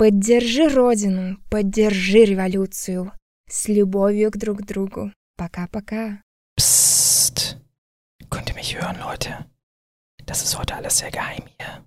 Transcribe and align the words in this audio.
Поддержи 0.00 0.68
Родину, 0.68 1.38
поддержи 1.48 2.24
революцию. 2.24 3.12
С 3.48 3.66
любовью 3.68 4.30
к 4.30 4.36
друг 4.36 4.66
другу. 4.66 5.10
Пока-пока. 5.38 6.20
Psst. 6.58 7.56
Könnt 8.28 8.50
ihr 8.50 8.54
mich 8.54 8.76
hören, 8.78 8.98
Leute? 8.98 9.46
Das 10.26 10.42
ist 10.42 10.58
heute 10.58 10.74
alles 10.74 10.98
sehr 10.98 11.10
geheim 11.10 11.44
hier. 11.58 11.82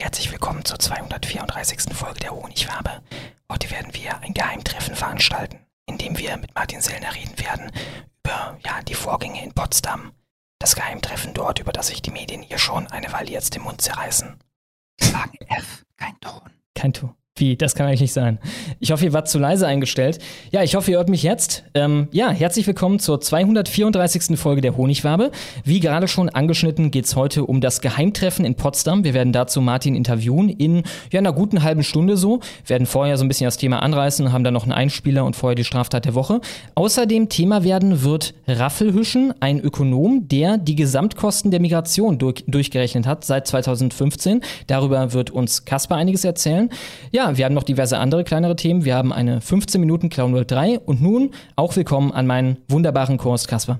Herzlich 0.00 0.30
willkommen 0.30 0.64
zur 0.64 0.78
234. 0.78 1.92
Folge 1.92 2.20
der 2.20 2.30
Honigwabe. 2.30 3.02
Heute 3.50 3.68
werden 3.72 3.92
wir 3.94 4.20
ein 4.20 4.32
Geheimtreffen 4.32 4.94
veranstalten, 4.94 5.58
in 5.86 5.98
dem 5.98 6.16
wir 6.16 6.36
mit 6.36 6.54
Martin 6.54 6.80
Sellner 6.80 7.14
reden 7.16 7.36
werden 7.40 7.72
über 8.24 8.58
ja, 8.64 8.80
die 8.82 8.94
Vorgänge 8.94 9.42
in 9.42 9.52
Potsdam. 9.52 10.12
Das 10.60 10.76
Geheimtreffen 10.76 11.34
dort, 11.34 11.58
über 11.58 11.72
das 11.72 11.88
sich 11.88 12.00
die 12.00 12.12
Medien 12.12 12.42
hier 12.42 12.58
schon 12.58 12.86
eine 12.86 13.12
Weile 13.12 13.32
jetzt 13.32 13.56
den 13.56 13.62
Mund 13.62 13.80
zerreißen. 13.80 14.38
Sagen 15.00 15.38
F, 15.48 15.84
kein 15.96 16.18
Ton. 16.20 16.50
Kein 16.74 16.92
Ton. 16.92 17.16
Wie? 17.39 17.55
Das 17.55 17.73
kann 17.73 17.87
eigentlich 17.87 18.01
nicht 18.01 18.13
sein. 18.13 18.37
Ich 18.81 18.91
hoffe, 18.91 19.05
ihr 19.05 19.13
wart 19.13 19.29
zu 19.29 19.39
leise 19.39 19.65
eingestellt. 19.65 20.19
Ja, 20.51 20.61
ich 20.61 20.75
hoffe, 20.75 20.91
ihr 20.91 20.97
hört 20.97 21.07
mich 21.07 21.23
jetzt. 21.23 21.63
Ähm, 21.73 22.09
ja, 22.11 22.29
herzlich 22.31 22.67
willkommen 22.67 22.99
zur 22.99 23.21
234. 23.21 24.37
Folge 24.37 24.59
der 24.59 24.75
Honigwabe. 24.75 25.31
Wie 25.63 25.79
gerade 25.79 26.09
schon 26.09 26.27
angeschnitten, 26.27 26.91
geht 26.91 27.05
es 27.05 27.15
heute 27.15 27.45
um 27.45 27.61
das 27.61 27.79
Geheimtreffen 27.79 28.43
in 28.43 28.55
Potsdam. 28.55 29.05
Wir 29.05 29.13
werden 29.13 29.31
dazu 29.31 29.61
Martin 29.61 29.95
interviewen 29.95 30.49
in 30.49 30.83
ja, 31.11 31.19
einer 31.19 31.31
guten 31.31 31.63
halben 31.63 31.83
Stunde 31.83 32.17
so. 32.17 32.41
Werden 32.67 32.85
vorher 32.85 33.17
so 33.17 33.23
ein 33.23 33.29
bisschen 33.29 33.45
das 33.45 33.55
Thema 33.55 33.81
anreißen, 33.81 34.33
haben 34.33 34.43
dann 34.43 34.53
noch 34.53 34.63
einen 34.63 34.73
Einspieler 34.73 35.23
und 35.23 35.37
vorher 35.37 35.55
die 35.55 35.63
Straftat 35.63 36.03
der 36.03 36.15
Woche. 36.15 36.41
Außerdem 36.75 37.29
Thema 37.29 37.63
werden 37.63 38.03
wird 38.03 38.33
Raffel 38.47 38.93
Hüschen, 38.93 39.33
ein 39.39 39.61
Ökonom, 39.61 40.27
der 40.27 40.57
die 40.57 40.75
Gesamtkosten 40.75 41.51
der 41.51 41.61
Migration 41.61 42.17
durch, 42.17 42.43
durchgerechnet 42.47 43.07
hat 43.07 43.23
seit 43.23 43.47
2015. 43.47 44.41
Darüber 44.67 45.13
wird 45.13 45.31
uns 45.31 45.63
Kasper 45.63 45.95
einiges 45.95 46.25
erzählen. 46.25 46.69
Ja, 47.11 47.28
wir 47.37 47.45
haben 47.45 47.55
noch 47.55 47.63
diverse 47.63 47.97
andere 47.97 48.23
kleinere 48.23 48.55
Themen. 48.55 48.85
Wir 48.85 48.95
haben 48.95 49.13
eine 49.13 49.41
15 49.41 49.79
Minuten 49.79 50.09
Clown 50.09 50.33
World 50.33 50.51
3 50.51 50.79
und 50.79 51.01
nun 51.01 51.31
auch 51.55 51.75
willkommen 51.75 52.11
an 52.11 52.27
meinen 52.27 52.57
wunderbaren 52.67 53.17
Kurs, 53.17 53.47
Kasper. 53.47 53.79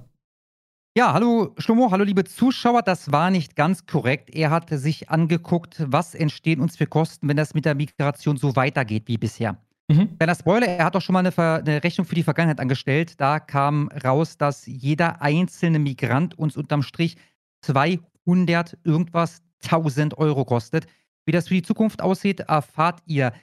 Ja, 0.98 1.14
hallo 1.14 1.54
Schlomo, 1.58 1.92
hallo 1.92 2.04
liebe 2.04 2.24
Zuschauer. 2.24 2.82
Das 2.82 3.12
war 3.12 3.30
nicht 3.30 3.56
ganz 3.56 3.86
korrekt. 3.86 4.30
Er 4.36 4.50
hatte 4.50 4.78
sich 4.78 5.10
angeguckt, 5.10 5.78
was 5.88 6.16
entstehen 6.16 6.60
uns 6.60 6.78
für 6.78 6.88
Kosten, 6.88 7.30
wenn 7.30 7.38
das 7.38 7.54
mit 7.54 7.66
der 7.66 7.76
Migration 7.76 8.38
so 8.38 8.56
weitergeht 8.56 9.04
wie 9.06 9.18
bisher. 9.18 9.58
Mhm. 9.88 10.18
Kleiner 10.18 10.36
Spoiler, 10.36 10.68
er 10.68 10.86
hat 10.86 10.96
doch 10.96 11.02
schon 11.02 11.14
mal 11.14 11.20
eine, 11.20 11.32
Ver 11.32 11.64
eine, 11.66 11.84
Rechnung 11.84 12.06
für 12.06 12.16
die 12.16 12.24
Vergangenheit 12.24 12.60
angestellt. 12.60 13.20
Da 13.20 13.40
kam 13.40 13.90
raus, 14.04 14.38
dass 14.38 14.66
jeder 14.66 15.22
einzelne 15.22 15.80
Migrant 15.80 16.38
uns 16.38 16.58
unterm 16.58 16.84
Strich 16.84 17.18
200 17.62 18.78
irgendwas 18.84 19.42
1000 19.64 20.18
Euro 20.18 20.46
kostet. 20.46 20.88
Wie 21.26 21.32
das 21.32 21.48
für 21.48 21.54
die 21.54 21.62
Zukunft 21.62 22.02
aussieht, 22.02 22.42
erfahrt 22.42 23.02
ihr 23.06 23.34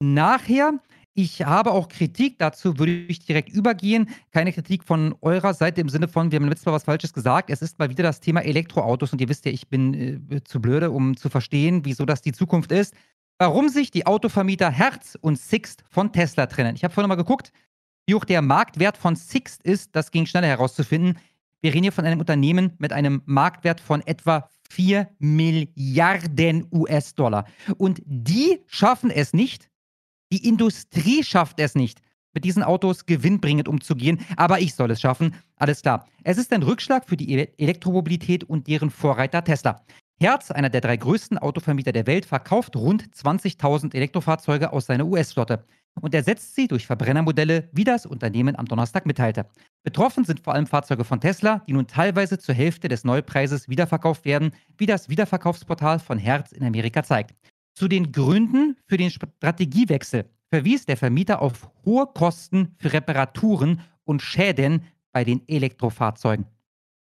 nachher. 0.00 0.80
Ich 1.18 1.42
habe 1.42 1.72
auch 1.72 1.88
Kritik, 1.88 2.38
dazu 2.38 2.78
würde 2.78 2.92
ich 2.92 3.20
direkt 3.20 3.48
übergehen. 3.48 4.10
Keine 4.32 4.52
Kritik 4.52 4.84
von 4.84 5.14
eurer 5.22 5.54
Seite 5.54 5.80
im 5.80 5.88
Sinne 5.88 6.08
von, 6.08 6.30
wir 6.30 6.38
haben 6.38 6.48
letztes 6.48 6.66
Mal 6.66 6.72
was 6.72 6.84
Falsches 6.84 7.14
gesagt. 7.14 7.48
Es 7.48 7.62
ist 7.62 7.78
mal 7.78 7.88
wieder 7.88 8.02
das 8.02 8.20
Thema 8.20 8.42
Elektroautos 8.42 9.14
und 9.14 9.20
ihr 9.22 9.28
wisst 9.30 9.46
ja, 9.46 9.50
ich 9.50 9.68
bin 9.68 10.28
äh, 10.30 10.44
zu 10.44 10.60
blöde, 10.60 10.90
um 10.90 11.16
zu 11.16 11.30
verstehen, 11.30 11.86
wieso 11.86 12.04
das 12.04 12.20
die 12.20 12.32
Zukunft 12.32 12.70
ist. 12.70 12.94
Warum 13.38 13.70
sich 13.70 13.90
die 13.90 14.06
Autovermieter 14.06 14.70
Herz 14.70 15.16
und 15.18 15.38
Sixt 15.38 15.84
von 15.88 16.12
Tesla 16.12 16.46
trennen. 16.46 16.76
Ich 16.76 16.84
habe 16.84 16.92
vorhin 16.92 17.08
mal 17.08 17.14
geguckt, 17.14 17.50
wie 18.06 18.14
hoch 18.14 18.24
der 18.26 18.42
Marktwert 18.42 18.98
von 18.98 19.16
Sixt 19.16 19.62
ist. 19.62 19.96
Das 19.96 20.10
ging 20.10 20.26
schneller 20.26 20.48
herauszufinden. 20.48 21.18
Wir 21.62 21.72
reden 21.72 21.84
hier 21.84 21.92
von 21.92 22.04
einem 22.04 22.20
Unternehmen 22.20 22.72
mit 22.78 22.92
einem 22.92 23.22
Marktwert 23.24 23.80
von 23.80 24.06
etwa 24.06 24.50
4 24.70 25.08
Milliarden 25.18 26.66
US-Dollar. 26.72 27.46
Und 27.76 28.02
die 28.04 28.60
schaffen 28.66 29.10
es 29.10 29.32
nicht, 29.32 29.68
die 30.32 30.48
Industrie 30.48 31.22
schafft 31.22 31.60
es 31.60 31.74
nicht, 31.74 32.00
mit 32.32 32.44
diesen 32.44 32.62
Autos 32.62 33.06
gewinnbringend 33.06 33.68
umzugehen, 33.68 34.20
aber 34.36 34.60
ich 34.60 34.74
soll 34.74 34.90
es 34.90 35.00
schaffen. 35.00 35.34
Alles 35.56 35.82
klar. 35.82 36.06
Es 36.24 36.36
ist 36.36 36.52
ein 36.52 36.62
Rückschlag 36.62 37.08
für 37.08 37.16
die 37.16 37.48
Elektromobilität 37.58 38.44
und 38.44 38.66
deren 38.66 38.90
Vorreiter 38.90 39.42
Tesla. 39.42 39.82
Herz, 40.18 40.50
einer 40.50 40.70
der 40.70 40.80
drei 40.80 40.96
größten 40.96 41.38
Autovermieter 41.38 41.92
der 41.92 42.06
Welt, 42.06 42.26
verkauft 42.26 42.76
rund 42.76 43.04
20.000 43.14 43.94
Elektrofahrzeuge 43.94 44.72
aus 44.72 44.86
seiner 44.86 45.06
US-Flotte 45.06 45.64
und 46.00 46.14
ersetzt 46.14 46.54
sie 46.54 46.68
durch 46.68 46.86
Verbrennermodelle, 46.86 47.68
wie 47.72 47.84
das 47.84 48.06
Unternehmen 48.06 48.56
am 48.56 48.66
Donnerstag 48.66 49.06
mitteilte. 49.06 49.46
Betroffen 49.82 50.24
sind 50.24 50.40
vor 50.40 50.54
allem 50.54 50.66
Fahrzeuge 50.66 51.04
von 51.04 51.20
Tesla, 51.20 51.62
die 51.66 51.72
nun 51.72 51.86
teilweise 51.86 52.38
zur 52.38 52.54
Hälfte 52.54 52.88
des 52.88 53.04
Neupreises 53.04 53.68
wiederverkauft 53.68 54.24
werden, 54.24 54.52
wie 54.78 54.86
das 54.86 55.08
Wiederverkaufsportal 55.08 55.98
von 55.98 56.18
Herz 56.18 56.52
in 56.52 56.64
Amerika 56.64 57.02
zeigt. 57.02 57.34
Zu 57.74 57.88
den 57.88 58.12
Gründen 58.12 58.76
für 58.86 58.96
den 58.96 59.10
Strategiewechsel 59.10 60.24
verwies 60.48 60.86
der 60.86 60.96
Vermieter 60.96 61.42
auf 61.42 61.70
hohe 61.84 62.06
Kosten 62.06 62.74
für 62.78 62.92
Reparaturen 62.92 63.80
und 64.04 64.22
Schäden 64.22 64.82
bei 65.12 65.24
den 65.24 65.46
Elektrofahrzeugen. 65.48 66.46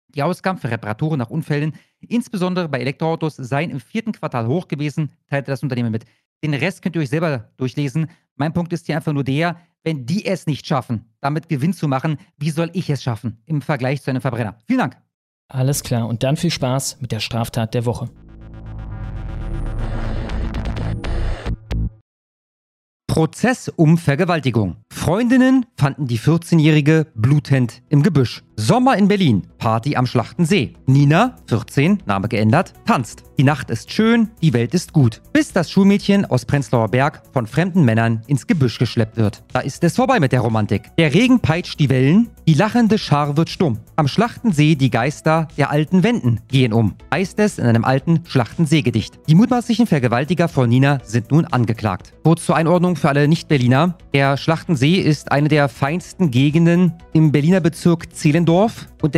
Die 0.09 0.24
Ausgaben 0.24 0.59
für 0.59 0.69
Reparaturen 0.69 1.19
nach 1.19 1.30
Unfällen, 1.30 1.74
insbesondere 2.00 2.68
bei 2.68 2.80
Elektroautos, 2.80 3.38
seien 3.38 3.69
im 3.69 3.80
vierten 3.80 4.12
Quartal 4.12 4.48
hoch 4.48 4.68
gewesen, 4.68 5.12
teilte 5.28 5.52
das 5.52 5.63
Unternehmen 5.63 5.92
mit. 5.92 6.06
Den 6.44 6.53
Rest 6.53 6.81
könnt 6.81 6.96
ihr 6.96 7.02
euch 7.02 7.09
selber 7.09 7.52
durchlesen. 7.58 8.09
Mein 8.41 8.53
Punkt 8.53 8.74
ist 8.74 8.88
hier 8.88 8.96
einfach 8.96 9.13
nur 9.13 9.24
der, 9.24 9.56
wenn 9.84 10.07
die 10.07 10.25
es 10.25 10.47
nicht 10.47 10.66
schaffen, 10.66 11.06
damit 11.19 11.47
Gewinn 11.47 11.74
zu 11.74 11.88
machen, 11.88 12.18
wie 12.38 12.50
soll 12.50 12.72
ich 12.74 12.90
es 12.90 13.03
schaffen 13.03 13.38
im 13.46 13.62
Vergleich 13.62 14.02
zu 14.02 14.09
einem 14.09 14.19
Verbrenner? 14.19 14.57
Vielen 14.66 14.79
Dank. 14.79 14.97
Alles 15.47 15.84
klar 15.84 16.07
und 16.07 16.24
dann 16.24 16.38
viel 16.38 16.50
Spaß 16.50 17.01
mit 17.01 17.12
der 17.12 17.19
Straftat 17.19 17.75
der 17.75 17.85
Woche. 17.85 18.09
Prozess 23.06 23.69
um 23.69 24.00
Vergewaltigung. 24.00 24.78
Freundinnen 24.91 25.66
fanden 25.78 26.06
die 26.06 26.19
14-Jährige 26.19 27.07
blutend 27.16 27.81
im 27.90 28.03
Gebüsch. 28.03 28.44
Sommer 28.57 28.96
in 28.97 29.07
Berlin, 29.07 29.47
Party 29.57 29.96
am 29.96 30.06
Schlachtensee. 30.06 30.74
Nina, 30.85 31.35
14, 31.47 32.03
Name 32.06 32.28
geändert, 32.28 32.74
tanzt. 32.85 33.24
Die 33.40 33.44
Nacht 33.44 33.72
ist 33.72 33.91
schön, 33.91 34.30
die 34.44 34.53
Welt 34.53 34.75
ist 34.75 34.94
gut. 34.94 35.22
Bis 35.34 35.51
das 35.51 35.72
Schulmädchen 35.72 36.25
aus 36.25 36.46
Prenzlauer 36.46 36.90
Berg 36.90 37.24
von 37.34 37.47
fremden 37.47 37.84
Männern 37.84 38.22
ins 38.28 38.46
Gebüsch 38.46 38.78
geschleppt 38.78 39.18
wird. 39.18 39.44
Da 39.51 39.62
ist 39.62 39.84
es 39.84 39.96
vorbei 39.96 40.19
mit 40.19 40.31
der 40.31 40.41
Romantik. 40.41 40.96
Der 40.97 41.12
Regen 41.12 41.40
peitscht 41.40 41.80
die 41.80 41.90
Wellen, 41.90 42.30
die 42.47 42.53
lachende 42.53 43.00
Schar 43.00 43.35
wird 43.38 43.50
stumm. 43.50 43.80
Am 43.96 44.07
Schlachtensee 44.07 44.75
die 44.75 44.91
Geister 44.91 45.47
der 45.57 45.72
alten 45.72 46.03
Wenden 46.03 46.41
gehen 46.50 46.74
um. 46.74 46.96
Heißt 47.12 47.40
es 47.40 47.57
in 47.57 47.66
einem 47.66 47.85
alten 47.85 48.22
Schlachtenseegedicht. 48.28 49.19
Die 49.28 49.35
mutmaßlichen 49.35 49.88
Vergewaltiger 49.88 50.47
von 50.47 50.69
Nina 50.69 51.00
sind 51.03 51.31
nun 51.31 51.46
angeklagt. 51.46 52.13
Kurz 52.24 52.46
zur 52.46 52.56
Einordnung 52.56 52.96
für 52.96 53.09
alle 53.09 53.28
Nicht-Berliner. 53.28 53.97
Der 54.13 54.38
Schlachtensee 54.38 54.81
ist 54.90 55.31
eine 55.31 55.47
der 55.47 55.69
feinsten 55.69 56.31
Gegenden 56.31 56.94
im 57.14 57.31
Berliner 57.31 57.59
Bezirk 57.59 58.16
Zehlendorf 58.16 58.88
und, 59.02 59.16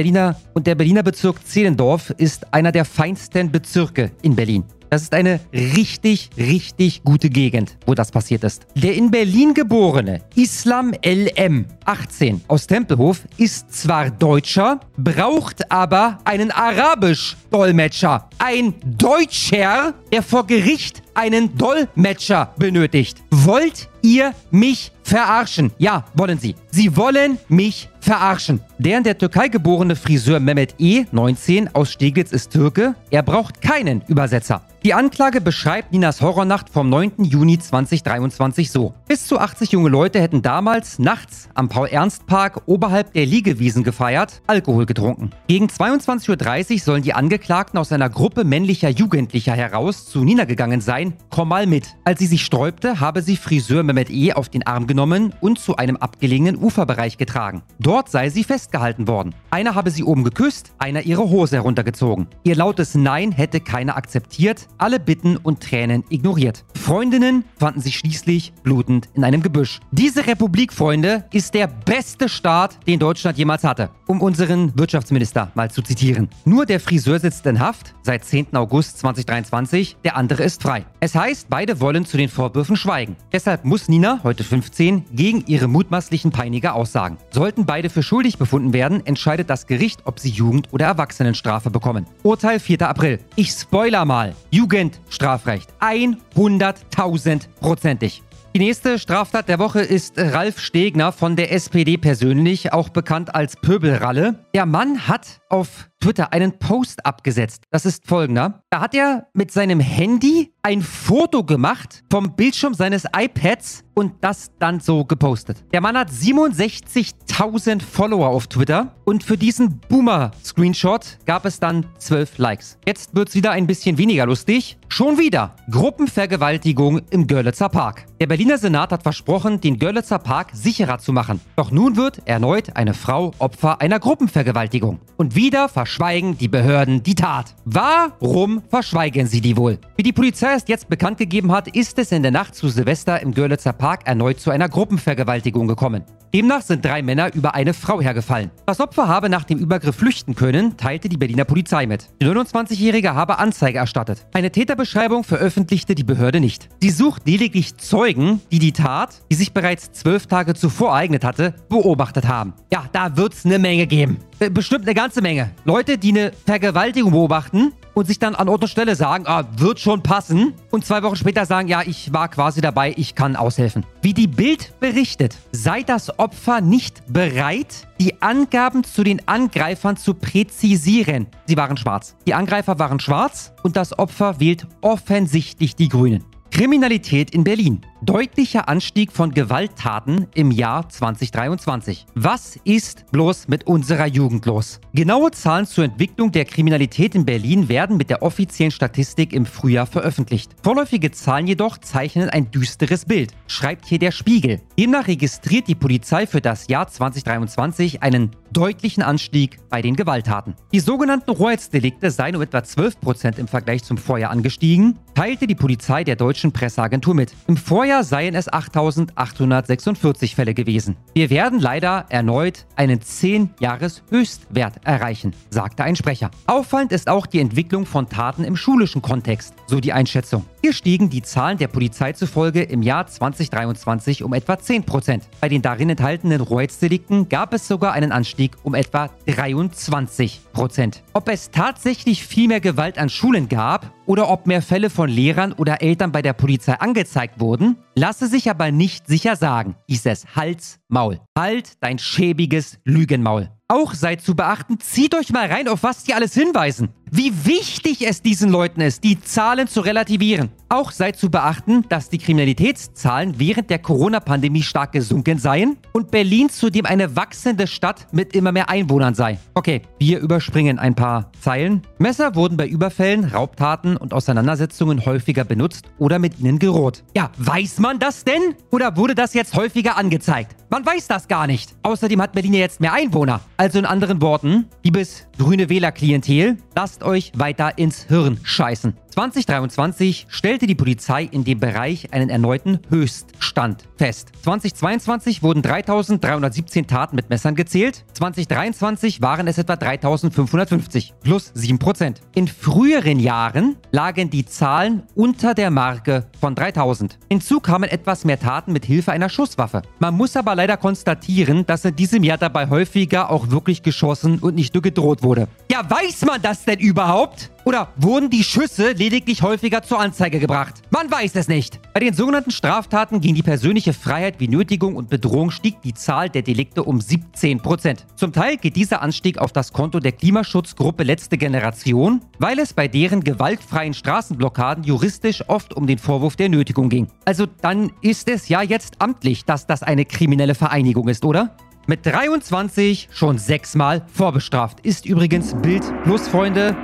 und 0.54 0.68
der 0.68 0.76
Berliner 0.76 1.04
Bezirk 1.04 1.46
Zehlendorf 1.48 2.10
ist 2.18 2.54
einer 2.54 2.72
der 2.72 2.86
feinsten 2.86 3.52
Bezirke 3.52 4.12
in 4.22 4.36
Berlin. 4.36 4.66
Das 4.94 5.02
ist 5.02 5.14
eine 5.16 5.40
richtig, 5.52 6.30
richtig 6.38 7.04
gute 7.04 7.32
Gegend, 7.32 7.78
wo 7.88 7.96
das 7.96 8.12
passiert 8.12 8.44
ist. 8.44 8.68
Der 8.76 8.94
in 8.94 9.10
Berlin 9.10 9.56
geborene 9.56 10.22
Islam 10.36 10.94
LM, 11.04 11.66
18, 11.86 12.42
aus 12.48 12.68
Tempelhof, 12.68 13.22
ist 13.38 13.74
zwar 13.74 14.12
Deutscher, 14.12 14.82
braucht 14.96 15.72
aber 15.72 16.20
einen 16.26 16.52
Arabisch-Dolmetscher. 16.52 18.30
Ein 18.38 18.76
Deutscher, 18.86 19.96
der 20.12 20.22
vor 20.22 20.46
Gericht 20.46 21.02
einen 21.16 21.58
Dolmetscher 21.58 22.54
benötigt. 22.60 23.18
Wollt 23.32 23.90
ihr 24.04 24.34
mich 24.52 24.92
verarschen? 25.04 25.72
Ja, 25.78 26.06
wollen 26.14 26.40
sie. 26.40 26.56
Sie 26.72 26.96
wollen 26.98 27.38
mich 27.48 27.90
verarschen. 28.00 28.62
Der 28.78 28.98
in 28.98 29.04
der 29.04 29.18
Türkei 29.18 29.48
geborene 29.48 29.96
Friseur 29.96 30.40
Mehmet 30.40 30.76
E., 30.78 31.06
19, 31.12 31.74
aus 31.74 31.92
Steglitz 31.92 32.32
ist 32.32 32.52
Türke. 32.52 32.96
Er 33.12 33.24
braucht 33.24 33.62
keinen 33.62 34.02
Übersetzer. 34.08 34.62
Die 34.84 34.94
Anklage 34.94 35.40
beschreibt 35.40 35.94
Ninas 35.94 36.20
Horrornacht 36.20 36.70
vom 36.70 36.90
9. 36.90 37.24
Juni 37.24 37.58
2023 37.58 38.70
so. 38.70 38.94
Bis 39.08 39.26
zu 39.26 39.40
80 39.40 39.72
junge 39.72 39.88
Leute 39.88 40.20
hätten 40.20 40.42
damals 40.42 41.00
nachts 41.00 41.48
am 41.54 41.70
Paul-Ernst-Park 41.70 42.64
oberhalb 42.66 43.14
der 43.14 43.26
Liegewiesen 43.26 43.84
gefeiert, 43.86 44.42
Alkohol 44.46 44.86
getrunken. 44.86 45.30
Gegen 45.48 45.68
22.30 45.68 46.74
Uhr 46.74 46.80
sollen 46.80 47.02
die 47.02 47.14
Angeklagten 47.14 47.80
aus 47.80 47.94
einer 47.94 48.10
Gruppe 48.10 48.44
männlicher 48.44 48.90
Jugendlicher 48.90 49.54
heraus 49.54 50.06
zu 50.06 50.26
Nina 50.26 50.44
gegangen 50.44 50.82
sein 50.82 51.14
komm 51.30 51.48
mal 51.48 51.66
mit. 51.66 51.96
Als 52.04 52.20
sie 52.20 52.28
sich 52.28 52.44
sträubte, 52.44 53.00
habe 53.00 53.22
sie 53.22 53.38
Friseur 53.38 53.84
Mehmet 53.84 54.10
E. 54.10 54.34
auf 54.34 54.50
den 54.50 54.68
Arm 54.68 54.86
genommen 54.94 55.34
und 55.42 55.58
zu 55.58 55.76
einem 55.78 55.98
abgelegenen 55.98 56.56
Uferbereich 56.56 57.18
getragen. 57.18 57.64
Dort 57.80 58.12
sei 58.12 58.30
sie 58.30 58.44
festgehalten 58.44 59.08
worden. 59.08 59.34
Einer 59.50 59.74
habe 59.74 59.90
sie 59.90 60.04
oben 60.04 60.24
geküsst, 60.24 60.72
einer 60.78 61.02
ihre 61.02 61.32
Hose 61.32 61.56
heruntergezogen. 61.56 62.28
Ihr 62.44 62.56
lautes 62.56 62.94
Nein 62.94 63.32
hätte 63.32 63.60
keiner 63.60 63.98
akzeptiert, 63.98 64.68
alle 64.78 65.00
Bitten 65.00 65.38
und 65.38 65.62
Tränen 65.62 66.04
ignoriert. 66.10 66.64
Freundinnen 66.76 67.44
fanden 67.58 67.82
sich 67.82 67.98
schließlich 67.98 68.54
blutend 68.62 69.10
in 69.16 69.24
einem 69.24 69.42
Gebüsch. 69.42 69.80
Diese 69.90 70.28
Republik, 70.28 70.72
Freunde, 70.72 71.26
ist 71.34 71.56
der 71.56 71.66
beste 71.66 72.30
Staat, 72.30 72.78
den 72.86 73.00
Deutschland 73.00 73.36
jemals 73.40 73.64
hatte. 73.64 73.90
Um 74.06 74.22
unseren 74.22 74.78
Wirtschaftsminister 74.78 75.52
mal 75.56 75.72
zu 75.72 75.82
zitieren. 75.82 76.30
Nur 76.46 76.68
der 76.68 76.80
Friseur 76.80 77.20
sitzt 77.20 77.48
in 77.48 77.60
Haft 77.60 77.96
seit 78.04 78.26
10. 78.26 78.56
August 78.56 79.00
2023, 79.00 79.98
der 80.04 80.18
andere 80.18 80.44
ist 80.44 80.62
frei. 80.62 80.86
Es 81.00 81.16
heißt, 81.16 81.48
beide 81.50 81.80
wollen 81.80 82.06
zu 82.06 82.18
den 82.18 82.30
Vorwürfen 82.30 82.76
schweigen. 82.76 83.16
Deshalb 83.32 83.66
muss 83.66 83.88
Nina, 83.88 84.20
heute 84.24 84.44
15, 84.44 84.83
gegen 85.12 85.44
ihre 85.48 85.68
mutmaßlichen 85.68 86.32
Peiniger 86.32 86.76
aussagen. 86.76 87.18
Sollten 87.30 87.66
beide 87.66 87.90
für 87.90 88.04
schuldig 88.04 88.38
befunden 88.38 88.74
werden, 88.74 89.06
entscheidet 89.06 89.50
das 89.50 89.68
Gericht, 89.68 90.02
ob 90.06 90.20
sie 90.20 90.30
Jugend- 90.30 90.68
oder 90.72 90.86
Erwachsenenstrafe 90.86 91.70
bekommen. 91.70 92.06
Urteil 92.24 92.60
4. 92.60 92.88
April. 92.88 93.20
Ich 93.36 93.52
spoiler 93.52 94.06
mal. 94.06 94.36
Jugendstrafrecht. 94.52 95.74
100.000 95.80 97.48
prozentig. 97.60 98.24
Die 98.56 98.60
nächste 98.60 99.00
Straftat 99.00 99.50
der 99.50 99.58
Woche 99.58 99.82
ist 99.82 100.14
Ralf 100.20 100.60
Stegner 100.60 101.12
von 101.12 101.36
der 101.36 101.52
SPD 101.52 101.98
persönlich, 101.98 102.72
auch 102.72 102.90
bekannt 102.90 103.34
als 103.34 103.56
Pöbelralle. 103.56 104.46
Der 104.54 104.68
Mann 104.68 105.08
hat 105.08 105.42
auf 105.54 105.88
Twitter 106.02 106.34
einen 106.34 106.58
Post 106.58 107.06
abgesetzt. 107.06 107.64
Das 107.70 107.86
ist 107.86 108.08
folgender. 108.08 108.64
Da 108.72 108.82
hat 108.82 108.96
er 108.96 109.28
mit 109.34 109.52
seinem 109.52 109.80
Handy 109.80 110.52
ein 110.64 110.82
Foto 110.82 111.44
gemacht 111.44 112.04
vom 112.12 112.36
Bildschirm 112.36 112.74
seines 112.74 113.06
iPads 113.16 113.84
und 113.94 114.14
das 114.22 114.52
dann 114.60 114.80
so 114.80 115.06
gepostet. 115.06 115.64
Der 115.72 115.80
Mann 115.80 115.98
hat 115.98 116.10
67.000 116.10 117.82
Follower 117.82 118.28
auf 118.28 118.48
Twitter 118.48 118.96
und 119.06 119.24
für 119.24 119.38
diesen 119.38 119.80
Boomer-Screenshot 119.90 121.20
gab 121.26 121.46
es 121.46 121.60
dann 121.60 121.86
12 122.00 122.38
Likes. 122.38 122.78
Jetzt 122.86 123.16
wird 123.16 123.30
es 123.30 123.36
wieder 123.36 123.52
ein 123.52 123.68
bisschen 123.68 123.98
weniger 123.98 124.26
lustig. 124.26 124.78
Schon 124.88 125.18
wieder 125.18 125.56
Gruppenvergewaltigung 125.70 127.02
im 127.12 127.28
Görlitzer 127.28 127.70
Park. 127.70 128.06
Der 128.20 128.28
Berliner 128.28 128.58
Senat 128.58 128.92
hat 128.92 129.04
versprochen, 129.04 129.60
den 129.62 129.78
Görlitzer 129.78 130.20
Park 130.20 130.52
sicherer 130.54 131.00
zu 131.00 131.14
machen. 131.14 131.40
Doch 131.56 131.72
nun 131.72 131.96
wird 131.96 132.22
erneut 132.26 132.76
eine 132.76 132.94
Frau 132.94 133.32
Opfer 133.40 133.82
einer 133.82 134.00
Gruppenvergewaltigung. 134.00 135.00
Und 135.18 135.36
wieder 135.44 135.68
verschweigen 135.68 136.38
die 136.38 136.48
Behörden 136.48 137.04
die 137.04 137.16
Tat. 137.16 137.54
Warum 137.66 138.62
verschweigen 138.70 139.28
sie 139.28 139.42
die 139.42 139.58
wohl? 139.58 139.78
Wie 139.98 140.04
die 140.04 140.14
Polizei 140.14 140.54
es 140.54 140.64
jetzt 140.68 140.88
bekannt 140.88 141.18
gegeben 141.18 141.52
hat, 141.52 141.68
ist 141.68 142.00
es 142.00 142.14
in 142.14 142.24
der 142.24 142.32
Nacht 142.32 142.56
zu 142.56 142.70
Silvester 142.70 143.22
im 143.22 143.34
Görlitzer 143.34 143.74
Park 143.74 144.08
erneut 144.08 144.40
zu 144.40 144.52
einer 144.52 144.70
Gruppenvergewaltigung 144.70 145.68
gekommen. 145.68 146.06
Demnach 146.34 146.62
sind 146.62 146.84
drei 146.84 147.04
Männer 147.04 147.32
über 147.36 147.54
eine 147.54 147.76
Frau 147.76 148.02
hergefallen. 148.02 148.50
Das 148.66 148.80
Opfer 148.80 149.08
habe 149.08 149.30
nach 149.30 149.44
dem 149.44 149.60
Übergriff 149.60 149.98
flüchten 149.98 150.34
können, 150.34 150.78
teilte 150.78 151.08
die 151.08 151.18
Berliner 151.18 151.44
Polizei 151.44 151.86
mit. 151.86 152.10
Die 152.22 152.26
29-Jährige 152.26 153.14
habe 153.14 153.38
Anzeige 153.38 153.78
erstattet. 153.78 154.26
Eine 154.34 154.50
Täterbeschreibung 154.50 155.26
veröffentlichte 155.26 155.94
die 155.94 156.04
Behörde 156.04 156.40
nicht. 156.40 156.70
Sie 156.82 156.90
sucht 156.90 157.28
lediglich 157.28 157.78
Zeugen, 157.78 158.42
die 158.52 158.58
die 158.58 158.72
Tat, 158.72 159.22
die 159.30 159.36
sich 159.36 159.54
bereits 159.54 159.92
zwölf 159.92 160.26
Tage 160.26 160.56
zuvor 160.56 160.90
ereignet 160.90 161.24
hatte, 161.24 161.54
beobachtet 161.70 162.28
haben. 162.28 162.54
Ja, 162.72 162.86
da 162.94 163.16
wird's 163.16 163.46
eine 163.46 163.60
Menge 163.60 163.86
geben. 163.86 164.18
Äh, 164.44 164.50
bestimmt 164.50 164.84
eine 164.84 164.94
ganze 164.94 165.22
Menge. 165.22 165.52
Leute, 165.64 165.98
die 165.98 166.10
eine 166.10 166.32
Vergewaltigung 166.46 167.12
beobachten 167.12 167.72
und 167.94 168.08
sich 168.08 168.20
dann 168.20 168.36
an 168.36 168.50
Ort 168.50 168.64
und 168.64 168.68
Stelle 168.68 168.96
sagen, 168.96 169.26
ah, 169.28 169.46
wird 169.56 169.80
schon 169.80 170.04
passen. 170.04 170.54
Und 170.72 170.86
zwei 170.86 171.02
Wochen 171.04 171.16
später 171.16 171.46
sagen, 171.46 171.68
ja, 171.68 171.82
ich 171.86 172.12
war 172.12 172.28
quasi 172.28 172.60
dabei, 172.60 172.94
ich 172.98 173.16
kann 173.16 173.36
aushelfen. 173.36 173.86
Wie 174.02 174.14
die 174.14 174.28
Bild 174.28 174.78
berichtet, 174.80 175.38
sei 175.52 175.84
das 175.84 176.20
Opfer 176.20 176.60
nicht 176.62 177.04
bereit, 177.08 177.88
die 178.02 178.22
Angaben 178.22 178.84
zu 178.84 179.04
den 179.04 179.26
Angreifern 179.28 179.96
zu 179.96 180.14
präzisieren. 180.14 181.28
Sie 181.46 181.56
waren 181.56 181.78
schwarz. 181.78 182.16
Die 182.28 182.34
Angreifer 182.34 182.80
waren 182.80 183.00
schwarz 183.00 183.54
und 183.64 183.78
das 183.78 183.98
Opfer 183.98 184.40
wählt 184.40 184.68
offensichtlich 184.82 185.76
die 185.76 185.88
Grünen. 185.88 186.33
Kriminalität 186.54 187.32
in 187.32 187.44
Berlin. 187.44 187.82
Deutlicher 188.04 188.70
Anstieg 188.70 189.12
von 189.12 189.32
Gewalttaten 189.32 190.28
im 190.36 190.52
Jahr 190.52 190.88
2023. 190.88 192.06
Was 192.14 192.60
ist 192.64 193.12
bloß 193.12 193.48
mit 193.48 193.66
unserer 193.66 194.06
Jugend 194.06 194.46
los? 194.46 194.80
Genaue 194.94 195.32
Zahlen 195.32 195.66
zur 195.66 195.86
Entwicklung 195.86 196.32
der 196.32 196.46
Kriminalität 196.46 197.16
in 197.16 197.26
Berlin 197.26 197.70
werden 197.70 197.98
mit 197.98 198.12
der 198.12 198.22
offiziellen 198.22 198.70
Statistik 198.70 199.34
im 199.34 199.48
Frühjahr 199.48 199.88
veröffentlicht. 199.88 200.52
Vorläufige 200.62 201.10
Zahlen 201.10 201.48
jedoch 201.48 201.80
zeichnen 201.80 202.30
ein 202.30 202.52
düsteres 202.52 203.06
Bild, 203.06 203.34
schreibt 203.48 203.88
hier 203.88 203.98
der 203.98 204.12
Spiegel. 204.12 204.62
Demnach 204.78 205.08
registriert 205.08 205.68
die 205.68 205.74
Polizei 205.74 206.28
für 206.28 206.42
das 206.42 206.68
Jahr 206.68 206.88
2023 206.88 208.04
einen 208.04 208.30
deutlichen 208.54 209.04
Anstieg 209.04 209.58
bei 209.70 209.82
den 209.82 209.96
Gewalttaten. 209.96 210.56
Die 210.72 210.80
sogenannten 210.80 211.32
Rohrheitsdelikte 211.32 212.12
seien 212.12 212.36
um 212.36 212.42
etwa 212.42 212.60
12% 212.60 213.38
im 213.40 213.48
Vergleich 213.48 213.84
zum 213.84 213.98
Vorjahr 213.98 214.32
angestiegen, 214.32 215.00
teilte 215.16 215.48
die 215.48 215.56
Polizei 215.56 216.04
der 216.04 216.16
deutschen 216.16 216.52
Presseagentur 216.52 217.16
mit. 217.16 217.34
Im 217.48 217.58
Vorjahr 217.58 218.04
seien 218.04 218.36
es 218.36 218.52
8.846 218.52 220.36
Fälle 220.36 220.54
gewesen. 220.54 220.96
Wir 221.14 221.30
werden 221.30 221.60
leider 221.60 222.06
erneut 222.10 222.66
einen 222.76 223.00
10-Jahres-Höchstwert 223.00 224.86
erreichen, 224.86 225.34
sagte 225.50 225.84
ein 225.84 225.96
Sprecher. 225.96 226.32
Auffallend 226.46 226.92
ist 226.92 227.10
auch 227.10 227.26
die 227.26 227.40
Entwicklung 227.40 227.86
von 227.86 228.08
Taten 228.08 228.44
im 228.44 228.56
schulischen 228.56 229.02
Kontext, 229.02 229.54
so 229.68 229.80
die 229.80 229.94
Einschätzung. 229.94 230.46
Hier 230.66 230.72
stiegen 230.72 231.10
die 231.10 231.22
Zahlen 231.22 231.58
der 231.58 231.68
Polizei 231.68 232.14
zufolge 232.14 232.64
im 232.64 232.84
Jahr 232.84 233.06
2023 233.06 234.24
um 234.24 234.32
etwa 234.32 234.54
10% 234.54 235.24
Bei 235.42 235.50
den 235.50 235.62
darin 235.62 235.90
enthaltenen 235.90 236.40
Rohrheitsdelikten 236.40 237.28
gab 237.28 237.54
es 237.54 237.68
sogar 237.68 237.92
einen 237.92 238.14
Anstieg 238.14 238.54
um 238.64 238.74
etwa 238.74 239.10
23% 239.28 241.02
Ob 241.12 241.28
es 241.28 241.52
tatsächlich 241.52 242.26
viel 242.26 242.48
mehr 242.48 242.62
Gewalt 242.62 242.98
an 242.98 243.10
Schulen 243.10 243.50
gab 243.50 243.92
oder 244.06 244.30
ob 244.30 244.48
mehr 244.48 244.62
Fälle 244.62 244.90
von 244.90 245.10
Lehrern 245.10 245.52
oder 245.52 245.82
Eltern 245.82 246.14
bei 246.14 246.22
der 246.22 246.32
Polizei 246.32 246.76
angezeigt 246.76 247.42
wurden, 247.42 247.76
lasse 247.96 248.28
sich 248.28 248.50
aber 248.50 248.72
nicht 248.72 249.06
sicher 249.08 249.36
sagen, 249.36 249.76
hieß 249.90 250.06
es 250.06 250.34
Hals, 250.34 250.80
Maul. 250.88 251.20
Halt 251.38 251.74
dein 251.82 252.00
schäbiges 252.00 252.80
Lügenmaul. 252.86 253.50
Auch 253.74 253.96
sei 253.96 254.18
zu 254.18 254.36
beachten, 254.36 254.80
zieht 254.80 255.16
euch 255.16 255.32
mal 255.32 255.48
rein, 255.48 255.68
auf 255.68 255.82
was 255.82 256.04
die 256.04 256.14
alles 256.14 256.36
hinweisen 256.36 256.90
wie 257.16 257.46
wichtig 257.46 258.08
es 258.08 258.24
diesen 258.24 258.50
Leuten 258.50 258.82
ist, 258.82 259.04
die 259.04 259.22
Zahlen 259.22 259.68
zu 259.68 259.82
relativieren. 259.82 260.50
Auch 260.74 260.90
sei 260.90 261.12
zu 261.12 261.30
beachten, 261.30 261.86
dass 261.88 262.10
die 262.10 262.18
Kriminalitätszahlen 262.18 263.36
während 263.38 263.70
der 263.70 263.78
Corona-Pandemie 263.78 264.64
stark 264.64 264.94
gesunken 264.94 265.38
seien 265.38 265.78
und 265.92 266.10
Berlin 266.10 266.50
zudem 266.50 266.88
eine 266.88 267.16
wachsende 267.16 267.68
Stadt 267.68 268.08
mit 268.12 268.36
immer 268.36 268.52
mehr 268.52 268.70
Einwohnern 268.70 269.14
sei. 269.14 269.38
Okay, 269.54 269.84
wir 270.00 270.18
überspringen 270.18 270.80
ein 270.80 270.96
paar 270.96 271.32
Zeilen. 271.40 271.84
Messer 272.00 272.34
wurden 272.34 272.58
bei 272.58 272.66
Überfällen, 272.66 273.26
Raubtaten 273.26 273.98
und 273.98 274.16
Auseinandersetzungen 274.16 275.06
häufiger 275.06 275.44
benutzt 275.44 275.86
oder 276.00 276.18
mit 276.18 276.40
ihnen 276.40 276.58
geroht. 276.58 277.04
Ja, 277.16 277.30
weiß 277.38 277.78
man 277.78 278.00
das 278.00 278.24
denn? 278.24 278.56
Oder 278.72 278.98
wurde 278.98 279.14
das 279.14 279.36
jetzt 279.36 279.56
häufiger 279.56 279.96
angezeigt? 279.96 280.56
Man 280.72 280.84
weiß 280.84 281.08
das 281.08 281.28
gar 281.28 281.46
nicht. 281.46 281.76
Außerdem 281.84 282.20
hat 282.20 282.32
Berlin 282.32 282.56
ja 282.56 282.62
jetzt 282.62 282.82
mehr 282.82 282.94
Einwohner. 282.94 283.42
Also 283.58 283.78
in 283.78 283.86
anderen 283.86 284.24
Worten, 284.24 284.66
liebes 284.82 285.28
grüne 285.38 285.70
Wählerklientel, 285.70 286.58
lasst 286.76 287.04
euch 287.04 287.32
weiter 287.36 287.78
ins 287.78 288.06
Hirn 288.06 288.40
scheißen. 288.42 288.98
2023 289.14 290.26
stellte 290.64 290.68
die 290.68 290.76
Polizei 290.76 291.24
in 291.24 291.44
dem 291.44 291.60
Bereich 291.60 292.14
einen 292.14 292.30
erneuten 292.30 292.80
Höchststand 292.90 293.84
fest. 293.98 294.30
2022 294.44 295.44
wurden 295.44 295.62
3317 295.62 296.88
Taten 296.88 297.18
mit 297.18 297.30
Messern 297.30 297.56
gezählt, 297.56 298.06
2023 298.14 299.22
waren 299.22 299.48
es 299.48 299.58
etwa 299.58 299.76
3550, 299.76 301.16
plus 301.22 301.52
7%. 301.54 302.16
In 302.34 302.48
früheren 302.48 303.20
Jahren 303.20 303.76
lagen 303.92 304.30
die 304.30 304.46
Zahlen 304.46 305.04
unter 305.16 305.54
der 305.54 305.70
Marke 305.70 306.28
von 306.40 306.56
3000. 306.56 307.20
Hinzu 307.30 307.60
kamen 307.60 307.90
etwas 307.90 308.24
mehr 308.24 308.40
Taten 308.40 308.72
mit 308.72 308.86
Hilfe 308.86 309.12
einer 309.12 309.28
Schusswaffe. 309.30 309.82
Man 310.00 310.16
muss 310.16 310.38
aber 310.38 310.56
leider 310.56 310.78
konstatieren, 310.78 311.66
dass 311.66 311.84
in 311.84 311.96
diesem 311.96 312.24
Jahr 312.24 312.38
dabei 312.38 312.70
häufiger 312.70 313.30
auch 313.30 313.50
wirklich 313.50 313.84
geschossen 313.84 314.40
und 314.40 314.56
nicht 314.56 314.74
nur 314.74 314.84
gedroht 314.84 315.24
wurde. 315.24 315.50
Ja, 315.70 315.82
weiß 315.90 316.24
man 316.26 316.42
das 316.42 316.64
denn 316.64 316.80
überhaupt? 316.80 317.52
Oder 317.66 317.94
wurden 317.96 318.30
die 318.30 318.44
Schüsse 318.44 318.92
lediglich 318.92 319.42
häufiger 319.42 319.82
zur 319.82 320.00
Anzeige 320.00 320.40
gebracht? 320.40 320.82
Man 320.90 321.10
weiß 321.10 321.36
es 321.36 321.48
nicht. 321.48 321.80
Bei 321.94 322.02
den 322.02 322.14
sogenannten 322.14 322.52
Straftaten 322.52 323.22
gegen 323.22 323.36
die 323.36 323.42
persönliche 323.42 323.94
Freiheit 323.94 324.40
wie 324.40 324.50
Nötigung 324.50 324.96
und 324.96 325.10
Bedrohung 325.10 325.50
stieg 325.50 325.82
die 325.82 325.94
Zahl 325.94 326.30
der 326.30 326.42
Delikte 326.42 326.84
um 326.84 327.00
17 327.00 327.62
Prozent. 327.62 328.06
Zum 328.16 328.34
Teil 328.34 328.58
geht 328.58 328.76
dieser 328.76 329.02
Anstieg 329.02 329.38
auf 329.38 329.54
das 329.54 329.72
Konto 329.72 330.00
der 330.00 330.12
Klimaschutzgruppe 330.12 331.04
Letzte 331.04 331.38
Generation, 331.38 332.22
weil 332.38 332.60
es 332.60 332.74
bei 332.74 332.90
deren 332.90 333.24
gewaltfreien 333.24 333.94
Straßenblockaden 333.94 334.84
juristisch 334.84 335.48
oft 335.48 335.74
um 335.74 335.88
den 335.88 336.00
Vorwurf 336.00 336.36
der 336.36 336.50
Nötigung 336.50 336.90
ging. 336.90 337.08
Also 337.24 337.46
dann 337.62 337.92
ist 338.02 338.28
es 338.28 338.50
ja 338.50 338.62
jetzt 338.62 338.96
amtlich, 339.00 339.46
dass 339.46 339.66
das 339.68 339.84
eine 339.84 340.04
kriminelle 340.04 340.56
Vereinigung 340.56 341.08
ist, 341.08 341.24
oder? 341.24 341.56
Mit 341.88 342.06
23 342.06 343.10
schon 343.12 343.38
sechsmal 343.38 344.06
vorbestraft. 344.14 344.80
Ist 344.82 345.06
übrigens 345.06 345.54
Bild 345.62 345.84
Plus, 346.04 346.28
Freunde. 346.28 346.76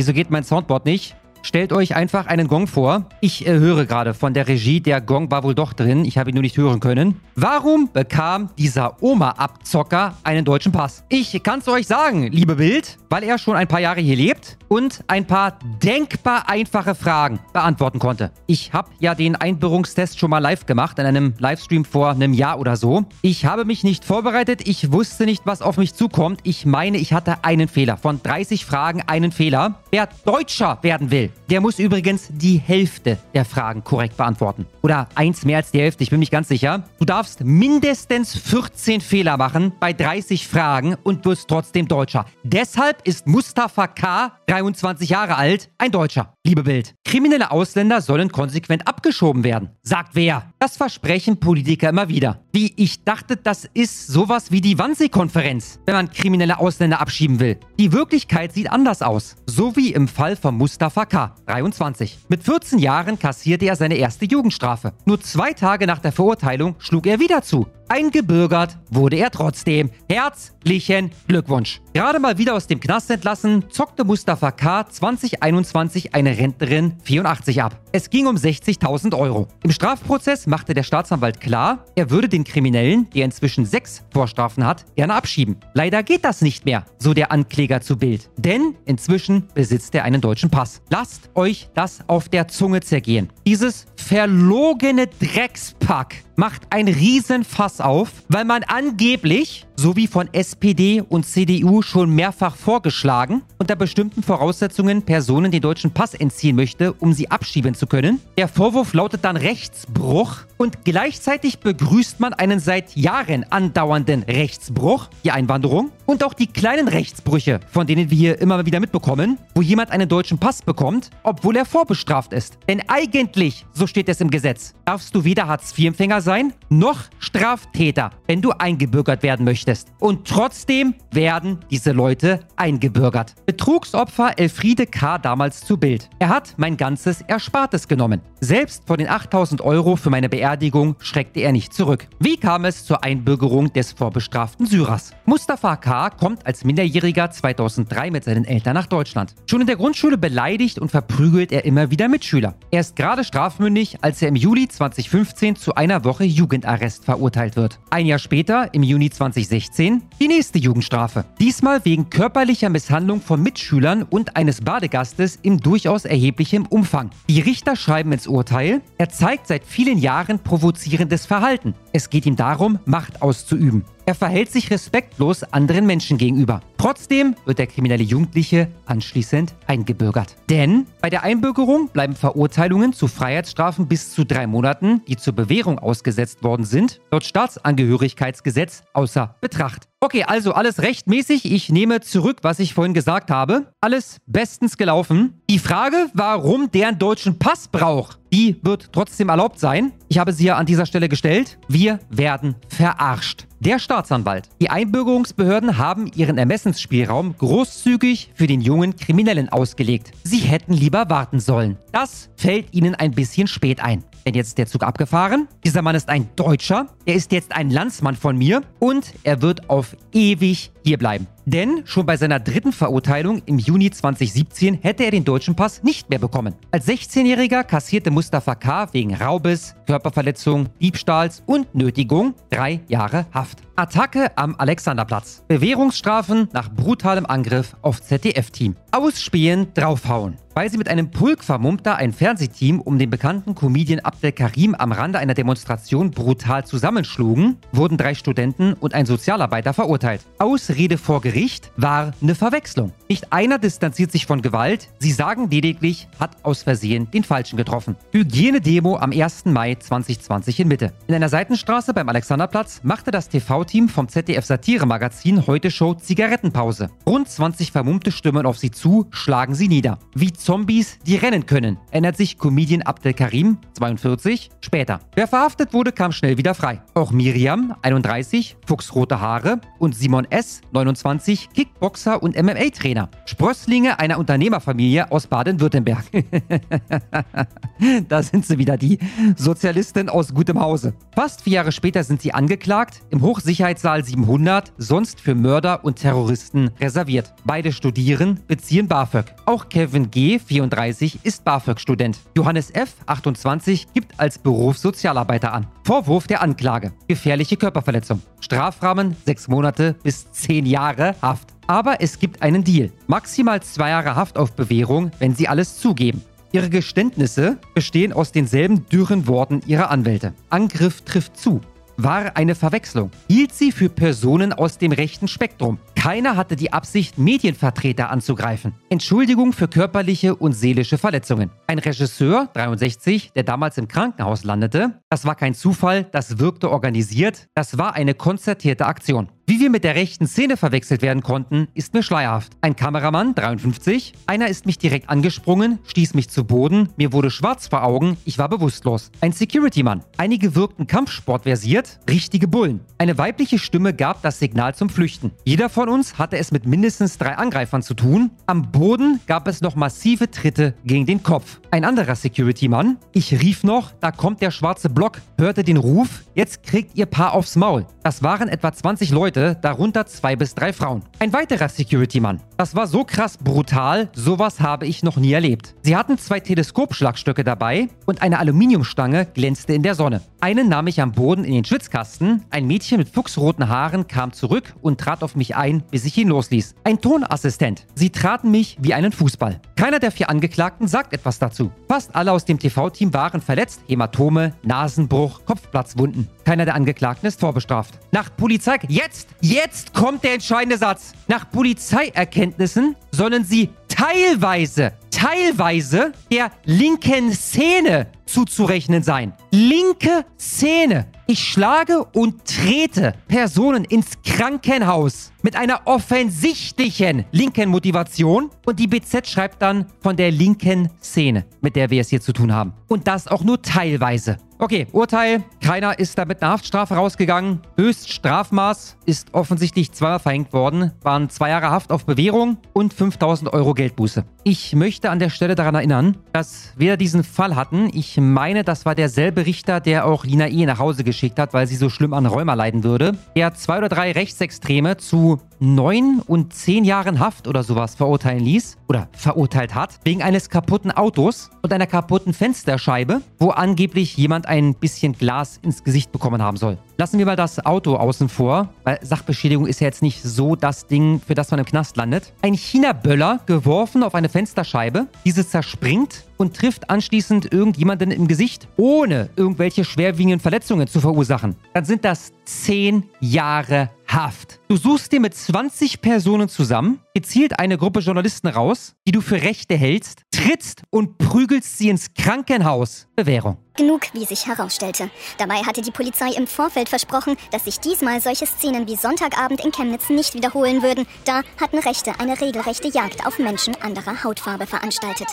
Wieso 0.00 0.14
geht 0.14 0.30
mein 0.30 0.44
Soundboard 0.44 0.86
nicht? 0.86 1.14
Stellt 1.42 1.72
euch 1.72 1.96
einfach 1.96 2.26
einen 2.26 2.48
Gong 2.48 2.66
vor. 2.66 3.06
Ich 3.20 3.46
äh, 3.46 3.50
höre 3.58 3.86
gerade 3.86 4.14
von 4.14 4.34
der 4.34 4.48
Regie, 4.48 4.80
der 4.80 5.00
Gong 5.00 5.30
war 5.30 5.42
wohl 5.42 5.54
doch 5.54 5.72
drin. 5.72 6.04
Ich 6.04 6.18
habe 6.18 6.30
ihn 6.30 6.34
nur 6.34 6.42
nicht 6.42 6.56
hören 6.56 6.80
können. 6.80 7.20
Warum 7.34 7.90
bekam 7.92 8.50
dieser 8.58 9.02
Oma-Abzocker 9.02 10.16
einen 10.24 10.44
deutschen 10.44 10.72
Pass? 10.72 11.04
Ich 11.08 11.42
kann 11.42 11.60
es 11.60 11.68
euch 11.68 11.86
sagen, 11.86 12.28
liebe 12.28 12.56
Bild, 12.56 12.98
weil 13.08 13.24
er 13.24 13.38
schon 13.38 13.56
ein 13.56 13.68
paar 13.68 13.80
Jahre 13.80 14.00
hier 14.00 14.16
lebt 14.16 14.58
und 14.68 15.02
ein 15.08 15.26
paar 15.26 15.58
denkbar 15.82 16.48
einfache 16.48 16.94
Fragen 16.94 17.40
beantworten 17.52 17.98
konnte. 17.98 18.30
Ich 18.46 18.72
habe 18.72 18.90
ja 19.00 19.14
den 19.14 19.36
Einbürgerungstest 19.36 20.18
schon 20.18 20.30
mal 20.30 20.38
live 20.38 20.66
gemacht, 20.66 20.98
in 20.98 21.06
einem 21.06 21.34
Livestream 21.38 21.84
vor 21.84 22.10
einem 22.10 22.32
Jahr 22.32 22.58
oder 22.58 22.76
so. 22.76 23.04
Ich 23.22 23.46
habe 23.46 23.64
mich 23.64 23.84
nicht 23.84 24.04
vorbereitet, 24.04 24.66
ich 24.68 24.92
wusste 24.92 25.24
nicht, 25.24 25.42
was 25.46 25.62
auf 25.62 25.76
mich 25.76 25.94
zukommt. 25.94 26.40
Ich 26.44 26.66
meine, 26.66 26.98
ich 26.98 27.12
hatte 27.12 27.44
einen 27.44 27.68
Fehler. 27.68 27.96
Von 27.96 28.22
30 28.22 28.64
Fragen 28.64 29.02
einen 29.06 29.32
Fehler. 29.32 29.80
Wer 29.90 30.08
Deutscher 30.24 30.78
werden 30.82 31.10
will, 31.10 31.29
der 31.48 31.60
muss 31.60 31.78
übrigens 31.78 32.28
die 32.30 32.58
Hälfte 32.58 33.18
der 33.34 33.44
Fragen 33.44 33.84
korrekt 33.84 34.16
beantworten. 34.16 34.66
Oder 34.82 35.08
eins 35.14 35.44
mehr 35.44 35.58
als 35.58 35.70
die 35.70 35.80
Hälfte, 35.80 36.02
ich 36.02 36.10
bin 36.10 36.20
mich 36.20 36.30
ganz 36.30 36.48
sicher. 36.48 36.84
Du 36.98 37.04
darfst 37.04 37.44
mindestens 37.44 38.36
14 38.36 39.00
Fehler 39.00 39.36
machen 39.36 39.72
bei 39.80 39.92
30 39.92 40.46
Fragen 40.46 40.96
und 41.02 41.24
wirst 41.24 41.48
trotzdem 41.48 41.88
Deutscher. 41.88 42.26
Deshalb 42.42 43.06
ist 43.06 43.26
Mustafa 43.26 43.86
K. 43.86 44.32
23 44.46 45.08
Jahre 45.08 45.36
alt, 45.36 45.70
ein 45.78 45.90
Deutscher. 45.90 46.34
Liebe 46.44 46.62
Bild. 46.62 46.94
Kriminelle 47.04 47.50
Ausländer 47.50 48.00
sollen 48.00 48.30
konsequent 48.30 48.86
abgeschoben 48.86 49.44
werden. 49.44 49.70
Sagt 49.82 50.14
wer? 50.14 50.49
Das 50.62 50.76
versprechen 50.76 51.40
Politiker 51.40 51.88
immer 51.88 52.10
wieder. 52.10 52.42
Wie 52.52 52.74
ich 52.76 53.02
dachte, 53.02 53.38
das 53.38 53.66
ist 53.72 54.08
sowas 54.08 54.50
wie 54.50 54.60
die 54.60 54.78
Wannsee-Konferenz, 54.78 55.80
wenn 55.86 55.94
man 55.94 56.10
kriminelle 56.10 56.58
Ausländer 56.58 57.00
abschieben 57.00 57.40
will. 57.40 57.58
Die 57.78 57.92
Wirklichkeit 57.92 58.52
sieht 58.52 58.70
anders 58.70 59.00
aus. 59.00 59.36
So 59.46 59.74
wie 59.74 59.94
im 59.94 60.06
Fall 60.06 60.36
von 60.36 60.58
Mustafa 60.58 61.06
K. 61.06 61.34
23. 61.46 62.18
Mit 62.28 62.42
14 62.42 62.78
Jahren 62.78 63.18
kassierte 63.18 63.64
er 63.64 63.76
seine 63.76 63.94
erste 63.94 64.26
Jugendstrafe. 64.26 64.92
Nur 65.06 65.22
zwei 65.22 65.54
Tage 65.54 65.86
nach 65.86 65.98
der 65.98 66.12
Verurteilung 66.12 66.74
schlug 66.78 67.06
er 67.06 67.20
wieder 67.20 67.40
zu. 67.40 67.66
Eingebürgert 67.90 68.78
wurde 68.90 69.16
er 69.16 69.32
trotzdem. 69.32 69.90
Herzlichen 70.08 71.10
Glückwunsch. 71.26 71.80
Gerade 71.92 72.20
mal 72.20 72.38
wieder 72.38 72.54
aus 72.54 72.68
dem 72.68 72.78
Knast 72.78 73.10
entlassen, 73.10 73.64
zockte 73.68 74.04
Mustafa 74.04 74.52
K. 74.52 74.86
2021 74.88 76.14
eine 76.14 76.38
Rentnerin 76.38 76.94
84 77.02 77.62
ab. 77.62 77.80
Es 77.90 78.08
ging 78.08 78.28
um 78.28 78.36
60.000 78.36 79.18
Euro. 79.18 79.48
Im 79.64 79.72
Strafprozess 79.72 80.46
machte 80.50 80.74
der 80.74 80.82
Staatsanwalt 80.82 81.40
klar, 81.40 81.86
er 81.94 82.10
würde 82.10 82.28
den 82.28 82.44
Kriminellen, 82.44 83.08
der 83.14 83.24
inzwischen 83.24 83.64
sechs 83.64 84.02
Vorstrafen 84.12 84.66
hat, 84.66 84.84
gerne 84.96 85.14
abschieben. 85.14 85.56
Leider 85.72 86.02
geht 86.02 86.24
das 86.24 86.42
nicht 86.42 86.66
mehr, 86.66 86.84
so 86.98 87.14
der 87.14 87.32
Ankläger 87.32 87.80
zu 87.80 87.96
Bild. 87.96 88.28
Denn 88.36 88.74
inzwischen 88.84 89.48
besitzt 89.54 89.94
er 89.94 90.04
einen 90.04 90.20
deutschen 90.20 90.50
Pass. 90.50 90.82
Lasst 90.90 91.30
euch 91.34 91.70
das 91.74 92.00
auf 92.08 92.28
der 92.28 92.48
Zunge 92.48 92.80
zergehen. 92.80 93.30
Dieses 93.46 93.86
verlogene 93.96 95.06
Dreckspack 95.06 96.16
macht 96.36 96.62
ein 96.70 96.88
Riesenfass 96.88 97.80
auf, 97.80 98.10
weil 98.28 98.44
man 98.44 98.62
angeblich, 98.64 99.66
so 99.80 99.96
wie 99.96 100.06
von 100.06 100.28
SPD 100.34 101.00
und 101.00 101.24
CDU 101.24 101.80
schon 101.80 102.14
mehrfach 102.14 102.54
vorgeschlagen, 102.54 103.40
unter 103.56 103.76
bestimmten 103.76 104.22
Voraussetzungen 104.22 105.00
Personen 105.00 105.50
den 105.50 105.62
deutschen 105.62 105.90
Pass 105.90 106.12
entziehen 106.12 106.54
möchte, 106.54 106.92
um 106.92 107.14
sie 107.14 107.30
abschieben 107.30 107.74
zu 107.74 107.86
können. 107.86 108.20
Der 108.36 108.48
Vorwurf 108.48 108.92
lautet 108.92 109.24
dann 109.24 109.38
Rechtsbruch 109.38 110.40
und 110.58 110.84
gleichzeitig 110.84 111.60
begrüßt 111.60 112.20
man 112.20 112.34
einen 112.34 112.60
seit 112.60 112.94
Jahren 112.94 113.44
andauernden 113.50 114.22
Rechtsbruch, 114.24 115.08
die 115.24 115.30
Einwanderung 115.30 115.90
und 116.04 116.24
auch 116.24 116.34
die 116.34 116.46
kleinen 116.46 116.86
Rechtsbrüche, 116.86 117.60
von 117.70 117.86
denen 117.86 118.10
wir 118.10 118.18
hier 118.18 118.40
immer 118.42 118.66
wieder 118.66 118.80
mitbekommen, 118.80 119.38
wo 119.54 119.62
jemand 119.62 119.92
einen 119.92 120.10
deutschen 120.10 120.36
Pass 120.36 120.60
bekommt, 120.60 121.08
obwohl 121.22 121.56
er 121.56 121.64
vorbestraft 121.64 122.34
ist. 122.34 122.58
Denn 122.68 122.82
eigentlich, 122.88 123.64
so 123.72 123.86
steht 123.86 124.10
es 124.10 124.20
im 124.20 124.30
Gesetz, 124.30 124.74
darfst 124.84 125.14
du 125.14 125.24
weder 125.24 125.46
Hartz-IV-Empfänger 125.46 126.20
sein, 126.20 126.52
noch 126.68 127.04
Straftäter, 127.18 128.10
wenn 128.26 128.42
du 128.42 128.50
eingebürgert 128.50 129.22
werden 129.22 129.44
möchtest. 129.44 129.69
Und 129.98 130.26
trotzdem 130.26 130.94
werden 131.12 131.58
diese 131.70 131.92
Leute 131.92 132.40
eingebürgert. 132.56 133.34
Betrugsopfer 133.46 134.38
Elfriede 134.38 134.86
K. 134.86 135.18
damals 135.18 135.60
zu 135.60 135.76
Bild. 135.76 136.10
Er 136.18 136.28
hat 136.28 136.54
mein 136.56 136.76
ganzes 136.76 137.20
Erspartes 137.22 137.86
genommen. 137.86 138.20
Selbst 138.40 138.86
von 138.86 138.98
den 138.98 139.08
8000 139.08 139.60
Euro 139.60 139.96
für 139.96 140.10
meine 140.10 140.28
Beerdigung 140.28 140.96
schreckte 140.98 141.40
er 141.40 141.52
nicht 141.52 141.72
zurück. 141.74 142.08
Wie 142.18 142.36
kam 142.36 142.64
es 142.64 142.84
zur 142.84 143.04
Einbürgerung 143.04 143.72
des 143.72 143.92
vorbestraften 143.92 144.66
Syrers? 144.66 145.12
Mustafa 145.26 145.76
K. 145.76 146.10
kommt 146.10 146.46
als 146.46 146.64
Minderjähriger 146.64 147.30
2003 147.30 148.10
mit 148.10 148.24
seinen 148.24 148.46
Eltern 148.46 148.74
nach 148.74 148.86
Deutschland. 148.86 149.34
Schon 149.46 149.60
in 149.60 149.66
der 149.66 149.76
Grundschule 149.76 150.18
beleidigt 150.18 150.78
und 150.78 150.90
verprügelt 150.90 151.52
er 151.52 151.64
immer 151.64 151.90
wieder 151.90 152.08
Mitschüler. 152.08 152.54
Er 152.70 152.80
ist 152.80 152.96
gerade 152.96 153.24
strafmündig, 153.24 153.98
als 154.00 154.22
er 154.22 154.28
im 154.28 154.36
Juli 154.36 154.68
2015 154.68 155.56
zu 155.56 155.74
einer 155.74 156.04
Woche 156.04 156.24
Jugendarrest 156.24 157.04
verurteilt 157.04 157.56
wird. 157.56 157.78
Ein 157.90 158.06
Jahr 158.06 158.18
später, 158.18 158.72
im 158.72 158.82
Juni 158.82 159.10
2016, 159.10 159.59
die 159.68 160.28
nächste 160.28 160.58
Jugendstrafe. 160.58 161.24
Diesmal 161.38 161.84
wegen 161.84 162.08
körperlicher 162.08 162.70
Misshandlung 162.70 163.20
von 163.20 163.42
Mitschülern 163.42 164.04
und 164.04 164.36
eines 164.36 164.62
Badegastes 164.62 165.38
im 165.42 165.60
durchaus 165.60 166.04
erheblichem 166.04 166.66
Umfang. 166.66 167.10
Die 167.28 167.40
Richter 167.40 167.76
schreiben 167.76 168.12
ins 168.12 168.26
Urteil, 168.26 168.80
er 168.96 169.10
zeigt 169.10 169.46
seit 169.46 169.64
vielen 169.64 169.98
Jahren 169.98 170.38
provozierendes 170.38 171.26
Verhalten. 171.26 171.74
Es 171.92 172.08
geht 172.08 172.26
ihm 172.26 172.36
darum, 172.36 172.78
Macht 172.86 173.20
auszuüben. 173.20 173.84
Er 174.06 174.14
verhält 174.14 174.50
sich 174.50 174.70
respektlos 174.70 175.42
anderen 175.44 175.86
Menschen 175.86 176.18
gegenüber. 176.18 176.60
Trotzdem 176.78 177.34
wird 177.44 177.58
der 177.58 177.66
kriminelle 177.66 178.02
Jugendliche 178.02 178.68
anschließend 178.86 179.54
eingebürgert. 179.66 180.36
Denn 180.48 180.86
bei 181.00 181.10
der 181.10 181.22
Einbürgerung 181.22 181.88
bleiben 181.88 182.16
Verurteilungen 182.16 182.92
zu 182.92 183.06
Freiheitsstrafen 183.06 183.86
bis 183.86 184.12
zu 184.12 184.24
drei 184.24 184.46
Monaten, 184.46 185.02
die 185.06 185.16
zur 185.16 185.34
Bewährung 185.34 185.78
ausgesetzt 185.78 186.42
worden 186.42 186.64
sind, 186.64 187.00
laut 187.10 187.24
Staatsangehörigkeitsgesetz 187.24 188.82
außer 188.94 189.36
Betracht. 189.40 189.88
Okay, 190.02 190.24
also 190.24 190.52
alles 190.52 190.80
rechtmäßig. 190.80 191.52
Ich 191.52 191.68
nehme 191.68 192.00
zurück, 192.00 192.38
was 192.40 192.58
ich 192.58 192.72
vorhin 192.72 192.94
gesagt 192.94 193.30
habe. 193.30 193.66
Alles 193.82 194.16
bestens 194.26 194.78
gelaufen. 194.78 195.42
Die 195.50 195.58
Frage, 195.58 196.06
warum 196.14 196.70
der 196.70 196.88
einen 196.88 196.98
deutschen 196.98 197.38
Pass 197.38 197.68
braucht, 197.68 198.18
die 198.32 198.58
wird 198.62 198.90
trotzdem 198.92 199.28
erlaubt 199.28 199.58
sein. 199.58 199.92
Ich 200.08 200.18
habe 200.18 200.32
sie 200.32 200.46
ja 200.46 200.56
an 200.56 200.64
dieser 200.64 200.86
Stelle 200.86 201.10
gestellt. 201.10 201.58
Wir 201.68 202.00
werden 202.08 202.56
verarscht. 202.68 203.46
Der 203.62 203.78
Staatsanwalt. 203.78 204.48
Die 204.62 204.70
Einbürgerungsbehörden 204.70 205.76
haben 205.76 206.10
ihren 206.14 206.38
Ermessensspielraum 206.38 207.36
großzügig 207.36 208.30
für 208.34 208.46
den 208.46 208.62
jungen 208.62 208.96
Kriminellen 208.96 209.50
ausgelegt. 209.50 210.12
Sie 210.24 210.38
hätten 210.38 210.72
lieber 210.72 211.10
warten 211.10 211.40
sollen. 211.40 211.76
Das 211.92 212.30
fällt 212.36 212.72
ihnen 212.72 212.94
ein 212.94 213.10
bisschen 213.10 213.46
spät 213.46 213.82
ein. 213.82 214.02
Denn 214.24 214.32
jetzt 214.32 214.48
ist 214.48 214.58
der 214.58 214.66
Zug 214.66 214.82
abgefahren. 214.82 215.46
Dieser 215.62 215.82
Mann 215.82 215.94
ist 215.94 216.08
ein 216.08 216.30
Deutscher. 216.36 216.86
Er 217.04 217.14
ist 217.14 217.32
jetzt 217.32 217.52
ein 217.52 217.68
Landsmann 217.68 218.16
von 218.16 218.38
mir. 218.38 218.62
Und 218.78 219.12
er 219.24 219.42
wird 219.42 219.68
auf 219.68 219.94
ewig 220.14 220.72
hierbleiben. 220.82 221.26
Denn 221.52 221.82
schon 221.84 222.06
bei 222.06 222.16
seiner 222.16 222.38
dritten 222.38 222.72
Verurteilung 222.72 223.42
im 223.46 223.58
Juni 223.58 223.90
2017 223.90 224.78
hätte 224.82 225.02
er 225.04 225.10
den 225.10 225.24
deutschen 225.24 225.56
Pass 225.56 225.82
nicht 225.82 226.08
mehr 226.08 226.20
bekommen. 226.20 226.54
Als 226.70 226.86
16-Jähriger 226.86 227.64
kassierte 227.64 228.12
Mustafa 228.12 228.54
K. 228.54 228.92
wegen 228.92 229.16
Raubes, 229.16 229.74
Körperverletzung, 229.84 230.68
Diebstahls 230.80 231.42
und 231.46 231.74
Nötigung 231.74 232.34
drei 232.50 232.82
Jahre 232.86 233.26
Haft. 233.32 233.58
Attacke 233.74 234.30
am 234.36 234.54
Alexanderplatz. 234.58 235.42
Bewährungsstrafen 235.48 236.48
nach 236.52 236.70
brutalem 236.70 237.26
Angriff 237.26 237.74
auf 237.82 238.00
ZDF-Team. 238.00 238.76
Ausspähen, 238.92 239.68
draufhauen. 239.74 240.36
Weil 240.52 240.70
sie 240.70 240.76
mit 240.76 240.88
einem 240.88 241.10
Pulk 241.10 241.42
vermummter 241.42 241.96
ein 241.96 242.12
Fernsehteam 242.12 242.80
um 242.80 242.98
den 242.98 243.08
bekannten 243.08 243.54
Comedian 243.54 244.00
Abdel 244.00 244.32
Karim 244.32 244.74
am 244.74 244.92
Rande 244.92 245.18
einer 245.18 245.32
Demonstration 245.32 246.10
brutal 246.10 246.66
zusammenschlugen, 246.66 247.56
wurden 247.72 247.96
drei 247.96 248.14
Studenten 248.14 248.74
und 248.74 248.92
ein 248.92 249.06
Sozialarbeiter 249.06 249.72
verurteilt. 249.72 250.22
Ausrede 250.38 250.98
vor 250.98 251.22
Gericht 251.22 251.39
war 251.76 252.12
eine 252.20 252.34
Verwechslung. 252.34 252.92
Nicht 253.08 253.32
einer 253.32 253.58
distanziert 253.58 254.12
sich 254.12 254.26
von 254.26 254.42
Gewalt, 254.42 254.88
sie 254.98 255.10
sagen 255.10 255.48
lediglich, 255.50 256.06
hat 256.18 256.36
aus 256.42 256.62
Versehen 256.62 257.10
den 257.10 257.24
Falschen 257.24 257.56
getroffen. 257.56 257.96
Hygienedemo 258.12 258.98
am 258.98 259.10
1. 259.10 259.46
Mai 259.46 259.74
2020 259.74 260.60
in 260.60 260.68
Mitte. 260.68 260.92
In 261.06 261.14
einer 261.14 261.30
Seitenstraße 261.30 261.94
beim 261.94 262.10
Alexanderplatz 262.10 262.80
machte 262.82 263.10
das 263.10 263.30
TV-Team 263.30 263.88
vom 263.88 264.06
ZDF 264.08 264.44
Satire-Magazin 264.44 265.46
Heute 265.46 265.70
Show 265.70 265.94
Zigarettenpause. 265.94 266.90
Rund 267.06 267.28
20 267.28 267.72
vermummte 267.72 268.12
Stimmen 268.12 268.44
auf 268.44 268.58
sie 268.58 268.70
zu, 268.70 269.06
schlagen 269.10 269.54
sie 269.54 269.68
nieder. 269.68 269.98
Wie 270.14 270.34
Zombies, 270.34 270.98
die 271.06 271.16
rennen 271.16 271.46
können, 271.46 271.78
erinnert 271.90 272.18
sich 272.18 272.36
Comedian 272.36 272.82
Abdel 272.82 273.14
Karim, 273.14 273.56
42, 273.78 274.50
später. 274.60 275.00
Wer 275.14 275.26
verhaftet 275.26 275.72
wurde, 275.72 275.92
kam 275.92 276.12
schnell 276.12 276.36
wieder 276.36 276.54
frei. 276.54 276.82
Auch 276.92 277.12
Miriam, 277.12 277.74
31, 277.80 278.56
fuchsrote 278.66 279.20
Haare 279.20 279.62
und 279.78 279.94
Simon 279.94 280.26
S., 280.30 280.60
29, 280.72 281.29
34, 281.30 281.50
Kickboxer 281.54 282.22
und 282.22 282.36
MMA-Trainer. 282.36 283.08
Sprösslinge 283.26 283.98
einer 283.98 284.18
Unternehmerfamilie 284.18 285.10
aus 285.10 285.26
Baden-Württemberg. 285.26 286.04
da 288.08 288.22
sind 288.22 288.46
sie 288.46 288.58
wieder, 288.58 288.76
die 288.76 288.98
Sozialisten 289.36 290.08
aus 290.08 290.34
gutem 290.34 290.60
Hause. 290.60 290.94
Fast 291.14 291.42
vier 291.42 291.54
Jahre 291.54 291.72
später 291.72 292.02
sind 292.04 292.20
sie 292.22 292.34
angeklagt, 292.34 293.02
im 293.10 293.22
Hochsicherheitssaal 293.22 294.04
700, 294.04 294.72
sonst 294.78 295.20
für 295.20 295.34
Mörder 295.34 295.84
und 295.84 295.96
Terroristen 295.96 296.70
reserviert. 296.80 297.32
Beide 297.44 297.72
studieren, 297.72 298.40
beziehen 298.46 298.88
BAföG. 298.88 299.26
Auch 299.46 299.68
Kevin 299.68 300.10
G., 300.10 300.38
34, 300.38 301.20
ist 301.22 301.44
BAföG-Student. 301.44 302.18
Johannes 302.36 302.70
F., 302.70 302.94
28, 303.06 303.92
gibt 303.92 304.18
als 304.18 304.38
Berufssozialarbeiter 304.38 305.52
an. 305.52 305.66
Vorwurf 305.84 306.26
der 306.26 306.42
Anklage. 306.42 306.92
Gefährliche 307.08 307.56
Körperverletzung. 307.56 308.22
Strafrahmen 308.40 309.16
sechs 309.24 309.48
Monate 309.48 309.94
bis 310.02 310.30
zehn 310.32 310.66
Jahre 310.66 311.09
Haft. 311.22 311.48
Aber 311.66 312.00
es 312.00 312.18
gibt 312.18 312.42
einen 312.42 312.64
Deal. 312.64 312.90
Maximal 313.06 313.62
zwei 313.62 313.90
Jahre 313.90 314.16
Haft 314.16 314.38
auf 314.38 314.52
Bewährung, 314.54 315.10
wenn 315.18 315.34
sie 315.34 315.48
alles 315.48 315.78
zugeben. 315.78 316.22
Ihre 316.52 316.68
Geständnisse 316.68 317.58
bestehen 317.74 318.12
aus 318.12 318.32
denselben 318.32 318.86
dürren 318.88 319.28
Worten 319.28 319.62
ihrer 319.66 319.90
Anwälte. 319.90 320.34
Angriff 320.48 321.02
trifft 321.02 321.36
zu. 321.36 321.60
War 321.96 322.34
eine 322.34 322.54
Verwechslung. 322.54 323.10
Hielt 323.28 323.52
sie 323.52 323.72
für 323.72 323.90
Personen 323.90 324.54
aus 324.54 324.78
dem 324.78 324.90
rechten 324.90 325.28
Spektrum. 325.28 325.78
Keiner 325.94 326.34
hatte 326.34 326.56
die 326.56 326.72
Absicht, 326.72 327.18
Medienvertreter 327.18 328.08
anzugreifen. 328.08 328.74
Entschuldigung 328.88 329.52
für 329.52 329.68
körperliche 329.68 330.34
und 330.34 330.52
seelische 330.54 330.96
Verletzungen. 330.96 331.50
Ein 331.66 331.78
Regisseur, 331.78 332.48
63, 332.54 333.32
der 333.32 333.42
damals 333.42 333.76
im 333.76 333.86
Krankenhaus 333.86 334.44
landete. 334.44 334.98
Das 335.10 335.26
war 335.26 335.34
kein 335.34 335.52
Zufall, 335.52 336.04
das 336.04 336.38
wirkte 336.38 336.70
organisiert. 336.70 337.48
Das 337.54 337.76
war 337.76 337.94
eine 337.94 338.14
konzertierte 338.14 338.86
Aktion. 338.86 339.28
Wie 339.50 339.58
wir 339.58 339.68
mit 339.68 339.82
der 339.82 339.96
rechten 339.96 340.28
Szene 340.28 340.56
verwechselt 340.56 341.02
werden 341.02 341.24
konnten, 341.24 341.66
ist 341.74 341.92
mir 341.92 342.04
schleierhaft. 342.04 342.52
Ein 342.60 342.76
Kameramann, 342.76 343.34
53, 343.34 344.12
einer 344.28 344.46
ist 344.46 344.64
mich 344.64 344.78
direkt 344.78 345.10
angesprungen, 345.10 345.80
stieß 345.88 346.14
mich 346.14 346.30
zu 346.30 346.44
Boden, 346.44 346.90
mir 346.96 347.12
wurde 347.12 347.32
schwarz 347.32 347.66
vor 347.66 347.82
Augen, 347.82 348.16
ich 348.24 348.38
war 348.38 348.48
bewusstlos. 348.48 349.10
Ein 349.20 349.32
Security-Mann. 349.32 350.04
Einige 350.18 350.54
wirkten 350.54 350.86
Kampfsport 350.86 351.42
versiert, 351.42 351.98
richtige 352.08 352.46
Bullen. 352.46 352.78
Eine 352.96 353.18
weibliche 353.18 353.58
Stimme 353.58 353.92
gab 353.92 354.22
das 354.22 354.38
Signal 354.38 354.76
zum 354.76 354.88
Flüchten. 354.88 355.32
Jeder 355.44 355.68
von 355.68 355.88
uns 355.88 356.16
hatte 356.16 356.38
es 356.38 356.52
mit 356.52 356.64
mindestens 356.64 357.18
drei 357.18 357.36
Angreifern 357.36 357.82
zu 357.82 357.94
tun. 357.94 358.30
Am 358.46 358.70
Boden 358.70 359.18
gab 359.26 359.48
es 359.48 359.62
noch 359.62 359.74
massive 359.74 360.30
Tritte 360.30 360.74
gegen 360.84 361.06
den 361.06 361.24
Kopf. 361.24 361.60
Ein 361.72 361.84
anderer 361.84 362.14
Security-Mann. 362.14 362.98
Ich 363.10 363.32
rief 363.40 363.64
noch, 363.64 363.90
da 363.98 364.12
kommt 364.12 364.42
der 364.42 364.52
schwarze 364.52 364.90
Block, 364.90 365.20
hörte 365.38 365.64
den 365.64 365.76
Ruf, 365.76 366.22
jetzt 366.36 366.62
kriegt 366.62 366.96
ihr 366.96 367.06
Paar 367.06 367.32
aufs 367.32 367.56
Maul. 367.56 367.84
Das 368.04 368.22
waren 368.22 368.48
etwa 368.48 368.72
20 368.72 369.10
Leute, 369.10 369.39
darunter 369.40 370.06
zwei 370.06 370.36
bis 370.36 370.54
drei 370.54 370.72
Frauen. 370.72 371.02
Ein 371.18 371.32
weiterer 371.32 371.68
Security-Mann. 371.68 372.40
Das 372.56 372.74
war 372.74 372.86
so 372.86 373.04
krass 373.04 373.38
brutal, 373.38 374.10
sowas 374.14 374.60
habe 374.60 374.86
ich 374.86 375.02
noch 375.02 375.16
nie 375.16 375.32
erlebt. 375.32 375.74
Sie 375.82 375.96
hatten 375.96 376.18
zwei 376.18 376.40
Teleskopschlagstöcke 376.40 377.42
dabei 377.42 377.88
und 378.06 378.22
eine 378.22 378.38
Aluminiumstange 378.38 379.26
glänzte 379.26 379.72
in 379.72 379.82
der 379.82 379.94
Sonne. 379.94 380.20
Einen 380.40 380.68
nahm 380.68 380.86
ich 380.86 381.00
am 381.00 381.12
Boden 381.12 381.44
in 381.44 381.54
den 381.54 381.64
Schwitzkasten, 381.64 382.44
ein 382.50 382.66
Mädchen 382.66 382.98
mit 382.98 383.08
fuchsroten 383.08 383.68
Haaren 383.68 384.06
kam 384.06 384.32
zurück 384.32 384.74
und 384.82 385.00
trat 385.00 385.22
auf 385.22 385.36
mich 385.36 385.56
ein, 385.56 385.82
bis 385.90 386.04
ich 386.04 386.16
ihn 386.18 386.28
losließ. 386.28 386.74
Ein 386.84 387.00
Tonassistent. 387.00 387.86
Sie 387.94 388.10
traten 388.10 388.50
mich 388.50 388.76
wie 388.80 388.94
einen 388.94 389.12
Fußball. 389.12 389.60
Keiner 389.76 389.98
der 389.98 390.12
vier 390.12 390.28
Angeklagten 390.28 390.88
sagt 390.88 391.12
etwas 391.12 391.38
dazu. 391.38 391.70
Fast 391.88 392.14
alle 392.14 392.32
aus 392.32 392.44
dem 392.44 392.58
TV-Team 392.58 393.14
waren 393.14 393.40
verletzt, 393.40 393.80
Hämatome, 393.88 394.52
Nasenbruch, 394.62 395.44
Kopfplatzwunden. 395.46 396.28
Keiner 396.44 396.66
der 396.66 396.74
Angeklagten 396.74 397.26
ist 397.26 397.40
vorbestraft. 397.40 397.98
Nach 398.12 398.28
Polizei... 398.36 398.78
Jetzt! 398.88 399.29
Jetzt 399.40 399.94
kommt 399.94 400.24
der 400.24 400.34
entscheidende 400.34 400.76
Satz. 400.78 401.12
Nach 401.28 401.50
Polizeierkenntnissen 401.50 402.96
sollen 403.12 403.44
sie 403.44 403.70
teilweise, 403.88 404.92
teilweise 405.10 406.12
der 406.30 406.50
linken 406.64 407.32
Szene 407.32 408.06
zuzurechnen 408.32 409.02
sein. 409.02 409.32
Linke 409.50 410.24
Szene. 410.38 411.06
Ich 411.26 411.44
schlage 411.44 412.04
und 412.12 412.44
trete 412.44 413.14
Personen 413.28 413.84
ins 413.84 414.20
Krankenhaus 414.24 415.32
mit 415.42 415.56
einer 415.56 415.82
offensichtlichen 415.86 417.24
linken 417.30 417.70
Motivation 417.70 418.50
und 418.66 418.78
die 418.78 418.86
BZ 418.86 419.28
schreibt 419.28 419.62
dann 419.62 419.86
von 420.00 420.16
der 420.16 420.30
linken 420.30 420.88
Szene, 421.00 421.44
mit 421.60 421.76
der 421.76 421.90
wir 421.90 422.00
es 422.00 422.10
hier 422.10 422.20
zu 422.20 422.32
tun 422.32 422.52
haben. 422.52 422.72
Und 422.88 423.06
das 423.06 423.28
auch 423.28 423.42
nur 423.44 423.62
teilweise. 423.62 424.38
Okay, 424.58 424.86
Urteil. 424.92 425.42
Keiner 425.62 425.98
ist 425.98 426.18
da 426.18 426.26
mit 426.26 426.42
einer 426.42 426.52
Haftstrafe 426.52 426.94
rausgegangen. 426.94 427.60
Höchststrafmaß 427.78 428.98
ist 429.06 429.32
offensichtlich 429.32 429.90
zweimal 429.92 430.18
verhängt 430.18 430.52
worden. 430.52 430.92
Waren 431.00 431.30
zwei 431.30 431.48
Jahre 431.48 431.70
Haft 431.70 431.90
auf 431.90 432.04
Bewährung 432.04 432.58
und 432.74 432.92
5000 432.92 433.54
Euro 433.54 433.72
Geldbuße. 433.72 434.22
Ich 434.44 434.74
möchte 434.74 435.08
an 435.08 435.18
der 435.18 435.30
Stelle 435.30 435.54
daran 435.54 435.76
erinnern, 435.76 436.18
dass 436.34 436.74
wir 436.76 436.98
diesen 436.98 437.24
Fall 437.24 437.56
hatten. 437.56 437.88
Ich 437.94 438.18
meine, 438.20 438.64
das 438.64 438.86
war 438.86 438.94
derselbe 438.94 439.46
Richter, 439.46 439.80
der 439.80 440.06
auch 440.06 440.24
Lina 440.24 440.48
E. 440.48 440.66
nach 440.66 440.78
Hause 440.78 441.04
geschickt 441.04 441.38
hat, 441.38 441.52
weil 441.54 441.66
sie 441.66 441.76
so 441.76 441.88
schlimm 441.88 442.12
an 442.12 442.26
Rheuma 442.26 442.54
leiden 442.54 442.84
würde. 442.84 443.16
Der 443.36 443.54
zwei 443.54 443.78
oder 443.78 443.88
drei 443.88 444.12
Rechtsextreme 444.12 444.96
zu 444.96 445.40
neun 445.60 446.22
und 446.26 446.54
zehn 446.54 446.84
Jahren 446.84 447.20
Haft 447.20 447.46
oder 447.46 447.62
sowas 447.62 447.94
verurteilen 447.94 448.40
ließ 448.40 448.78
oder 448.88 449.08
verurteilt 449.12 449.74
hat, 449.74 450.00
wegen 450.04 450.22
eines 450.22 450.48
kaputten 450.48 450.90
Autos 450.90 451.50
und 451.62 451.72
einer 451.72 451.86
kaputten 451.86 452.32
Fensterscheibe, 452.32 453.20
wo 453.38 453.50
angeblich 453.50 454.16
jemand 454.16 454.46
ein 454.46 454.74
bisschen 454.74 455.12
Glas 455.12 455.58
ins 455.62 455.84
Gesicht 455.84 456.12
bekommen 456.12 456.42
haben 456.42 456.56
soll. 456.56 456.78
Lassen 456.96 457.18
wir 457.18 457.26
mal 457.26 457.36
das 457.36 457.64
Auto 457.64 457.96
außen 457.96 458.28
vor, 458.28 458.70
weil 458.84 458.98
Sachbeschädigung 459.02 459.66
ist 459.66 459.80
ja 459.80 459.86
jetzt 459.86 460.02
nicht 460.02 460.22
so 460.22 460.56
das 460.56 460.86
Ding, 460.86 461.20
für 461.26 461.34
das 461.34 461.50
man 461.50 461.60
im 461.60 461.66
Knast 461.66 461.96
landet. 461.96 462.32
Ein 462.42 462.54
China-Böller 462.54 463.40
geworfen 463.46 464.02
auf 464.02 464.14
eine 464.14 464.28
Fensterscheibe, 464.28 465.06
diese 465.24 465.46
zerspringt 465.46 466.24
und 466.40 466.56
trifft 466.56 466.88
anschließend 466.88 467.52
irgendjemanden 467.52 468.10
im 468.10 468.26
Gesicht, 468.26 468.66
ohne 468.78 469.28
irgendwelche 469.36 469.84
schwerwiegenden 469.84 470.40
Verletzungen 470.40 470.88
zu 470.88 471.00
verursachen. 471.00 471.54
Dann 471.74 471.84
sind 471.84 472.04
das 472.04 472.32
zehn 472.46 473.04
Jahre 473.20 473.90
Haft. 474.08 474.58
Du 474.68 474.76
suchst 474.76 475.12
dir 475.12 475.20
mit 475.20 475.34
20 475.36 476.00
Personen 476.00 476.48
zusammen, 476.48 476.98
gezielt 477.14 477.60
eine 477.60 477.78
Gruppe 477.78 478.00
Journalisten 478.00 478.48
raus, 478.48 478.96
die 479.06 479.12
du 479.12 479.20
für 479.20 479.40
Rechte 479.40 479.76
hältst, 479.76 480.22
trittst 480.32 480.82
und 480.90 481.18
prügelst 481.18 481.78
sie 481.78 481.90
ins 481.90 482.12
Krankenhaus. 482.14 483.06
Bewährung. 483.14 483.58
Genug, 483.76 484.12
wie 484.14 484.24
sich 484.24 484.46
herausstellte. 484.46 485.10
Dabei 485.38 485.56
hatte 485.56 485.82
die 485.82 485.92
Polizei 485.92 486.32
im 486.32 486.48
Vorfeld 486.48 486.88
versprochen, 486.88 487.36
dass 487.52 487.66
sich 487.66 487.78
diesmal 487.78 488.20
solche 488.20 488.46
Szenen 488.46 488.88
wie 488.88 488.96
Sonntagabend 488.96 489.64
in 489.64 489.70
Chemnitz 489.70 490.08
nicht 490.08 490.34
wiederholen 490.34 490.82
würden. 490.82 491.06
Da 491.24 491.42
hatten 491.60 491.78
Rechte 491.78 492.18
eine 492.18 492.40
regelrechte 492.40 492.88
Jagd 492.88 493.24
auf 493.26 493.38
Menschen 493.38 493.76
anderer 493.80 494.24
Hautfarbe 494.24 494.66
veranstaltet. 494.66 495.28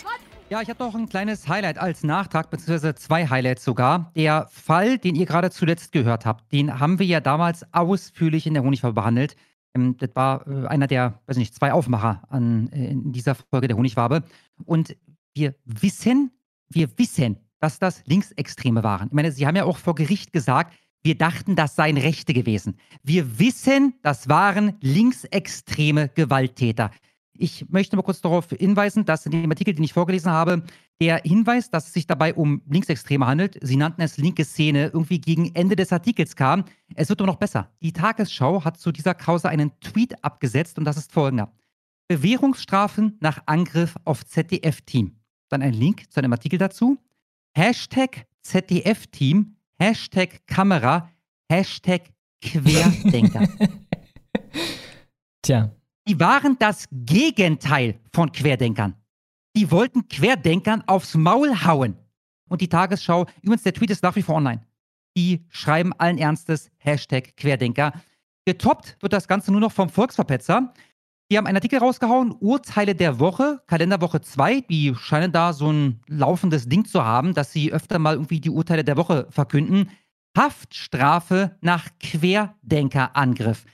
Ja, 0.49 0.61
ich 0.61 0.69
habe 0.69 0.81
noch 0.81 0.95
ein 0.95 1.09
kleines 1.09 1.49
Highlight 1.49 1.77
als 1.77 2.03
Nachtrag, 2.03 2.49
beziehungsweise 2.49 2.95
zwei 2.95 3.27
Highlights 3.27 3.65
sogar. 3.65 4.13
Der 4.15 4.47
Fall, 4.49 4.97
den 4.97 5.15
ihr 5.15 5.25
gerade 5.25 5.51
zuletzt 5.51 5.91
gehört 5.91 6.25
habt, 6.25 6.53
den 6.53 6.79
haben 6.79 6.99
wir 6.99 7.05
ja 7.05 7.19
damals 7.19 7.65
ausführlich 7.73 8.47
in 8.47 8.53
der 8.53 8.63
Honigfarbe 8.63 8.93
behandelt. 8.93 9.35
Ähm, 9.75 9.97
das 9.97 10.11
war 10.13 10.47
äh, 10.47 10.67
einer 10.67 10.87
der, 10.87 11.19
weiß 11.25 11.35
nicht, 11.35 11.53
zwei 11.53 11.73
Aufmacher 11.73 12.23
an, 12.29 12.69
äh, 12.71 12.91
in 12.91 13.11
dieser 13.11 13.35
Folge 13.35 13.67
der 13.67 13.75
Honigwabe. 13.75 14.23
Und 14.63 14.95
wir 15.35 15.53
wissen, 15.65 16.31
wir 16.69 16.97
wissen, 16.97 17.37
dass 17.59 17.77
das 17.77 18.05
Linksextreme 18.05 18.83
waren. 18.83 19.07
Ich 19.07 19.13
meine, 19.13 19.33
Sie 19.33 19.45
haben 19.45 19.57
ja 19.57 19.65
auch 19.65 19.77
vor 19.77 19.95
Gericht 19.95 20.31
gesagt, 20.31 20.73
wir 21.03 21.17
dachten, 21.17 21.57
das 21.57 21.75
seien 21.75 21.97
Rechte 21.97 22.33
gewesen. 22.33 22.77
Wir 23.03 23.37
wissen, 23.37 23.95
das 24.01 24.29
waren 24.29 24.77
linksextreme 24.79 26.07
Gewalttäter. 26.07 26.91
Ich 27.39 27.69
möchte 27.69 27.95
mal 27.95 28.01
kurz 28.01 28.21
darauf 28.21 28.49
hinweisen, 28.49 29.05
dass 29.05 29.25
in 29.25 29.31
dem 29.31 29.49
Artikel, 29.49 29.73
den 29.73 29.83
ich 29.83 29.93
vorgelesen 29.93 30.31
habe, 30.31 30.63
der 30.99 31.21
Hinweis, 31.23 31.69
dass 31.69 31.87
es 31.87 31.93
sich 31.93 32.07
dabei 32.07 32.33
um 32.33 32.61
Linksextreme 32.69 33.25
handelt, 33.25 33.57
sie 33.61 33.75
nannten 33.75 34.01
es 34.01 34.17
linke 34.17 34.45
Szene, 34.45 34.91
irgendwie 34.93 35.19
gegen 35.19 35.53
Ende 35.55 35.75
des 35.75 35.93
Artikels 35.93 36.35
kam. 36.35 36.65
Es 36.95 37.09
wird 37.09 37.21
aber 37.21 37.27
noch 37.27 37.37
besser. 37.37 37.69
Die 37.81 37.93
Tagesschau 37.93 38.63
hat 38.63 38.79
zu 38.79 38.91
dieser 38.91 39.13
Causa 39.13 39.49
einen 39.49 39.79
Tweet 39.79 40.23
abgesetzt 40.23 40.77
und 40.77 40.85
das 40.85 40.97
ist 40.97 41.11
folgender. 41.11 41.51
Bewährungsstrafen 42.07 43.17
nach 43.19 43.43
Angriff 43.45 43.95
auf 44.05 44.25
ZDF-Team. 44.25 45.17
Dann 45.49 45.61
ein 45.61 45.73
Link 45.73 46.11
zu 46.11 46.19
einem 46.19 46.33
Artikel 46.33 46.57
dazu. 46.57 46.97
Hashtag 47.55 48.25
ZDF-Team, 48.43 49.55
Hashtag 49.79 50.45
Kamera, 50.47 51.09
Hashtag 51.49 52.09
Querdenker. 52.41 53.47
Tja, 55.41 55.71
die 56.07 56.19
waren 56.19 56.57
das 56.57 56.87
Gegenteil 56.91 57.99
von 58.13 58.31
Querdenkern. 58.31 58.95
Die 59.55 59.69
wollten 59.71 60.07
Querdenkern 60.07 60.83
aufs 60.87 61.15
Maul 61.15 61.63
hauen. 61.65 61.97
Und 62.47 62.61
die 62.61 62.69
Tagesschau, 62.69 63.25
übrigens, 63.41 63.63
der 63.63 63.73
Tweet 63.73 63.89
ist 63.89 64.03
nach 64.03 64.15
wie 64.15 64.21
vor 64.21 64.35
online. 64.35 64.65
Die 65.17 65.45
schreiben 65.49 65.93
allen 65.93 66.17
Ernstes 66.17 66.69
Hashtag 66.77 67.35
Querdenker. 67.35 67.91
Getoppt 68.45 68.97
wird 69.01 69.11
das 69.11 69.27
Ganze 69.27 69.51
nur 69.51 69.59
noch 69.59 69.71
vom 69.71 69.89
Volksverpetzer. 69.89 70.73
Die 71.29 71.37
haben 71.37 71.45
einen 71.45 71.57
Artikel 71.57 71.79
rausgehauen, 71.79 72.31
Urteile 72.39 72.95
der 72.95 73.19
Woche, 73.19 73.61
Kalenderwoche 73.67 74.21
2. 74.21 74.61
Die 74.61 74.95
scheinen 74.95 75.33
da 75.33 75.51
so 75.51 75.69
ein 75.69 75.99
laufendes 76.07 76.69
Ding 76.69 76.85
zu 76.85 77.03
haben, 77.03 77.33
dass 77.33 77.51
sie 77.51 77.73
öfter 77.73 77.99
mal 77.99 78.13
irgendwie 78.13 78.39
die 78.39 78.49
Urteile 78.49 78.85
der 78.85 78.95
Woche 78.95 79.27
verkünden. 79.29 79.89
Haftstrafe 80.37 81.57
nach 81.59 81.89
Querdenkerangriff. 81.99 83.65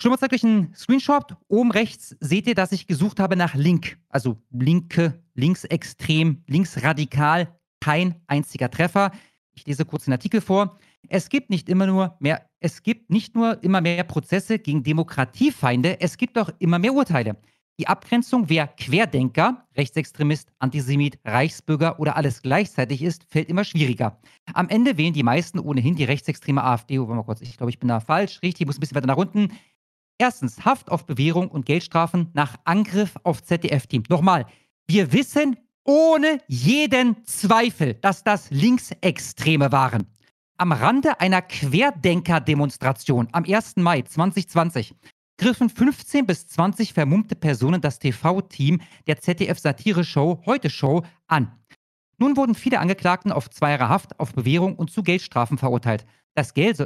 Schon 0.00 0.10
mal 0.10 0.18
zeigt 0.18 0.34
euch 0.34 0.44
einen 0.44 0.74
Screenshot. 0.74 1.36
Oben 1.48 1.70
rechts 1.70 2.16
seht 2.20 2.46
ihr, 2.46 2.54
dass 2.54 2.72
ich 2.72 2.86
gesucht 2.86 3.18
habe 3.18 3.34
nach 3.34 3.54
Link. 3.54 3.98
Also 4.10 4.36
linke, 4.50 5.22
linksextrem, 5.34 6.42
linksradikal. 6.46 7.48
Kein 7.80 8.16
einziger 8.26 8.70
Treffer. 8.70 9.12
Ich 9.54 9.66
lese 9.66 9.86
kurz 9.86 10.04
den 10.04 10.12
Artikel 10.12 10.40
vor. 10.42 10.78
Es 11.08 11.28
gibt 11.28 11.50
nicht 11.50 11.68
immer 11.68 11.86
nur 11.86 12.16
mehr, 12.20 12.46
es 12.60 12.82
gibt 12.82 13.10
nicht 13.10 13.34
nur 13.34 13.62
immer 13.62 13.80
mehr 13.80 14.04
Prozesse 14.04 14.58
gegen 14.58 14.82
Demokratiefeinde, 14.82 16.00
es 16.00 16.16
gibt 16.16 16.36
auch 16.36 16.50
immer 16.58 16.78
mehr 16.78 16.92
Urteile. 16.92 17.36
Die 17.78 17.86
Abgrenzung, 17.86 18.48
wer 18.48 18.66
Querdenker, 18.66 19.66
Rechtsextremist, 19.76 20.50
Antisemit, 20.58 21.18
Reichsbürger 21.24 22.00
oder 22.00 22.16
alles 22.16 22.40
gleichzeitig 22.40 23.02
ist, 23.02 23.24
fällt 23.28 23.50
immer 23.50 23.64
schwieriger. 23.64 24.18
Am 24.54 24.68
Ende 24.68 24.96
wählen 24.96 25.12
die 25.12 25.22
meisten 25.22 25.58
ohnehin 25.58 25.94
die 25.94 26.04
rechtsextreme 26.04 26.64
AfD. 26.64 26.98
Oh, 26.98 27.06
mal 27.06 27.22
kurz, 27.22 27.42
ich 27.42 27.56
glaube, 27.56 27.70
ich 27.70 27.78
bin 27.78 27.88
da 27.88 28.00
falsch. 28.00 28.40
Richtig, 28.42 28.62
ich 28.62 28.66
muss 28.66 28.78
ein 28.78 28.80
bisschen 28.80 28.96
weiter 28.96 29.06
nach 29.06 29.18
unten. 29.18 29.52
Erstens, 30.18 30.64
Haft 30.64 30.90
auf 30.90 31.06
Bewährung 31.06 31.48
und 31.48 31.66
Geldstrafen 31.66 32.30
nach 32.32 32.56
Angriff 32.64 33.14
auf 33.22 33.42
ZDF-Team. 33.42 34.04
Nochmal, 34.08 34.46
wir 34.86 35.12
wissen 35.12 35.56
ohne 35.84 36.40
jeden 36.48 37.24
Zweifel, 37.24 37.94
dass 37.94 38.24
das 38.24 38.50
Linksextreme 38.50 39.72
waren. 39.72 40.06
Am 40.56 40.72
Rande 40.72 41.20
einer 41.20 41.42
Querdenker-Demonstration 41.42 43.28
am 43.32 43.44
1. 43.44 43.76
Mai 43.76 44.02
2020 44.02 44.94
griffen 45.36 45.68
15 45.68 46.24
bis 46.24 46.46
20 46.48 46.94
vermummte 46.94 47.36
Personen 47.36 47.82
das 47.82 47.98
TV-Team 47.98 48.80
der 49.06 49.20
ZDF-Satire-Show 49.20 50.42
Heute 50.46 50.70
Show 50.70 51.04
an. 51.26 51.52
Nun 52.18 52.38
wurden 52.38 52.54
viele 52.54 52.80
Angeklagten 52.80 53.32
auf 53.32 53.50
zwei 53.50 53.72
Jahre 53.72 53.90
Haft, 53.90 54.18
auf 54.18 54.32
Bewährung 54.32 54.76
und 54.76 54.90
zu 54.90 55.02
Geldstrafen 55.02 55.58
verurteilt. 55.58 56.06
Das 56.36 56.52
Geld, 56.52 56.76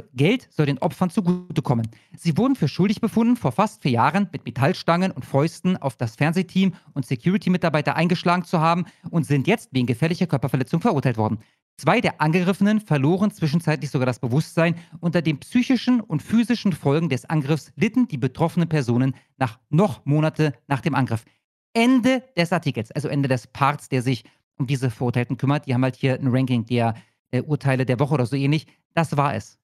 soll 0.49 0.65
den 0.65 0.77
Opfern 0.77 1.09
zugutekommen. 1.09 1.85
Sie 2.15 2.37
wurden 2.37 2.55
für 2.55 2.69
schuldig 2.69 3.01
befunden, 3.01 3.35
vor 3.35 3.51
fast 3.51 3.81
vier 3.81 3.91
Jahren 3.91 4.29
mit 4.31 4.45
Metallstangen 4.45 5.11
und 5.11 5.25
Fäusten 5.25 5.75
auf 5.75 5.97
das 5.97 6.15
Fernsehteam 6.15 6.73
und 6.93 7.05
Security-Mitarbeiter 7.05 7.97
eingeschlagen 7.97 8.45
zu 8.45 8.61
haben 8.61 8.85
und 9.09 9.25
sind 9.25 9.47
jetzt 9.47 9.67
wegen 9.73 9.87
gefährlicher 9.87 10.25
Körperverletzung 10.25 10.79
verurteilt 10.79 11.17
worden. 11.17 11.39
Zwei 11.75 11.99
der 11.99 12.21
Angegriffenen 12.21 12.79
verloren 12.79 13.29
zwischenzeitlich 13.31 13.91
sogar 13.91 14.05
das 14.05 14.19
Bewusstsein. 14.19 14.75
Unter 15.01 15.21
den 15.21 15.37
psychischen 15.41 15.99
und 15.99 16.23
physischen 16.23 16.71
Folgen 16.71 17.09
des 17.09 17.25
Angriffs 17.25 17.73
litten 17.75 18.07
die 18.07 18.17
betroffenen 18.17 18.69
Personen 18.69 19.15
nach 19.37 19.59
noch 19.69 20.05
Monate 20.05 20.53
nach 20.69 20.79
dem 20.79 20.95
Angriff. 20.95 21.25
Ende 21.73 22.23
des 22.37 22.53
Artikels, 22.53 22.89
also 22.93 23.09
Ende 23.09 23.27
des 23.27 23.47
Parts, 23.47 23.89
der 23.89 24.01
sich 24.01 24.23
um 24.57 24.65
diese 24.65 24.89
Verurteilten 24.89 25.35
kümmert. 25.35 25.67
Die 25.67 25.73
haben 25.73 25.83
halt 25.83 25.97
hier 25.97 26.13
ein 26.13 26.27
Ranking 26.27 26.65
der 26.65 26.93
äh, 27.31 27.41
Urteile 27.41 27.85
der 27.85 27.99
Woche 27.99 28.13
oder 28.13 28.25
so 28.25 28.35
ähnlich. 28.35 28.67
Das 28.93 29.15
war 29.17 29.35
es. 29.35 29.57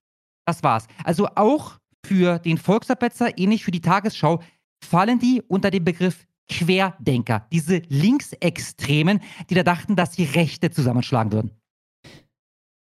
Das 0.46 0.64
war's. 0.64 0.88
Also 1.04 1.28
auch 1.36 1.78
für 2.06 2.40
den 2.40 2.58
Volksabetzer, 2.58 3.38
ähnlich 3.38 3.64
für 3.64 3.72
die 3.72 3.82
Tagesschau, 3.82 4.42
fallen 4.84 5.20
die 5.20 5.42
unter 5.48 5.72
den 5.72 5.84
Begriff 5.84 6.26
Querdenker. 6.50 7.46
Diese 7.52 7.82
Linksextremen, 7.90 9.22
die 9.50 9.56
da 9.56 9.64
dachten, 9.64 9.96
dass 9.96 10.14
sie 10.14 10.24
Rechte 10.24 10.72
zusammenschlagen 10.72 11.32
würden. 11.32 11.52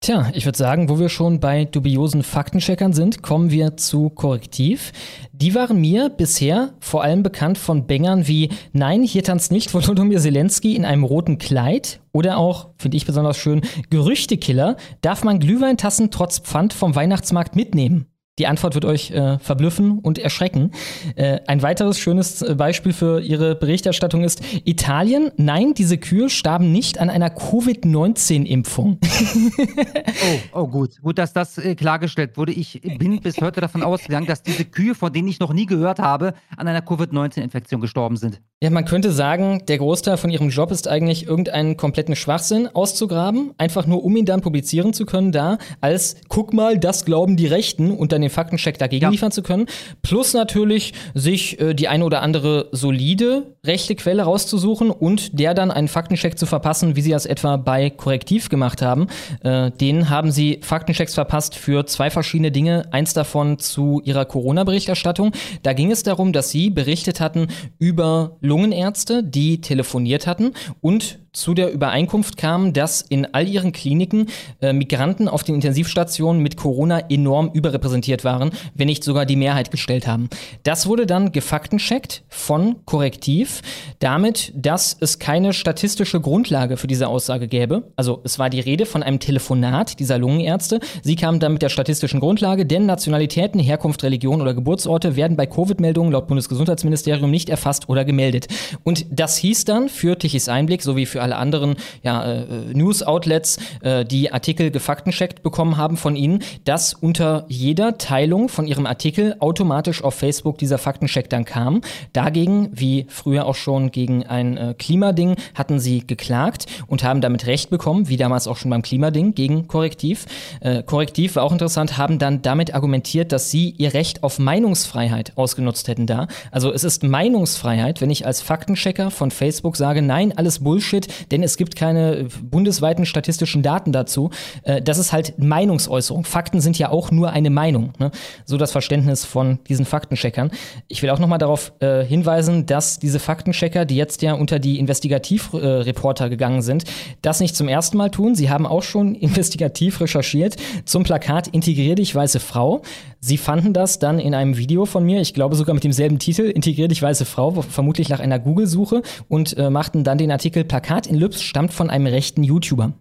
Tja, 0.07 0.31
ich 0.35 0.45
würde 0.45 0.57
sagen, 0.57 0.88
wo 0.88 1.01
wir 1.01 1.09
schon 1.09 1.40
bei 1.40 1.64
dubiosen 1.64 2.23
Faktencheckern 2.23 2.92
sind, 2.92 3.25
kommen 3.25 3.51
wir 3.51 3.77
zu 3.77 4.09
Korrektiv. 4.09 4.92
Die 5.33 5.53
waren 5.57 5.81
mir 5.81 6.11
bisher 6.11 6.75
vor 6.79 7.03
allem 7.03 7.25
bekannt 7.25 7.59
von 7.59 7.88
Bängern 7.88 8.29
wie 8.29 8.51
Nein, 8.73 9.03
hier 9.03 9.25
tanzt 9.25 9.51
nicht 9.51 9.75
Volodymyr 9.75 10.21
Zelensky 10.21 10.77
in 10.77 10.85
einem 10.85 11.03
roten 11.03 11.38
Kleid 11.38 11.99
oder 12.12 12.38
auch, 12.38 12.69
finde 12.79 12.97
ich 12.99 13.05
besonders 13.05 13.37
schön, 13.37 13.62
Gerüchtekiller, 13.90 14.77
darf 15.01 15.25
man 15.25 15.40
Glühweintassen 15.40 16.12
trotz 16.12 16.38
Pfand 16.38 16.73
vom 16.73 16.95
Weihnachtsmarkt 16.95 17.57
mitnehmen. 17.57 18.07
Die 18.38 18.46
Antwort 18.46 18.75
wird 18.75 18.85
euch 18.85 19.12
äh, 19.12 19.38
verblüffen 19.38 19.99
und 19.99 20.18
erschrecken. 20.18 20.72
Äh, 21.14 21.40
ein 21.46 21.62
weiteres 21.62 21.99
schönes 21.99 22.42
äh, 22.42 22.55
Beispiel 22.55 22.92
für 22.92 23.22
Ihre 23.22 23.55
Berichterstattung 23.55 24.25
ist 24.25 24.42
Italien. 24.66 25.31
Nein, 25.38 25.72
diese 25.72 25.96
Kühe 25.96 26.29
starben 26.29 26.70
nicht 26.70 26.99
an 26.99 27.09
einer 27.09 27.31
Covid-19-Impfung. 27.31 28.99
oh, 30.53 30.61
oh, 30.61 30.66
gut. 30.66 31.01
Gut, 31.01 31.16
dass 31.16 31.33
das 31.33 31.57
äh, 31.57 31.75
klargestellt 31.77 32.37
wurde. 32.37 32.53
Ich 32.53 32.83
bin 32.99 33.20
bis 33.22 33.40
heute 33.40 33.62
davon 33.62 33.83
ausgegangen, 33.83 34.27
dass 34.27 34.42
diese 34.42 34.66
Kühe, 34.66 34.94
von 34.94 35.14
denen 35.14 35.29
ich 35.29 35.40
noch 35.40 35.55
nie 35.55 35.64
gehört 35.64 35.99
habe, 35.99 36.35
an 36.59 36.68
einer 36.68 36.83
Covid-19-Infektion 36.83 37.81
gestorben 37.81 38.18
sind. 38.18 38.42
Ja, 38.62 38.68
man 38.68 38.85
könnte 38.85 39.12
sagen, 39.12 39.62
der 39.66 39.79
Großteil 39.79 40.18
von 40.18 40.29
ihrem 40.29 40.51
Job 40.51 40.70
ist 40.70 40.88
eigentlich 40.88 41.27
irgendeinen 41.27 41.79
kompletten 41.79 42.16
Schwachsinn 42.16 42.68
auszugraben, 42.68 43.53
einfach 43.57 43.87
nur 43.87 44.05
um 44.05 44.14
ihn 44.14 44.27
dann 44.27 44.42
publizieren 44.42 44.92
zu 44.92 45.07
können, 45.07 45.33
da 45.33 45.57
als 45.81 46.16
guck 46.29 46.53
mal, 46.53 46.79
das 46.79 47.07
glauben 47.07 47.37
die 47.37 47.46
Rechten 47.46 47.90
und 47.90 48.12
dann 48.12 48.25
den 48.26 48.30
Faktencheck 48.30 48.78
dagegen 48.78 49.04
ja. 49.04 49.10
liefern 49.10 49.32
zu 49.32 49.42
können. 49.42 49.66
Plus 50.02 50.34
natürlich 50.34 50.92
sich 51.14 51.60
äh, 51.60 51.74
die 51.74 51.88
eine 51.88 52.04
oder 52.04 52.22
andere 52.22 52.68
solide 52.72 53.54
rechte 53.64 53.94
Quelle 53.94 54.22
rauszusuchen 54.22 54.90
und 54.90 55.38
der 55.38 55.54
dann 55.54 55.70
einen 55.70 55.88
Faktencheck 55.88 56.38
zu 56.38 56.46
verpassen, 56.46 56.96
wie 56.96 57.00
sie 57.00 57.10
das 57.10 57.26
etwa 57.26 57.56
bei 57.56 57.90
Korrektiv 57.90 58.48
gemacht 58.48 58.82
haben. 58.82 59.08
Äh, 59.42 59.70
denen 59.70 60.10
haben 60.10 60.30
sie 60.30 60.60
Faktenchecks 60.62 61.14
verpasst 61.14 61.54
für 61.54 61.86
zwei 61.86 62.10
verschiedene 62.10 62.52
Dinge. 62.52 62.84
Eins 62.92 63.14
davon 63.14 63.58
zu 63.58 64.00
ihrer 64.04 64.24
Corona-Berichterstattung. 64.24 65.32
Da 65.62 65.72
ging 65.72 65.90
es 65.90 66.02
darum, 66.02 66.32
dass 66.32 66.50
sie 66.50 66.70
berichtet 66.70 67.20
hatten 67.20 67.48
über 67.78 68.36
Lungenärzte, 68.40 69.22
die 69.22 69.60
telefoniert 69.60 70.26
hatten 70.26 70.52
und 70.80 71.18
zu 71.36 71.52
der 71.52 71.70
Übereinkunft 71.70 72.38
kamen, 72.38 72.72
dass 72.72 73.02
in 73.02 73.34
all 73.34 73.46
ihren 73.46 73.72
Kliniken 73.72 74.28
äh, 74.62 74.72
Migranten 74.72 75.28
auf 75.28 75.44
den 75.44 75.54
Intensivstationen 75.54 76.42
mit 76.42 76.56
Corona 76.56 76.98
enorm 77.10 77.50
überrepräsentiert 77.52 78.15
waren, 78.24 78.50
wenn 78.74 78.87
nicht 78.87 79.05
sogar 79.05 79.26
die 79.26 79.37
Mehrheit 79.37 79.70
gestellt 79.70 80.07
haben. 80.07 80.29
Das 80.62 80.87
wurde 80.87 81.07
dann 81.07 81.33
gefaktencheckt 81.33 82.22
von 82.29 82.76
Korrektiv, 82.85 83.62
damit, 83.98 84.52
dass 84.55 84.96
es 84.98 85.18
keine 85.18 85.52
statistische 85.52 86.20
Grundlage 86.20 86.76
für 86.76 86.87
diese 86.87 87.09
Aussage 87.09 87.48
gäbe. 87.48 87.92
Also 87.96 88.20
es 88.24 88.38
war 88.38 88.50
die 88.50 88.61
Rede 88.61 88.87
von 88.87 89.02
einem 89.02 89.20
Telefonat 89.20 89.98
dieser 89.98 90.18
Lungenärzte. 90.18 90.81
Sie 91.02 91.16
kamen 91.16 91.40
dann 91.40 91.55
mit 91.55 91.62
der 91.62 91.68
statistischen 91.68 92.20
Grundlage, 92.20 92.66
denn 92.66 92.87
Nationalitäten, 92.87 93.61
Herkunft, 93.61 94.02
Religion 94.02 94.40
oder 94.40 94.55
Geburtsorte 94.55 95.16
werden 95.16 95.37
bei 95.37 95.46
Covid-Meldungen 95.46 96.12
laut 96.12 96.26
Bundesgesundheitsministerium 96.26 97.31
nicht 97.31 97.48
erfasst 97.48 97.88
oder 97.88 98.05
gemeldet. 98.05 98.48
Und 98.85 99.07
das 99.11 99.37
hieß 99.37 99.64
dann 99.64 99.88
für 99.88 100.18
Tichys 100.18 100.48
Einblick 100.48 100.83
sowie 100.83 101.07
für 101.07 101.22
alle 101.22 101.37
anderen 101.37 101.76
ja, 102.02 102.24
äh, 102.24 102.44
News-Outlets, 102.72 103.59
äh, 103.83 104.05
die 104.05 104.33
Artikel 104.33 104.70
gefaktencheckt 104.70 105.42
bekommen 105.42 105.76
haben 105.76 105.96
von 105.96 106.16
Ihnen, 106.16 106.42
dass 106.64 106.94
unter 106.94 107.44
jeder 107.48 107.98
Teilung 108.07 108.49
von 108.49 108.69
Ihrem 108.69 108.87
Artikel 108.87 109.35
automatisch 109.40 110.05
auf 110.05 110.14
Facebook 110.14 110.59
dieser 110.59 110.79
Faktencheck 110.79 111.29
dann 111.29 111.45
kam. 111.45 111.81
Dagegen, 112.12 112.69
wie 112.73 113.07
früher 113.09 113.47
auch 113.47 113.57
schon 113.57 113.90
gegen 113.90 114.25
ein 114.25 114.57
äh, 114.57 114.75
Klimading, 114.79 115.35
hatten 115.57 115.81
Sie 115.81 116.07
geklagt 116.07 116.66
und 116.87 117.03
haben 117.03 117.21
damit 117.21 117.49
Recht 117.49 117.69
bekommen, 117.69 118.09
wie 118.09 118.16
damals 118.16 118.47
auch 118.47 118.59
schon 118.59 118.71
beim 118.71 118.83
Klimading 118.83 119.35
gegen 119.35 119.66
Korrektiv. 119.66 120.27
Äh, 120.61 120.85
Korrektiv 120.85 121.35
war 121.35 121.42
auch 121.42 121.51
interessant, 121.51 121.99
haben 121.99 122.21
dann 122.21 122.42
damit 122.42 122.75
argumentiert, 122.75 123.33
dass 123.33 123.51
Sie 123.51 123.71
Ihr 123.77 123.92
Recht 123.92 124.23
auf 124.23 124.38
Meinungsfreiheit 124.38 125.33
ausgenutzt 125.35 125.88
hätten 125.88 126.07
da. 126.07 126.29
Also 126.53 126.73
es 126.73 126.85
ist 126.85 127.03
Meinungsfreiheit, 127.03 128.01
wenn 128.01 128.11
ich 128.11 128.25
als 128.25 128.40
Faktenchecker 128.40 129.11
von 129.11 129.33
Facebook 129.33 129.77
sage, 129.77 130.01
nein, 130.01 130.33
alles 130.37 130.61
Bullshit, 130.61 131.09
denn 131.33 131.42
es 131.42 131.57
gibt 131.57 131.75
keine 131.75 132.29
bundesweiten 132.40 133.05
statistischen 133.05 133.64
Daten 133.64 133.90
dazu. 133.90 134.31
Äh, 134.62 134.81
das 134.81 134.99
ist 134.99 135.12
halt 135.12 135.40
Meinungsäußerung. 135.40 136.25
Fakten 136.25 136.61
sind 136.61 136.79
ja 136.79 136.90
auch 136.90 137.11
nur 137.11 137.31
eine 137.31 137.51
Meinung. 137.51 137.95
Ne? 137.98 138.11
So 138.44 138.56
das 138.56 138.72
Verständnis 138.72 139.24
von 139.24 139.59
diesen 139.68 139.85
Faktencheckern. 139.85 140.50
Ich 140.88 141.02
will 141.02 141.11
auch 141.11 141.18
nochmal 141.18 141.38
darauf 141.38 141.72
äh, 141.80 142.04
hinweisen, 142.04 142.66
dass 142.66 142.98
diese 142.98 143.18
Faktenchecker, 143.18 143.85
die 143.85 143.96
jetzt 143.96 144.22
ja 144.22 144.35
unter 144.35 144.59
die 144.59 144.78
Investigativreporter 144.78 146.28
gegangen 146.28 146.62
sind, 146.62 146.85
das 147.22 147.40
nicht 147.40 147.56
zum 147.56 147.68
ersten 147.68 147.96
Mal 147.96 148.11
tun. 148.11 148.35
Sie 148.35 148.50
haben 148.50 148.66
auch 148.66 148.82
schon 148.82 149.14
investigativ 149.26 150.00
recherchiert 150.00 150.56
zum 150.85 151.02
Plakat 151.02 151.48
Integrier 151.48 151.94
dich, 151.94 152.14
weiße 152.14 152.40
Frau. 152.40 152.82
Sie 153.20 153.38
fanden 153.38 153.72
das 153.72 153.98
dann 153.98 154.18
in 154.18 154.35
einem 154.35 154.56
Video 154.56 154.87
von 154.87 155.04
mir, 155.04 155.20
ich 155.20 155.35
glaube 155.35 155.56
sogar 155.56 155.74
mit 155.74 155.85
demselben 155.85 156.18
Titel, 156.18 156.42
Integrier 156.42 156.88
dich, 156.88 157.02
weiße 157.02 157.24
Frau, 157.24 157.62
vermutlich 157.62 158.09
nach 158.09 158.20
einer 158.20 158.38
Google-Suche 158.38 159.02
und 159.28 159.56
äh, 159.56 159.70
machten 159.70 160.04
dann 160.04 160.18
den 160.18 160.30
Artikel 160.30 160.64
Plakat 160.64 161.06
in 161.06 161.16
Lübs 161.16 161.42
stammt 161.42 161.72
von 161.72 161.90
einem 161.90 162.06
rechten 162.06 162.42
YouTuber. 162.42 162.92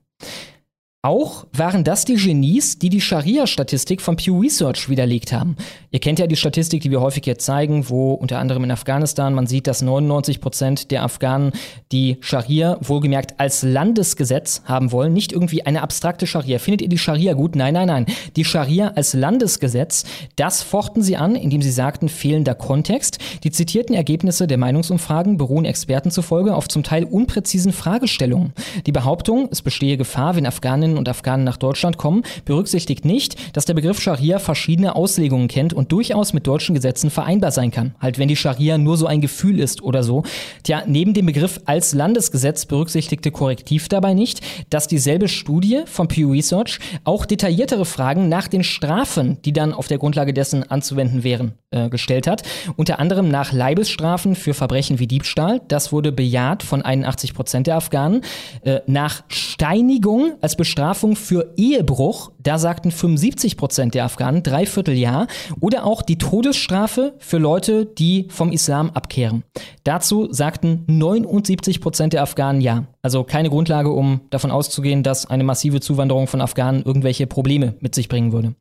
Auch 1.06 1.46
waren 1.54 1.84
das 1.84 2.04
die 2.04 2.16
Genies, 2.16 2.80
die 2.80 2.90
die 2.90 3.00
Scharia-Statistik 3.00 4.02
von 4.02 4.16
Pew 4.16 4.40
Research 4.40 4.90
widerlegt 4.90 5.34
haben. 5.34 5.56
Ihr 5.92 6.00
kennt 6.00 6.18
ja 6.18 6.26
die 6.26 6.36
Statistik, 6.36 6.82
die 6.82 6.90
wir 6.90 7.00
häufig 7.00 7.28
jetzt 7.28 7.46
zeigen, 7.46 7.92
wo 7.92 8.14
unter 8.14 8.40
anderem 8.40 8.64
in 8.64 8.72
Afghanistan 8.72 9.36
man 9.36 9.46
sieht, 9.46 9.68
dass 9.68 9.84
99 9.84 10.42
Prozent 10.42 10.90
der 10.90 11.04
Afghanen 11.04 11.52
die 11.92 12.18
Scharia 12.22 12.80
wohlgemerkt 12.82 13.40
als 13.40 13.62
Landesgesetz 13.62 14.64
haben 14.66 14.92
wollen. 14.92 15.14
Nicht 15.14 15.32
irgendwie 15.32 15.64
eine 15.64 15.84
abstrakte 15.84 16.26
Scharia. 16.26 16.58
Findet 16.58 16.82
ihr 16.82 16.90
die 16.90 16.98
Scharia 16.98 17.34
gut? 17.34 17.56
Nein, 17.56 17.76
nein, 17.76 17.86
nein. 17.86 18.08
Die 18.36 18.44
Scharia 18.44 18.94
als 18.96 19.14
Landesgesetz, 19.14 20.06
das 20.38 20.64
fochten 20.64 21.04
sie 21.04 21.18
an, 21.18 21.36
indem 21.36 21.62
sie 21.62 21.70
sagten, 21.70 22.10
fehlender 22.10 22.56
Kontext. 22.56 23.20
Die 23.44 23.52
zitierten 23.52 23.94
Ergebnisse 23.94 24.48
der 24.48 24.58
Meinungsumfragen 24.58 25.38
beruhen 25.38 25.66
Experten 25.66 26.10
zufolge 26.10 26.56
auf 26.56 26.68
zum 26.68 26.82
Teil 26.82 27.04
unpräzisen 27.04 27.74
Fragestellungen. 27.74 28.54
Die 28.88 28.92
Behauptung, 28.92 29.50
es 29.52 29.62
bestehe 29.62 29.98
Gefahr, 29.98 30.36
wenn 30.36 30.48
Afghanen 30.48 30.95
Afghaninnen 30.96 31.00
und 31.00 31.10
Afghanen 31.10 31.44
nach 31.44 31.58
Deutschland 31.58 31.98
kommen, 31.98 32.24
berücksichtigt 32.46 33.06
nicht, 33.06 33.56
dass 33.56 33.66
der 33.66 33.74
Begriff 33.74 34.02
Scharia 34.02 34.40
verschiedene 34.40 34.96
Auslegungen 34.96 35.48
kennt 35.48 35.74
und 35.74 35.92
durchaus 35.92 36.34
mit 36.34 36.48
deutschen 36.48 36.76
Gesetzen 36.76 37.10
vereinbar 37.10 37.52
sein 37.52 37.72
kann. 37.72 37.96
Halt, 38.00 38.18
wenn 38.18 38.28
die 38.28 38.36
Scharia 38.36 38.78
nur 38.78 38.98
so 38.98 39.08
ein 39.08 39.22
Gefühl 39.22 39.60
ist 39.60 39.82
oder 39.82 40.04
so. 40.04 40.24
Tja, 40.64 40.84
neben 40.88 41.14
dem 41.14 41.26
Begriff 41.26 41.62
als 41.66 41.94
Landesgesetz 41.94 42.66
berücksichtigte 42.66 43.32
Korrektiv 43.32 43.90
dabei 43.90 44.14
nicht, 44.14 44.42
dass 44.70 44.88
dieselbe 44.88 45.28
Studie 45.28 45.82
von 45.86 46.08
Pew 46.08 46.32
Research 46.32 46.80
auch 47.04 47.26
detailliertere 47.26 47.86
Fragen 47.86 48.30
nach 48.30 48.48
den 48.48 48.64
Strafen, 48.64 49.38
die 49.44 49.54
dann 49.54 49.74
auf 49.74 49.88
der 49.88 49.98
Grundlage 49.98 50.34
dessen 50.34 50.70
anzuwenden 50.70 51.24
wären, 51.24 51.54
äh, 51.72 51.90
gestellt 51.90 52.28
hat. 52.28 52.44
Unter 52.76 53.00
anderem 53.00 53.30
nach 53.30 53.52
Leibesstrafen 53.52 54.36
für 54.36 54.54
Verbrechen 54.54 55.00
wie 55.00 55.08
Diebstahl. 55.08 55.62
Das 55.68 55.92
wurde 55.92 56.12
bejaht 56.12 56.64
von 56.64 56.82
81 56.82 57.34
Prozent 57.34 57.68
der 57.68 57.78
Afghanen. 57.78 58.22
Äh, 58.64 58.80
nach 58.88 59.24
Steinigung 59.28 60.34
als 60.42 60.56
Bestrafung 60.56 60.75
für 61.16 61.54
Ehebruch, 61.58 62.32
da 62.40 62.58
sagten 62.58 62.92
75 62.92 63.58
Prozent 63.58 63.96
der 63.96 64.06
Afghanen, 64.06 64.44
dreiviertel 64.44 64.96
Jahr. 64.96 65.28
Oder 65.60 65.86
auch 65.86 66.02
die 66.02 66.18
Todesstrafe 66.18 67.14
für 67.20 67.38
Leute, 67.38 67.86
die 67.86 68.28
vom 68.30 68.52
Islam 68.52 68.90
abkehren. 68.92 69.44
Dazu 69.84 70.28
sagten 70.32 70.84
79 70.88 71.82
Prozent 71.82 72.14
der 72.14 72.22
Afghanen 72.22 72.62
ja. 72.62 72.86
Also 73.02 73.24
keine 73.24 73.50
Grundlage, 73.50 73.90
um 73.90 74.22
davon 74.30 74.52
auszugehen, 74.52 75.04
dass 75.04 75.26
eine 75.26 75.44
massive 75.44 75.80
Zuwanderung 75.80 76.28
von 76.28 76.42
Afghanen 76.42 76.84
irgendwelche 76.84 77.28
Probleme 77.28 77.76
mit 77.80 77.96
sich 77.96 78.10
bringen 78.10 78.32
würde. 78.32 78.56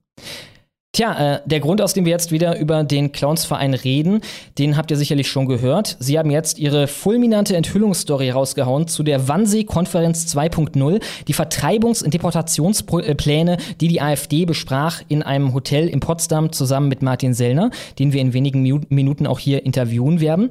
Tja, 0.95 1.35
äh, 1.35 1.41
der 1.45 1.59
Grund, 1.59 1.83
aus 1.83 1.93
dem 1.93 2.05
wir 2.05 2.13
jetzt 2.13 2.31
wieder 2.31 2.57
über 2.57 2.85
den 2.85 3.11
Clownsverein 3.11 3.75
reden, 3.75 4.21
den 4.59 4.77
habt 4.77 4.93
ihr 4.93 4.97
sicherlich 4.97 5.29
schon 5.29 5.47
gehört. 5.47 5.97
Sie 5.99 6.17
haben 6.17 6.31
jetzt 6.31 6.61
ihre 6.61 6.87
fulminante 6.87 7.57
Enthüllungsstory 7.57 8.31
rausgehauen 8.31 8.87
zu 8.87 9.03
der 9.03 9.27
Wannsee-Konferenz 9.27 10.33
2.0, 10.33 11.03
die 11.27 11.35
Vertreibungs- 11.35 12.05
und 12.05 12.15
Deportationspläne, 12.15 13.57
die 13.81 13.89
die 13.89 14.01
AfD 14.01 14.45
besprach 14.45 15.03
in 15.09 15.25
einem 15.25 15.53
Hotel 15.53 15.89
in 15.89 15.99
Potsdam 15.99 16.53
zusammen 16.53 16.87
mit 16.87 17.03
Martin 17.03 17.35
Sellner, 17.35 17.71
den 17.99 18.13
wir 18.13 18.21
in 18.21 18.33
wenigen 18.33 18.63
Minuten 18.89 19.27
auch 19.27 19.41
hier 19.41 19.67
interviewen 19.67 20.21
werden. 20.21 20.51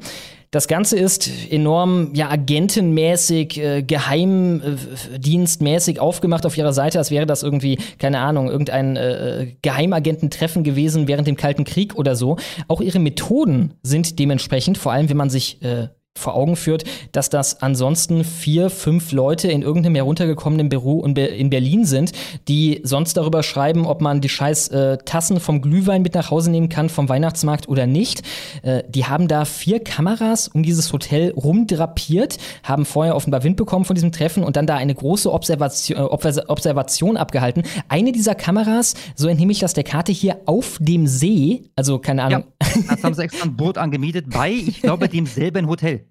Das 0.54 0.68
Ganze 0.68 0.98
ist 1.00 1.30
enorm 1.50 2.12
ja, 2.14 2.30
agentenmäßig, 2.30 3.58
äh, 3.58 3.82
geheimdienstmäßig 3.82 6.00
aufgemacht 6.00 6.46
auf 6.46 6.56
ihrer 6.56 6.74
Seite, 6.74 7.00
als 7.00 7.10
wäre 7.10 7.26
das 7.26 7.42
irgendwie, 7.42 7.80
keine 7.98 8.20
Ahnung, 8.20 8.52
irgendein 8.52 8.96
äh, 8.96 9.56
Geheimagententreffen 9.64 10.64
gewesen 10.64 11.08
während 11.08 11.28
dem 11.28 11.38
Kalten 11.38 11.64
Krieg 11.64 11.96
oder 11.96 12.16
so. 12.16 12.38
Auch 12.68 12.82
ihre 12.82 13.00
Methoden 13.00 13.74
sind 13.82 14.20
dementsprechend, 14.20 14.78
vor 14.78 14.92
allem 14.92 15.10
wenn 15.10 15.18
man 15.18 15.32
sich 15.32 15.60
äh, 15.64 15.88
vor 16.18 16.36
Augen 16.36 16.56
führt, 16.56 16.84
dass 17.12 17.30
das 17.30 17.62
ansonsten 17.62 18.24
vier, 18.24 18.70
fünf 18.70 19.12
Leute 19.12 19.50
in 19.50 19.62
irgendeinem 19.62 19.96
heruntergekommenen 19.96 20.70
Büro 20.70 21.04
in 21.04 21.50
Berlin 21.50 21.86
sind, 21.86 22.12
die 22.48 22.82
sonst 22.84 23.18
darüber 23.18 23.44
schreiben, 23.44 23.86
ob 23.86 24.02
man 24.02 24.22
die 24.22 24.30
scheiß 24.30 24.70
äh, 24.70 24.98
Tassen 25.06 25.40
vom 25.40 25.62
Glühwein 25.62 26.02
mit 26.02 26.16
nach 26.16 26.32
Hause 26.32 26.52
nehmen 26.52 26.70
kann 26.70 26.90
vom 26.90 27.10
Weihnachtsmarkt 27.10 27.68
oder 27.68 27.88
nicht. 27.88 28.22
Äh, 28.62 28.84
die 28.88 29.06
haben 29.06 29.28
da 29.28 29.46
vier 29.46 29.84
Kameras 29.84 30.48
um 30.48 30.64
dieses 30.64 30.94
Hotel 30.94 31.32
rumdrapiert, 31.32 32.38
haben 32.64 32.86
vorher 32.86 33.16
offenbar 33.16 33.44
Wind 33.44 33.58
bekommen 33.58 33.86
von 33.86 33.96
diesem 33.96 34.12
Treffen 34.12 34.44
und 34.44 34.56
dann 34.56 34.68
da 34.68 34.76
eine 34.76 34.94
große 34.94 35.32
Observation, 35.32 35.98
äh, 35.98 36.02
Observation 36.04 37.18
abgehalten. 37.18 37.64
Eine 37.90 38.12
dieser 38.12 38.36
Kameras, 38.36 38.94
so 39.16 39.28
entnehme 39.28 39.52
ich 39.52 39.60
das 39.60 39.74
der 39.74 39.84
Karte 39.84 40.12
hier, 40.12 40.42
auf 40.46 40.78
dem 40.80 41.08
See, 41.08 41.64
also 41.76 42.00
keine 42.00 42.24
Ahnung. 42.24 42.44
Ja, 42.62 42.82
das 42.90 43.04
haben 43.04 43.14
sie 43.14 43.24
extra 43.24 43.46
ein 43.46 43.56
Boot 43.56 43.78
angemietet 43.78 44.30
bei, 44.30 44.52
ich 44.52 44.82
glaube, 44.82 45.10
demselben 45.14 45.68
Hotel. 45.68 46.03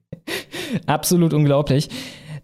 Absolut 0.86 1.32
unglaublich. 1.34 1.88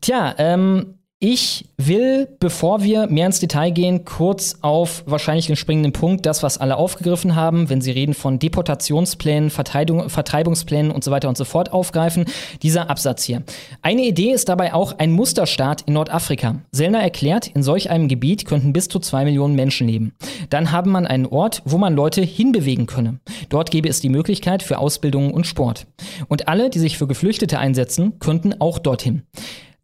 Tja, 0.01 0.35
ähm, 0.39 0.98
ich 1.21 1.65
will, 1.77 2.29
bevor 2.39 2.85
wir 2.85 3.09
mehr 3.09 3.27
ins 3.27 3.41
Detail 3.41 3.71
gehen, 3.71 4.05
kurz 4.05 4.59
auf 4.61 5.03
wahrscheinlich 5.05 5.49
den 5.49 5.57
springenden 5.57 5.93
Punkt, 5.93 6.27
das, 6.27 6.45
was 6.45 6.59
alle 6.59 6.77
aufgegriffen 6.77 7.35
haben, 7.35 7.69
wenn 7.69 7.81
sie 7.81 7.91
reden 7.91 8.15
von 8.15 8.39
Deportationsplänen, 8.39 9.51
Vertreibungsplänen 9.51 10.93
und 10.93 11.03
so 11.03 11.11
weiter 11.11 11.29
und 11.29 11.37
so 11.37 11.45
fort 11.45 11.73
aufgreifen. 11.73 12.27
Dieser 12.63 12.89
Absatz 12.89 13.25
hier. 13.25 13.43
Eine 13.83 14.03
Idee 14.03 14.31
ist 14.31 14.49
dabei 14.49 14.75
auch 14.75 14.97
ein 14.99 15.11
Musterstaat 15.11 15.83
in 15.83 15.95
Nordafrika. 15.95 16.63
Sellner 16.71 17.01
erklärt, 17.01 17.49
in 17.49 17.65
solch 17.65 17.91
einem 17.91 18.07
Gebiet 18.07 18.45
könnten 18.45 18.73
bis 18.73 18.87
zu 18.87 19.01
zwei 19.01 19.25
Millionen 19.25 19.57
Menschen 19.57 19.89
leben. 19.89 20.15
Dann 20.51 20.71
habe 20.71 20.89
man 20.89 21.05
einen 21.05 21.27
Ort, 21.27 21.63
wo 21.65 21.79
man 21.79 21.97
Leute 21.97 22.23
hinbewegen 22.23 22.87
könne. 22.87 23.19
Dort 23.49 23.73
gäbe 23.73 23.89
es 23.89 24.01
die 24.01 24.09
Möglichkeit 24.09 24.63
für 24.63 24.79
Ausbildung 24.79 25.35
und 25.35 25.49
Sport. 25.49 25.89
Und 26.29 26.47
alle, 26.47 26.71
die 26.71 26.79
sich 26.79 26.97
für 26.97 27.09
Geflüchtete 27.09 27.59
einsetzen, 27.59 28.21
könnten 28.21 28.61
auch 28.61 28.79
dorthin. 28.79 29.25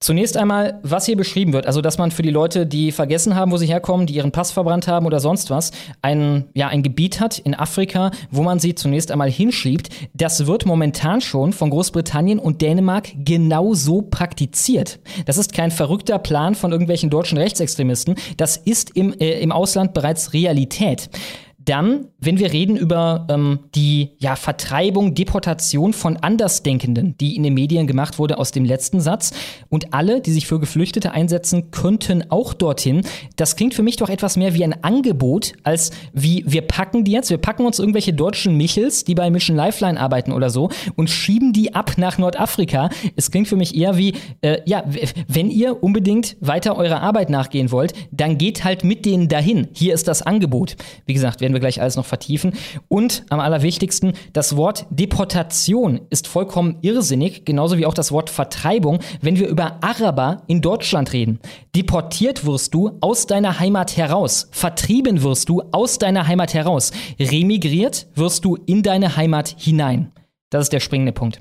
Zunächst 0.05 0.37
einmal, 0.37 0.81
was 0.83 1.07
hier 1.07 1.17
beschrieben 1.17 1.55
wird, 1.55 1.67
also 1.67 1.81
dass 1.81 1.97
man 1.97 2.11
für 2.11 2.21
die 2.21 2.29
Leute, 2.29 2.67
die 2.67 2.93
vergessen 2.93 3.35
haben, 3.35 3.51
wo 3.53 3.57
sie 3.57 3.69
herkommen, 3.69 4.07
die 4.07 4.17
ihren 4.17 4.33
Pass 4.33 4.53
verbrannt 4.53 4.87
haben 4.87 5.07
oder 5.07 5.19
sonst 5.19 5.49
was, 5.49 5.71
ein, 6.03 6.45
ja, 6.53 6.69
ein 6.69 6.83
Gebiet 6.83 7.21
hat 7.21 7.38
in 7.38 7.55
Afrika, 7.55 8.11
wo 8.31 8.43
man 8.43 8.59
sie 8.59 8.75
zunächst 8.75 9.11
einmal 9.11 9.31
hinschiebt, 9.31 9.88
das 10.12 10.47
wird 10.47 10.67
momentan 10.67 11.23
schon 11.23 11.55
von 11.55 11.71
Großbritannien 11.71 12.38
und 12.38 12.61
Dänemark 12.61 13.12
genauso 13.17 14.03
praktiziert. 14.03 15.01
Das 15.25 15.38
ist 15.38 15.55
kein 15.55 15.71
verrückter 15.71 16.19
Plan 16.19 16.55
von 16.55 16.71
irgendwelchen 16.71 17.09
deutschen 17.09 17.38
Rechtsextremisten, 17.38 18.17
das 18.37 18.59
ist 18.59 18.95
im, 18.95 19.19
äh, 19.19 19.40
im 19.40 19.53
Ausland 19.53 19.95
bereits 19.95 20.35
Realität. 20.35 21.09
Dann, 21.64 22.09
wenn 22.24 22.38
wir 22.38 22.52
reden 22.52 22.76
über 22.76 23.26
ähm, 23.30 23.60
die 23.74 24.10
ja, 24.18 24.37
Vertreibung, 24.37 25.14
Deportation 25.14 25.92
von 25.92 26.16
Andersdenkenden, 26.16 27.16
die 27.18 27.37
in 27.37 27.42
den 27.42 27.54
Medien 27.54 27.87
gemacht 27.87 28.18
wurde 28.18 28.38
aus 28.38 28.50
dem 28.50 28.64
letzten 28.64 29.00
Satz, 29.00 29.32
und 29.68 29.92
alle, 29.94 30.20
die 30.20 30.32
sich 30.32 30.46
für 30.46 30.60
Geflüchtete 30.60 31.12
einsetzen, 31.12 31.70
könnten 31.70 32.30
auch 32.30 32.54
dorthin. 32.54 33.02
Das 33.37 33.56
klingt 33.56 33.74
für 33.74 33.82
mich 33.82 33.96
doch 33.96 34.08
etwas 34.08 34.37
mehr 34.37 34.54
wie 34.54 34.64
ein 34.64 34.84
Angebot, 34.84 35.52
als 35.62 35.90
wie 36.12 36.44
wir 36.46 36.62
packen 36.62 37.04
die 37.04 37.12
jetzt, 37.12 37.30
wir 37.30 37.38
packen 37.38 37.66
uns 37.66 37.78
irgendwelche 37.78 38.12
deutschen 38.12 38.56
Michels, 38.56 39.04
die 39.04 39.14
bei 39.14 39.30
Mission 39.30 39.56
Lifeline 39.56 39.98
arbeiten 39.98 40.32
oder 40.32 40.50
so, 40.50 40.70
und 40.96 41.10
schieben 41.10 41.52
die 41.52 41.74
ab 41.74 41.92
nach 41.96 42.18
Nordafrika. 42.18 42.90
Es 43.16 43.30
klingt 43.30 43.48
für 43.48 43.56
mich 43.56 43.76
eher 43.76 43.96
wie, 43.96 44.14
äh, 44.40 44.58
ja, 44.64 44.84
wenn 45.28 45.50
ihr 45.50 45.82
unbedingt 45.82 46.37
weiter 46.40 46.76
eurer 46.76 47.00
Arbeit 47.00 47.30
nachgehen 47.30 47.70
wollt, 47.70 47.92
dann 48.10 48.38
geht 48.38 48.64
halt 48.64 48.84
mit 48.84 49.04
denen 49.04 49.28
dahin. 49.28 49.68
Hier 49.72 49.94
ist 49.94 50.08
das 50.08 50.22
Angebot. 50.22 50.76
Wie 51.06 51.14
gesagt, 51.14 51.40
werden 51.40 51.52
wir 51.52 51.60
gleich 51.60 51.80
alles 51.80 51.96
noch 51.96 52.06
vertiefen. 52.14 52.53
Und 52.87 53.24
am 53.29 53.40
allerwichtigsten, 53.40 54.12
das 54.33 54.57
Wort 54.57 54.87
Deportation 54.90 56.03
ist 56.11 56.29
vollkommen 56.29 56.79
irrsinnig, 56.83 57.44
genauso 57.44 57.77
wie 57.77 57.87
auch 57.87 57.94
das 57.94 58.12
Wort 58.12 58.31
Vertreibung, 58.31 59.00
wenn 59.20 59.37
wir 59.37 59.48
über 59.48 59.83
Araber 59.83 60.42
in 60.46 60.61
Deutschland 60.61 61.12
reden. 61.12 61.40
Deportiert 61.74 62.46
wirst 62.46 62.72
du 62.72 62.92
aus 63.00 63.27
deiner 63.27 63.59
Heimat 63.59 63.96
heraus. 63.96 64.48
Vertrieben 64.53 65.24
wirst 65.24 65.48
du 65.48 65.62
aus 65.72 65.98
deiner 65.98 66.29
Heimat 66.29 66.55
heraus. 66.55 66.92
Remigriert 67.18 68.07
wirst 68.14 68.44
du 68.44 68.57
in 68.66 68.85
deine 68.85 69.16
Heimat 69.16 69.57
hinein. 69.59 70.12
Das 70.50 70.62
ist 70.62 70.72
der 70.72 70.81
springende 70.81 71.12
Punkt. 71.12 71.40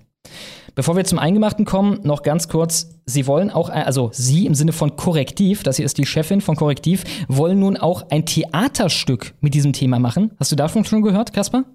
Bevor 0.75 0.95
wir 0.95 1.03
zum 1.03 1.19
Eingemachten 1.19 1.65
kommen, 1.65 1.99
noch 2.01 2.23
ganz 2.23 2.47
kurz. 2.47 2.99
Sie 3.05 3.27
wollen 3.27 3.51
auch, 3.51 3.69
also 3.69 4.09
Sie 4.11 4.47
im 4.47 4.55
Sinne 4.55 4.71
von 4.71 4.95
Korrektiv, 4.95 5.61
das 5.61 5.75
hier 5.75 5.85
ist 5.85 5.99
die 5.99 6.05
Chefin 6.05 6.41
von 6.41 6.55
Korrektiv, 6.55 7.03
wollen 7.27 7.59
nun 7.59 7.77
auch 7.77 8.09
ein 8.09 8.25
Theaterstück 8.25 9.35
mit 9.39 9.53
diesem 9.53 9.73
Thema 9.73 9.99
machen. 9.99 10.31
Hast 10.39 10.51
du 10.51 10.55
davon 10.55 10.83
schon 10.83 11.03
gehört, 11.03 11.31
Kaspar? 11.31 11.65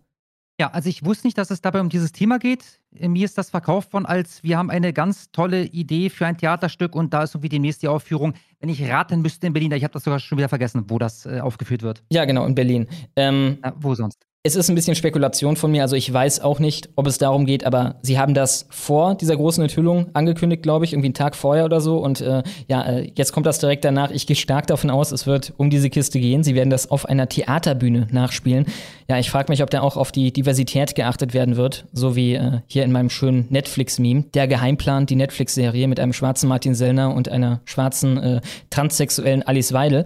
Ja, 0.60 0.72
also 0.72 0.88
ich 0.88 1.04
wusste 1.04 1.28
nicht, 1.28 1.38
dass 1.38 1.52
es 1.52 1.60
dabei 1.60 1.80
um 1.80 1.88
dieses 1.88 2.10
Thema 2.10 2.40
geht. 2.40 2.80
Mir 2.90 3.24
ist 3.24 3.38
das 3.38 3.50
verkauft 3.50 3.92
worden 3.92 4.06
als, 4.06 4.42
wir 4.42 4.58
haben 4.58 4.70
eine 4.70 4.92
ganz 4.92 5.30
tolle 5.30 5.62
Idee 5.62 6.10
für 6.10 6.26
ein 6.26 6.36
Theaterstück 6.36 6.96
und 6.96 7.14
da 7.14 7.22
ist 7.22 7.36
irgendwie 7.36 7.50
die 7.50 7.60
nächste 7.60 7.92
Aufführung. 7.92 8.34
Wenn 8.58 8.68
ich 8.68 8.82
raten 8.90 9.22
müsste 9.22 9.46
in 9.46 9.52
Berlin, 9.52 9.70
ich 9.70 9.84
habe 9.84 9.92
das 9.92 10.02
sogar 10.02 10.18
schon 10.18 10.38
wieder 10.38 10.48
vergessen, 10.48 10.86
wo 10.88 10.98
das 10.98 11.24
äh, 11.24 11.38
aufgeführt 11.38 11.84
wird. 11.84 12.02
Ja, 12.10 12.24
genau, 12.24 12.44
in 12.46 12.56
Berlin. 12.56 12.88
Ähm, 13.14 13.58
ja, 13.62 13.72
wo 13.78 13.94
sonst? 13.94 14.27
Es 14.44 14.54
ist 14.54 14.68
ein 14.68 14.76
bisschen 14.76 14.94
Spekulation 14.94 15.56
von 15.56 15.72
mir, 15.72 15.82
also 15.82 15.96
ich 15.96 16.10
weiß 16.12 16.40
auch 16.40 16.60
nicht, 16.60 16.90
ob 16.94 17.08
es 17.08 17.18
darum 17.18 17.44
geht, 17.44 17.66
aber 17.66 17.96
sie 18.02 18.20
haben 18.20 18.34
das 18.34 18.66
vor 18.70 19.16
dieser 19.16 19.34
großen 19.34 19.64
Enthüllung 19.64 20.06
angekündigt, 20.12 20.62
glaube 20.62 20.84
ich, 20.84 20.92
irgendwie 20.92 21.08
einen 21.08 21.14
Tag 21.14 21.34
vorher 21.34 21.64
oder 21.64 21.80
so. 21.80 21.98
Und 21.98 22.20
äh, 22.20 22.44
ja, 22.68 22.82
äh, 22.84 23.10
jetzt 23.16 23.32
kommt 23.32 23.46
das 23.46 23.58
direkt 23.58 23.84
danach. 23.84 24.12
Ich 24.12 24.28
gehe 24.28 24.36
stark 24.36 24.68
davon 24.68 24.90
aus, 24.90 25.10
es 25.10 25.26
wird 25.26 25.52
um 25.56 25.70
diese 25.70 25.90
Kiste 25.90 26.20
gehen. 26.20 26.44
Sie 26.44 26.54
werden 26.54 26.70
das 26.70 26.88
auf 26.88 27.06
einer 27.06 27.28
Theaterbühne 27.28 28.06
nachspielen. 28.12 28.66
Ja, 29.08 29.18
ich 29.18 29.28
frage 29.28 29.50
mich, 29.50 29.60
ob 29.60 29.70
da 29.70 29.80
auch 29.80 29.96
auf 29.96 30.12
die 30.12 30.32
Diversität 30.32 30.94
geachtet 30.94 31.34
werden 31.34 31.56
wird, 31.56 31.86
so 31.92 32.14
wie 32.14 32.34
äh, 32.34 32.60
hier 32.68 32.84
in 32.84 32.92
meinem 32.92 33.10
schönen 33.10 33.46
Netflix-Meme. 33.50 34.26
Der 34.34 34.46
Geheimplan, 34.46 35.06
die 35.06 35.16
Netflix-Serie 35.16 35.88
mit 35.88 35.98
einem 35.98 36.12
schwarzen 36.12 36.48
Martin 36.48 36.76
Sellner 36.76 37.12
und 37.12 37.28
einer 37.28 37.60
schwarzen 37.64 38.16
äh, 38.18 38.40
transsexuellen 38.70 39.42
Alice 39.42 39.72
Weidel. 39.72 40.04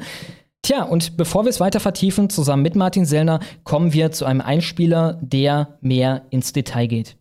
Tja, 0.64 0.84
und 0.84 1.16
bevor 1.16 1.44
wir 1.44 1.50
es 1.50 1.58
weiter 1.58 1.80
vertiefen, 1.80 2.30
zusammen 2.30 2.62
mit 2.62 2.76
Martin 2.76 3.04
Sellner, 3.04 3.40
kommen 3.64 3.92
wir 3.92 4.12
zu 4.12 4.24
einem 4.24 4.40
Einspieler, 4.40 5.18
der 5.20 5.76
mehr 5.80 6.22
ins 6.30 6.52
Detail 6.52 6.86
geht. 6.86 7.16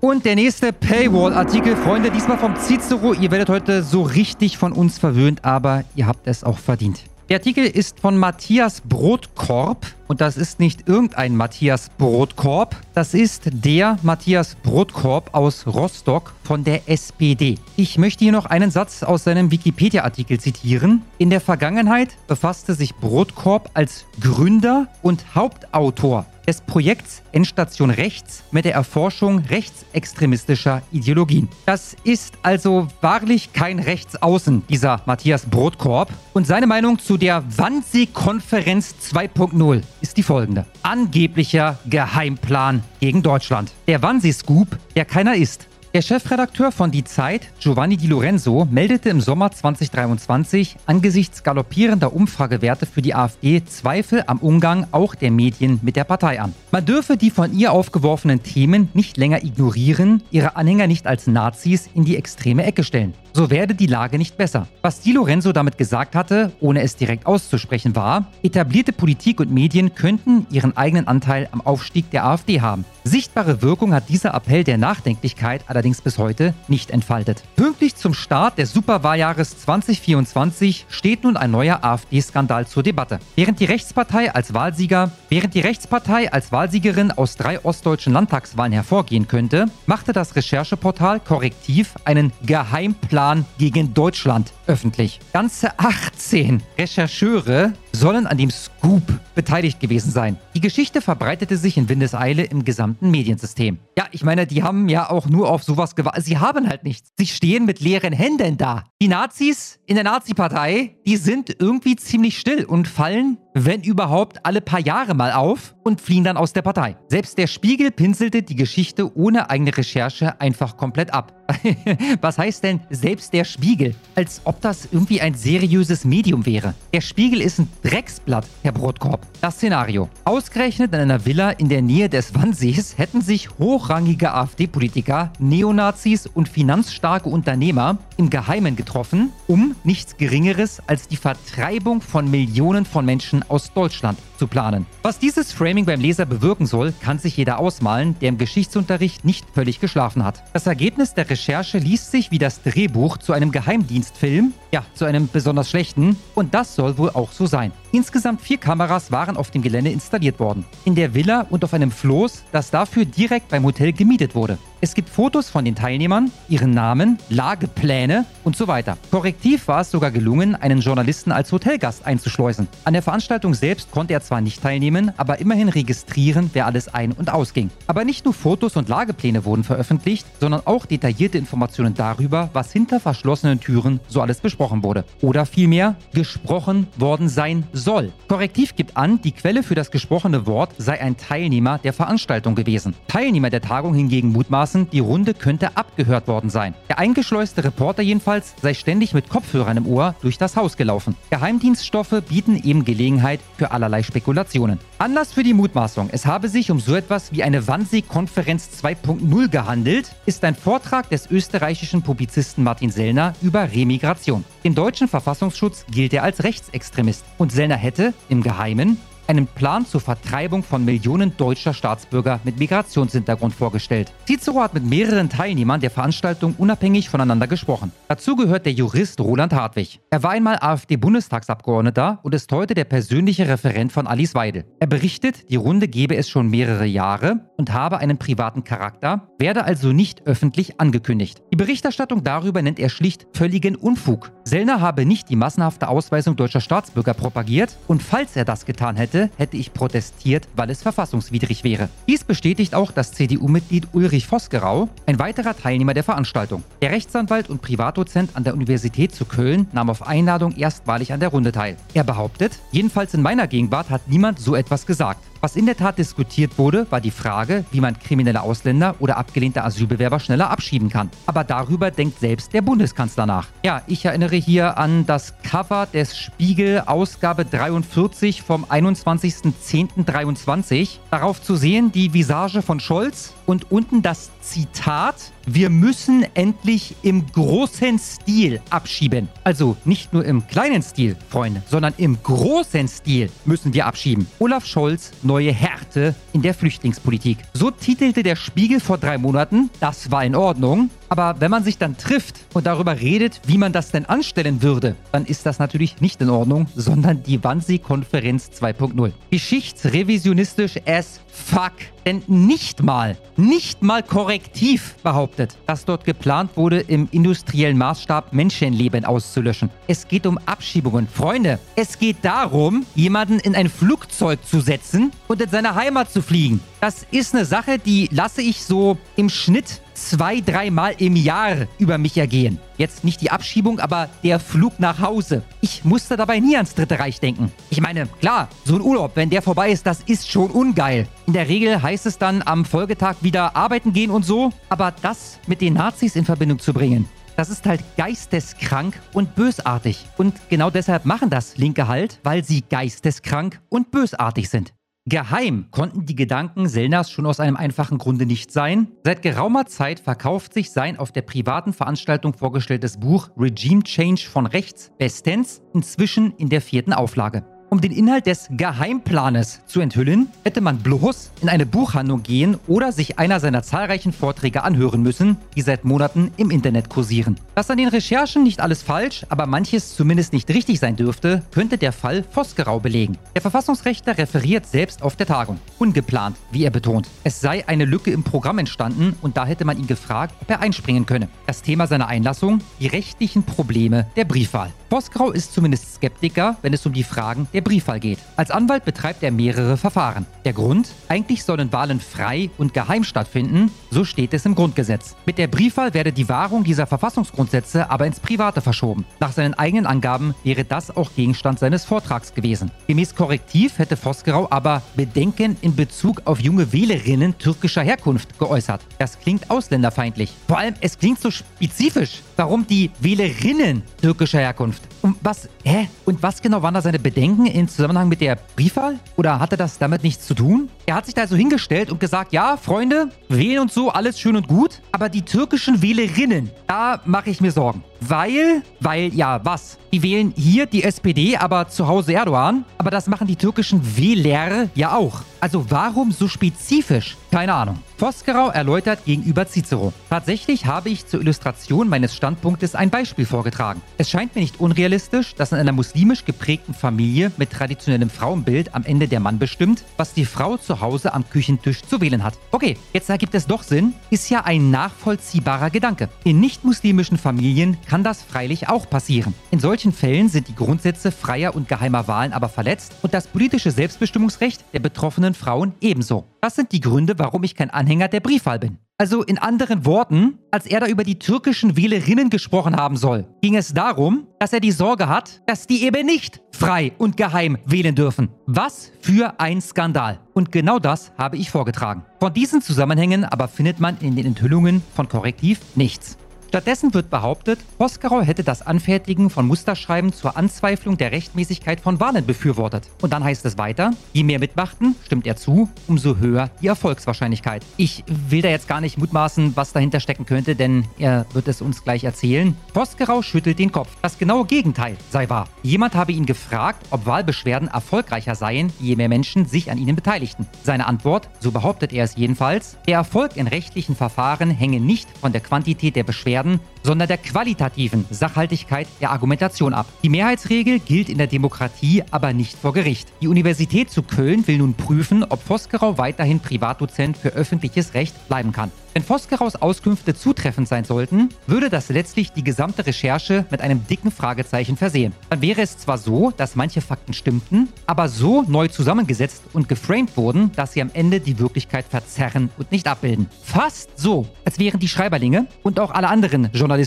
Und 0.00 0.24
der 0.24 0.34
nächste 0.34 0.72
Paywall-Artikel, 0.72 1.76
Freunde, 1.76 2.10
diesmal 2.10 2.38
vom 2.38 2.56
Cicero. 2.56 3.14
Ihr 3.14 3.30
werdet 3.30 3.48
heute 3.48 3.84
so 3.84 4.02
richtig 4.02 4.58
von 4.58 4.72
uns 4.72 4.98
verwöhnt, 4.98 5.44
aber 5.44 5.84
ihr 5.94 6.08
habt 6.08 6.26
es 6.26 6.42
auch 6.42 6.58
verdient. 6.58 7.04
Der 7.28 7.36
Artikel 7.36 7.66
ist 7.66 8.00
von 8.00 8.16
Matthias 8.16 8.80
Brotkorb 8.80 9.86
und 10.08 10.20
das 10.20 10.36
ist 10.36 10.58
nicht 10.58 10.88
irgendein 10.88 11.36
Matthias 11.36 11.90
Brotkorb, 11.96 12.74
das 12.94 13.14
ist 13.14 13.50
der 13.52 13.98
Matthias 14.02 14.56
Brotkorb 14.56 15.34
aus 15.34 15.66
Rostock 15.66 16.32
von 16.42 16.64
der 16.64 16.88
SPD. 16.88 17.56
Ich 17.76 17.98
möchte 17.98 18.24
hier 18.24 18.32
noch 18.32 18.46
einen 18.46 18.70
Satz 18.70 19.02
aus 19.02 19.24
seinem 19.24 19.50
Wikipedia-Artikel 19.50 20.40
zitieren. 20.40 21.02
In 21.18 21.30
der 21.30 21.40
Vergangenheit 21.40 22.16
befasste 22.26 22.74
sich 22.74 22.94
Brotkorb 22.96 23.70
als 23.74 24.06
Gründer 24.20 24.88
und 25.02 25.34
Hauptautor 25.34 26.26
des 26.48 26.62
Projekts 26.62 27.20
Endstation 27.32 27.90
Rechts 27.90 28.42
mit 28.52 28.64
der 28.64 28.72
Erforschung 28.72 29.40
rechtsextremistischer 29.50 30.80
Ideologien. 30.92 31.46
Das 31.66 31.94
ist 32.04 32.38
also 32.42 32.88
wahrlich 33.02 33.52
kein 33.52 33.78
Rechtsaußen, 33.78 34.62
dieser 34.66 35.02
Matthias 35.04 35.44
Brotkorb. 35.44 36.10
Und 36.32 36.46
seine 36.46 36.66
Meinung 36.66 36.98
zu 36.98 37.18
der 37.18 37.44
Wannsee-Konferenz 37.58 38.94
2.0 39.12 39.82
ist 40.00 40.16
die 40.16 40.22
folgende. 40.22 40.66
Angeblicher 40.82 41.78
Geheimplan 41.88 42.82
gegen 43.00 43.22
Deutschland. 43.22 43.72
Der 43.86 44.02
Wannsee-Scoop, 44.02 44.78
der 44.96 45.04
keiner 45.04 45.34
ist. 45.34 45.68
Der 45.94 46.02
Chefredakteur 46.02 46.70
von 46.70 46.90
Die 46.90 47.04
Zeit, 47.04 47.48
Giovanni 47.60 47.96
Di 47.96 48.08
Lorenzo, 48.08 48.68
meldete 48.70 49.08
im 49.08 49.22
Sommer 49.22 49.50
2023 49.50 50.76
angesichts 50.84 51.42
galoppierender 51.42 52.12
Umfragewerte 52.12 52.84
für 52.84 53.00
die 53.00 53.14
AfD 53.14 53.64
Zweifel 53.64 54.22
am 54.26 54.38
Umgang 54.38 54.86
auch 54.92 55.14
der 55.14 55.30
Medien 55.30 55.80
mit 55.82 55.96
der 55.96 56.04
Partei 56.04 56.40
an. 56.40 56.54
Man 56.72 56.84
dürfe 56.84 57.16
die 57.16 57.30
von 57.30 57.56
ihr 57.56 57.72
aufgeworfenen 57.72 58.42
Themen 58.42 58.90
nicht 58.92 59.16
länger 59.16 59.42
ignorieren, 59.42 60.22
ihre 60.30 60.56
Anhänger 60.56 60.86
nicht 60.86 61.06
als 61.06 61.26
Nazis 61.26 61.88
in 61.94 62.04
die 62.04 62.16
extreme 62.16 62.64
Ecke 62.64 62.84
stellen 62.84 63.14
so 63.38 63.50
werde 63.50 63.76
die 63.76 63.86
Lage 63.86 64.18
nicht 64.18 64.36
besser. 64.36 64.66
Was 64.82 65.00
Di 65.00 65.12
Lorenzo 65.12 65.52
damit 65.52 65.78
gesagt 65.78 66.16
hatte, 66.16 66.50
ohne 66.58 66.82
es 66.82 66.96
direkt 66.96 67.24
auszusprechen, 67.24 67.94
war, 67.94 68.26
etablierte 68.42 68.92
Politik 68.92 69.38
und 69.38 69.52
Medien 69.52 69.94
könnten 69.94 70.48
ihren 70.50 70.76
eigenen 70.76 71.06
Anteil 71.06 71.48
am 71.52 71.60
Aufstieg 71.60 72.10
der 72.10 72.26
AfD 72.26 72.60
haben. 72.60 72.84
Sichtbare 73.04 73.62
Wirkung 73.62 73.94
hat 73.94 74.08
dieser 74.08 74.34
Appell 74.34 74.64
der 74.64 74.76
Nachdenklichkeit 74.76 75.62
allerdings 75.68 76.00
bis 76.00 76.18
heute 76.18 76.52
nicht 76.66 76.90
entfaltet. 76.90 77.44
Pünktlich 77.54 77.94
zum 77.94 78.12
Start 78.12 78.58
des 78.58 78.72
Superwahljahres 78.72 79.56
2024 79.60 80.86
steht 80.88 81.22
nun 81.22 81.36
ein 81.36 81.52
neuer 81.52 81.84
AfD-Skandal 81.84 82.66
zur 82.66 82.82
Debatte. 82.82 83.20
Während 83.36 83.60
die 83.60 83.66
Rechtspartei 83.66 84.34
als 84.34 84.52
Wahlsieger, 84.52 85.12
während 85.28 85.54
die 85.54 85.60
Rechtspartei 85.60 86.32
als 86.32 86.50
Wahlsiegerin 86.50 87.12
aus 87.12 87.36
drei 87.36 87.64
ostdeutschen 87.64 88.12
Landtagswahlen 88.12 88.72
hervorgehen 88.72 89.28
könnte, 89.28 89.66
machte 89.86 90.12
das 90.12 90.34
Rechercheportal 90.34 91.20
Korrektiv 91.20 91.94
einen 92.04 92.32
Geheimplan 92.44 93.27
Plan 93.28 93.44
gegen 93.58 93.92
Deutschland 93.92 94.54
öffentlich. 94.68 95.18
Ganze 95.32 95.76
18 95.78 96.62
Rechercheure 96.78 97.72
sollen 97.92 98.26
an 98.26 98.38
dem 98.38 98.50
Scoop 98.50 99.02
beteiligt 99.34 99.80
gewesen 99.80 100.10
sein. 100.10 100.36
Die 100.54 100.60
Geschichte 100.60 101.00
verbreitete 101.00 101.56
sich 101.56 101.76
in 101.76 101.88
Windeseile 101.88 102.44
im 102.44 102.64
gesamten 102.64 103.10
Mediensystem. 103.10 103.78
Ja, 103.96 104.06
ich 104.12 104.24
meine, 104.24 104.46
die 104.46 104.62
haben 104.62 104.88
ja 104.88 105.10
auch 105.10 105.26
nur 105.26 105.50
auf 105.50 105.64
sowas 105.64 105.96
gewartet. 105.96 106.24
Sie 106.24 106.38
haben 106.38 106.68
halt 106.68 106.84
nichts. 106.84 107.12
Sie 107.18 107.26
stehen 107.26 107.64
mit 107.64 107.80
leeren 107.80 108.12
Händen 108.12 108.56
da. 108.56 108.84
Die 109.00 109.08
Nazis 109.08 109.78
in 109.86 109.94
der 109.94 110.04
Nazi-Partei, 110.04 110.96
die 111.06 111.16
sind 111.16 111.56
irgendwie 111.58 111.96
ziemlich 111.96 112.38
still 112.38 112.64
und 112.64 112.86
fallen, 112.86 113.38
wenn 113.54 113.82
überhaupt, 113.82 114.44
alle 114.44 114.60
paar 114.60 114.80
Jahre 114.80 115.14
mal 115.14 115.32
auf 115.32 115.74
und 115.82 116.00
fliehen 116.00 116.24
dann 116.24 116.36
aus 116.36 116.52
der 116.52 116.62
Partei. 116.62 116.96
Selbst 117.08 117.38
der 117.38 117.46
Spiegel 117.46 117.90
pinselte 117.90 118.42
die 118.42 118.54
Geschichte 118.54 119.16
ohne 119.16 119.50
eigene 119.50 119.76
Recherche 119.76 120.40
einfach 120.40 120.76
komplett 120.76 121.12
ab. 121.12 121.32
Was 122.20 122.38
heißt 122.38 122.62
denn 122.62 122.80
selbst 122.90 123.32
der 123.32 123.44
Spiegel? 123.44 123.94
Als 124.14 124.40
ob 124.44 124.57
das 124.58 124.88
irgendwie 124.90 125.20
ein 125.20 125.34
seriöses 125.34 126.04
Medium 126.04 126.46
wäre. 126.46 126.74
Der 126.92 127.00
Spiegel 127.00 127.40
ist 127.40 127.58
ein 127.58 127.68
Drecksblatt, 127.82 128.46
Herr 128.62 128.72
Brotkorb. 128.72 129.26
Das 129.40 129.56
Szenario. 129.56 130.08
Ausgerechnet 130.24 130.92
in 130.92 131.00
einer 131.00 131.24
Villa 131.24 131.50
in 131.50 131.68
der 131.68 131.82
Nähe 131.82 132.08
des 132.08 132.34
Wannsees 132.34 132.98
hätten 132.98 133.20
sich 133.20 133.48
hochrangige 133.58 134.34
AfD-Politiker, 134.34 135.32
Neonazis 135.38 136.26
und 136.26 136.48
finanzstarke 136.48 137.28
Unternehmer 137.28 137.98
im 138.16 138.30
Geheimen 138.30 138.76
getroffen, 138.76 139.32
um 139.46 139.76
nichts 139.84 140.16
Geringeres 140.16 140.82
als 140.86 141.08
die 141.08 141.16
Vertreibung 141.16 142.00
von 142.00 142.30
Millionen 142.30 142.84
von 142.84 143.04
Menschen 143.04 143.44
aus 143.48 143.72
Deutschland 143.72 144.18
zu 144.38 144.46
planen. 144.46 144.86
Was 145.02 145.18
dieses 145.18 145.52
Framing 145.52 145.84
beim 145.84 146.00
Leser 146.00 146.26
bewirken 146.26 146.66
soll, 146.66 146.92
kann 147.00 147.18
sich 147.18 147.36
jeder 147.36 147.58
ausmalen, 147.58 148.16
der 148.20 148.30
im 148.30 148.38
Geschichtsunterricht 148.38 149.24
nicht 149.24 149.46
völlig 149.52 149.80
geschlafen 149.80 150.24
hat. 150.24 150.42
Das 150.52 150.66
Ergebnis 150.66 151.14
der 151.14 151.28
Recherche 151.28 151.78
liest 151.78 152.10
sich 152.10 152.30
wie 152.30 152.38
das 152.38 152.62
Drehbuch 152.62 153.18
zu 153.18 153.32
einem 153.32 153.52
Geheimdienstfilm, 153.52 154.47
ja, 154.72 154.84
zu 154.94 155.04
einem 155.04 155.28
besonders 155.32 155.70
schlechten, 155.70 156.16
und 156.34 156.54
das 156.54 156.74
soll 156.74 156.98
wohl 156.98 157.10
auch 157.10 157.32
so 157.32 157.46
sein. 157.46 157.72
Insgesamt 157.92 158.40
vier 158.40 158.58
Kameras 158.58 159.10
waren 159.10 159.36
auf 159.36 159.50
dem 159.50 159.62
Gelände 159.62 159.90
installiert 159.90 160.38
worden. 160.40 160.64
In 160.84 160.94
der 160.94 161.14
Villa 161.14 161.46
und 161.50 161.64
auf 161.64 161.74
einem 161.74 161.90
Floß, 161.90 162.44
das 162.52 162.70
dafür 162.70 163.04
direkt 163.04 163.48
beim 163.48 163.64
Hotel 163.64 163.92
gemietet 163.92 164.34
wurde. 164.34 164.58
Es 164.80 164.94
gibt 164.94 165.08
Fotos 165.08 165.50
von 165.50 165.64
den 165.64 165.74
Teilnehmern, 165.74 166.30
ihren 166.48 166.70
Namen, 166.70 167.18
Lagepläne 167.30 168.24
und 168.44 168.56
so 168.56 168.68
weiter. 168.68 168.96
Korrektiv 169.10 169.66
war 169.66 169.80
es 169.80 169.90
sogar 169.90 170.12
gelungen, 170.12 170.54
einen 170.54 170.78
Journalisten 170.78 171.32
als 171.32 171.50
Hotelgast 171.50 172.06
einzuschleusen. 172.06 172.68
An 172.84 172.92
der 172.92 173.02
Veranstaltung 173.02 173.54
selbst 173.54 173.90
konnte 173.90 174.12
er 174.12 174.20
zwar 174.20 174.40
nicht 174.40 174.62
teilnehmen, 174.62 175.10
aber 175.16 175.40
immerhin 175.40 175.68
registrieren, 175.68 176.50
wer 176.52 176.66
alles 176.66 176.94
ein- 176.94 177.10
und 177.10 177.28
ausging. 177.28 177.70
Aber 177.88 178.04
nicht 178.04 178.24
nur 178.24 178.34
Fotos 178.34 178.76
und 178.76 178.88
Lagepläne 178.88 179.44
wurden 179.44 179.64
veröffentlicht, 179.64 180.24
sondern 180.38 180.62
auch 180.64 180.86
detaillierte 180.86 181.38
Informationen 181.38 181.94
darüber, 181.94 182.50
was 182.52 182.72
hinter 182.72 183.00
verschlossenen 183.00 183.58
Türen 183.58 183.98
so 184.06 184.22
alles 184.22 184.38
besprochen 184.40 184.84
wurde. 184.84 185.04
Oder 185.22 185.44
vielmehr 185.44 185.96
gesprochen 186.14 186.86
worden 186.96 187.28
sein 187.28 187.64
soll. 187.72 188.12
Korrektiv 188.28 188.76
gibt 188.76 188.96
an, 188.96 189.20
die 189.22 189.32
Quelle 189.32 189.64
für 189.64 189.74
das 189.74 189.90
gesprochene 189.90 190.46
Wort 190.46 190.70
sei 190.78 191.00
ein 191.00 191.16
Teilnehmer 191.16 191.78
der 191.78 191.92
Veranstaltung 191.92 192.54
gewesen. 192.54 192.94
Teilnehmer 193.08 193.50
der 193.50 193.60
Tagung 193.60 193.92
hingegen 193.92 194.30
mutmaßen, 194.30 194.67
die 194.74 194.98
Runde 194.98 195.34
könnte 195.34 195.76
abgehört 195.76 196.28
worden 196.28 196.50
sein. 196.50 196.74
Der 196.88 196.98
eingeschleuste 196.98 197.64
Reporter 197.64 198.02
jedenfalls 198.02 198.54
sei 198.60 198.74
ständig 198.74 199.14
mit 199.14 199.28
Kopfhörern 199.28 199.76
im 199.76 199.86
Ohr 199.86 200.14
durch 200.20 200.38
das 200.38 200.56
Haus 200.56 200.76
gelaufen. 200.76 201.16
Geheimdienststoffe 201.30 202.22
bieten 202.28 202.56
eben 202.62 202.84
Gelegenheit 202.84 203.40
für 203.56 203.70
allerlei 203.70 204.02
Spekulationen. 204.02 204.78
Anlass 204.98 205.32
für 205.32 205.42
die 205.42 205.54
Mutmaßung, 205.54 206.10
es 206.12 206.26
habe 206.26 206.48
sich 206.48 206.70
um 206.70 206.80
so 206.80 206.94
etwas 206.94 207.32
wie 207.32 207.42
eine 207.42 207.66
Wannsee-Konferenz 207.66 208.68
2.0 208.82 209.48
gehandelt, 209.48 210.14
ist 210.26 210.44
ein 210.44 210.54
Vortrag 210.54 211.08
des 211.08 211.30
österreichischen 211.30 212.02
Publizisten 212.02 212.64
Martin 212.64 212.90
Sellner 212.90 213.32
über 213.42 213.72
Remigration. 213.72 214.44
Im 214.62 214.74
deutschen 214.74 215.08
Verfassungsschutz 215.08 215.86
gilt 215.90 216.12
er 216.12 216.24
als 216.24 216.44
Rechtsextremist 216.44 217.24
und 217.38 217.52
Sellner 217.52 217.76
hätte, 217.76 218.12
im 218.28 218.42
Geheimen, 218.42 218.98
einen 219.28 219.46
Plan 219.46 219.84
zur 219.84 220.00
Vertreibung 220.00 220.62
von 220.62 220.84
Millionen 220.84 221.36
deutscher 221.36 221.74
Staatsbürger 221.74 222.40
mit 222.44 222.58
Migrationshintergrund 222.58 223.52
vorgestellt. 223.52 224.10
Cicero 224.26 224.60
hat 224.60 224.72
mit 224.72 224.84
mehreren 224.84 225.28
Teilnehmern 225.28 225.80
der 225.80 225.90
Veranstaltung 225.90 226.54
unabhängig 226.56 227.10
voneinander 227.10 227.46
gesprochen. 227.46 227.92
Dazu 228.08 228.36
gehört 228.36 228.64
der 228.64 228.72
Jurist 228.72 229.20
Roland 229.20 229.52
Hartwig. 229.52 230.00
Er 230.08 230.22
war 230.22 230.30
einmal 230.30 230.58
AfD-Bundestagsabgeordneter 230.60 232.20
und 232.22 232.34
ist 232.34 232.50
heute 232.52 232.72
der 232.72 232.84
persönliche 232.84 233.46
Referent 233.46 233.92
von 233.92 234.06
Alice 234.06 234.34
Weidel. 234.34 234.64
Er 234.80 234.86
berichtet, 234.86 235.50
die 235.50 235.56
Runde 235.56 235.88
gebe 235.88 236.16
es 236.16 236.30
schon 236.30 236.48
mehrere 236.48 236.86
Jahre 236.86 237.40
und 237.58 237.74
habe 237.74 237.98
einen 237.98 238.16
privaten 238.16 238.64
Charakter, 238.64 239.28
werde 239.38 239.64
also 239.64 239.92
nicht 239.92 240.26
öffentlich 240.26 240.80
angekündigt. 240.80 241.42
Die 241.52 241.56
Berichterstattung 241.56 242.24
darüber 242.24 242.62
nennt 242.62 242.78
er 242.78 242.88
schlicht 242.88 243.26
völligen 243.34 243.76
Unfug. 243.76 244.32
Sellner 244.44 244.80
habe 244.80 245.04
nicht 245.04 245.28
die 245.28 245.36
massenhafte 245.36 245.88
Ausweisung 245.88 246.36
deutscher 246.36 246.62
Staatsbürger 246.62 247.12
propagiert 247.12 247.76
und 247.88 248.02
falls 248.02 248.34
er 248.34 248.46
das 248.46 248.64
getan 248.64 248.96
hätte, 248.96 249.17
hätte, 249.18 249.30
hätte 249.36 249.56
ich 249.56 249.72
protestiert, 249.72 250.48
weil 250.54 250.70
es 250.70 250.82
verfassungswidrig 250.82 251.64
wäre. 251.64 251.88
Dies 252.06 252.24
bestätigt 252.24 252.74
auch 252.74 252.92
das 252.92 253.12
CDU-Mitglied 253.12 253.88
Ulrich 253.92 254.26
Vosgerau, 254.26 254.88
ein 255.06 255.18
weiterer 255.18 255.56
Teilnehmer 255.56 255.94
der 255.94 256.04
Veranstaltung. 256.04 256.62
Der 256.82 256.90
Rechtsanwalt 256.90 257.50
und 257.50 257.62
Privatdozent 257.62 258.30
an 258.34 258.44
der 258.44 258.54
Universität 258.54 259.14
zu 259.14 259.24
Köln 259.24 259.66
nahm 259.72 259.90
auf 259.90 260.06
Einladung 260.06 260.56
erstmalig 260.56 261.12
an 261.12 261.20
der 261.20 261.30
Runde 261.30 261.52
teil. 261.52 261.76
Er 261.94 262.04
behauptet, 262.04 262.52
jedenfalls 262.70 263.14
in 263.14 263.22
meiner 263.22 263.46
Gegenwart 263.46 263.90
hat 263.90 264.08
niemand 264.08 264.38
so 264.38 264.54
etwas 264.54 264.86
gesagt. 264.86 265.22
Was 265.40 265.54
in 265.54 265.66
der 265.66 265.76
Tat 265.76 265.98
diskutiert 265.98 266.58
wurde, 266.58 266.88
war 266.90 267.00
die 267.00 267.12
Frage, 267.12 267.64
wie 267.70 267.80
man 267.80 267.96
kriminelle 267.96 268.42
Ausländer 268.42 268.96
oder 268.98 269.18
abgelehnte 269.18 269.62
Asylbewerber 269.62 270.18
schneller 270.18 270.50
abschieben 270.50 270.88
kann. 270.88 271.10
Aber 271.26 271.44
darüber 271.44 271.92
denkt 271.92 272.18
selbst 272.18 272.52
der 272.52 272.62
Bundeskanzler 272.62 273.24
nach. 273.24 273.46
Ja, 273.64 273.82
ich 273.86 274.04
erinnere 274.04 274.34
hier 274.34 274.78
an 274.78 275.06
das 275.06 275.34
Cover 275.44 275.86
des 275.86 276.18
Spiegel 276.18 276.82
Ausgabe 276.86 277.44
43 277.44 278.42
vom 278.42 278.64
21.10.23. 278.64 280.98
Darauf 281.12 281.40
zu 281.40 281.54
sehen 281.54 281.92
die 281.92 282.12
Visage 282.12 282.60
von 282.60 282.80
Scholz, 282.80 283.34
und 283.48 283.72
unten 283.72 284.02
das 284.02 284.30
Zitat, 284.42 285.32
wir 285.46 285.70
müssen 285.70 286.26
endlich 286.34 286.94
im 287.02 287.26
großen 287.26 287.98
Stil 287.98 288.60
abschieben. 288.68 289.28
Also 289.42 289.74
nicht 289.86 290.12
nur 290.12 290.24
im 290.26 290.46
kleinen 290.46 290.82
Stil, 290.82 291.16
Freunde, 291.30 291.62
sondern 291.66 291.94
im 291.96 292.22
großen 292.22 292.86
Stil 292.88 293.30
müssen 293.46 293.72
wir 293.72 293.86
abschieben. 293.86 294.26
Olaf 294.38 294.66
Scholz, 294.66 295.12
neue 295.22 295.50
Härte 295.50 296.14
in 296.34 296.42
der 296.42 296.52
Flüchtlingspolitik. 296.52 297.38
So 297.54 297.70
titelte 297.70 298.22
der 298.22 298.36
Spiegel 298.36 298.80
vor 298.80 298.98
drei 298.98 299.16
Monaten, 299.16 299.70
das 299.80 300.10
war 300.10 300.24
in 300.24 300.36
Ordnung. 300.36 300.90
Aber 301.08 301.36
wenn 301.40 301.50
man 301.50 301.64
sich 301.64 301.78
dann 301.78 301.96
trifft 301.96 302.36
und 302.54 302.66
darüber 302.66 303.00
redet, 303.00 303.40
wie 303.46 303.58
man 303.58 303.72
das 303.72 303.90
denn 303.90 304.06
anstellen 304.06 304.62
würde, 304.62 304.96
dann 305.12 305.24
ist 305.24 305.46
das 305.46 305.58
natürlich 305.58 306.00
nicht 306.00 306.20
in 306.20 306.30
Ordnung, 306.30 306.66
sondern 306.74 307.22
die 307.22 307.42
Wannsee-Konferenz 307.42 308.50
2.0. 308.60 309.12
Geschichtsrevisionistisch 309.30 310.76
as 310.86 311.20
fuck. 311.28 311.72
Denn 312.04 312.22
nicht 312.26 312.82
mal, 312.82 313.18
nicht 313.36 313.82
mal 313.82 314.02
korrektiv 314.02 314.96
behauptet, 315.02 315.58
dass 315.66 315.84
dort 315.84 316.06
geplant 316.06 316.56
wurde, 316.56 316.80
im 316.80 317.06
industriellen 317.10 317.76
Maßstab 317.76 318.32
Menschenleben 318.32 319.04
auszulöschen. 319.04 319.68
Es 319.86 320.08
geht 320.08 320.26
um 320.26 320.38
Abschiebungen. 320.46 321.06
Freunde, 321.06 321.58
es 321.76 321.98
geht 321.98 322.16
darum, 322.22 322.86
jemanden 322.94 323.40
in 323.40 323.54
ein 323.54 323.68
Flugzeug 323.68 324.38
zu 324.46 324.60
setzen 324.60 325.12
und 325.26 325.42
in 325.42 325.50
seine 325.50 325.74
Heimat 325.74 326.10
zu 326.10 326.22
fliegen. 326.22 326.60
Das 326.80 327.06
ist 327.10 327.34
eine 327.34 327.44
Sache, 327.44 327.78
die 327.78 328.08
lasse 328.10 328.40
ich 328.40 328.64
so 328.64 328.96
im 329.16 329.28
Schnitt 329.28 329.82
zwei, 329.98 330.40
dreimal 330.40 330.94
im 330.98 331.16
Jahr 331.16 331.66
über 331.78 331.98
mich 331.98 332.16
ergehen. 332.16 332.58
Jetzt 332.76 333.04
nicht 333.04 333.20
die 333.20 333.30
Abschiebung, 333.30 333.80
aber 333.80 334.08
der 334.22 334.38
Flug 334.40 334.78
nach 334.78 335.00
Hause. 335.00 335.42
Ich 335.60 335.84
musste 335.84 336.16
dabei 336.16 336.38
nie 336.38 336.56
ans 336.56 336.74
Dritte 336.74 336.98
Reich 336.98 337.20
denken. 337.20 337.52
Ich 337.70 337.80
meine, 337.80 338.06
klar, 338.20 338.48
so 338.64 338.76
ein 338.76 338.80
Urlaub, 338.80 339.12
wenn 339.14 339.30
der 339.30 339.42
vorbei 339.42 339.70
ist, 339.70 339.86
das 339.86 340.02
ist 340.06 340.30
schon 340.30 340.50
ungeil. 340.50 341.06
In 341.26 341.32
der 341.32 341.48
Regel 341.48 341.82
heißt 341.82 342.06
es 342.06 342.18
dann 342.18 342.42
am 342.44 342.64
Folgetag 342.64 343.16
wieder 343.20 343.56
arbeiten 343.56 343.92
gehen 343.92 344.10
und 344.10 344.24
so. 344.24 344.52
Aber 344.68 344.94
das 345.02 345.38
mit 345.46 345.60
den 345.60 345.74
Nazis 345.74 346.16
in 346.16 346.24
Verbindung 346.24 346.58
zu 346.58 346.72
bringen, 346.72 347.08
das 347.36 347.50
ist 347.50 347.66
halt 347.66 347.84
geisteskrank 347.96 349.00
und 349.12 349.34
bösartig. 349.36 350.06
Und 350.16 350.34
genau 350.48 350.70
deshalb 350.70 351.04
machen 351.04 351.30
das 351.30 351.56
Linke 351.56 351.86
halt, 351.86 352.18
weil 352.24 352.42
sie 352.42 352.62
geisteskrank 352.62 353.60
und 353.68 353.90
bösartig 353.92 354.48
sind. 354.48 354.72
Geheim 355.08 355.68
konnten 355.70 356.04
die 356.04 356.14
Gedanken 356.14 356.68
Sellners 356.68 357.10
schon 357.10 357.24
aus 357.24 357.40
einem 357.40 357.56
einfachen 357.56 357.96
Grunde 357.96 358.26
nicht 358.26 358.52
sein. 358.52 358.88
Seit 359.04 359.22
geraumer 359.22 359.64
Zeit 359.64 360.00
verkauft 360.00 360.52
sich 360.52 360.70
sein 360.70 360.98
auf 360.98 361.12
der 361.12 361.22
privaten 361.22 361.72
Veranstaltung 361.72 362.34
vorgestelltes 362.34 362.98
Buch 362.98 363.30
Regime 363.38 363.82
Change 363.84 364.28
von 364.28 364.44
rechts 364.44 364.92
bestens, 364.98 365.62
inzwischen 365.72 366.34
in 366.36 366.50
der 366.50 366.60
vierten 366.60 366.92
Auflage. 366.92 367.57
Um 367.70 367.82
den 367.82 367.92
Inhalt 367.92 368.24
des 368.24 368.48
Geheimplanes 368.50 369.60
zu 369.66 369.80
enthüllen, 369.80 370.28
hätte 370.42 370.62
man 370.62 370.78
bloß 370.78 371.32
in 371.42 371.50
eine 371.50 371.66
Buchhandlung 371.66 372.22
gehen 372.22 372.56
oder 372.66 372.92
sich 372.92 373.18
einer 373.18 373.40
seiner 373.40 373.62
zahlreichen 373.62 374.14
Vorträge 374.14 374.62
anhören 374.62 375.02
müssen, 375.02 375.36
die 375.54 375.60
seit 375.60 375.84
Monaten 375.84 376.32
im 376.38 376.50
Internet 376.50 376.88
kursieren. 376.88 377.38
Dass 377.54 377.70
an 377.70 377.76
den 377.76 377.88
Recherchen 377.88 378.42
nicht 378.42 378.60
alles 378.60 378.82
falsch, 378.82 379.26
aber 379.28 379.44
manches 379.44 379.94
zumindest 379.94 380.32
nicht 380.32 380.48
richtig 380.48 380.80
sein 380.80 380.96
dürfte, 380.96 381.42
könnte 381.50 381.76
der 381.76 381.92
Fall 381.92 382.24
Vosgerau 382.30 382.80
belegen. 382.80 383.18
Der 383.34 383.42
Verfassungsrechter 383.42 384.16
referiert 384.16 384.64
selbst 384.64 385.02
auf 385.02 385.16
der 385.16 385.26
Tagung. 385.26 385.58
Ungeplant, 385.78 386.38
wie 386.50 386.64
er 386.64 386.70
betont. 386.70 387.06
Es 387.22 387.38
sei 387.42 387.68
eine 387.68 387.84
Lücke 387.84 388.10
im 388.12 388.22
Programm 388.22 388.58
entstanden 388.58 389.14
und 389.20 389.36
da 389.36 389.44
hätte 389.44 389.66
man 389.66 389.76
ihn 389.76 389.86
gefragt, 389.86 390.34
ob 390.40 390.48
er 390.48 390.60
einspringen 390.60 391.04
könne. 391.04 391.28
Das 391.46 391.60
Thema 391.60 391.86
seiner 391.86 392.08
Einlassung? 392.08 392.62
Die 392.80 392.86
rechtlichen 392.86 393.42
Probleme 393.42 394.06
der 394.16 394.24
Briefwahl. 394.24 394.72
Vosgrau 394.88 395.32
ist 395.32 395.52
zumindest 395.52 395.96
Skeptiker, 395.96 396.56
wenn 396.62 396.72
es 396.72 396.86
um 396.86 396.94
die 396.94 397.04
Fragen 397.04 397.46
der 397.52 397.57
Briefwahl 397.62 398.00
geht. 398.00 398.18
Als 398.36 398.50
Anwalt 398.50 398.84
betreibt 398.84 399.22
er 399.22 399.30
mehrere 399.30 399.76
Verfahren. 399.76 400.26
Der 400.44 400.52
Grund? 400.52 400.88
Eigentlich 401.08 401.44
sollen 401.44 401.72
Wahlen 401.72 402.00
frei 402.00 402.50
und 402.58 402.74
geheim 402.74 403.04
stattfinden, 403.04 403.70
so 403.90 404.04
steht 404.04 404.34
es 404.34 404.44
im 404.46 404.54
Grundgesetz. 404.54 405.16
Mit 405.26 405.38
der 405.38 405.46
Briefwahl 405.46 405.94
werde 405.94 406.12
die 406.12 406.28
Wahrung 406.28 406.64
dieser 406.64 406.86
Verfassungsgrundsätze 406.86 407.90
aber 407.90 408.06
ins 408.06 408.20
Private 408.20 408.60
verschoben. 408.60 409.06
Nach 409.20 409.32
seinen 409.32 409.54
eigenen 409.54 409.86
Angaben 409.86 410.34
wäre 410.44 410.64
das 410.64 410.96
auch 410.96 411.10
Gegenstand 411.14 411.58
seines 411.58 411.84
Vortrags 411.84 412.34
gewesen. 412.34 412.70
Gemäß 412.86 413.14
Korrektiv 413.14 413.78
hätte 413.78 413.96
Vosgerau 413.96 414.48
aber 414.50 414.82
Bedenken 414.96 415.56
in 415.60 415.74
Bezug 415.74 416.22
auf 416.24 416.40
junge 416.40 416.72
Wählerinnen 416.72 417.36
türkischer 417.38 417.82
Herkunft 417.82 418.38
geäußert. 418.38 418.80
Das 418.98 419.18
klingt 419.18 419.50
ausländerfeindlich. 419.50 420.32
Vor 420.46 420.58
allem, 420.58 420.74
es 420.80 420.98
klingt 420.98 421.20
so 421.20 421.30
spezifisch. 421.30 422.22
Warum 422.36 422.66
die 422.66 422.90
Wählerinnen 423.00 423.82
türkischer 424.00 424.38
Herkunft? 424.38 424.82
Und 425.02 425.16
was, 425.22 425.48
hä? 425.64 425.88
Und 426.04 426.22
was 426.22 426.42
genau 426.42 426.62
waren 426.62 426.74
da 426.74 426.82
seine 426.82 426.98
Bedenken 426.98 427.46
im 427.46 427.68
Zusammenhang 427.68 428.08
mit 428.08 428.20
der 428.20 428.36
Briefwahl? 428.56 428.98
Oder 429.16 429.38
hatte 429.38 429.56
das 429.56 429.78
damit 429.78 430.02
nichts 430.02 430.26
zu 430.26 430.34
tun? 430.34 430.68
Er 430.86 430.94
hat 430.94 431.06
sich 431.06 431.14
da 431.14 431.26
so 431.26 431.36
hingestellt 431.36 431.90
und 431.90 432.00
gesagt, 432.00 432.32
ja, 432.32 432.56
Freunde, 432.56 433.10
wählen 433.28 433.60
und 433.60 433.72
so, 433.78 433.90
alles 433.90 434.18
schön 434.18 434.34
und 434.34 434.48
gut, 434.48 434.80
aber 434.90 435.08
die 435.08 435.22
türkischen 435.22 435.80
Wählerinnen, 435.80 436.50
da 436.66 437.00
mache 437.04 437.30
ich 437.30 437.40
mir 437.40 437.52
Sorgen. 437.52 437.84
Weil, 438.00 438.62
weil, 438.80 439.14
ja, 439.14 439.44
was? 439.44 439.78
Die 439.92 440.02
wählen 440.02 440.32
hier 440.36 440.66
die 440.66 440.84
SPD, 440.84 441.36
aber 441.36 441.68
zu 441.68 441.88
Hause 441.88 442.12
Erdogan. 442.12 442.64
Aber 442.76 442.90
das 442.90 443.06
machen 443.06 443.26
die 443.26 443.36
türkischen 443.36 443.96
Wähler 443.96 444.68
ja 444.74 444.96
auch. 444.96 445.22
Also 445.40 445.70
warum 445.70 446.12
so 446.12 446.28
spezifisch? 446.28 447.16
Keine 447.30 447.54
Ahnung. 447.54 447.78
Vosgerau 447.96 448.48
erläutert 448.48 449.04
gegenüber 449.04 449.46
Cicero. 449.46 449.92
Tatsächlich 450.08 450.66
habe 450.66 450.88
ich 450.88 451.06
zur 451.06 451.20
Illustration 451.20 451.88
meines 451.88 452.14
Standpunktes 452.14 452.74
ein 452.74 452.90
Beispiel 452.90 453.26
vorgetragen. 453.26 453.82
Es 453.98 454.08
scheint 454.08 454.34
mir 454.34 454.40
nicht 454.40 454.60
unrealistisch, 454.60 455.34
dass 455.34 455.52
in 455.52 455.58
einer 455.58 455.72
muslimisch 455.72 456.24
geprägten 456.24 456.74
Familie 456.74 457.32
mit 457.36 457.50
traditionellem 457.50 458.10
Frauenbild 458.10 458.74
am 458.74 458.84
Ende 458.84 459.08
der 459.08 459.20
Mann 459.20 459.38
bestimmt, 459.38 459.84
was 459.96 460.14
die 460.14 460.24
Frau 460.24 460.56
zu 460.56 460.80
Hause 460.80 461.12
am 461.12 461.28
Küchentisch 461.28 461.82
zu 461.82 462.00
wählen 462.00 462.22
hat. 462.22 462.34
Okay, 462.52 462.76
jetzt 462.92 463.10
ergibt 463.10 463.34
es 463.34 463.46
doch 463.46 463.62
Sinn, 463.62 463.94
ist 464.10 464.30
ja 464.30 464.44
ein 464.44 464.70
nachvollziehbarer 464.70 465.70
Gedanke. 465.70 466.08
In 466.24 466.40
nicht-muslimischen 466.40 467.18
Familien 467.18 467.76
kann 467.88 468.04
das 468.04 468.22
freilich 468.22 468.68
auch 468.68 468.88
passieren. 468.88 469.34
In 469.50 469.60
solchen 469.60 469.92
Fällen 469.92 470.28
sind 470.28 470.46
die 470.48 470.54
Grundsätze 470.54 471.10
freier 471.10 471.56
und 471.56 471.68
geheimer 471.68 472.06
Wahlen 472.06 472.32
aber 472.34 472.48
verletzt 472.48 472.92
und 473.02 473.14
das 473.14 473.26
politische 473.26 473.70
Selbstbestimmungsrecht 473.70 474.62
der 474.74 474.80
betroffenen 474.80 475.34
Frauen 475.34 475.72
ebenso. 475.80 476.24
Das 476.42 476.54
sind 476.54 476.72
die 476.72 476.80
Gründe, 476.80 477.18
warum 477.18 477.42
ich 477.44 477.56
kein 477.56 477.70
Anhänger 477.70 478.08
der 478.08 478.20
Briefwahl 478.20 478.58
bin. 478.58 478.78
Also 479.00 479.22
in 479.22 479.38
anderen 479.38 479.86
Worten, 479.86 480.38
als 480.50 480.66
er 480.66 480.80
da 480.80 480.86
über 480.86 481.04
die 481.04 481.20
türkischen 481.20 481.76
Wählerinnen 481.76 482.30
gesprochen 482.30 482.76
haben 482.76 482.96
soll, 482.96 483.26
ging 483.40 483.54
es 483.54 483.72
darum, 483.72 484.26
dass 484.40 484.52
er 484.52 484.58
die 484.58 484.72
Sorge 484.72 485.08
hat, 485.08 485.40
dass 485.46 485.68
die 485.68 485.84
eben 485.84 486.04
nicht 486.04 486.42
frei 486.50 486.92
und 486.98 487.16
geheim 487.16 487.58
wählen 487.64 487.94
dürfen. 487.94 488.28
Was 488.46 488.90
für 489.00 489.38
ein 489.38 489.60
Skandal. 489.60 490.18
Und 490.34 490.50
genau 490.50 490.80
das 490.80 491.12
habe 491.16 491.36
ich 491.36 491.50
vorgetragen. 491.50 492.04
Von 492.18 492.34
diesen 492.34 492.60
Zusammenhängen 492.60 493.24
aber 493.24 493.46
findet 493.46 493.78
man 493.78 493.96
in 494.00 494.16
den 494.16 494.26
Enthüllungen 494.26 494.82
von 494.94 495.08
Korrektiv 495.08 495.60
nichts. 495.76 496.18
Stattdessen 496.48 496.94
wird 496.94 497.10
behauptet, 497.10 497.58
Vosgerau 497.76 498.22
hätte 498.22 498.42
das 498.42 498.66
Anfertigen 498.66 499.28
von 499.28 499.46
Musterschreiben 499.46 500.14
zur 500.14 500.38
Anzweiflung 500.38 500.96
der 500.96 501.12
Rechtmäßigkeit 501.12 501.78
von 501.78 502.00
Wahlen 502.00 502.24
befürwortet. 502.24 502.88
Und 503.02 503.12
dann 503.12 503.22
heißt 503.22 503.44
es 503.44 503.58
weiter, 503.58 503.90
je 504.14 504.22
mehr 504.22 504.38
mitmachten, 504.38 504.96
stimmt 505.04 505.26
er 505.26 505.36
zu, 505.36 505.68
umso 505.88 506.16
höher 506.16 506.48
die 506.62 506.68
Erfolgswahrscheinlichkeit. 506.68 507.66
Ich 507.76 508.02
will 508.06 508.40
da 508.40 508.48
jetzt 508.48 508.66
gar 508.66 508.80
nicht 508.80 508.96
mutmaßen, 508.96 509.56
was 509.56 509.74
dahinter 509.74 510.00
stecken 510.00 510.24
könnte, 510.24 510.56
denn 510.56 510.86
er 510.98 511.26
wird 511.34 511.48
es 511.48 511.60
uns 511.60 511.84
gleich 511.84 512.04
erzählen. 512.04 512.56
Vosgerau 512.72 513.20
schüttelt 513.20 513.58
den 513.58 513.70
Kopf. 513.70 513.90
Das 514.00 514.16
genaue 514.16 514.46
Gegenteil 514.46 514.96
sei 515.10 515.28
wahr. 515.28 515.48
Jemand 515.62 515.94
habe 515.94 516.12
ihn 516.12 516.24
gefragt, 516.24 516.86
ob 516.88 517.04
Wahlbeschwerden 517.04 517.68
erfolgreicher 517.68 518.34
seien, 518.34 518.72
je 518.80 518.96
mehr 518.96 519.10
Menschen 519.10 519.44
sich 519.44 519.70
an 519.70 519.76
ihnen 519.76 519.96
beteiligten. 519.96 520.46
Seine 520.62 520.86
Antwort, 520.86 521.28
so 521.40 521.50
behauptet 521.50 521.92
er 521.92 522.04
es 522.04 522.16
jedenfalls, 522.16 522.78
der 522.86 522.96
Erfolg 522.96 523.36
in 523.36 523.48
rechtlichen 523.48 523.94
Verfahren 523.94 524.50
hänge 524.50 524.80
nicht 524.80 525.10
von 525.18 525.32
der 525.32 525.42
Quantität 525.42 525.94
der 525.94 526.04
Beschwerden 526.04 526.37
werden, 526.38 526.60
sondern 526.88 527.08
der 527.08 527.18
qualitativen 527.18 528.06
Sachhaltigkeit 528.08 528.88
der 529.02 529.10
Argumentation 529.10 529.74
ab. 529.74 529.84
Die 530.02 530.08
Mehrheitsregel 530.08 530.78
gilt 530.78 531.10
in 531.10 531.18
der 531.18 531.26
Demokratie 531.26 532.02
aber 532.10 532.32
nicht 532.32 532.56
vor 532.56 532.72
Gericht. 532.72 533.08
Die 533.20 533.28
Universität 533.28 533.90
zu 533.90 534.02
Köln 534.02 534.46
will 534.46 534.56
nun 534.56 534.72
prüfen, 534.72 535.22
ob 535.22 535.42
Vosgerau 535.42 535.98
weiterhin 535.98 536.40
Privatdozent 536.40 537.18
für 537.18 537.34
öffentliches 537.34 537.92
Recht 537.92 538.26
bleiben 538.28 538.52
kann. 538.52 538.72
Wenn 538.94 539.08
Voskeraus 539.08 539.54
Auskünfte 539.54 540.14
zutreffend 540.14 540.66
sein 540.66 540.84
sollten, 540.84 541.28
würde 541.46 541.68
das 541.68 541.88
letztlich 541.88 542.32
die 542.32 542.42
gesamte 542.42 542.84
Recherche 542.84 543.44
mit 543.50 543.60
einem 543.60 543.86
dicken 543.86 544.10
Fragezeichen 544.10 544.76
versehen. 544.76 545.12
Dann 545.30 545.42
wäre 545.42 545.60
es 545.60 545.78
zwar 545.78 545.98
so, 545.98 546.32
dass 546.36 546.56
manche 546.56 546.80
Fakten 546.80 547.12
stimmten, 547.12 547.68
aber 547.86 548.08
so 548.08 548.42
neu 548.48 548.66
zusammengesetzt 548.66 549.42
und 549.52 549.68
geframed 549.68 550.16
wurden, 550.16 550.50
dass 550.56 550.72
sie 550.72 550.82
am 550.82 550.90
Ende 550.94 551.20
die 551.20 551.38
Wirklichkeit 551.38 551.84
verzerren 551.88 552.50
und 552.58 552.72
nicht 552.72 552.88
abbilden. 552.88 553.28
Fast 553.44 553.90
so, 553.96 554.26
als 554.44 554.58
wären 554.58 554.80
die 554.80 554.88
Schreiberlinge 554.88 555.46
und 555.62 555.78
auch 555.78 555.92
alle 555.92 556.08
anderen 556.08 556.50
Journalisten 556.52 556.77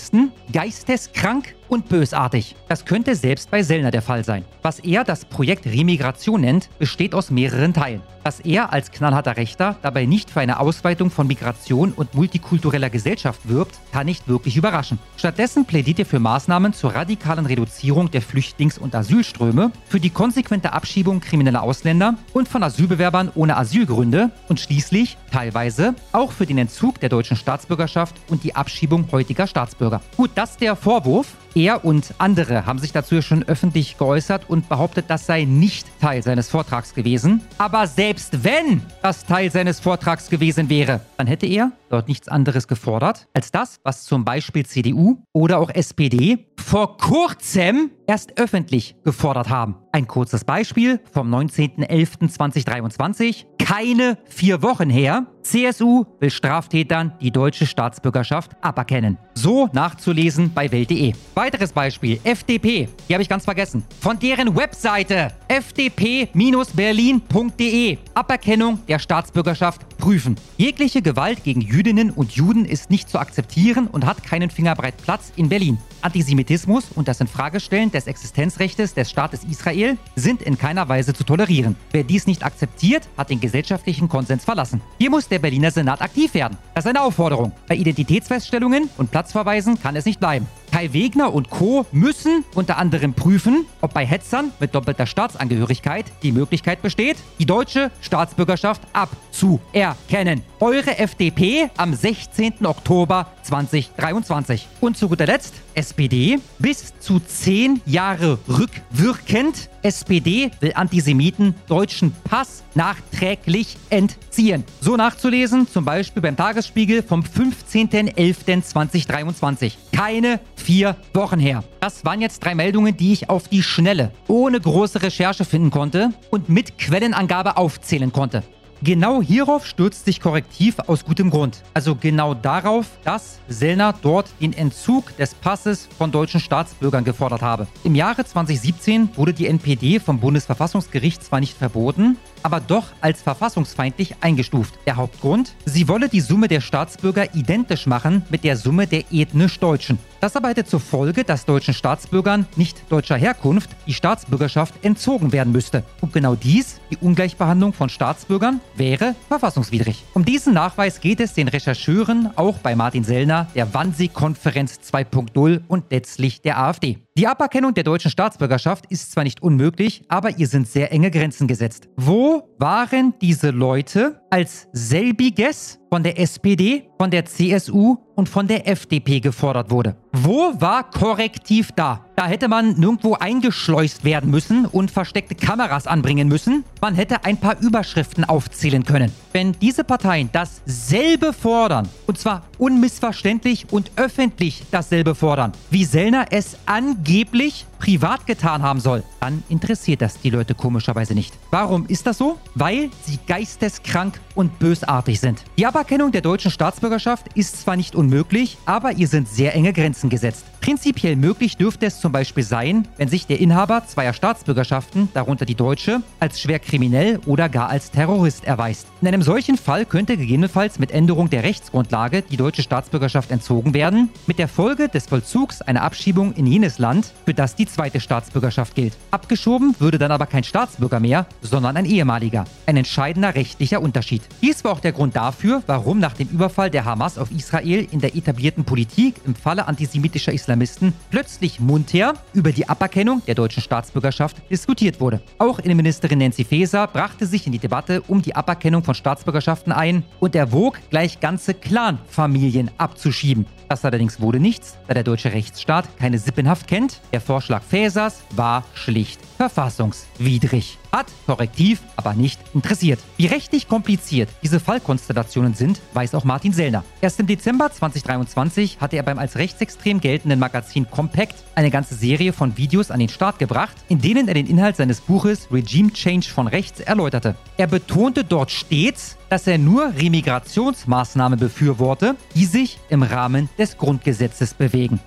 geisteskrank 0.52 1.56
und 1.72 1.88
bösartig. 1.88 2.56
Das 2.68 2.84
könnte 2.84 3.16
selbst 3.16 3.50
bei 3.50 3.64
Sellner 3.64 3.92
der 3.92 4.02
Fall 4.02 4.26
sein. 4.26 4.44
Was 4.62 4.80
er 4.80 5.06
das 5.06 5.24
Projekt 5.24 5.66
Remigration 5.66 6.42
nennt, 6.42 6.70
besteht 6.80 7.16
aus 7.16 7.32
mehreren 7.32 7.74
Teilen. 7.74 8.02
Dass 8.26 8.42
er 8.42 8.72
als 8.72 8.92
knallharter 8.92 9.38
Rechter 9.38 9.78
dabei 9.82 10.06
nicht 10.06 10.30
für 10.30 10.42
eine 10.42 10.60
Ausweitung 10.60 11.10
von 11.10 11.26
Migration 11.26 11.94
und 11.94 12.14
multikultureller 12.14 12.90
Gesellschaft 12.90 13.48
wirbt, 13.48 13.80
kann 13.92 14.06
nicht 14.06 14.28
wirklich 14.28 14.58
überraschen. 14.58 15.00
Stattdessen 15.18 15.66
plädiert 15.66 16.00
er 16.00 16.06
für 16.06 16.20
Maßnahmen 16.20 16.74
zur 16.74 16.94
radikalen 16.94 17.46
Reduzierung 17.46 18.12
der 18.12 18.22
Flüchtlings- 18.22 18.78
und 18.78 18.94
Asylströme, 18.94 19.72
für 19.88 20.00
die 20.00 20.12
konsequente 20.12 20.74
Abschiebung 20.74 21.22
krimineller 21.22 21.64
Ausländer 21.64 22.16
und 22.34 22.48
von 22.48 22.62
Asylbewerbern 22.62 23.32
ohne 23.34 23.58
Asylgründe 23.58 24.30
und 24.50 24.60
schließlich, 24.60 25.18
teilweise, 25.32 25.96
auch 26.12 26.34
für 26.34 26.46
den 26.46 26.58
Entzug 26.58 27.00
der 27.00 27.10
deutschen 27.10 27.38
Staatsbürgerschaft 27.38 28.16
und 28.28 28.44
die 28.44 28.56
Abschiebung 28.56 29.08
heutiger 29.12 29.48
Staatsbürger. 29.48 30.02
Gut, 30.18 30.32
das 30.36 30.58
der 30.58 30.76
Vorwurf. 30.76 31.38
Er 31.62 31.86
und 31.86 32.16
andere 32.18 32.66
haben 32.66 32.80
sich 32.80 32.92
dazu 32.92 33.22
schon 33.22 33.44
öffentlich 33.44 34.00
geäußert 34.00 34.50
und 34.50 34.68
behauptet, 34.68 35.06
das 35.10 35.28
sei 35.28 35.44
nicht 35.44 35.86
Teil 36.02 36.24
seines 36.24 36.50
Vortrags 36.50 36.96
gewesen. 36.96 37.42
Aber 37.60 37.86
selbst 37.86 38.44
wenn 38.44 38.82
das 39.04 39.26
Teil 39.26 39.52
seines 39.52 39.80
Vortrags 39.80 40.32
gewesen 40.32 40.70
wäre, 40.70 41.02
dann 41.18 41.28
hätte 41.28 41.46
er 41.46 41.72
dort 41.92 42.08
nichts 42.08 42.28
anderes 42.28 42.68
gefordert 42.68 43.28
als 43.34 43.52
das, 43.52 43.80
was 43.84 44.04
zum 44.04 44.26
Beispiel 44.26 44.66
CDU 44.66 45.18
oder 45.34 45.60
auch 45.60 45.70
SPD 45.70 46.48
vor 46.58 46.98
kurzem 46.98 47.92
erst 48.08 48.38
öffentlich 48.38 48.96
gefordert 49.04 49.50
haben. 49.50 49.76
Ein 49.92 50.08
kurzes 50.08 50.46
Beispiel 50.46 51.00
vom 51.12 51.34
19.11.2023, 51.34 53.46
keine 53.58 54.18
vier 54.26 54.62
Wochen 54.62 54.90
her. 54.90 55.26
CSU 55.44 56.06
will 56.20 56.30
Straftätern 56.30 57.14
die 57.20 57.32
deutsche 57.32 57.66
Staatsbürgerschaft 57.66 58.52
aberkennen. 58.62 59.18
So 59.34 59.68
nachzulesen 59.74 60.54
bei 60.54 60.72
Welt.de. 60.72 61.14
Weiteres 61.34 61.74
Beispiel, 61.74 62.20
FDP, 62.24 62.88
die 63.10 63.14
habe 63.14 63.24
ich 63.24 63.30
ganz 63.30 63.46
vergessen. 63.46 63.84
Von 64.00 64.20
deren 64.20 64.56
Webseite 64.56 65.30
fdp-berlin.de 65.48 67.98
Aberkennung 68.14 68.86
der 68.88 69.00
Staatsbürgerschaft 69.00 69.98
prüfen. 69.98 70.36
Jegliche 70.58 71.02
Gewalt 71.02 71.44
gegen 71.44 71.62
Jüdinnen 71.62 71.81
und 72.16 72.34
Juden 72.34 72.66
ist 72.66 72.92
nicht 72.92 73.10
zu 73.10 73.18
akzeptieren 73.18 73.88
und 73.88 74.06
hat 74.06 74.24
keinen 74.24 74.50
Fingerbreit 74.50 74.96
Platz 74.98 75.32
in 75.36 75.50
Berlin. 75.50 75.80
Antisemitismus 76.02 76.92
und 76.94 77.08
das 77.08 77.22
Infragestellen 77.22 77.92
des 77.92 78.08
Existenzrechts 78.08 78.94
des 78.94 79.10
Staates 79.10 79.44
Israel 79.44 79.98
sind 80.16 80.42
in 80.42 80.58
keiner 80.58 80.88
Weise 80.90 81.14
zu 81.14 81.24
tolerieren. 81.24 81.76
Wer 81.92 82.04
dies 82.04 82.28
nicht 82.28 82.44
akzeptiert, 82.46 83.10
hat 83.18 83.32
den 83.32 83.40
gesellschaftlichen 83.40 84.10
Konsens 84.10 84.46
verlassen. 84.46 84.82
Hier 85.00 85.10
muss 85.10 85.28
der 85.28 85.40
Berliner 85.40 85.72
Senat 85.72 86.02
aktiv 86.02 86.34
werden. 86.36 86.58
Das 86.76 86.86
ist 86.86 86.90
eine 86.90 87.02
Aufforderung. 87.02 87.52
Bei 87.68 87.76
Identitätsfeststellungen 87.76 88.90
und 88.98 89.10
Platzverweisen 89.10 89.82
kann 89.82 89.96
es 89.96 90.06
nicht 90.06 90.20
bleiben. 90.20 90.48
Kai 90.72 90.94
Wegner 90.94 91.34
und 91.34 91.50
Co. 91.50 91.86
müssen 91.92 92.46
unter 92.56 92.78
anderem 92.78 93.14
prüfen, 93.14 93.66
ob 93.82 93.94
bei 93.94 94.06
Hetzern 94.06 94.52
mit 94.60 94.74
doppelter 94.74 95.06
Staatsangehörigkeit 95.06 96.06
die 96.24 96.32
Möglichkeit 96.32 96.82
besteht, 96.82 97.18
die 97.40 97.46
deutsche 97.46 97.92
Staatsbürgerschaft 98.00 98.82
abzuerkennen. 98.94 100.44
Eure 100.62 100.98
FDP 100.98 101.70
am 101.76 101.94
16. 101.94 102.66
Oktober 102.66 103.28
2023. 103.44 104.68
Und 104.80 104.98
zu 104.98 105.10
guter 105.10 105.26
Letzt 105.26 105.56
SPD 105.74 106.40
bis 106.60 106.94
zu 107.00 107.20
zehn 107.20 107.82
Jahre 107.86 108.40
rückwirkend. 108.48 109.70
SPD 109.84 110.50
will 110.60 110.74
Antisemiten 110.76 111.56
deutschen 111.68 112.14
Pass 112.24 112.64
nachträglich 112.76 113.78
entziehen. 113.90 114.64
So 114.80 114.96
nachzulesen, 114.96 115.68
zum 115.68 115.84
Beispiel 115.86 116.22
beim 116.22 116.38
Tagesspiegel 116.38 117.02
vom 117.04 117.22
15.11.2023. 117.22 119.74
Keine 119.92 120.40
vier 120.56 120.96
Wochen 121.14 121.40
her. 121.40 121.64
Das 121.80 122.06
waren 122.06 122.22
jetzt 122.22 122.44
drei 122.44 122.54
Meldungen, 122.56 122.96
die 122.96 123.14
ich 123.14 123.30
auf 123.30 123.48
die 123.48 123.64
Schnelle, 123.64 124.12
ohne 124.28 124.60
große 124.60 125.02
Recherche 125.02 125.46
finden 125.46 125.72
konnte 125.72 126.12
und 126.30 126.50
mit 126.50 126.78
Quellenangabe 126.78 127.58
aufzählen 127.58 128.12
konnte. 128.12 128.44
Genau 128.84 129.22
hierauf 129.22 129.68
stürzt 129.68 130.06
sich 130.06 130.20
Korrektiv 130.20 130.80
aus 130.88 131.06
gutem 131.06 131.30
Grund. 131.30 131.62
Also 131.76 131.96
genau 131.96 132.34
darauf, 132.34 132.88
dass 133.04 133.38
Sellner 133.48 133.94
dort 134.02 134.32
den 134.42 134.54
Entzug 134.54 135.16
des 135.18 135.36
Passes 135.36 135.88
von 136.00 136.12
deutschen 136.12 136.40
Staatsbürgern 136.40 137.04
gefordert 137.04 137.44
habe. 137.44 137.68
Im 137.84 137.94
Jahre 137.94 138.26
2017 138.26 139.10
wurde 139.16 139.34
die 139.34 139.46
NPD 139.46 140.00
vom 140.00 140.20
Bundesverfassungsgericht 140.20 141.24
zwar 141.24 141.42
nicht 141.42 141.56
verboten, 141.56 142.18
aber 142.42 142.60
doch 142.60 142.88
als 143.02 143.22
verfassungsfeindlich 143.22 144.16
eingestuft. 144.22 144.74
Der 144.88 144.96
Hauptgrund? 144.96 145.54
Sie 145.66 145.88
wolle 145.88 146.10
die 146.10 146.22
Summe 146.22 146.48
der 146.48 146.62
Staatsbürger 146.62 147.36
identisch 147.36 147.86
machen 147.86 148.24
mit 148.32 148.44
der 148.44 148.58
Summe 148.58 148.88
der 148.88 149.04
ethnisch 149.12 149.60
Deutschen. 149.60 150.00
Das 150.22 150.36
aber 150.36 150.50
hätte 150.50 150.66
zur 150.66 150.80
Folge, 150.80 151.24
dass 151.24 151.46
deutschen 151.46 151.76
Staatsbürgern 151.76 152.48
nicht 152.56 152.82
deutscher 152.90 153.18
Herkunft 153.18 153.70
die 153.86 153.94
Staatsbürgerschaft 153.94 154.74
entzogen 154.84 155.32
werden 155.32 155.54
müsste. 155.54 155.84
Und 156.02 156.14
genau 156.14 156.34
dies, 156.34 156.81
die 156.92 156.98
Ungleichbehandlung 156.98 157.74
von 157.74 157.90
Staatsbürgern, 157.90 158.60
wäre 158.76 159.16
verfassungswidrig. 159.28 160.04
Um 160.14 160.26
diesen 160.26 160.54
Nachweis 160.54 161.02
geht 161.02 161.20
es 161.20 161.34
den 161.34 161.48
Rechercheuren 161.48 162.30
auch 162.36 162.58
bei 162.58 162.76
Martin 162.76 163.04
Sellner, 163.04 163.48
der 163.56 163.74
Wannsee-Konferenz 163.74 164.80
2.0 164.92 165.62
und 165.68 165.86
letztlich 165.90 166.42
der 166.42 166.60
AfD. 166.60 167.00
Die 167.18 167.28
Aberkennung 167.28 167.74
der 167.74 167.84
deutschen 167.84 168.10
Staatsbürgerschaft 168.10 168.86
ist 168.90 169.12
zwar 169.12 169.26
nicht 169.26 169.44
unmöglich, 169.44 170.02
aber 170.08 170.38
ihr 170.38 170.48
sind 170.48 170.66
sehr 170.66 170.94
enge 170.94 171.12
Grenzen 171.12 171.46
gesetzt. 171.46 171.90
Wo 171.98 172.56
waren 172.58 173.14
diese 173.20 173.50
Leute, 173.50 174.22
als 174.30 174.70
selbiges 174.72 175.78
von 175.90 176.04
der 176.04 176.18
SPD, 176.18 176.88
von 176.98 177.12
der 177.12 177.26
CSU 177.26 177.98
und 178.16 178.30
von 178.30 178.48
der 178.48 178.66
FDP 178.66 179.20
gefordert 179.20 179.72
wurde. 179.72 179.98
Wo 180.14 180.54
war 180.62 180.90
Korrektiv 180.90 181.72
da? 181.76 182.06
Da 182.16 182.28
hätte 182.28 182.48
man 182.48 182.80
nirgendwo 182.80 183.16
eingeschleust 183.16 184.06
werden 184.06 184.32
müssen 184.32 184.66
und 184.66 184.90
versteckte 184.90 185.36
Kameras 185.36 185.88
anbringen 185.88 186.30
müssen. 186.30 186.64
Man 186.80 186.96
hätte 186.96 187.26
ein 187.26 187.38
paar 187.38 187.60
Überschriften 187.60 188.24
aufzählen 188.24 188.86
können. 188.86 189.12
Wenn 189.34 189.52
diese 189.54 189.84
Parteien 189.84 190.30
dasselbe 190.32 191.34
fordern, 191.34 191.90
und 192.08 192.18
zwar 192.18 192.44
unmissverständlich 192.58 193.66
und 193.72 193.92
öffentlich 193.98 194.64
dasselbe 194.72 195.16
fordern, 195.16 195.52
wie 195.72 195.84
Sellner 195.84 196.28
es 196.30 196.58
angeblich 197.02 197.66
privat 197.82 198.28
getan 198.28 198.62
haben 198.62 198.80
soll, 198.80 199.02
dann 199.20 199.44
interessiert 199.50 200.04
das 200.04 200.20
die 200.22 200.30
Leute 200.30 200.54
komischerweise 200.54 201.16
nicht. 201.16 201.34
Warum 201.50 201.88
ist 201.88 202.06
das 202.06 202.20
so? 202.20 202.38
Weil 202.54 202.92
sie 203.04 203.18
geisteskrank 203.26 204.20
und 204.36 204.60
bösartig 204.60 205.20
sind. 205.20 205.44
Die 205.58 205.66
Aberkennung 205.66 206.12
der 206.12 206.22
deutschen 206.22 206.52
Staatsbürgerschaft 206.52 207.26
ist 207.34 207.60
zwar 207.60 207.76
nicht 207.76 207.96
unmöglich, 207.96 208.58
aber 208.66 208.94
ihr 208.94 209.08
sind 209.08 209.28
sehr 209.28 209.56
enge 209.56 209.74
Grenzen 209.74 210.12
gesetzt. 210.12 210.46
Prinzipiell 210.62 211.16
möglich 211.16 211.58
dürfte 211.58 211.88
es 211.88 212.00
zum 212.00 212.12
Beispiel 212.12 212.44
sein, 212.44 212.88
wenn 212.98 213.08
sich 213.08 213.26
der 213.26 213.40
Inhaber 213.40 213.84
zweier 213.88 214.14
Staatsbürgerschaften, 214.14 215.10
darunter 215.16 215.46
die 215.46 215.56
deutsche, 215.56 216.04
als 216.20 216.40
schwer 216.40 216.60
kriminell 216.60 217.20
oder 217.26 217.50
gar 217.50 217.70
als 217.70 217.90
Terrorist 217.90 218.46
erweist. 218.46 218.86
In 219.02 219.08
einem 219.08 219.24
solchen 219.24 219.58
Fall 219.58 219.86
könnte 219.86 220.18
gegebenenfalls 220.18 220.78
mit 220.78 220.92
Änderung 220.92 221.32
der 221.32 221.42
Rechtsgrundlage 221.42 222.22
die 222.22 222.38
deutsche 222.38 222.62
Staatsbürgerschaft 222.62 223.32
entzogen 223.32 223.74
werden, 223.74 224.10
mit 224.28 224.38
der 224.38 224.48
Folge 224.48 224.88
des 224.88 225.08
Vollzugs 225.08 225.64
einer 225.64 225.82
Abschiebung 225.82 226.34
in 226.34 226.46
jenes 226.46 226.78
Land, 226.78 227.12
für 227.26 227.34
das 227.34 227.56
die 227.56 227.66
zweite 227.74 228.00
Staatsbürgerschaft 228.00 228.76
gilt. 228.76 228.98
Abgeschoben 229.12 229.76
würde 229.80 229.98
dann 229.98 230.12
aber 230.12 230.26
kein 230.26 230.44
Staatsbürger 230.44 231.00
mehr, 231.00 231.26
sondern 231.42 231.78
ein 231.78 231.86
ehemaliger. 231.86 232.46
Ein 232.66 232.78
entscheidender 232.78 233.36
rechtlicher 233.36 233.82
Unterschied. 233.82 234.22
Dies 234.42 234.64
war 234.64 234.72
auch 234.72 234.80
der 234.80 234.92
Grund 234.92 235.16
dafür, 235.16 235.64
warum 235.68 236.00
nach 236.00 236.14
dem 236.14 236.28
Überfall 236.30 236.70
der 236.70 236.86
Hamas 236.86 237.18
auf 237.18 237.32
Israel 237.32 237.88
in 237.92 238.00
der 238.00 238.16
etablierten 238.16 238.64
Politik 238.64 239.16
im 239.26 239.36
Falle 239.36 239.68
antisemitischer 239.68 240.34
Islamisten 240.34 240.94
plötzlich 241.10 241.60
munter 241.60 242.14
über 242.34 242.52
die 242.52 242.68
Aberkennung 242.68 243.22
der 243.26 243.36
deutschen 243.36 243.64
Staatsbürgerschaft 243.64 244.38
diskutiert 244.50 245.00
wurde. 245.00 245.22
Auch 245.38 245.60
Innenministerin 245.60 246.20
Nancy 246.20 246.44
Faeser 246.44 246.88
brachte 246.88 247.26
sich 247.26 247.46
in 247.46 247.52
die 247.52 247.60
Debatte 247.60 248.02
um 248.02 248.22
die 248.22 248.36
Aberkennung 248.36 248.84
von 248.84 248.96
Staatsbürgerschaften 248.96 249.72
ein 249.72 250.04
und 250.20 250.36
erwog, 250.36 250.80
gleich 250.90 251.20
ganze 251.20 251.54
Clanfamilien 251.54 252.72
abzuschieben. 252.78 253.46
Das 253.70 253.86
allerdings 253.86 254.20
wurde 254.20 254.40
nichts, 254.40 254.78
da 254.88 254.94
der 254.94 255.04
deutsche 255.04 255.32
Rechtsstaat 255.32 255.98
keine 255.98 256.20
Sippenhaft 256.20 256.68
kennt. 256.68 257.00
Der 257.14 257.22
Vorschlag 257.22 257.61
Fäsers 257.62 258.22
war 258.36 258.64
schlicht 258.74 259.20
verfassungswidrig. 259.42 260.78
Hat 260.92 261.08
Korrektiv 261.26 261.82
aber 261.96 262.14
nicht 262.14 262.40
interessiert. 262.54 263.00
Wie 263.18 263.26
rechtlich 263.26 263.68
kompliziert 263.68 264.30
diese 264.44 264.60
Fallkonstellationen 264.60 265.56
sind, 265.56 265.82
weiß 265.94 266.14
auch 266.14 266.26
Martin 266.26 266.54
Sellner. 266.54 266.84
Erst 267.02 267.20
im 267.20 267.26
Dezember 267.26 267.72
2023 267.72 268.80
hatte 268.80 268.98
er 268.98 269.04
beim 269.04 269.18
als 269.18 269.38
rechtsextrem 269.38 270.00
geltenden 270.00 270.38
Magazin 270.38 270.88
Compact 270.92 271.34
eine 271.56 271.72
ganze 271.72 271.96
Serie 271.96 272.34
von 272.34 272.56
Videos 272.56 272.92
an 272.92 273.00
den 273.00 273.10
Start 273.10 273.40
gebracht, 273.40 273.76
in 273.90 274.00
denen 274.00 274.28
er 274.28 274.36
den 274.36 274.46
Inhalt 274.46 274.76
seines 274.76 275.02
Buches 275.02 275.48
Regime 275.52 275.92
Change 275.92 276.30
von 276.30 276.46
rechts 276.46 276.80
erläuterte. 276.80 277.36
Er 277.58 277.66
betonte 277.66 278.24
dort 278.24 278.52
stets, 278.52 279.18
dass 279.30 279.48
er 279.48 279.58
nur 279.58 279.96
Remigrationsmaßnahmen 279.96 281.40
befürworte, 281.40 282.16
die 282.36 282.46
sich 282.46 282.78
im 282.90 283.02
Rahmen 283.02 283.50
des 283.58 283.78
Grundgesetzes 283.78 284.54
bewegen. 284.54 285.00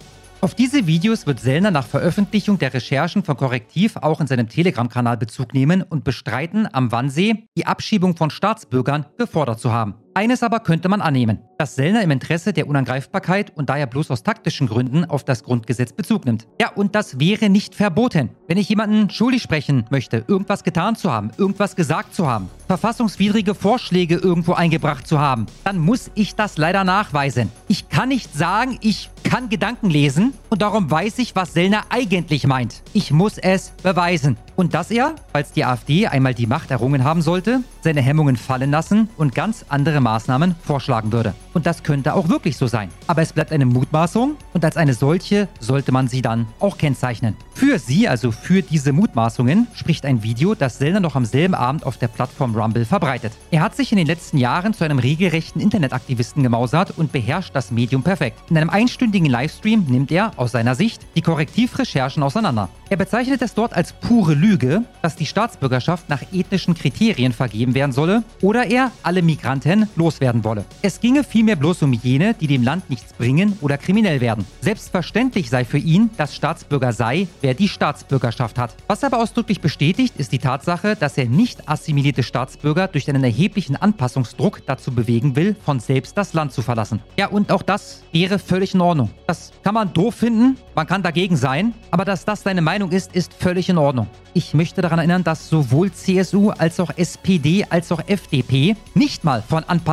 Auf 0.45 0.55
diese 0.55 0.87
Videos 0.87 1.27
wird 1.27 1.41
Sellner 1.41 1.71
nach 1.71 1.87
Veröffentlichung 1.87 2.59
der 2.59 2.75
Recherchen 2.75 3.25
von 3.25 3.35
Korrektiv 3.35 3.97
auch 3.97 4.21
in 4.21 4.27
seinem 4.27 4.47
Telegram-Kanal 4.47 5.17
Bezug 5.17 5.55
nehmen 5.55 5.81
und 5.81 6.05
bestreiten, 6.05 6.69
am 6.71 6.93
Wannsee 6.93 7.49
die 7.57 7.65
Abschiebung 7.65 8.15
von 8.15 8.29
Staatsbürgern 8.29 9.07
gefordert 9.17 9.59
zu 9.59 9.73
haben. 9.73 9.95
Eines 10.17 10.45
aber 10.45 10.61
könnte 10.61 10.89
man 10.89 11.01
annehmen, 11.01 11.41
dass 11.59 11.75
Sellner 11.75 12.01
im 12.03 12.13
Interesse 12.13 12.53
der 12.53 12.69
Unangreifbarkeit 12.69 13.51
und 13.57 13.69
daher 13.69 13.89
bloß 13.89 14.13
aus 14.13 14.23
taktischen 14.23 14.69
Gründen 14.69 15.05
auf 15.05 15.25
das 15.25 15.43
Grundgesetz 15.43 15.93
Bezug 15.93 16.25
nimmt. 16.25 16.47
Ja, 16.61 16.71
und 16.71 16.95
das 16.95 17.19
wäre 17.19 17.51
nicht 17.51 17.75
verboten. 17.75 18.31
Wenn 18.47 18.57
ich 18.57 18.69
jemanden 18.69 19.11
schuldig 19.11 19.43
sprechen 19.43 19.87
möchte, 19.91 20.25
irgendwas 20.29 20.63
getan 20.63 20.95
zu 20.95 21.11
haben, 21.11 21.33
irgendwas 21.37 21.75
gesagt 21.75 22.15
zu 22.15 22.29
haben, 22.29 22.49
verfassungswidrige 22.69 23.57
Vorschläge 23.57 24.15
irgendwo 24.15 24.53
eingebracht 24.53 25.09
zu 25.09 25.19
haben, 25.19 25.47
dann 25.65 25.79
muss 25.79 26.13
ich 26.15 26.37
das 26.37 26.59
leider 26.59 26.85
nachweisen. 26.85 27.51
Ich 27.67 27.89
kann 27.89 28.11
nicht 28.11 28.33
sagen, 28.33 28.79
ich 28.83 29.11
kann 29.25 29.49
Gedanken 29.49 29.91
lesen 29.91 30.33
und 30.49 30.63
darum 30.63 30.89
weiß 30.89 31.19
ich, 31.19 31.35
was 31.35 31.55
Sellner 31.55 31.87
eigentlich 31.91 32.47
meint. 32.47 32.83
Ich 32.93 33.11
muss 33.11 33.37
es 33.39 33.71
beweisen. 33.83 34.37
Und 34.55 34.75
dass 34.75 34.93
er, 34.93 35.17
falls 35.33 35.51
die 35.51 35.65
AfD 35.65 36.07
einmal 36.07 36.35
die 36.35 36.47
Macht 36.47 36.71
errungen 36.71 37.03
haben 37.03 37.23
sollte, 37.23 37.65
seine 37.81 38.03
Hemmungen 38.03 38.37
fallen 38.37 38.71
lassen 38.71 39.09
und 39.17 39.35
ganz 39.35 39.65
andere 39.69 40.01
Maßnahmen 40.05 40.55
vorschlagen 40.63 41.11
würde. 41.11 41.35
Und 41.53 41.67
das 41.67 41.83
könnte 41.83 42.15
auch 42.15 42.29
wirklich 42.29 42.57
so 42.57 42.69
sein. 42.69 42.91
Aber 43.09 43.23
es 43.23 43.33
bleibt 43.33 43.51
eine 43.51 43.67
Mutmaßung 43.67 44.37
und 44.53 44.65
als 44.65 44.77
eine 44.77 44.95
solche 44.95 45.49
sollte 45.59 45.91
man 45.91 46.07
sie 46.07 46.23
dann 46.23 46.47
auch 46.61 46.79
kennzeichnen. 46.79 47.37
Für 47.55 47.79
sie, 47.79 48.09
also 48.09 48.31
für 48.31 48.63
diese 48.63 48.93
Mutmaßungen, 48.93 49.69
spricht 49.75 50.05
ein 50.05 50.23
Video, 50.23 50.55
das 50.55 50.79
Sellner 50.79 51.01
noch 51.01 51.17
am 51.17 51.25
selben 51.25 51.55
Abend 51.55 51.85
auf 51.85 51.97
der 51.97 52.09
Plattform 52.09 52.55
Rumble 52.55 52.85
verbreitet. 52.85 53.33
Er 53.51 53.63
hat 53.63 53.75
sich 53.75 53.91
in 53.93 53.99
den 53.99 54.07
letzten 54.07 54.39
Jahren 54.39 54.75
zu 54.75 54.85
einem 54.85 54.99
regelrechten 54.99 55.61
Internetaktivisten 55.61 56.43
gemausert 56.43 56.93
und 56.97 57.13
beherrscht 57.13 57.55
das 57.55 57.71
Medium 57.71 58.03
perfekt. 58.03 58.39
In 58.51 58.57
einem 58.57 58.71
einstündigen 58.71 59.29
Livestream 59.29 59.85
nimmt 59.89 60.13
er, 60.13 60.33
aus 60.37 60.53
seiner 60.53 60.75
Sicht, 60.75 61.03
die 61.17 61.23
Korrektivrecherchen 61.23 62.23
auseinander. 62.23 62.69
Er 62.91 62.99
bezeichnet 62.99 63.41
es 63.41 63.55
dort 63.55 63.73
als 63.73 63.93
pure 63.93 64.35
Lüge, 64.35 64.83
dass 65.03 65.17
die 65.17 65.27
Staatsbürgerschaft 65.27 66.09
nach 66.09 66.23
ethnischen 66.33 66.75
Kriterien 66.75 67.33
vergeben 67.33 67.75
werden 67.75 67.93
solle 67.93 68.25
oder 68.43 68.67
er 68.67 68.93
alle 69.03 69.23
Migranten 69.23 69.89
loswerden 69.97 70.45
wolle. 70.45 70.65
Es 70.83 71.01
ginge 71.01 71.25
vielmehr 71.25 71.57
bloß 71.57 71.83
um 71.83 71.93
jene, 71.93 72.35
die 72.35 72.47
dem 72.47 72.63
Land 72.63 72.91
nichts 72.91 73.13
bringen 73.13 73.59
oder 73.61 73.79
kriminell 73.79 74.21
werden. 74.21 74.45
Selbstverständlich 74.61 75.51
sei 75.51 75.65
für 75.65 75.79
ihn, 75.79 76.11
dass 76.17 76.35
Staatsbürger 76.35 76.93
sei, 76.93 77.29
wer 77.41 77.55
die 77.55 77.69
Staatsbürgerschaft 77.69 78.59
hat. 78.59 78.75
Was 78.87 79.03
er 79.03 79.13
aber 79.13 79.23
ausdrücklich 79.23 79.61
bestätigt, 79.61 80.15
ist 80.19 80.33
die 80.33 80.39
Tatsache, 80.39 80.97
dass 80.97 81.19
er 81.19 81.27
nicht 81.27 81.69
assimilierte 81.69 82.23
Staatsbürger 82.23 82.89
durch 82.89 83.09
einen 83.09 83.25
erheblichen 83.25 83.77
Anpassungsdruck 83.77 84.67
dazu 84.67 84.93
bewegen 84.93 85.37
will, 85.37 85.57
von 85.65 85.81
selbst 85.81 86.17
das 86.17 86.33
Land 86.33 86.53
zu 86.53 86.63
verlassen. 86.63 87.01
Ja, 87.17 87.29
und 87.29 87.53
auch 87.53 87.63
das 87.63 88.03
wäre 88.13 88.39
völlig 88.39 88.75
in 88.75 88.81
Ordnung. 88.81 89.11
Das 89.27 89.53
kann 89.63 89.75
man 89.75 89.93
doof 89.93 90.15
finden, 90.15 90.57
man 90.75 90.87
kann 90.87 91.03
dagegen 91.03 91.37
sein, 91.37 91.75
aber 91.91 92.05
dass 92.05 92.25
das 92.25 92.43
seine 92.43 92.63
Meinung 92.63 92.91
ist, 92.91 93.15
ist 93.15 93.33
völlig 93.35 93.69
in 93.69 93.79
Ordnung. 93.79 94.09
Ich 94.33 94.53
möchte 94.53 94.83
daran 94.83 94.99
erinnern, 94.99 95.23
dass 95.23 95.49
sowohl 95.49 95.93
CSU 95.93 96.51
als 96.51 96.81
auch 96.81 96.91
SPD 96.97 97.65
als 97.71 97.93
auch 97.93 98.01
FDP 98.07 98.77
nicht 98.95 99.23
mal 99.23 99.43
von 99.43 99.63
Anpassungsdruck 99.63 99.84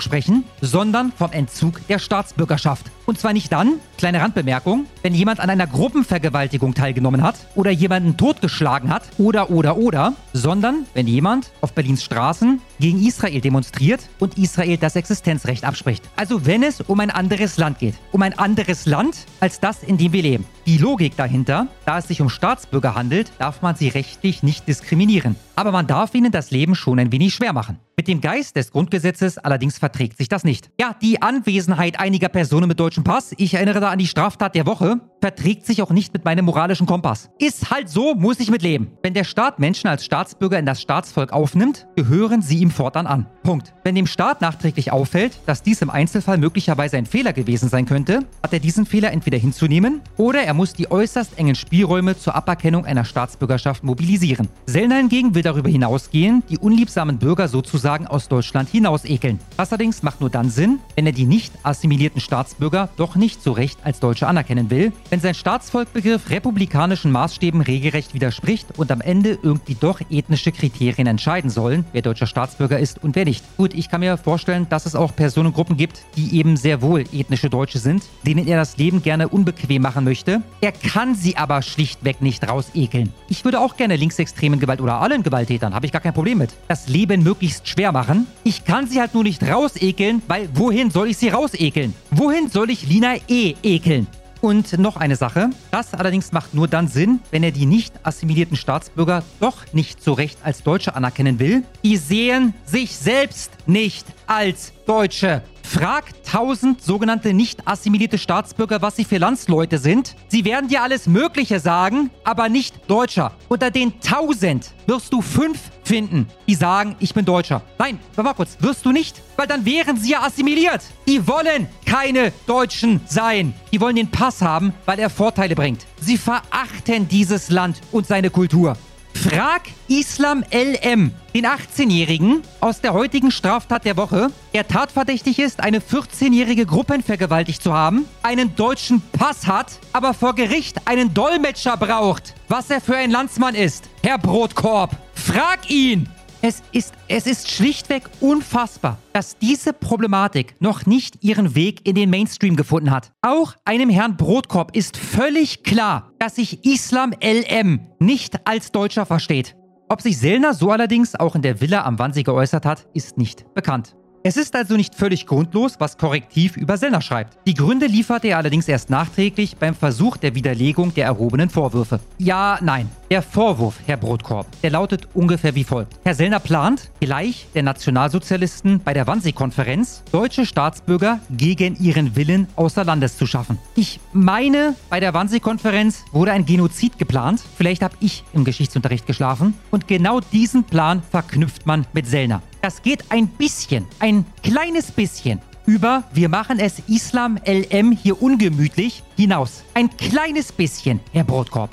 sprechen, 0.00 0.44
sondern 0.60 1.12
vom 1.12 1.32
Entzug 1.32 1.86
der 1.88 1.98
Staatsbürgerschaft. 1.98 2.86
Und 3.06 3.18
zwar 3.18 3.32
nicht 3.32 3.50
dann, 3.50 3.80
kleine 3.96 4.20
Randbemerkung, 4.20 4.86
wenn 5.02 5.14
jemand 5.14 5.40
an 5.40 5.50
einer 5.50 5.66
Gruppenvergewaltigung 5.66 6.74
teilgenommen 6.74 7.22
hat 7.22 7.36
oder 7.54 7.70
jemanden 7.70 8.16
totgeschlagen 8.16 8.90
hat 8.90 9.02
oder 9.18 9.50
oder 9.50 9.76
oder, 9.76 10.12
sondern 10.32 10.86
wenn 10.94 11.06
jemand 11.06 11.50
auf 11.60 11.72
Berlins 11.72 12.04
Straßen 12.04 12.60
gegen 12.78 13.04
Israel 13.04 13.40
demonstriert 13.40 14.00
und 14.18 14.36
Israel 14.38 14.76
das 14.76 14.96
Existenzrecht 14.96 15.64
abspricht. 15.64 16.04
Also 16.16 16.46
wenn 16.46 16.62
es 16.62 16.80
um 16.82 17.00
ein 17.00 17.10
anderes 17.10 17.56
Land 17.56 17.78
geht. 17.78 17.94
Um 18.12 18.22
ein 18.22 18.38
anderes 18.38 18.86
Land 18.86 19.16
als 19.40 19.60
das, 19.60 19.82
in 19.82 19.96
dem 19.96 20.12
wir 20.12 20.22
leben. 20.22 20.44
Die 20.68 20.76
Logik 20.76 21.16
dahinter, 21.16 21.66
da 21.86 21.96
es 21.96 22.08
sich 22.08 22.20
um 22.20 22.28
Staatsbürger 22.28 22.94
handelt, 22.94 23.32
darf 23.38 23.62
man 23.62 23.74
sie 23.74 23.88
rechtlich 23.88 24.42
nicht 24.42 24.68
diskriminieren. 24.68 25.34
Aber 25.56 25.72
man 25.72 25.86
darf 25.86 26.14
ihnen 26.14 26.30
das 26.30 26.50
Leben 26.50 26.74
schon 26.74 26.98
ein 26.98 27.10
wenig 27.10 27.32
schwer 27.32 27.54
machen. 27.54 27.78
Mit 27.96 28.06
dem 28.06 28.20
Geist 28.20 28.54
des 28.54 28.70
Grundgesetzes 28.70 29.38
allerdings 29.38 29.78
verträgt 29.78 30.18
sich 30.18 30.28
das 30.28 30.44
nicht. 30.44 30.70
Ja, 30.78 30.94
die 31.00 31.22
Anwesenheit 31.22 31.98
einiger 31.98 32.28
Personen 32.28 32.68
mit 32.68 32.78
deutschem 32.78 33.02
Pass, 33.02 33.34
ich 33.38 33.54
erinnere 33.54 33.80
da 33.80 33.88
an 33.88 33.98
die 33.98 34.06
Straftat 34.06 34.54
der 34.54 34.66
Woche, 34.66 35.00
verträgt 35.20 35.66
sich 35.66 35.82
auch 35.82 35.90
nicht 35.90 36.12
mit 36.12 36.24
meinem 36.24 36.44
moralischen 36.44 36.86
Kompass. 36.86 37.30
Ist 37.38 37.70
halt 37.70 37.88
so, 37.88 38.14
muss 38.14 38.40
ich 38.40 38.50
mit 38.50 38.62
leben. 38.62 38.92
Wenn 39.02 39.14
der 39.14 39.24
Staat 39.24 39.58
Menschen 39.58 39.88
als 39.88 40.04
Staatsbürger 40.04 40.58
in 40.58 40.66
das 40.66 40.80
Staatsvolk 40.80 41.32
aufnimmt, 41.32 41.86
gehören 41.96 42.42
sie 42.42 42.58
ihm 42.58 42.70
fortan 42.70 43.06
an. 43.06 43.26
Punkt. 43.42 43.72
Wenn 43.82 43.94
dem 43.94 44.06
Staat 44.06 44.40
nachträglich 44.40 44.92
auffällt, 44.92 45.40
dass 45.46 45.62
dies 45.62 45.82
im 45.82 45.90
Einzelfall 45.90 46.38
möglicherweise 46.38 46.96
ein 46.96 47.06
Fehler 47.06 47.32
gewesen 47.32 47.68
sein 47.68 47.86
könnte, 47.86 48.20
hat 48.42 48.52
er 48.52 48.60
diesen 48.60 48.86
Fehler 48.86 49.10
entweder 49.10 49.38
hinzunehmen 49.38 50.02
oder 50.16 50.42
er 50.42 50.54
muss 50.54 50.74
die 50.74 50.90
äußerst 50.90 51.38
engen 51.38 51.54
Spielräume 51.54 52.16
zur 52.18 52.34
Aberkennung 52.34 52.84
einer 52.84 53.04
Staatsbürgerschaft 53.04 53.84
mobilisieren. 53.84 54.48
Sellner 54.66 54.96
hingegen 54.96 55.34
will 55.34 55.42
darüber 55.42 55.70
hinausgehen, 55.70 56.42
die 56.48 56.58
unliebsamen 56.58 57.18
Bürger 57.18 57.48
sozusagen 57.48 58.06
aus 58.06 58.28
Deutschland 58.28 58.68
hinaus 58.68 59.04
ekeln. 59.04 59.40
Das 59.56 59.70
allerdings 59.70 60.02
macht 60.02 60.20
nur 60.20 60.30
dann 60.30 60.50
Sinn, 60.50 60.80
wenn 60.94 61.06
er 61.06 61.12
die 61.12 61.24
nicht 61.24 61.52
assimilierten 61.62 62.20
Staatsbürger 62.20 62.90
doch 62.96 63.16
nicht 63.16 63.42
so 63.42 63.52
recht 63.52 63.78
als 63.84 64.00
Deutsche 64.00 64.26
anerkennen 64.26 64.70
will, 64.70 64.92
wenn 65.10 65.20
sein 65.20 65.34
Staatsvolkbegriff 65.34 66.30
republikanischen 66.30 67.10
Maßstäben 67.12 67.60
regelrecht 67.60 68.14
widerspricht 68.14 68.78
und 68.78 68.90
am 68.92 69.00
Ende 69.00 69.38
irgendwie 69.42 69.74
doch 69.74 70.00
ethnische 70.10 70.52
Kriterien 70.52 71.06
entscheiden 71.06 71.50
sollen, 71.50 71.84
wer 71.92 72.02
deutscher 72.02 72.26
Staatsbürger 72.26 72.78
ist 72.78 73.02
und 73.02 73.16
wer 73.16 73.24
nicht. 73.24 73.44
Gut, 73.56 73.74
ich 73.74 73.88
kann 73.88 74.00
mir 74.00 74.16
vorstellen, 74.16 74.66
dass 74.68 74.86
es 74.86 74.94
auch 74.94 75.14
Personengruppen 75.14 75.76
gibt, 75.76 76.02
die 76.16 76.36
eben 76.36 76.56
sehr 76.56 76.82
wohl 76.82 77.04
ethnische 77.12 77.50
Deutsche 77.50 77.78
sind, 77.78 78.02
denen 78.26 78.46
er 78.46 78.58
das 78.58 78.76
Leben 78.76 79.02
gerne 79.02 79.28
unbequem 79.28 79.82
machen 79.82 80.04
möchte. 80.04 80.42
Er 80.60 80.72
kann 80.72 81.14
sie 81.14 81.36
aber 81.36 81.62
schlichtweg 81.62 82.20
nicht 82.20 82.48
rausekeln. 82.48 83.12
Ich 83.28 83.44
würde 83.44 83.60
auch 83.60 83.76
gerne 83.76 83.96
linksextremen 83.96 84.60
Gewalt 84.60 84.80
oder 84.80 85.00
allen 85.00 85.22
Gewalttätern, 85.22 85.74
habe 85.74 85.86
ich 85.86 85.92
gar 85.92 86.02
kein 86.02 86.14
Problem 86.14 86.38
mit. 86.38 86.50
Das 86.68 86.88
Leben 86.88 87.22
möglichst 87.22 87.68
schwer 87.68 87.92
machen. 87.92 88.26
Ich 88.44 88.64
kann 88.64 88.86
sie 88.86 89.00
halt 89.00 89.14
nur 89.14 89.22
nicht 89.22 89.42
rausekeln, 89.42 90.22
weil 90.28 90.48
wohin 90.54 90.90
soll 90.90 91.08
ich 91.08 91.16
sie 91.16 91.28
rausekeln? 91.28 91.94
Wohin 92.10 92.48
soll 92.48 92.70
ich 92.70 92.88
Lina 92.88 93.16
eh 93.28 93.54
ekeln? 93.62 94.06
Und 94.40 94.78
noch 94.78 94.96
eine 94.96 95.16
Sache. 95.16 95.50
Das 95.70 95.94
allerdings 95.94 96.30
macht 96.32 96.54
nur 96.54 96.68
dann 96.68 96.86
Sinn, 96.86 97.20
wenn 97.30 97.42
er 97.42 97.50
die 97.50 97.66
nicht 97.66 97.94
assimilierten 98.04 98.56
Staatsbürger 98.56 99.24
doch 99.40 99.72
nicht 99.72 100.02
so 100.02 100.12
recht 100.12 100.38
als 100.44 100.62
Deutsche 100.62 100.94
anerkennen 100.94 101.38
will. 101.40 101.64
Die 101.82 101.96
sehen 101.96 102.54
sich 102.64 102.96
selbst 102.96 103.50
nicht 103.66 104.06
als 104.26 104.72
Deutsche. 104.86 105.42
Frag 105.68 106.24
tausend 106.24 106.82
sogenannte 106.82 107.34
nicht 107.34 107.68
assimilierte 107.68 108.16
Staatsbürger, 108.16 108.80
was 108.80 108.96
sie 108.96 109.04
für 109.04 109.18
Landsleute 109.18 109.76
sind. 109.76 110.16
Sie 110.28 110.46
werden 110.46 110.70
dir 110.70 110.82
alles 110.82 111.06
Mögliche 111.06 111.60
sagen, 111.60 112.08
aber 112.24 112.48
nicht 112.48 112.90
Deutscher. 112.90 113.32
Unter 113.50 113.70
den 113.70 114.00
tausend 114.00 114.72
wirst 114.86 115.12
du 115.12 115.20
fünf 115.20 115.60
finden, 115.84 116.26
die 116.46 116.54
sagen, 116.54 116.96
ich 117.00 117.12
bin 117.12 117.26
Deutscher. 117.26 117.60
Nein, 117.78 117.98
warte 118.14 118.30
mal 118.30 118.34
kurz, 118.34 118.56
wirst 118.60 118.86
du 118.86 118.92
nicht? 118.92 119.20
Weil 119.36 119.46
dann 119.46 119.66
wären 119.66 119.98
sie 119.98 120.12
ja 120.12 120.22
assimiliert. 120.22 120.80
Die 121.06 121.26
wollen 121.28 121.68
keine 121.84 122.32
Deutschen 122.46 123.02
sein. 123.06 123.52
Die 123.70 123.78
wollen 123.78 123.96
den 123.96 124.10
Pass 124.10 124.40
haben, 124.40 124.72
weil 124.86 124.98
er 124.98 125.10
Vorteile 125.10 125.54
bringt. 125.54 125.84
Sie 126.00 126.16
verachten 126.16 127.08
dieses 127.08 127.50
Land 127.50 127.82
und 127.92 128.06
seine 128.06 128.30
Kultur. 128.30 128.74
Frag 129.22 129.62
Islam 129.88 130.44
LM, 130.52 131.10
den 131.34 131.44
18-Jährigen 131.44 132.42
aus 132.60 132.80
der 132.80 132.92
heutigen 132.92 133.32
Straftat 133.32 133.84
der 133.84 133.96
Woche, 133.96 134.30
der 134.54 134.68
tatverdächtig 134.68 135.40
ist, 135.40 135.60
eine 135.60 135.80
14-jährige 135.80 136.66
Gruppenvergewaltigt 136.66 137.60
zu 137.60 137.72
haben, 137.72 138.04
einen 138.22 138.54
deutschen 138.54 139.02
Pass 139.12 139.48
hat, 139.48 139.80
aber 139.92 140.14
vor 140.14 140.36
Gericht 140.36 140.86
einen 140.86 141.14
Dolmetscher 141.14 141.76
braucht. 141.76 142.34
Was 142.46 142.70
er 142.70 142.80
für 142.80 142.96
ein 142.96 143.10
Landsmann 143.10 143.56
ist, 143.56 143.88
Herr 144.04 144.18
Brotkorb. 144.18 144.96
Frag 145.14 145.68
ihn! 145.68 146.08
Es 146.40 146.62
ist, 146.70 146.94
es 147.08 147.26
ist 147.26 147.50
schlichtweg 147.50 148.04
unfassbar, 148.20 148.98
dass 149.12 149.38
diese 149.38 149.72
Problematik 149.72 150.54
noch 150.60 150.86
nicht 150.86 151.24
ihren 151.24 151.56
Weg 151.56 151.86
in 151.86 151.96
den 151.96 152.10
Mainstream 152.10 152.54
gefunden 152.54 152.92
hat. 152.92 153.10
Auch 153.22 153.54
einem 153.64 153.90
Herrn 153.90 154.16
Brotkorb 154.16 154.76
ist 154.76 154.96
völlig 154.96 155.64
klar, 155.64 156.12
dass 156.20 156.36
sich 156.36 156.64
Islam 156.64 157.12
LM 157.20 157.80
nicht 157.98 158.46
als 158.46 158.70
Deutscher 158.70 159.04
versteht. 159.04 159.56
Ob 159.88 160.00
sich 160.00 160.16
Sellner 160.18 160.54
so 160.54 160.70
allerdings 160.70 161.16
auch 161.16 161.34
in 161.34 161.42
der 161.42 161.60
Villa 161.60 161.84
am 161.84 161.98
Wannsee 161.98 162.22
geäußert 162.22 162.64
hat, 162.64 162.86
ist 162.94 163.18
nicht 163.18 163.52
bekannt. 163.54 163.96
Es 164.24 164.36
ist 164.36 164.56
also 164.56 164.76
nicht 164.76 164.96
völlig 164.96 165.26
grundlos, 165.26 165.76
was 165.78 165.96
Korrektiv 165.96 166.56
über 166.56 166.76
Sellner 166.76 167.00
schreibt. 167.00 167.38
Die 167.46 167.54
Gründe 167.54 167.86
lieferte 167.86 168.28
er 168.28 168.38
allerdings 168.38 168.66
erst 168.66 168.90
nachträglich 168.90 169.56
beim 169.56 169.74
Versuch 169.76 170.16
der 170.16 170.34
Widerlegung 170.34 170.92
der 170.92 171.06
erhobenen 171.06 171.50
Vorwürfe. 171.50 172.00
Ja, 172.18 172.58
nein. 172.60 172.88
Der 173.10 173.22
Vorwurf, 173.22 173.76
Herr 173.86 173.96
Brotkorb, 173.96 174.46
der 174.60 174.70
lautet 174.70 175.08
ungefähr 175.14 175.54
wie 175.54 175.64
folgt. 175.64 175.94
Herr 176.04 176.14
Sellner 176.14 176.40
plant, 176.40 176.90
gleich 177.00 177.46
der 177.54 177.62
Nationalsozialisten 177.62 178.80
bei 178.84 178.92
der 178.92 179.06
Wannsee-Konferenz 179.06 180.02
deutsche 180.12 180.44
Staatsbürger 180.44 181.20
gegen 181.30 181.76
ihren 181.76 182.16
Willen 182.16 182.48
außer 182.56 182.84
Landes 182.84 183.16
zu 183.16 183.26
schaffen. 183.26 183.56
Ich 183.76 184.00
meine, 184.12 184.74
bei 184.90 185.00
der 185.00 185.14
Wannsee-Konferenz 185.14 186.04
wurde 186.12 186.32
ein 186.32 186.44
Genozid 186.44 186.98
geplant. 186.98 187.40
Vielleicht 187.56 187.82
habe 187.82 187.94
ich 188.00 188.24
im 188.34 188.44
Geschichtsunterricht 188.44 189.06
geschlafen. 189.06 189.54
Und 189.70 189.88
genau 189.88 190.20
diesen 190.20 190.64
Plan 190.64 191.02
verknüpft 191.08 191.66
man 191.66 191.86
mit 191.92 192.06
Sellner. 192.06 192.42
Das 192.60 192.82
geht 192.82 193.04
ein 193.10 193.28
bisschen, 193.28 193.86
ein 194.00 194.24
kleines 194.42 194.90
bisschen 194.90 195.40
über 195.68 196.04
wir 196.14 196.30
machen 196.30 196.58
es 196.58 196.80
Islam 196.88 197.38
LM 197.46 197.92
hier 197.92 198.22
ungemütlich 198.22 199.02
hinaus. 199.16 199.62
Ein 199.74 199.94
kleines 199.96 200.50
bisschen, 200.50 200.98
Herr 201.12 201.24
Brotkorb. 201.24 201.70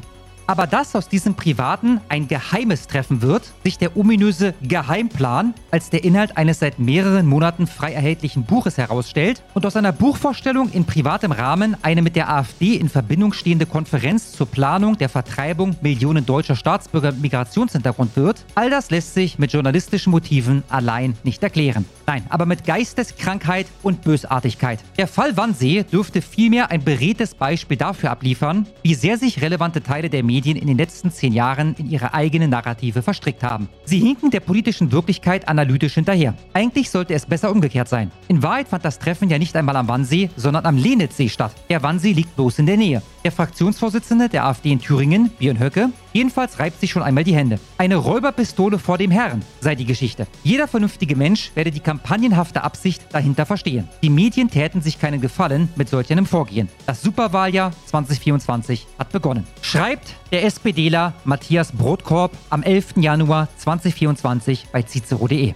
Aber 0.47 0.67
dass 0.67 0.95
aus 0.95 1.09
diesem 1.09 1.33
privaten 1.33 2.01
ein 2.07 2.27
geheimes 2.27 2.85
Treffen 2.85 3.23
wird, 3.23 3.51
sich 3.63 3.79
der 3.79 3.97
ominöse 3.97 4.53
Geheimplan 4.61 5.55
als 5.71 5.89
der 5.89 6.03
Inhalt 6.03 6.37
eines 6.37 6.59
seit 6.59 6.77
mehreren 6.77 7.25
Monaten 7.25 7.65
frei 7.65 7.93
erhältlichen 7.93 8.43
Buches 8.43 8.77
herausstellt 8.77 9.41
und 9.55 9.65
aus 9.65 9.75
einer 9.75 9.91
Buchvorstellung 9.91 10.71
in 10.71 10.85
privatem 10.85 11.31
Rahmen 11.31 11.75
eine 11.81 12.03
mit 12.03 12.15
der 12.15 12.29
AfD 12.29 12.75
in 12.75 12.89
Verbindung 12.89 13.33
stehende 13.33 13.65
Konferenz 13.65 14.33
zur 14.33 14.45
Planung 14.45 14.97
der 14.97 15.09
Vertreibung 15.09 15.75
Millionen 15.81 16.25
deutscher 16.25 16.55
Staatsbürger 16.55 17.11
mit 17.13 17.21
Migrationshintergrund 17.21 18.15
wird, 18.15 18.45
all 18.53 18.69
das 18.69 18.91
lässt 18.91 19.15
sich 19.15 19.39
mit 19.39 19.51
journalistischen 19.51 20.11
Motiven 20.11 20.63
allein 20.69 21.15
nicht 21.23 21.41
erklären. 21.41 21.85
Nein, 22.05 22.23
aber 22.29 22.45
mit 22.45 22.65
Geisteskrankheit 22.65 23.65
und 23.81 24.03
Bösartigkeit. 24.03 24.79
Der 24.97 25.07
Fall 25.07 25.35
Wannsee 25.37 25.83
dürfte 25.83 26.21
vielmehr 26.21 26.69
ein 26.69 26.83
beredtes 26.83 27.33
Beispiel 27.33 27.77
dafür 27.77 28.11
abliefern, 28.11 28.67
wie 28.83 28.93
sehr 28.93 29.17
sich 29.17 29.41
relevante 29.41 29.81
Teile 29.81 30.09
der 30.11 30.23
Medien 30.23 30.34
in 30.43 30.67
den 30.67 30.77
letzten 30.77 31.11
zehn 31.11 31.33
Jahren 31.33 31.75
in 31.77 31.89
ihre 31.89 32.13
eigene 32.13 32.47
Narrative 32.47 33.01
verstrickt 33.01 33.43
haben. 33.43 33.69
Sie 33.85 33.99
hinken 33.99 34.31
der 34.31 34.39
politischen 34.39 34.91
Wirklichkeit 34.91 35.47
analytisch 35.47 35.93
hinterher. 35.93 36.33
Eigentlich 36.53 36.89
sollte 36.89 37.13
es 37.13 37.25
besser 37.25 37.51
umgekehrt 37.51 37.87
sein. 37.87 38.11
In 38.27 38.43
Wahrheit 38.43 38.67
fand 38.67 38.83
das 38.83 38.99
Treffen 38.99 39.29
ja 39.29 39.37
nicht 39.37 39.55
einmal 39.55 39.75
am 39.75 39.87
Wannsee, 39.87 40.29
sondern 40.35 40.65
am 40.65 40.77
Lenitzsee 40.77 41.29
statt. 41.29 41.53
Der 41.69 41.83
Wannsee 41.83 42.13
liegt 42.13 42.35
bloß 42.35 42.59
in 42.59 42.65
der 42.65 42.77
Nähe. 42.77 43.01
Der 43.23 43.31
Fraktionsvorsitzende 43.31 44.29
der 44.29 44.45
AfD 44.45 44.71
in 44.71 44.79
Thüringen, 44.79 45.29
Björn 45.39 45.59
Höcke, 45.59 45.89
jedenfalls 46.15 46.59
reibt 46.59 46.79
sich 46.79 46.91
schon 46.91 47.03
einmal 47.03 47.25
die 47.25 47.35
Hände. 47.35 47.59
Eine 47.77 47.97
Räuberpistole 47.97 48.79
vor 48.79 48.97
dem 48.97 49.11
Herrn 49.11 49.43
sei 49.59 49.75
die 49.75 49.85
Geschichte. 49.85 50.27
Jeder 50.43 50.67
vernünftige 50.67 51.15
Mensch 51.15 51.51
werde 51.55 51.71
die 51.71 51.81
kampagnenhafte 51.81 52.63
Absicht 52.63 53.03
dahinter 53.11 53.45
verstehen. 53.45 53.89
Die 54.01 54.09
Medien 54.09 54.49
täten 54.49 54.81
sich 54.81 54.99
keinen 54.99 55.19
Gefallen 55.19 55.69
mit 55.75 55.89
solch 55.89 56.11
einem 56.11 56.25
Vorgehen. 56.25 56.69
Das 56.85 57.01
Superwahljahr 57.01 57.73
2024 57.87 58.87
hat 58.97 59.11
begonnen. 59.11 59.45
Schreibt 59.61 60.15
der 60.31 60.45
SPDler 60.45 61.13
Matthias 61.25 61.73
Brotkorb 61.73 62.31
am 62.49 62.63
11. 62.63 62.95
Januar 62.97 63.49
2024 63.57 64.67
bei 64.71 64.83
cicero.de. 64.83 65.53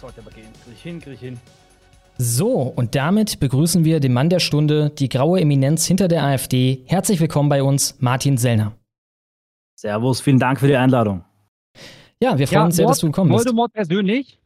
Sollte 0.00 0.20
aber 0.20 0.30
gehen. 0.32 0.48
Krieg 0.64 0.74
ich 0.74 0.82
hin, 0.82 1.00
krieg 1.00 1.14
ich 1.14 1.20
hin. 1.20 1.40
So, 2.24 2.60
und 2.60 2.94
damit 2.94 3.40
begrüßen 3.40 3.84
wir 3.84 3.98
den 3.98 4.12
Mann 4.12 4.30
der 4.30 4.38
Stunde, 4.38 4.90
die 4.90 5.08
graue 5.08 5.40
Eminenz 5.40 5.86
hinter 5.86 6.06
der 6.06 6.22
AfD. 6.22 6.84
Herzlich 6.86 7.18
willkommen 7.18 7.48
bei 7.48 7.64
uns, 7.64 8.00
Martin 8.00 8.38
Sellner. 8.38 8.78
Servus, 9.74 10.20
vielen 10.20 10.38
Dank 10.38 10.60
für 10.60 10.68
die 10.68 10.76
Einladung. 10.76 11.24
Ja, 12.20 12.38
wir 12.38 12.46
freuen 12.46 12.60
ja, 12.60 12.64
uns 12.66 12.76
sehr, 12.76 12.84
Mord, 12.84 12.92
dass 12.92 13.00
du 13.00 13.06
gekommen 13.08 13.32
bist. 13.32 13.44
Voldemort 13.44 13.72
persönlich. 13.72 14.38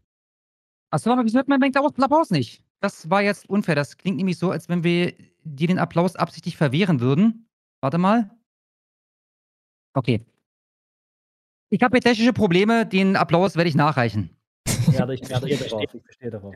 Achso, 0.91 1.11
aber 1.11 1.23
wieso 1.27 1.37
hört 1.37 1.49
man 1.49 1.61
den 1.61 1.77
Applaus 1.77 2.31
nicht? 2.31 2.63
Das 2.81 3.11
war 3.11 3.21
jetzt 3.21 3.47
unfair. 3.51 3.75
Das 3.75 3.99
klingt 3.99 4.17
nämlich 4.17 4.39
so, 4.39 4.51
als 4.51 4.71
wenn 4.71 4.83
wir 4.83 5.13
dir 5.45 5.69
den 5.69 5.79
Applaus 5.79 6.17
absichtlich 6.17 6.57
verwehren 6.57 7.01
würden. 7.01 7.47
Warte 7.83 7.99
mal. 7.99 8.31
Okay. 9.93 10.25
Ich 11.69 11.83
habe 11.83 12.01
technische 12.01 12.33
Probleme. 12.33 12.87
Den 12.87 13.17
Applaus 13.17 13.55
werde 13.55 13.69
ich 13.69 13.75
nachreichen. 13.75 14.31
Ja, 14.93 15.07
ich 15.11 15.27
verstehe 15.27 15.59
darauf. 15.59 15.83
Ich 15.93 16.03
verstehe 16.03 16.31
darauf. 16.31 16.55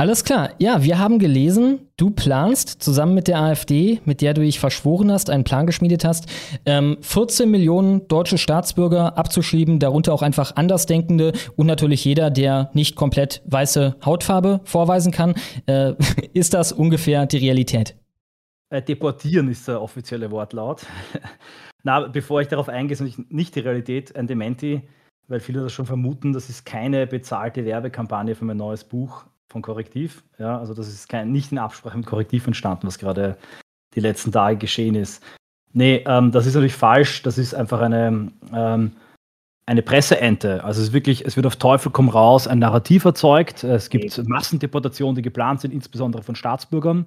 Alles 0.00 0.24
klar. 0.24 0.54
Ja, 0.58 0.82
wir 0.82 0.98
haben 0.98 1.18
gelesen, 1.18 1.90
du 1.98 2.08
planst 2.08 2.82
zusammen 2.82 3.12
mit 3.12 3.28
der 3.28 3.38
AfD, 3.38 4.00
mit 4.06 4.22
der 4.22 4.32
du 4.32 4.40
dich 4.40 4.58
verschworen 4.58 5.12
hast, 5.12 5.28
einen 5.28 5.44
Plan 5.44 5.66
geschmiedet 5.66 6.06
hast, 6.06 6.24
ähm, 6.64 6.96
14 7.02 7.50
Millionen 7.50 8.08
deutsche 8.08 8.38
Staatsbürger 8.38 9.18
abzuschieben, 9.18 9.78
darunter 9.78 10.14
auch 10.14 10.22
einfach 10.22 10.56
Andersdenkende 10.56 11.34
und 11.54 11.66
natürlich 11.66 12.02
jeder, 12.02 12.30
der 12.30 12.70
nicht 12.72 12.96
komplett 12.96 13.42
weiße 13.44 13.96
Hautfarbe 14.02 14.62
vorweisen 14.64 15.12
kann. 15.12 15.34
Äh, 15.66 15.92
ist 16.32 16.54
das 16.54 16.72
ungefähr 16.72 17.26
die 17.26 17.36
Realität? 17.36 17.94
Äh, 18.70 18.80
deportieren 18.80 19.48
ist 19.48 19.68
der 19.68 19.82
offizielle 19.82 20.30
Wortlaut. 20.30 20.86
Na, 21.82 22.08
bevor 22.08 22.40
ich 22.40 22.48
darauf 22.48 22.70
eingehe, 22.70 22.96
ist 22.96 23.30
nicht 23.30 23.54
die 23.54 23.60
Realität 23.60 24.16
ein 24.16 24.26
Dementi, 24.26 24.80
weil 25.28 25.40
viele 25.40 25.60
das 25.60 25.74
schon 25.74 25.84
vermuten, 25.84 26.32
das 26.32 26.48
ist 26.48 26.64
keine 26.64 27.06
bezahlte 27.06 27.66
Werbekampagne 27.66 28.34
für 28.34 28.46
mein 28.46 28.56
neues 28.56 28.84
Buch 28.84 29.26
von 29.50 29.62
Korrektiv. 29.62 30.22
Ja, 30.38 30.58
also 30.58 30.74
das 30.74 30.88
ist 30.88 31.08
kein, 31.08 31.32
nicht 31.32 31.52
in 31.52 31.58
Absprache 31.58 31.98
mit 31.98 32.06
Korrektiv 32.06 32.46
entstanden, 32.46 32.86
was 32.86 32.98
gerade 32.98 33.36
die 33.94 34.00
letzten 34.00 34.32
Tage 34.32 34.56
geschehen 34.56 34.94
ist. 34.94 35.22
Nee, 35.72 36.04
ähm, 36.06 36.30
das 36.32 36.46
ist 36.46 36.54
natürlich 36.54 36.74
falsch. 36.74 37.22
Das 37.22 37.36
ist 37.36 37.54
einfach 37.54 37.80
eine, 37.80 38.30
ähm, 38.54 38.92
eine 39.66 39.82
Presseente. 39.82 40.64
Also 40.64 40.80
es 40.80 40.88
ist 40.88 40.92
wirklich, 40.92 41.24
es 41.24 41.36
wird 41.36 41.46
auf 41.46 41.56
Teufel 41.56 41.90
komm 41.92 42.08
raus 42.08 42.46
ein 42.46 42.60
Narrativ 42.60 43.04
erzeugt. 43.04 43.64
Es 43.64 43.90
gibt 43.90 44.18
okay. 44.18 44.28
Massendeportationen, 44.28 45.16
die 45.16 45.22
geplant 45.22 45.60
sind, 45.60 45.72
insbesondere 45.72 46.22
von 46.22 46.36
Staatsbürgern. 46.36 47.06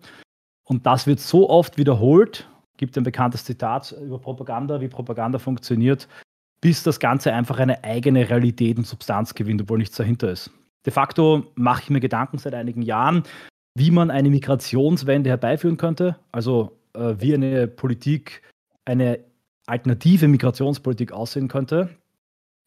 Und 0.65 0.85
das 0.85 1.07
wird 1.07 1.19
so 1.19 1.49
oft 1.49 1.77
wiederholt, 1.77 2.47
gibt 2.77 2.97
ein 2.97 3.03
bekanntes 3.03 3.43
Zitat 3.45 3.93
über 4.01 4.19
Propaganda, 4.19 4.79
wie 4.79 4.87
Propaganda 4.87 5.39
funktioniert, 5.39 6.07
bis 6.61 6.83
das 6.83 6.99
Ganze 6.99 7.33
einfach 7.33 7.59
eine 7.59 7.83
eigene 7.83 8.29
Realität 8.29 8.77
und 8.77 8.87
Substanz 8.87 9.33
gewinnt, 9.35 9.61
obwohl 9.61 9.77
nichts 9.77 9.97
dahinter 9.97 10.31
ist. 10.31 10.51
De 10.85 10.91
facto 10.91 11.45
mache 11.55 11.83
ich 11.83 11.89
mir 11.89 11.99
Gedanken 11.99 12.37
seit 12.37 12.53
einigen 12.53 12.81
Jahren, 12.81 13.23
wie 13.75 13.91
man 13.91 14.11
eine 14.11 14.29
Migrationswende 14.29 15.29
herbeiführen 15.29 15.77
könnte, 15.77 16.17
also 16.31 16.77
äh, 16.93 17.15
wie 17.19 17.33
eine 17.33 17.67
Politik, 17.67 18.41
eine 18.85 19.19
alternative 19.65 20.27
Migrationspolitik 20.27 21.11
aussehen 21.11 21.47
könnte. 21.47 21.89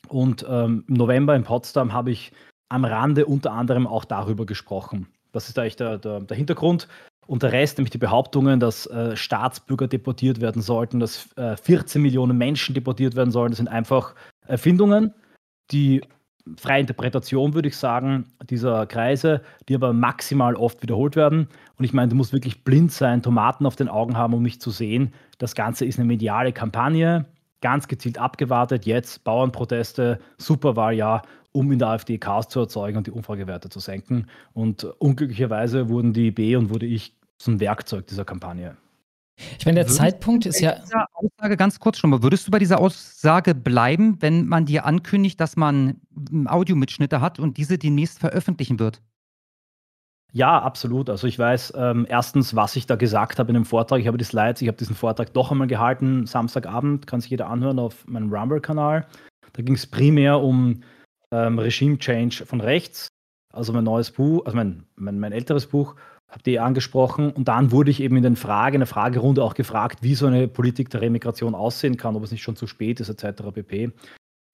Und 0.09 0.47
ähm, 0.49 0.85
im 0.89 0.95
November 0.95 1.35
in 1.37 1.45
Potsdam 1.45 1.93
habe 1.93 2.11
ich 2.11 2.33
am 2.69 2.85
Rande 2.85 3.27
unter 3.27 3.53
anderem 3.53 3.87
auch 3.87 4.05
darüber 4.05 4.47
gesprochen. 4.47 5.09
Das 5.33 5.49
ist 5.49 5.59
eigentlich 5.59 5.77
der, 5.77 5.99
der, 5.99 6.21
der 6.21 6.37
Hintergrund. 6.37 6.89
Und 7.27 7.43
der 7.43 7.53
Rest, 7.53 7.77
nämlich 7.77 7.91
die 7.91 7.99
Behauptungen, 7.99 8.61
dass 8.61 8.87
äh, 8.87 9.17
Staatsbürger 9.17 9.89
deportiert 9.89 10.41
werden 10.41 10.62
sollten, 10.62 11.01
dass 11.01 11.29
äh, 11.37 11.57
14 11.57 12.01
Millionen 12.01 12.39
Menschen 12.39 12.75
deportiert 12.75 13.17
werden 13.17 13.33
sollen, 13.33 13.51
das 13.51 13.57
sind 13.57 13.69
einfach 13.69 14.14
Erfindungen, 14.47 15.12
die 15.73 16.03
freie 16.57 16.80
Interpretation, 16.80 17.55
würde 17.55 17.68
ich 17.68 17.76
sagen, 17.76 18.26
dieser 18.49 18.86
Kreise, 18.86 19.42
die 19.68 19.74
aber 19.74 19.92
maximal 19.92 20.55
oft 20.55 20.82
wiederholt 20.82 21.16
werden. 21.16 21.49
Und 21.78 21.84
ich 21.84 21.92
meine, 21.92 22.09
du 22.09 22.16
musst 22.16 22.32
wirklich 22.32 22.64
blind 22.64 22.92
sein, 22.92 23.22
Tomaten 23.22 23.66
auf 23.66 23.76
den 23.76 23.88
Augen 23.88 24.16
haben, 24.16 24.34
um 24.34 24.42
mich 24.42 24.61
zu 24.61 24.70
sehen. 24.70 25.12
Das 25.38 25.55
Ganze 25.55 25.84
ist 25.84 25.99
eine 25.99 26.07
mediale 26.07 26.53
Kampagne, 26.53 27.26
ganz 27.61 27.88
gezielt 27.88 28.18
abgewartet. 28.18 28.86
Jetzt 28.86 29.24
Bauernproteste, 29.24 30.20
Superwahljahr, 30.38 31.22
um 31.53 31.72
in 31.72 31.78
der 31.78 31.88
AfD 31.88 32.18
Chaos 32.18 32.49
zu 32.49 32.61
erzeugen 32.61 32.99
und 32.99 33.07
die 33.07 33.12
Umfragewerte 33.12 33.68
zu 33.68 33.80
senken. 33.80 34.26
Und 34.53 34.84
unglücklicherweise 34.84 35.88
wurden 35.88 36.12
die 36.12 36.28
IB 36.28 36.57
und 36.57 36.70
wurde 36.70 36.86
ich 36.86 37.14
zum 37.38 37.61
Werkzeug 37.61 38.07
dieser 38.07 38.24
Kampagne. 38.24 38.76
Ich 39.59 39.66
meine, 39.66 39.76
der 39.76 39.84
würdest 39.84 39.99
Zeitpunkt 39.99 40.47
ist 40.47 40.61
ja. 40.61 40.78
Dieser 40.78 41.07
Aussage 41.12 41.57
ganz 41.57 41.78
kurz 41.78 41.99
schon 41.99 42.11
mal. 42.11 42.22
Würdest 42.22 42.47
du 42.47 42.51
bei 42.51 42.59
dieser 42.59 42.80
Aussage 42.80 43.55
bleiben, 43.55 44.16
wenn 44.20 44.47
man 44.47 44.64
dir 44.64 44.87
ankündigt, 44.87 45.39
dass 45.41 45.57
man 45.57 46.01
Audiomitschnitte 46.47 47.20
hat 47.20 47.39
und 47.39 47.59
diese 47.59 47.78
demnächst 47.78 48.18
veröffentlichen 48.18 48.78
wird? 48.78 49.03
Ja, 50.32 50.59
absolut. 50.61 51.09
Also 51.09 51.26
ich 51.26 51.39
weiß 51.39 51.74
ähm, 51.76 52.07
erstens, 52.09 52.55
was 52.55 52.76
ich 52.76 52.87
da 52.87 52.97
gesagt 52.97 53.39
habe 53.39 53.49
in 53.51 53.55
dem 53.55 53.64
Vortrag. 53.64 54.01
Ich 54.01 54.07
habe 54.07 54.18
die 54.18 54.24
Slides, 54.24 54.61
ich 54.61 54.68
habe 54.68 54.76
diesen 54.76 54.97
Vortrag 54.97 55.32
doch 55.32 55.51
einmal 55.51 55.66
gehalten, 55.66 56.26
Samstagabend, 56.26 57.07
kann 57.07 57.20
sich 57.20 57.30
jeder 57.30 57.49
anhören 57.49 57.78
auf 57.78 58.07
meinem 58.07 58.32
Rumble-Kanal. 58.32 59.07
Da 59.53 59.62
ging 59.62 59.74
es 59.74 59.87
primär 59.87 60.41
um 60.41 60.82
ähm, 61.30 61.59
Regime 61.59 61.99
Change 61.99 62.45
von 62.45 62.61
rechts, 62.61 63.09
also 63.53 63.72
mein 63.72 63.84
neues 63.84 64.11
Buch, 64.11 64.45
also 64.45 64.57
mein, 64.57 64.84
mein, 64.97 65.18
mein 65.18 65.32
älteres 65.32 65.66
Buch 65.66 65.95
habt 66.29 66.47
ihr 66.47 66.62
angesprochen. 66.62 67.31
Und 67.31 67.49
dann 67.49 67.70
wurde 67.72 67.91
ich 67.91 68.01
eben 68.01 68.16
in 68.16 68.22
den 68.22 68.37
Fragen, 68.37 68.77
in 68.77 68.81
der 68.81 68.87
Fragerunde 68.87 69.43
auch 69.43 69.55
gefragt, 69.55 70.03
wie 70.03 70.14
so 70.14 70.27
eine 70.27 70.49
Politik 70.49 70.91
der 70.91 71.01
Remigration 71.01 71.55
aussehen 71.55 71.97
kann, 71.97 72.16
ob 72.16 72.22
es 72.24 72.31
nicht 72.31 72.43
schon 72.43 72.57
zu 72.57 72.66
spät 72.66 73.01
ist, 73.01 73.09
etc. 73.09 73.43
pp. 73.53 73.93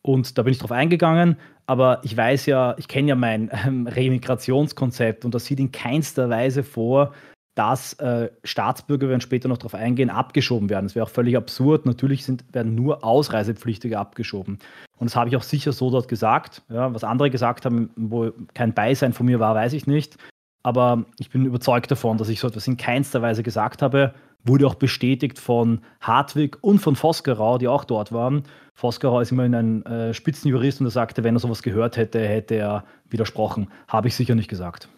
Und 0.04 0.36
da 0.36 0.42
bin 0.42 0.52
ich 0.52 0.58
drauf 0.58 0.72
eingegangen, 0.72 1.36
aber 1.66 2.00
ich 2.02 2.16
weiß 2.16 2.46
ja, 2.46 2.74
ich 2.76 2.88
kenne 2.88 3.10
ja 3.10 3.14
mein 3.14 3.50
ähm, 3.66 3.86
Remigrationskonzept 3.86 5.24
und 5.24 5.34
das 5.34 5.44
sieht 5.44 5.60
in 5.60 5.72
keinster 5.72 6.28
Weise 6.28 6.64
vor, 6.64 7.12
dass 7.54 7.92
äh, 7.94 8.30
Staatsbürger, 8.44 9.08
werden 9.08 9.20
später 9.20 9.48
noch 9.48 9.58
darauf 9.58 9.74
eingehen, 9.74 10.08
abgeschoben 10.08 10.70
werden. 10.70 10.86
Das 10.86 10.94
wäre 10.94 11.04
auch 11.04 11.10
völlig 11.10 11.36
absurd. 11.36 11.84
Natürlich 11.84 12.24
sind, 12.24 12.44
werden 12.52 12.74
nur 12.74 13.04
Ausreisepflichtige 13.04 13.98
abgeschoben. 13.98 14.58
Und 14.96 15.10
das 15.10 15.16
habe 15.16 15.28
ich 15.28 15.36
auch 15.36 15.42
sicher 15.42 15.72
so 15.72 15.90
dort 15.90 16.08
gesagt. 16.08 16.62
Ja, 16.70 16.94
was 16.94 17.04
andere 17.04 17.30
gesagt 17.30 17.66
haben, 17.66 17.90
wo 17.96 18.32
kein 18.54 18.72
Beisein 18.72 19.12
von 19.12 19.26
mir 19.26 19.38
war, 19.38 19.54
weiß 19.54 19.74
ich 19.74 19.86
nicht. 19.86 20.16
Aber 20.62 21.04
ich 21.18 21.30
bin 21.30 21.44
überzeugt 21.44 21.90
davon, 21.90 22.18
dass 22.18 22.28
ich 22.28 22.40
so 22.40 22.48
etwas 22.48 22.66
in 22.66 22.76
keinster 22.76 23.22
Weise 23.22 23.42
gesagt 23.42 23.82
habe. 23.82 24.14
Wurde 24.44 24.66
auch 24.66 24.74
bestätigt 24.74 25.38
von 25.38 25.80
Hartwig 26.00 26.58
und 26.62 26.80
von 26.80 26.96
Vosgerau, 26.96 27.58
die 27.58 27.68
auch 27.68 27.84
dort 27.84 28.12
waren. 28.12 28.42
Vosgerau 28.74 29.20
ist 29.20 29.32
immerhin 29.32 29.54
ein 29.54 29.86
äh, 29.86 30.14
Spitzenjurist 30.14 30.80
und 30.80 30.86
er 30.86 30.90
sagte, 30.90 31.24
wenn 31.24 31.36
er 31.36 31.40
sowas 31.40 31.62
gehört 31.62 31.96
hätte, 31.96 32.26
hätte 32.26 32.56
er 32.56 32.84
widersprochen. 33.08 33.68
Habe 33.88 34.08
ich 34.08 34.16
sicher 34.16 34.34
nicht 34.34 34.48
gesagt. 34.48 34.88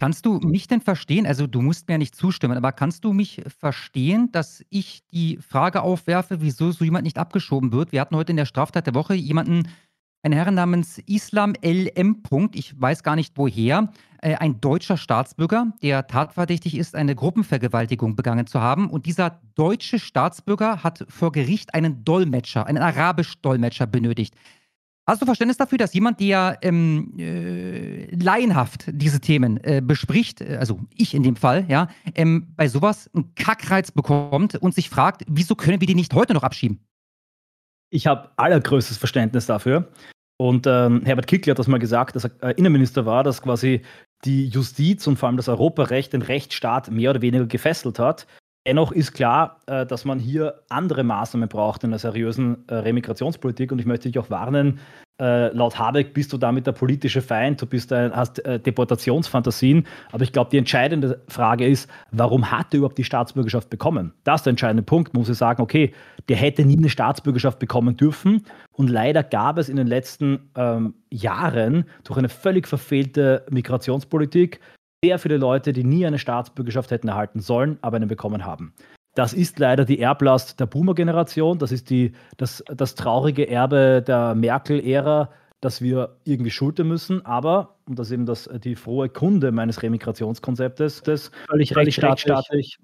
Kannst 0.00 0.26
du 0.26 0.40
mich 0.40 0.66
denn 0.66 0.80
verstehen, 0.80 1.24
also 1.24 1.46
du 1.46 1.62
musst 1.62 1.88
mir 1.88 1.98
nicht 1.98 2.16
zustimmen, 2.16 2.56
aber 2.56 2.72
kannst 2.72 3.04
du 3.04 3.12
mich 3.12 3.42
verstehen, 3.46 4.32
dass 4.32 4.64
ich 4.68 5.06
die 5.12 5.36
Frage 5.36 5.82
aufwerfe, 5.82 6.40
wieso 6.40 6.72
so 6.72 6.84
jemand 6.84 7.04
nicht 7.04 7.16
abgeschoben 7.16 7.72
wird? 7.72 7.92
Wir 7.92 8.00
hatten 8.00 8.16
heute 8.16 8.32
in 8.32 8.36
der 8.36 8.46
Straftat 8.46 8.86
der 8.86 8.94
Woche 8.94 9.14
jemanden, 9.14 9.68
einen 10.24 10.34
Herrn 10.34 10.54
namens 10.54 10.98
Islam 11.06 11.52
LM. 11.62 12.22
Ich 12.54 12.80
weiß 12.80 13.02
gar 13.02 13.14
nicht 13.14 13.34
woher, 13.36 13.92
äh, 14.24 14.36
ein 14.36 14.60
deutscher 14.60 14.96
Staatsbürger, 14.96 15.72
der 15.82 16.06
tatverdächtig 16.06 16.76
ist, 16.76 16.94
eine 16.94 17.14
Gruppenvergewaltigung 17.14 18.16
begangen 18.16 18.46
zu 18.46 18.60
haben. 18.60 18.88
Und 18.88 19.06
dieser 19.06 19.40
deutsche 19.54 19.98
Staatsbürger 19.98 20.82
hat 20.82 21.04
vor 21.08 21.30
Gericht 21.30 21.74
einen 21.74 22.04
Dolmetscher, 22.04 22.66
einen 22.66 22.82
arabisch-Dolmetscher 22.82 23.86
benötigt. 23.86 24.34
Hast 25.06 25.20
du 25.20 25.26
Verständnis 25.26 25.58
dafür, 25.58 25.76
dass 25.76 25.92
jemand, 25.92 26.20
der 26.20 26.58
ähm, 26.62 27.12
äh, 27.18 28.06
laienhaft 28.14 28.84
diese 28.88 29.20
Themen 29.20 29.62
äh, 29.62 29.82
bespricht, 29.84 30.40
äh, 30.40 30.56
also 30.56 30.80
ich 30.94 31.14
in 31.14 31.22
dem 31.22 31.36
Fall, 31.36 31.66
ja, 31.68 31.88
ähm, 32.14 32.54
bei 32.56 32.68
sowas 32.68 33.10
einen 33.12 33.34
Kackreiz 33.34 33.92
bekommt 33.92 34.54
und 34.54 34.74
sich 34.74 34.88
fragt, 34.88 35.22
wieso 35.28 35.54
können 35.54 35.82
wir 35.82 35.86
die 35.86 35.94
nicht 35.94 36.14
heute 36.14 36.32
noch 36.32 36.42
abschieben? 36.42 36.80
Ich 37.90 38.06
habe 38.06 38.30
allergrößtes 38.36 38.96
Verständnis 38.96 39.44
dafür. 39.44 39.92
Und 40.36 40.66
ähm, 40.66 41.02
Herbert 41.04 41.26
Kickl 41.26 41.50
hat 41.50 41.58
das 41.58 41.68
mal 41.68 41.78
gesagt, 41.78 42.16
dass 42.16 42.24
er 42.24 42.30
äh, 42.42 42.54
Innenminister 42.56 43.06
war, 43.06 43.22
dass 43.22 43.42
quasi 43.42 43.82
die 44.24 44.46
Justiz 44.48 45.06
und 45.06 45.16
vor 45.16 45.28
allem 45.28 45.36
das 45.36 45.48
Europarecht 45.48 46.12
den 46.12 46.22
Rechtsstaat 46.22 46.90
mehr 46.90 47.10
oder 47.10 47.22
weniger 47.22 47.46
gefesselt 47.46 47.98
hat. 47.98 48.26
Dennoch 48.66 48.92
ist 48.92 49.12
klar, 49.12 49.60
äh, 49.66 49.86
dass 49.86 50.04
man 50.04 50.18
hier 50.18 50.62
andere 50.70 51.04
Maßnahmen 51.04 51.48
braucht 51.48 51.84
in 51.84 51.90
einer 51.90 51.98
seriösen 51.98 52.66
äh, 52.68 52.74
Remigrationspolitik. 52.74 53.70
Und 53.70 53.78
ich 53.78 53.86
möchte 53.86 54.08
dich 54.08 54.18
auch 54.18 54.30
warnen, 54.30 54.80
äh, 55.20 55.48
laut 55.48 55.78
Habeck 55.78 56.12
bist 56.12 56.32
du 56.32 56.38
damit 56.38 56.66
der 56.66 56.72
politische 56.72 57.22
Feind, 57.22 57.62
du 57.62 57.66
bist 57.66 57.92
ein, 57.92 58.14
hast 58.14 58.44
äh, 58.44 58.58
Deportationsfantasien. 58.58 59.86
Aber 60.10 60.24
ich 60.24 60.32
glaube, 60.32 60.50
die 60.50 60.58
entscheidende 60.58 61.22
Frage 61.28 61.66
ist, 61.66 61.88
warum 62.10 62.50
hat 62.50 62.74
er 62.74 62.78
überhaupt 62.78 62.98
die 62.98 63.04
Staatsbürgerschaft 63.04 63.70
bekommen? 63.70 64.12
Das 64.24 64.40
ist 64.40 64.46
der 64.46 64.50
entscheidende 64.50 64.82
Punkt. 64.82 65.14
Man 65.14 65.20
muss 65.20 65.28
ich 65.28 65.38
sagen, 65.38 65.62
okay, 65.62 65.92
der 66.28 66.36
hätte 66.36 66.64
nie 66.64 66.76
eine 66.76 66.88
Staatsbürgerschaft 66.88 67.58
bekommen 67.58 67.96
dürfen. 67.96 68.44
Und 68.72 68.88
leider 68.88 69.22
gab 69.22 69.58
es 69.58 69.68
in 69.68 69.76
den 69.76 69.86
letzten 69.86 70.50
ähm, 70.56 70.94
Jahren 71.10 71.84
durch 72.02 72.18
eine 72.18 72.28
völlig 72.28 72.66
verfehlte 72.66 73.46
Migrationspolitik 73.50 74.60
sehr 75.04 75.18
viele 75.18 75.36
Leute, 75.36 75.72
die 75.72 75.84
nie 75.84 76.06
eine 76.06 76.18
Staatsbürgerschaft 76.18 76.90
hätten 76.90 77.08
erhalten 77.08 77.40
sollen, 77.40 77.78
aber 77.82 77.96
eine 77.96 78.06
bekommen 78.06 78.46
haben. 78.46 78.72
Das 79.14 79.32
ist 79.32 79.58
leider 79.60 79.84
die 79.84 80.00
Erblast 80.00 80.58
der 80.58 80.66
Boomer-Generation. 80.66 81.58
Das 81.58 81.70
ist 81.70 81.88
die, 81.90 82.12
das, 82.36 82.64
das 82.66 82.96
traurige 82.96 83.48
Erbe 83.48 84.02
der 84.04 84.34
Merkel-Ära, 84.34 85.30
das 85.60 85.80
wir 85.80 86.16
irgendwie 86.24 86.50
schultern 86.50 86.88
müssen. 86.88 87.24
Aber, 87.24 87.76
und 87.86 87.98
das 87.98 88.08
ist 88.08 88.12
eben 88.12 88.26
das, 88.26 88.50
die 88.64 88.74
frohe 88.74 89.08
Kunde 89.08 89.52
meines 89.52 89.82
Remigrationskonzeptes, 89.82 91.02
das 91.02 91.30
völlig 91.48 91.76
rechtsstaatlich, 91.76 92.78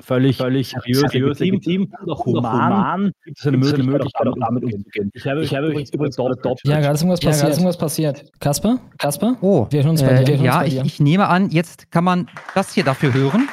völlig, 0.00 0.38
völlig 0.38 0.70
seriös, 0.70 1.12
seriös 1.12 1.38
legitim, 1.38 1.92
und 2.00 2.10
auch 2.10 2.24
human, 2.24 2.52
human 2.52 3.12
gibt 3.24 3.38
es 3.38 3.46
eine 3.46 3.58
Möglichkeit, 3.58 3.84
Möglichkeit 3.86 4.26
auch 4.26 4.36
damit 4.40 4.64
umzugehen. 4.64 5.10
Ich 5.12 5.26
habe, 5.26 5.44
ich 5.44 5.54
habe 5.54 5.68
übrigens 5.68 5.90
dort 6.16 6.42
top. 6.42 6.58
Ja, 6.64 6.80
gerade 6.80 6.94
ist 6.94 7.02
irgendwas 7.02 7.20
passiert. 7.20 7.42
Ja, 7.44 7.48
ist 7.50 7.58
irgendwas 7.58 7.78
passiert. 7.78 8.24
Kasper? 8.40 8.80
Kasper? 8.98 9.36
Oh, 9.42 9.66
wir 9.68 9.82
hören 9.82 9.90
uns 9.90 10.02
bei 10.02 10.24
dir. 10.24 10.36
Ja, 10.36 10.64
ich, 10.64 10.80
ich 10.80 10.98
nehme 10.98 11.28
an, 11.28 11.50
jetzt 11.50 11.92
kann 11.92 12.04
man 12.04 12.28
das 12.54 12.72
hier 12.72 12.84
dafür 12.84 13.12
hören. 13.12 13.48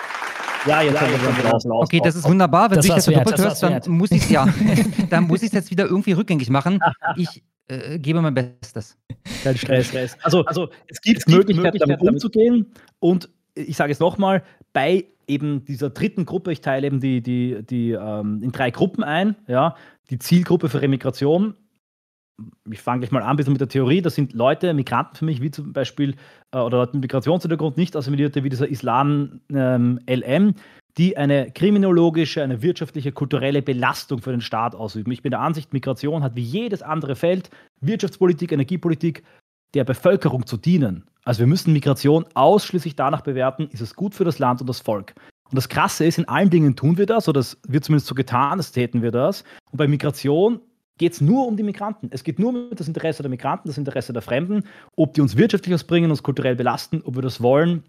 Ja, 0.68 0.82
jetzt 0.82 0.93
ja, 0.93 1.01
haben 1.01 1.43
wir 1.43 1.51
raus, 1.51 1.66
raus. 1.66 1.86
Okay, 1.86 2.01
das 2.03 2.16
ist 2.16 2.28
wunderbar. 2.28 2.70
Wenn 2.70 2.78
das 2.78 2.86
du 2.86 2.93
dich 2.93 3.05
jetzt 3.05 3.18
doppelt 3.18 3.39
hörst, 3.39 3.64
dann 3.64 3.82
muss 3.88 4.12
ich 4.12 4.24
es 4.24 4.30
ja, 4.30 4.47
dann 5.09 5.24
muss 5.26 5.41
ich 5.41 5.47
es 5.47 5.53
jetzt 5.53 5.72
wieder 5.72 5.86
irgendwie 5.86 6.12
rückgängig 6.12 6.49
machen. 6.49 6.80
Ich 7.16 7.43
äh, 7.68 7.99
gebe 7.99 8.22
mein 8.22 8.34
Bestes. 8.34 8.97
Kein 9.43 9.57
Stress. 9.57 9.88
Stress. 9.88 10.18
Also, 10.24 10.45
also 10.45 10.70
es 10.88 11.01
gibt 11.01 11.28
Möglichkeiten, 11.28 11.80
damit 11.80 12.01
umzugehen. 12.01 12.74
Und 12.99 13.30
ich 13.55 13.76
sage 13.76 13.91
es 13.91 13.99
nochmal, 13.99 14.43
bei 14.74 15.05
eben 15.28 15.64
dieser 15.66 15.89
dritten 15.89 16.26
Gruppe, 16.26 16.51
ich 16.51 16.62
teile 16.62 16.88
eben 16.88 16.99
die, 16.99 17.22
die, 17.22 17.64
die 17.64 17.91
ähm, 17.91 18.41
in 18.43 18.51
drei 18.51 18.72
Gruppen 18.72 19.03
ein, 19.03 19.36
ja, 19.47 19.76
die 20.09 20.20
Zielgruppe 20.20 20.70
für 20.70 20.82
Remigration, 20.82 21.55
ich 22.69 22.82
fange 22.82 23.01
gleich 23.01 23.11
mal 23.11 23.23
an, 23.23 23.38
bisschen 23.38 23.53
mit 23.53 23.61
der 23.61 23.69
Theorie. 23.69 24.01
Das 24.01 24.15
sind 24.15 24.34
Leute, 24.34 24.73
Migranten 24.73 25.15
für 25.15 25.25
mich, 25.25 25.41
wie 25.41 25.51
zum 25.51 25.73
Beispiel, 25.73 26.15
äh, 26.51 26.59
oder 26.59 26.77
Leute 26.77 26.93
mit 26.93 27.03
Migrationshintergrund, 27.03 27.77
nicht 27.77 27.95
assimilierte, 27.95 28.43
wie 28.43 28.49
dieser 28.49 28.67
Islam 28.67 29.41
ähm, 29.53 29.99
LM, 30.09 30.55
die 30.97 31.17
eine 31.17 31.51
kriminologische, 31.51 32.43
eine 32.43 32.61
wirtschaftliche, 32.61 33.11
kulturelle 33.11 33.61
Belastung 33.61 34.21
für 34.21 34.32
den 34.32 34.41
Staat 34.41 34.75
ausüben. 34.75 35.11
Ich 35.11 35.21
bin 35.21 35.32
der 35.32 35.39
Ansicht, 35.39 35.73
Migration 35.73 36.23
hat 36.23 36.36
wie 36.36 36.41
jedes 36.41 36.82
andere 36.82 37.15
Feld, 37.15 37.49
Wirtschaftspolitik, 37.79 38.51
Energiepolitik, 38.51 39.23
der 39.73 39.84
Bevölkerung 39.84 40.45
zu 40.45 40.57
dienen. 40.57 41.05
Also 41.23 41.39
wir 41.39 41.47
müssen 41.47 41.71
Migration 41.71 42.25
ausschließlich 42.34 42.95
danach 42.95 43.21
bewerten, 43.21 43.69
ist 43.71 43.82
es 43.82 43.95
gut 43.95 44.15
für 44.15 44.25
das 44.25 44.39
Land 44.39 44.59
und 44.59 44.67
das 44.67 44.79
Volk. 44.79 45.13
Und 45.49 45.55
das 45.55 45.69
Krasse 45.69 46.05
ist, 46.05 46.17
in 46.17 46.27
allen 46.27 46.49
Dingen 46.49 46.75
tun 46.75 46.97
wir 46.97 47.05
das, 47.05 47.27
oder 47.27 47.39
es 47.39 47.57
wird 47.67 47.84
zumindest 47.84 48.07
so 48.07 48.15
getan, 48.15 48.57
als 48.57 48.71
täten 48.71 49.01
wir 49.01 49.11
das. 49.11 49.43
Und 49.71 49.77
bei 49.77 49.88
Migration 49.88 50.61
geht 51.02 51.14
es 51.14 51.22
nur 51.22 51.47
um 51.47 51.58
die 51.58 51.64
Migranten. 51.64 52.10
Es 52.12 52.24
geht 52.24 52.38
nur 52.38 52.49
um 52.49 52.70
das 52.76 52.88
Interesse 52.88 53.24
der 53.24 53.32
Migranten, 53.32 53.68
das 53.68 53.80
Interesse 53.80 54.14
der 54.14 54.22
Fremden. 54.22 54.66
Ob 54.95 55.16
die 55.16 55.22
uns 55.22 55.36
wirtschaftlich 55.36 55.74
was 55.74 55.84
bringen, 55.84 56.12
uns 56.12 56.22
kulturell 56.22 56.56
belasten, 56.56 57.02
ob 57.04 57.16
wir 57.16 57.24
das 57.24 57.41
wollen, 57.41 57.84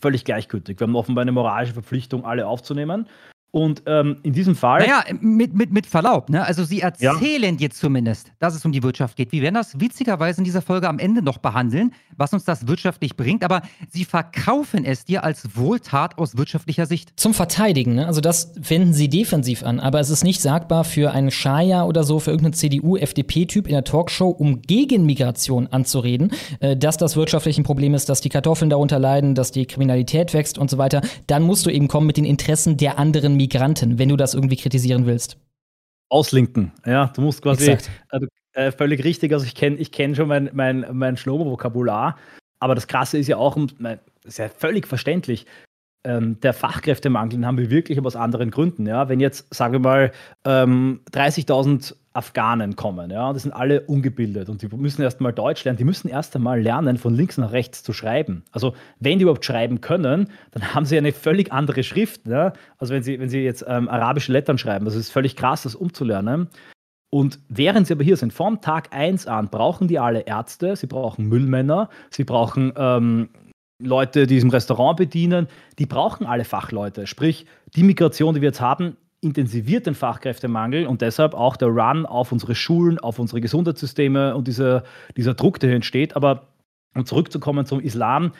völlig 0.00 0.24
gleichgültig. 0.24 0.78
Wir 0.78 0.86
haben 0.86 0.94
offenbar 0.94 1.22
eine 1.22 1.32
moralische 1.32 1.74
Verpflichtung, 1.74 2.24
alle 2.24 2.46
aufzunehmen. 2.46 3.08
Und 3.54 3.84
ähm, 3.86 4.16
in 4.24 4.32
diesem 4.32 4.56
Fall. 4.56 4.80
Naja, 4.80 5.04
mit, 5.20 5.54
mit, 5.54 5.72
mit 5.72 5.86
Verlaub, 5.86 6.28
ne? 6.28 6.44
Also 6.44 6.64
sie 6.64 6.80
erzählen 6.80 7.54
ja. 7.54 7.60
jetzt 7.60 7.78
zumindest, 7.78 8.32
dass 8.40 8.56
es 8.56 8.64
um 8.64 8.72
die 8.72 8.82
Wirtschaft 8.82 9.16
geht. 9.16 9.30
Wir 9.30 9.42
werden 9.42 9.54
das 9.54 9.78
witzigerweise 9.78 10.38
in 10.38 10.44
dieser 10.44 10.60
Folge 10.60 10.88
am 10.88 10.98
Ende 10.98 11.22
noch 11.22 11.38
behandeln, 11.38 11.92
was 12.16 12.32
uns 12.32 12.42
das 12.44 12.66
wirtschaftlich 12.66 13.16
bringt, 13.16 13.44
aber 13.44 13.62
sie 13.88 14.04
verkaufen 14.04 14.84
es 14.84 15.04
dir 15.04 15.22
als 15.22 15.56
Wohltat 15.56 16.18
aus 16.18 16.36
wirtschaftlicher 16.36 16.86
Sicht. 16.86 17.12
Zum 17.14 17.32
Verteidigen, 17.32 17.94
ne? 17.94 18.08
Also 18.08 18.20
das 18.20 18.54
wenden 18.56 18.92
sie 18.92 19.08
defensiv 19.08 19.62
an, 19.62 19.78
aber 19.78 20.00
es 20.00 20.10
ist 20.10 20.24
nicht 20.24 20.40
sagbar 20.40 20.82
für 20.82 21.12
einen 21.12 21.30
Schaya 21.30 21.84
oder 21.84 22.02
so, 22.02 22.18
für 22.18 22.32
irgendeinen 22.32 22.54
CDU-FDP-Typ 22.54 23.68
in 23.68 23.74
der 23.74 23.84
Talkshow, 23.84 24.30
um 24.30 24.62
gegen 24.62 25.06
Migration 25.06 25.68
anzureden, 25.68 26.32
äh, 26.58 26.76
dass 26.76 26.96
das 26.96 27.14
wirtschaftlich 27.14 27.56
ein 27.56 27.62
Problem 27.62 27.94
ist, 27.94 28.08
dass 28.08 28.20
die 28.20 28.30
Kartoffeln 28.30 28.68
darunter 28.68 28.98
leiden, 28.98 29.36
dass 29.36 29.52
die 29.52 29.64
Kriminalität 29.64 30.34
wächst 30.34 30.58
und 30.58 30.70
so 30.70 30.76
weiter. 30.76 31.02
Dann 31.28 31.44
musst 31.44 31.64
du 31.66 31.70
eben 31.70 31.86
kommen 31.86 32.08
mit 32.08 32.16
den 32.16 32.24
Interessen 32.24 32.78
der 32.78 32.98
anderen 32.98 33.36
Migranten. 33.36 33.43
Migranten, 33.44 33.98
wenn 33.98 34.08
du 34.08 34.16
das 34.16 34.34
irgendwie 34.34 34.56
kritisieren 34.56 35.06
willst. 35.06 35.36
Auslinken, 36.08 36.72
ja, 36.86 37.06
du 37.14 37.22
musst 37.22 37.42
quasi 37.42 37.72
äh, 37.72 37.78
äh, 38.52 38.72
völlig 38.72 39.04
richtig, 39.04 39.32
also 39.32 39.44
ich 39.44 39.54
kenne 39.54 39.76
ich 39.76 39.90
kenn 39.90 40.14
schon 40.14 40.28
mein, 40.28 40.50
mein, 40.52 40.86
mein 40.92 41.16
Schlomo-Vokabular, 41.16 42.16
aber 42.60 42.74
das 42.74 42.86
Krasse 42.86 43.18
ist 43.18 43.26
ja 43.26 43.36
auch, 43.36 43.56
das 43.78 43.98
ist 44.24 44.38
ja 44.38 44.48
völlig 44.48 44.86
verständlich, 44.86 45.46
ähm, 46.06 46.38
der 46.40 46.52
Fachkräftemangel 46.52 47.44
haben 47.46 47.58
wir 47.58 47.70
wirklich 47.70 47.98
aber 47.98 48.06
aus 48.06 48.16
anderen 48.16 48.50
Gründen. 48.50 48.86
Ja? 48.86 49.08
Wenn 49.08 49.20
jetzt, 49.20 49.52
sagen 49.52 49.72
wir 49.72 49.80
mal, 49.80 50.12
ähm, 50.44 51.00
30.000 51.12 51.94
Afghanen 52.14 52.76
kommen, 52.76 53.10
ja, 53.10 53.32
das 53.32 53.42
sind 53.42 53.52
alle 53.52 53.82
ungebildet 53.82 54.48
und 54.48 54.62
die 54.62 54.68
müssen 54.68 55.02
erst 55.02 55.20
mal 55.20 55.32
Deutsch 55.32 55.64
lernen, 55.64 55.78
die 55.78 55.84
müssen 55.84 56.08
erst 56.08 56.36
einmal 56.36 56.60
lernen, 56.60 56.96
von 56.96 57.12
links 57.12 57.38
nach 57.38 57.50
rechts 57.50 57.82
zu 57.82 57.92
schreiben. 57.92 58.44
Also 58.52 58.74
wenn 59.00 59.18
die 59.18 59.24
überhaupt 59.24 59.44
schreiben 59.44 59.80
können, 59.80 60.30
dann 60.52 60.74
haben 60.74 60.86
sie 60.86 60.96
eine 60.96 61.12
völlig 61.12 61.52
andere 61.52 61.82
Schrift. 61.82 62.28
Ja? 62.28 62.52
Also 62.78 62.94
wenn 62.94 63.02
sie, 63.02 63.18
wenn 63.18 63.28
sie 63.28 63.40
jetzt 63.40 63.64
ähm, 63.66 63.88
arabische 63.88 64.30
Lettern 64.30 64.58
schreiben, 64.58 64.84
das 64.84 64.94
ist 64.94 65.10
völlig 65.10 65.34
krass, 65.34 65.64
das 65.64 65.74
umzulernen. 65.74 66.48
Und 67.10 67.40
während 67.48 67.86
sie 67.86 67.94
aber 67.94 68.04
hier 68.04 68.16
sind, 68.16 68.32
vom 68.32 68.60
Tag 68.60 68.92
1 68.92 69.26
an, 69.26 69.48
brauchen 69.48 69.88
die 69.88 69.98
alle 69.98 70.20
Ärzte, 70.20 70.76
sie 70.76 70.86
brauchen 70.86 71.26
Müllmänner, 71.26 71.88
sie 72.10 72.24
brauchen 72.24 72.72
ähm, 72.76 73.28
Leute, 73.80 74.26
die 74.26 74.38
im 74.38 74.50
Restaurant 74.50 74.96
bedienen, 74.96 75.48
die 75.78 75.86
brauchen 75.86 76.26
alle 76.26 76.44
Fachleute. 76.44 77.06
Sprich, 77.06 77.46
die 77.74 77.82
Migration, 77.82 78.34
die 78.34 78.40
wir 78.40 78.48
jetzt 78.48 78.60
haben, 78.60 78.96
intensiviert 79.24 79.86
den 79.86 79.94
Fachkräftemangel 79.94 80.86
und 80.86 81.00
deshalb 81.00 81.34
auch 81.34 81.56
der 81.56 81.68
Run 81.68 82.06
auf 82.06 82.30
unsere 82.30 82.54
Schulen, 82.54 82.98
auf 82.98 83.18
unsere 83.18 83.40
Gesundheitssysteme 83.40 84.36
und 84.36 84.46
dieser, 84.46 84.84
dieser 85.16 85.34
Druck, 85.34 85.58
der 85.58 85.70
hier 85.70 85.76
entsteht. 85.76 86.14
Aber 86.14 86.48
um 86.94 87.04
zurückzukommen 87.06 87.66
zum 87.66 87.80
Islam, 87.80 88.32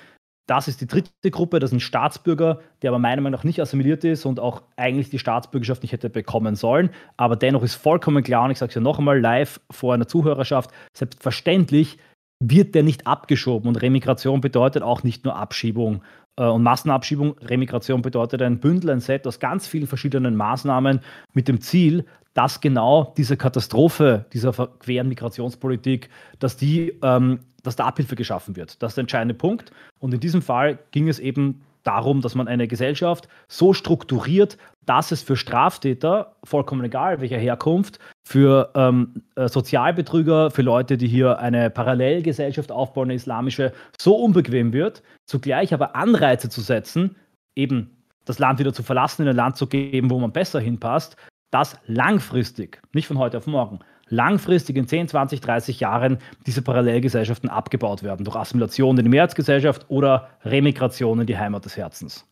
das 0.46 0.68
ist 0.68 0.80
die 0.82 0.86
dritte 0.86 1.30
Gruppe, 1.30 1.58
das 1.58 1.70
sind 1.70 1.80
Staatsbürger, 1.80 2.60
der 2.82 2.90
aber 2.90 2.98
meiner 2.98 3.22
Meinung 3.22 3.38
nach 3.38 3.44
nicht 3.44 3.60
assimiliert 3.60 4.04
ist 4.04 4.26
und 4.26 4.38
auch 4.38 4.62
eigentlich 4.76 5.08
die 5.08 5.18
Staatsbürgerschaft 5.18 5.82
nicht 5.82 5.92
hätte 5.92 6.10
bekommen 6.10 6.54
sollen. 6.54 6.90
Aber 7.16 7.34
dennoch 7.34 7.62
ist 7.62 7.74
vollkommen 7.74 8.22
klar, 8.22 8.44
und 8.44 8.50
ich 8.50 8.58
sage 8.58 8.68
es 8.68 8.74
ja 8.74 8.82
noch 8.82 8.98
einmal 8.98 9.18
live 9.18 9.60
vor 9.70 9.94
einer 9.94 10.06
Zuhörerschaft, 10.06 10.70
selbstverständlich 10.94 11.98
wird 12.42 12.74
der 12.74 12.82
nicht 12.82 13.06
abgeschoben. 13.06 13.68
Und 13.68 13.80
Remigration 13.80 14.42
bedeutet 14.42 14.82
auch 14.82 15.02
nicht 15.02 15.24
nur 15.24 15.36
Abschiebung 15.36 16.02
und 16.42 16.62
Massenabschiebung. 16.62 17.36
Remigration 17.40 18.02
bedeutet 18.02 18.42
ein 18.42 18.58
Bündel, 18.58 18.90
ein 18.90 19.00
Set 19.00 19.26
aus 19.26 19.38
ganz 19.38 19.66
vielen 19.66 19.86
verschiedenen 19.86 20.36
Maßnahmen 20.36 21.00
mit 21.32 21.48
dem 21.48 21.60
Ziel, 21.60 22.04
dass 22.34 22.60
genau 22.60 23.14
diese 23.16 23.36
Katastrophe 23.36 24.26
dieser 24.32 24.52
queren 24.52 25.08
Migrationspolitik, 25.08 26.10
dass 26.40 26.56
die, 26.56 26.94
ähm, 27.02 27.40
dass 27.62 27.76
da 27.76 27.84
Abhilfe 27.84 28.16
geschaffen 28.16 28.56
wird. 28.56 28.82
Das 28.82 28.92
ist 28.92 28.96
der 28.96 29.02
entscheidende 29.02 29.34
Punkt. 29.34 29.70
Und 30.00 30.12
in 30.12 30.20
diesem 30.20 30.42
Fall 30.42 30.78
ging 30.90 31.08
es 31.08 31.20
eben 31.20 31.62
darum, 31.84 32.20
dass 32.20 32.34
man 32.34 32.48
eine 32.48 32.66
Gesellschaft 32.66 33.28
so 33.48 33.72
strukturiert, 33.72 34.58
dass 34.86 35.12
es 35.12 35.22
für 35.22 35.36
Straftäter, 35.36 36.36
vollkommen 36.44 36.84
egal 36.84 37.20
welcher 37.20 37.38
Herkunft, 37.38 37.98
für 38.26 38.70
ähm, 38.74 39.22
äh, 39.36 39.48
Sozialbetrüger, 39.48 40.50
für 40.50 40.62
Leute, 40.62 40.96
die 40.96 41.06
hier 41.06 41.38
eine 41.38 41.70
Parallelgesellschaft 41.70 42.72
aufbauen, 42.72 43.06
eine 43.06 43.14
islamische, 43.14 43.72
so 43.98 44.16
unbequem 44.16 44.72
wird, 44.72 45.02
zugleich 45.26 45.72
aber 45.72 45.94
Anreize 45.96 46.48
zu 46.48 46.60
setzen, 46.60 47.16
eben 47.54 48.04
das 48.24 48.38
Land 48.38 48.58
wieder 48.58 48.72
zu 48.72 48.82
verlassen, 48.82 49.22
in 49.22 49.28
ein 49.28 49.36
Land 49.36 49.56
zu 49.56 49.66
geben, 49.66 50.10
wo 50.10 50.18
man 50.18 50.32
besser 50.32 50.60
hinpasst, 50.60 51.16
das 51.50 51.78
langfristig, 51.86 52.80
nicht 52.92 53.06
von 53.06 53.18
heute 53.18 53.38
auf 53.38 53.46
morgen, 53.46 53.78
langfristig 54.08 54.76
in 54.76 54.86
10, 54.86 55.08
20, 55.08 55.40
30 55.40 55.80
Jahren 55.80 56.18
diese 56.46 56.62
Parallelgesellschaften 56.62 57.48
abgebaut 57.48 58.02
werden 58.02 58.24
durch 58.24 58.36
Assimilation 58.36 58.96
in 58.98 59.04
die 59.04 59.10
Mehrheitsgesellschaft 59.10 59.86
oder 59.88 60.28
Remigration 60.44 61.20
in 61.20 61.26
die 61.26 61.38
Heimat 61.38 61.64
des 61.64 61.76
Herzens. 61.76 62.26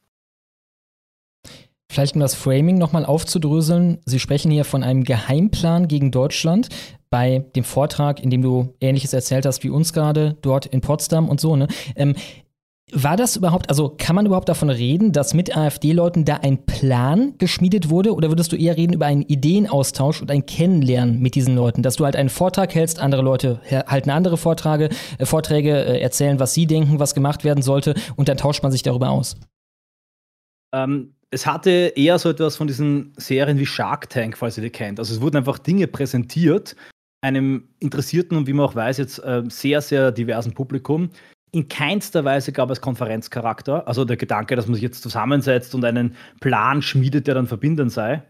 Vielleicht 1.93 2.15
um 2.15 2.21
das 2.21 2.35
Framing 2.35 2.79
nochmal 2.79 3.05
aufzudröseln. 3.05 3.99
Sie 4.07 4.19
sprechen 4.19 4.51
hier 4.51 4.65
von 4.65 4.83
einem 4.83 5.05
Geheimplan 5.05 5.89
gegen 5.89 6.11
Deutschland 6.11 6.71
bei 7.11 7.45
dem 7.55 7.65
Vortrag, 7.65 8.23
in 8.23 8.31
dem 8.31 8.41
du 8.41 8.73
Ähnliches 8.81 9.13
erzählt 9.13 9.45
hast 9.45 9.63
wie 9.63 9.69
uns 9.69 9.93
gerade, 9.93 10.39
dort 10.41 10.65
in 10.65 10.81
Potsdam 10.81 11.29
und 11.29 11.39
so. 11.39 11.55
Ne? 11.55 11.69
Ähm, 11.95 12.15
war 12.93 13.17
das 13.17 13.37
überhaupt, 13.37 13.71
also 13.71 13.95
kann 13.97 14.15
man 14.15 14.27
überhaupt 14.27 14.49
davon 14.49 14.69
reden, 14.71 15.13
dass 15.13 15.35
mit 15.35 15.57
AfD-Leuten 15.57 16.25
da 16.25 16.37
ein 16.37 16.65
Plan 16.67 17.35
geschmiedet 17.39 17.89
wurde? 17.89 18.15
Oder 18.15 18.29
würdest 18.29 18.53
du 18.53 18.57
eher 18.57 18.77
reden 18.77 18.93
über 18.93 19.07
einen 19.07 19.23
Ideenaustausch 19.23 20.21
und 20.21 20.31
ein 20.31 20.47
Kennenlernen 20.47 21.21
mit 21.21 21.35
diesen 21.35 21.57
Leuten? 21.57 21.83
Dass 21.83 21.97
du 21.97 22.05
halt 22.05 22.17
einen 22.17 22.29
Vortrag 22.29 22.75
hältst, 22.75 23.01
andere 23.01 23.23
Leute 23.23 23.61
halten 23.71 24.11
andere 24.11 24.37
Vorträge, 24.37 24.91
äh, 25.19 25.25
Vorträge 25.25 25.71
äh, 25.71 26.01
erzählen, 26.01 26.39
was 26.39 26.55
sie 26.55 26.67
denken, 26.67 26.99
was 26.99 27.15
gemacht 27.15 27.45
werden 27.45 27.63
sollte 27.63 27.95
und 28.17 28.29
dann 28.29 28.37
tauscht 28.37 28.63
man 28.63 28.71
sich 28.71 28.83
darüber 28.83 29.11
aus? 29.11 29.37
Ähm, 30.75 31.15
es 31.31 31.47
hatte 31.47 31.93
eher 31.97 32.19
so 32.19 32.29
etwas 32.29 32.57
von 32.57 32.67
diesen 32.67 33.15
Serien 33.17 33.59
wie 33.59 33.67
Shark 33.67 34.11
Tank, 34.11 34.37
falls 34.37 34.59
ihr 34.59 34.65
die 34.65 34.71
kennt. 34.71 34.99
Also 34.99 35.15
es 35.15 35.21
wurden 35.21 35.39
einfach 35.39 35.59
Dinge 35.59 35.87
präsentiert, 35.87 36.77
einem 37.23 37.69
interessierten 37.79 38.37
und 38.37 38.47
wie 38.47 38.53
man 38.53 38.67
auch 38.67 38.75
weiß, 38.75 38.99
jetzt 38.99 39.19
äh, 39.21 39.43
sehr, 39.49 39.81
sehr 39.81 40.13
diversen 40.13 40.53
Publikum, 40.53 41.11
in 41.53 41.69
keinster 41.69 42.25
Weise 42.25 42.53
gab 42.53 42.71
es 42.71 42.81
Konferenzcharakter. 42.81 43.87
Also 43.87 44.05
der 44.05 44.17
Gedanke, 44.17 44.57
dass 44.57 44.67
man 44.67 44.75
sich 44.75 44.83
jetzt 44.83 45.03
zusammensetzt 45.03 45.75
und 45.75 45.85
einen 45.85 46.17
Plan 46.41 46.81
schmiedet, 46.81 47.27
der 47.27 47.35
dann 47.35 47.47
verbindend 47.47 47.93
sei. 47.93 48.23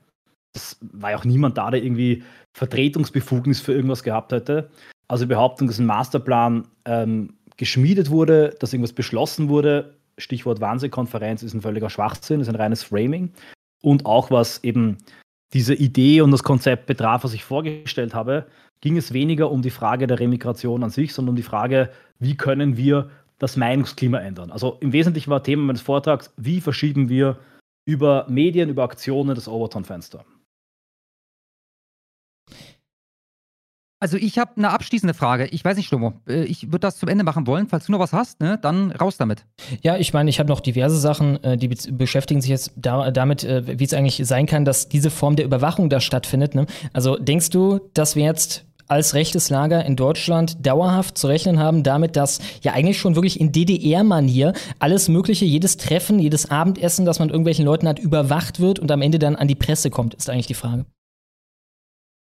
Das 0.52 0.76
war 0.80 1.12
ja 1.12 1.16
auch 1.16 1.24
niemand 1.24 1.56
da, 1.56 1.70
der 1.70 1.82
irgendwie 1.82 2.24
Vertretungsbefugnis 2.52 3.60
für 3.60 3.72
irgendwas 3.72 4.02
gehabt 4.02 4.32
hätte. 4.32 4.70
Also 5.08 5.24
die 5.24 5.28
Behauptung, 5.28 5.68
dass 5.68 5.78
ein 5.78 5.86
Masterplan 5.86 6.66
ähm, 6.84 7.34
geschmiedet 7.56 8.10
wurde, 8.10 8.56
dass 8.58 8.72
irgendwas 8.72 8.92
beschlossen 8.92 9.48
wurde, 9.48 9.94
Stichwort 10.18 10.60
Wahnsinn-Konferenz, 10.60 11.42
ist 11.42 11.54
ein 11.54 11.62
völliger 11.62 11.90
Schwachsinn, 11.90 12.40
ist 12.40 12.48
ein 12.48 12.56
reines 12.56 12.82
Framing. 12.82 13.32
Und 13.82 14.04
auch 14.04 14.30
was 14.30 14.62
eben 14.64 14.98
diese 15.52 15.74
Idee 15.74 16.22
und 16.22 16.32
das 16.32 16.42
Konzept 16.42 16.86
betraf, 16.86 17.24
was 17.24 17.34
ich 17.34 17.44
vorgestellt 17.44 18.14
habe, 18.14 18.46
ging 18.82 18.98
es 18.98 19.14
weniger 19.14 19.50
um 19.50 19.62
die 19.62 19.70
Frage 19.70 20.06
der 20.06 20.20
Remigration 20.20 20.84
an 20.84 20.90
sich, 20.90 21.14
sondern 21.14 21.30
um 21.30 21.36
die 21.36 21.42
Frage, 21.42 21.90
wie 22.18 22.36
können 22.36 22.76
wir 22.76 23.10
das 23.38 23.56
Meinungsklima 23.56 24.18
ändern. 24.18 24.50
Also 24.50 24.76
im 24.80 24.92
Wesentlichen 24.92 25.30
war 25.30 25.42
Thema 25.42 25.64
meines 25.64 25.80
Vortrags, 25.80 26.32
wie 26.36 26.60
verschieben 26.60 27.08
wir 27.08 27.38
über 27.84 28.26
Medien, 28.28 28.68
über 28.68 28.84
Aktionen 28.84 29.34
das 29.34 29.48
Overton-Fenster. 29.48 30.24
Also 34.02 34.16
ich 34.16 34.36
habe 34.36 34.50
eine 34.56 34.70
abschließende 34.70 35.14
Frage. 35.14 35.46
Ich 35.46 35.64
weiß 35.64 35.76
nicht, 35.76 35.86
Stummo. 35.86 36.14
Äh, 36.26 36.42
ich 36.42 36.66
würde 36.66 36.80
das 36.80 36.98
zum 36.98 37.08
Ende 37.08 37.22
machen 37.22 37.46
wollen. 37.46 37.68
Falls 37.68 37.86
du 37.86 37.92
noch 37.92 38.00
was 38.00 38.12
hast, 38.12 38.40
ne, 38.40 38.58
dann 38.60 38.90
raus 38.90 39.16
damit. 39.16 39.44
Ja, 39.80 39.96
ich 39.96 40.12
meine, 40.12 40.28
ich 40.28 40.40
habe 40.40 40.48
noch 40.48 40.58
diverse 40.58 40.98
Sachen, 40.98 41.42
äh, 41.44 41.56
die 41.56 41.68
beschäftigen 41.68 42.40
sich 42.40 42.50
jetzt 42.50 42.72
da, 42.74 43.12
damit, 43.12 43.44
äh, 43.44 43.78
wie 43.78 43.84
es 43.84 43.94
eigentlich 43.94 44.20
sein 44.26 44.46
kann, 44.46 44.64
dass 44.64 44.88
diese 44.88 45.08
Form 45.08 45.36
der 45.36 45.46
Überwachung 45.46 45.88
da 45.88 46.00
stattfindet. 46.00 46.56
Ne? 46.56 46.66
Also 46.92 47.16
denkst 47.16 47.50
du, 47.50 47.78
dass 47.94 48.16
wir 48.16 48.24
jetzt 48.24 48.66
als 48.88 49.14
rechtes 49.14 49.50
Lager 49.50 49.84
in 49.84 49.96
Deutschland 49.96 50.66
dauerhaft 50.66 51.16
zu 51.18 51.26
rechnen 51.26 51.58
haben 51.58 51.82
damit, 51.82 52.16
dass 52.16 52.40
ja 52.62 52.72
eigentlich 52.72 52.98
schon 52.98 53.14
wirklich 53.14 53.40
in 53.40 53.52
DDR-Manier 53.52 54.52
alles 54.78 55.08
Mögliche, 55.08 55.44
jedes 55.44 55.76
Treffen, 55.76 56.18
jedes 56.18 56.50
Abendessen, 56.50 57.04
das 57.04 57.18
man 57.18 57.28
irgendwelchen 57.28 57.64
Leuten 57.64 57.88
hat, 57.88 57.98
überwacht 57.98 58.60
wird 58.60 58.78
und 58.78 58.90
am 58.90 59.02
Ende 59.02 59.18
dann 59.18 59.36
an 59.36 59.48
die 59.48 59.54
Presse 59.54 59.90
kommt, 59.90 60.14
ist 60.14 60.28
eigentlich 60.28 60.46
die 60.46 60.54
Frage. 60.54 60.84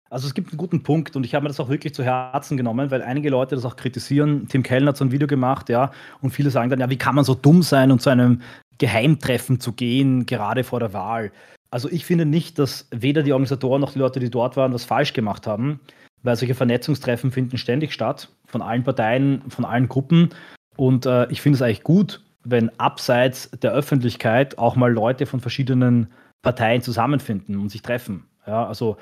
Also 0.09 0.27
es 0.27 0.33
gibt 0.33 0.49
einen 0.51 0.57
guten 0.57 0.81
Punkt 0.81 1.15
und 1.15 1.23
ich 1.23 1.35
habe 1.35 1.43
mir 1.43 1.49
das 1.49 1.59
auch 1.59 1.69
wirklich 1.69 1.93
zu 1.93 2.03
Herzen 2.03 2.57
genommen, 2.57 2.89
weil 2.89 3.03
einige 3.03 3.29
Leute 3.29 3.55
das 3.55 3.63
auch 3.63 3.75
kritisieren. 3.75 4.47
Tim 4.47 4.63
Kellner 4.63 4.89
hat 4.89 4.97
so 4.97 5.05
ein 5.05 5.11
Video 5.11 5.27
gemacht, 5.27 5.69
ja, 5.69 5.91
und 6.21 6.31
viele 6.31 6.49
sagen 6.49 6.69
dann, 6.69 6.79
ja, 6.79 6.89
wie 6.89 6.97
kann 6.97 7.13
man 7.13 7.23
so 7.23 7.35
dumm 7.35 7.61
sein 7.61 7.91
und 7.91 8.01
zu 8.01 8.09
einem 8.09 8.41
Geheimtreffen 8.79 9.59
zu 9.59 9.73
gehen, 9.73 10.25
gerade 10.25 10.63
vor 10.63 10.79
der 10.79 10.93
Wahl. 10.93 11.31
Also 11.69 11.89
ich 11.91 12.05
finde 12.05 12.25
nicht, 12.25 12.57
dass 12.57 12.87
weder 12.89 13.21
die 13.21 13.33
Organisatoren 13.33 13.81
noch 13.81 13.93
die 13.93 13.99
Leute, 13.99 14.19
die 14.19 14.31
dort 14.31 14.57
waren, 14.57 14.73
was 14.73 14.85
falsch 14.85 15.13
gemacht 15.13 15.45
haben, 15.45 15.79
weil 16.23 16.35
solche 16.35 16.55
Vernetzungstreffen 16.55 17.31
finden 17.31 17.57
ständig 17.57 17.93
statt, 17.93 18.29
von 18.45 18.61
allen 18.61 18.83
Parteien, 18.83 19.43
von 19.49 19.65
allen 19.65 19.87
Gruppen. 19.87 20.29
Und 20.75 21.05
äh, 21.05 21.29
ich 21.31 21.41
finde 21.41 21.55
es 21.55 21.61
eigentlich 21.61 21.83
gut, 21.83 22.21
wenn 22.43 22.69
abseits 22.79 23.51
der 23.51 23.73
Öffentlichkeit 23.73 24.57
auch 24.57 24.75
mal 24.75 24.91
Leute 24.91 25.25
von 25.25 25.39
verschiedenen 25.39 26.07
Parteien 26.41 26.81
zusammenfinden 26.81 27.57
und 27.57 27.69
sich 27.69 27.81
treffen. 27.81 28.25
Ja, 28.47 28.65
also 28.65 28.97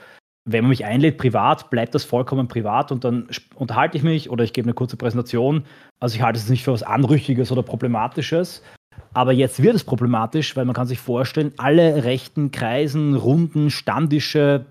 wenn 0.45 0.63
man 0.63 0.69
mich 0.69 0.85
einlädt 0.85 1.17
privat, 1.17 1.69
bleibt 1.69 1.93
das 1.93 2.05
vollkommen 2.05 2.47
privat 2.47 2.91
und 2.91 3.03
dann 3.03 3.27
unterhalte 3.55 3.97
ich 3.97 4.03
mich 4.03 4.29
oder 4.29 4.43
ich 4.43 4.53
gebe 4.53 4.65
eine 4.65 4.73
kurze 4.73 4.95
Präsentation. 4.95 5.65
Also 5.99 6.15
ich 6.15 6.21
halte 6.21 6.39
es 6.39 6.49
nicht 6.49 6.63
für 6.63 6.71
was 6.71 6.83
Anrüchiges 6.83 7.51
oder 7.51 7.63
Problematisches. 7.63 8.63
Aber 9.13 9.33
jetzt 9.33 9.61
wird 9.61 9.75
es 9.75 9.83
problematisch, 9.83 10.55
weil 10.55 10.65
man 10.65 10.75
kann 10.75 10.87
sich 10.87 10.99
vorstellen, 10.99 11.53
alle 11.57 12.03
rechten 12.03 12.51
Kreisen, 12.51 13.15
Runden, 13.15 13.69
Standische, 13.69 14.65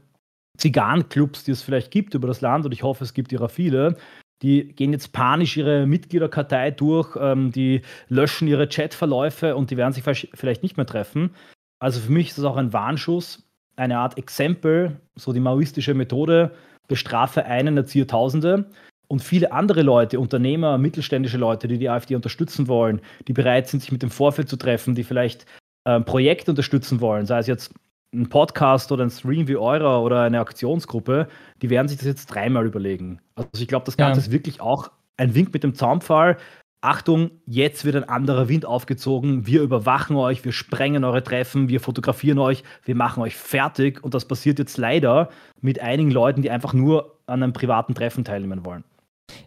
Zigarrenclubs, 0.56 1.44
die 1.44 1.52
es 1.52 1.62
vielleicht 1.62 1.90
gibt 1.90 2.14
über 2.14 2.28
das 2.28 2.40
Land, 2.40 2.64
und 2.64 2.72
ich 2.72 2.82
hoffe, 2.82 3.04
es 3.04 3.14
gibt 3.14 3.32
ihrer 3.32 3.48
viele, 3.48 3.96
die 4.42 4.68
gehen 4.68 4.92
jetzt 4.92 5.12
panisch 5.12 5.56
ihre 5.56 5.86
Mitgliederkartei 5.86 6.70
durch, 6.70 7.16
ähm, 7.20 7.52
die 7.52 7.82
löschen 8.08 8.48
ihre 8.48 8.68
Chatverläufe 8.68 9.56
und 9.56 9.70
die 9.70 9.76
werden 9.76 9.92
sich 9.92 10.04
vielleicht 10.04 10.62
nicht 10.62 10.76
mehr 10.76 10.86
treffen. 10.86 11.30
Also 11.78 12.00
für 12.00 12.12
mich 12.12 12.28
ist 12.28 12.38
das 12.38 12.44
auch 12.44 12.56
ein 12.56 12.72
Warnschuss, 12.72 13.48
eine 13.76 13.98
Art 13.98 14.18
Exempel, 14.18 15.00
so 15.14 15.32
die 15.32 15.40
maoistische 15.40 15.94
Methode, 15.94 16.52
bestrafe 16.88 17.44
einen, 17.44 17.76
erziehe 17.76 18.06
Tausende. 18.06 18.70
Und 19.08 19.22
viele 19.22 19.52
andere 19.52 19.82
Leute, 19.82 20.18
Unternehmer, 20.18 20.78
mittelständische 20.78 21.38
Leute, 21.38 21.68
die 21.68 21.78
die 21.78 21.88
AfD 21.88 22.16
unterstützen 22.16 22.66
wollen, 22.66 23.00
die 23.28 23.32
bereit 23.32 23.68
sind, 23.68 23.80
sich 23.80 23.92
mit 23.92 24.02
dem 24.02 24.10
Vorfeld 24.10 24.48
zu 24.48 24.56
treffen, 24.56 24.96
die 24.96 25.04
vielleicht 25.04 25.46
äh, 25.84 26.00
Projekte 26.00 26.50
unterstützen 26.50 27.00
wollen, 27.00 27.24
sei 27.24 27.38
es 27.38 27.46
jetzt 27.46 27.72
ein 28.16 28.28
Podcast 28.28 28.90
oder 28.92 29.04
ein 29.04 29.10
Stream 29.10 29.48
wie 29.48 29.56
eurer 29.56 30.02
oder 30.02 30.22
eine 30.22 30.40
Aktionsgruppe, 30.40 31.28
die 31.62 31.70
werden 31.70 31.88
sich 31.88 31.98
das 31.98 32.06
jetzt 32.06 32.26
dreimal 32.26 32.66
überlegen. 32.66 33.20
Also 33.34 33.62
ich 33.62 33.68
glaube, 33.68 33.84
das 33.84 33.96
Ganze 33.96 34.20
ja. 34.20 34.26
ist 34.26 34.32
wirklich 34.32 34.60
auch 34.60 34.90
ein 35.16 35.34
Wink 35.34 35.52
mit 35.52 35.62
dem 35.62 35.74
Zaunpfahl. 35.74 36.36
Achtung, 36.80 37.30
jetzt 37.46 37.84
wird 37.84 37.96
ein 37.96 38.08
anderer 38.08 38.48
Wind 38.48 38.64
aufgezogen. 38.64 39.46
Wir 39.46 39.62
überwachen 39.62 40.16
euch, 40.16 40.44
wir 40.44 40.52
sprengen 40.52 41.04
eure 41.04 41.22
Treffen, 41.22 41.68
wir 41.68 41.80
fotografieren 41.80 42.38
euch, 42.38 42.62
wir 42.84 42.94
machen 42.94 43.22
euch 43.22 43.36
fertig. 43.36 44.02
Und 44.04 44.14
das 44.14 44.26
passiert 44.26 44.58
jetzt 44.58 44.76
leider 44.76 45.30
mit 45.60 45.80
einigen 45.80 46.10
Leuten, 46.10 46.42
die 46.42 46.50
einfach 46.50 46.74
nur 46.74 47.18
an 47.26 47.42
einem 47.42 47.52
privaten 47.52 47.94
Treffen 47.94 48.24
teilnehmen 48.24 48.64
wollen. 48.64 48.84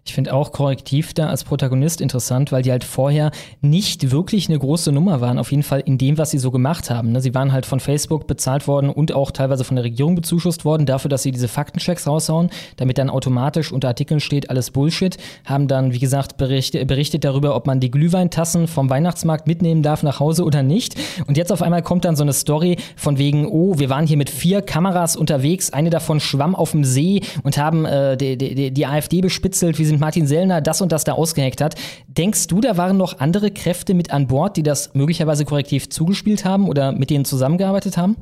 Ich 0.03 0.13
finde 0.15 0.33
auch 0.33 0.51
Korrektiv 0.51 1.13
da 1.13 1.27
als 1.27 1.43
Protagonist 1.43 2.01
interessant, 2.01 2.51
weil 2.51 2.63
die 2.63 2.71
halt 2.71 2.83
vorher 2.83 3.31
nicht 3.61 4.11
wirklich 4.11 4.49
eine 4.49 4.57
große 4.57 4.91
Nummer 4.91 5.21
waren, 5.21 5.37
auf 5.37 5.51
jeden 5.51 5.61
Fall 5.61 5.81
in 5.81 5.99
dem, 5.99 6.17
was 6.17 6.31
sie 6.31 6.39
so 6.39 6.49
gemacht 6.49 6.89
haben. 6.89 7.11
Ne? 7.11 7.21
Sie 7.21 7.35
waren 7.35 7.53
halt 7.53 7.67
von 7.67 7.79
Facebook 7.79 8.25
bezahlt 8.25 8.67
worden 8.67 8.89
und 8.89 9.13
auch 9.13 9.29
teilweise 9.29 9.63
von 9.63 9.75
der 9.75 9.85
Regierung 9.85 10.15
bezuschusst 10.15 10.65
worden 10.65 10.87
dafür, 10.87 11.09
dass 11.09 11.23
sie 11.23 11.31
diese 11.31 11.47
Faktenchecks 11.47 12.07
raushauen, 12.07 12.49
damit 12.77 12.97
dann 12.97 13.09
automatisch 13.09 13.71
unter 13.71 13.87
Artikeln 13.87 14.19
steht, 14.19 14.49
alles 14.49 14.71
Bullshit. 14.71 15.17
Haben 15.45 15.67
dann, 15.67 15.93
wie 15.93 15.99
gesagt, 15.99 16.37
berichtet, 16.37 16.87
berichtet 16.87 17.23
darüber, 17.23 17.55
ob 17.55 17.67
man 17.67 17.79
die 17.79 17.91
Glühweintassen 17.91 18.67
vom 18.67 18.89
Weihnachtsmarkt 18.89 19.45
mitnehmen 19.45 19.83
darf 19.83 20.01
nach 20.01 20.19
Hause 20.19 20.43
oder 20.43 20.63
nicht. 20.63 20.95
Und 21.27 21.37
jetzt 21.37 21.51
auf 21.51 21.61
einmal 21.61 21.83
kommt 21.83 22.03
dann 22.03 22.15
so 22.15 22.23
eine 22.23 22.33
Story 22.33 22.77
von 22.95 23.19
wegen, 23.19 23.47
oh, 23.47 23.77
wir 23.77 23.89
waren 23.89 24.07
hier 24.07 24.17
mit 24.17 24.31
vier 24.31 24.63
Kameras 24.63 25.15
unterwegs, 25.15 25.71
eine 25.71 25.91
davon 25.91 26.19
schwamm 26.19 26.55
auf 26.55 26.71
dem 26.71 26.83
See 26.83 27.21
und 27.43 27.59
haben 27.59 27.85
äh, 27.85 28.17
die, 28.17 28.37
die, 28.37 28.71
die 28.71 28.85
AfD 28.87 29.21
bespitzelt 29.21 29.68
erzählt, 29.69 29.79
wie 29.79 29.85
sind 29.85 29.99
Martin 29.99 30.27
Sellner 30.27 30.61
das 30.61 30.81
und 30.81 30.91
das 30.91 31.03
da 31.03 31.13
ausgeheckt 31.13 31.61
hat. 31.61 31.75
Denkst 32.07 32.47
du, 32.47 32.61
da 32.61 32.77
waren 32.77 32.97
noch 32.97 33.19
andere 33.19 33.51
Kräfte 33.51 33.93
mit 33.93 34.11
an 34.11 34.27
Bord, 34.27 34.57
die 34.57 34.63
das 34.63 34.93
möglicherweise 34.93 35.45
korrektiv 35.45 35.89
zugespielt 35.89 36.45
haben 36.45 36.67
oder 36.67 36.91
mit 36.91 37.09
denen 37.09 37.25
zusammengearbeitet 37.25 37.97
haben? 37.97 38.17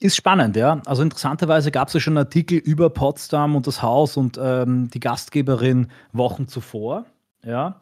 Ist 0.00 0.16
spannend, 0.16 0.56
ja. 0.56 0.80
Also 0.86 1.02
interessanterweise 1.02 1.70
gab 1.70 1.88
es 1.88 1.94
ja 1.94 2.00
schon 2.00 2.18
Artikel 2.18 2.58
über 2.58 2.90
Potsdam 2.90 3.56
und 3.56 3.66
das 3.66 3.82
Haus 3.82 4.16
und 4.16 4.38
ähm, 4.40 4.90
die 4.90 5.00
Gastgeberin 5.00 5.88
Wochen 6.12 6.46
zuvor. 6.46 7.04
Ja. 7.44 7.80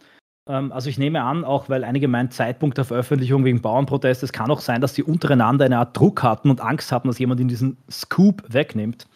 Ähm, 0.48 0.72
also 0.72 0.88
ich 0.88 0.98
nehme 0.98 1.22
an, 1.22 1.44
auch 1.44 1.68
weil 1.68 1.84
einige 1.84 2.08
meinen 2.08 2.30
Zeitpunkt 2.30 2.78
der 2.78 2.86
Veröffentlichung 2.86 3.44
wegen 3.44 3.60
Bauernprotest, 3.60 4.22
es 4.22 4.32
kann 4.32 4.50
auch 4.50 4.60
sein, 4.60 4.80
dass 4.80 4.94
die 4.94 5.02
untereinander 5.02 5.66
eine 5.66 5.78
Art 5.78 5.94
Druck 5.94 6.22
hatten 6.22 6.48
und 6.48 6.62
Angst 6.62 6.90
hatten, 6.90 7.08
dass 7.08 7.18
jemand 7.18 7.40
in 7.40 7.48
diesen 7.48 7.76
Scoop 7.90 8.42
wegnimmt. 8.48 9.06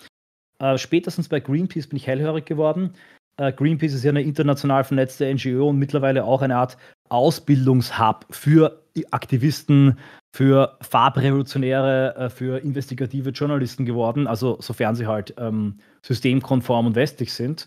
Äh, 0.61 0.78
spätestens 0.78 1.28
bei 1.28 1.40
Greenpeace 1.40 1.88
bin 1.88 1.96
ich 1.96 2.06
hellhörig 2.06 2.46
geworden. 2.46 2.94
Äh, 3.36 3.52
Greenpeace 3.52 3.94
ist 3.94 4.04
ja 4.04 4.11
eine 4.11 4.22
international 4.22 4.84
vernetzte 4.84 5.32
NGO 5.32 5.70
und 5.70 5.78
mittlerweile 5.78 6.24
auch 6.24 6.42
eine 6.42 6.56
Art 6.56 6.76
Ausbildungshub 7.08 8.26
für 8.30 8.84
Aktivisten, 9.11 9.98
für 10.32 10.76
Farbrevolutionäre, 10.82 12.14
äh, 12.16 12.30
für 12.30 12.58
investigative 12.62 13.30
Journalisten 13.30 13.86
geworden, 13.86 14.26
also 14.26 14.58
sofern 14.61 14.94
sie 14.94 15.06
halt 15.06 15.34
ähm, 15.38 15.78
systemkonform 16.02 16.86
und 16.86 16.94
westlich 16.94 17.32
sind. 17.32 17.66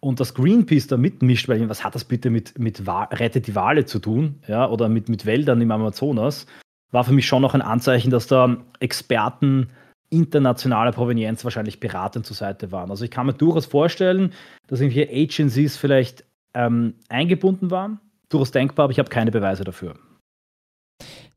Und 0.00 0.20
dass 0.20 0.34
Greenpeace 0.34 0.86
da 0.88 0.98
mitmischt, 0.98 1.48
weil 1.48 1.66
was 1.70 1.82
hat 1.82 1.94
das 1.94 2.04
bitte 2.04 2.28
mit, 2.28 2.58
mit 2.58 2.82
Rettet 2.86 3.46
die 3.46 3.54
Wale 3.54 3.86
zu 3.86 3.98
tun, 3.98 4.38
ja, 4.46 4.68
oder 4.68 4.90
mit, 4.90 5.08
mit 5.08 5.24
Wäldern 5.24 5.62
im 5.62 5.70
Amazonas, 5.70 6.46
war 6.90 7.04
für 7.04 7.14
mich 7.14 7.26
schon 7.26 7.40
noch 7.40 7.54
ein 7.54 7.62
Anzeichen, 7.62 8.10
dass 8.10 8.26
da 8.26 8.58
Experten 8.80 9.70
internationaler 10.10 10.92
Provenienz 10.92 11.44
wahrscheinlich 11.44 11.80
beratend 11.80 12.26
zur 12.26 12.36
Seite 12.36 12.72
waren. 12.72 12.90
Also 12.90 13.04
ich 13.04 13.10
kann 13.10 13.26
mir 13.26 13.34
durchaus 13.34 13.66
vorstellen, 13.66 14.32
dass 14.66 14.80
irgendwelche 14.80 15.12
Agencies 15.12 15.76
vielleicht 15.76 16.24
ähm, 16.54 16.94
eingebunden 17.08 17.70
waren. 17.70 18.00
Durchaus 18.28 18.50
denkbar, 18.50 18.84
aber 18.84 18.92
ich 18.92 18.98
habe 18.98 19.10
keine 19.10 19.30
Beweise 19.30 19.64
dafür. 19.64 19.94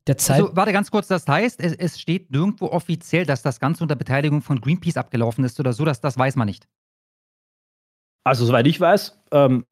Der 0.06 0.16
Zeit 0.16 0.40
also, 0.40 0.56
warte 0.56 0.72
ganz 0.72 0.90
kurz, 0.90 1.06
das 1.06 1.28
heißt, 1.28 1.60
es, 1.60 1.74
es, 1.74 2.00
steht 2.00 2.30
nirgendwo 2.30 2.66
offiziell, 2.68 3.26
dass 3.26 3.42
das 3.42 3.60
Ganze 3.60 3.84
unter 3.84 3.94
Beteiligung 3.94 4.40
von 4.40 4.60
Greenpeace 4.60 4.96
abgelaufen 4.96 5.44
ist 5.44 5.60
oder 5.60 5.74
so, 5.74 5.84
dass, 5.84 6.00
das 6.00 6.16
weiß 6.16 6.36
man 6.36 6.46
nicht. 6.46 6.66
Also, 8.24 8.46
soweit 8.46 8.66
ich 8.66 8.80
weiß, 8.80 9.20
ähm, 9.32 9.66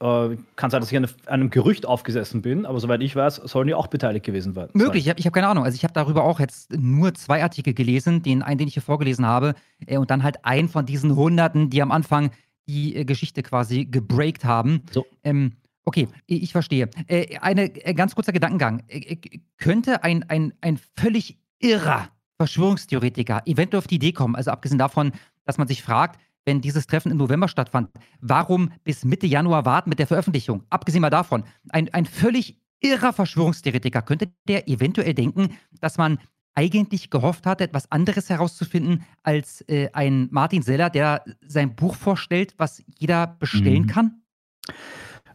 äh, 0.00 0.36
kann 0.56 0.70
sein, 0.70 0.80
dass 0.80 0.90
ich 0.92 0.98
an 0.98 1.06
einem 1.26 1.50
Gerücht 1.50 1.86
aufgesessen 1.86 2.42
bin, 2.42 2.66
aber 2.66 2.80
soweit 2.80 3.00
ich 3.02 3.16
weiß, 3.16 3.36
sollen 3.36 3.66
die 3.66 3.74
auch 3.74 3.86
beteiligt 3.86 4.24
gewesen 4.24 4.52
sein. 4.52 4.68
Möglich, 4.72 5.06
ich 5.06 5.10
habe 5.10 5.22
hab 5.22 5.32
keine 5.32 5.48
Ahnung. 5.48 5.64
Also 5.64 5.76
ich 5.76 5.84
habe 5.84 5.94
darüber 5.94 6.24
auch 6.24 6.40
jetzt 6.40 6.72
nur 6.72 7.14
zwei 7.14 7.42
Artikel 7.42 7.74
gelesen, 7.74 8.22
den 8.22 8.42
einen, 8.42 8.58
den 8.58 8.68
ich 8.68 8.74
hier 8.74 8.82
vorgelesen 8.82 9.26
habe, 9.26 9.54
äh, 9.86 9.98
und 9.98 10.10
dann 10.10 10.22
halt 10.22 10.44
einen 10.44 10.68
von 10.68 10.86
diesen 10.86 11.16
Hunderten, 11.16 11.70
die 11.70 11.82
am 11.82 11.92
Anfang 11.92 12.30
die 12.66 12.96
äh, 12.96 13.04
Geschichte 13.04 13.42
quasi 13.42 13.84
gebreakt 13.84 14.44
haben. 14.44 14.82
So. 14.90 15.06
Ähm, 15.24 15.52
okay, 15.84 16.08
ich 16.26 16.52
verstehe. 16.52 16.88
Äh, 17.08 17.38
eine 17.38 17.74
äh, 17.84 17.94
ganz 17.94 18.14
kurzer 18.14 18.32
Gedankengang. 18.32 18.82
Äh, 18.88 19.16
könnte 19.58 20.04
ein, 20.04 20.24
ein, 20.28 20.54
ein 20.60 20.78
völlig 20.96 21.38
irrer 21.58 22.08
Verschwörungstheoretiker 22.36 23.42
eventuell 23.44 23.78
auf 23.78 23.86
die 23.86 23.96
Idee 23.96 24.12
kommen, 24.12 24.34
also 24.34 24.50
abgesehen 24.50 24.78
davon, 24.78 25.12
dass 25.44 25.58
man 25.58 25.68
sich 25.68 25.82
fragt, 25.82 26.18
wenn 26.44 26.60
dieses 26.60 26.86
Treffen 26.86 27.12
im 27.12 27.18
November 27.18 27.48
stattfand, 27.48 27.90
warum 28.20 28.72
bis 28.84 29.04
Mitte 29.04 29.26
Januar 29.26 29.64
warten 29.64 29.90
mit 29.90 29.98
der 29.98 30.06
Veröffentlichung? 30.06 30.64
Abgesehen 30.70 31.02
mal 31.02 31.10
davon, 31.10 31.44
ein, 31.68 31.92
ein 31.92 32.06
völlig 32.06 32.58
irrer 32.80 33.12
Verschwörungstheoretiker 33.12 34.02
könnte 34.02 34.32
der 34.48 34.68
eventuell 34.68 35.14
denken, 35.14 35.56
dass 35.80 35.98
man 35.98 36.18
eigentlich 36.54 37.10
gehofft 37.10 37.46
hat, 37.46 37.60
etwas 37.60 37.90
anderes 37.92 38.28
herauszufinden 38.28 39.04
als 39.22 39.62
äh, 39.68 39.88
ein 39.92 40.28
Martin 40.30 40.62
Seller, 40.62 40.90
der 40.90 41.24
sein 41.46 41.76
Buch 41.76 41.94
vorstellt, 41.94 42.54
was 42.58 42.82
jeder 42.98 43.26
bestellen 43.26 43.82
mhm. 43.82 43.86
kann? 43.86 44.22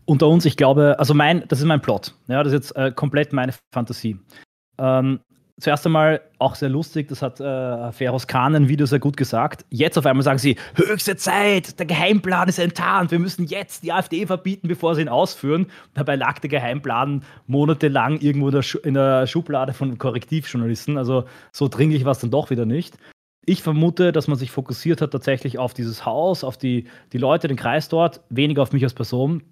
Unter 0.06 0.28
uns, 0.28 0.46
ich 0.46 0.58
glaube, 0.58 0.98
also 1.00 1.14
mein, 1.14 1.48
das 1.48 1.60
ist 1.60 1.66
mein 1.66 1.82
Plot. 1.82 2.14
Ja, 2.28 2.44
das 2.44 2.54
ist 2.54 2.60
jetzt 2.60 2.76
äh, 2.76 2.92
komplett 2.92 3.34
meine 3.34 3.54
Fantasie. 3.72 4.20
Ähm, 4.78 5.20
zuerst 5.60 5.86
einmal 5.86 6.22
auch 6.38 6.56
sehr 6.56 6.70
lustig, 6.70 7.08
das 7.08 7.22
hat 7.22 7.40
äh, 7.40 7.92
Feroz 7.92 8.28
Khan 8.28 8.56
ein 8.56 8.68
Video 8.68 8.86
sehr 8.86 9.00
gut 9.00 9.16
gesagt. 9.16 9.66
Jetzt 9.70 9.98
auf 9.98 10.06
einmal 10.06 10.24
sagen 10.24 10.40
sie, 10.40 10.58
höchste 10.76 11.16
Zeit, 11.16 11.80
der 11.80 11.86
Geheimplan 11.86 12.50
ist 12.50 12.60
enttarnt, 12.60 13.12
wir 13.12 13.20
müssen 13.20 13.46
jetzt 13.46 13.84
die 13.84 13.94
AfD 13.94 14.26
verbieten, 14.26 14.68
bevor 14.68 14.96
sie 14.96 15.02
ihn 15.02 15.10
ausführen. 15.10 15.68
Dabei 15.94 16.16
lag 16.16 16.40
der 16.40 16.50
Geheimplan 16.50 17.24
monatelang 17.48 18.20
irgendwo 18.20 18.50
in 18.50 18.54
der, 18.54 18.66
in 18.84 18.94
der 18.96 19.28
Schublade 19.28 19.74
von 19.74 19.98
Korrektivjournalisten, 19.98 20.98
also 20.98 21.26
so 21.52 21.68
dringlich 21.68 22.04
war 22.04 22.12
es 22.12 22.20
dann 22.20 22.32
doch 22.32 22.50
wieder 22.50 22.66
nicht. 22.66 22.98
Ich 23.48 23.62
vermute, 23.62 24.12
dass 24.12 24.28
man 24.28 24.38
sich 24.38 24.50
fokussiert 24.52 25.02
hat 25.02 25.12
tatsächlich 25.12 25.60
auf 25.60 25.74
dieses 25.74 26.06
Haus, 26.06 26.44
auf 26.44 26.58
die, 26.58 26.88
die 27.14 27.20
Leute, 27.20 27.48
den 27.48 27.58
Kreis 27.58 27.90
dort, 27.90 28.22
weniger 28.30 28.64
auf 28.64 28.74
mich 28.74 28.84
als 28.84 28.96
Person 28.96 29.44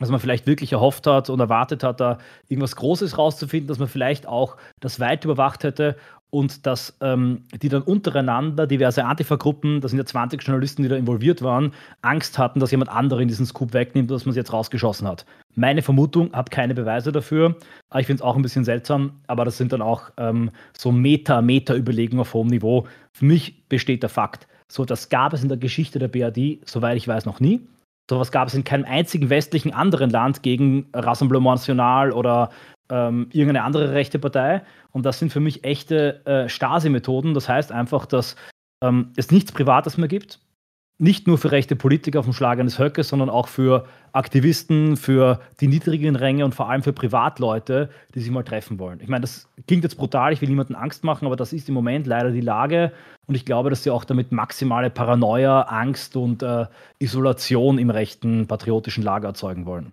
dass 0.00 0.10
man 0.10 0.18
vielleicht 0.18 0.46
wirklich 0.46 0.72
erhofft 0.72 1.06
hat 1.06 1.30
und 1.30 1.38
erwartet 1.38 1.84
hat, 1.84 2.00
da 2.00 2.18
irgendwas 2.48 2.74
Großes 2.74 3.16
rauszufinden, 3.16 3.68
dass 3.68 3.78
man 3.78 3.88
vielleicht 3.88 4.26
auch 4.26 4.56
das 4.80 4.98
weit 4.98 5.24
überwacht 5.24 5.62
hätte 5.62 5.96
und 6.30 6.64
dass 6.66 6.96
ähm, 7.00 7.42
die 7.60 7.68
dann 7.68 7.82
untereinander, 7.82 8.66
diverse 8.66 9.04
Antifa-Gruppen, 9.04 9.80
das 9.80 9.90
sind 9.90 9.98
ja 9.98 10.06
20 10.06 10.42
Journalisten, 10.42 10.82
die 10.82 10.88
da 10.88 10.96
involviert 10.96 11.42
waren, 11.42 11.72
Angst 12.02 12.38
hatten, 12.38 12.60
dass 12.60 12.70
jemand 12.70 12.90
andere 12.90 13.20
in 13.20 13.28
diesen 13.28 13.46
Scoop 13.46 13.72
wegnimmt, 13.72 14.10
dass 14.10 14.24
man 14.24 14.30
es 14.30 14.36
jetzt 14.36 14.52
rausgeschossen 14.52 15.06
hat. 15.08 15.26
Meine 15.56 15.82
Vermutung, 15.82 16.32
habe 16.32 16.50
keine 16.50 16.74
Beweise 16.74 17.10
dafür, 17.10 17.56
aber 17.90 18.00
ich 18.00 18.06
finde 18.06 18.22
es 18.22 18.24
auch 18.24 18.36
ein 18.36 18.42
bisschen 18.42 18.64
seltsam, 18.64 19.12
aber 19.26 19.44
das 19.44 19.58
sind 19.58 19.72
dann 19.72 19.82
auch 19.82 20.10
ähm, 20.16 20.50
so 20.78 20.92
Meta-Meta-Überlegungen 20.92 22.20
auf 22.20 22.32
hohem 22.32 22.48
Niveau. 22.48 22.86
Für 23.12 23.24
mich 23.24 23.68
besteht 23.68 24.02
der 24.02 24.10
Fakt, 24.10 24.46
so 24.68 24.84
das 24.84 25.08
gab 25.08 25.32
es 25.32 25.42
in 25.42 25.48
der 25.48 25.58
Geschichte 25.58 25.98
der 25.98 26.08
BRD, 26.08 26.60
soweit 26.64 26.96
ich 26.96 27.08
weiß, 27.08 27.26
noch 27.26 27.40
nie. 27.40 27.60
Sowas 28.10 28.32
gab 28.32 28.48
es 28.48 28.54
in 28.54 28.64
keinem 28.64 28.84
einzigen 28.86 29.30
westlichen 29.30 29.72
anderen 29.72 30.10
Land 30.10 30.42
gegen 30.42 30.88
Rassemblement 30.92 31.58
National 31.58 32.10
oder 32.10 32.50
ähm, 32.90 33.28
irgendeine 33.30 33.62
andere 33.62 33.92
rechte 33.92 34.18
Partei. 34.18 34.62
Und 34.90 35.06
das 35.06 35.20
sind 35.20 35.32
für 35.32 35.38
mich 35.38 35.62
echte 35.62 36.26
äh, 36.26 36.48
Stasi-Methoden. 36.48 37.34
Das 37.34 37.48
heißt 37.48 37.70
einfach, 37.70 38.06
dass 38.06 38.34
ähm, 38.82 39.12
es 39.14 39.30
nichts 39.30 39.52
Privates 39.52 39.96
mehr 39.96 40.08
gibt 40.08 40.40
nicht 41.00 41.26
nur 41.26 41.38
für 41.38 41.50
rechte 41.50 41.76
Politiker 41.76 42.18
auf 42.18 42.26
dem 42.26 42.34
Schlag 42.34 42.60
eines 42.60 42.78
Höckes, 42.78 43.08
sondern 43.08 43.30
auch 43.30 43.48
für 43.48 43.86
Aktivisten, 44.12 44.96
für 44.96 45.40
die 45.60 45.66
niedrigen 45.66 46.14
Ränge 46.14 46.44
und 46.44 46.54
vor 46.54 46.68
allem 46.68 46.82
für 46.82 46.92
Privatleute, 46.92 47.88
die 48.14 48.20
sich 48.20 48.30
mal 48.30 48.42
treffen 48.42 48.78
wollen. 48.78 49.00
Ich 49.00 49.08
meine, 49.08 49.22
das 49.22 49.48
klingt 49.66 49.82
jetzt 49.82 49.96
brutal, 49.96 50.32
ich 50.32 50.42
will 50.42 50.48
niemanden 50.48 50.74
Angst 50.74 51.02
machen, 51.02 51.26
aber 51.26 51.36
das 51.36 51.52
ist 51.54 51.68
im 51.68 51.74
Moment 51.74 52.06
leider 52.06 52.30
die 52.30 52.42
Lage 52.42 52.92
und 53.26 53.34
ich 53.34 53.46
glaube, 53.46 53.70
dass 53.70 53.82
sie 53.82 53.90
auch 53.90 54.04
damit 54.04 54.30
maximale 54.30 54.90
Paranoia, 54.90 55.62
Angst 55.62 56.16
und 56.16 56.42
äh, 56.42 56.66
Isolation 56.98 57.78
im 57.78 57.88
rechten 57.88 58.46
patriotischen 58.46 59.02
Lager 59.02 59.28
erzeugen 59.28 59.64
wollen. 59.64 59.92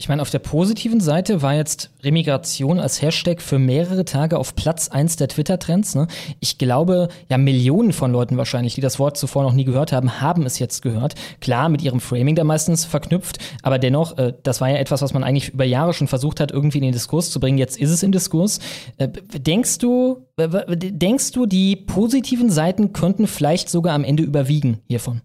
Ich 0.00 0.08
meine, 0.08 0.22
auf 0.22 0.30
der 0.30 0.38
positiven 0.38 0.98
Seite 0.98 1.42
war 1.42 1.54
jetzt 1.54 1.90
Remigration 2.02 2.80
als 2.80 3.02
Hashtag 3.02 3.42
für 3.42 3.58
mehrere 3.58 4.06
Tage 4.06 4.38
auf 4.38 4.56
Platz 4.56 4.88
1 4.88 5.16
der 5.16 5.28
Twitter-Trends. 5.28 5.94
Ne? 5.94 6.06
Ich 6.40 6.56
glaube, 6.56 7.08
ja, 7.28 7.36
Millionen 7.36 7.92
von 7.92 8.10
Leuten 8.10 8.38
wahrscheinlich, 8.38 8.74
die 8.74 8.80
das 8.80 8.98
Wort 8.98 9.18
zuvor 9.18 9.42
noch 9.42 9.52
nie 9.52 9.64
gehört 9.64 9.92
haben, 9.92 10.22
haben 10.22 10.46
es 10.46 10.58
jetzt 10.58 10.80
gehört. 10.80 11.16
Klar, 11.42 11.68
mit 11.68 11.82
ihrem 11.82 12.00
Framing 12.00 12.34
da 12.34 12.44
meistens 12.44 12.86
verknüpft, 12.86 13.40
aber 13.62 13.78
dennoch, 13.78 14.16
äh, 14.16 14.32
das 14.42 14.62
war 14.62 14.70
ja 14.70 14.76
etwas, 14.76 15.02
was 15.02 15.12
man 15.12 15.22
eigentlich 15.22 15.50
über 15.50 15.64
Jahre 15.64 15.92
schon 15.92 16.08
versucht 16.08 16.40
hat, 16.40 16.50
irgendwie 16.50 16.78
in 16.78 16.84
den 16.84 16.92
Diskurs 16.92 17.30
zu 17.30 17.38
bringen. 17.38 17.58
Jetzt 17.58 17.76
ist 17.76 17.90
es 17.90 18.02
im 18.02 18.10
Diskurs. 18.10 18.58
Äh, 18.96 19.08
denkst 19.08 19.76
du, 19.80 20.26
äh, 20.38 20.48
denkst 20.78 21.32
du, 21.32 21.44
die 21.44 21.76
positiven 21.76 22.48
Seiten 22.48 22.94
könnten 22.94 23.26
vielleicht 23.26 23.68
sogar 23.68 23.92
am 23.92 24.04
Ende 24.04 24.22
überwiegen 24.22 24.80
hiervon? 24.88 25.20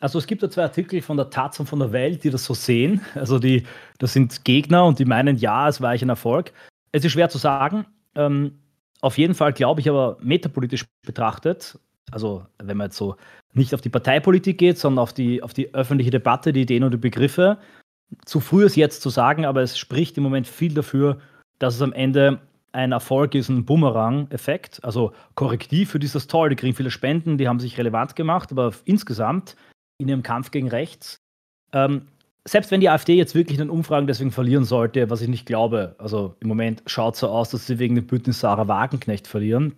Also 0.00 0.18
es 0.18 0.26
gibt 0.26 0.42
da 0.42 0.50
zwei 0.50 0.62
Artikel 0.62 1.02
von 1.02 1.16
der 1.16 1.30
Taz 1.30 1.60
und 1.60 1.66
von 1.66 1.78
der 1.78 1.92
Welt, 1.92 2.24
die 2.24 2.30
das 2.30 2.44
so 2.44 2.54
sehen. 2.54 3.02
Also 3.14 3.38
die, 3.38 3.64
das 3.98 4.14
sind 4.14 4.44
Gegner 4.44 4.86
und 4.86 4.98
die 4.98 5.04
meinen, 5.04 5.36
ja, 5.36 5.68
es 5.68 5.80
war 5.80 5.90
eigentlich 5.90 6.02
ein 6.02 6.08
Erfolg. 6.08 6.52
Es 6.90 7.04
ist 7.04 7.12
schwer 7.12 7.28
zu 7.28 7.38
sagen. 7.38 7.86
Ähm, 8.14 8.58
auf 9.02 9.18
jeden 9.18 9.34
Fall 9.34 9.52
glaube 9.52 9.80
ich 9.80 9.88
aber 9.88 10.16
metapolitisch 10.20 10.86
betrachtet, 11.06 11.78
also 12.10 12.44
wenn 12.58 12.76
man 12.76 12.86
jetzt 12.86 12.96
so 12.96 13.16
nicht 13.52 13.74
auf 13.74 13.80
die 13.80 13.88
Parteipolitik 13.88 14.58
geht, 14.58 14.78
sondern 14.78 15.02
auf 15.02 15.12
die, 15.12 15.42
auf 15.42 15.54
die 15.54 15.74
öffentliche 15.74 16.10
Debatte, 16.10 16.52
die 16.52 16.62
Ideen 16.62 16.84
und 16.84 16.92
die 16.92 16.98
Begriffe, 16.98 17.58
zu 18.24 18.40
früh 18.40 18.64
ist 18.64 18.76
jetzt 18.76 19.02
zu 19.02 19.10
sagen, 19.10 19.44
aber 19.44 19.62
es 19.62 19.78
spricht 19.78 20.16
im 20.16 20.24
Moment 20.24 20.46
viel 20.46 20.74
dafür, 20.74 21.18
dass 21.58 21.76
es 21.76 21.82
am 21.82 21.92
Ende 21.92 22.40
ein 22.72 22.92
Erfolg 22.92 23.34
ist, 23.34 23.48
ein 23.48 23.64
Boomerang-Effekt. 23.64 24.82
Also 24.84 25.12
korrektiv 25.34 25.90
für 25.90 25.98
dieses 25.98 26.26
toll, 26.26 26.50
die 26.50 26.56
kriegen 26.56 26.74
viele 26.74 26.90
Spenden, 26.90 27.38
die 27.38 27.48
haben 27.48 27.60
sich 27.60 27.78
relevant 27.78 28.16
gemacht, 28.16 28.52
aber 28.52 28.72
insgesamt 28.84 29.56
in 30.00 30.08
ihrem 30.08 30.22
Kampf 30.22 30.50
gegen 30.50 30.68
rechts. 30.68 31.20
Ähm, 31.72 32.02
selbst 32.44 32.70
wenn 32.70 32.80
die 32.80 32.88
AfD 32.88 33.14
jetzt 33.14 33.34
wirklich 33.34 33.58
in 33.58 33.66
den 33.66 33.70
Umfragen 33.70 34.06
deswegen 34.06 34.32
verlieren 34.32 34.64
sollte, 34.64 35.10
was 35.10 35.20
ich 35.20 35.28
nicht 35.28 35.46
glaube, 35.46 35.94
also 35.98 36.34
im 36.40 36.48
Moment 36.48 36.82
schaut 36.86 37.16
so 37.16 37.28
aus, 37.28 37.50
dass 37.50 37.66
sie 37.66 37.78
wegen 37.78 37.94
dem 37.94 38.06
Bündnis 38.06 38.40
Sarah 38.40 38.66
Wagenknecht 38.66 39.26
verlieren. 39.26 39.74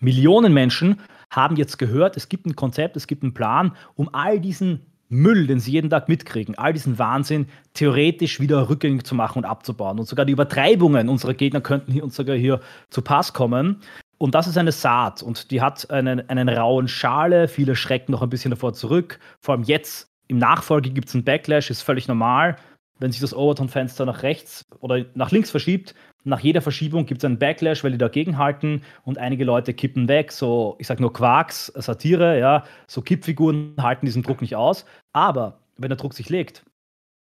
Millionen 0.00 0.52
Menschen 0.52 1.00
haben 1.30 1.56
jetzt 1.56 1.78
gehört, 1.78 2.16
es 2.16 2.28
gibt 2.28 2.46
ein 2.46 2.56
Konzept, 2.56 2.96
es 2.96 3.06
gibt 3.06 3.22
einen 3.22 3.34
Plan, 3.34 3.72
um 3.94 4.12
all 4.12 4.40
diesen 4.40 4.80
Müll, 5.08 5.46
den 5.46 5.60
sie 5.60 5.72
jeden 5.72 5.90
Tag 5.90 6.08
mitkriegen, 6.08 6.56
all 6.56 6.72
diesen 6.72 6.98
Wahnsinn 6.98 7.46
theoretisch 7.74 8.40
wieder 8.40 8.68
rückgängig 8.68 9.04
zu 9.04 9.14
machen 9.14 9.38
und 9.38 9.44
abzubauen. 9.44 9.98
Und 9.98 10.06
sogar 10.06 10.26
die 10.26 10.32
Übertreibungen 10.32 11.08
unserer 11.08 11.34
Gegner 11.34 11.60
könnten 11.60 11.92
hier 11.92 12.04
uns 12.04 12.16
sogar 12.16 12.36
hier 12.36 12.60
zu 12.90 13.02
Pass 13.02 13.32
kommen. 13.32 13.80
Und 14.18 14.34
das 14.34 14.48
ist 14.48 14.58
eine 14.58 14.72
Saat 14.72 15.22
und 15.22 15.52
die 15.52 15.60
hat 15.60 15.90
einen, 15.90 16.28
einen 16.28 16.48
rauen 16.48 16.88
Schale. 16.88 17.46
Viele 17.46 17.76
schrecken 17.76 18.12
noch 18.12 18.22
ein 18.22 18.30
bisschen 18.30 18.50
davor 18.50 18.74
zurück. 18.74 19.20
Vor 19.40 19.54
allem 19.54 19.62
jetzt 19.62 20.10
im 20.26 20.38
Nachfolge 20.38 20.90
gibt 20.90 21.08
es 21.08 21.14
einen 21.14 21.24
Backlash, 21.24 21.70
ist 21.70 21.82
völlig 21.82 22.08
normal. 22.08 22.56
Wenn 22.98 23.12
sich 23.12 23.20
das 23.20 23.32
Overton-Fenster 23.32 24.04
nach 24.06 24.24
rechts 24.24 24.66
oder 24.80 25.04
nach 25.14 25.30
links 25.30 25.52
verschiebt, 25.52 25.94
nach 26.24 26.40
jeder 26.40 26.60
Verschiebung 26.60 27.06
gibt 27.06 27.22
es 27.22 27.24
einen 27.24 27.38
Backlash, 27.38 27.84
weil 27.84 27.92
die 27.92 27.98
dagegen 27.98 28.38
halten 28.38 28.82
und 29.04 29.18
einige 29.18 29.44
Leute 29.44 29.72
kippen 29.72 30.08
weg. 30.08 30.32
So, 30.32 30.74
ich 30.80 30.88
sage 30.88 31.00
nur 31.00 31.12
Quarks, 31.12 31.66
Satire, 31.76 32.40
ja, 32.40 32.64
so 32.88 33.00
Kippfiguren 33.00 33.74
halten 33.80 34.04
diesen 34.04 34.24
Druck 34.24 34.40
nicht 34.40 34.56
aus. 34.56 34.84
Aber 35.12 35.60
wenn 35.76 35.90
der 35.90 35.96
Druck 35.96 36.12
sich 36.12 36.28
legt, 36.28 36.64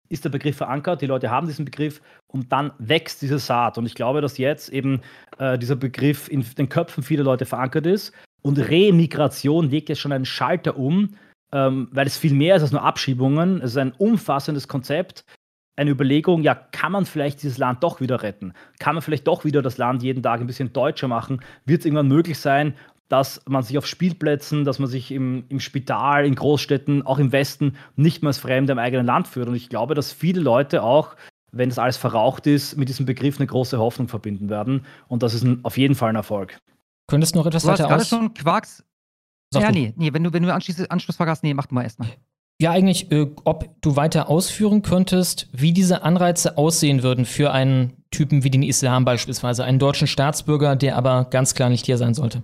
ist 0.09 0.25
der 0.25 0.31
Begriff 0.31 0.57
verankert, 0.57 1.03
die 1.03 1.07
Leute 1.07 1.31
haben 1.31 1.47
diesen 1.47 1.65
Begriff 1.65 2.01
und 2.27 2.53
dann 2.53 2.73
wächst 2.79 3.23
diese 3.23 3.39
Saat. 3.39 3.79
Und 3.79 3.87
ich 3.87 3.95
glaube, 3.95 4.21
dass 4.21 4.39
jetzt 4.39 4.69
eben 4.69 5.01
äh, 5.39 5.59
dieser 5.59 5.77
Begriff 5.77 6.29
in 6.29 6.45
den 6.57 6.69
Köpfen 6.69 7.03
vieler 7.03 7.25
Leute 7.25 7.47
verankert 7.47 7.87
ist. 7.87 8.13
Und 8.43 8.59
Remigration 8.59 9.71
legt 9.71 9.89
jetzt 9.89 10.01
schon 10.01 10.13
einen 10.13 10.25
Schalter 10.25 10.77
um, 10.77 11.17
ähm, 11.53 11.89
weil 11.93 12.07
es 12.07 12.17
viel 12.17 12.35
mehr 12.35 12.57
ist 12.57 12.63
als 12.63 12.73
nur 12.73 12.83
Abschiebungen. 12.83 13.61
Es 13.61 13.73
ist 13.73 13.79
ein 13.79 13.93
umfassendes 13.93 14.69
Konzept, 14.69 15.25
eine 15.77 15.91
Überlegung, 15.91 16.43
ja, 16.43 16.55
kann 16.55 16.93
man 16.93 17.05
vielleicht 17.05 17.43
dieses 17.43 17.59
Land 17.59 17.83
doch 17.83 18.01
wieder 18.01 18.23
retten? 18.23 18.55
Kann 18.79 18.95
man 18.95 19.03
vielleicht 19.03 19.27
doch 19.27 19.45
wieder 19.45 19.61
das 19.63 19.77
Land 19.77 20.03
jeden 20.03 20.23
Tag 20.23 20.41
ein 20.41 20.47
bisschen 20.47 20.73
deutscher 20.73 21.07
machen? 21.07 21.43
Wird 21.67 21.81
es 21.81 21.87
irgendwann 21.87 22.09
möglich 22.09 22.39
sein, 22.39 22.75
dass 23.09 23.43
man 23.47 23.63
sich 23.63 23.79
auf 23.79 23.87
Spielplätzen, 23.87 24.65
dass 24.65 24.79
man 24.79 24.89
sich 24.89 25.13
im, 25.13 25.45
im 25.49 25.61
Spital, 25.61 26.27
in 26.27 26.35
Großstädten, 26.35 27.03
auch 27.07 27.19
im 27.19 27.33
Westen 27.33 27.77
nicht 27.95 28.23
mehr 28.23 28.29
als 28.29 28.39
Fremde 28.39 28.73
im 28.73 28.79
eigenen 28.79 29.07
Land 29.07 29.29
führt. 29.29 29.49
Und 29.49 29.55
ich 29.55 29.69
glaube, 29.69 29.95
dass 29.95 30.13
viele 30.13 30.41
Leute 30.41 30.83
auch, 30.83 31.17
wenn 31.53 31.69
das 31.69 31.79
alles 31.79 31.97
verraucht 31.97 32.47
ist, 32.47 32.77
mit 32.77 32.89
diesem 32.89 33.07
Begriff 33.07 33.39
eine 33.39 33.47
große 33.47 33.79
Hoffnung 33.79 34.09
verbinden 34.09 34.49
werden. 34.49 34.85
Und 35.09 35.23
das 35.23 35.35
ist 35.35 35.45
ein, 35.45 35.65
auf 35.65 35.79
jeden 35.79 35.95
Fall 35.95 36.11
ein 36.11 36.17
Erfolg. 36.17 36.59
Könntest 37.09 37.35
du 37.35 37.39
noch 37.39 37.47
etwas 37.47 37.63
du 37.63 37.69
weiter 37.69 37.85
aus? 37.85 37.91
gerade 37.91 38.05
schon 38.05 38.35
Quarks. 38.35 38.85
Sag 39.53 39.63
ja, 39.63 39.69
du. 39.69 39.79
nee, 39.79 39.95
nee, 39.97 40.13
wenn 40.13 40.25
du, 40.25 40.33
wenn 40.33 40.43
du 40.43 40.53
Anschlussfrage 40.53 41.31
hast, 41.31 41.45
nee, 41.45 41.55
mach 41.55 41.67
du 41.67 41.75
mal 41.75 41.83
erstmal. 41.83 42.09
Ja, 42.61 42.73
eigentlich, 42.73 43.13
äh, 43.13 43.27
ob 43.45 43.81
du 43.83 43.97
weiter 43.97 44.29
ausführen 44.31 44.83
könntest, 44.83 45.49
wie 45.53 45.73
diese 45.73 46.03
Anreize 46.03 46.57
aussehen 46.57 47.03
würden 47.03 47.27
für 47.27 47.53
einen 47.53 47.93
Typen 48.11 48.45
wie 48.45 48.51
den 48.51 48.63
Islam 48.63 49.05
beispielsweise, 49.05 49.65
einen 49.65 49.79
deutschen 49.79 50.07
Staatsbürger, 50.07 50.75
der 50.75 50.97
aber 50.97 51.27
ganz 51.27 51.55
klar 51.55 51.69
nicht 51.69 51.85
hier 51.85 51.99
sein 51.99 52.15
sollte. 52.15 52.43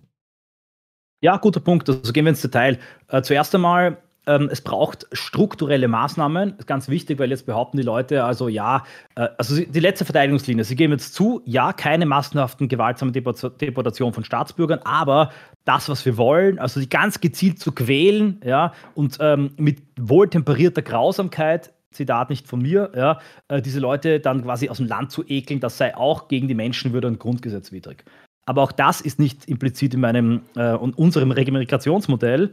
Ja, 1.22 1.36
guter 1.36 1.60
Punkt. 1.60 1.88
Also 1.88 2.12
gehen 2.12 2.24
wir 2.24 2.30
ins 2.30 2.42
Detail. 2.42 2.78
Äh, 3.08 3.22
zuerst 3.22 3.54
einmal 3.54 3.96
ähm, 4.26 4.48
es 4.52 4.60
braucht 4.60 5.06
strukturelle 5.12 5.88
Maßnahmen. 5.88 6.54
Ganz 6.66 6.88
wichtig, 6.88 7.18
weil 7.18 7.30
jetzt 7.30 7.46
behaupten 7.46 7.76
die 7.76 7.82
Leute, 7.82 8.24
also 8.24 8.48
ja, 8.48 8.84
äh, 9.16 9.28
also 9.38 9.56
die 9.56 9.80
letzte 9.80 10.04
Verteidigungslinie, 10.04 10.64
sie 10.64 10.76
geben 10.76 10.92
jetzt 10.92 11.14
zu, 11.14 11.42
ja, 11.44 11.72
keine 11.72 12.06
massenhaften 12.06 12.68
gewaltsamen 12.68 13.12
Deportationen 13.12 14.14
von 14.14 14.24
Staatsbürgern, 14.24 14.80
aber 14.84 15.32
das, 15.64 15.88
was 15.88 16.04
wir 16.04 16.16
wollen, 16.16 16.58
also 16.58 16.80
die 16.80 16.88
ganz 16.88 17.20
gezielt 17.20 17.58
zu 17.58 17.72
quälen, 17.72 18.40
ja, 18.44 18.72
und 18.94 19.18
ähm, 19.20 19.54
mit 19.56 19.82
wohltemperierter 19.98 20.82
Grausamkeit 20.82 21.72
Zitat 21.92 22.30
nicht 22.30 22.48
von 22.48 22.62
mir, 22.62 22.90
ja, 22.96 23.18
äh, 23.48 23.60
diese 23.60 23.80
Leute 23.80 24.20
dann 24.20 24.42
quasi 24.42 24.68
aus 24.68 24.78
dem 24.78 24.86
Land 24.86 25.10
zu 25.10 25.24
ekeln, 25.26 25.60
das 25.60 25.78
sei 25.78 25.96
auch 25.96 26.28
gegen 26.28 26.48
die 26.48 26.54
Menschenwürde 26.54 27.06
und 27.06 27.18
grundgesetzwidrig. 27.18 28.04
Aber 28.46 28.62
auch 28.62 28.72
das 28.72 29.00
ist 29.00 29.18
nicht 29.18 29.46
implizit 29.46 29.94
in 29.94 30.00
meinem 30.00 30.42
äh, 30.56 30.72
unserem 30.72 31.30
Regenerationsmodell, 31.30 32.52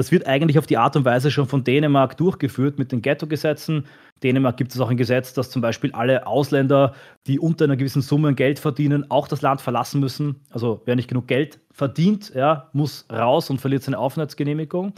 das 0.00 0.10
wird 0.10 0.26
eigentlich 0.26 0.58
auf 0.58 0.66
die 0.66 0.78
Art 0.78 0.96
und 0.96 1.04
Weise 1.04 1.30
schon 1.30 1.46
von 1.46 1.62
Dänemark 1.62 2.16
durchgeführt 2.16 2.78
mit 2.78 2.90
den 2.90 3.02
Ghetto-Gesetzen. 3.02 3.84
Dänemark 4.22 4.56
gibt 4.56 4.74
es 4.74 4.80
auch 4.80 4.88
ein 4.88 4.96
Gesetz, 4.96 5.34
dass 5.34 5.50
zum 5.50 5.60
Beispiel 5.60 5.92
alle 5.92 6.26
Ausländer, 6.26 6.94
die 7.26 7.38
unter 7.38 7.66
einer 7.66 7.76
gewissen 7.76 8.00
Summe 8.00 8.34
Geld 8.34 8.58
verdienen, 8.58 9.10
auch 9.10 9.28
das 9.28 9.42
Land 9.42 9.60
verlassen 9.60 10.00
müssen. 10.00 10.36
Also 10.48 10.80
wer 10.86 10.96
nicht 10.96 11.08
genug 11.08 11.26
Geld 11.28 11.60
verdient, 11.70 12.32
ja, 12.34 12.70
muss 12.72 13.04
raus 13.12 13.50
und 13.50 13.60
verliert 13.60 13.82
seine 13.82 13.98
Aufenthaltsgenehmigung. 13.98 14.94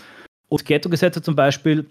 Und 0.49 0.65
Ghetto-Gesetze 0.65 1.21
zum 1.21 1.35
Beispiel 1.35 1.91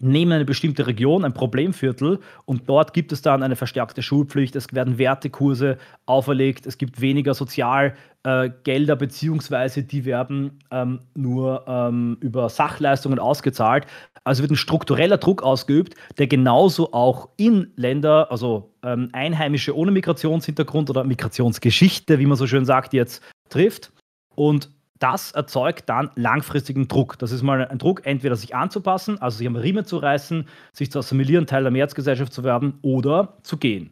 nehmen 0.00 0.32
eine 0.32 0.44
bestimmte 0.44 0.86
Region, 0.86 1.24
ein 1.24 1.34
Problemviertel, 1.34 2.18
und 2.46 2.68
dort 2.68 2.92
gibt 2.92 3.12
es 3.12 3.22
dann 3.22 3.42
eine 3.42 3.56
verstärkte 3.56 4.02
Schulpflicht, 4.02 4.56
es 4.56 4.72
werden 4.72 4.98
Wertekurse 4.98 5.78
auferlegt, 6.06 6.66
es 6.66 6.78
gibt 6.78 7.00
weniger 7.00 7.34
Sozialgelder, 7.34 8.92
äh, 8.92 8.96
beziehungsweise 8.96 9.82
die 9.82 10.04
werden 10.04 10.58
ähm, 10.70 11.00
nur 11.14 11.64
ähm, 11.68 12.16
über 12.20 12.48
Sachleistungen 12.48 13.18
ausgezahlt. 13.18 13.86
Also 14.24 14.42
wird 14.42 14.52
ein 14.52 14.56
struktureller 14.56 15.18
Druck 15.18 15.42
ausgeübt, 15.42 15.94
der 16.18 16.26
genauso 16.26 16.92
auch 16.92 17.28
in 17.36 17.72
Länder, 17.76 18.30
also 18.30 18.74
ähm, 18.82 19.08
Einheimische 19.12 19.76
ohne 19.76 19.90
Migrationshintergrund 19.92 20.90
oder 20.90 21.04
Migrationsgeschichte, 21.04 22.18
wie 22.18 22.26
man 22.26 22.36
so 22.36 22.46
schön 22.46 22.64
sagt, 22.64 22.92
jetzt 22.92 23.22
trifft. 23.48 23.92
Und 24.34 24.70
das 25.00 25.32
erzeugt 25.32 25.88
dann 25.88 26.10
langfristigen 26.14 26.86
Druck. 26.86 27.18
Das 27.18 27.32
ist 27.32 27.42
mal 27.42 27.66
ein 27.66 27.78
Druck, 27.78 28.06
entweder 28.06 28.36
sich 28.36 28.54
anzupassen, 28.54 29.20
also 29.20 29.38
sich 29.38 29.46
am 29.46 29.56
Riemen 29.56 29.84
zu 29.84 29.96
reißen, 29.96 30.46
sich 30.72 30.92
zu 30.92 31.00
assimilieren, 31.00 31.46
Teil 31.46 31.62
der 31.62 31.72
Mehrheitsgesellschaft 31.72 32.32
zu 32.32 32.44
werden 32.44 32.74
oder 32.82 33.38
zu 33.42 33.56
gehen. 33.56 33.90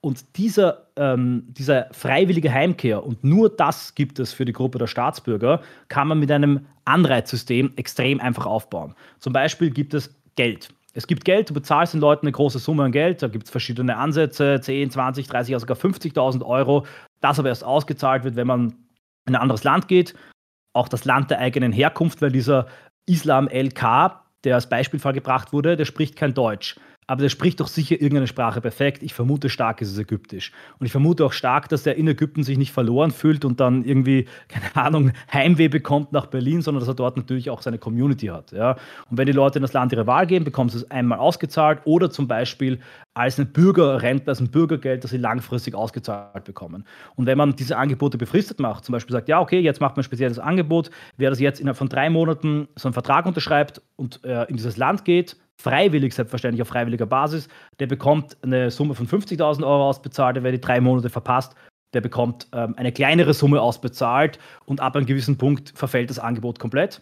Und 0.00 0.36
dieser, 0.36 0.88
ähm, 0.96 1.44
dieser 1.48 1.88
freiwillige 1.92 2.52
Heimkehr, 2.52 3.04
und 3.04 3.24
nur 3.24 3.48
das 3.50 3.94
gibt 3.94 4.18
es 4.18 4.32
für 4.32 4.44
die 4.44 4.52
Gruppe 4.52 4.78
der 4.78 4.86
Staatsbürger, 4.86 5.60
kann 5.88 6.08
man 6.08 6.18
mit 6.18 6.30
einem 6.30 6.66
Anreizsystem 6.84 7.72
extrem 7.76 8.20
einfach 8.20 8.46
aufbauen. 8.46 8.94
Zum 9.18 9.32
Beispiel 9.32 9.70
gibt 9.70 9.94
es 9.94 10.14
Geld. 10.36 10.70
Es 10.94 11.06
gibt 11.06 11.24
Geld, 11.24 11.50
du 11.50 11.54
bezahlst 11.54 11.94
den 11.94 12.00
Leuten 12.00 12.26
eine 12.26 12.32
große 12.32 12.58
Summe 12.58 12.84
an 12.84 12.92
Geld, 12.92 13.22
da 13.22 13.28
gibt 13.28 13.44
es 13.44 13.50
verschiedene 13.50 13.96
Ansätze, 13.96 14.60
10, 14.60 14.90
20, 14.90 15.28
30, 15.28 15.58
sogar 15.58 15.76
50.000 15.76 16.44
Euro, 16.44 16.86
das 17.20 17.38
aber 17.38 17.48
erst 17.48 17.64
ausgezahlt 17.64 18.24
wird, 18.24 18.34
wenn 18.34 18.46
man 18.46 18.74
in 19.26 19.34
ein 19.34 19.40
anderes 19.40 19.62
Land 19.62 19.86
geht 19.86 20.14
auch 20.78 20.88
das 20.88 21.04
Land 21.04 21.30
der 21.30 21.40
eigenen 21.40 21.72
Herkunft, 21.72 22.22
weil 22.22 22.32
dieser 22.32 22.66
Islam 23.06 23.48
LK, 23.48 24.22
der 24.44 24.54
als 24.54 24.68
Beispielfall 24.68 25.12
gebracht 25.12 25.52
wurde, 25.52 25.76
der 25.76 25.84
spricht 25.84 26.16
kein 26.16 26.34
Deutsch 26.34 26.76
aber 27.08 27.22
der 27.22 27.30
spricht 27.30 27.58
doch 27.60 27.68
sicher 27.68 27.94
irgendeine 27.94 28.26
Sprache 28.26 28.60
perfekt. 28.60 29.02
Ich 29.02 29.14
vermute 29.14 29.48
stark, 29.48 29.80
ist 29.80 29.90
es 29.90 29.98
Ägyptisch. 29.98 30.52
Und 30.78 30.84
ich 30.84 30.92
vermute 30.92 31.24
auch 31.24 31.32
stark, 31.32 31.68
dass 31.70 31.82
der 31.82 31.96
in 31.96 32.06
Ägypten 32.06 32.42
sich 32.42 32.58
nicht 32.58 32.70
verloren 32.70 33.10
fühlt 33.10 33.46
und 33.46 33.60
dann 33.60 33.82
irgendwie, 33.82 34.26
keine 34.48 34.76
Ahnung, 34.76 35.12
Heimweh 35.32 35.68
bekommt 35.68 36.12
nach 36.12 36.26
Berlin, 36.26 36.60
sondern 36.60 36.80
dass 36.80 36.88
er 36.88 36.94
dort 36.94 37.16
natürlich 37.16 37.48
auch 37.48 37.62
seine 37.62 37.78
Community 37.78 38.26
hat. 38.26 38.52
Ja? 38.52 38.76
Und 39.10 39.16
wenn 39.16 39.24
die 39.24 39.32
Leute 39.32 39.58
in 39.58 39.62
das 39.62 39.72
Land 39.72 39.92
ihre 39.92 40.06
Wahl 40.06 40.26
geben, 40.26 40.44
bekommen 40.44 40.68
sie 40.68 40.76
es 40.76 40.90
einmal 40.90 41.18
ausgezahlt 41.18 41.80
oder 41.84 42.10
zum 42.10 42.28
Beispiel 42.28 42.78
als 43.14 43.40
ein 43.40 43.52
Bürgerrente, 43.52 44.28
als 44.28 44.40
ein 44.40 44.50
Bürgergeld, 44.50 45.02
das 45.02 45.10
sie 45.10 45.16
langfristig 45.16 45.74
ausgezahlt 45.74 46.44
bekommen. 46.44 46.84
Und 47.16 47.24
wenn 47.24 47.38
man 47.38 47.56
diese 47.56 47.78
Angebote 47.78 48.18
befristet 48.18 48.60
macht, 48.60 48.84
zum 48.84 48.92
Beispiel 48.92 49.14
sagt, 49.14 49.30
ja, 49.30 49.40
okay, 49.40 49.60
jetzt 49.60 49.80
macht 49.80 49.96
man 49.96 50.02
ein 50.02 50.04
spezielles 50.04 50.38
Angebot, 50.38 50.90
wer 51.16 51.30
das 51.30 51.40
jetzt 51.40 51.58
innerhalb 51.58 51.78
von 51.78 51.88
drei 51.88 52.10
Monaten 52.10 52.68
so 52.76 52.86
einen 52.86 52.92
Vertrag 52.92 53.24
unterschreibt 53.24 53.80
und 53.96 54.22
äh, 54.24 54.44
in 54.44 54.56
dieses 54.56 54.76
Land 54.76 55.06
geht, 55.06 55.36
freiwillig, 55.60 56.14
selbstverständlich 56.14 56.62
auf 56.62 56.68
freiwilliger 56.68 57.06
Basis. 57.06 57.48
Der 57.80 57.86
bekommt 57.86 58.36
eine 58.42 58.70
Summe 58.70 58.94
von 58.94 59.06
50.000 59.06 59.62
Euro 59.62 59.88
ausbezahlt, 59.88 60.36
wer 60.40 60.52
die 60.52 60.60
drei 60.60 60.80
Monate 60.80 61.10
verpasst. 61.10 61.54
Der 61.94 62.00
bekommt 62.00 62.48
ähm, 62.52 62.74
eine 62.76 62.92
kleinere 62.92 63.34
Summe 63.34 63.60
ausbezahlt 63.60 64.38
und 64.66 64.80
ab 64.80 64.94
einem 64.94 65.06
gewissen 65.06 65.38
Punkt 65.38 65.72
verfällt 65.74 66.10
das 66.10 66.18
Angebot 66.18 66.58
komplett. 66.58 67.00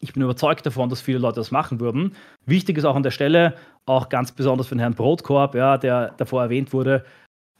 Ich 0.00 0.12
bin 0.12 0.22
überzeugt 0.22 0.64
davon, 0.64 0.88
dass 0.88 1.00
viele 1.00 1.18
Leute 1.18 1.36
das 1.36 1.50
machen 1.50 1.78
würden. 1.78 2.16
Wichtig 2.46 2.78
ist 2.78 2.84
auch 2.84 2.96
an 2.96 3.02
der 3.02 3.10
Stelle, 3.10 3.54
auch 3.86 4.08
ganz 4.08 4.32
besonders 4.32 4.66
für 4.66 4.74
den 4.74 4.80
Herrn 4.80 4.94
Brotkorb, 4.94 5.54
ja, 5.54 5.76
der 5.76 6.14
davor 6.16 6.42
erwähnt 6.42 6.72
wurde, 6.72 7.04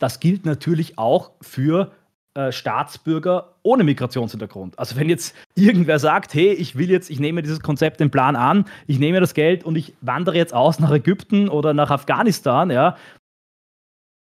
das 0.00 0.18
gilt 0.18 0.46
natürlich 0.46 0.98
auch 0.98 1.32
für 1.42 1.92
äh, 2.40 2.52
Staatsbürger 2.52 3.56
ohne 3.62 3.84
Migrationshintergrund. 3.84 4.78
Also 4.78 4.96
wenn 4.96 5.10
jetzt 5.10 5.36
irgendwer 5.56 5.98
sagt, 5.98 6.32
hey, 6.32 6.52
ich 6.52 6.76
will 6.76 6.90
jetzt, 6.90 7.10
ich 7.10 7.20
nehme 7.20 7.42
dieses 7.42 7.60
Konzept, 7.60 8.00
den 8.00 8.10
Plan 8.10 8.34
an, 8.34 8.64
ich 8.86 8.98
nehme 8.98 9.20
das 9.20 9.34
Geld 9.34 9.62
und 9.64 9.76
ich 9.76 9.94
wandere 10.00 10.36
jetzt 10.36 10.54
aus 10.54 10.80
nach 10.80 10.90
Ägypten 10.90 11.50
oder 11.50 11.74
nach 11.74 11.90
Afghanistan, 11.90 12.70
ja, 12.70 12.96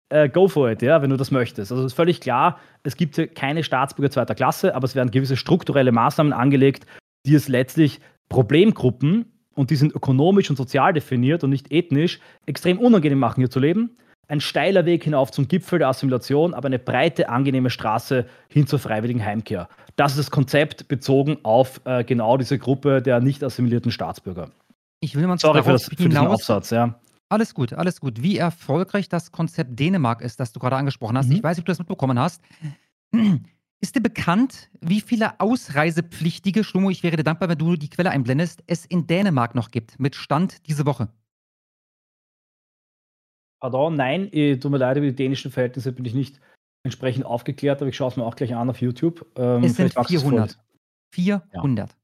äh, 0.09 0.27
go 0.27 0.47
for 0.47 0.71
it, 0.71 0.81
ja, 0.81 1.03
wenn 1.03 1.11
du 1.11 1.17
das 1.17 1.29
möchtest. 1.29 1.71
Also 1.71 1.83
es 1.83 1.91
ist 1.91 1.95
völlig 1.95 2.19
klar, 2.19 2.59
es 2.81 2.95
gibt 2.95 3.35
keine 3.35 3.63
Staatsbürger 3.63 4.09
zweiter 4.09 4.33
Klasse, 4.33 4.73
aber 4.73 4.85
es 4.85 4.95
werden 4.95 5.11
gewisse 5.11 5.37
strukturelle 5.37 5.91
Maßnahmen 5.91 6.33
angelegt, 6.33 6.87
die 7.27 7.35
es 7.35 7.47
letztlich 7.47 7.99
Problemgruppen, 8.29 9.33
und 9.53 9.71
die 9.71 9.75
sind 9.75 9.93
ökonomisch 9.93 10.49
und 10.49 10.55
sozial 10.55 10.93
definiert 10.93 11.43
und 11.43 11.49
nicht 11.49 11.71
ethnisch, 11.71 12.21
extrem 12.45 12.79
unangenehm 12.79 13.19
machen, 13.19 13.41
hier 13.41 13.49
zu 13.49 13.59
leben 13.59 13.97
ein 14.29 14.39
steiler 14.39 14.85
Weg 14.85 15.03
hinauf 15.03 15.31
zum 15.31 15.47
Gipfel 15.47 15.79
der 15.79 15.89
Assimilation, 15.89 16.53
aber 16.53 16.67
eine 16.67 16.79
breite, 16.79 17.29
angenehme 17.29 17.69
Straße 17.69 18.25
hin 18.47 18.67
zur 18.67 18.79
freiwilligen 18.79 19.25
Heimkehr. 19.25 19.67
Das 19.95 20.11
ist 20.11 20.19
das 20.19 20.31
Konzept 20.31 20.87
bezogen 20.87 21.39
auf 21.43 21.81
äh, 21.85 22.03
genau 22.03 22.37
diese 22.37 22.57
Gruppe 22.57 23.01
der 23.01 23.19
nicht 23.19 23.43
assimilierten 23.43 23.91
Staatsbürger. 23.91 24.51
Ich 25.01 25.15
will 25.15 25.25
mal 25.27 25.39
Sorry 25.39 25.63
für, 25.63 25.71
das, 25.71 25.85
für 25.85 25.95
diesen 25.95 26.17
Aufsatz, 26.17 26.69
ja. 26.69 26.99
Alles 27.27 27.53
gut, 27.53 27.73
alles 27.73 27.99
gut. 27.99 28.21
Wie 28.21 28.37
erfolgreich 28.37 29.09
das 29.09 29.31
Konzept 29.31 29.79
Dänemark 29.79 30.21
ist, 30.21 30.39
das 30.39 30.51
du 30.51 30.59
gerade 30.59 30.75
angesprochen 30.75 31.17
hast. 31.17 31.27
Mhm. 31.27 31.35
Ich 31.35 31.43
weiß 31.43 31.57
nicht, 31.57 31.63
ob 31.63 31.65
du 31.65 31.71
das 31.71 31.79
mitbekommen 31.79 32.19
hast. 32.19 32.41
Ist 33.81 33.95
dir 33.95 34.01
bekannt, 34.01 34.69
wie 34.81 34.99
viele 34.99 35.39
Ausreisepflichtige, 35.39 36.65
Schlomo, 36.65 36.89
ich 36.89 37.01
wäre 37.01 37.15
dir 37.15 37.23
dankbar, 37.23 37.47
wenn 37.47 37.57
du 37.57 37.77
die 37.77 37.89
Quelle 37.89 38.09
einblendest, 38.09 38.61
es 38.67 38.85
in 38.85 39.07
Dänemark 39.07 39.55
noch 39.55 39.71
gibt, 39.71 39.97
mit 40.01 40.15
Stand 40.15 40.67
diese 40.67 40.85
Woche? 40.85 41.07
Pardon, 43.59 43.95
nein, 43.95 44.29
eh, 44.31 44.57
tut 44.57 44.71
mir 44.71 44.77
leid, 44.77 44.97
über 44.97 45.07
die 45.07 45.15
dänischen 45.15 45.51
Verhältnisse 45.51 45.91
bin 45.91 46.05
ich 46.05 46.13
nicht 46.13 46.39
entsprechend 46.83 47.25
aufgeklärt, 47.25 47.81
aber 47.81 47.89
ich 47.89 47.97
schaue 47.97 48.09
es 48.09 48.17
mir 48.17 48.23
auch 48.23 48.35
gleich 48.35 48.55
an 48.55 48.69
auf 48.69 48.81
YouTube. 48.81 49.25
Ähm, 49.35 49.63
es 49.63 49.75
sind 49.75 49.93
400. 49.93 50.57
400. 51.13 51.89
Ja. 51.89 51.95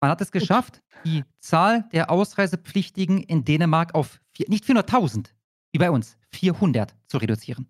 Man 0.00 0.10
hat 0.10 0.20
es 0.20 0.30
geschafft, 0.30 0.82
die 1.04 1.24
Zahl 1.40 1.88
der 1.92 2.10
Ausreisepflichtigen 2.10 3.22
in 3.22 3.44
Dänemark 3.44 3.94
auf 3.94 4.20
vier, 4.32 4.46
nicht 4.48 4.64
400.000, 4.64 5.30
wie 5.72 5.78
bei 5.78 5.90
uns, 5.90 6.16
400 6.32 6.94
zu 7.08 7.18
reduzieren. 7.18 7.66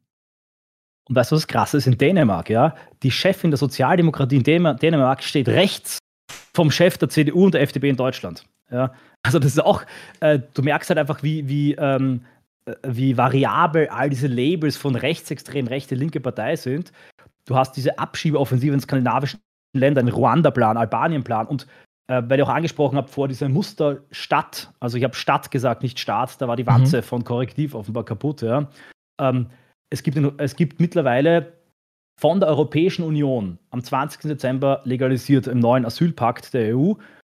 Und 1.09 1.15
weißt 1.15 1.31
du, 1.31 1.37
was 1.37 1.47
krass 1.47 1.73
ist 1.73 1.87
in 1.87 1.97
Dänemark, 1.97 2.51
ja? 2.51 2.75
Die 3.03 3.13
Chefin 3.13 3.51
der 3.51 3.59
Sozialdemokratie 3.59 4.37
in 4.37 4.43
Dänemark 4.43 5.23
steht 5.23 5.49
rechts 5.49 5.99
vom 6.53 6.71
Chef 6.71 6.99
der 6.99 7.09
CDU 7.09 7.45
und 7.45 7.55
der 7.55 7.63
FDP 7.63 7.89
in 7.91 7.97
Deutschland. 7.97 8.45
Ja? 8.71 8.93
Also 9.23 9.39
das 9.39 9.53
ist 9.53 9.61
auch, 9.61 9.83
äh, 10.21 10.41
du 10.55 10.63
merkst 10.63 10.91
halt 10.91 10.99
einfach, 10.99 11.23
wie, 11.23 11.49
wie 11.49 11.75
ähm, 11.75 12.23
wie 12.87 13.17
variabel 13.17 13.89
all 13.89 14.11
diese 14.11 14.27
Labels 14.27 14.77
von 14.77 14.97
rechtsextrem, 14.97 15.67
rechte, 15.67 15.95
linke 15.95 16.21
Partei 16.21 16.57
sind. 16.57 16.93
Du 17.47 17.57
hast 17.57 17.73
diese 17.77 17.99
Abschiebeoffensive 17.99 18.75
in 18.75 18.81
skandinavischen 18.81 19.41
Ländern, 19.73 20.09
Ruanda-Plan, 20.09 20.77
Albanien-Plan 20.77 21.47
und 21.47 21.67
äh, 22.09 22.23
weil 22.27 22.39
ihr 22.39 22.45
auch 22.45 22.55
angesprochen 22.55 22.97
habt, 22.97 23.11
vor 23.11 23.29
dieser 23.29 23.49
Musterstadt, 23.49 24.73
also 24.81 24.97
ich 24.97 25.05
habe 25.05 25.15
Stadt 25.15 25.51
gesagt, 25.51 25.83
nicht 25.83 25.99
Staat, 25.99 26.41
da 26.41 26.49
war 26.49 26.57
die 26.57 26.67
Wanze 26.67 26.99
mhm. 26.99 27.03
von 27.03 27.25
Korrektiv 27.25 27.75
offenbar 27.75 28.05
kaputt. 28.05 28.43
Ja. 28.43 28.69
Ähm, 29.21 29.47
es, 29.91 30.03
gibt, 30.03 30.19
es 30.39 30.57
gibt 30.57 30.81
mittlerweile 30.81 31.53
von 32.19 32.41
der 32.41 32.49
Europäischen 32.49 33.05
Union 33.05 33.59
am 33.71 33.83
20. 33.83 34.23
Dezember 34.23 34.81
legalisiert 34.85 35.47
im 35.47 35.59
neuen 35.59 35.85
Asylpakt 35.85 36.55
der 36.55 36.77
EU 36.77 36.95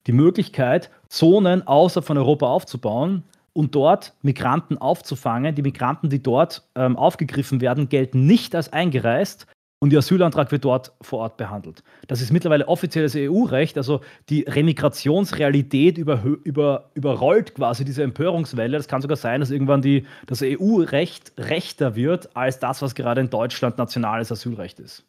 die 0.06 0.12
Möglichkeit, 0.12 0.90
Zonen 1.09 1.66
außerhalb 1.66 2.06
von 2.06 2.16
Europa 2.16 2.46
aufzubauen, 2.46 3.24
und 3.59 3.74
dort 3.74 4.14
Migranten 4.22 4.78
aufzufangen. 4.78 5.52
Die 5.56 5.62
Migranten, 5.62 6.09
die 6.09 6.22
dort 6.22 6.62
ähm, 6.76 6.97
aufgegriffen 6.97 7.60
werden, 7.60 7.89
gelten 7.89 8.24
nicht 8.24 8.55
als 8.55 8.72
eingereist, 8.72 9.48
und 9.80 9.93
ihr 9.93 10.01
Asylantrag 10.01 10.51
wird 10.51 10.64
dort 10.64 10.93
vor 11.01 11.20
Ort 11.20 11.36
behandelt. 11.36 11.85
Das 12.09 12.20
ist 12.20 12.32
mittlerweile 12.32 12.66
offizielles 12.66 13.14
EU-Recht, 13.16 13.76
also 13.76 14.01
die 14.28 14.43
Remigrationsrealität 14.43 15.98
über, 15.98 16.20
über, 16.43 16.90
überrollt 16.94 17.55
quasi 17.55 17.85
diese 17.85 18.02
Empörungswelle. 18.02 18.76
Das 18.76 18.89
kann 18.89 19.02
sogar 19.02 19.16
sein, 19.16 19.39
dass 19.39 19.52
irgendwann 19.52 19.80
die, 19.80 20.05
das 20.26 20.43
EU-Recht 20.43 21.32
rechter 21.39 21.94
wird 21.94 22.36
als 22.36 22.59
das, 22.59 22.82
was 22.82 22.97
gerade 22.97 23.20
in 23.20 23.30
Deutschland 23.30 23.78
nationales 23.78 24.32
Asylrecht 24.32 24.80
ist. 24.80 25.05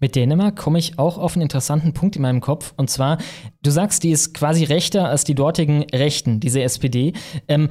Mit 0.00 0.16
Dänemark 0.16 0.56
komme 0.56 0.78
ich 0.78 0.98
auch 0.98 1.18
auf 1.18 1.34
einen 1.34 1.42
interessanten 1.42 1.92
Punkt 1.92 2.16
in 2.16 2.22
meinem 2.22 2.40
Kopf. 2.40 2.74
Und 2.76 2.90
zwar, 2.90 3.18
du 3.62 3.70
sagst, 3.70 4.02
die 4.02 4.10
ist 4.10 4.34
quasi 4.34 4.64
rechter 4.64 5.08
als 5.08 5.24
die 5.24 5.34
dortigen 5.34 5.84
Rechten, 5.92 6.40
diese 6.40 6.62
SPD. 6.62 7.12
Ähm, 7.48 7.68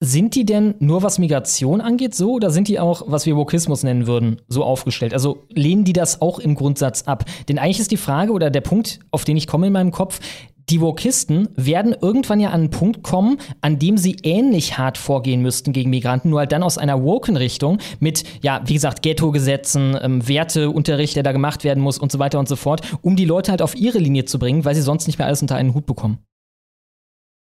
sind 0.00 0.34
die 0.34 0.44
denn 0.44 0.74
nur 0.80 1.02
was 1.02 1.18
Migration 1.18 1.80
angeht 1.80 2.14
so 2.14 2.32
oder 2.32 2.50
sind 2.50 2.68
die 2.68 2.78
auch, 2.78 3.04
was 3.06 3.26
wir 3.26 3.36
Wokismus 3.36 3.84
nennen 3.84 4.06
würden, 4.06 4.40
so 4.48 4.62
aufgestellt? 4.64 5.14
Also 5.14 5.44
lehnen 5.48 5.84
die 5.84 5.92
das 5.92 6.20
auch 6.20 6.38
im 6.38 6.54
Grundsatz 6.54 7.02
ab? 7.02 7.24
Denn 7.48 7.58
eigentlich 7.58 7.80
ist 7.80 7.90
die 7.90 7.96
Frage 7.96 8.32
oder 8.32 8.50
der 8.50 8.60
Punkt, 8.60 9.00
auf 9.10 9.24
den 9.24 9.36
ich 9.36 9.46
komme 9.46 9.68
in 9.68 9.72
meinem 9.72 9.92
Kopf, 9.92 10.20
die 10.70 10.80
Wokisten 10.80 11.48
werden 11.56 11.94
irgendwann 12.00 12.40
ja 12.40 12.48
an 12.48 12.60
einen 12.60 12.70
Punkt 12.70 13.02
kommen, 13.02 13.38
an 13.60 13.78
dem 13.78 13.98
sie 13.98 14.16
ähnlich 14.22 14.78
hart 14.78 14.98
vorgehen 14.98 15.42
müssten 15.42 15.72
gegen 15.72 15.90
Migranten, 15.90 16.30
nur 16.30 16.40
halt 16.40 16.52
dann 16.52 16.62
aus 16.62 16.78
einer 16.78 17.02
Woken-Richtung 17.02 17.78
mit, 18.00 18.24
ja, 18.42 18.62
wie 18.64 18.74
gesagt, 18.74 19.02
Ghetto-Gesetzen, 19.02 19.98
ähm, 20.00 20.26
Werteunterricht, 20.26 21.16
der 21.16 21.22
da 21.22 21.32
gemacht 21.32 21.64
werden 21.64 21.82
muss 21.82 21.98
und 21.98 22.10
so 22.10 22.18
weiter 22.18 22.38
und 22.38 22.48
so 22.48 22.56
fort, 22.56 22.80
um 23.02 23.16
die 23.16 23.26
Leute 23.26 23.50
halt 23.50 23.62
auf 23.62 23.74
ihre 23.74 23.98
Linie 23.98 24.24
zu 24.24 24.38
bringen, 24.38 24.64
weil 24.64 24.74
sie 24.74 24.82
sonst 24.82 25.06
nicht 25.06 25.18
mehr 25.18 25.26
alles 25.26 25.42
unter 25.42 25.56
einen 25.56 25.74
Hut 25.74 25.86
bekommen. 25.86 26.18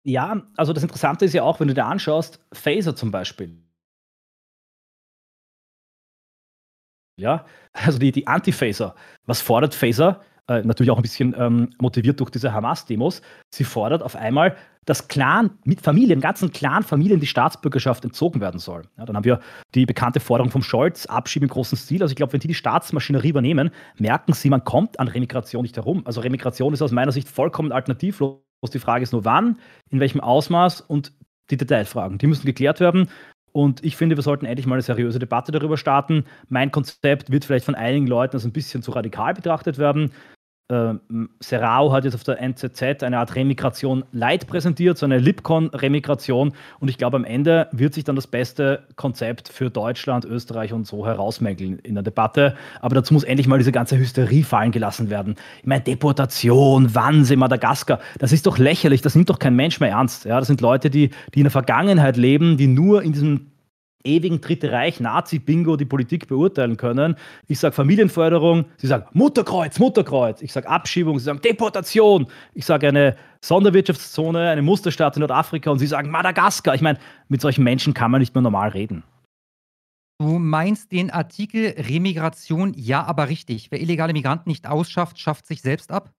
Ja, 0.04 0.42
also 0.56 0.72
das 0.72 0.82
Interessante 0.82 1.24
ist 1.24 1.32
ja 1.32 1.42
auch, 1.42 1.58
wenn 1.58 1.68
du 1.68 1.74
dir 1.74 1.86
anschaust, 1.86 2.40
Phaser 2.52 2.94
zum 2.94 3.10
Beispiel. 3.10 3.60
Ja, 7.18 7.46
also 7.72 7.98
die, 7.98 8.12
die 8.12 8.26
Anti-Phaser. 8.26 8.94
Was 9.24 9.40
fordert 9.40 9.74
Phaser? 9.74 10.22
Äh, 10.48 10.62
natürlich 10.62 10.90
auch 10.90 10.98
ein 10.98 11.02
bisschen 11.02 11.34
ähm, 11.36 11.70
motiviert 11.80 12.20
durch 12.20 12.30
diese 12.30 12.52
Hamas-Demos. 12.52 13.20
Sie 13.50 13.64
fordert 13.64 14.02
auf 14.02 14.14
einmal, 14.14 14.56
dass 14.84 15.08
Clan 15.08 15.50
mit 15.64 15.80
Familien, 15.80 16.20
ganzen 16.20 16.52
Clan-Familien 16.52 17.18
die 17.18 17.26
Staatsbürgerschaft 17.26 18.04
entzogen 18.04 18.40
werden 18.40 18.60
soll. 18.60 18.82
Ja, 18.96 19.04
dann 19.04 19.16
haben 19.16 19.24
wir 19.24 19.40
die 19.74 19.84
bekannte 19.86 20.20
Forderung 20.20 20.52
vom 20.52 20.62
Scholz, 20.62 21.06
Abschieben 21.06 21.48
im 21.48 21.52
großen 21.52 21.76
Stil. 21.76 22.00
Also 22.02 22.12
ich 22.12 22.16
glaube, 22.16 22.32
wenn 22.32 22.40
die 22.40 22.48
die 22.48 22.54
Staatsmaschinerie 22.54 23.30
übernehmen, 23.30 23.70
merken 23.98 24.32
sie, 24.32 24.48
man 24.48 24.62
kommt 24.62 25.00
an 25.00 25.08
Remigration 25.08 25.62
nicht 25.62 25.76
herum. 25.76 26.02
Also 26.06 26.20
Remigration 26.20 26.72
ist 26.72 26.82
aus 26.82 26.92
meiner 26.92 27.10
Sicht 27.10 27.28
vollkommen 27.28 27.72
alternativlos 27.72 28.40
die 28.72 28.78
Frage 28.78 29.02
ist 29.02 29.12
nur 29.12 29.24
wann, 29.24 29.58
in 29.90 30.00
welchem 30.00 30.20
Ausmaß 30.20 30.80
und 30.80 31.12
die 31.50 31.56
Detailfragen. 31.56 32.18
Die 32.18 32.26
müssen 32.26 32.46
geklärt 32.46 32.80
werden. 32.80 33.08
Und 33.52 33.84
ich 33.84 33.96
finde, 33.96 34.16
wir 34.16 34.22
sollten 34.22 34.44
endlich 34.44 34.66
mal 34.66 34.74
eine 34.74 34.82
seriöse 34.82 35.18
Debatte 35.18 35.52
darüber 35.52 35.76
starten. 35.76 36.24
Mein 36.48 36.70
Konzept 36.70 37.30
wird 37.30 37.44
vielleicht 37.44 37.64
von 37.64 37.74
einigen 37.74 38.06
Leuten 38.06 38.36
als 38.36 38.44
ein 38.44 38.52
bisschen 38.52 38.82
zu 38.82 38.90
radikal 38.90 39.34
betrachtet 39.34 39.78
werden 39.78 40.10
äh, 40.68 40.94
Serrao 41.40 41.92
hat 41.92 42.04
jetzt 42.04 42.14
auf 42.14 42.24
der 42.24 42.40
NZZ 42.40 43.02
eine 43.02 43.18
Art 43.18 43.34
Remigration 43.34 44.04
Light 44.12 44.46
präsentiert, 44.46 44.98
so 44.98 45.06
eine 45.06 45.18
Lipcon-Remigration. 45.18 46.52
Und 46.80 46.88
ich 46.88 46.98
glaube, 46.98 47.16
am 47.16 47.24
Ende 47.24 47.68
wird 47.72 47.94
sich 47.94 48.04
dann 48.04 48.16
das 48.16 48.26
beste 48.26 48.82
Konzept 48.96 49.48
für 49.48 49.70
Deutschland, 49.70 50.24
Österreich 50.24 50.72
und 50.72 50.86
so 50.86 51.06
herausmängeln 51.06 51.78
in 51.80 51.94
der 51.94 52.02
Debatte. 52.02 52.56
Aber 52.80 52.94
dazu 52.94 53.14
muss 53.14 53.24
endlich 53.24 53.46
mal 53.46 53.58
diese 53.58 53.72
ganze 53.72 53.96
Hysterie 53.96 54.42
fallen 54.42 54.72
gelassen 54.72 55.08
werden. 55.10 55.36
Ich 55.60 55.66
meine, 55.66 55.82
Deportation, 55.82 56.94
Wahnsinn, 56.94 57.38
Madagaskar, 57.38 58.00
das 58.18 58.32
ist 58.32 58.46
doch 58.46 58.58
lächerlich, 58.58 59.02
das 59.02 59.14
nimmt 59.14 59.30
doch 59.30 59.38
kein 59.38 59.54
Mensch 59.54 59.78
mehr 59.80 59.90
ernst. 59.90 60.24
Ja, 60.24 60.38
das 60.38 60.48
sind 60.48 60.60
Leute, 60.60 60.90
die, 60.90 61.10
die 61.34 61.40
in 61.40 61.44
der 61.44 61.52
Vergangenheit 61.52 62.16
leben, 62.16 62.56
die 62.56 62.66
nur 62.66 63.02
in 63.02 63.12
diesem 63.12 63.52
ewigen 64.04 64.40
Dritte 64.40 64.72
Reich, 64.72 65.00
Nazi-Bingo 65.00 65.76
die 65.76 65.84
Politik 65.84 66.28
beurteilen 66.28 66.76
können. 66.76 67.16
Ich 67.48 67.58
sage 67.58 67.74
Familienförderung, 67.74 68.66
sie 68.76 68.86
sagen 68.86 69.06
Mutterkreuz, 69.12 69.78
Mutterkreuz. 69.78 70.42
Ich 70.42 70.52
sage 70.52 70.68
Abschiebung, 70.68 71.18
sie 71.18 71.24
sagen 71.24 71.40
Deportation. 71.40 72.26
Ich 72.54 72.64
sage 72.64 72.88
eine 72.88 73.16
Sonderwirtschaftszone, 73.40 74.50
eine 74.50 74.62
Musterstaat 74.62 75.16
in 75.16 75.20
Nordafrika 75.20 75.70
und 75.70 75.78
sie 75.78 75.86
sagen 75.86 76.10
Madagaskar. 76.10 76.74
Ich 76.74 76.82
meine, 76.82 76.98
mit 77.28 77.40
solchen 77.40 77.64
Menschen 77.64 77.94
kann 77.94 78.10
man 78.10 78.20
nicht 78.20 78.34
mehr 78.34 78.42
normal 78.42 78.70
reden. 78.70 79.02
Du 80.18 80.38
meinst 80.38 80.92
den 80.92 81.10
Artikel 81.10 81.74
Remigration, 81.76 82.72
ja, 82.74 83.04
aber 83.04 83.28
richtig. 83.28 83.70
Wer 83.70 83.82
illegale 83.82 84.14
Migranten 84.14 84.48
nicht 84.48 84.66
ausschafft, 84.66 85.18
schafft 85.18 85.46
sich 85.46 85.60
selbst 85.60 85.92
ab? 85.92 86.10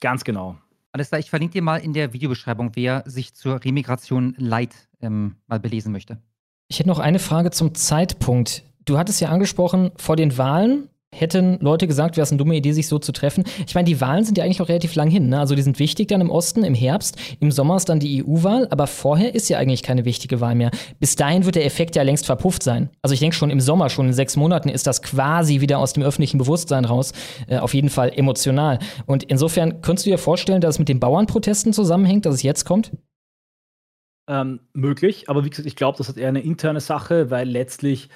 Ganz 0.00 0.24
genau. 0.24 0.58
Alles 0.90 1.08
klar, 1.08 1.20
ich 1.20 1.30
verlinke 1.30 1.52
dir 1.52 1.62
mal 1.62 1.76
in 1.76 1.92
der 1.92 2.12
Videobeschreibung, 2.12 2.72
wer 2.74 3.04
sich 3.06 3.34
zur 3.34 3.62
Remigration 3.64 4.34
Light 4.38 4.88
ähm, 5.00 5.36
mal 5.46 5.60
belesen 5.60 5.92
möchte. 5.92 6.20
Ich 6.68 6.78
hätte 6.78 6.88
noch 6.88 6.98
eine 6.98 7.18
Frage 7.18 7.50
zum 7.50 7.74
Zeitpunkt. 7.74 8.64
Du 8.84 8.98
hattest 8.98 9.20
ja 9.20 9.28
angesprochen, 9.28 9.92
vor 9.96 10.16
den 10.16 10.36
Wahlen 10.36 10.88
hätten 11.14 11.58
Leute 11.60 11.86
gesagt, 11.86 12.16
wäre 12.16 12.24
es 12.24 12.30
eine 12.30 12.38
dumme 12.38 12.56
Idee, 12.56 12.72
sich 12.72 12.88
so 12.88 12.98
zu 12.98 13.12
treffen. 13.12 13.44
Ich 13.66 13.74
meine, 13.74 13.86
die 13.86 14.00
Wahlen 14.00 14.24
sind 14.24 14.36
ja 14.36 14.44
eigentlich 14.44 14.58
noch 14.58 14.68
relativ 14.68 14.94
lang 14.96 15.08
hin. 15.08 15.28
Ne? 15.28 15.38
Also 15.38 15.54
die 15.54 15.62
sind 15.62 15.78
wichtig 15.78 16.08
dann 16.08 16.20
im 16.20 16.30
Osten, 16.30 16.64
im 16.64 16.74
Herbst. 16.74 17.16
Im 17.40 17.50
Sommer 17.52 17.76
ist 17.76 17.88
dann 17.88 18.00
die 18.00 18.22
EU-Wahl, 18.22 18.68
aber 18.70 18.86
vorher 18.86 19.34
ist 19.34 19.48
ja 19.48 19.58
eigentlich 19.58 19.82
keine 19.82 20.04
wichtige 20.04 20.40
Wahl 20.40 20.54
mehr. 20.54 20.70
Bis 20.98 21.16
dahin 21.16 21.44
wird 21.44 21.54
der 21.54 21.64
Effekt 21.64 21.96
ja 21.96 22.02
längst 22.02 22.26
verpufft 22.26 22.62
sein. 22.62 22.90
Also 23.00 23.14
ich 23.14 23.20
denke 23.20 23.36
schon 23.36 23.50
im 23.50 23.60
Sommer, 23.60 23.88
schon 23.88 24.08
in 24.08 24.12
sechs 24.12 24.36
Monaten 24.36 24.68
ist 24.68 24.86
das 24.86 25.00
quasi 25.00 25.60
wieder 25.60 25.78
aus 25.78 25.92
dem 25.94 26.02
öffentlichen 26.02 26.38
Bewusstsein 26.38 26.84
raus. 26.84 27.12
Äh, 27.46 27.58
auf 27.58 27.72
jeden 27.72 27.88
Fall 27.88 28.12
emotional. 28.14 28.78
Und 29.06 29.22
insofern 29.22 29.80
könntest 29.80 30.06
du 30.06 30.10
dir 30.10 30.18
vorstellen, 30.18 30.60
dass 30.60 30.74
es 30.74 30.78
mit 30.78 30.88
den 30.88 31.00
Bauernprotesten 31.00 31.72
zusammenhängt, 31.72 32.26
dass 32.26 32.34
es 32.34 32.42
jetzt 32.42 32.64
kommt? 32.64 32.92
Ähm, 34.28 34.60
möglich. 34.72 35.28
Aber 35.28 35.44
wie 35.44 35.50
gesagt, 35.50 35.66
ich 35.66 35.76
glaube, 35.76 35.98
das 35.98 36.08
hat 36.08 36.16
eher 36.16 36.28
eine 36.28 36.42
interne 36.42 36.80
Sache, 36.80 37.30
weil 37.30 37.48
letztlich, 37.48 38.08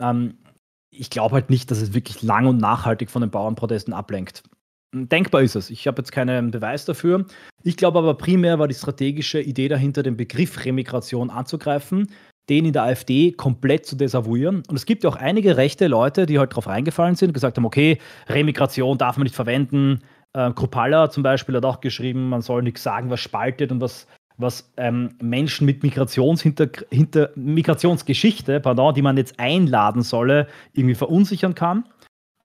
ähm, 0.00 0.38
ich 0.90 1.10
glaube 1.10 1.34
halt 1.34 1.50
nicht, 1.50 1.70
dass 1.70 1.80
es 1.80 1.94
wirklich 1.94 2.22
lang 2.22 2.46
und 2.46 2.58
nachhaltig 2.58 3.10
von 3.10 3.22
den 3.22 3.30
Bauernprotesten 3.30 3.92
ablenkt. 3.92 4.42
Denkbar 4.94 5.42
ist 5.42 5.54
es. 5.54 5.68
Ich 5.68 5.86
habe 5.86 6.00
jetzt 6.00 6.12
keinen 6.12 6.50
Beweis 6.50 6.86
dafür. 6.86 7.26
Ich 7.62 7.76
glaube 7.76 7.98
aber 7.98 8.14
primär 8.14 8.58
war 8.58 8.68
die 8.68 8.74
strategische 8.74 9.40
Idee 9.40 9.68
dahinter, 9.68 10.02
den 10.02 10.16
Begriff 10.16 10.64
Remigration 10.64 11.28
anzugreifen, 11.28 12.10
den 12.48 12.64
in 12.64 12.72
der 12.72 12.84
AfD 12.84 13.32
komplett 13.32 13.84
zu 13.84 13.96
desavouieren. 13.96 14.62
Und 14.66 14.76
es 14.76 14.86
gibt 14.86 15.04
ja 15.04 15.10
auch 15.10 15.16
einige 15.16 15.58
rechte 15.58 15.88
Leute, 15.88 16.24
die 16.24 16.38
halt 16.38 16.52
darauf 16.52 16.68
reingefallen 16.68 17.16
sind, 17.16 17.34
gesagt 17.34 17.58
haben, 17.58 17.66
okay, 17.66 17.98
Remigration 18.28 18.96
darf 18.96 19.18
man 19.18 19.24
nicht 19.24 19.34
verwenden. 19.34 20.00
Äh, 20.32 20.52
Kropalla 20.52 21.10
zum 21.10 21.22
Beispiel 21.22 21.56
hat 21.56 21.66
auch 21.66 21.80
geschrieben, 21.80 22.30
man 22.30 22.40
soll 22.40 22.62
nichts 22.62 22.82
sagen, 22.82 23.10
was 23.10 23.20
spaltet 23.20 23.70
und 23.70 23.82
was 23.82 24.06
was 24.38 24.72
ähm, 24.76 25.10
Menschen 25.20 25.66
mit 25.66 25.82
Migrationshinter 25.82 26.68
hinter 26.90 27.30
Migrationsgeschichte, 27.34 28.60
pardon, 28.60 28.94
die 28.94 29.02
man 29.02 29.16
jetzt 29.16 29.38
einladen 29.38 30.02
solle, 30.02 30.46
irgendwie 30.72 30.94
verunsichern 30.94 31.54
kann. 31.54 31.84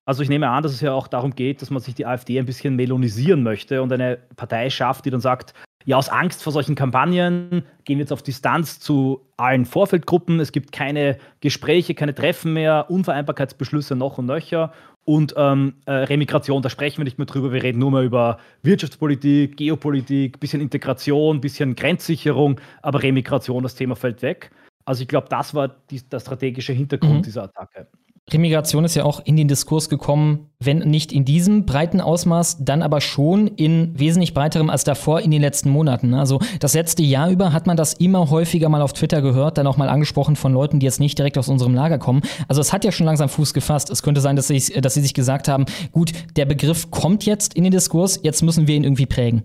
Also 0.05 0.21
ich 0.21 0.29
nehme 0.29 0.49
an, 0.49 0.63
dass 0.63 0.73
es 0.73 0.81
ja 0.81 0.91
auch 0.91 1.07
darum 1.07 1.33
geht, 1.33 1.61
dass 1.61 1.69
man 1.69 1.81
sich 1.81 1.95
die 1.95 2.05
AfD 2.05 2.37
ein 2.37 2.45
bisschen 2.45 2.75
melonisieren 2.75 3.41
möchte 3.41 3.81
und 3.81 3.93
eine 3.93 4.17
Partei 4.35 4.69
schafft, 4.69 5.05
die 5.05 5.11
dann 5.11 5.21
sagt, 5.21 5.53
ja, 5.85 5.97
aus 5.97 6.09
Angst 6.09 6.43
vor 6.43 6.51
solchen 6.51 6.75
Kampagnen 6.75 7.63
gehen 7.83 7.97
wir 7.97 8.03
jetzt 8.03 8.13
auf 8.13 8.23
Distanz 8.23 8.79
zu 8.79 9.21
allen 9.37 9.65
Vorfeldgruppen. 9.65 10.39
Es 10.39 10.51
gibt 10.51 10.71
keine 10.71 11.17
Gespräche, 11.41 11.93
keine 11.93 12.15
Treffen 12.15 12.53
mehr, 12.53 12.85
Unvereinbarkeitsbeschlüsse 12.89 13.95
noch 13.95 14.17
und 14.17 14.25
nöcher 14.25 14.73
und 15.05 15.33
ähm, 15.37 15.73
äh, 15.85 15.91
Remigration, 15.91 16.61
da 16.61 16.69
sprechen 16.69 16.97
wir 16.99 17.03
nicht 17.03 17.17
mehr 17.17 17.25
drüber. 17.25 17.51
Wir 17.51 17.63
reden 17.63 17.79
nur 17.79 17.91
mehr 17.91 18.03
über 18.03 18.39
Wirtschaftspolitik, 18.61 19.57
Geopolitik, 19.57 20.39
bisschen 20.39 20.61
Integration, 20.61 21.41
bisschen 21.41 21.75
Grenzsicherung, 21.75 22.59
aber 22.81 23.03
Remigration, 23.03 23.63
das 23.63 23.75
Thema 23.75 23.95
fällt 23.95 24.21
weg. 24.21 24.51
Also 24.85 25.01
ich 25.01 25.07
glaube, 25.07 25.27
das 25.29 25.53
war 25.53 25.69
die, 25.89 26.01
der 26.01 26.19
strategische 26.19 26.73
Hintergrund 26.73 27.17
mhm. 27.17 27.23
dieser 27.23 27.43
Attacke. 27.43 27.87
Remigration 28.31 28.85
ist 28.85 28.95
ja 28.95 29.03
auch 29.03 29.19
in 29.25 29.35
den 29.35 29.49
Diskurs 29.49 29.89
gekommen, 29.89 30.49
wenn 30.59 30.79
nicht 30.79 31.11
in 31.11 31.25
diesem 31.25 31.65
breiten 31.65 31.99
Ausmaß, 31.99 32.63
dann 32.63 32.81
aber 32.81 33.01
schon 33.01 33.47
in 33.47 33.99
wesentlich 33.99 34.33
breiterem 34.33 34.69
als 34.69 34.85
davor 34.85 35.19
in 35.19 35.29
den 35.29 35.41
letzten 35.41 35.69
Monaten. 35.69 36.13
Also 36.13 36.39
das 36.61 36.73
letzte 36.73 37.03
Jahr 37.03 37.29
über 37.29 37.51
hat 37.51 37.67
man 37.67 37.75
das 37.75 37.93
immer 37.95 38.29
häufiger 38.29 38.69
mal 38.69 38.81
auf 38.81 38.93
Twitter 38.93 39.21
gehört, 39.21 39.57
dann 39.57 39.67
auch 39.67 39.75
mal 39.75 39.89
angesprochen 39.89 40.37
von 40.37 40.53
Leuten, 40.53 40.79
die 40.79 40.85
jetzt 40.85 41.01
nicht 41.01 41.17
direkt 41.17 41.37
aus 41.37 41.49
unserem 41.49 41.75
Lager 41.75 41.99
kommen. 41.99 42.21
Also 42.47 42.61
es 42.61 42.71
hat 42.71 42.85
ja 42.85 42.93
schon 42.93 43.05
langsam 43.05 43.27
Fuß 43.27 43.53
gefasst. 43.53 43.89
Es 43.89 44.03
könnte 44.03 44.21
sein, 44.21 44.37
dass 44.37 44.47
sie, 44.47 44.81
dass 44.81 44.93
sie 44.93 45.01
sich 45.01 45.13
gesagt 45.13 45.49
haben, 45.49 45.65
gut, 45.91 46.13
der 46.37 46.45
Begriff 46.45 46.91
kommt 46.91 47.25
jetzt 47.25 47.55
in 47.55 47.63
den 47.63 47.71
Diskurs, 47.71 48.21
jetzt 48.23 48.41
müssen 48.41 48.67
wir 48.67 48.75
ihn 48.75 48.85
irgendwie 48.85 49.05
prägen. 49.05 49.43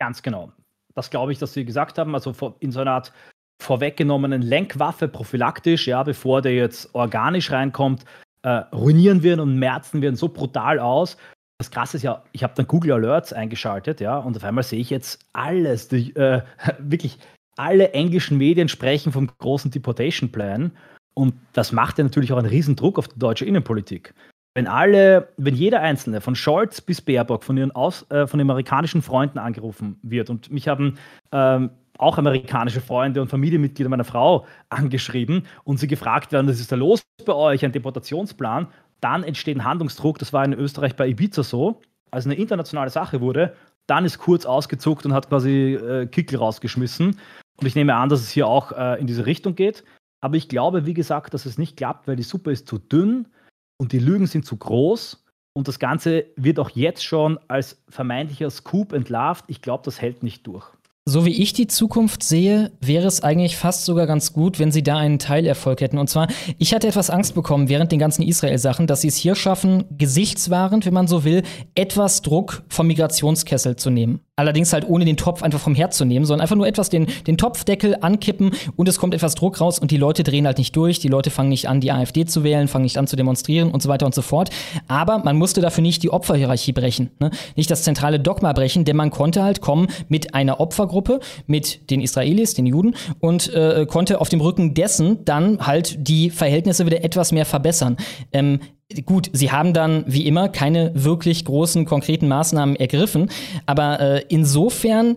Ganz 0.00 0.22
genau. 0.22 0.52
Das 0.94 1.10
glaube 1.10 1.32
ich, 1.32 1.38
dass 1.38 1.52
sie 1.52 1.64
gesagt 1.64 1.98
haben. 1.98 2.14
Also 2.14 2.32
in 2.60 2.72
so 2.72 2.80
einer 2.80 2.92
Art 2.92 3.12
vorweggenommenen 3.60 4.42
Lenkwaffe 4.42 5.08
prophylaktisch, 5.08 5.86
ja, 5.86 6.02
bevor 6.02 6.42
der 6.42 6.54
jetzt 6.54 6.94
organisch 6.94 7.50
reinkommt, 7.50 8.04
äh, 8.42 8.62
ruinieren 8.74 9.22
wir 9.22 9.40
und 9.40 9.58
merzen 9.58 10.02
wir 10.02 10.14
so 10.16 10.28
brutal 10.28 10.78
aus. 10.78 11.16
Das 11.58 11.70
Krasse 11.70 11.96
ist 11.96 12.02
ja, 12.02 12.22
ich 12.32 12.42
habe 12.42 12.52
dann 12.56 12.66
Google 12.66 12.92
Alerts 12.92 13.32
eingeschaltet, 13.32 14.00
ja, 14.00 14.18
und 14.18 14.36
auf 14.36 14.44
einmal 14.44 14.64
sehe 14.64 14.80
ich 14.80 14.90
jetzt 14.90 15.24
alles, 15.32 15.88
die, 15.88 16.14
äh, 16.16 16.42
wirklich 16.78 17.18
alle 17.56 17.92
englischen 17.92 18.38
Medien 18.38 18.68
sprechen 18.68 19.12
vom 19.12 19.30
großen 19.38 19.70
Deportation 19.70 20.32
Plan. 20.32 20.72
Und 21.14 21.34
das 21.52 21.70
macht 21.70 21.98
ja 21.98 22.04
natürlich 22.04 22.32
auch 22.32 22.38
einen 22.38 22.48
Riesendruck 22.48 22.98
auf 22.98 23.06
die 23.06 23.18
deutsche 23.18 23.44
Innenpolitik. 23.44 24.12
Wenn 24.54 24.66
alle, 24.66 25.28
wenn 25.36 25.54
jeder 25.54 25.80
Einzelne, 25.80 26.20
von 26.20 26.34
Scholz 26.34 26.80
bis 26.80 27.00
Baerbock, 27.00 27.42
von 27.42 27.56
ihren 27.56 27.72
Aus, 27.72 28.08
äh, 28.10 28.26
von 28.26 28.38
den 28.38 28.48
amerikanischen 28.48 29.02
Freunden 29.02 29.38
angerufen 29.38 29.98
wird 30.02 30.30
und 30.30 30.50
mich 30.50 30.68
haben 30.68 30.98
ähm, 31.32 31.70
auch 31.98 32.18
amerikanische 32.18 32.80
Freunde 32.80 33.20
und 33.22 33.28
Familienmitglieder 33.28 33.88
meiner 33.88 34.04
Frau 34.04 34.46
angeschrieben 34.68 35.46
und 35.64 35.78
sie 35.78 35.86
gefragt 35.86 36.32
werden, 36.32 36.48
was 36.48 36.60
ist 36.60 36.72
da 36.72 36.76
los 36.76 37.02
bei 37.24 37.34
euch, 37.34 37.64
ein 37.64 37.72
Deportationsplan, 37.72 38.68
dann 39.00 39.22
entsteht 39.22 39.56
ein 39.56 39.64
Handlungsdruck. 39.64 40.18
Das 40.18 40.32
war 40.32 40.44
in 40.44 40.52
Österreich 40.52 40.96
bei 40.96 41.08
Ibiza 41.08 41.42
so. 41.42 41.80
Als 42.10 42.26
eine 42.26 42.34
internationale 42.34 42.90
Sache 42.90 43.20
wurde, 43.20 43.54
dann 43.86 44.04
ist 44.04 44.18
Kurz 44.18 44.46
ausgezuckt 44.46 45.04
und 45.04 45.12
hat 45.12 45.28
quasi 45.28 45.74
äh, 45.74 46.06
Kickel 46.06 46.38
rausgeschmissen. 46.38 47.18
Und 47.56 47.66
ich 47.66 47.74
nehme 47.74 47.94
an, 47.94 48.08
dass 48.08 48.20
es 48.20 48.30
hier 48.30 48.46
auch 48.46 48.72
äh, 48.72 49.00
in 49.00 49.06
diese 49.06 49.26
Richtung 49.26 49.54
geht. 49.54 49.84
Aber 50.20 50.36
ich 50.36 50.48
glaube, 50.48 50.86
wie 50.86 50.94
gesagt, 50.94 51.34
dass 51.34 51.44
es 51.44 51.58
nicht 51.58 51.76
klappt, 51.76 52.08
weil 52.08 52.16
die 52.16 52.22
Suppe 52.22 52.50
ist 52.50 52.66
zu 52.66 52.78
dünn 52.78 53.28
und 53.76 53.92
die 53.92 53.98
Lügen 53.98 54.26
sind 54.26 54.46
zu 54.46 54.56
groß. 54.56 55.24
Und 55.56 55.68
das 55.68 55.78
Ganze 55.78 56.24
wird 56.36 56.58
auch 56.58 56.70
jetzt 56.70 57.04
schon 57.04 57.38
als 57.46 57.84
vermeintlicher 57.88 58.50
Scoop 58.50 58.92
entlarvt. 58.92 59.44
Ich 59.48 59.60
glaube, 59.60 59.84
das 59.84 60.00
hält 60.00 60.22
nicht 60.22 60.46
durch. 60.46 60.66
So 61.06 61.26
wie 61.26 61.42
ich 61.42 61.52
die 61.52 61.66
Zukunft 61.66 62.22
sehe, 62.22 62.72
wäre 62.80 63.06
es 63.06 63.22
eigentlich 63.22 63.58
fast 63.58 63.84
sogar 63.84 64.06
ganz 64.06 64.32
gut, 64.32 64.58
wenn 64.58 64.72
sie 64.72 64.82
da 64.82 64.96
einen 64.96 65.18
Teilerfolg 65.18 65.82
hätten. 65.82 65.98
Und 65.98 66.08
zwar, 66.08 66.28
ich 66.56 66.72
hatte 66.72 66.88
etwas 66.88 67.10
Angst 67.10 67.34
bekommen 67.34 67.68
während 67.68 67.92
den 67.92 67.98
ganzen 67.98 68.22
Israel-Sachen, 68.22 68.86
dass 68.86 69.02
sie 69.02 69.08
es 69.08 69.16
hier 69.16 69.34
schaffen, 69.34 69.84
gesichtswahrend, 69.98 70.86
wenn 70.86 70.94
man 70.94 71.06
so 71.06 71.22
will, 71.24 71.42
etwas 71.74 72.22
Druck 72.22 72.62
vom 72.70 72.86
Migrationskessel 72.86 73.76
zu 73.76 73.90
nehmen. 73.90 74.23
Allerdings 74.36 74.72
halt 74.72 74.88
ohne 74.88 75.04
den 75.04 75.16
Topf 75.16 75.44
einfach 75.44 75.60
vom 75.60 75.76
Herd 75.76 75.94
zu 75.94 76.04
nehmen, 76.04 76.24
sondern 76.24 76.42
einfach 76.42 76.56
nur 76.56 76.66
etwas 76.66 76.90
den, 76.90 77.06
den 77.28 77.38
Topfdeckel 77.38 77.98
ankippen 78.00 78.50
und 78.74 78.88
es 78.88 78.98
kommt 78.98 79.14
etwas 79.14 79.36
Druck 79.36 79.60
raus 79.60 79.78
und 79.78 79.92
die 79.92 79.96
Leute 79.96 80.24
drehen 80.24 80.44
halt 80.44 80.58
nicht 80.58 80.74
durch. 80.74 80.98
Die 80.98 81.06
Leute 81.06 81.30
fangen 81.30 81.50
nicht 81.50 81.68
an, 81.68 81.80
die 81.80 81.92
AfD 81.92 82.24
zu 82.24 82.42
wählen, 82.42 82.66
fangen 82.66 82.82
nicht 82.82 82.98
an 82.98 83.06
zu 83.06 83.14
demonstrieren 83.14 83.70
und 83.70 83.80
so 83.80 83.88
weiter 83.88 84.06
und 84.06 84.14
so 84.14 84.22
fort. 84.22 84.50
Aber 84.88 85.18
man 85.18 85.36
musste 85.36 85.60
dafür 85.60 85.82
nicht 85.82 86.02
die 86.02 86.10
Opferhierarchie 86.10 86.72
brechen, 86.72 87.10
ne? 87.20 87.30
nicht 87.54 87.70
das 87.70 87.84
zentrale 87.84 88.18
Dogma 88.18 88.52
brechen, 88.52 88.84
denn 88.84 88.96
man 88.96 89.10
konnte 89.10 89.44
halt 89.44 89.60
kommen 89.60 89.86
mit 90.08 90.34
einer 90.34 90.58
Opfergruppe, 90.58 91.20
mit 91.46 91.90
den 91.90 92.00
Israelis, 92.00 92.54
den 92.54 92.66
Juden 92.66 92.96
und 93.20 93.54
äh, 93.54 93.86
konnte 93.88 94.20
auf 94.20 94.30
dem 94.30 94.40
Rücken 94.40 94.74
dessen 94.74 95.24
dann 95.24 95.64
halt 95.64 96.08
die 96.08 96.30
Verhältnisse 96.30 96.86
wieder 96.86 97.04
etwas 97.04 97.30
mehr 97.30 97.46
verbessern. 97.46 97.96
Ähm, 98.32 98.58
Gut, 99.06 99.30
sie 99.32 99.50
haben 99.50 99.72
dann 99.72 100.04
wie 100.06 100.26
immer 100.26 100.48
keine 100.48 100.92
wirklich 100.94 101.44
großen 101.44 101.84
konkreten 101.84 102.28
Maßnahmen 102.28 102.76
ergriffen, 102.76 103.30
aber 103.66 104.00
äh, 104.00 104.24
insofern 104.28 105.16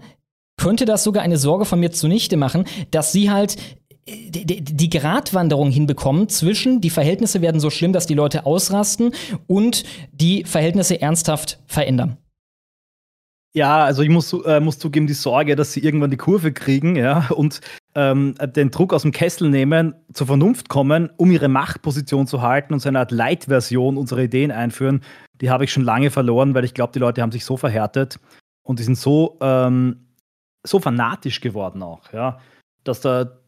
könnte 0.58 0.86
das 0.86 1.04
sogar 1.04 1.24
eine 1.24 1.38
Sorge 1.38 1.66
von 1.66 1.80
mir 1.80 1.92
zunichte 1.92 2.38
machen, 2.38 2.66
dass 2.92 3.12
sie 3.12 3.30
halt 3.30 3.58
äh, 4.06 4.32
die, 4.32 4.64
die 4.64 4.90
Gratwanderung 4.90 5.70
hinbekommen 5.70 6.30
zwischen 6.30 6.82
die 6.82 6.90
Verhältnisse 6.90 7.42
werden 7.42 7.60
so 7.60 7.70
schlimm, 7.70 7.94
dass 7.94 8.08
die 8.08 8.16
Leute 8.16 8.46
ausrasten 8.46 9.12
und 9.46 9.84
die 10.12 10.44
Verhältnisse 10.44 11.00
ernsthaft 11.02 11.60
verändern. 11.68 12.18
Ja, 13.58 13.86
also 13.86 14.04
ich 14.04 14.10
muss, 14.10 14.34
äh, 14.34 14.60
muss 14.60 14.78
zugeben, 14.78 15.08
die 15.08 15.14
Sorge, 15.14 15.56
dass 15.56 15.74
sie 15.74 15.84
irgendwann 15.84 16.12
die 16.12 16.18
Kurve 16.18 16.52
kriegen, 16.52 16.96
ja, 16.96 17.28
und 17.30 17.60
ähm, 17.96 18.36
den 18.40 18.70
Druck 18.70 18.94
aus 18.94 19.02
dem 19.02 19.12
Kessel 19.12 19.50
nehmen, 19.50 19.96
zur 20.14 20.28
Vernunft 20.28 20.70
kommen, 20.70 21.10
um 21.18 21.32
ihre 21.32 21.48
Machtposition 21.48 22.28
zu 22.28 22.44
halten 22.44 22.74
und 22.74 22.82
so 22.82 22.90
eine 22.90 23.00
Art 23.00 23.10
Light-Version 23.10 23.98
unserer 23.98 24.20
Ideen 24.20 24.52
einführen, 24.52 25.02
die 25.42 25.50
habe 25.50 25.64
ich 25.64 25.74
schon 25.74 25.84
lange 25.84 26.12
verloren, 26.12 26.54
weil 26.54 26.66
ich 26.66 26.76
glaube, 26.76 26.94
die 26.94 27.00
Leute 27.00 27.24
haben 27.24 27.32
sich 27.32 27.46
so 27.46 27.58
verhärtet 27.58 28.20
und 28.62 28.78
die 28.78 28.84
sind 28.84 28.96
so, 28.96 29.40
ähm, 29.42 30.06
so 30.64 30.80
fanatisch 30.80 31.42
geworden 31.42 31.82
auch, 31.82 32.14
ja, 32.14 32.40
dass 32.84 33.02
da 33.02 33.40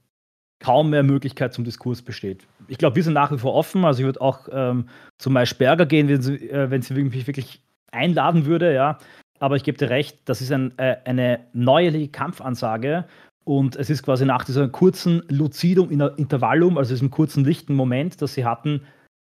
kaum 0.59 0.89
mehr 0.89 1.03
Möglichkeit 1.03 1.53
zum 1.53 1.65
Diskurs 1.65 2.01
besteht. 2.01 2.47
Ich 2.67 2.79
glaube, 2.79 2.95
wir 2.95 3.03
sind 3.03 3.13
nach 3.13 3.31
wie 3.31 3.37
vor 3.37 3.53
offen. 3.53 3.85
Also 3.85 3.99
ich 3.99 4.05
würde 4.05 4.21
auch 4.21 4.49
ähm, 4.51 4.89
zu 5.19 5.29
Maischberger 5.29 5.85
gehen, 5.85 6.07
wenn 6.07 6.21
sie, 6.23 6.49
äh, 6.49 6.71
wenn 6.71 6.81
sie 6.81 6.95
mich 6.95 7.27
wirklich 7.27 7.61
einladen 7.91 8.45
würde, 8.45 8.73
ja. 8.73 8.97
Aber 9.39 9.55
ich 9.55 9.63
gebe 9.63 9.77
dir 9.77 9.89
recht, 9.89 10.19
das 10.25 10.41
ist 10.41 10.51
ein, 10.51 10.77
äh, 10.77 10.97
eine 11.05 11.39
neue 11.53 12.07
Kampfansage 12.09 13.05
und 13.45 13.75
es 13.75 13.89
ist 13.89 14.03
quasi 14.03 14.25
nach 14.25 14.43
diesem 14.43 14.71
kurzen 14.71 15.23
Lucidum 15.29 15.89
Intervallum, 15.89 16.77
also 16.77 16.93
diesem 16.93 17.09
kurzen 17.09 17.45
lichten 17.45 17.73
Moment, 17.73 18.21
das 18.21 18.33
sie 18.33 18.45
hatten, 18.45 18.81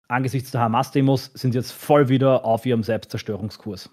angesichts 0.07 0.51
der 0.51 0.61
Hamas-Demos, 0.61 1.31
sind 1.33 1.53
jetzt 1.53 1.71
voll 1.71 2.09
wieder 2.09 2.45
auf 2.45 2.65
ihrem 2.65 2.83
Selbstzerstörungskurs. 2.83 3.89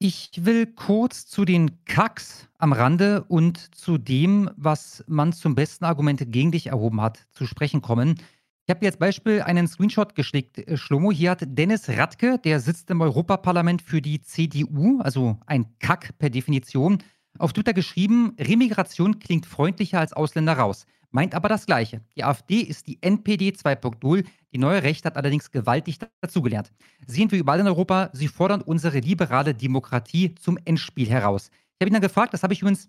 Ich 0.00 0.32
will 0.36 0.66
kurz 0.66 1.26
zu 1.26 1.46
den 1.46 1.82
Kacks 1.86 2.48
am 2.58 2.72
Rande 2.72 3.24
und 3.28 3.74
zu 3.74 3.96
dem, 3.96 4.50
was 4.56 5.02
man 5.06 5.32
zum 5.32 5.54
besten 5.54 5.84
Argumente 5.86 6.26
gegen 6.26 6.52
dich 6.52 6.66
erhoben 6.66 7.00
hat, 7.00 7.26
zu 7.30 7.46
sprechen 7.46 7.80
kommen. 7.80 8.20
Ich 8.66 8.74
habe 8.74 8.82
jetzt 8.86 8.98
Beispiel 8.98 9.42
einen 9.42 9.68
Screenshot 9.68 10.14
geschickt, 10.14 10.56
äh, 10.56 10.78
Schlomo. 10.78 11.12
Hier 11.12 11.32
hat 11.32 11.42
Dennis 11.44 11.86
Radke, 11.86 12.38
der 12.38 12.60
sitzt 12.60 12.88
im 12.88 13.02
Europaparlament 13.02 13.82
für 13.82 14.00
die 14.00 14.22
CDU, 14.22 15.00
also 15.02 15.38
ein 15.44 15.66
Kack 15.80 16.16
per 16.18 16.30
Definition, 16.30 17.02
auf 17.38 17.52
Twitter 17.52 17.74
geschrieben, 17.74 18.34
Remigration 18.40 19.18
klingt 19.18 19.44
freundlicher 19.44 20.00
als 20.00 20.14
Ausländer 20.14 20.54
raus, 20.54 20.86
meint 21.10 21.34
aber 21.34 21.50
das 21.50 21.66
Gleiche. 21.66 22.00
Die 22.16 22.24
AfD 22.24 22.60
ist 22.60 22.86
die 22.86 23.02
NPD 23.02 23.50
2.0, 23.50 24.24
die 24.54 24.58
neue 24.58 24.82
Rechte 24.82 25.08
hat 25.08 25.18
allerdings 25.18 25.50
gewaltig 25.50 25.98
dazugelernt. 26.22 26.72
Sehen 27.06 27.30
wir 27.30 27.38
überall 27.38 27.60
in 27.60 27.66
Europa, 27.66 28.08
sie 28.14 28.28
fordern 28.28 28.62
unsere 28.62 29.00
liberale 29.00 29.52
Demokratie 29.52 30.36
zum 30.36 30.58
Endspiel 30.64 31.10
heraus. 31.10 31.50
Ich 31.50 31.82
habe 31.82 31.90
ihn 31.90 31.94
dann 31.94 32.00
gefragt, 32.00 32.32
das 32.32 32.42
habe 32.42 32.54
ich 32.54 32.62
übrigens 32.62 32.88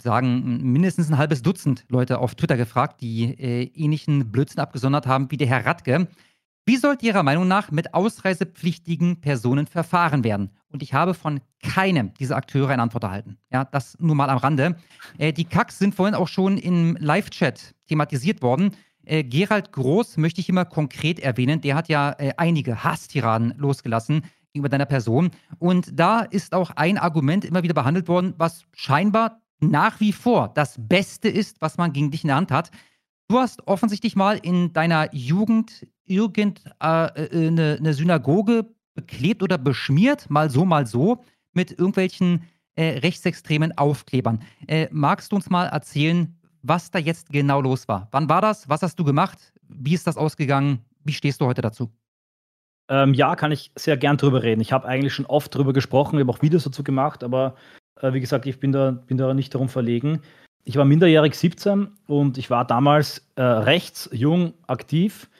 sagen, 0.00 0.72
mindestens 0.72 1.10
ein 1.10 1.18
halbes 1.18 1.42
Dutzend 1.42 1.84
Leute 1.88 2.18
auf 2.18 2.34
Twitter 2.34 2.56
gefragt, 2.56 3.00
die 3.00 3.24
äh, 3.24 3.70
ähnlichen 3.74 4.30
Blödsinn 4.30 4.60
abgesondert 4.60 5.06
haben 5.06 5.30
wie 5.30 5.36
der 5.36 5.46
Herr 5.46 5.64
Radke. 5.64 6.08
Wie 6.68 6.76
sollte 6.76 7.06
Ihrer 7.06 7.22
Meinung 7.22 7.46
nach 7.46 7.70
mit 7.70 7.94
ausreisepflichtigen 7.94 9.20
Personen 9.20 9.68
verfahren 9.68 10.24
werden? 10.24 10.50
Und 10.68 10.82
ich 10.82 10.94
habe 10.94 11.14
von 11.14 11.40
keinem 11.62 12.12
dieser 12.14 12.36
Akteure 12.36 12.70
eine 12.70 12.82
Antwort 12.82 13.04
erhalten. 13.04 13.38
Ja, 13.52 13.64
das 13.64 13.96
nur 14.00 14.16
mal 14.16 14.28
am 14.28 14.38
Rande. 14.38 14.76
Äh, 15.16 15.32
die 15.32 15.44
Kacks 15.44 15.78
sind 15.78 15.94
vorhin 15.94 16.16
auch 16.16 16.28
schon 16.28 16.58
im 16.58 16.96
Live-Chat 16.98 17.74
thematisiert 17.86 18.42
worden. 18.42 18.72
Äh, 19.04 19.22
Gerald 19.22 19.72
Groß 19.72 20.16
möchte 20.16 20.40
ich 20.40 20.48
immer 20.48 20.64
konkret 20.64 21.20
erwähnen. 21.20 21.60
Der 21.60 21.76
hat 21.76 21.88
ja 21.88 22.16
äh, 22.18 22.32
einige 22.36 22.82
Hasstiraden 22.82 23.54
losgelassen 23.56 24.22
gegenüber 24.52 24.68
deiner 24.68 24.86
Person. 24.86 25.30
Und 25.58 25.98
da 25.98 26.20
ist 26.20 26.52
auch 26.52 26.70
ein 26.72 26.98
Argument 26.98 27.44
immer 27.44 27.62
wieder 27.62 27.74
behandelt 27.74 28.08
worden, 28.08 28.34
was 28.38 28.64
scheinbar 28.72 29.40
nach 29.60 30.00
wie 30.00 30.12
vor 30.12 30.48
das 30.54 30.76
Beste 30.78 31.28
ist, 31.28 31.60
was 31.60 31.78
man 31.78 31.92
gegen 31.92 32.10
dich 32.10 32.24
in 32.24 32.28
der 32.28 32.36
Hand 32.36 32.50
hat. 32.50 32.70
Du 33.28 33.38
hast 33.38 33.66
offensichtlich 33.66 34.14
mal 34.14 34.38
in 34.38 34.72
deiner 34.72 35.12
Jugend 35.14 35.86
irgendeine 36.04 37.12
äh, 37.16 37.88
äh, 37.88 37.92
Synagoge 37.92 38.66
beklebt 38.94 39.42
oder 39.42 39.58
beschmiert, 39.58 40.30
mal 40.30 40.50
so, 40.50 40.64
mal 40.64 40.86
so, 40.86 41.24
mit 41.52 41.72
irgendwelchen 41.72 42.44
äh, 42.76 42.98
rechtsextremen 42.98 43.76
Aufklebern. 43.76 44.42
Äh, 44.66 44.88
magst 44.92 45.32
du 45.32 45.36
uns 45.36 45.50
mal 45.50 45.66
erzählen, 45.66 46.36
was 46.62 46.90
da 46.90 46.98
jetzt 46.98 47.30
genau 47.30 47.60
los 47.60 47.88
war? 47.88 48.08
Wann 48.12 48.28
war 48.28 48.40
das? 48.40 48.68
Was 48.68 48.82
hast 48.82 48.98
du 48.98 49.04
gemacht? 49.04 49.52
Wie 49.68 49.94
ist 49.94 50.06
das 50.06 50.16
ausgegangen? 50.16 50.84
Wie 51.04 51.12
stehst 51.12 51.40
du 51.40 51.46
heute 51.46 51.62
dazu? 51.62 51.90
Ähm, 52.88 53.14
ja, 53.14 53.34
kann 53.34 53.52
ich 53.52 53.72
sehr 53.76 53.96
gern 53.96 54.16
drüber 54.16 54.42
reden. 54.42 54.60
Ich 54.60 54.72
habe 54.72 54.86
eigentlich 54.86 55.14
schon 55.14 55.26
oft 55.26 55.54
drüber 55.54 55.72
gesprochen, 55.72 56.16
ich 56.16 56.20
habe 56.20 56.32
auch 56.32 56.42
Videos 56.42 56.64
dazu 56.64 56.84
gemacht, 56.84 57.24
aber 57.24 57.56
äh, 58.00 58.12
wie 58.12 58.20
gesagt, 58.20 58.46
ich 58.46 58.60
bin 58.60 58.72
da, 58.72 58.90
bin 58.90 59.18
da 59.18 59.34
nicht 59.34 59.54
darum 59.54 59.68
verlegen 59.68 60.20
ich 60.66 60.76
war 60.76 60.84
minderjährig 60.84 61.34
17 61.34 61.88
und 62.08 62.38
ich 62.38 62.50
war 62.50 62.66
damals 62.66 63.24
äh, 63.36 63.42
rechts, 63.42 64.10
jung, 64.12 64.52
aktiv. 64.66 65.30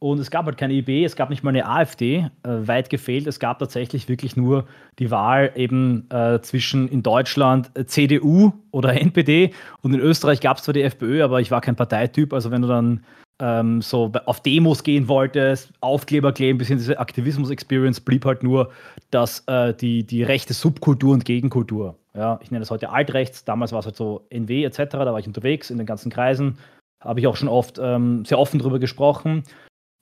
Und 0.00 0.18
es 0.18 0.32
gab 0.32 0.46
halt 0.46 0.58
keine 0.58 0.72
IB, 0.72 1.04
es 1.04 1.14
gab 1.14 1.30
nicht 1.30 1.44
mal 1.44 1.50
eine 1.50 1.68
AfD, 1.68 2.28
äh, 2.42 2.48
weit 2.66 2.90
gefehlt. 2.90 3.28
Es 3.28 3.38
gab 3.38 3.60
tatsächlich 3.60 4.08
wirklich 4.08 4.36
nur 4.36 4.66
die 4.98 5.12
Wahl 5.12 5.52
eben 5.54 6.10
äh, 6.10 6.40
zwischen 6.40 6.88
in 6.88 7.04
Deutschland 7.04 7.70
äh, 7.74 7.86
CDU 7.86 8.52
oder 8.72 8.92
NPD 9.00 9.54
und 9.82 9.94
in 9.94 10.00
Österreich 10.00 10.40
gab 10.40 10.56
es 10.56 10.64
zwar 10.64 10.74
die 10.74 10.82
FPÖ, 10.82 11.22
aber 11.22 11.40
ich 11.40 11.52
war 11.52 11.60
kein 11.60 11.76
Parteityp. 11.76 12.32
Also 12.32 12.50
wenn 12.50 12.62
du 12.62 12.68
dann 12.68 13.04
ähm, 13.38 13.82
so 13.82 14.10
auf 14.26 14.40
Demos 14.40 14.82
gehen 14.82 15.06
wolltest, 15.06 15.72
Aufkleber 15.80 16.32
kleben, 16.32 16.58
bisschen 16.58 16.78
diese 16.78 16.98
Aktivismus-Experience, 16.98 18.00
blieb 18.00 18.24
halt 18.24 18.42
nur 18.42 18.72
dass 19.12 19.44
äh, 19.46 19.74
die, 19.74 20.04
die 20.04 20.24
rechte 20.24 20.54
Subkultur 20.54 21.12
und 21.12 21.24
Gegenkultur. 21.24 21.96
Ja, 22.14 22.38
ich 22.42 22.50
nenne 22.50 22.60
das 22.60 22.70
heute 22.70 22.90
Altrechts. 22.90 23.44
Damals 23.44 23.72
war 23.72 23.80
es 23.80 23.86
halt 23.86 23.96
so 23.96 24.26
NW 24.30 24.64
etc. 24.64 24.76
Da 24.90 25.12
war 25.12 25.18
ich 25.18 25.26
unterwegs 25.26 25.70
in 25.70 25.78
den 25.78 25.86
ganzen 25.86 26.10
Kreisen. 26.10 26.58
Habe 27.00 27.20
ich 27.20 27.26
auch 27.26 27.36
schon 27.36 27.48
oft 27.48 27.78
ähm, 27.82 28.24
sehr 28.24 28.38
offen 28.38 28.60
drüber 28.60 28.78
gesprochen. 28.78 29.44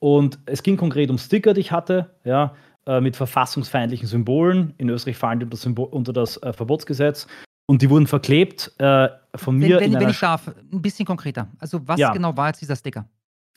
Und 0.00 0.38
es 0.46 0.62
ging 0.62 0.76
konkret 0.76 1.10
um 1.10 1.18
Sticker, 1.18 1.54
die 1.54 1.60
ich 1.60 1.72
hatte, 1.72 2.14
ja, 2.24 2.54
äh, 2.86 3.00
mit 3.00 3.16
verfassungsfeindlichen 3.16 4.08
Symbolen. 4.08 4.74
In 4.78 4.88
Österreich 4.88 5.16
fallen 5.16 5.40
die 5.40 5.44
unter 5.44 5.56
Symbol, 5.56 5.88
unter 5.90 6.12
das 6.12 6.42
äh, 6.42 6.52
Verbotsgesetz. 6.52 7.26
Und 7.66 7.82
die 7.82 7.90
wurden 7.90 8.06
verklebt 8.06 8.72
äh, 8.78 9.08
von 9.36 9.56
mir. 9.56 9.78
Wenn, 9.78 9.92
wenn, 9.92 10.00
wenn 10.00 10.08
ich 10.08 10.18
darf, 10.18 10.48
ein 10.48 10.82
bisschen 10.82 11.06
konkreter. 11.06 11.48
Also, 11.58 11.86
was 11.86 12.00
ja. 12.00 12.12
genau 12.12 12.36
war 12.36 12.48
jetzt 12.48 12.60
dieser 12.60 12.74
Sticker? 12.74 13.06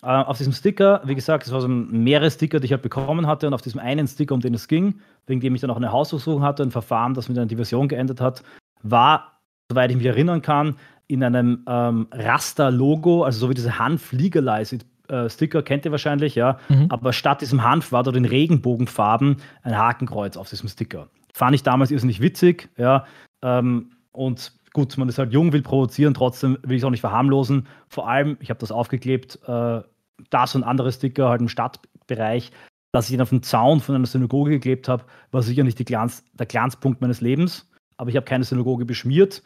Äh, 0.03 0.07
auf 0.07 0.37
diesem 0.37 0.53
Sticker, 0.53 1.01
wie 1.05 1.15
gesagt, 1.15 1.45
es 1.45 1.51
waren 1.53 1.61
so 1.61 1.67
mehrere 1.67 2.29
Sticker, 2.29 2.59
die 2.59 2.65
ich 2.65 2.71
halt 2.71 2.81
bekommen 2.81 3.25
hatte. 3.25 3.47
Und 3.47 3.53
auf 3.53 3.61
diesem 3.61 3.79
einen 3.79 4.07
Sticker, 4.07 4.35
um 4.35 4.41
den 4.41 4.53
es 4.53 4.67
ging, 4.67 4.99
wegen 5.27 5.39
dem 5.39 5.55
ich 5.55 5.61
dann 5.61 5.69
auch 5.69 5.77
eine 5.77 5.91
Hausdurchsuchung 5.91 6.43
hatte, 6.43 6.63
ein 6.63 6.71
Verfahren, 6.71 7.13
das 7.13 7.29
mit 7.29 7.37
einer 7.37 7.47
Diversion 7.47 7.87
geendet 7.87 8.19
hat, 8.19 8.43
war, 8.81 9.39
soweit 9.71 9.91
ich 9.91 9.97
mich 9.97 10.05
erinnern 10.05 10.41
kann, 10.41 10.75
in 11.07 11.23
einem 11.23 11.63
ähm, 11.67 12.07
Raster-Logo, 12.11 13.23
also 13.23 13.39
so 13.39 13.49
wie 13.49 13.53
diese 13.53 13.79
Hanf 13.79 14.11
Legalize 14.11 14.79
äh, 15.07 15.29
Sticker, 15.29 15.63
kennt 15.63 15.85
ihr 15.85 15.91
wahrscheinlich, 15.91 16.35
ja. 16.35 16.57
Mhm. 16.69 16.87
Aber 16.89 17.13
statt 17.13 17.41
diesem 17.41 17.63
Hanf 17.63 17.91
war 17.91 18.03
dort 18.03 18.15
in 18.15 18.25
Regenbogenfarben 18.25 19.37
ein 19.61 19.77
Hakenkreuz 19.77 20.37
auf 20.37 20.49
diesem 20.49 20.67
Sticker. 20.69 21.07
Fand 21.33 21.55
ich 21.55 21.63
damals 21.63 21.91
irrsinnig 21.91 22.21
witzig, 22.21 22.69
ja. 22.77 23.05
Ähm, 23.41 23.91
und 24.11 24.53
gut, 24.73 24.97
man 24.97 25.09
ist 25.09 25.17
halt 25.17 25.31
jung, 25.33 25.53
will 25.53 25.61
provozieren, 25.61 26.13
trotzdem 26.13 26.57
will 26.63 26.75
ich 26.75 26.81
es 26.81 26.85
auch 26.85 26.91
nicht 26.91 27.01
verharmlosen. 27.01 27.67
Vor 27.87 28.09
allem, 28.09 28.37
ich 28.39 28.49
habe 28.49 28.59
das 28.59 28.71
aufgeklebt, 28.71 29.39
äh, 29.47 29.81
das 30.29 30.55
und 30.55 30.63
andere 30.63 30.91
Sticker 30.91 31.29
halt 31.29 31.41
im 31.41 31.49
Stadtbereich, 31.49 32.51
dass 32.91 33.07
ich 33.07 33.15
ihn 33.15 33.21
auf 33.21 33.29
dem 33.29 33.43
Zaun 33.43 33.79
von 33.79 33.95
einer 33.95 34.05
Synagoge 34.05 34.51
geklebt 34.51 34.87
habe, 34.87 35.03
war 35.31 35.41
sicher 35.41 35.63
nicht 35.63 35.83
Glanz, 35.85 36.23
der 36.33 36.45
Glanzpunkt 36.45 37.01
meines 37.01 37.21
Lebens. 37.21 37.69
Aber 37.97 38.09
ich 38.09 38.15
habe 38.15 38.25
keine 38.25 38.43
Synagoge 38.43 38.85
beschmiert. 38.85 39.43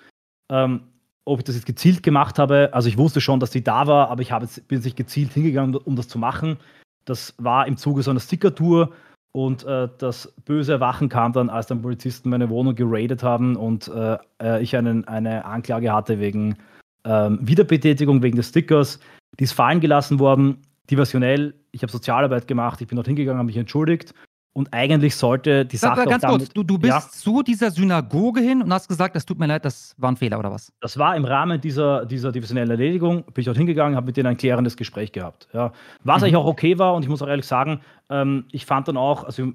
Ähm, 0.50 0.82
ob 1.26 1.40
ich 1.40 1.46
das 1.46 1.56
jetzt 1.56 1.66
gezielt 1.66 2.04
gemacht 2.04 2.40
habe, 2.40 2.70
also 2.72 2.88
ich 2.88 2.98
wusste 2.98 3.20
schon, 3.20 3.40
dass 3.40 3.52
sie 3.52 3.64
da 3.64 3.86
war, 3.86 4.10
aber 4.10 4.22
ich 4.22 4.30
jetzt, 4.30 4.68
bin 4.68 4.82
nicht 4.82 4.96
gezielt 4.96 5.34
hingegangen, 5.34 5.76
um 5.76 5.96
das 5.96 6.08
zu 6.08 6.18
machen. 6.18 6.58
Das 7.06 7.36
war 7.38 7.68
im 7.68 7.78
Zuge 7.78 8.02
so 8.02 8.12
einer 8.12 8.20
Sticker-Tour 8.20 8.94
und 9.34 9.66
äh, 9.66 9.90
das 9.98 10.34
böse 10.46 10.74
Erwachen 10.74 11.10
kam 11.10 11.34
dann, 11.34 11.50
als 11.50 11.68
dann 11.68 11.82
Polizisten 11.82 12.30
meine 12.30 12.50
Wohnung 12.50 12.76
geradet 12.76 13.24
haben 13.24 13.56
und 13.56 13.88
äh, 13.90 14.18
äh 14.42 14.62
ich 14.62 14.76
einen, 14.76 15.06
eine 15.08 15.46
Anklage 15.46 15.92
hatte 15.92 16.20
wegen 16.20 16.58
ähm, 17.04 17.40
Wiederbetätigung, 17.42 18.24
wegen 18.24 18.38
des 18.38 18.50
Stickers. 18.50 19.00
Die 19.40 19.44
ist 19.44 19.54
fallen 19.54 19.80
gelassen 19.80 20.20
worden, 20.20 20.62
diversionell. 20.90 21.54
Ich 21.72 21.82
habe 21.84 21.92
Sozialarbeit 21.92 22.48
gemacht, 22.48 22.82
ich 22.82 22.88
bin 22.88 22.96
dort 22.96 23.08
hingegangen, 23.08 23.38
habe 23.38 23.48
mich 23.48 23.58
entschuldigt 23.58 24.14
und 24.58 24.74
eigentlich 24.74 25.16
sollte 25.16 25.66
die 25.66 25.78
Sache. 25.78 26.06
Ganz 26.06 26.24
damit, 26.24 26.40
kurz, 26.40 26.50
du, 26.50 26.64
du 26.64 26.80
bist 26.80 26.92
ja, 26.92 27.00
zu 27.00 27.44
dieser 27.44 27.70
Synagoge 27.70 28.42
hin 28.42 28.64
und 28.64 28.74
hast 28.74 28.88
gesagt, 28.88 29.16
das 29.16 29.24
tut 29.24 29.38
mir 29.38 29.46
leid, 29.46 29.64
das 29.64 29.94
war 30.00 30.12
ein 30.12 30.18
Fehler 30.18 30.40
oder 30.40 30.52
was? 30.52 30.74
Das 30.82 30.98
war 30.98 31.16
im 31.16 31.26
Rahmen 31.26 31.62
dieser, 31.62 32.08
dieser 32.08 32.32
divisionellen 32.32 32.72
Erledigung. 32.72 33.24
Bin 33.26 33.34
ich 33.38 33.46
dort 33.46 33.58
hingegangen, 33.58 33.96
habe 33.96 34.08
mit 34.08 34.18
denen 34.18 34.26
ein 34.26 34.38
klärendes 34.38 34.76
Gespräch 34.76 35.12
gehabt. 35.12 35.48
Ja. 35.54 35.74
Was 36.04 36.22
mhm. 36.22 36.24
eigentlich 36.24 36.36
auch 36.38 36.48
okay 36.48 36.80
war 36.80 36.96
und 36.96 37.04
ich 37.04 37.10
muss 37.10 37.22
auch 37.22 37.28
ehrlich 37.28 37.46
sagen, 37.46 37.82
ähm, 38.10 38.46
ich 38.52 38.66
fand 38.66 38.88
dann 38.88 38.98
auch, 38.98 39.26
also 39.26 39.54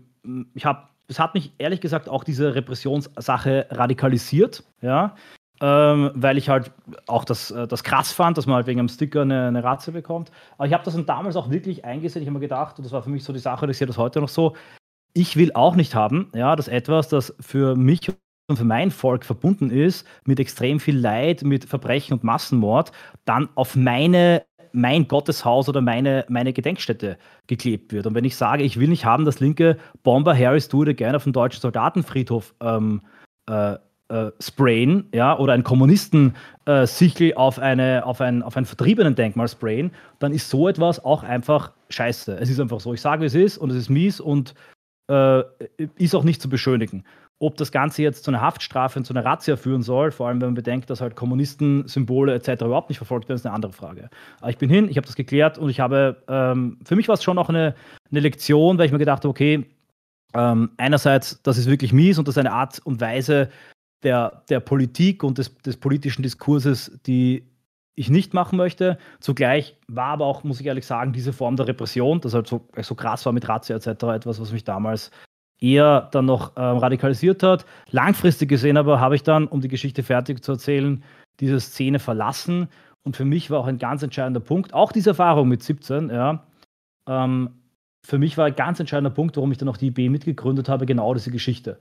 ich 0.54 0.64
habe, 0.64 0.84
es 1.08 1.18
hat 1.18 1.34
mich 1.34 1.52
ehrlich 1.58 1.80
gesagt 1.80 2.08
auch 2.08 2.22
diese 2.22 2.54
Repressionssache 2.54 3.66
radikalisiert. 3.70 4.62
Ja 4.82 5.16
ähm, 5.62 6.10
weil 6.14 6.38
ich 6.38 6.48
halt 6.48 6.72
auch 7.06 7.24
das, 7.24 7.52
äh, 7.52 7.68
das 7.68 7.84
krass 7.84 8.12
fand, 8.12 8.36
dass 8.36 8.46
man 8.46 8.56
halt 8.56 8.66
wegen 8.66 8.80
einem 8.80 8.88
Sticker 8.88 9.22
eine, 9.22 9.46
eine 9.46 9.62
Ratze 9.62 9.92
bekommt. 9.92 10.32
Aber 10.58 10.66
ich 10.66 10.72
habe 10.74 10.84
das 10.84 10.94
dann 10.94 11.06
damals 11.06 11.36
auch 11.36 11.50
wirklich 11.50 11.84
eingesehen. 11.84 12.22
Ich 12.22 12.28
habe 12.28 12.34
mir 12.34 12.40
gedacht, 12.40 12.78
und 12.78 12.84
das 12.84 12.92
war 12.92 13.02
für 13.02 13.10
mich 13.10 13.22
so 13.22 13.32
die 13.32 13.38
Sache, 13.38 13.70
ich 13.70 13.78
sehe 13.78 13.86
das 13.86 13.96
heute 13.96 14.20
noch 14.20 14.28
so, 14.28 14.56
ich 15.14 15.36
will 15.36 15.52
auch 15.54 15.76
nicht 15.76 15.94
haben, 15.94 16.32
ja, 16.34 16.56
dass 16.56 16.66
etwas, 16.66 17.08
das 17.08 17.34
für 17.38 17.76
mich 17.76 18.10
und 18.50 18.56
für 18.56 18.64
mein 18.64 18.90
Volk 18.90 19.24
verbunden 19.24 19.70
ist, 19.70 20.04
mit 20.24 20.40
extrem 20.40 20.80
viel 20.80 20.98
Leid, 20.98 21.44
mit 21.44 21.64
Verbrechen 21.64 22.14
und 22.14 22.24
Massenmord, 22.24 22.90
dann 23.24 23.48
auf 23.54 23.76
meine 23.76 24.42
mein 24.74 25.06
Gotteshaus 25.06 25.68
oder 25.68 25.82
meine, 25.82 26.24
meine 26.30 26.54
Gedenkstätte 26.54 27.18
geklebt 27.46 27.92
wird. 27.92 28.06
Und 28.06 28.14
wenn 28.14 28.24
ich 28.24 28.36
sage, 28.36 28.62
ich 28.62 28.80
will 28.80 28.88
nicht 28.88 29.04
haben, 29.04 29.26
dass 29.26 29.38
linke 29.38 29.76
Bomber 30.02 30.34
Harris 30.34 30.70
Dude 30.70 30.94
gerne 30.94 31.16
auf 31.16 31.24
dem 31.24 31.34
deutschen 31.34 31.60
Soldatenfriedhof 31.60 32.54
ähm, 32.62 33.02
äh, 33.50 33.76
äh, 34.12 34.30
sprayen, 34.40 35.08
ja, 35.14 35.38
oder 35.38 35.54
ein 35.54 35.64
Kommunisten-Sichel 35.64 37.30
äh, 37.30 37.34
auf, 37.34 37.58
eine, 37.58 38.04
auf, 38.04 38.20
ein, 38.20 38.42
auf 38.42 38.58
ein 38.58 38.66
Vertriebenen-Denkmal 38.66 39.48
sprayen, 39.48 39.90
dann 40.18 40.32
ist 40.32 40.50
so 40.50 40.68
etwas 40.68 41.02
auch 41.02 41.22
einfach 41.22 41.72
scheiße. 41.88 42.36
Es 42.38 42.50
ist 42.50 42.60
einfach 42.60 42.80
so. 42.80 42.92
Ich 42.92 43.00
sage, 43.00 43.22
wie 43.22 43.26
es 43.26 43.34
ist 43.34 43.56
und 43.56 43.70
es 43.70 43.76
ist 43.76 43.88
mies 43.88 44.20
und 44.20 44.54
äh, 45.10 45.42
ist 45.96 46.14
auch 46.14 46.24
nicht 46.24 46.42
zu 46.42 46.50
beschönigen. 46.50 47.04
Ob 47.38 47.56
das 47.56 47.72
Ganze 47.72 48.02
jetzt 48.02 48.24
zu 48.24 48.30
einer 48.30 48.42
Haftstrafe 48.42 48.98
und 48.98 49.06
zu 49.06 49.14
einer 49.14 49.24
Razzia 49.24 49.56
führen 49.56 49.82
soll, 49.82 50.10
vor 50.10 50.28
allem 50.28 50.40
wenn 50.42 50.48
man 50.48 50.54
bedenkt, 50.54 50.90
dass 50.90 51.00
halt 51.00 51.16
Kommunisten-Symbole 51.16 52.34
etc. 52.34 52.62
überhaupt 52.62 52.90
nicht 52.90 52.98
verfolgt 52.98 53.30
werden, 53.30 53.36
ist 53.36 53.46
eine 53.46 53.54
andere 53.54 53.72
Frage. 53.72 54.10
Aber 54.40 54.50
ich 54.50 54.58
bin 54.58 54.68
hin, 54.68 54.88
ich 54.90 54.98
habe 54.98 55.06
das 55.06 55.16
geklärt 55.16 55.56
und 55.56 55.70
ich 55.70 55.80
habe, 55.80 56.22
ähm, 56.28 56.78
für 56.84 56.96
mich 56.96 57.08
war 57.08 57.14
es 57.14 57.24
schon 57.24 57.38
auch 57.38 57.48
eine, 57.48 57.74
eine 58.10 58.20
Lektion, 58.20 58.76
weil 58.76 58.86
ich 58.86 58.92
mir 58.92 58.98
gedacht 58.98 59.24
habe, 59.24 59.30
okay, 59.30 59.66
ähm, 60.34 60.70
einerseits, 60.76 61.42
das 61.42 61.58
ist 61.58 61.68
wirklich 61.68 61.92
mies 61.92 62.18
und 62.18 62.28
das 62.28 62.34
ist 62.36 62.40
eine 62.40 62.52
Art 62.52 62.80
und 62.84 63.00
Weise, 63.00 63.48
der, 64.02 64.42
der 64.48 64.60
Politik 64.60 65.22
und 65.22 65.38
des, 65.38 65.56
des 65.58 65.76
politischen 65.76 66.22
Diskurses, 66.22 66.98
die 67.06 67.48
ich 67.94 68.10
nicht 68.10 68.34
machen 68.34 68.56
möchte. 68.56 68.98
Zugleich 69.20 69.76
war 69.86 70.06
aber 70.06 70.26
auch, 70.26 70.44
muss 70.44 70.60
ich 70.60 70.66
ehrlich 70.66 70.86
sagen, 70.86 71.12
diese 71.12 71.32
Form 71.32 71.56
der 71.56 71.68
Repression, 71.68 72.20
das 72.20 72.34
halt 72.34 72.46
so, 72.46 72.66
so 72.80 72.94
krass 72.94 73.24
war 73.26 73.32
mit 73.32 73.48
Razzia 73.48 73.76
etc., 73.76 73.88
etwas, 74.04 74.40
was 74.40 74.52
mich 74.52 74.64
damals 74.64 75.10
eher 75.60 76.08
dann 76.12 76.24
noch 76.24 76.52
ähm, 76.56 76.78
radikalisiert 76.78 77.42
hat. 77.42 77.66
Langfristig 77.90 78.48
gesehen 78.48 78.76
aber 78.76 78.98
habe 78.98 79.14
ich 79.14 79.22
dann, 79.22 79.46
um 79.46 79.60
die 79.60 79.68
Geschichte 79.68 80.02
fertig 80.02 80.42
zu 80.42 80.52
erzählen, 80.52 81.04
diese 81.40 81.60
Szene 81.60 81.98
verlassen. 81.98 82.68
Und 83.04 83.16
für 83.16 83.24
mich 83.24 83.50
war 83.50 83.60
auch 83.60 83.66
ein 83.66 83.78
ganz 83.78 84.02
entscheidender 84.02 84.40
Punkt, 84.40 84.74
auch 84.74 84.92
diese 84.92 85.10
Erfahrung 85.10 85.48
mit 85.48 85.62
17, 85.62 86.08
ja, 86.08 86.46
ähm, 87.08 87.50
für 88.04 88.18
mich 88.18 88.36
war 88.36 88.46
ein 88.46 88.56
ganz 88.56 88.80
entscheidender 88.80 89.14
Punkt, 89.14 89.36
warum 89.36 89.52
ich 89.52 89.58
dann 89.58 89.68
auch 89.68 89.76
die 89.76 89.88
IB 89.88 90.08
mitgegründet 90.08 90.68
habe, 90.68 90.86
genau 90.86 91.14
diese 91.14 91.30
Geschichte 91.30 91.78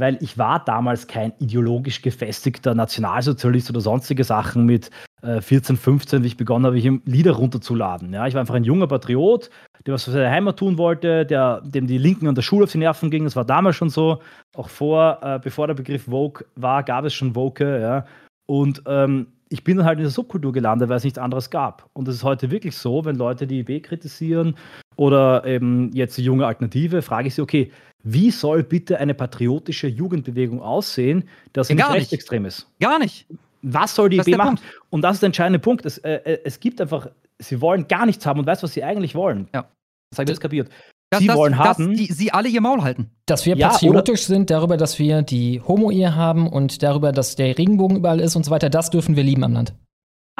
weil 0.00 0.18
ich 0.20 0.38
war 0.38 0.64
damals 0.64 1.06
kein 1.06 1.32
ideologisch 1.38 2.02
gefestigter 2.02 2.74
Nationalsozialist 2.74 3.70
oder 3.70 3.80
sonstige 3.80 4.24
Sachen 4.24 4.64
mit 4.64 4.90
äh, 5.22 5.40
14, 5.40 5.76
15, 5.76 6.22
wie 6.22 6.28
ich 6.28 6.36
begonnen 6.36 6.66
habe, 6.66 6.78
ich 6.78 6.90
Lieder 7.04 7.32
runterzuladen. 7.32 8.12
Ja, 8.12 8.26
ich 8.26 8.34
war 8.34 8.40
einfach 8.40 8.54
ein 8.54 8.64
junger 8.64 8.86
Patriot, 8.86 9.50
der 9.86 9.94
was 9.94 10.04
für 10.04 10.10
seine 10.10 10.30
Heimat 10.30 10.58
tun 10.58 10.78
wollte, 10.78 11.26
der, 11.26 11.60
dem 11.60 11.86
die 11.86 11.98
Linken 11.98 12.26
an 12.26 12.34
der 12.34 12.42
Schule 12.42 12.64
auf 12.64 12.72
die 12.72 12.78
Nerven 12.78 13.10
gingen. 13.10 13.26
Das 13.26 13.36
war 13.36 13.44
damals 13.44 13.76
schon 13.76 13.90
so. 13.90 14.20
Auch 14.56 14.68
vor, 14.68 15.18
äh, 15.22 15.38
bevor 15.38 15.66
der 15.66 15.74
Begriff 15.74 16.04
Vogue 16.04 16.44
war, 16.56 16.82
gab 16.82 17.04
es 17.04 17.14
schon 17.14 17.34
Vogue. 17.34 17.80
Ja. 17.80 18.04
Und 18.46 18.82
ähm, 18.86 19.28
ich 19.50 19.64
bin 19.64 19.76
dann 19.76 19.86
halt 19.86 19.98
in 19.98 20.04
der 20.04 20.10
Subkultur 20.10 20.52
gelandet, 20.52 20.88
weil 20.88 20.96
es 20.96 21.04
nichts 21.04 21.18
anderes 21.18 21.50
gab. 21.50 21.90
Und 21.92 22.08
es 22.08 22.16
ist 22.16 22.24
heute 22.24 22.50
wirklich 22.50 22.76
so, 22.76 23.04
wenn 23.04 23.16
Leute 23.16 23.46
die 23.46 23.60
IB 23.60 23.80
kritisieren 23.80 24.54
oder 24.96 25.44
eben 25.44 25.90
jetzt 25.92 26.16
die 26.16 26.24
junge 26.24 26.46
Alternative, 26.46 27.02
frage 27.02 27.28
ich 27.28 27.34
sie, 27.34 27.42
okay, 27.42 27.72
wie 28.02 28.30
soll 28.30 28.62
bitte 28.62 28.98
eine 28.98 29.14
patriotische 29.14 29.86
Jugendbewegung 29.86 30.62
aussehen, 30.62 31.24
dass 31.52 31.68
sie 31.68 31.74
ja, 31.74 31.88
nicht 31.88 31.96
rechtsextrem 31.96 32.46
ist? 32.46 32.66
Gar 32.80 32.98
nicht. 32.98 33.26
Was 33.62 33.94
soll 33.94 34.08
die 34.08 34.16
das 34.16 34.26
IB 34.26 34.36
machen? 34.36 34.56
Punkt. 34.56 34.62
Und 34.90 35.02
das 35.02 35.14
ist 35.14 35.22
der 35.22 35.28
entscheidende 35.28 35.58
Punkt. 35.58 35.84
Es, 35.84 35.98
äh, 35.98 36.14
äh, 36.14 36.40
es 36.44 36.60
gibt 36.60 36.80
einfach, 36.80 37.08
sie 37.38 37.60
wollen 37.60 37.88
gar 37.88 38.06
nichts 38.06 38.24
haben 38.24 38.40
und 38.40 38.46
weißt, 38.46 38.62
was 38.62 38.72
sie 38.72 38.82
eigentlich 38.82 39.14
wollen. 39.14 39.48
Ja. 39.54 39.68
Das 40.10 40.18
habe 40.18 40.24
ich 40.24 40.30
jetzt 40.30 40.40
kapiert. 40.40 40.70
Dass, 41.10 41.20
sie 41.20 41.26
dass, 41.26 41.36
wollen 41.36 41.58
haben, 41.58 41.94
die, 41.94 42.06
sie 42.06 42.32
alle 42.32 42.48
ihr 42.48 42.60
Maul 42.60 42.82
halten. 42.82 43.10
Dass 43.26 43.44
wir 43.44 43.56
ja, 43.56 43.68
patriotisch 43.68 44.24
sind 44.26 44.48
darüber, 44.48 44.76
dass 44.76 44.98
wir 44.98 45.22
die 45.22 45.60
Homo-Ehe 45.60 46.14
haben 46.14 46.48
und 46.48 46.82
darüber, 46.82 47.10
dass 47.12 47.34
der 47.34 47.58
Regenbogen 47.58 47.96
überall 47.96 48.20
ist 48.20 48.36
und 48.36 48.44
so 48.44 48.50
weiter, 48.50 48.70
das 48.70 48.90
dürfen 48.90 49.16
wir 49.16 49.24
lieben 49.24 49.42
am 49.42 49.52
Land. 49.52 49.74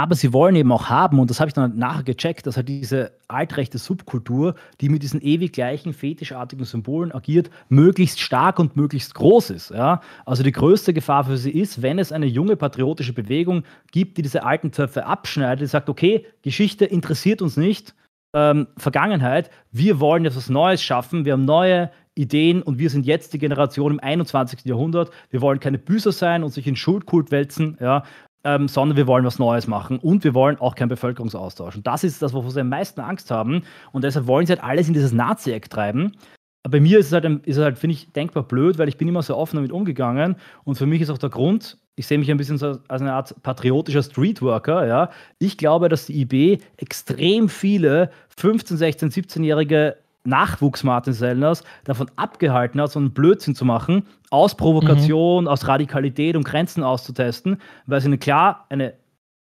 Aber 0.00 0.14
sie 0.14 0.32
wollen 0.32 0.56
eben 0.56 0.72
auch 0.72 0.88
haben, 0.88 1.18
und 1.18 1.28
das 1.28 1.40
habe 1.40 1.48
ich 1.48 1.52
dann 1.52 1.76
nachher 1.76 2.04
gecheckt, 2.04 2.46
dass 2.46 2.56
halt 2.56 2.70
diese 2.70 3.12
altrechte 3.28 3.76
Subkultur, 3.76 4.54
die 4.80 4.88
mit 4.88 5.02
diesen 5.02 5.20
ewig 5.20 5.52
gleichen 5.52 5.92
fetischartigen 5.92 6.64
Symbolen 6.64 7.12
agiert, 7.12 7.50
möglichst 7.68 8.18
stark 8.18 8.58
und 8.58 8.76
möglichst 8.76 9.14
groß 9.14 9.50
ist. 9.50 9.72
Ja? 9.72 10.00
Also 10.24 10.42
die 10.42 10.52
größte 10.52 10.94
Gefahr 10.94 11.24
für 11.24 11.36
sie 11.36 11.50
ist, 11.50 11.82
wenn 11.82 11.98
es 11.98 12.12
eine 12.12 12.24
junge 12.24 12.56
patriotische 12.56 13.12
Bewegung 13.12 13.64
gibt, 13.92 14.16
die 14.16 14.22
diese 14.22 14.42
alten 14.42 14.72
Zöpfe 14.72 15.04
abschneidet, 15.04 15.60
die 15.60 15.66
sagt, 15.66 15.90
okay, 15.90 16.24
Geschichte 16.40 16.86
interessiert 16.86 17.42
uns 17.42 17.58
nicht, 17.58 17.94
ähm, 18.34 18.68
Vergangenheit, 18.78 19.50
wir 19.70 20.00
wollen 20.00 20.24
jetzt 20.24 20.38
was 20.38 20.48
Neues 20.48 20.82
schaffen, 20.82 21.26
wir 21.26 21.34
haben 21.34 21.44
neue 21.44 21.90
Ideen 22.14 22.62
und 22.62 22.78
wir 22.78 22.88
sind 22.88 23.04
jetzt 23.04 23.34
die 23.34 23.38
Generation 23.38 23.92
im 23.92 24.00
21. 24.00 24.64
Jahrhundert. 24.64 25.10
Wir 25.30 25.42
wollen 25.42 25.60
keine 25.60 25.78
Büßer 25.78 26.12
sein 26.12 26.42
und 26.42 26.50
sich 26.50 26.66
in 26.66 26.76
Schuldkult 26.76 27.30
wälzen, 27.30 27.76
ja, 27.80 28.02
ähm, 28.44 28.68
sondern 28.68 28.96
wir 28.96 29.06
wollen 29.06 29.24
was 29.24 29.38
Neues 29.38 29.66
machen 29.66 29.98
und 29.98 30.24
wir 30.24 30.34
wollen 30.34 30.58
auch 30.58 30.74
keinen 30.74 30.88
Bevölkerungsaustausch. 30.88 31.76
Und 31.76 31.86
das 31.86 32.04
ist 32.04 32.22
das, 32.22 32.32
wovor 32.32 32.50
sie 32.50 32.60
am 32.60 32.68
meisten 32.68 33.00
Angst 33.00 33.30
haben. 33.30 33.62
Und 33.92 34.04
deshalb 34.04 34.26
wollen 34.26 34.46
sie 34.46 34.52
halt 34.52 34.62
alles 34.62 34.88
in 34.88 34.94
dieses 34.94 35.12
Nazi-Eck 35.12 35.68
treiben. 35.70 36.12
Aber 36.62 36.72
bei 36.72 36.80
mir 36.80 36.98
ist 36.98 37.06
es 37.06 37.12
halt, 37.12 37.24
halt 37.24 37.78
finde 37.78 37.94
ich, 37.94 38.12
denkbar 38.12 38.42
blöd, 38.42 38.78
weil 38.78 38.88
ich 38.88 38.98
bin 38.98 39.08
immer 39.08 39.22
so 39.22 39.36
offen 39.36 39.56
damit 39.56 39.72
umgegangen. 39.72 40.36
Und 40.64 40.76
für 40.76 40.86
mich 40.86 41.00
ist 41.00 41.10
auch 41.10 41.18
der 41.18 41.30
Grund, 41.30 41.78
ich 41.96 42.06
sehe 42.06 42.18
mich 42.18 42.30
ein 42.30 42.36
bisschen 42.36 42.58
so 42.58 42.78
als 42.88 43.02
eine 43.02 43.12
Art 43.12 43.34
patriotischer 43.42 44.02
Streetworker. 44.02 44.86
Ja. 44.86 45.10
Ich 45.38 45.58
glaube, 45.58 45.88
dass 45.88 46.06
die 46.06 46.20
IB 46.22 46.58
extrem 46.76 47.48
viele 47.48 48.10
15-, 48.38 48.76
16-, 48.76 49.12
17-jährige 49.12 49.96
Nachwuchs 50.24 50.84
Martin 50.84 51.12
Sellners 51.12 51.64
davon 51.84 52.10
abgehalten 52.16 52.80
hat, 52.80 52.92
so 52.92 52.98
einen 52.98 53.12
Blödsinn 53.12 53.54
zu 53.54 53.64
machen, 53.64 54.06
aus 54.30 54.56
Provokation, 54.56 55.44
mhm. 55.44 55.48
aus 55.48 55.66
Radikalität 55.66 56.36
und 56.36 56.44
Grenzen 56.44 56.82
auszutesten, 56.82 57.58
weil 57.86 57.98
es 57.98 58.04
ihnen 58.04 58.20
klar 58.20 58.66
eine 58.68 58.94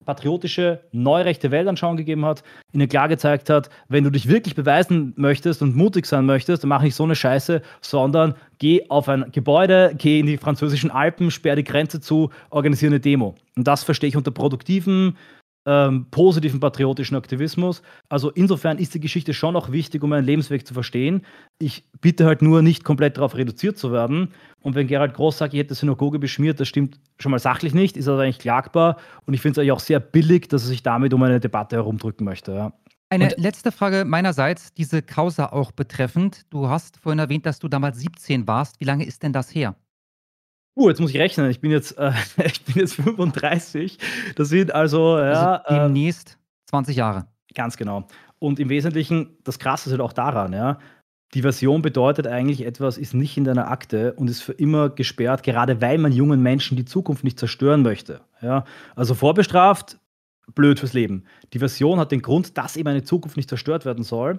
patriotische, 0.04 0.80
neurechte 0.92 1.50
Weltanschauung 1.50 1.96
gegeben 1.96 2.24
hat, 2.24 2.42
ihnen 2.72 2.88
klar 2.88 3.08
gezeigt 3.08 3.50
hat, 3.50 3.70
wenn 3.88 4.04
du 4.04 4.10
dich 4.10 4.28
wirklich 4.28 4.54
beweisen 4.54 5.14
möchtest 5.16 5.62
und 5.62 5.74
mutig 5.74 6.06
sein 6.06 6.26
möchtest, 6.26 6.62
dann 6.62 6.68
mach 6.68 6.82
nicht 6.82 6.94
so 6.94 7.04
eine 7.04 7.16
Scheiße, 7.16 7.62
sondern 7.80 8.34
geh 8.58 8.88
auf 8.90 9.08
ein 9.08 9.26
Gebäude, 9.32 9.94
geh 9.96 10.20
in 10.20 10.26
die 10.26 10.36
französischen 10.36 10.90
Alpen, 10.90 11.30
sperr 11.30 11.56
die 11.56 11.64
Grenze 11.64 12.00
zu, 12.00 12.30
organisiere 12.50 12.92
eine 12.92 13.00
Demo. 13.00 13.34
Und 13.56 13.66
das 13.66 13.82
verstehe 13.82 14.08
ich 14.08 14.16
unter 14.16 14.30
produktiven, 14.30 15.16
ähm, 15.66 16.06
positiven 16.10 16.60
patriotischen 16.60 17.16
Aktivismus. 17.16 17.82
Also 18.08 18.30
insofern 18.30 18.78
ist 18.78 18.94
die 18.94 19.00
Geschichte 19.00 19.34
schon 19.34 19.56
auch 19.56 19.72
wichtig, 19.72 20.02
um 20.02 20.12
einen 20.12 20.26
Lebensweg 20.26 20.66
zu 20.66 20.74
verstehen. 20.74 21.22
Ich 21.58 21.84
bitte 22.00 22.26
halt 22.26 22.42
nur 22.42 22.62
nicht 22.62 22.84
komplett 22.84 23.16
darauf 23.16 23.34
reduziert 23.36 23.78
zu 23.78 23.92
werden. 23.92 24.28
Und 24.60 24.74
wenn 24.74 24.86
Gerald 24.86 25.14
Groß 25.14 25.38
sagt, 25.38 25.54
ich 25.54 25.60
hätte 25.60 25.74
Synagoge 25.74 26.18
beschmiert, 26.18 26.60
das 26.60 26.68
stimmt 26.68 26.98
schon 27.18 27.30
mal 27.30 27.38
sachlich 27.38 27.74
nicht, 27.74 27.96
ist 27.96 28.08
aber 28.08 28.22
eigentlich 28.22 28.38
klagbar. 28.38 28.98
Und 29.26 29.34
ich 29.34 29.40
finde 29.40 29.52
es 29.52 29.58
eigentlich 29.58 29.72
auch 29.72 29.80
sehr 29.80 30.00
billig, 30.00 30.48
dass 30.48 30.62
er 30.64 30.68
sich 30.68 30.82
damit 30.82 31.14
um 31.14 31.22
eine 31.22 31.40
Debatte 31.40 31.76
herumdrücken 31.76 32.24
möchte. 32.24 32.52
Ja. 32.52 32.72
Eine 33.10 33.26
Und 33.26 33.38
letzte 33.38 33.70
Frage 33.70 34.04
meinerseits, 34.04 34.72
diese 34.74 35.02
Causa 35.02 35.46
auch 35.46 35.72
betreffend. 35.72 36.42
Du 36.50 36.68
hast 36.68 36.96
vorhin 36.96 37.18
erwähnt, 37.18 37.46
dass 37.46 37.58
du 37.58 37.68
damals 37.68 37.98
17 38.00 38.46
warst. 38.46 38.80
Wie 38.80 38.84
lange 38.84 39.04
ist 39.04 39.22
denn 39.22 39.32
das 39.32 39.54
her? 39.54 39.76
Uh, 40.76 40.88
jetzt 40.88 41.00
muss 41.00 41.10
ich 41.10 41.18
rechnen. 41.18 41.50
Ich 41.50 41.60
bin 41.60 41.70
jetzt, 41.70 41.96
äh, 41.98 42.12
ich 42.44 42.64
bin 42.64 42.76
jetzt 42.76 42.94
35. 42.94 43.98
Das 44.36 44.48
sind 44.48 44.74
also, 44.74 45.18
ja. 45.18 45.56
Also 45.56 45.86
demnächst 45.86 46.38
20 46.66 46.96
Jahre. 46.96 47.26
Ganz 47.54 47.76
genau. 47.76 48.06
Und 48.38 48.58
im 48.58 48.68
Wesentlichen, 48.68 49.38
das 49.44 49.58
Krasse 49.58 49.88
ist 49.88 49.92
halt 49.92 50.00
auch 50.00 50.12
daran, 50.12 50.52
ja, 50.52 50.78
die 51.34 51.42
Version 51.42 51.82
bedeutet 51.82 52.26
eigentlich, 52.26 52.64
etwas 52.64 52.96
ist 52.96 53.12
nicht 53.12 53.36
in 53.36 53.44
deiner 53.44 53.70
Akte 53.70 54.14
und 54.14 54.30
ist 54.30 54.42
für 54.42 54.52
immer 54.52 54.88
gesperrt, 54.88 55.42
gerade 55.42 55.80
weil 55.80 55.98
man 55.98 56.12
jungen 56.12 56.40
Menschen 56.42 56.76
die 56.76 56.84
Zukunft 56.84 57.24
nicht 57.24 57.38
zerstören 57.38 57.82
möchte. 57.82 58.20
Ja? 58.40 58.64
Also 58.94 59.14
vorbestraft, 59.14 59.98
blöd 60.54 60.78
fürs 60.78 60.92
Leben. 60.92 61.24
Die 61.52 61.58
Version 61.58 61.98
hat 61.98 62.12
den 62.12 62.22
Grund, 62.22 62.56
dass 62.56 62.76
eben 62.76 62.88
eine 62.88 63.02
Zukunft 63.02 63.36
nicht 63.36 63.48
zerstört 63.48 63.84
werden 63.84 64.04
soll. 64.04 64.38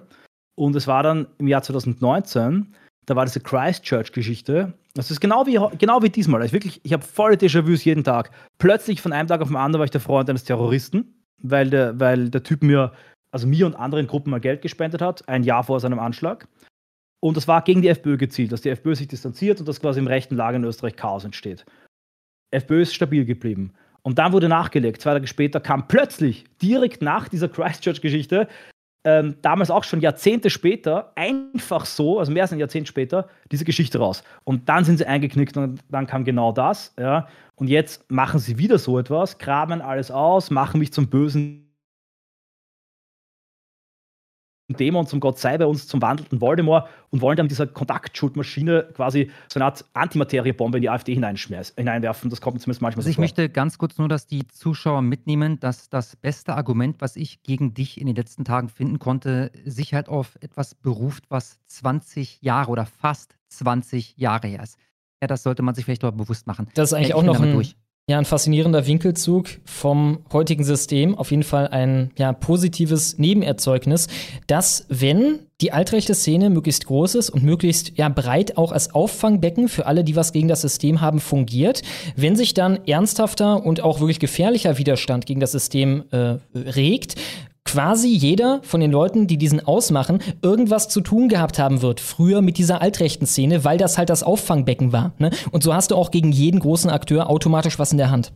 Und 0.54 0.74
es 0.74 0.86
war 0.86 1.02
dann 1.02 1.26
im 1.36 1.48
Jahr 1.48 1.62
2019, 1.62 2.74
da 3.06 3.14
war 3.14 3.24
diese 3.24 3.40
Christchurch-Geschichte. 3.40 4.74
Das 4.94 5.10
ist 5.10 5.20
genau 5.20 5.46
wie, 5.46 5.58
genau 5.78 6.02
wie 6.02 6.10
diesmal. 6.10 6.44
Ich, 6.44 6.52
wirklich, 6.52 6.80
ich 6.82 6.92
habe 6.92 7.04
volle 7.04 7.36
Déjà-vus 7.36 7.84
jeden 7.84 8.04
Tag. 8.04 8.30
Plötzlich 8.58 9.00
von 9.00 9.12
einem 9.12 9.28
Tag 9.28 9.40
auf 9.40 9.48
den 9.48 9.56
anderen 9.56 9.80
war 9.80 9.84
ich 9.84 9.90
der 9.92 10.00
Freund 10.00 10.28
eines 10.28 10.44
Terroristen, 10.44 11.14
weil 11.38 11.70
der, 11.70 11.98
weil 12.00 12.30
der 12.30 12.42
Typ 12.42 12.62
mir, 12.62 12.92
also 13.30 13.46
mir 13.46 13.66
und 13.66 13.76
anderen 13.76 14.08
Gruppen 14.08 14.30
mal 14.30 14.40
Geld 14.40 14.60
gespendet 14.60 15.00
hat, 15.00 15.28
ein 15.28 15.44
Jahr 15.44 15.64
vor 15.64 15.78
seinem 15.78 16.00
Anschlag. 16.00 16.48
Und 17.20 17.36
das 17.36 17.48
war 17.48 17.62
gegen 17.62 17.82
die 17.82 17.88
FPÖ 17.88 18.16
gezielt, 18.16 18.52
dass 18.52 18.62
die 18.62 18.70
FPÖ 18.70 18.94
sich 18.94 19.08
distanziert 19.08 19.60
und 19.60 19.68
dass 19.68 19.80
quasi 19.80 20.00
im 20.00 20.06
rechten 20.06 20.36
Lager 20.36 20.56
in 20.56 20.64
Österreich 20.64 20.96
Chaos 20.96 21.24
entsteht. 21.24 21.64
FPÖ 22.50 22.82
ist 22.82 22.94
stabil 22.94 23.24
geblieben. 23.24 23.72
Und 24.02 24.18
dann 24.18 24.32
wurde 24.32 24.48
nachgelegt. 24.48 25.00
Zwei 25.00 25.14
Tage 25.14 25.26
später 25.26 25.60
kam 25.60 25.88
plötzlich, 25.88 26.44
direkt 26.62 27.02
nach 27.02 27.28
dieser 27.28 27.48
Christchurch-Geschichte, 27.48 28.48
ähm, 29.06 29.36
damals 29.40 29.70
auch 29.70 29.84
schon 29.84 30.00
Jahrzehnte 30.00 30.50
später, 30.50 31.12
einfach 31.14 31.86
so, 31.86 32.18
also 32.18 32.32
mehr 32.32 32.42
als 32.42 32.52
ein 32.52 32.58
Jahrzehnt 32.58 32.88
später, 32.88 33.28
diese 33.52 33.64
Geschichte 33.64 33.98
raus. 33.98 34.24
Und 34.42 34.68
dann 34.68 34.84
sind 34.84 34.98
sie 34.98 35.06
eingeknickt 35.06 35.56
und 35.56 35.78
dann 35.88 36.08
kam 36.08 36.24
genau 36.24 36.50
das. 36.50 36.92
Ja. 36.98 37.28
Und 37.54 37.68
jetzt 37.68 38.10
machen 38.10 38.40
sie 38.40 38.58
wieder 38.58 38.78
so 38.78 38.98
etwas, 38.98 39.38
graben 39.38 39.80
alles 39.80 40.10
aus, 40.10 40.50
machen 40.50 40.80
mich 40.80 40.92
zum 40.92 41.06
bösen 41.06 41.65
Dämon 44.68 45.06
zum 45.06 45.20
Gott 45.20 45.38
sei 45.38 45.56
bei 45.58 45.66
uns, 45.66 45.86
zum 45.86 46.02
wandelnden 46.02 46.40
Voldemort 46.40 46.88
und 47.10 47.20
wollen 47.20 47.36
dann 47.36 47.44
mit 47.44 47.52
dieser 47.52 47.68
Kontaktschuldmaschine 47.68 48.88
quasi 48.94 49.30
so 49.48 49.58
eine 49.58 49.66
Art 49.66 49.84
Antimateriebombe 49.94 50.78
in 50.78 50.82
die 50.82 50.90
AfD 50.90 51.14
hineinwerfen. 51.14 52.30
Das 52.30 52.40
kommt 52.40 52.60
zumindest 52.60 52.82
manchmal 52.82 53.00
also 53.00 53.10
ich 53.10 53.18
möchte 53.18 53.48
ganz 53.48 53.78
kurz 53.78 53.96
nur, 53.98 54.08
dass 54.08 54.26
die 54.26 54.48
Zuschauer 54.48 55.02
mitnehmen, 55.02 55.60
dass 55.60 55.88
das 55.88 56.16
beste 56.16 56.54
Argument, 56.54 56.96
was 57.00 57.14
ich 57.14 57.42
gegen 57.44 57.74
dich 57.74 58.00
in 58.00 58.08
den 58.08 58.16
letzten 58.16 58.44
Tagen 58.44 58.68
finden 58.68 58.98
konnte, 58.98 59.52
sich 59.64 59.94
halt 59.94 60.08
auf 60.08 60.36
etwas 60.40 60.74
beruft, 60.74 61.24
was 61.28 61.60
20 61.66 62.42
Jahre 62.42 62.70
oder 62.70 62.86
fast 62.86 63.36
20 63.48 64.16
Jahre 64.16 64.48
her 64.48 64.62
ist. 64.64 64.78
Ja, 65.22 65.28
das 65.28 65.44
sollte 65.44 65.62
man 65.62 65.74
sich 65.74 65.84
vielleicht 65.84 66.02
doch 66.02 66.10
bewusst 66.10 66.46
machen. 66.46 66.68
Das 66.74 66.90
ist 66.90 66.92
eigentlich 66.92 67.14
auch 67.14 67.22
noch 67.22 67.40
ein, 67.40 67.52
durch. 67.52 67.76
Ja, 68.08 68.18
ein 68.18 68.24
faszinierender 68.24 68.86
Winkelzug 68.86 69.48
vom 69.64 70.20
heutigen 70.32 70.62
System. 70.62 71.18
Auf 71.18 71.32
jeden 71.32 71.42
Fall 71.42 71.66
ein 71.66 72.12
ja, 72.16 72.32
positives 72.32 73.18
Nebenerzeugnis, 73.18 74.06
dass, 74.46 74.86
wenn 74.88 75.40
die 75.60 75.72
altrechte 75.72 76.14
Szene 76.14 76.48
möglichst 76.48 76.86
groß 76.86 77.16
ist 77.16 77.30
und 77.30 77.42
möglichst 77.42 77.98
ja, 77.98 78.08
breit 78.08 78.58
auch 78.58 78.70
als 78.70 78.94
Auffangbecken 78.94 79.68
für 79.68 79.86
alle, 79.86 80.04
die 80.04 80.14
was 80.14 80.32
gegen 80.32 80.46
das 80.46 80.60
System 80.60 81.00
haben, 81.00 81.18
fungiert, 81.18 81.82
wenn 82.14 82.36
sich 82.36 82.54
dann 82.54 82.78
ernsthafter 82.86 83.66
und 83.66 83.80
auch 83.80 83.98
wirklich 83.98 84.20
gefährlicher 84.20 84.78
Widerstand 84.78 85.26
gegen 85.26 85.40
das 85.40 85.50
System 85.50 86.04
äh, 86.12 86.36
regt, 86.54 87.16
quasi 87.66 88.08
jeder 88.08 88.60
von 88.62 88.80
den 88.80 88.90
Leuten, 88.90 89.26
die 89.26 89.36
diesen 89.36 89.64
ausmachen, 89.64 90.20
irgendwas 90.40 90.88
zu 90.88 91.00
tun 91.00 91.28
gehabt 91.28 91.58
haben 91.58 91.82
wird, 91.82 92.00
früher 92.00 92.40
mit 92.40 92.58
dieser 92.58 92.80
altrechten 92.80 93.26
Szene, 93.26 93.64
weil 93.64 93.76
das 93.76 93.98
halt 93.98 94.08
das 94.08 94.22
Auffangbecken 94.22 94.92
war. 94.92 95.12
Ne? 95.18 95.30
Und 95.50 95.62
so 95.62 95.74
hast 95.74 95.90
du 95.90 95.96
auch 95.96 96.10
gegen 96.10 96.32
jeden 96.32 96.60
großen 96.60 96.90
Akteur 96.90 97.28
automatisch 97.28 97.78
was 97.78 97.92
in 97.92 97.98
der 97.98 98.10
Hand. 98.10 98.32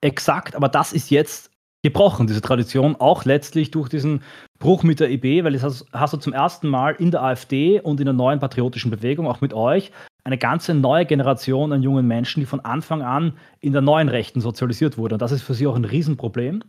Exakt, 0.00 0.54
aber 0.54 0.68
das 0.68 0.92
ist 0.92 1.10
jetzt 1.10 1.50
gebrochen, 1.82 2.26
diese 2.26 2.40
Tradition, 2.40 2.96
auch 2.96 3.24
letztlich 3.24 3.70
durch 3.70 3.88
diesen 3.88 4.22
Bruch 4.58 4.82
mit 4.82 4.98
der 4.98 5.10
IB, 5.10 5.44
weil 5.44 5.52
das 5.52 5.84
hast 5.92 6.12
du 6.12 6.16
zum 6.16 6.32
ersten 6.32 6.68
Mal 6.68 6.96
in 6.96 7.12
der 7.12 7.22
AfD 7.22 7.80
und 7.80 8.00
in 8.00 8.06
der 8.06 8.14
neuen 8.14 8.40
patriotischen 8.40 8.90
Bewegung, 8.90 9.26
auch 9.28 9.40
mit 9.40 9.54
euch, 9.54 9.92
eine 10.24 10.36
ganze 10.36 10.74
neue 10.74 11.06
Generation 11.06 11.72
an 11.72 11.82
jungen 11.82 12.06
Menschen, 12.06 12.40
die 12.40 12.46
von 12.46 12.60
Anfang 12.60 13.02
an 13.02 13.34
in 13.60 13.72
der 13.72 13.82
neuen 13.82 14.08
Rechten 14.08 14.40
sozialisiert 14.40 14.98
wurde. 14.98 15.14
Und 15.14 15.22
das 15.22 15.30
ist 15.30 15.42
für 15.42 15.54
sie 15.54 15.68
auch 15.68 15.76
ein 15.76 15.84
Riesenproblem. 15.84 16.64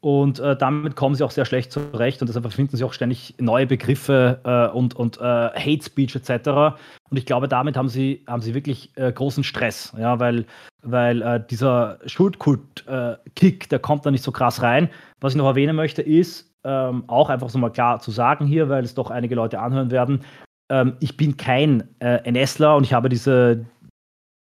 Und 0.00 0.38
äh, 0.38 0.56
damit 0.56 0.94
kommen 0.94 1.14
sie 1.14 1.24
auch 1.24 1.30
sehr 1.30 1.46
schlecht 1.46 1.72
zurecht 1.72 2.20
und 2.20 2.28
deshalb 2.28 2.52
finden 2.52 2.76
sie 2.76 2.84
auch 2.84 2.92
ständig 2.92 3.34
neue 3.40 3.66
Begriffe 3.66 4.40
äh, 4.44 4.76
und, 4.76 4.94
und 4.94 5.18
äh, 5.18 5.20
Hate 5.20 5.82
Speech 5.82 6.14
etc. 6.14 6.76
Und 7.10 7.16
ich 7.16 7.26
glaube, 7.26 7.48
damit 7.48 7.76
haben 7.76 7.88
sie, 7.88 8.22
haben 8.28 8.42
sie 8.42 8.54
wirklich 8.54 8.92
äh, 8.96 9.10
großen 9.10 9.42
Stress, 9.42 9.94
ja, 9.98 10.20
weil, 10.20 10.44
weil 10.82 11.22
äh, 11.22 11.42
dieser 11.50 11.98
Schuldkult-Kick, 12.06 13.64
äh, 13.64 13.68
der 13.68 13.78
kommt 13.78 14.04
da 14.04 14.10
nicht 14.10 14.22
so 14.24 14.32
krass 14.32 14.62
rein. 14.62 14.90
Was 15.20 15.32
ich 15.32 15.38
noch 15.38 15.46
erwähnen 15.46 15.74
möchte, 15.74 16.02
ist 16.02 16.54
ähm, 16.64 17.04
auch 17.06 17.30
einfach 17.30 17.48
so 17.48 17.58
mal 17.58 17.70
klar 17.70 18.00
zu 18.00 18.10
sagen 18.10 18.46
hier, 18.46 18.68
weil 18.68 18.84
es 18.84 18.94
doch 18.94 19.10
einige 19.10 19.34
Leute 19.34 19.60
anhören 19.60 19.90
werden. 19.90 20.20
Ähm, 20.68 20.96
ich 21.00 21.16
bin 21.16 21.36
kein 21.36 21.88
NSler 22.00 22.76
und 22.76 22.84
ich 22.84 22.92
habe 22.92 23.08
diese, 23.08 23.64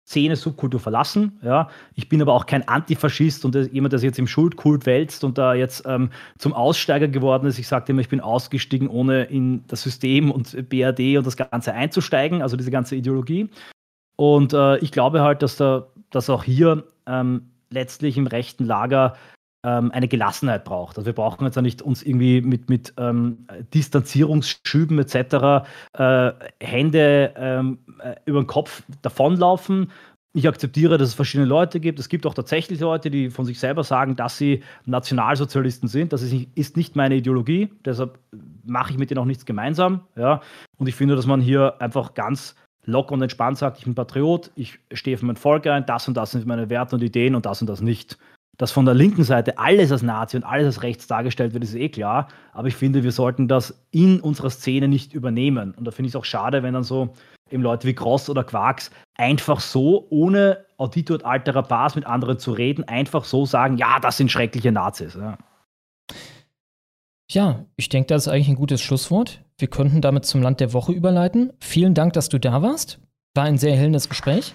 Szene, 0.08 0.36
Subkultur 0.36 0.80
verlassen. 0.80 1.38
Ja. 1.42 1.68
Ich 1.94 2.08
bin 2.08 2.22
aber 2.22 2.32
auch 2.32 2.46
kein 2.46 2.66
Antifaschist 2.66 3.44
und 3.44 3.54
jemand, 3.72 3.92
der 3.92 3.98
sich 3.98 4.06
jetzt 4.06 4.18
im 4.18 4.26
Schuldkult 4.26 4.86
wälzt 4.86 5.22
und 5.22 5.36
da 5.36 5.52
jetzt 5.52 5.82
ähm, 5.86 6.08
zum 6.38 6.54
Aussteiger 6.54 7.08
geworden 7.08 7.46
ist. 7.46 7.58
Ich 7.58 7.68
sagte 7.68 7.92
immer, 7.92 8.00
ich 8.00 8.08
bin 8.08 8.20
ausgestiegen, 8.20 8.88
ohne 8.88 9.24
in 9.24 9.64
das 9.66 9.82
System 9.82 10.30
und 10.30 10.70
BRD 10.70 11.18
und 11.18 11.26
das 11.26 11.36
Ganze 11.36 11.74
einzusteigen, 11.74 12.40
also 12.40 12.56
diese 12.56 12.70
ganze 12.70 12.96
Ideologie. 12.96 13.50
Und 14.16 14.54
äh, 14.54 14.78
ich 14.78 14.92
glaube 14.92 15.20
halt, 15.20 15.42
dass, 15.42 15.56
da, 15.56 15.88
dass 16.08 16.30
auch 16.30 16.42
hier 16.42 16.84
ähm, 17.06 17.50
letztlich 17.68 18.16
im 18.16 18.26
rechten 18.26 18.64
Lager 18.64 19.14
ähm, 19.64 19.90
eine 19.92 20.08
Gelassenheit 20.08 20.64
braucht. 20.64 20.98
Also 20.98 21.06
wir 21.06 21.12
brauchen 21.12 21.44
jetzt 21.44 21.56
ja 21.56 21.62
nicht 21.62 21.82
uns 21.82 22.02
irgendwie 22.02 22.40
mit, 22.40 22.68
mit 22.68 22.94
ähm, 22.96 23.46
Distanzierungsschüben 23.74 24.98
etc. 24.98 25.66
Äh, 25.94 26.32
Hände 26.60 27.34
ähm, 27.36 27.78
äh, 28.02 28.14
über 28.24 28.40
den 28.40 28.46
Kopf 28.46 28.82
davonlaufen. 29.02 29.90
Ich 30.34 30.46
akzeptiere, 30.46 30.98
dass 30.98 31.08
es 31.08 31.14
verschiedene 31.14 31.48
Leute 31.48 31.80
gibt. 31.80 31.98
Es 31.98 32.08
gibt 32.08 32.26
auch 32.26 32.34
tatsächlich 32.34 32.78
Leute, 32.80 33.10
die 33.10 33.30
von 33.30 33.44
sich 33.44 33.58
selber 33.58 33.82
sagen, 33.82 34.14
dass 34.14 34.38
sie 34.38 34.62
Nationalsozialisten 34.84 35.88
sind. 35.88 36.12
Das 36.12 36.22
ist 36.22 36.76
nicht, 36.76 36.96
meine 36.96 37.16
Ideologie. 37.16 37.70
Deshalb 37.84 38.18
mache 38.64 38.92
ich 38.92 38.98
mit 38.98 39.10
denen 39.10 39.18
auch 39.18 39.24
nichts 39.24 39.46
gemeinsam. 39.46 40.02
Ja? 40.16 40.42
Und 40.76 40.86
ich 40.86 40.94
finde, 40.94 41.16
dass 41.16 41.26
man 41.26 41.40
hier 41.40 41.80
einfach 41.80 42.14
ganz 42.14 42.54
locker 42.84 43.12
und 43.12 43.22
entspannt 43.22 43.58
sagt, 43.58 43.78
ich 43.78 43.84
bin 43.84 43.94
Patriot, 43.94 44.50
ich 44.54 44.78
stehe 44.92 45.16
für 45.16 45.26
mein 45.26 45.36
Volk 45.36 45.66
ein, 45.66 45.86
das 45.86 46.06
und 46.06 46.16
das 46.16 46.30
sind 46.30 46.46
meine 46.46 46.70
Werte 46.70 46.96
und 46.96 47.02
Ideen 47.02 47.34
und 47.34 47.44
das 47.44 47.60
und 47.60 47.66
das 47.66 47.80
nicht 47.80 48.18
dass 48.58 48.72
von 48.72 48.84
der 48.84 48.94
linken 48.94 49.24
Seite 49.24 49.58
alles 49.58 49.90
als 49.90 50.02
Nazi 50.02 50.36
und 50.36 50.44
alles 50.44 50.66
als 50.66 50.82
rechts 50.82 51.06
dargestellt 51.06 51.54
wird, 51.54 51.64
ist 51.64 51.74
eh 51.74 51.88
klar. 51.88 52.28
Aber 52.52 52.68
ich 52.68 52.76
finde, 52.76 53.04
wir 53.04 53.12
sollten 53.12 53.48
das 53.48 53.86
in 53.92 54.20
unserer 54.20 54.50
Szene 54.50 54.88
nicht 54.88 55.14
übernehmen. 55.14 55.72
Und 55.76 55.84
da 55.84 55.92
finde 55.92 56.08
ich 56.08 56.14
es 56.14 56.16
auch 56.16 56.24
schade, 56.24 56.62
wenn 56.62 56.74
dann 56.74 56.82
so 56.82 57.14
eben 57.50 57.62
Leute 57.62 57.86
wie 57.86 57.94
Cross 57.94 58.28
oder 58.28 58.44
Quarks 58.44 58.90
einfach 59.16 59.60
so, 59.60 60.06
ohne 60.10 60.66
Auditor 60.76 61.24
alterer 61.24 61.62
Bars 61.62 61.94
mit 61.94 62.04
anderen 62.04 62.38
zu 62.38 62.52
reden, 62.52 62.84
einfach 62.84 63.24
so 63.24 63.46
sagen, 63.46 63.78
ja, 63.78 63.98
das 64.00 64.16
sind 64.16 64.30
schreckliche 64.30 64.72
Nazis. 64.72 65.14
Ja. 65.14 65.38
Ja, 67.30 67.64
ich 67.76 67.88
denke, 67.88 68.06
das 68.08 68.26
ist 68.26 68.32
eigentlich 68.32 68.48
ein 68.48 68.56
gutes 68.56 68.80
Schlusswort. 68.80 69.44
Wir 69.58 69.68
könnten 69.68 70.00
damit 70.00 70.24
zum 70.24 70.42
Land 70.42 70.60
der 70.60 70.72
Woche 70.72 70.92
überleiten. 70.92 71.52
Vielen 71.60 71.94
Dank, 71.94 72.14
dass 72.14 72.28
du 72.28 72.38
da 72.38 72.62
warst. 72.62 73.00
War 73.34 73.44
ein 73.44 73.58
sehr 73.58 73.72
erhellendes 73.72 74.08
Gespräch. 74.08 74.54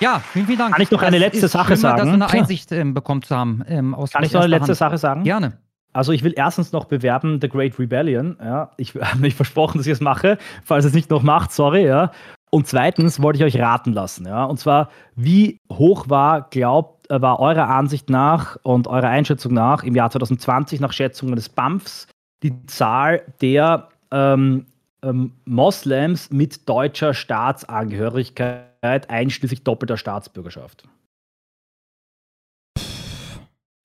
Ja, 0.00 0.20
vielen, 0.32 0.46
vielen 0.46 0.58
Dank. 0.58 0.72
Kann 0.74 0.82
ich 0.82 0.90
noch 0.90 1.02
eine 1.02 1.18
letzte 1.18 1.46
ist 1.46 1.52
Sache 1.52 1.76
schlimmer, 1.76 1.96
sagen? 1.96 2.20
Dass 2.20 2.30
eine. 2.30 2.40
Einsicht 2.40 2.72
ähm, 2.72 2.94
bekommen 2.94 3.22
zu 3.22 3.36
haben. 3.36 3.64
Ähm, 3.68 3.96
Kann 4.12 4.24
ich 4.24 4.32
noch 4.32 4.40
eine 4.40 4.48
letzte 4.48 4.68
Hand. 4.68 4.78
Sache 4.78 4.98
sagen? 4.98 5.24
Gerne. 5.24 5.58
Also 5.92 6.12
ich 6.12 6.22
will 6.22 6.34
erstens 6.36 6.72
noch 6.72 6.84
bewerben 6.84 7.40
The 7.40 7.48
Great 7.48 7.78
Rebellion. 7.78 8.36
Ja, 8.40 8.70
ich 8.76 8.94
habe 9.00 9.18
mich 9.18 9.34
versprochen, 9.34 9.78
dass 9.78 9.86
ich 9.86 9.92
es 9.92 10.00
mache. 10.00 10.38
Falls 10.64 10.84
es 10.84 10.94
nicht 10.94 11.10
noch 11.10 11.22
macht, 11.22 11.52
sorry. 11.52 11.86
Ja. 11.86 12.12
Und 12.50 12.66
zweitens 12.66 13.20
wollte 13.20 13.38
ich 13.38 13.44
euch 13.44 13.60
raten 13.60 13.92
lassen. 13.92 14.26
Ja. 14.26 14.44
Und 14.44 14.58
zwar, 14.58 14.90
wie 15.16 15.58
hoch 15.72 16.08
war, 16.08 16.48
glaubt, 16.50 17.10
äh, 17.10 17.20
war 17.20 17.40
eurer 17.40 17.68
Ansicht 17.68 18.10
nach 18.10 18.56
und 18.62 18.86
eurer 18.86 19.08
Einschätzung 19.08 19.52
nach 19.54 19.82
im 19.82 19.94
Jahr 19.94 20.10
2020 20.10 20.80
nach 20.80 20.92
Schätzungen 20.92 21.34
des 21.34 21.48
BAMFs 21.48 22.06
die 22.42 22.64
Zahl 22.66 23.22
der 23.40 23.88
ähm, 24.12 24.66
ähm, 25.02 25.32
Moslems 25.44 26.30
mit 26.30 26.68
deutscher 26.68 27.14
Staatsangehörigkeit 27.14 29.10
einschließlich 29.10 29.62
doppelter 29.64 29.96
Staatsbürgerschaft? 29.96 30.88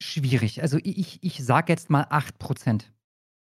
Schwierig. 0.02 0.62
Also 0.62 0.78
ich, 0.84 1.24
ich 1.24 1.44
sage 1.44 1.72
jetzt 1.72 1.90
mal 1.90 2.04
8%. 2.04 2.84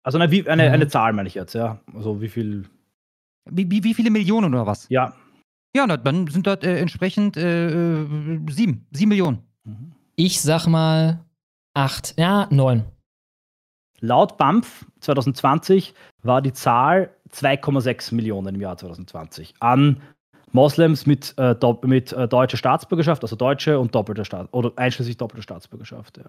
Also 0.03 0.19
eine, 0.19 0.51
eine, 0.51 0.71
eine 0.71 0.85
mhm. 0.85 0.89
Zahl 0.89 1.13
meine 1.13 1.29
ich 1.29 1.35
jetzt, 1.35 1.55
ja. 1.55 1.81
Also 1.95 2.21
wie 2.21 2.29
viel. 2.29 2.69
Wie, 3.51 3.71
wie, 3.71 3.85
wie 3.85 3.95
viele 3.95 4.11
Millionen 4.11 4.55
oder 4.55 4.67
was? 4.67 4.89
Ja. 4.89 5.15
Ja, 5.77 5.87
na, 5.87 5.97
dann 5.97 6.27
sind 6.29 6.47
das 6.47 6.63
äh, 6.63 6.79
entsprechend 6.79 7.37
äh, 7.37 8.07
sieben. 8.49 8.87
Sieben 8.93 9.09
Millionen. 9.09 9.43
Mhm. 9.65 9.93
Ich 10.15 10.41
sag 10.41 10.67
mal 10.67 11.25
acht. 11.75 12.15
Ja, 12.17 12.49
neun. 12.51 12.85
Laut 14.01 14.37
BAMF 14.37 14.87
2020 15.01 15.95
war 16.23 16.43
die 16.43 16.53
Zahl 16.53 17.11
2,6 17.37 18.15
Millionen 18.15 18.55
im 18.55 18.61
Jahr 18.61 18.77
2020 18.77 19.55
an 19.61 20.01
Moslems 20.53 21.07
mit, 21.07 21.35
äh, 21.39 21.55
mit 21.83 22.13
äh, 22.13 22.29
deutscher 22.29 22.57
Staatsbürgerschaft, 22.57 23.23
also 23.23 23.37
deutsche 23.37 23.79
und 23.79 23.95
doppelte 23.95 24.25
Staat 24.25 24.49
oder 24.53 24.73
einschließlich 24.77 25.17
doppelte 25.17 25.43
Staatsbürgerschaft. 25.43 26.19
Ja. 26.19 26.25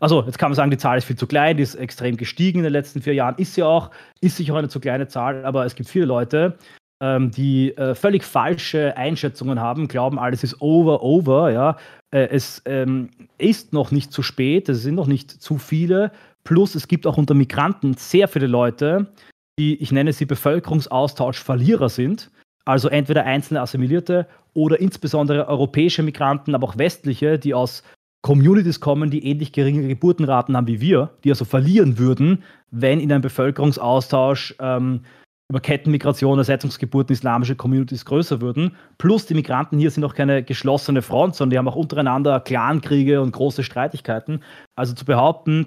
Also 0.00 0.24
jetzt 0.24 0.38
kann 0.38 0.50
man 0.50 0.56
sagen, 0.56 0.70
die 0.70 0.78
Zahl 0.78 0.98
ist 0.98 1.04
viel 1.04 1.16
zu 1.16 1.26
klein, 1.26 1.56
die 1.56 1.62
ist 1.62 1.74
extrem 1.74 2.16
gestiegen 2.16 2.58
in 2.58 2.64
den 2.64 2.72
letzten 2.72 3.02
vier 3.02 3.14
Jahren, 3.14 3.36
ist 3.36 3.54
sie 3.54 3.62
auch, 3.62 3.90
ist 4.20 4.36
sicher 4.36 4.54
eine 4.56 4.68
zu 4.68 4.80
kleine 4.80 5.06
Zahl, 5.06 5.44
aber 5.44 5.64
es 5.64 5.74
gibt 5.74 5.88
viele 5.88 6.06
Leute, 6.06 6.56
ähm, 7.00 7.30
die 7.30 7.76
äh, 7.76 7.94
völlig 7.94 8.24
falsche 8.24 8.96
Einschätzungen 8.96 9.60
haben, 9.60 9.86
glauben, 9.86 10.18
alles 10.18 10.42
ist 10.42 10.60
over, 10.60 11.02
over, 11.02 11.52
ja. 11.52 11.76
Äh, 12.10 12.28
es 12.30 12.62
ähm, 12.64 13.10
ist 13.36 13.72
noch 13.72 13.92
nicht 13.92 14.12
zu 14.12 14.22
spät, 14.22 14.68
es 14.68 14.82
sind 14.82 14.96
noch 14.96 15.06
nicht 15.06 15.30
zu 15.30 15.58
viele. 15.58 16.10
Plus 16.42 16.74
es 16.74 16.88
gibt 16.88 17.06
auch 17.06 17.18
unter 17.18 17.34
Migranten 17.34 17.94
sehr 17.94 18.26
viele 18.26 18.46
Leute, 18.46 19.12
die, 19.58 19.76
ich 19.82 19.92
nenne 19.92 20.12
sie 20.12 20.24
Bevölkerungsaustausch-Verlierer 20.24 21.88
sind. 21.88 22.30
Also 22.64 22.88
entweder 22.88 23.24
einzelne 23.24 23.60
Assimilierte 23.60 24.26
oder 24.54 24.78
insbesondere 24.78 25.48
europäische 25.48 26.02
Migranten, 26.02 26.54
aber 26.54 26.68
auch 26.68 26.78
westliche, 26.78 27.38
die 27.38 27.54
aus 27.54 27.82
Communities 28.22 28.80
kommen, 28.80 29.10
die 29.10 29.24
ähnlich 29.24 29.52
geringe 29.52 29.86
Geburtenraten 29.86 30.56
haben 30.56 30.66
wie 30.66 30.80
wir, 30.80 31.10
die 31.24 31.30
also 31.30 31.44
verlieren 31.44 31.98
würden, 31.98 32.42
wenn 32.70 33.00
in 33.00 33.12
einem 33.12 33.22
Bevölkerungsaustausch 33.22 34.56
ähm, 34.60 35.02
über 35.50 35.60
Kettenmigration, 35.60 36.36
Ersetzungsgeburten, 36.36 37.14
islamische 37.14 37.56
Communities 37.56 38.04
größer 38.04 38.42
würden. 38.42 38.76
Plus 38.98 39.24
die 39.24 39.34
Migranten 39.34 39.78
hier 39.78 39.90
sind 39.90 40.04
auch 40.04 40.14
keine 40.14 40.42
geschlossene 40.42 41.00
Front, 41.00 41.36
sondern 41.36 41.50
die 41.50 41.58
haben 41.58 41.68
auch 41.68 41.76
untereinander 41.76 42.40
Clankriege 42.40 43.22
und 43.22 43.32
große 43.32 43.62
Streitigkeiten. 43.62 44.42
Also 44.76 44.94
zu 44.94 45.06
behaupten, 45.06 45.66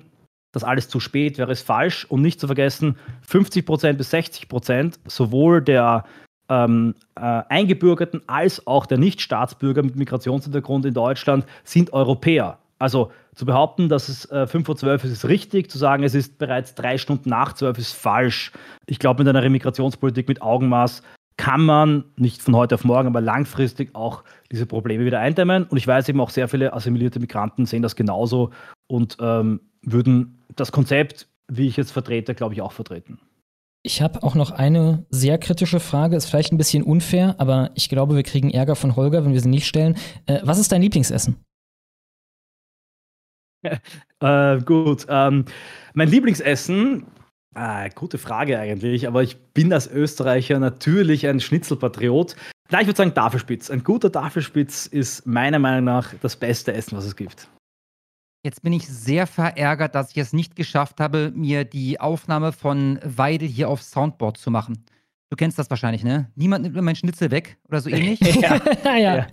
dass 0.52 0.64
alles 0.64 0.90
zu 0.90 0.99
spät 0.99 1.38
wäre, 1.38 1.52
ist 1.52 1.65
falsch. 1.65 2.06
Und 2.06 2.22
nicht 2.22 2.40
zu 2.40 2.48
vergessen, 2.48 2.98
50% 3.30 3.94
bis 3.94 4.14
60% 4.14 4.95
sowohl 5.06 5.61
der 5.61 6.03
ähm, 6.49 6.95
äh, 7.15 7.22
Eingebürgerten 7.22 8.22
als 8.28 8.68
auch 8.68 8.86
der 8.86 8.98
Nicht-Staatsbürger 8.98 9.84
mit 9.84 9.95
Migrationshintergrund 9.95 10.86
in 10.86 10.94
Deutschland 10.94 11.45
sind 11.64 11.94
Europäer. 11.94 12.57
Also 12.78 13.11
zu 13.36 13.45
behaupten, 13.45 13.88
dass 13.88 14.10
es 14.10 14.26
äh, 14.32 14.48
5.12 14.49 14.84
Uhr 14.84 14.94
ist, 14.95 15.03
ist 15.06 15.28
richtig. 15.28 15.72
Zu 15.72 15.78
sagen, 15.78 16.03
es 16.03 16.15
ist 16.15 16.38
bereits 16.38 16.76
drei 16.76 16.98
Stunden 16.98 17.30
nach 17.30 17.53
12 17.53 17.78
ist 17.78 17.94
falsch. 17.94 18.52
Ich 18.88 18.99
glaube, 18.99 19.23
mit 19.23 19.30
einer 19.30 19.44
Remigrationspolitik 19.44 20.28
mit 20.28 20.41
Augenmaß 20.41 21.03
kann 21.38 21.61
man 21.61 22.03
nicht 22.18 22.41
von 22.41 22.56
heute 22.56 22.76
auf 22.76 22.84
morgen, 22.84 23.07
aber 23.07 23.22
langfristig 23.22 23.95
auch 23.95 24.23
diese 24.52 24.65
Probleme 24.65 25.06
wieder 25.06 25.19
eindämmen. 25.19 25.64
Und 25.64 25.78
ich 25.78 25.88
weiß 25.88 26.10
eben 26.10 26.19
auch 26.19 26.30
sehr 26.30 26.48
viele 26.48 26.73
assimilierte 26.73 27.19
Migranten 27.19 27.65
sehen 27.65 27.82
das 27.82 27.95
genauso 27.95 28.52
und 28.88 29.18
ähm, 29.22 29.61
würden 29.82 30.44
das 30.56 30.72
Konzept, 30.72 31.28
wie 31.48 31.68
ich 31.68 31.78
jetzt 31.78 31.91
vertrete, 31.91 32.36
glaube 32.36 32.53
ich, 32.53 32.62
auch 32.62 32.72
vertreten. 32.72 33.20
Ich 33.84 34.02
habe 34.02 34.22
auch 34.22 34.36
noch 34.36 34.52
eine 34.52 35.06
sehr 35.10 35.40
kritische 35.40 35.80
Frage, 35.80 36.16
ist 36.16 36.28
vielleicht 36.28 36.53
ein 36.53 36.58
bisschen 36.58 36.84
unfair, 36.84 37.36
aber 37.40 37.72
ich 37.74 37.90
glaube, 37.90 38.16
wir 38.16 38.24
kriegen 38.24 38.52
Ärger 38.52 38.76
von 38.76 38.95
Holger, 38.95 39.26
wenn 39.26 39.34
wir 39.34 39.41
sie 39.41 39.49
nicht 39.49 39.66
stellen. 39.66 39.98
Äh, 40.28 40.40
was 40.44 40.60
ist 40.60 40.72
dein 40.72 40.84
Lieblingsessen? 40.84 41.44
äh, 44.20 44.60
gut. 44.62 45.08
Ähm, 45.10 45.45
mein 45.94 46.10
Lieblingsessen, 46.10 47.08
äh, 47.56 47.90
gute 47.95 48.20
Frage 48.20 48.60
eigentlich, 48.60 49.08
aber 49.08 49.24
ich 49.24 49.38
bin 49.53 49.74
als 49.74 49.88
Österreicher 49.88 50.60
natürlich 50.60 51.26
ein 51.28 51.40
Schnitzelpatriot. 51.40 52.36
Na, 52.70 52.82
ich 52.82 52.88
würde 52.88 52.98
sagen 52.98 53.16
Tafelspitz. 53.16 53.72
Ein 53.72 53.84
guter 53.84 54.12
Tafelspitz 54.12 54.86
ist 54.86 55.26
meiner 55.26 55.60
Meinung 55.60 55.86
nach 55.86 56.14
das 56.22 56.36
beste 56.36 56.72
Essen, 56.74 56.98
was 56.98 57.06
es 57.06 57.16
gibt. 57.16 57.49
Jetzt 58.43 58.63
bin 58.63 58.73
ich 58.73 58.88
sehr 58.88 59.27
verärgert, 59.27 59.93
dass 59.93 60.09
ich 60.11 60.18
es 60.18 60.34
nicht 60.34 60.55
geschafft 60.55 60.99
habe, 60.99 61.31
mir 61.35 61.63
die 61.63 61.99
Aufnahme 61.99 62.51
von 62.51 62.99
Weidel 63.03 63.47
hier 63.47 63.69
auf 63.69 63.84
Soundboard 63.84 64.38
zu 64.38 64.49
machen. 64.49 64.84
Du 65.30 65.35
kennst 65.35 65.59
das 65.59 65.69
wahrscheinlich, 65.69 66.03
ne? 66.03 66.31
Niemand 66.35 66.63
nimmt 66.63 66.76
mir 66.76 66.81
meinen 66.81 66.95
Schnitzel 66.95 67.30
weg 67.30 67.59
oder 67.69 67.81
so 67.81 67.91
ähnlich. 67.91 68.19
ja. 68.41 68.59
ja. 68.84 68.97
ja. 68.97 69.27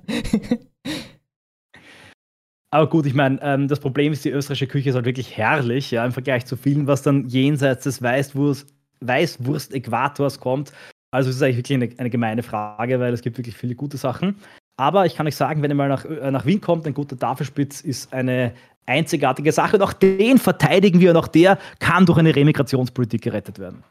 Aber 2.71 2.91
gut, 2.91 3.07
ich 3.07 3.15
meine, 3.15 3.41
ähm, 3.41 3.67
das 3.67 3.81
Problem 3.81 4.13
ist, 4.13 4.27
die 4.27 4.31
österreichische 4.31 4.67
Küche 4.67 4.91
ist 4.91 4.95
halt 4.95 5.07
wirklich 5.07 5.39
herrlich, 5.39 5.91
ja, 5.91 6.05
im 6.05 6.13
Vergleich 6.13 6.45
zu 6.45 6.59
vielen, 6.59 6.87
was 6.87 7.01
dann 7.01 7.27
jenseits 7.29 7.85
des 7.85 8.03
Weißwurst-Äquators 8.03 10.39
kommt. 10.39 10.73
Also 11.11 11.31
es 11.31 11.37
ist 11.37 11.43
eigentlich 11.43 11.57
wirklich 11.57 11.77
eine, 11.77 11.89
eine, 11.99 12.11
gemeine 12.11 12.43
Frage, 12.43 13.01
weil 13.01 13.15
es 13.15 13.23
gibt 13.23 13.39
wirklich 13.39 13.57
viele 13.57 13.75
gute 13.75 13.97
Sachen. 13.97 14.37
Aber 14.77 15.07
ich 15.07 15.17
kann 15.17 15.27
euch 15.27 15.37
sagen, 15.37 15.63
wenn 15.63 15.71
ihr 15.71 15.77
mal 15.77 15.89
nach, 15.89 16.05
äh, 16.05 16.31
nach 16.31 16.45
Wien 16.45 16.61
kommt, 16.61 16.87
ein 16.87 16.93
guter 16.93 17.19
Tafelspitz 17.19 17.81
ist 17.81 18.13
eine 18.13 18.53
einzigartige 18.89 19.53
Sache. 19.53 19.77
Und 19.77 19.83
auch 19.83 19.93
den 19.93 20.39
verteidigen 20.39 21.01
wir 21.01 21.11
und 21.11 21.17
auch 21.17 21.29
der 21.29 21.59
kann 21.79 22.07
durch 22.07 22.19
eine 22.19 22.35
Remigrationspolitik 22.35 23.23
gerettet 23.23 23.59
werden. 23.59 23.85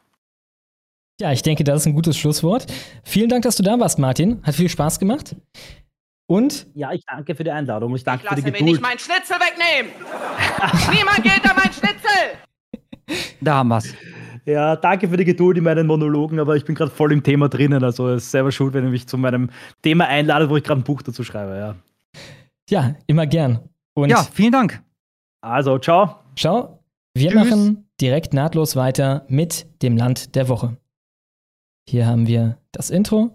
Ja, 1.20 1.32
ich 1.32 1.42
denke, 1.42 1.64
das 1.64 1.80
ist 1.80 1.86
ein 1.86 1.94
gutes 1.94 2.16
Schlusswort. 2.16 2.66
Vielen 3.02 3.28
Dank, 3.28 3.42
dass 3.42 3.56
du 3.56 3.62
da 3.62 3.78
warst, 3.80 3.98
Martin. 3.98 4.40
Hat 4.44 4.54
viel 4.54 4.68
Spaß 4.68 5.00
gemacht. 5.00 5.34
Und? 6.26 6.66
Ja, 6.74 6.92
ich 6.92 7.04
danke 7.06 7.34
für 7.34 7.42
die 7.42 7.50
Einladung. 7.50 7.94
Ich 7.96 8.04
danke 8.04 8.24
ich 8.24 8.28
für 8.28 8.36
die 8.36 8.42
Geduld. 8.42 8.60
mir 8.60 8.70
nicht 8.70 8.82
meinen 8.82 8.98
Schnitzel 8.98 9.36
wegnehmen! 9.36 9.92
Niemand 10.94 11.22
geht 11.22 11.50
an 11.50 11.56
meinen 11.56 11.72
Schnitzel! 11.72 11.98
Da 13.40 13.54
haben 13.54 13.68
wir's. 13.68 13.94
Ja, 14.44 14.76
danke 14.76 15.08
für 15.08 15.16
die 15.16 15.24
Geduld 15.24 15.56
in 15.56 15.64
meinen 15.64 15.86
Monologen, 15.86 16.38
aber 16.38 16.56
ich 16.56 16.64
bin 16.64 16.74
gerade 16.74 16.90
voll 16.90 17.12
im 17.12 17.22
Thema 17.22 17.48
drinnen. 17.48 17.82
Also 17.82 18.08
es 18.08 18.24
ist 18.24 18.30
selber 18.30 18.52
schuld, 18.52 18.74
wenn 18.74 18.84
ihr 18.84 18.90
mich 18.90 19.06
zu 19.06 19.16
meinem 19.16 19.48
Thema 19.82 20.06
einladet, 20.06 20.50
wo 20.50 20.56
ich 20.56 20.64
gerade 20.64 20.80
ein 20.80 20.84
Buch 20.84 21.00
dazu 21.00 21.24
schreibe. 21.24 21.56
Ja, 21.56 21.74
ja 22.68 22.94
immer 23.06 23.26
gern. 23.26 23.60
Und 23.94 24.10
ja, 24.10 24.22
vielen 24.22 24.52
Dank. 24.52 24.82
Also, 25.40 25.78
ciao. 25.78 26.16
Ciao. 26.36 26.80
Wir 27.14 27.30
Tschüss. 27.30 27.50
machen 27.50 27.88
direkt 28.00 28.34
nahtlos 28.34 28.76
weiter 28.76 29.24
mit 29.28 29.66
dem 29.82 29.96
Land 29.96 30.34
der 30.34 30.48
Woche. 30.48 30.76
Hier 31.88 32.06
haben 32.06 32.26
wir 32.26 32.58
das 32.72 32.90
Intro 32.90 33.32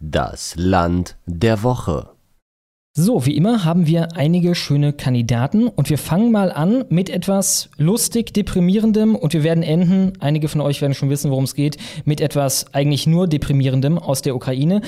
das 0.00 0.54
Land 0.56 1.18
der 1.26 1.62
Woche. 1.62 2.08
So, 2.96 3.24
wie 3.24 3.36
immer 3.36 3.64
haben 3.64 3.86
wir 3.86 4.16
einige 4.16 4.56
schöne 4.56 4.92
Kandidaten 4.92 5.68
und 5.68 5.90
wir 5.90 5.98
fangen 5.98 6.32
mal 6.32 6.50
an 6.50 6.84
mit 6.88 7.08
etwas 7.08 7.70
lustig 7.76 8.34
deprimierendem 8.34 9.14
und 9.14 9.32
wir 9.32 9.44
werden 9.44 9.62
enden, 9.62 10.14
einige 10.18 10.48
von 10.48 10.60
euch 10.60 10.80
werden 10.80 10.94
schon 10.94 11.08
wissen, 11.08 11.30
worum 11.30 11.44
es 11.44 11.54
geht, 11.54 11.76
mit 12.04 12.20
etwas 12.20 12.74
eigentlich 12.74 13.06
nur 13.06 13.28
deprimierendem 13.28 13.96
aus 13.96 14.22
der 14.22 14.34
Ukraine. 14.34 14.80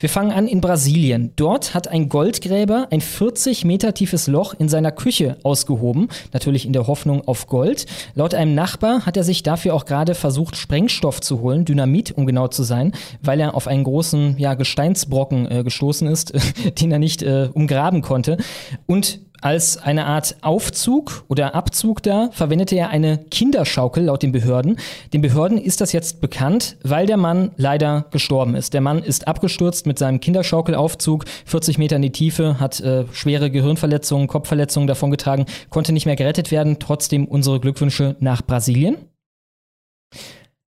Wir 0.00 0.08
fangen 0.08 0.32
an 0.32 0.48
in 0.48 0.62
Brasilien. 0.62 1.34
Dort 1.36 1.74
hat 1.74 1.86
ein 1.88 2.08
Goldgräber 2.08 2.88
ein 2.90 3.02
40 3.02 3.66
Meter 3.66 3.92
tiefes 3.92 4.28
Loch 4.28 4.54
in 4.58 4.70
seiner 4.70 4.92
Küche 4.92 5.36
ausgehoben, 5.42 6.08
natürlich 6.32 6.64
in 6.64 6.72
der 6.72 6.86
Hoffnung 6.86 7.28
auf 7.28 7.46
Gold. 7.46 7.84
Laut 8.14 8.32
einem 8.32 8.54
Nachbar 8.54 9.04
hat 9.04 9.18
er 9.18 9.24
sich 9.24 9.42
dafür 9.42 9.74
auch 9.74 9.84
gerade 9.84 10.14
versucht, 10.14 10.56
Sprengstoff 10.56 11.20
zu 11.20 11.42
holen, 11.42 11.66
Dynamit, 11.66 12.12
um 12.12 12.24
genau 12.24 12.48
zu 12.48 12.62
sein, 12.62 12.92
weil 13.20 13.40
er 13.40 13.54
auf 13.54 13.66
einen 13.66 13.84
großen 13.84 14.38
ja, 14.38 14.54
Gesteinsbrocken 14.54 15.50
äh, 15.50 15.64
gestoßen 15.64 16.08
ist, 16.08 16.32
den 16.80 16.90
er 16.92 16.98
nicht 16.98 17.22
äh, 17.22 17.50
umgraben 17.52 18.00
konnte. 18.00 18.38
Und 18.86 19.20
als 19.40 19.76
eine 19.76 20.06
Art 20.06 20.36
Aufzug 20.42 21.24
oder 21.28 21.54
Abzug 21.54 22.02
da 22.02 22.30
verwendete 22.32 22.76
er 22.76 22.90
eine 22.90 23.18
Kinderschaukel 23.30 24.04
laut 24.04 24.22
den 24.22 24.32
Behörden. 24.32 24.76
Den 25.12 25.20
Behörden 25.20 25.58
ist 25.58 25.80
das 25.80 25.92
jetzt 25.92 26.20
bekannt, 26.20 26.76
weil 26.82 27.06
der 27.06 27.16
Mann 27.16 27.52
leider 27.56 28.06
gestorben 28.10 28.54
ist. 28.54 28.74
Der 28.74 28.80
Mann 28.80 29.02
ist 29.02 29.28
abgestürzt 29.28 29.86
mit 29.86 29.98
seinem 29.98 30.20
Kinderschaukelaufzug, 30.20 31.24
40 31.46 31.78
Meter 31.78 31.96
in 31.96 32.02
die 32.02 32.12
Tiefe, 32.12 32.60
hat 32.60 32.80
äh, 32.80 33.04
schwere 33.12 33.50
Gehirnverletzungen, 33.50 34.28
Kopfverletzungen 34.28 34.86
davongetragen, 34.86 35.46
konnte 35.70 35.92
nicht 35.92 36.06
mehr 36.06 36.16
gerettet 36.16 36.50
werden. 36.50 36.78
Trotzdem 36.78 37.26
unsere 37.26 37.60
Glückwünsche 37.60 38.16
nach 38.20 38.42
Brasilien. 38.42 38.96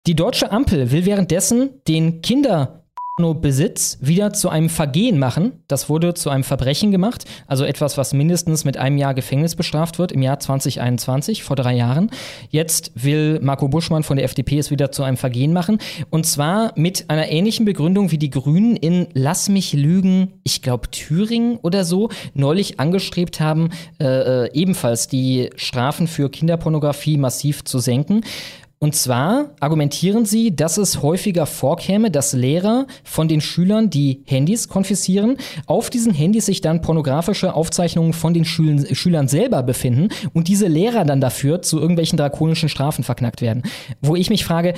Die 0.07 0.15
deutsche 0.15 0.53
Ampel 0.53 0.93
will 0.93 1.05
währenddessen 1.05 1.71
den 1.89 2.23
Kinder 2.23 2.86
Besitz 3.19 3.97
wieder 4.03 4.35
zu 4.35 4.51
einem 4.51 4.69
Vergehen 4.69 5.19
machen. 5.19 5.53
Das 5.69 5.89
wurde 5.89 6.13
zu 6.13 6.29
einem 6.29 6.45
Verbrechen 6.45 6.91
gemacht, 6.91 7.25
also 7.47 7.65
etwas, 7.65 7.97
was 7.97 8.13
mindestens 8.13 8.67
mit 8.67 8.77
einem 8.77 8.99
Jahr 8.99 9.15
Gefängnis 9.15 9.55
bestraft 9.55 9.99
wird 9.99 10.13
im 10.13 10.21
Jahr 10.21 10.39
2021, 10.39 11.43
vor 11.43 11.57
drei 11.57 11.75
Jahren. 11.75 12.11
Jetzt 12.51 12.93
will 12.95 13.41
Marco 13.41 13.69
Buschmann 13.69 14.03
von 14.03 14.19
der 14.19 14.27
FDP 14.27 14.59
es 14.59 14.71
wieder 14.71 14.93
zu 14.93 15.03
einem 15.03 15.17
Vergehen 15.17 15.55
machen 15.55 15.79
und 16.11 16.27
zwar 16.27 16.75
mit 16.77 17.09
einer 17.09 17.31
ähnlichen 17.31 17.65
Begründung 17.65 18.11
wie 18.11 18.19
die 18.19 18.29
Grünen 18.29 18.77
in 18.77 19.07
Lass 19.15 19.49
mich 19.49 19.73
lügen, 19.73 20.35
ich 20.45 20.61
glaube 20.61 20.91
Thüringen 20.91 21.57
oder 21.63 21.87
so, 21.87 22.11
neulich 22.35 22.81
angestrebt 22.81 23.41
haben, 23.41 23.71
äh, 23.99 24.45
äh 24.45 24.51
ebenfalls 24.53 25.09
die 25.09 25.49
Strafen 25.57 26.07
für 26.07 26.29
Kinderpornografie 26.29 27.17
massiv 27.17 27.65
zu 27.65 27.79
senken. 27.79 28.25
Und 28.79 28.95
zwar 28.95 29.55
argumentieren 29.59 30.27
sie, 30.27 30.55
dass 30.55 30.77
es 30.77 31.01
häufiger 31.03 31.47
vorkäme, 31.47 32.11
dass 32.11 32.35
Lehrer 32.35 32.87
von 33.05 33.27
den 33.27 33.41
Schülern 33.41 33.89
die 33.89 34.23
Handys 34.27 34.69
konfiszieren, 34.69 35.39
auf 35.67 35.89
diesen 35.89 36.13
Handys 36.13 36.47
sich 36.47 36.61
dann 36.61 36.83
pornografische 36.83 37.55
Aufzeichnungen 37.55 38.13
von 38.13 38.35
den 38.35 38.45
Schül 38.45 38.95
Schülern 38.95 39.29
selber 39.29 39.63
befinden 39.63 40.09
und 40.35 40.49
diese 40.49 40.67
Lehrer 40.67 41.05
dann 41.05 41.23
dafür 41.23 41.63
zu 41.63 41.79
irgendwelchen 41.81 42.19
drakonischen 42.19 42.69
Strafen 42.69 43.03
verknackt 43.03 43.41
werden. 43.41 43.63
Wo 44.03 44.15
ich 44.15 44.29
mich 44.29 44.45
frage, 44.45 44.75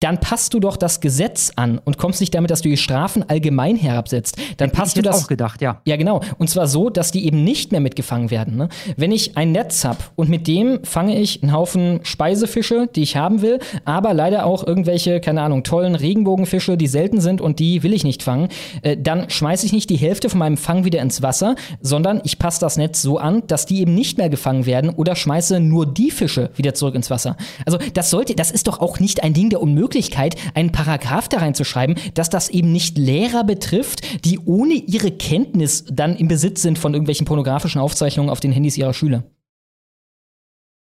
dann 0.00 0.18
passt 0.18 0.54
du 0.54 0.60
doch 0.60 0.78
das 0.78 1.00
Gesetz 1.02 1.52
an 1.56 1.78
und 1.84 1.98
kommst 1.98 2.20
nicht 2.20 2.34
damit, 2.34 2.50
dass 2.50 2.62
du 2.62 2.70
die 2.70 2.78
Strafen 2.78 3.28
allgemein 3.28 3.76
herabsetzt. 3.76 4.38
Dann 4.56 4.70
passt 4.70 4.96
du 4.96 5.02
das 5.02 5.24
auch 5.24 5.28
gedacht, 5.28 5.60
ja. 5.60 5.82
Ja, 5.84 5.96
genau. 5.96 6.22
Und 6.38 6.48
zwar 6.48 6.66
so, 6.68 6.88
dass 6.88 7.12
die 7.12 7.26
eben 7.26 7.44
nicht 7.44 7.70
mehr 7.70 7.82
mitgefangen 7.82 8.30
werden. 8.30 8.56
Ne? 8.56 8.70
Wenn 8.96 9.12
ich 9.12 9.36
ein 9.36 9.52
Netz 9.52 9.84
habe 9.84 9.98
und 10.16 10.30
mit 10.30 10.46
dem 10.46 10.82
fange 10.84 11.20
ich 11.20 11.42
einen 11.42 11.52
Haufen 11.52 12.00
Speisefische, 12.02 12.88
die 12.96 13.02
ich 13.02 13.16
haben 13.16 13.42
will, 13.42 13.58
aber 13.84 14.14
leider 14.14 14.46
auch 14.46 14.66
irgendwelche, 14.66 15.20
keine 15.20 15.42
Ahnung, 15.42 15.64
tollen 15.64 15.94
Regenbogenfische, 15.94 16.78
die 16.78 16.86
selten 16.86 17.20
sind 17.20 17.42
und 17.42 17.58
die 17.58 17.82
will 17.82 17.92
ich 17.92 18.02
nicht 18.02 18.22
fangen, 18.22 18.48
äh, 18.80 18.96
dann 18.96 19.28
schmeiße 19.28 19.66
ich 19.66 19.74
nicht 19.74 19.90
die 19.90 19.96
Hälfte 19.96 20.30
von 20.30 20.38
meinem 20.38 20.56
Fang 20.56 20.86
wieder 20.86 21.02
ins 21.02 21.20
Wasser, 21.20 21.56
sondern 21.82 22.22
ich 22.24 22.38
passe 22.38 22.60
das 22.60 22.78
Netz 22.78 23.02
so 23.02 23.18
an, 23.18 23.42
dass 23.48 23.66
die 23.66 23.80
eben 23.80 23.94
nicht 23.94 24.16
mehr 24.16 24.30
gefangen 24.30 24.64
werden 24.64 24.88
oder 24.88 25.14
schmeiße 25.14 25.60
nur 25.60 25.84
die 25.84 26.10
Fische 26.10 26.48
wieder 26.56 26.72
zurück 26.72 26.94
ins 26.94 27.10
Wasser. 27.10 27.36
Also 27.66 27.78
das 27.92 28.08
sollte, 28.08 28.34
das 28.34 28.50
ist 28.50 28.66
doch 28.66 28.80
auch 28.80 28.98
nicht 28.98 29.22
ein 29.22 29.34
Ding 29.34 29.50
der 29.50 29.60
Unmöglichkeit. 29.60 29.89
Möglichkeit, 29.90 30.36
einen 30.54 30.70
Paragraph 30.70 31.28
da 31.28 31.38
reinzuschreiben, 31.38 31.96
dass 32.14 32.30
das 32.30 32.48
eben 32.48 32.70
nicht 32.70 32.96
Lehrer 32.96 33.42
betrifft, 33.42 34.24
die 34.24 34.38
ohne 34.38 34.74
ihre 34.74 35.10
Kenntnis 35.10 35.84
dann 35.90 36.14
im 36.14 36.28
Besitz 36.28 36.62
sind 36.62 36.78
von 36.78 36.94
irgendwelchen 36.94 37.26
pornografischen 37.26 37.80
Aufzeichnungen 37.80 38.30
auf 38.30 38.38
den 38.38 38.52
Handys 38.52 38.78
ihrer 38.78 38.94
Schüler. 38.94 39.24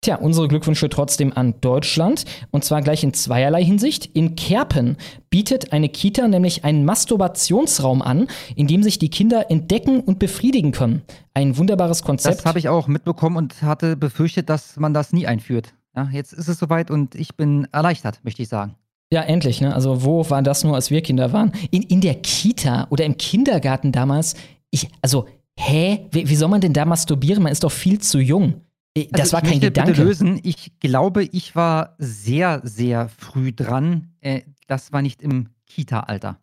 Tja, 0.01 0.15
unsere 0.15 0.47
Glückwünsche 0.47 0.87
trotzdem 0.87 1.33
an 1.35 1.55
Deutschland 1.59 2.23
und 2.51 2.63
zwar 2.63 2.81
gleich 2.81 3.03
in 3.03 3.13
zweierlei 3.13 3.65
Hinsicht. 3.65 4.05
In 4.13 4.35
Kerpen 4.35 4.95
bietet 5.29 5.73
eine 5.73 5.89
Kita 5.89 6.29
nämlich 6.29 6.63
einen 6.63 6.85
Masturbationsraum 6.85 8.01
an, 8.01 8.27
in 8.55 8.67
dem 8.67 8.81
sich 8.81 8.97
die 8.97 9.09
Kinder 9.09 9.51
entdecken 9.51 9.99
und 9.99 10.19
befriedigen 10.19 10.71
können. 10.71 11.01
Ein 11.33 11.57
wunderbares 11.57 12.01
Konzept. 12.01 12.37
Das 12.37 12.45
habe 12.45 12.59
ich 12.59 12.69
auch 12.69 12.87
mitbekommen 12.87 13.35
und 13.35 13.61
hatte 13.61 13.97
befürchtet, 13.97 14.49
dass 14.49 14.77
man 14.77 14.93
das 14.93 15.11
nie 15.11 15.27
einführt. 15.27 15.73
Ja, 15.95 16.07
jetzt 16.13 16.31
ist 16.31 16.47
es 16.47 16.59
soweit 16.59 16.91
und 16.91 17.15
ich 17.15 17.35
bin 17.35 17.67
erleichtert, 17.73 18.19
möchte 18.23 18.41
ich 18.41 18.47
sagen. 18.47 18.75
Ja, 19.15 19.21
endlich. 19.21 19.61
Ne? 19.61 19.73
Also 19.73 20.03
wo 20.03 20.29
war 20.29 20.41
das 20.41 20.65
nur, 20.65 20.75
als 20.75 20.91
wir 20.91 21.01
Kinder 21.01 21.31
waren? 21.31 21.53
In, 21.71 21.83
in 21.83 22.01
der 22.01 22.15
Kita 22.15 22.87
oder 22.89 23.05
im 23.05 23.15
Kindergarten 23.15 23.93
damals. 23.93 24.35
Ich, 24.71 24.89
also, 25.01 25.25
hä? 25.57 26.09
Wie, 26.11 26.27
wie 26.27 26.35
soll 26.35 26.49
man 26.49 26.59
denn 26.59 26.73
da 26.73 26.83
masturbieren? 26.83 27.41
Man 27.41 27.53
ist 27.53 27.63
doch 27.63 27.71
viel 27.71 28.01
zu 28.01 28.19
jung. 28.19 28.55
Äh, 28.93 29.07
das 29.11 29.33
also 29.33 29.33
war 29.35 29.41
kein 29.43 29.61
Gedanke. 29.61 29.91
Bitte 29.93 30.03
lösen. 30.03 30.41
Ich 30.43 30.77
glaube, 30.81 31.23
ich 31.23 31.55
war 31.55 31.95
sehr, 31.97 32.59
sehr 32.65 33.07
früh 33.07 33.53
dran. 33.53 34.09
Äh, 34.19 34.41
das 34.67 34.91
war 34.91 35.01
nicht 35.01 35.21
im 35.21 35.47
Kita-Alter. 35.65 36.41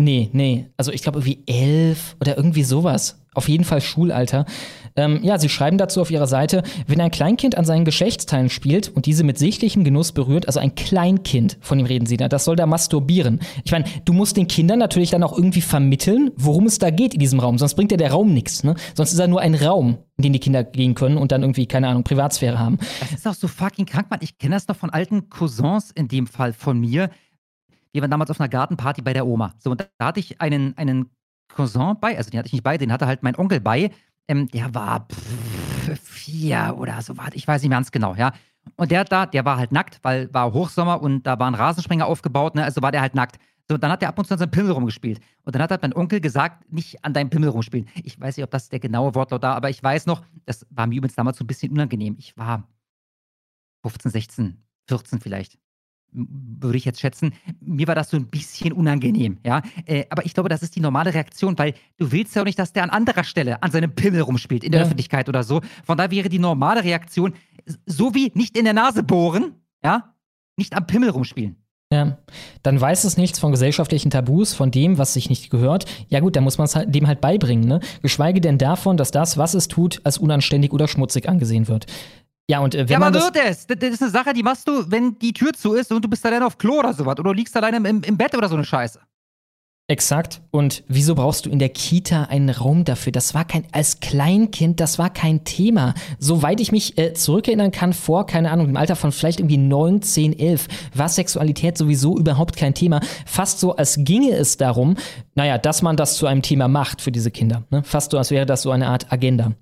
Nee, 0.00 0.30
nee. 0.32 0.66
Also 0.76 0.92
ich 0.92 1.02
glaube 1.02 1.18
irgendwie 1.18 1.42
elf 1.46 2.16
oder 2.20 2.36
irgendwie 2.36 2.62
sowas. 2.62 3.20
Auf 3.34 3.48
jeden 3.48 3.64
Fall 3.64 3.80
Schulalter. 3.80 4.46
Ähm, 4.96 5.20
ja, 5.22 5.38
sie 5.38 5.48
schreiben 5.48 5.78
dazu 5.78 6.00
auf 6.00 6.10
ihrer 6.10 6.26
Seite, 6.26 6.62
wenn 6.86 7.00
ein 7.00 7.10
Kleinkind 7.10 7.56
an 7.56 7.64
seinen 7.64 7.84
Geschlechtsteilen 7.84 8.48
spielt 8.48 8.88
und 8.88 9.06
diese 9.06 9.22
mit 9.22 9.38
sichtlichem 9.38 9.84
Genuss 9.84 10.12
berührt, 10.12 10.46
also 10.46 10.58
ein 10.60 10.74
Kleinkind, 10.74 11.56
von 11.60 11.78
dem 11.78 11.86
reden 11.86 12.06
sie 12.06 12.16
da, 12.16 12.28
das 12.28 12.44
soll 12.44 12.56
da 12.56 12.66
masturbieren. 12.66 13.40
Ich 13.64 13.70
meine, 13.70 13.84
du 14.04 14.12
musst 14.12 14.36
den 14.36 14.48
Kindern 14.48 14.78
natürlich 14.78 15.10
dann 15.10 15.22
auch 15.22 15.36
irgendwie 15.36 15.60
vermitteln, 15.60 16.32
worum 16.36 16.66
es 16.66 16.78
da 16.78 16.90
geht 16.90 17.14
in 17.14 17.20
diesem 17.20 17.38
Raum, 17.38 17.58
sonst 17.58 17.74
bringt 17.74 17.92
ja 17.92 17.96
der 17.96 18.10
Raum 18.10 18.32
nichts. 18.32 18.64
Ne? 18.64 18.74
Sonst 18.94 19.12
ist 19.12 19.18
er 19.20 19.28
nur 19.28 19.40
ein 19.40 19.54
Raum, 19.54 19.98
in 20.16 20.22
den 20.22 20.32
die 20.32 20.40
Kinder 20.40 20.64
gehen 20.64 20.94
können 20.94 21.16
und 21.16 21.30
dann 21.30 21.42
irgendwie, 21.42 21.66
keine 21.66 21.88
Ahnung, 21.88 22.02
Privatsphäre 22.02 22.58
haben. 22.58 22.78
Das 23.00 23.12
ist 23.12 23.28
auch 23.28 23.34
so 23.34 23.46
fucking 23.46 23.86
krank, 23.86 24.08
Mann. 24.10 24.20
Ich 24.22 24.38
kenne 24.38 24.56
das 24.56 24.66
noch 24.66 24.76
von 24.76 24.90
alten 24.90 25.28
Cousins 25.28 25.92
in 25.94 26.08
dem 26.08 26.26
Fall 26.26 26.52
von 26.52 26.80
mir. 26.80 27.10
Wir 27.92 28.02
waren 28.02 28.10
damals 28.10 28.30
auf 28.30 28.40
einer 28.40 28.48
Gartenparty 28.48 29.02
bei 29.02 29.12
der 29.12 29.26
Oma. 29.26 29.54
So, 29.58 29.70
und 29.70 29.88
da 29.98 30.06
hatte 30.06 30.20
ich 30.20 30.40
einen, 30.40 30.76
einen 30.76 31.10
Cousin 31.48 31.96
bei, 32.00 32.16
also 32.16 32.30
den 32.30 32.38
hatte 32.38 32.48
ich 32.48 32.52
nicht 32.52 32.62
bei, 32.62 32.78
den 32.78 32.92
hatte 32.92 33.06
halt 33.06 33.22
mein 33.22 33.36
Onkel 33.36 33.60
bei. 33.60 33.90
Ähm, 34.28 34.48
der 34.48 34.74
war 34.74 35.08
pff, 35.08 36.00
vier 36.00 36.74
oder 36.78 37.00
so, 37.02 37.16
warte, 37.16 37.36
ich 37.36 37.48
weiß 37.48 37.62
nicht 37.62 37.70
mehr 37.70 37.78
ganz 37.78 37.90
genau, 37.90 38.14
ja. 38.14 38.32
Und 38.76 38.90
der 38.90 39.04
da, 39.04 39.24
der 39.24 39.44
war 39.44 39.56
halt 39.56 39.72
nackt, 39.72 39.98
weil 40.02 40.32
war 40.34 40.52
Hochsommer 40.52 41.00
und 41.00 41.26
da 41.26 41.38
war 41.38 41.50
ein 41.50 41.54
Rasensprenger 41.54 42.06
aufgebaut, 42.06 42.54
ne? 42.54 42.64
also 42.64 42.82
war 42.82 42.92
der 42.92 43.00
halt 43.00 43.14
nackt. 43.14 43.38
So, 43.70 43.76
dann 43.76 43.90
hat 43.90 44.02
er 44.02 44.08
ab 44.08 44.18
und 44.18 44.26
zu 44.26 44.32
an 44.32 44.38
seinem 44.38 44.50
Pimmel 44.50 44.72
rumgespielt. 44.72 45.20
Und 45.44 45.54
dann 45.54 45.60
hat 45.60 45.70
halt 45.70 45.82
mein 45.82 45.94
Onkel 45.94 46.20
gesagt, 46.20 46.70
nicht 46.72 47.04
an 47.04 47.12
deinem 47.12 47.28
Pimmel 47.28 47.50
rumspielen. 47.50 47.88
Ich 48.02 48.18
weiß 48.18 48.36
nicht, 48.36 48.44
ob 48.44 48.50
das 48.50 48.70
der 48.70 48.80
genaue 48.80 49.14
Wortlaut 49.14 49.42
da, 49.42 49.54
aber 49.54 49.68
ich 49.68 49.82
weiß 49.82 50.06
noch, 50.06 50.22
das 50.46 50.66
war 50.70 50.86
mir 50.86 50.96
übrigens 50.96 51.16
damals 51.16 51.36
so 51.36 51.44
ein 51.44 51.46
bisschen 51.46 51.72
unangenehm. 51.72 52.16
Ich 52.18 52.36
war 52.36 52.66
15, 53.82 54.10
16, 54.10 54.64
14 54.88 55.20
vielleicht 55.20 55.58
würde 56.12 56.78
ich 56.78 56.84
jetzt 56.84 57.00
schätzen. 57.00 57.32
Mir 57.60 57.86
war 57.86 57.94
das 57.94 58.10
so 58.10 58.16
ein 58.16 58.26
bisschen 58.26 58.72
unangenehm, 58.72 59.38
ja. 59.44 59.62
Äh, 59.86 60.04
aber 60.10 60.24
ich 60.24 60.34
glaube, 60.34 60.48
das 60.48 60.62
ist 60.62 60.74
die 60.76 60.80
normale 60.80 61.12
Reaktion, 61.12 61.58
weil 61.58 61.74
du 61.96 62.10
willst 62.12 62.34
ja 62.34 62.42
auch 62.42 62.46
nicht, 62.46 62.58
dass 62.58 62.72
der 62.72 62.82
an 62.82 62.90
anderer 62.90 63.24
Stelle 63.24 63.62
an 63.62 63.70
seinem 63.70 63.94
Pimmel 63.94 64.22
rumspielt, 64.22 64.64
in 64.64 64.72
der 64.72 64.80
ja. 64.80 64.86
Öffentlichkeit 64.86 65.28
oder 65.28 65.42
so. 65.42 65.60
Von 65.84 65.96
daher 65.98 66.10
wäre 66.10 66.28
die 66.28 66.38
normale 66.38 66.84
Reaktion, 66.84 67.34
so 67.86 68.14
wie 68.14 68.32
nicht 68.34 68.56
in 68.56 68.64
der 68.64 68.74
Nase 68.74 69.02
bohren, 69.02 69.52
ja, 69.84 70.14
nicht 70.56 70.74
am 70.74 70.86
Pimmel 70.86 71.10
rumspielen. 71.10 71.56
Ja, 71.90 72.18
dann 72.62 72.78
weiß 72.78 73.04
es 73.04 73.16
nichts 73.16 73.38
von 73.38 73.50
gesellschaftlichen 73.50 74.10
Tabus, 74.10 74.52
von 74.52 74.70
dem, 74.70 74.98
was 74.98 75.14
sich 75.14 75.30
nicht 75.30 75.48
gehört. 75.48 75.86
Ja 76.08 76.20
gut, 76.20 76.36
dann 76.36 76.44
muss 76.44 76.58
man 76.58 76.66
es 76.66 76.76
halt, 76.76 76.94
dem 76.94 77.06
halt 77.06 77.22
beibringen, 77.22 77.66
ne? 77.66 77.80
Geschweige 78.02 78.42
denn 78.42 78.58
davon, 78.58 78.98
dass 78.98 79.10
das, 79.10 79.38
was 79.38 79.54
es 79.54 79.68
tut, 79.68 80.02
als 80.04 80.18
unanständig 80.18 80.72
oder 80.72 80.86
schmutzig 80.86 81.30
angesehen 81.30 81.66
wird. 81.66 81.86
Ja, 82.50 82.60
und 82.60 82.74
äh, 82.74 82.88
wenn 82.88 82.94
ja, 82.94 82.98
man. 82.98 83.14
Wird 83.14 83.36
es. 83.36 83.66
Das, 83.66 83.78
das 83.78 83.90
ist 83.90 84.02
eine 84.02 84.10
Sache, 84.10 84.32
die 84.32 84.42
machst 84.42 84.66
du, 84.66 84.90
wenn 84.90 85.18
die 85.18 85.32
Tür 85.32 85.52
zu 85.52 85.74
ist 85.74 85.92
und 85.92 86.04
du 86.04 86.08
bist 86.08 86.24
alleine 86.24 86.46
auf 86.46 86.56
Klo 86.56 86.78
oder 86.78 86.94
sowas. 86.94 87.18
Oder 87.18 87.24
du 87.24 87.32
liegst 87.32 87.56
alleine 87.56 87.76
im, 87.88 88.02
im 88.02 88.16
Bett 88.16 88.34
oder 88.34 88.48
so 88.48 88.54
eine 88.54 88.64
Scheiße. 88.64 89.00
Exakt. 89.90 90.42
Und 90.50 90.84
wieso 90.86 91.14
brauchst 91.14 91.46
du 91.46 91.50
in 91.50 91.58
der 91.58 91.70
Kita 91.70 92.24
einen 92.24 92.50
Raum 92.50 92.84
dafür? 92.84 93.10
Das 93.10 93.32
war 93.32 93.46
kein, 93.46 93.64
als 93.72 94.00
Kleinkind, 94.00 94.80
das 94.80 94.98
war 94.98 95.08
kein 95.08 95.44
Thema. 95.44 95.94
Soweit 96.18 96.60
ich 96.60 96.72
mich 96.72 96.98
äh, 96.98 97.14
zurückerinnern 97.14 97.70
kann, 97.70 97.94
vor, 97.94 98.26
keine 98.26 98.50
Ahnung, 98.50 98.68
im 98.68 98.76
Alter 98.76 98.96
von 98.96 99.12
vielleicht 99.12 99.40
irgendwie 99.40 99.56
9, 99.56 100.02
10, 100.02 100.38
11, 100.38 100.68
war 100.92 101.08
Sexualität 101.08 101.78
sowieso 101.78 102.18
überhaupt 102.18 102.58
kein 102.58 102.74
Thema. 102.74 103.00
Fast 103.24 103.60
so, 103.60 103.76
als 103.76 103.96
ginge 104.00 104.32
es 104.32 104.58
darum, 104.58 104.96
naja, 105.34 105.56
dass 105.56 105.80
man 105.80 105.96
das 105.96 106.16
zu 106.16 106.26
einem 106.26 106.42
Thema 106.42 106.68
macht 106.68 107.00
für 107.00 107.10
diese 107.10 107.30
Kinder. 107.30 107.64
Ne? 107.70 107.82
Fast 107.82 108.10
so, 108.10 108.18
als 108.18 108.30
wäre 108.30 108.44
das 108.44 108.60
so 108.60 108.70
eine 108.70 108.88
Art 108.88 109.10
Agenda. 109.10 109.52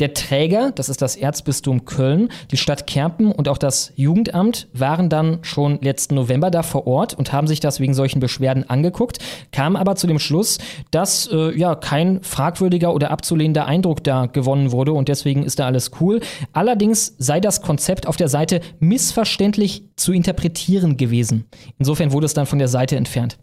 Der 0.00 0.14
Träger, 0.14 0.70
das 0.70 0.88
ist 0.88 1.02
das 1.02 1.16
Erzbistum 1.16 1.84
Köln, 1.84 2.28
die 2.52 2.56
Stadt 2.56 2.86
Kerpen 2.86 3.32
und 3.32 3.48
auch 3.48 3.58
das 3.58 3.92
Jugendamt 3.96 4.68
waren 4.72 5.08
dann 5.08 5.40
schon 5.42 5.80
letzten 5.80 6.14
November 6.14 6.52
da 6.52 6.62
vor 6.62 6.86
Ort 6.86 7.14
und 7.14 7.32
haben 7.32 7.48
sich 7.48 7.58
das 7.58 7.80
wegen 7.80 7.94
solchen 7.94 8.20
Beschwerden 8.20 8.70
angeguckt, 8.70 9.18
kamen 9.50 9.74
aber 9.74 9.96
zu 9.96 10.06
dem 10.06 10.20
Schluss, 10.20 10.58
dass 10.92 11.28
äh, 11.32 11.52
ja 11.58 11.74
kein 11.74 12.22
fragwürdiger 12.22 12.94
oder 12.94 13.10
abzulehnender 13.10 13.66
Eindruck 13.66 14.04
da 14.04 14.26
gewonnen 14.26 14.70
wurde 14.70 14.92
und 14.92 15.08
deswegen 15.08 15.42
ist 15.42 15.58
da 15.58 15.66
alles 15.66 15.90
cool. 16.00 16.20
Allerdings 16.52 17.16
sei 17.18 17.40
das 17.40 17.60
Konzept 17.60 18.06
auf 18.06 18.16
der 18.16 18.28
Seite 18.28 18.60
missverständlich 18.78 19.82
zu 19.96 20.12
interpretieren 20.12 20.96
gewesen. 20.96 21.46
Insofern 21.76 22.12
wurde 22.12 22.26
es 22.26 22.34
dann 22.34 22.46
von 22.46 22.60
der 22.60 22.68
Seite 22.68 22.94
entfernt. 22.94 23.40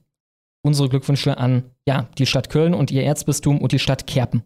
Unsere 0.61 0.87
Glückwünsche 0.87 1.37
an 1.37 1.63
ja, 1.85 2.07
die 2.17 2.25
Stadt 2.25 2.49
Köln 2.49 2.73
und 2.73 2.91
ihr 2.91 3.03
Erzbistum 3.03 3.59
und 3.59 3.73
die 3.73 3.79
Stadt 3.79 4.07
Kerpen. 4.07 4.43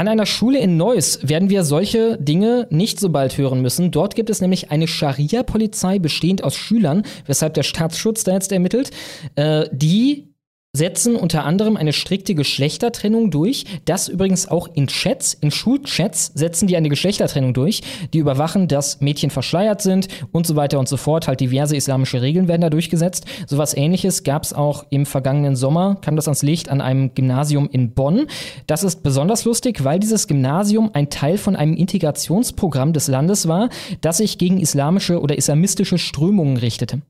An 0.00 0.08
einer 0.08 0.24
Schule 0.24 0.58
in 0.58 0.78
Neuss 0.78 1.18
werden 1.28 1.50
wir 1.50 1.62
solche 1.62 2.16
Dinge 2.16 2.66
nicht 2.70 2.98
so 2.98 3.10
bald 3.10 3.36
hören 3.36 3.60
müssen. 3.60 3.90
Dort 3.90 4.14
gibt 4.14 4.30
es 4.30 4.40
nämlich 4.40 4.70
eine 4.70 4.88
Scharia-Polizei 4.88 5.98
bestehend 5.98 6.42
aus 6.42 6.56
Schülern, 6.56 7.02
weshalb 7.26 7.52
der 7.52 7.64
Staatsschutz 7.64 8.24
da 8.24 8.32
jetzt 8.32 8.50
ermittelt, 8.50 8.92
äh, 9.34 9.66
die 9.72 10.29
setzen 10.72 11.16
unter 11.16 11.44
anderem 11.44 11.76
eine 11.76 11.92
strikte 11.92 12.36
Geschlechtertrennung 12.36 13.32
durch. 13.32 13.64
Das 13.86 14.08
übrigens 14.08 14.46
auch 14.46 14.68
in 14.72 14.86
Chats, 14.86 15.34
in 15.34 15.50
Schulchats 15.50 16.30
setzen 16.34 16.68
die 16.68 16.76
eine 16.76 16.88
Geschlechtertrennung 16.88 17.54
durch. 17.54 17.82
Die 18.12 18.18
überwachen, 18.18 18.68
dass 18.68 19.00
Mädchen 19.00 19.30
verschleiert 19.30 19.82
sind 19.82 20.06
und 20.30 20.46
so 20.46 20.54
weiter 20.54 20.78
und 20.78 20.88
so 20.88 20.96
fort. 20.96 21.26
Halt 21.26 21.40
diverse 21.40 21.74
islamische 21.74 22.22
Regeln 22.22 22.46
werden 22.46 22.60
da 22.60 22.70
durchgesetzt. 22.70 23.26
Sowas 23.46 23.76
ähnliches 23.76 24.22
gab 24.22 24.44
es 24.44 24.52
auch 24.52 24.86
im 24.90 25.06
vergangenen 25.06 25.56
Sommer, 25.56 25.96
kam 26.02 26.14
das 26.14 26.28
ans 26.28 26.42
Licht 26.42 26.68
an 26.68 26.80
einem 26.80 27.14
Gymnasium 27.14 27.68
in 27.68 27.92
Bonn. 27.92 28.26
Das 28.68 28.84
ist 28.84 29.02
besonders 29.02 29.44
lustig, 29.44 29.82
weil 29.82 29.98
dieses 29.98 30.28
Gymnasium 30.28 30.90
ein 30.92 31.10
Teil 31.10 31.36
von 31.36 31.56
einem 31.56 31.74
Integrationsprogramm 31.74 32.92
des 32.92 33.08
Landes 33.08 33.48
war, 33.48 33.70
das 34.02 34.18
sich 34.18 34.38
gegen 34.38 34.60
islamische 34.60 35.20
oder 35.20 35.36
islamistische 35.36 35.98
Strömungen 35.98 36.56
richtete. 36.58 37.02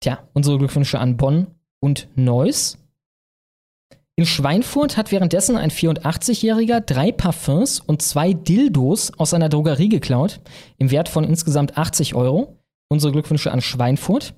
Tja, 0.00 0.20
unsere 0.32 0.56
Glückwünsche 0.56 0.98
an 0.98 1.18
Bonn 1.18 1.48
und 1.80 2.08
Neuss. 2.14 2.78
In 4.18 4.24
Schweinfurt 4.24 4.96
hat 4.96 5.12
währenddessen 5.12 5.58
ein 5.58 5.70
84-Jähriger 5.70 6.80
drei 6.80 7.12
Parfums 7.12 7.80
und 7.80 8.00
zwei 8.00 8.32
Dildos 8.32 9.12
aus 9.18 9.34
einer 9.34 9.50
Drogerie 9.50 9.90
geklaut, 9.90 10.40
im 10.78 10.90
Wert 10.90 11.10
von 11.10 11.22
insgesamt 11.24 11.76
80 11.76 12.14
Euro. 12.14 12.56
Unsere 12.88 13.12
Glückwünsche 13.12 13.52
an 13.52 13.60
Schweinfurt. 13.60 14.32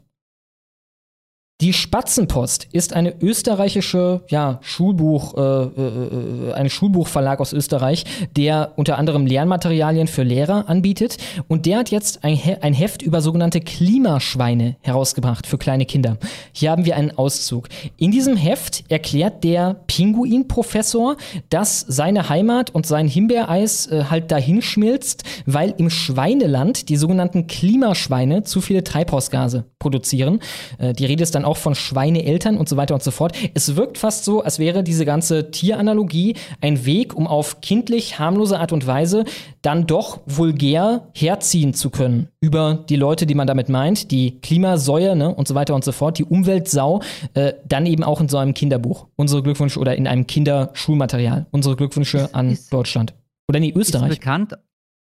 Die 1.60 1.72
Spatzenpost 1.72 2.68
ist 2.70 2.92
eine 2.92 3.20
österreichische 3.20 4.22
ja, 4.28 4.60
Schulbuch, 4.62 5.36
äh, 5.36 5.40
äh, 5.40 6.52
ein 6.52 6.70
Schulbuchverlag 6.70 7.40
aus 7.40 7.52
Österreich, 7.52 8.04
der 8.36 8.74
unter 8.76 8.96
anderem 8.96 9.26
Lernmaterialien 9.26 10.06
für 10.06 10.22
Lehrer 10.22 10.68
anbietet. 10.68 11.16
Und 11.48 11.66
der 11.66 11.78
hat 11.78 11.90
jetzt 11.90 12.22
ein, 12.22 12.36
He 12.36 12.54
ein 12.60 12.74
Heft 12.74 13.02
über 13.02 13.20
sogenannte 13.20 13.60
Klimaschweine 13.60 14.76
herausgebracht 14.82 15.48
für 15.48 15.58
kleine 15.58 15.84
Kinder. 15.84 16.18
Hier 16.52 16.70
haben 16.70 16.84
wir 16.84 16.94
einen 16.94 17.10
Auszug. 17.18 17.68
In 17.96 18.12
diesem 18.12 18.36
Heft 18.36 18.84
erklärt 18.88 19.42
der 19.42 19.80
Pinguinprofessor, 19.88 21.16
dass 21.50 21.80
seine 21.80 22.28
Heimat 22.28 22.70
und 22.70 22.86
sein 22.86 23.08
Himbeereis 23.08 23.88
äh, 23.88 24.04
halt 24.08 24.30
dahin 24.30 24.62
schmilzt, 24.62 25.24
weil 25.44 25.74
im 25.76 25.90
Schweineland 25.90 26.88
die 26.88 26.96
sogenannten 26.96 27.48
Klimaschweine 27.48 28.44
zu 28.44 28.60
viele 28.60 28.84
Treibhausgase 28.84 29.64
produzieren. 29.80 30.38
Äh, 30.78 30.92
die 30.92 31.04
Rede 31.04 31.24
ist 31.24 31.34
dann 31.34 31.47
auch 31.48 31.56
von 31.56 31.74
Schweineeltern 31.74 32.56
und 32.56 32.68
so 32.68 32.76
weiter 32.76 32.94
und 32.94 33.02
so 33.02 33.10
fort. 33.10 33.36
Es 33.54 33.74
wirkt 33.74 33.98
fast 33.98 34.24
so, 34.24 34.42
als 34.42 34.58
wäre 34.58 34.82
diese 34.82 35.04
ganze 35.04 35.50
Tieranalogie 35.50 36.36
ein 36.60 36.84
Weg, 36.84 37.16
um 37.16 37.26
auf 37.26 37.60
kindlich 37.60 38.18
harmlose 38.18 38.60
Art 38.60 38.70
und 38.70 38.86
Weise 38.86 39.24
dann 39.62 39.86
doch 39.86 40.20
vulgär 40.26 41.08
herziehen 41.14 41.74
zu 41.74 41.90
können 41.90 42.28
über 42.40 42.84
die 42.88 42.96
Leute, 42.96 43.26
die 43.26 43.34
man 43.34 43.46
damit 43.46 43.68
meint, 43.68 44.10
die 44.10 44.40
Klimasäue 44.40 45.16
ne, 45.16 45.34
und 45.34 45.48
so 45.48 45.54
weiter 45.54 45.74
und 45.74 45.84
so 45.84 45.92
fort, 45.92 46.18
die 46.18 46.24
Umweltsau, 46.24 47.00
äh, 47.34 47.54
dann 47.66 47.86
eben 47.86 48.04
auch 48.04 48.20
in 48.20 48.28
so 48.28 48.36
einem 48.36 48.54
Kinderbuch. 48.54 49.06
Unsere 49.16 49.42
Glückwünsche 49.42 49.80
oder 49.80 49.96
in 49.96 50.06
einem 50.06 50.26
Kinderschulmaterial. 50.26 51.46
Unsere 51.50 51.76
Glückwünsche 51.76 52.34
an 52.34 52.50
ist, 52.50 52.72
Deutschland. 52.72 53.14
Oder 53.48 53.60
nee, 53.60 53.72
Österreich. 53.74 54.10
Ist 54.10 54.18
bekannt, 54.20 54.58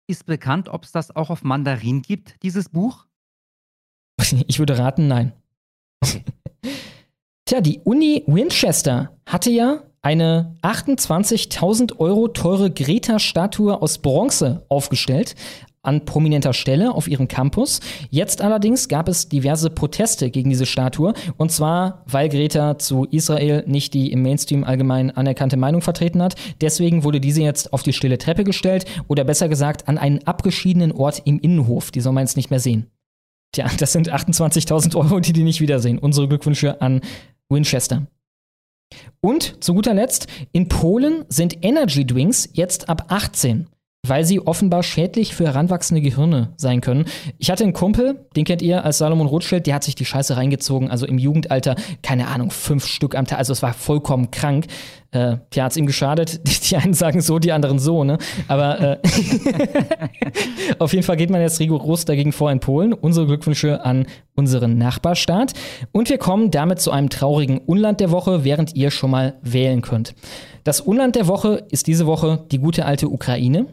ist 0.07 0.27
bekannt 0.27 0.69
ob 0.69 0.85
es 0.85 0.93
das 0.93 1.15
auch 1.15 1.31
auf 1.31 1.43
Mandarin 1.43 2.02
gibt, 2.02 2.43
dieses 2.43 2.69
Buch? 2.69 3.07
Ich 4.47 4.59
würde 4.59 4.78
raten, 4.78 5.09
nein. 5.09 5.32
Tja, 7.45 7.61
die 7.61 7.81
Uni 7.85 8.25
Winchester 8.27 9.17
hatte 9.27 9.51
ja 9.51 9.83
eine 10.03 10.57
28.000 10.63 11.99
Euro 11.99 12.29
teure 12.29 12.71
Greta-Statue 12.71 13.81
aus 13.81 13.99
Bronze 13.99 14.65
aufgestellt 14.69 15.35
an 15.83 16.05
prominenter 16.05 16.53
Stelle 16.53 16.95
auf 16.95 17.09
ihrem 17.09 17.27
Campus. 17.27 17.81
Jetzt 18.11 18.43
allerdings 18.43 18.89
gab 18.89 19.09
es 19.09 19.29
diverse 19.29 19.71
Proteste 19.71 20.31
gegen 20.31 20.51
diese 20.51 20.67
Statue 20.67 21.15
und 21.39 21.51
zwar, 21.51 22.05
weil 22.07 22.29
Greta 22.29 22.79
zu 22.79 23.07
Israel 23.11 23.65
nicht 23.67 23.95
die 23.95 24.13
im 24.13 24.23
Mainstream 24.23 24.65
allgemein 24.65 25.11
anerkannte 25.11 25.57
Meinung 25.57 25.81
vertreten 25.81 26.23
hat. 26.23 26.35
Deswegen 26.61 27.03
wurde 27.03 27.21
diese 27.21 27.43
jetzt 27.43 27.73
auf 27.73 27.83
die 27.83 27.95
stille 27.95 28.19
Treppe 28.19 28.45
gestellt 28.45 28.85
oder 29.09 29.25
besser 29.25 29.49
gesagt 29.49 29.89
an 29.89 29.97
einen 29.97 30.27
abgeschiedenen 30.27 30.93
Ort 30.93 31.23
im 31.25 31.39
Innenhof. 31.41 31.91
Die 31.91 32.01
soll 32.01 32.13
man 32.13 32.25
jetzt 32.25 32.37
nicht 32.37 32.51
mehr 32.51 32.61
sehen. 32.61 32.91
Tja, 33.53 33.69
das 33.79 33.93
sind 33.93 34.13
28.000 34.13 34.97
Euro, 34.97 35.21
die 35.21 35.33
die 35.33 35.43
nicht 35.43 35.61
wiedersehen. 35.61 35.99
Unsere 35.99 36.29
Glückwünsche 36.29 36.81
an 36.81 37.01
Winchester. 37.49 38.07
Und 39.21 39.63
zu 39.63 39.75
guter 39.75 39.95
Letzt, 39.95 40.27
in 40.53 40.69
Polen 40.69 41.25
sind 41.29 41.65
Energy 41.65 42.07
Drinks 42.07 42.49
jetzt 42.53 42.89
ab 42.89 43.07
18 43.09 43.69
weil 44.07 44.25
sie 44.25 44.41
offenbar 44.41 44.83
schädlich 44.83 45.35
für 45.35 45.45
heranwachsende 45.45 46.01
Gehirne 46.01 46.53
sein 46.57 46.81
können. 46.81 47.05
Ich 47.39 47.51
hatte 47.51 47.65
einen 47.65 47.75
Kumpel, 47.75 48.27
den 48.35 48.45
kennt 48.45 48.63
ihr 48.63 48.85
als 48.85 48.99
Salomon 48.99 49.27
Rothschild, 49.27 49.67
der 49.67 49.75
hat 49.75 49.85
sich 49.85 49.95
die 49.95 50.07
Scheiße 50.07 50.37
reingezogen, 50.37 50.91
also 50.91 51.07
im 51.07 51.19
Jugendalter, 51.19 51.75
keine 52.03 52.29
Ahnung, 52.29 52.51
fünf 52.51 52.87
Stück 52.87 53.15
am 53.15 53.27
Tag, 53.27 53.39
also 53.39 53.53
es 53.53 53.63
war 53.63 53.75
vollkommen 53.75 54.31
krank. 54.31 54.67
Äh, 55.13 55.39
ja, 55.53 55.65
hat 55.65 55.73
es 55.73 55.77
ihm 55.77 55.87
geschadet. 55.87 56.41
Die 56.71 56.77
einen 56.77 56.95
sagen 56.95 57.21
so, 57.21 57.41
die 57.41 57.51
anderen 57.51 57.81
so, 57.81 58.05
ne? 58.05 58.19
Aber 58.47 58.81
äh, 58.81 58.99
auf 60.79 60.93
jeden 60.93 61.03
Fall 61.03 61.17
geht 61.17 61.31
man 61.31 61.41
jetzt 61.41 61.59
rigoros 61.59 62.05
dagegen 62.05 62.31
vor 62.31 62.53
in 62.53 62.61
Polen. 62.61 62.93
Unsere 62.93 63.27
Glückwünsche 63.27 63.85
an 63.85 64.07
unseren 64.37 64.79
Nachbarstaat. 64.79 65.53
Und 65.91 66.11
wir 66.11 66.19
kommen 66.19 66.53
damit 66.53 66.81
zu 66.81 66.93
einem 66.93 67.11
traurigen 67.11 67.59
Unland 67.59 67.99
der 67.99 68.13
Woche, 68.13 68.45
während 68.45 68.77
ihr 68.77 68.93
schon 68.93 69.11
mal 69.11 69.35
wählen 69.43 69.83
könnt. 69.83 70.15
Das 70.63 70.81
Unland 70.81 71.17
der 71.17 71.27
Woche 71.27 71.67
ist 71.71 71.89
diese 71.89 72.07
Woche 72.07 72.45
die 72.53 72.59
gute 72.59 72.87
alte 72.87 73.09
Ukraine. 73.09 73.67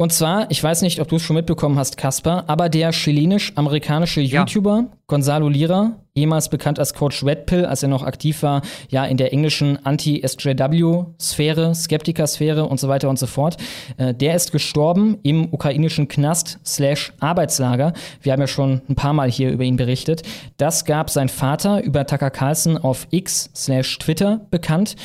Und 0.00 0.14
zwar, 0.14 0.50
ich 0.50 0.64
weiß 0.64 0.80
nicht, 0.80 0.98
ob 1.00 1.08
du 1.08 1.16
es 1.16 1.22
schon 1.22 1.36
mitbekommen 1.36 1.78
hast, 1.78 1.98
Kasper, 1.98 2.44
aber 2.46 2.70
der 2.70 2.90
chilenisch-amerikanische 2.90 4.22
YouTuber 4.22 4.84
ja. 4.86 4.96
Gonzalo 5.08 5.50
Lira, 5.50 5.98
ehemals 6.14 6.48
bekannt 6.48 6.78
als 6.78 6.94
Coach 6.94 7.22
Redpill, 7.22 7.66
als 7.66 7.82
er 7.82 7.90
noch 7.90 8.02
aktiv 8.02 8.42
war, 8.42 8.62
ja, 8.88 9.04
in 9.04 9.18
der 9.18 9.34
englischen 9.34 9.84
Anti-SJW-Sphäre, 9.84 11.74
Skeptiker-Sphäre 11.74 12.64
und 12.64 12.80
so 12.80 12.88
weiter 12.88 13.10
und 13.10 13.18
so 13.18 13.26
fort, 13.26 13.58
äh, 13.98 14.14
der 14.14 14.36
ist 14.36 14.52
gestorben 14.52 15.18
im 15.22 15.52
ukrainischen 15.52 16.08
Knast 16.08 16.60
slash 16.64 17.12
Arbeitslager. 17.20 17.92
Wir 18.22 18.32
haben 18.32 18.40
ja 18.40 18.46
schon 18.46 18.80
ein 18.88 18.94
paar 18.94 19.12
Mal 19.12 19.30
hier 19.30 19.50
über 19.50 19.64
ihn 19.64 19.76
berichtet. 19.76 20.22
Das 20.56 20.86
gab 20.86 21.10
sein 21.10 21.28
Vater 21.28 21.84
über 21.84 22.06
Tucker 22.06 22.30
Carlson 22.30 22.78
auf 22.78 23.06
X 23.10 23.50
slash 23.54 23.98
Twitter 23.98 24.40
bekannt. 24.50 24.96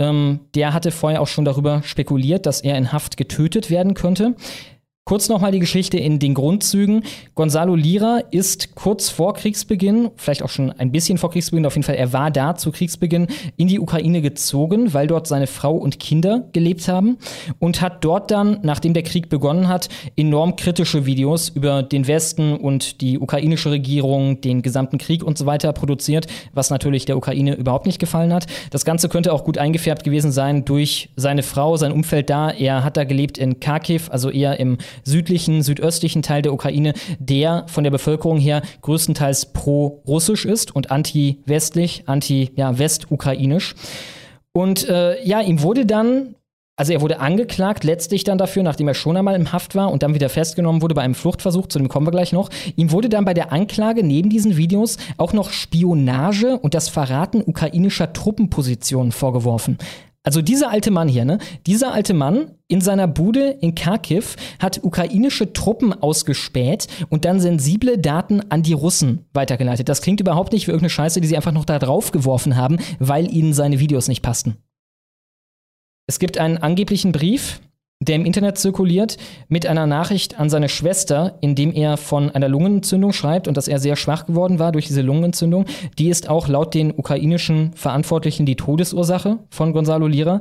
Ähm, 0.00 0.40
der 0.54 0.72
hatte 0.74 0.90
vorher 0.90 1.20
auch 1.20 1.26
schon 1.26 1.44
darüber 1.44 1.82
spekuliert, 1.82 2.46
dass 2.46 2.60
er 2.60 2.76
in 2.76 2.92
Haft 2.92 3.16
getötet 3.16 3.70
werden 3.70 3.94
könnte. 3.94 4.36
Kurz 5.08 5.30
nochmal 5.30 5.52
die 5.52 5.58
Geschichte 5.58 5.96
in 5.96 6.18
den 6.18 6.34
Grundzügen. 6.34 7.02
Gonzalo 7.34 7.74
Lira 7.74 8.18
ist 8.30 8.74
kurz 8.74 9.08
vor 9.08 9.32
Kriegsbeginn, 9.32 10.10
vielleicht 10.16 10.42
auch 10.42 10.50
schon 10.50 10.70
ein 10.70 10.92
bisschen 10.92 11.16
vor 11.16 11.30
Kriegsbeginn, 11.30 11.64
auf 11.64 11.76
jeden 11.76 11.84
Fall, 11.84 11.94
er 11.94 12.12
war 12.12 12.30
da 12.30 12.56
zu 12.56 12.70
Kriegsbeginn 12.70 13.26
in 13.56 13.68
die 13.68 13.80
Ukraine 13.80 14.20
gezogen, 14.20 14.92
weil 14.92 15.06
dort 15.06 15.26
seine 15.26 15.46
Frau 15.46 15.74
und 15.74 15.98
Kinder 15.98 16.44
gelebt 16.52 16.88
haben 16.88 17.16
und 17.58 17.80
hat 17.80 18.04
dort 18.04 18.30
dann, 18.30 18.58
nachdem 18.60 18.92
der 18.92 19.02
Krieg 19.02 19.30
begonnen 19.30 19.68
hat, 19.68 19.88
enorm 20.14 20.56
kritische 20.56 21.06
Videos 21.06 21.48
über 21.48 21.82
den 21.82 22.06
Westen 22.06 22.54
und 22.58 23.00
die 23.00 23.18
ukrainische 23.18 23.70
Regierung, 23.70 24.42
den 24.42 24.60
gesamten 24.60 24.98
Krieg 24.98 25.24
und 25.24 25.38
so 25.38 25.46
weiter 25.46 25.72
produziert, 25.72 26.26
was 26.52 26.68
natürlich 26.68 27.06
der 27.06 27.16
Ukraine 27.16 27.54
überhaupt 27.54 27.86
nicht 27.86 27.98
gefallen 27.98 28.34
hat. 28.34 28.46
Das 28.68 28.84
Ganze 28.84 29.08
könnte 29.08 29.32
auch 29.32 29.44
gut 29.44 29.56
eingefärbt 29.56 30.04
gewesen 30.04 30.32
sein 30.32 30.66
durch 30.66 31.08
seine 31.16 31.42
Frau, 31.42 31.78
sein 31.78 31.92
Umfeld 31.92 32.28
da. 32.28 32.50
Er 32.50 32.84
hat 32.84 32.98
da 32.98 33.04
gelebt 33.04 33.38
in 33.38 33.58
Kharkiv, 33.58 34.10
also 34.10 34.28
eher 34.28 34.60
im 34.60 34.76
südlichen, 35.04 35.62
südöstlichen 35.62 36.22
Teil 36.22 36.42
der 36.42 36.52
Ukraine, 36.52 36.94
der 37.18 37.64
von 37.68 37.84
der 37.84 37.90
Bevölkerung 37.90 38.38
her 38.38 38.62
größtenteils 38.82 39.52
pro-russisch 39.52 40.44
ist 40.44 40.74
und 40.74 40.90
anti-westlich, 40.90 42.04
anti-westukrainisch. 42.06 43.74
Ja, 43.76 43.82
und 44.52 44.88
äh, 44.88 45.22
ja, 45.24 45.40
ihm 45.40 45.62
wurde 45.62 45.86
dann 45.86 46.34
also 46.78 46.92
er 46.92 47.00
wurde 47.00 47.18
angeklagt, 47.18 47.82
letztlich 47.82 48.22
dann 48.22 48.38
dafür, 48.38 48.62
nachdem 48.62 48.86
er 48.86 48.94
schon 48.94 49.16
einmal 49.16 49.34
im 49.34 49.50
Haft 49.50 49.74
war 49.74 49.90
und 49.90 50.04
dann 50.04 50.14
wieder 50.14 50.28
festgenommen 50.28 50.80
wurde 50.80 50.94
bei 50.94 51.02
einem 51.02 51.16
Fluchtversuch, 51.16 51.66
zu 51.66 51.80
dem 51.80 51.88
kommen 51.88 52.06
wir 52.06 52.12
gleich 52.12 52.32
noch. 52.32 52.50
Ihm 52.76 52.92
wurde 52.92 53.08
dann 53.08 53.24
bei 53.24 53.34
der 53.34 53.52
Anklage 53.52 54.04
neben 54.04 54.30
diesen 54.30 54.56
Videos 54.56 54.96
auch 55.16 55.32
noch 55.32 55.50
Spionage 55.50 56.56
und 56.56 56.74
das 56.74 56.88
Verraten 56.88 57.42
ukrainischer 57.44 58.12
Truppenpositionen 58.12 59.10
vorgeworfen. 59.10 59.76
Also 60.28 60.42
dieser 60.42 60.68
alte 60.70 60.90
Mann 60.90 61.08
hier, 61.08 61.24
ne? 61.24 61.38
Dieser 61.66 61.94
alte 61.94 62.12
Mann 62.12 62.50
in 62.66 62.82
seiner 62.82 63.08
Bude 63.08 63.48
in 63.62 63.74
Kharkiv 63.74 64.36
hat 64.58 64.84
ukrainische 64.84 65.54
Truppen 65.54 65.94
ausgespäht 65.94 66.86
und 67.08 67.24
dann 67.24 67.40
sensible 67.40 67.96
Daten 67.96 68.42
an 68.50 68.62
die 68.62 68.74
Russen 68.74 69.24
weitergeleitet. 69.32 69.88
Das 69.88 70.02
klingt 70.02 70.20
überhaupt 70.20 70.52
nicht 70.52 70.66
wie 70.66 70.72
irgendeine 70.72 70.90
Scheiße, 70.90 71.22
die 71.22 71.28
sie 71.28 71.36
einfach 71.36 71.52
noch 71.52 71.64
da 71.64 71.78
drauf 71.78 72.12
geworfen 72.12 72.56
haben, 72.56 72.76
weil 72.98 73.34
ihnen 73.34 73.54
seine 73.54 73.80
Videos 73.80 74.06
nicht 74.06 74.20
passten. 74.20 74.58
Es 76.06 76.18
gibt 76.18 76.36
einen 76.36 76.58
angeblichen 76.58 77.12
Brief, 77.12 77.62
der 78.00 78.14
im 78.14 78.24
Internet 78.24 78.58
zirkuliert, 78.58 79.16
mit 79.48 79.66
einer 79.66 79.88
Nachricht 79.88 80.38
an 80.38 80.50
seine 80.50 80.68
Schwester, 80.68 81.34
in 81.40 81.56
dem 81.56 81.72
er 81.72 81.96
von 81.96 82.30
einer 82.30 82.48
Lungenentzündung 82.48 83.12
schreibt 83.12 83.48
und 83.48 83.56
dass 83.56 83.66
er 83.66 83.80
sehr 83.80 83.96
schwach 83.96 84.26
geworden 84.26 84.60
war 84.60 84.70
durch 84.70 84.86
diese 84.86 85.02
Lungenentzündung. 85.02 85.64
Die 85.98 86.08
ist 86.08 86.30
auch 86.30 86.46
laut 86.46 86.74
den 86.74 86.92
ukrainischen 86.92 87.72
Verantwortlichen 87.74 88.46
die 88.46 88.54
Todesursache 88.54 89.38
von 89.50 89.72
Gonzalo 89.72 90.06
Lira. 90.06 90.40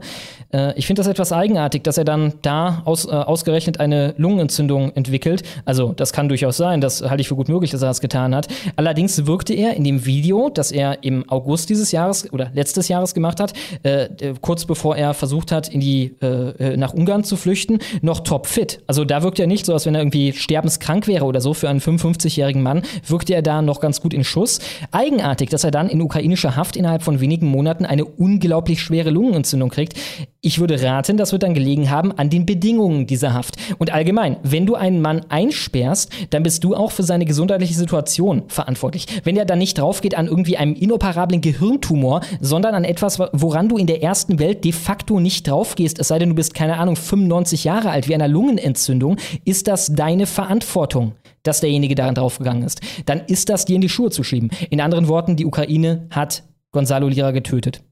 Äh, 0.54 0.78
ich 0.78 0.86
finde 0.86 1.00
das 1.00 1.08
etwas 1.08 1.34
eigenartig, 1.34 1.84
dass 1.84 1.98
er 1.98 2.04
dann 2.04 2.34
da 2.44 2.84
aus, 2.86 3.06
äh, 3.06 3.10
ausgerechnet 3.10 3.80
eine 3.80 4.14
Lungenentzündung 4.18 4.92
entwickelt. 4.96 5.42
Also 5.66 5.94
das 5.94 6.14
kann 6.14 6.30
durchaus 6.30 6.58
sein, 6.58 6.80
das 6.80 7.02
halte 7.02 7.22
ich 7.22 7.28
für 7.28 7.36
gut 7.36 7.50
möglich, 7.50 7.72
dass 7.72 7.82
er 7.82 7.88
das 7.88 8.02
getan 8.02 8.36
hat. 8.36 8.48
Allerdings 8.76 9.26
wirkte 9.26 9.56
er 9.56 9.76
in 9.76 9.84
dem 9.84 10.06
Video, 10.06 10.50
das 10.50 10.72
er 10.72 11.04
im 11.04 11.28
August 11.28 11.72
dieses 11.72 11.92
Jahres 11.92 12.32
oder 12.32 12.52
letztes 12.54 12.88
Jahres 12.88 13.16
gemacht 13.16 13.40
hat, 13.40 13.54
äh, 13.82 14.10
kurz 14.42 14.66
bevor 14.66 14.96
er 14.96 15.16
versucht 15.16 15.52
hat, 15.52 15.70
in 15.70 15.80
die, 15.80 16.16
äh, 16.22 16.74
äh 16.74 16.78
nach 16.78 16.94
Ungarn 16.94 17.24
zu 17.24 17.36
fliegen, 17.36 17.47
flüchten, 17.48 17.80
noch 18.02 18.20
topfit. 18.20 18.82
Also 18.88 19.06
da 19.06 19.24
wirkt 19.24 19.40
er 19.40 19.48
nicht 19.48 19.66
so, 19.66 19.72
als 19.72 19.86
wenn 19.86 19.96
er 19.96 20.02
irgendwie 20.02 20.34
sterbenskrank 20.34 21.08
wäre 21.08 21.24
oder 21.24 21.40
so. 21.40 21.54
Für 21.54 21.70
einen 21.70 21.80
55-jährigen 21.80 22.62
Mann 22.62 22.82
wirkt 23.08 23.30
er 23.30 23.42
da 23.42 23.62
noch 23.62 23.80
ganz 23.80 24.02
gut 24.02 24.14
in 24.14 24.26
Schuss. 24.26 24.60
Eigenartig, 24.92 25.50
dass 25.50 25.64
er 25.64 25.72
dann 25.72 25.88
in 25.88 26.02
ukrainischer 26.02 26.58
Haft 26.58 26.76
innerhalb 26.76 27.04
von 27.04 27.22
wenigen 27.22 27.48
Monaten 27.48 27.86
eine 27.86 28.04
unglaublich 28.04 28.82
schwere 28.82 29.12
Lungenentzündung 29.12 29.70
kriegt. 29.70 29.94
Ich 30.42 30.60
würde 30.60 30.82
raten, 30.82 31.18
das 31.18 31.32
wird 31.32 31.44
dann 31.44 31.54
gelegen 31.54 31.90
haben 31.90 32.12
an 32.12 32.30
den 32.30 32.46
Bedingungen 32.46 33.08
dieser 33.08 33.34
Haft. 33.34 33.56
Und 33.78 33.94
allgemein, 33.94 34.38
wenn 34.44 34.66
du 34.66 34.76
einen 34.76 35.02
Mann 35.02 35.22
einsperrst, 35.30 36.12
dann 36.30 36.44
bist 36.44 36.64
du 36.64 36.76
auch 36.76 36.92
für 36.92 37.04
seine 37.04 37.26
gesundheitliche 37.26 37.74
Situation 37.74 38.44
verantwortlich. 38.48 39.08
Wenn 39.24 39.38
er 39.38 39.46
dann 39.46 39.60
nicht 39.60 39.78
draufgeht 39.78 40.16
an 40.16 40.28
irgendwie 40.28 40.58
einem 40.58 40.74
inoperablen 40.74 41.42
Gehirntumor, 41.42 42.22
sondern 42.40 42.76
an 42.76 42.84
etwas, 42.84 43.20
woran 43.20 43.70
du 43.70 43.78
in 43.78 43.88
der 43.88 44.04
ersten 44.04 44.38
Welt 44.40 44.66
de 44.66 44.74
facto 44.74 45.20
nicht 45.20 45.48
draufgehst, 45.48 45.98
es 45.98 46.10
sei 46.10 46.20
denn, 46.20 46.30
du 46.30 46.36
bist, 46.36 46.54
keine 46.54 46.78
Ahnung, 46.78 46.96
95 46.96 47.37
95 47.38 47.64
Jahre 47.64 47.90
alt, 47.92 48.08
wie 48.08 48.16
einer 48.16 48.28
Lungenentzündung, 48.28 49.18
ist 49.46 49.68
das 49.68 49.88
deine 49.88 50.26
Verantwortung, 50.26 51.14
dass 51.44 51.62
derjenige 51.62 51.96
daran 51.96 52.16
draufgegangen 52.16 52.64
ist. 52.64 52.82
Dann 53.06 53.22
ist 53.22 53.50
das 53.50 53.66
dir 53.66 53.76
in 53.76 53.82
die 53.82 53.90
Schuhe 53.90 54.10
zu 54.10 54.24
schieben. 54.24 54.50
In 54.70 54.82
anderen 54.82 55.08
Worten, 55.08 55.36
die 55.36 55.46
Ukraine 55.46 56.08
hat 56.10 56.44
Gonzalo 56.72 57.08
Lira 57.08 57.32
getötet. 57.32 57.84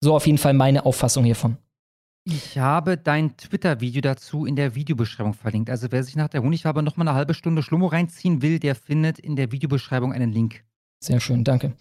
So 0.00 0.14
auf 0.14 0.26
jeden 0.26 0.38
Fall 0.38 0.54
meine 0.54 0.84
Auffassung 0.84 1.24
hiervon. 1.24 1.56
Ich 2.24 2.56
habe 2.58 2.96
dein 2.96 3.36
Twitter-Video 3.36 4.00
dazu 4.00 4.46
in 4.46 4.54
der 4.54 4.76
Videobeschreibung 4.76 5.34
verlinkt. 5.34 5.70
Also 5.70 5.88
wer 5.90 6.04
sich 6.04 6.14
nach 6.14 6.28
der 6.28 6.42
Honigwabe 6.42 6.82
noch 6.82 6.96
mal 6.96 7.08
eine 7.08 7.16
halbe 7.16 7.34
Stunde 7.34 7.62
Schlummo 7.62 7.86
reinziehen 7.86 8.42
will, 8.42 8.60
der 8.60 8.76
findet 8.76 9.18
in 9.18 9.34
der 9.34 9.50
Videobeschreibung 9.50 10.12
einen 10.12 10.32
Link. 10.32 10.62
Sehr 11.02 11.18
schön, 11.18 11.42
danke. 11.42 11.72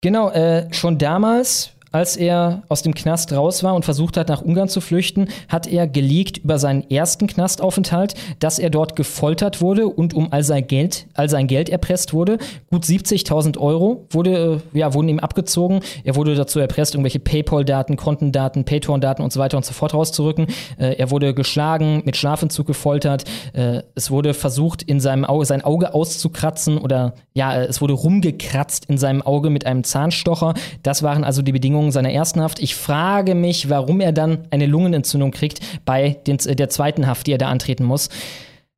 Genau, 0.00 0.30
äh, 0.30 0.72
schon 0.72 0.98
damals 0.98 1.76
als 1.92 2.16
er 2.16 2.62
aus 2.68 2.82
dem 2.82 2.94
Knast 2.94 3.32
raus 3.32 3.62
war 3.62 3.74
und 3.74 3.84
versucht 3.84 4.16
hat, 4.16 4.28
nach 4.28 4.42
Ungarn 4.42 4.68
zu 4.68 4.80
flüchten, 4.80 5.28
hat 5.48 5.66
er 5.66 5.86
geleakt 5.86 6.38
über 6.38 6.58
seinen 6.58 6.88
ersten 6.90 7.26
Knastaufenthalt, 7.26 8.14
dass 8.38 8.58
er 8.58 8.70
dort 8.70 8.96
gefoltert 8.96 9.60
wurde 9.60 9.88
und 9.88 10.14
um 10.14 10.32
all 10.32 10.44
sein 10.44 10.66
Geld, 10.66 11.06
all 11.14 11.28
sein 11.28 11.46
Geld 11.46 11.68
erpresst 11.68 12.12
wurde. 12.12 12.38
Gut 12.70 12.84
70.000 12.84 13.58
Euro 13.58 14.06
wurde, 14.10 14.60
äh, 14.74 14.78
ja, 14.78 14.94
wurden 14.94 15.08
ihm 15.08 15.18
abgezogen. 15.18 15.80
Er 16.04 16.16
wurde 16.16 16.34
dazu 16.34 16.60
erpresst, 16.60 16.94
irgendwelche 16.94 17.18
PayPal-Daten, 17.18 17.96
Kontendaten, 17.96 18.64
Paytorn-Daten 18.64 19.22
und 19.22 19.32
so 19.32 19.40
weiter 19.40 19.56
und 19.56 19.64
so 19.64 19.72
fort 19.72 19.94
rauszurücken. 19.94 20.46
Äh, 20.78 20.94
er 20.96 21.10
wurde 21.10 21.34
geschlagen, 21.34 22.02
mit 22.04 22.16
Schlafentzug 22.16 22.66
gefoltert. 22.66 23.24
Äh, 23.52 23.82
es 23.94 24.10
wurde 24.10 24.34
versucht, 24.34 24.82
in 24.82 25.00
seinem 25.00 25.24
Auge, 25.24 25.44
sein 25.44 25.62
Auge 25.62 25.94
auszukratzen 25.94 26.78
oder 26.78 27.14
ja, 27.34 27.62
es 27.62 27.80
wurde 27.80 27.94
rumgekratzt 27.94 28.86
in 28.86 28.98
seinem 28.98 29.22
Auge 29.22 29.50
mit 29.50 29.66
einem 29.66 29.84
Zahnstocher. 29.84 30.54
Das 30.82 31.02
waren 31.02 31.24
also 31.24 31.42
die 31.42 31.52
Bedingungen, 31.52 31.79
Bedingungen 31.80 31.92
seiner 31.92 32.12
ersten 32.12 32.40
Haft. 32.42 32.60
Ich 32.60 32.74
frage 32.74 33.34
mich, 33.34 33.70
warum 33.70 34.00
er 34.00 34.12
dann 34.12 34.46
eine 34.50 34.66
Lungenentzündung 34.66 35.30
kriegt 35.30 35.60
bei 35.86 36.18
den, 36.26 36.36
der 36.36 36.68
zweiten 36.68 37.06
Haft, 37.06 37.26
die 37.26 37.32
er 37.32 37.38
da 37.38 37.48
antreten 37.48 37.84
muss. 37.84 38.10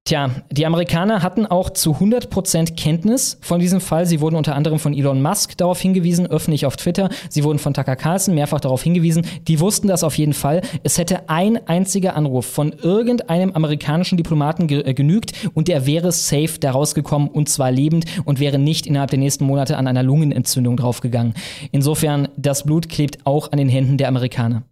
Tja, 0.04 0.30
die 0.50 0.66
Amerikaner 0.66 1.22
hatten 1.22 1.46
auch 1.46 1.70
zu 1.70 1.92
100% 1.92 2.74
Kenntnis 2.74 3.38
von 3.40 3.60
diesem 3.60 3.80
Fall. 3.80 4.04
Sie 4.04 4.20
wurden 4.20 4.34
unter 4.34 4.56
anderem 4.56 4.80
von 4.80 4.94
Elon 4.94 5.22
Musk 5.22 5.56
darauf 5.56 5.80
hingewiesen, 5.80 6.26
öffentlich 6.26 6.66
auf 6.66 6.76
Twitter. 6.76 7.08
Sie 7.28 7.44
wurden 7.44 7.60
von 7.60 7.72
Tucker 7.72 7.94
Carlson 7.94 8.34
mehrfach 8.34 8.58
darauf 8.58 8.82
hingewiesen. 8.82 9.24
Die 9.46 9.60
wussten 9.60 9.86
das 9.86 10.02
auf 10.02 10.18
jeden 10.18 10.32
Fall. 10.32 10.62
Es 10.82 10.98
hätte 10.98 11.28
ein 11.28 11.68
einziger 11.68 12.16
Anruf 12.16 12.46
von 12.46 12.72
irgendeinem 12.72 13.52
amerikanischen 13.52 14.16
Diplomaten 14.16 14.66
ge 14.66 14.80
äh, 14.80 14.92
genügt 14.92 15.34
und 15.54 15.68
der 15.68 15.86
wäre 15.86 16.10
safe 16.10 16.58
daraus 16.58 16.96
gekommen 16.96 17.28
und 17.28 17.48
zwar 17.48 17.70
lebend 17.70 18.04
und 18.24 18.40
wäre 18.40 18.58
nicht 18.58 18.88
innerhalb 18.88 19.10
der 19.10 19.20
nächsten 19.20 19.44
Monate 19.44 19.76
an 19.76 19.86
einer 19.86 20.02
Lungenentzündung 20.02 20.76
draufgegangen. 20.76 21.34
Insofern, 21.70 22.26
das 22.36 22.64
Blut 22.64 22.88
klebt 22.88 23.24
auch 23.24 23.52
an 23.52 23.58
den 23.58 23.68
Händen 23.68 23.98
der 23.98 24.08
Amerikaner. 24.08 24.64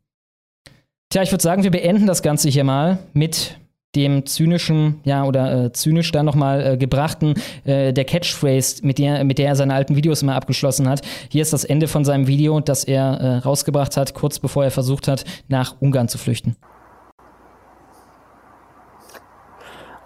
Tja, 1.11 1.23
ich 1.23 1.31
würde 1.31 1.43
sagen, 1.43 1.62
wir 1.62 1.70
beenden 1.70 2.09
das 2.09 2.23
Ganze 2.23 2.48
hier 2.48 2.65
mal 2.65 2.98
mit 3.12 3.60
dem 3.97 4.25
zynischen, 4.25 5.01
ja, 5.05 5.25
oder 5.25 5.65
äh, 5.65 5.73
zynisch 5.73 6.12
dann 6.12 6.25
nochmal 6.25 6.65
äh, 6.65 6.77
gebrachten, 6.77 7.35
äh, 7.65 7.93
der 7.93 8.05
Catchphrase, 8.05 8.87
mit 8.87 8.99
der, 8.99 9.25
mit 9.25 9.39
der 9.39 9.49
er 9.49 9.57
seine 9.57 9.75
alten 9.75 9.97
Videos 9.97 10.23
immer 10.23 10.37
abgeschlossen 10.37 10.89
hat. 10.89 11.03
Hier 11.29 11.43
ist 11.43 11.53
das 11.53 11.65
Ende 11.65 11.89
von 11.89 12.05
seinem 12.05 12.27
Video, 12.27 12.61
das 12.61 12.85
er 12.85 13.21
äh, 13.21 13.37
rausgebracht 13.39 13.97
hat, 13.97 14.15
kurz 14.15 14.39
bevor 14.39 14.65
er 14.65 14.71
versucht 14.71 15.09
hat, 15.09 15.25
nach 15.49 15.75
Ungarn 15.81 16.09
zu 16.09 16.19
flüchten. 16.19 16.57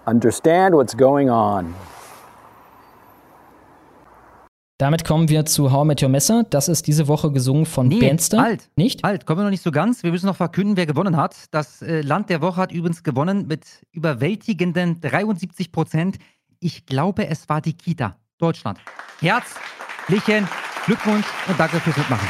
Understand 0.07 0.75
what's 0.75 0.95
going 0.95 1.29
on. 1.29 1.73
Damit 4.77 5.05
kommen 5.05 5.29
wir 5.29 5.45
zu 5.45 5.71
How 5.71 5.85
I 5.85 5.87
Met 5.87 6.03
Your 6.03 6.09
Messer. 6.09 6.43
Das 6.49 6.67
ist 6.67 6.85
diese 6.87 7.07
Woche 7.07 7.31
gesungen 7.31 7.65
von 7.65 7.87
nee, 7.87 7.99
Banster. 7.99 8.41
Halt, 8.41 8.69
nicht? 8.75 9.03
Halt, 9.03 9.25
kommen 9.25 9.39
wir 9.39 9.43
noch 9.45 9.49
nicht 9.49 9.63
so 9.63 9.71
ganz. 9.71 10.03
Wir 10.03 10.11
müssen 10.11 10.25
noch 10.25 10.35
verkünden, 10.35 10.75
wer 10.75 10.85
gewonnen 10.85 11.15
hat. 11.15 11.33
Das 11.51 11.81
äh, 11.81 12.01
Land 12.01 12.29
der 12.29 12.41
Woche 12.41 12.57
hat 12.57 12.73
übrigens 12.73 13.01
gewonnen 13.01 13.47
mit 13.47 13.65
überwältigenden 13.93 14.99
73 14.99 15.71
Prozent. 15.71 16.17
Ich 16.59 16.85
glaube, 16.85 17.27
es 17.27 17.47
war 17.47 17.61
die 17.61 17.71
Kita, 17.71 18.17
Deutschland. 18.37 18.79
Herzlichen 19.21 20.45
Glückwunsch 20.85 21.25
und 21.47 21.57
danke 21.57 21.79
fürs 21.79 21.95
Mitmachen. 21.95 22.27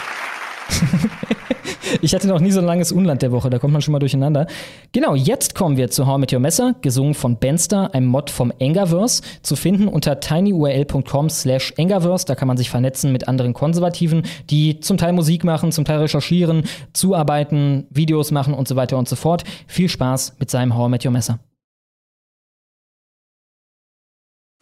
ich 2.01 2.13
hatte 2.13 2.27
noch 2.27 2.39
nie 2.39 2.51
so 2.51 2.59
ein 2.59 2.65
langes 2.65 2.91
Unland 2.91 3.21
der 3.21 3.31
Woche, 3.31 3.49
da 3.49 3.59
kommt 3.59 3.73
man 3.73 3.81
schon 3.81 3.91
mal 3.91 3.99
durcheinander. 3.99 4.47
Genau, 4.91 5.15
jetzt 5.15 5.55
kommen 5.55 5.77
wir 5.77 5.89
zu 5.89 6.07
How 6.07 6.17
Met 6.17 6.33
Your 6.33 6.39
Messer, 6.39 6.75
gesungen 6.81 7.13
von 7.13 7.37
Benster, 7.37 7.93
einem 7.93 8.07
Mod 8.07 8.29
vom 8.29 8.51
Engaverse, 8.59 9.21
zu 9.41 9.55
finden 9.55 9.87
unter 9.87 10.19
tinyurl.com 10.19 11.29
slash 11.29 11.73
Engaverse. 11.77 12.25
Da 12.25 12.35
kann 12.35 12.47
man 12.47 12.57
sich 12.57 12.69
vernetzen 12.69 13.11
mit 13.11 13.27
anderen 13.27 13.53
Konservativen, 13.53 14.23
die 14.49 14.79
zum 14.79 14.97
Teil 14.97 15.13
Musik 15.13 15.43
machen, 15.43 15.71
zum 15.71 15.85
Teil 15.85 15.99
recherchieren, 15.99 16.63
zuarbeiten, 16.93 17.87
Videos 17.89 18.31
machen 18.31 18.53
und 18.53 18.67
so 18.67 18.75
weiter 18.75 18.97
und 18.97 19.07
so 19.07 19.15
fort. 19.15 19.43
Viel 19.67 19.89
Spaß 19.89 20.35
mit 20.39 20.49
seinem 20.49 20.77
How 20.77 20.89
Met 20.89 21.05
Your 21.05 21.11
Messer. 21.11 21.39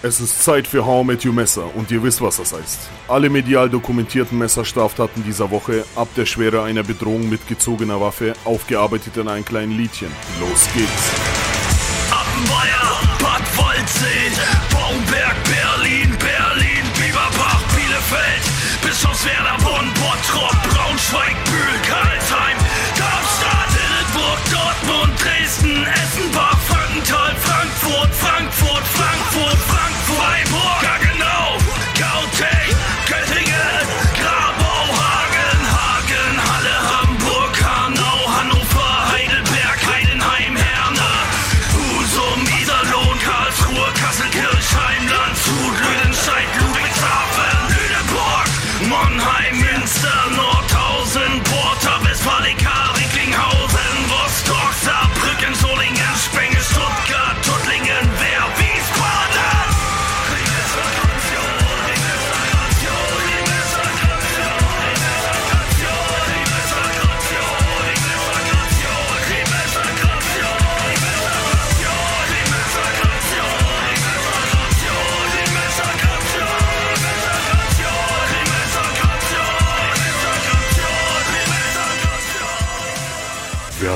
Es 0.05 0.19
ist 0.19 0.43
Zeit 0.43 0.67
für 0.67 0.85
How 0.85 1.01
I 1.01 1.07
Met 1.07 1.25
Your 1.25 1.31
Messer 1.31 1.73
und 1.77 1.89
ihr 1.89 2.03
wisst, 2.03 2.19
was 2.19 2.35
das 2.35 2.51
heißt. 2.51 2.89
Alle 3.07 3.29
medial 3.29 3.69
dokumentierten 3.69 4.37
Messerstraftaten 4.37 5.23
dieser 5.23 5.49
Woche, 5.49 5.85
ab 5.95 6.09
der 6.17 6.25
Schwere 6.25 6.61
einer 6.63 6.83
Bedrohung 6.83 7.29
mit 7.29 7.47
gezogener 7.47 8.01
Waffe, 8.01 8.33
aufgearbeitet 8.43 9.15
in 9.15 9.29
ein 9.29 9.45
kleinen 9.45 9.71
Liedchen. 9.71 10.11
Los 10.41 10.67
geht's. 10.75 11.05
Appenweier, 12.11 12.99
Bad 13.19 13.47
Waldsee, 13.55 14.27
Baumberg, 14.73 15.37
Berlin, 15.45 16.11
Berlin, 16.19 16.83
Bieberbach, 16.99 17.63
Bielefeld, 17.73 18.43
Bischofswerder, 18.81 19.55
Bonn, 19.63 19.87
Bottrop, 20.03 20.57
Braunschweig, 20.67 21.35
Bühl, 21.45 21.79
Karlsheim, 21.87 22.57
Darmstadt, 22.99 23.71
Hildburg, 23.71 24.39
Dortmund, 24.51 25.13
Dresden, 25.23 25.85
Essen, 25.85 26.27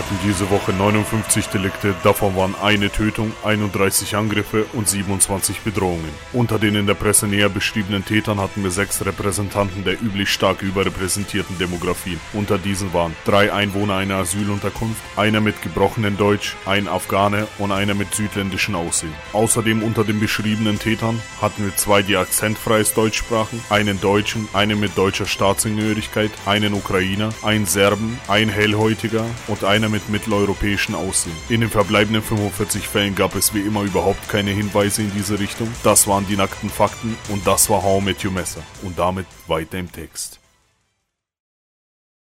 hatten 0.08 0.20
diese 0.26 0.50
Woche 0.50 0.72
59 0.72 1.48
Delikte, 1.48 1.94
davon 2.04 2.36
waren 2.38 2.56
eine 2.62 2.90
Tötung, 2.90 3.34
31 3.44 4.16
Angriffe 4.16 4.66
und 4.72 4.88
27 4.88 5.62
Bedrohungen. 5.62 6.10
Unter 6.32 6.60
den 6.60 6.76
in 6.76 6.88
der 6.88 6.94
Presse 6.94 7.28
näher 7.28 7.50
beschriebenen 7.50 8.06
Tätern 8.06 8.40
hatten 8.40 8.64
wir 8.64 8.72
sechs 8.72 9.06
Repräsentanten 9.06 9.84
der 9.84 10.02
üblich 10.02 10.30
stark 10.30 10.62
überrepräsentierten 10.62 11.58
Demografien. 11.58 12.22
Unter 12.32 12.58
diesen 12.58 12.94
waren 12.94 13.16
drei 13.26 13.52
Einwohner 13.52 13.96
einer 13.96 14.16
Asylunterkunft, 14.16 15.02
einer 15.18 15.42
mit 15.42 15.62
gebrochenem 15.62 16.16
Deutsch, 16.16 16.56
ein 16.66 16.88
Afghane 16.88 17.48
und 17.58 17.74
einer 17.74 17.94
mit 17.94 18.14
südländischem 18.16 18.76
Aussehen. 18.76 19.14
Außerdem 19.34 19.84
unter 19.84 20.06
den 20.06 20.22
beschriebenen 20.22 20.80
Tätern 20.80 21.22
hatten 21.42 21.66
wir 21.66 21.76
zwei, 21.76 22.02
die 22.02 22.16
akzentfreies 22.16 22.94
Deutsch 22.94 23.18
sprachen, 23.18 23.62
einen 23.70 24.00
Deutschen, 24.00 24.48
einen 24.54 24.80
mit 24.80 24.98
deutscher 24.98 25.26
Staatsangehörigkeit, 25.26 26.32
einen 26.46 26.74
Ukrainer, 26.74 27.34
einen 27.44 27.66
Serben, 27.66 28.18
ein 28.30 28.48
Hellhäutiger 28.48 29.26
und 29.48 29.66
einer 29.66 29.90
mit 29.90 29.97
mit 29.98 30.10
mitteleuropäischen 30.10 30.94
Aussehen. 30.94 31.36
In 31.50 31.62
den 31.62 31.70
verbleibenden 31.70 32.22
45 32.22 32.88
Fällen 32.88 33.16
gab 33.16 33.36
es 33.36 33.54
wie 33.54 33.62
immer 33.62 33.82
überhaupt 33.82 34.30
keine 34.30 34.52
Hinweise 34.52 35.02
in 35.02 35.12
diese 35.12 35.40
Richtung. 35.40 35.68
Das 35.84 36.08
waren 36.08 36.28
die 36.28 36.38
nackten 36.38 36.70
Fakten 36.70 37.18
und 37.30 37.48
das 37.48 37.70
war 37.70 37.84
How 37.84 38.04
Met 38.04 38.24
Your 38.24 38.32
Messer. 38.32 38.62
Und 38.84 39.00
damit 39.00 39.26
weiter 39.48 39.80
im 39.80 39.92
Text. 39.92 40.40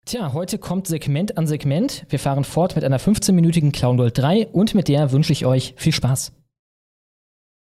Tja, 0.05 0.33
heute 0.33 0.57
kommt 0.57 0.87
Segment 0.87 1.37
an 1.37 1.47
Segment. 1.47 2.05
Wir 2.09 2.19
fahren 2.19 2.43
fort 2.43 2.75
mit 2.75 2.83
einer 2.83 2.99
15-minütigen 2.99 3.71
Clown 3.71 3.97
World 3.97 4.17
3 4.17 4.47
und 4.47 4.73
mit 4.73 4.87
der 4.87 5.11
wünsche 5.11 5.31
ich 5.31 5.45
euch 5.45 5.73
viel 5.77 5.93
Spaß. 5.93 6.33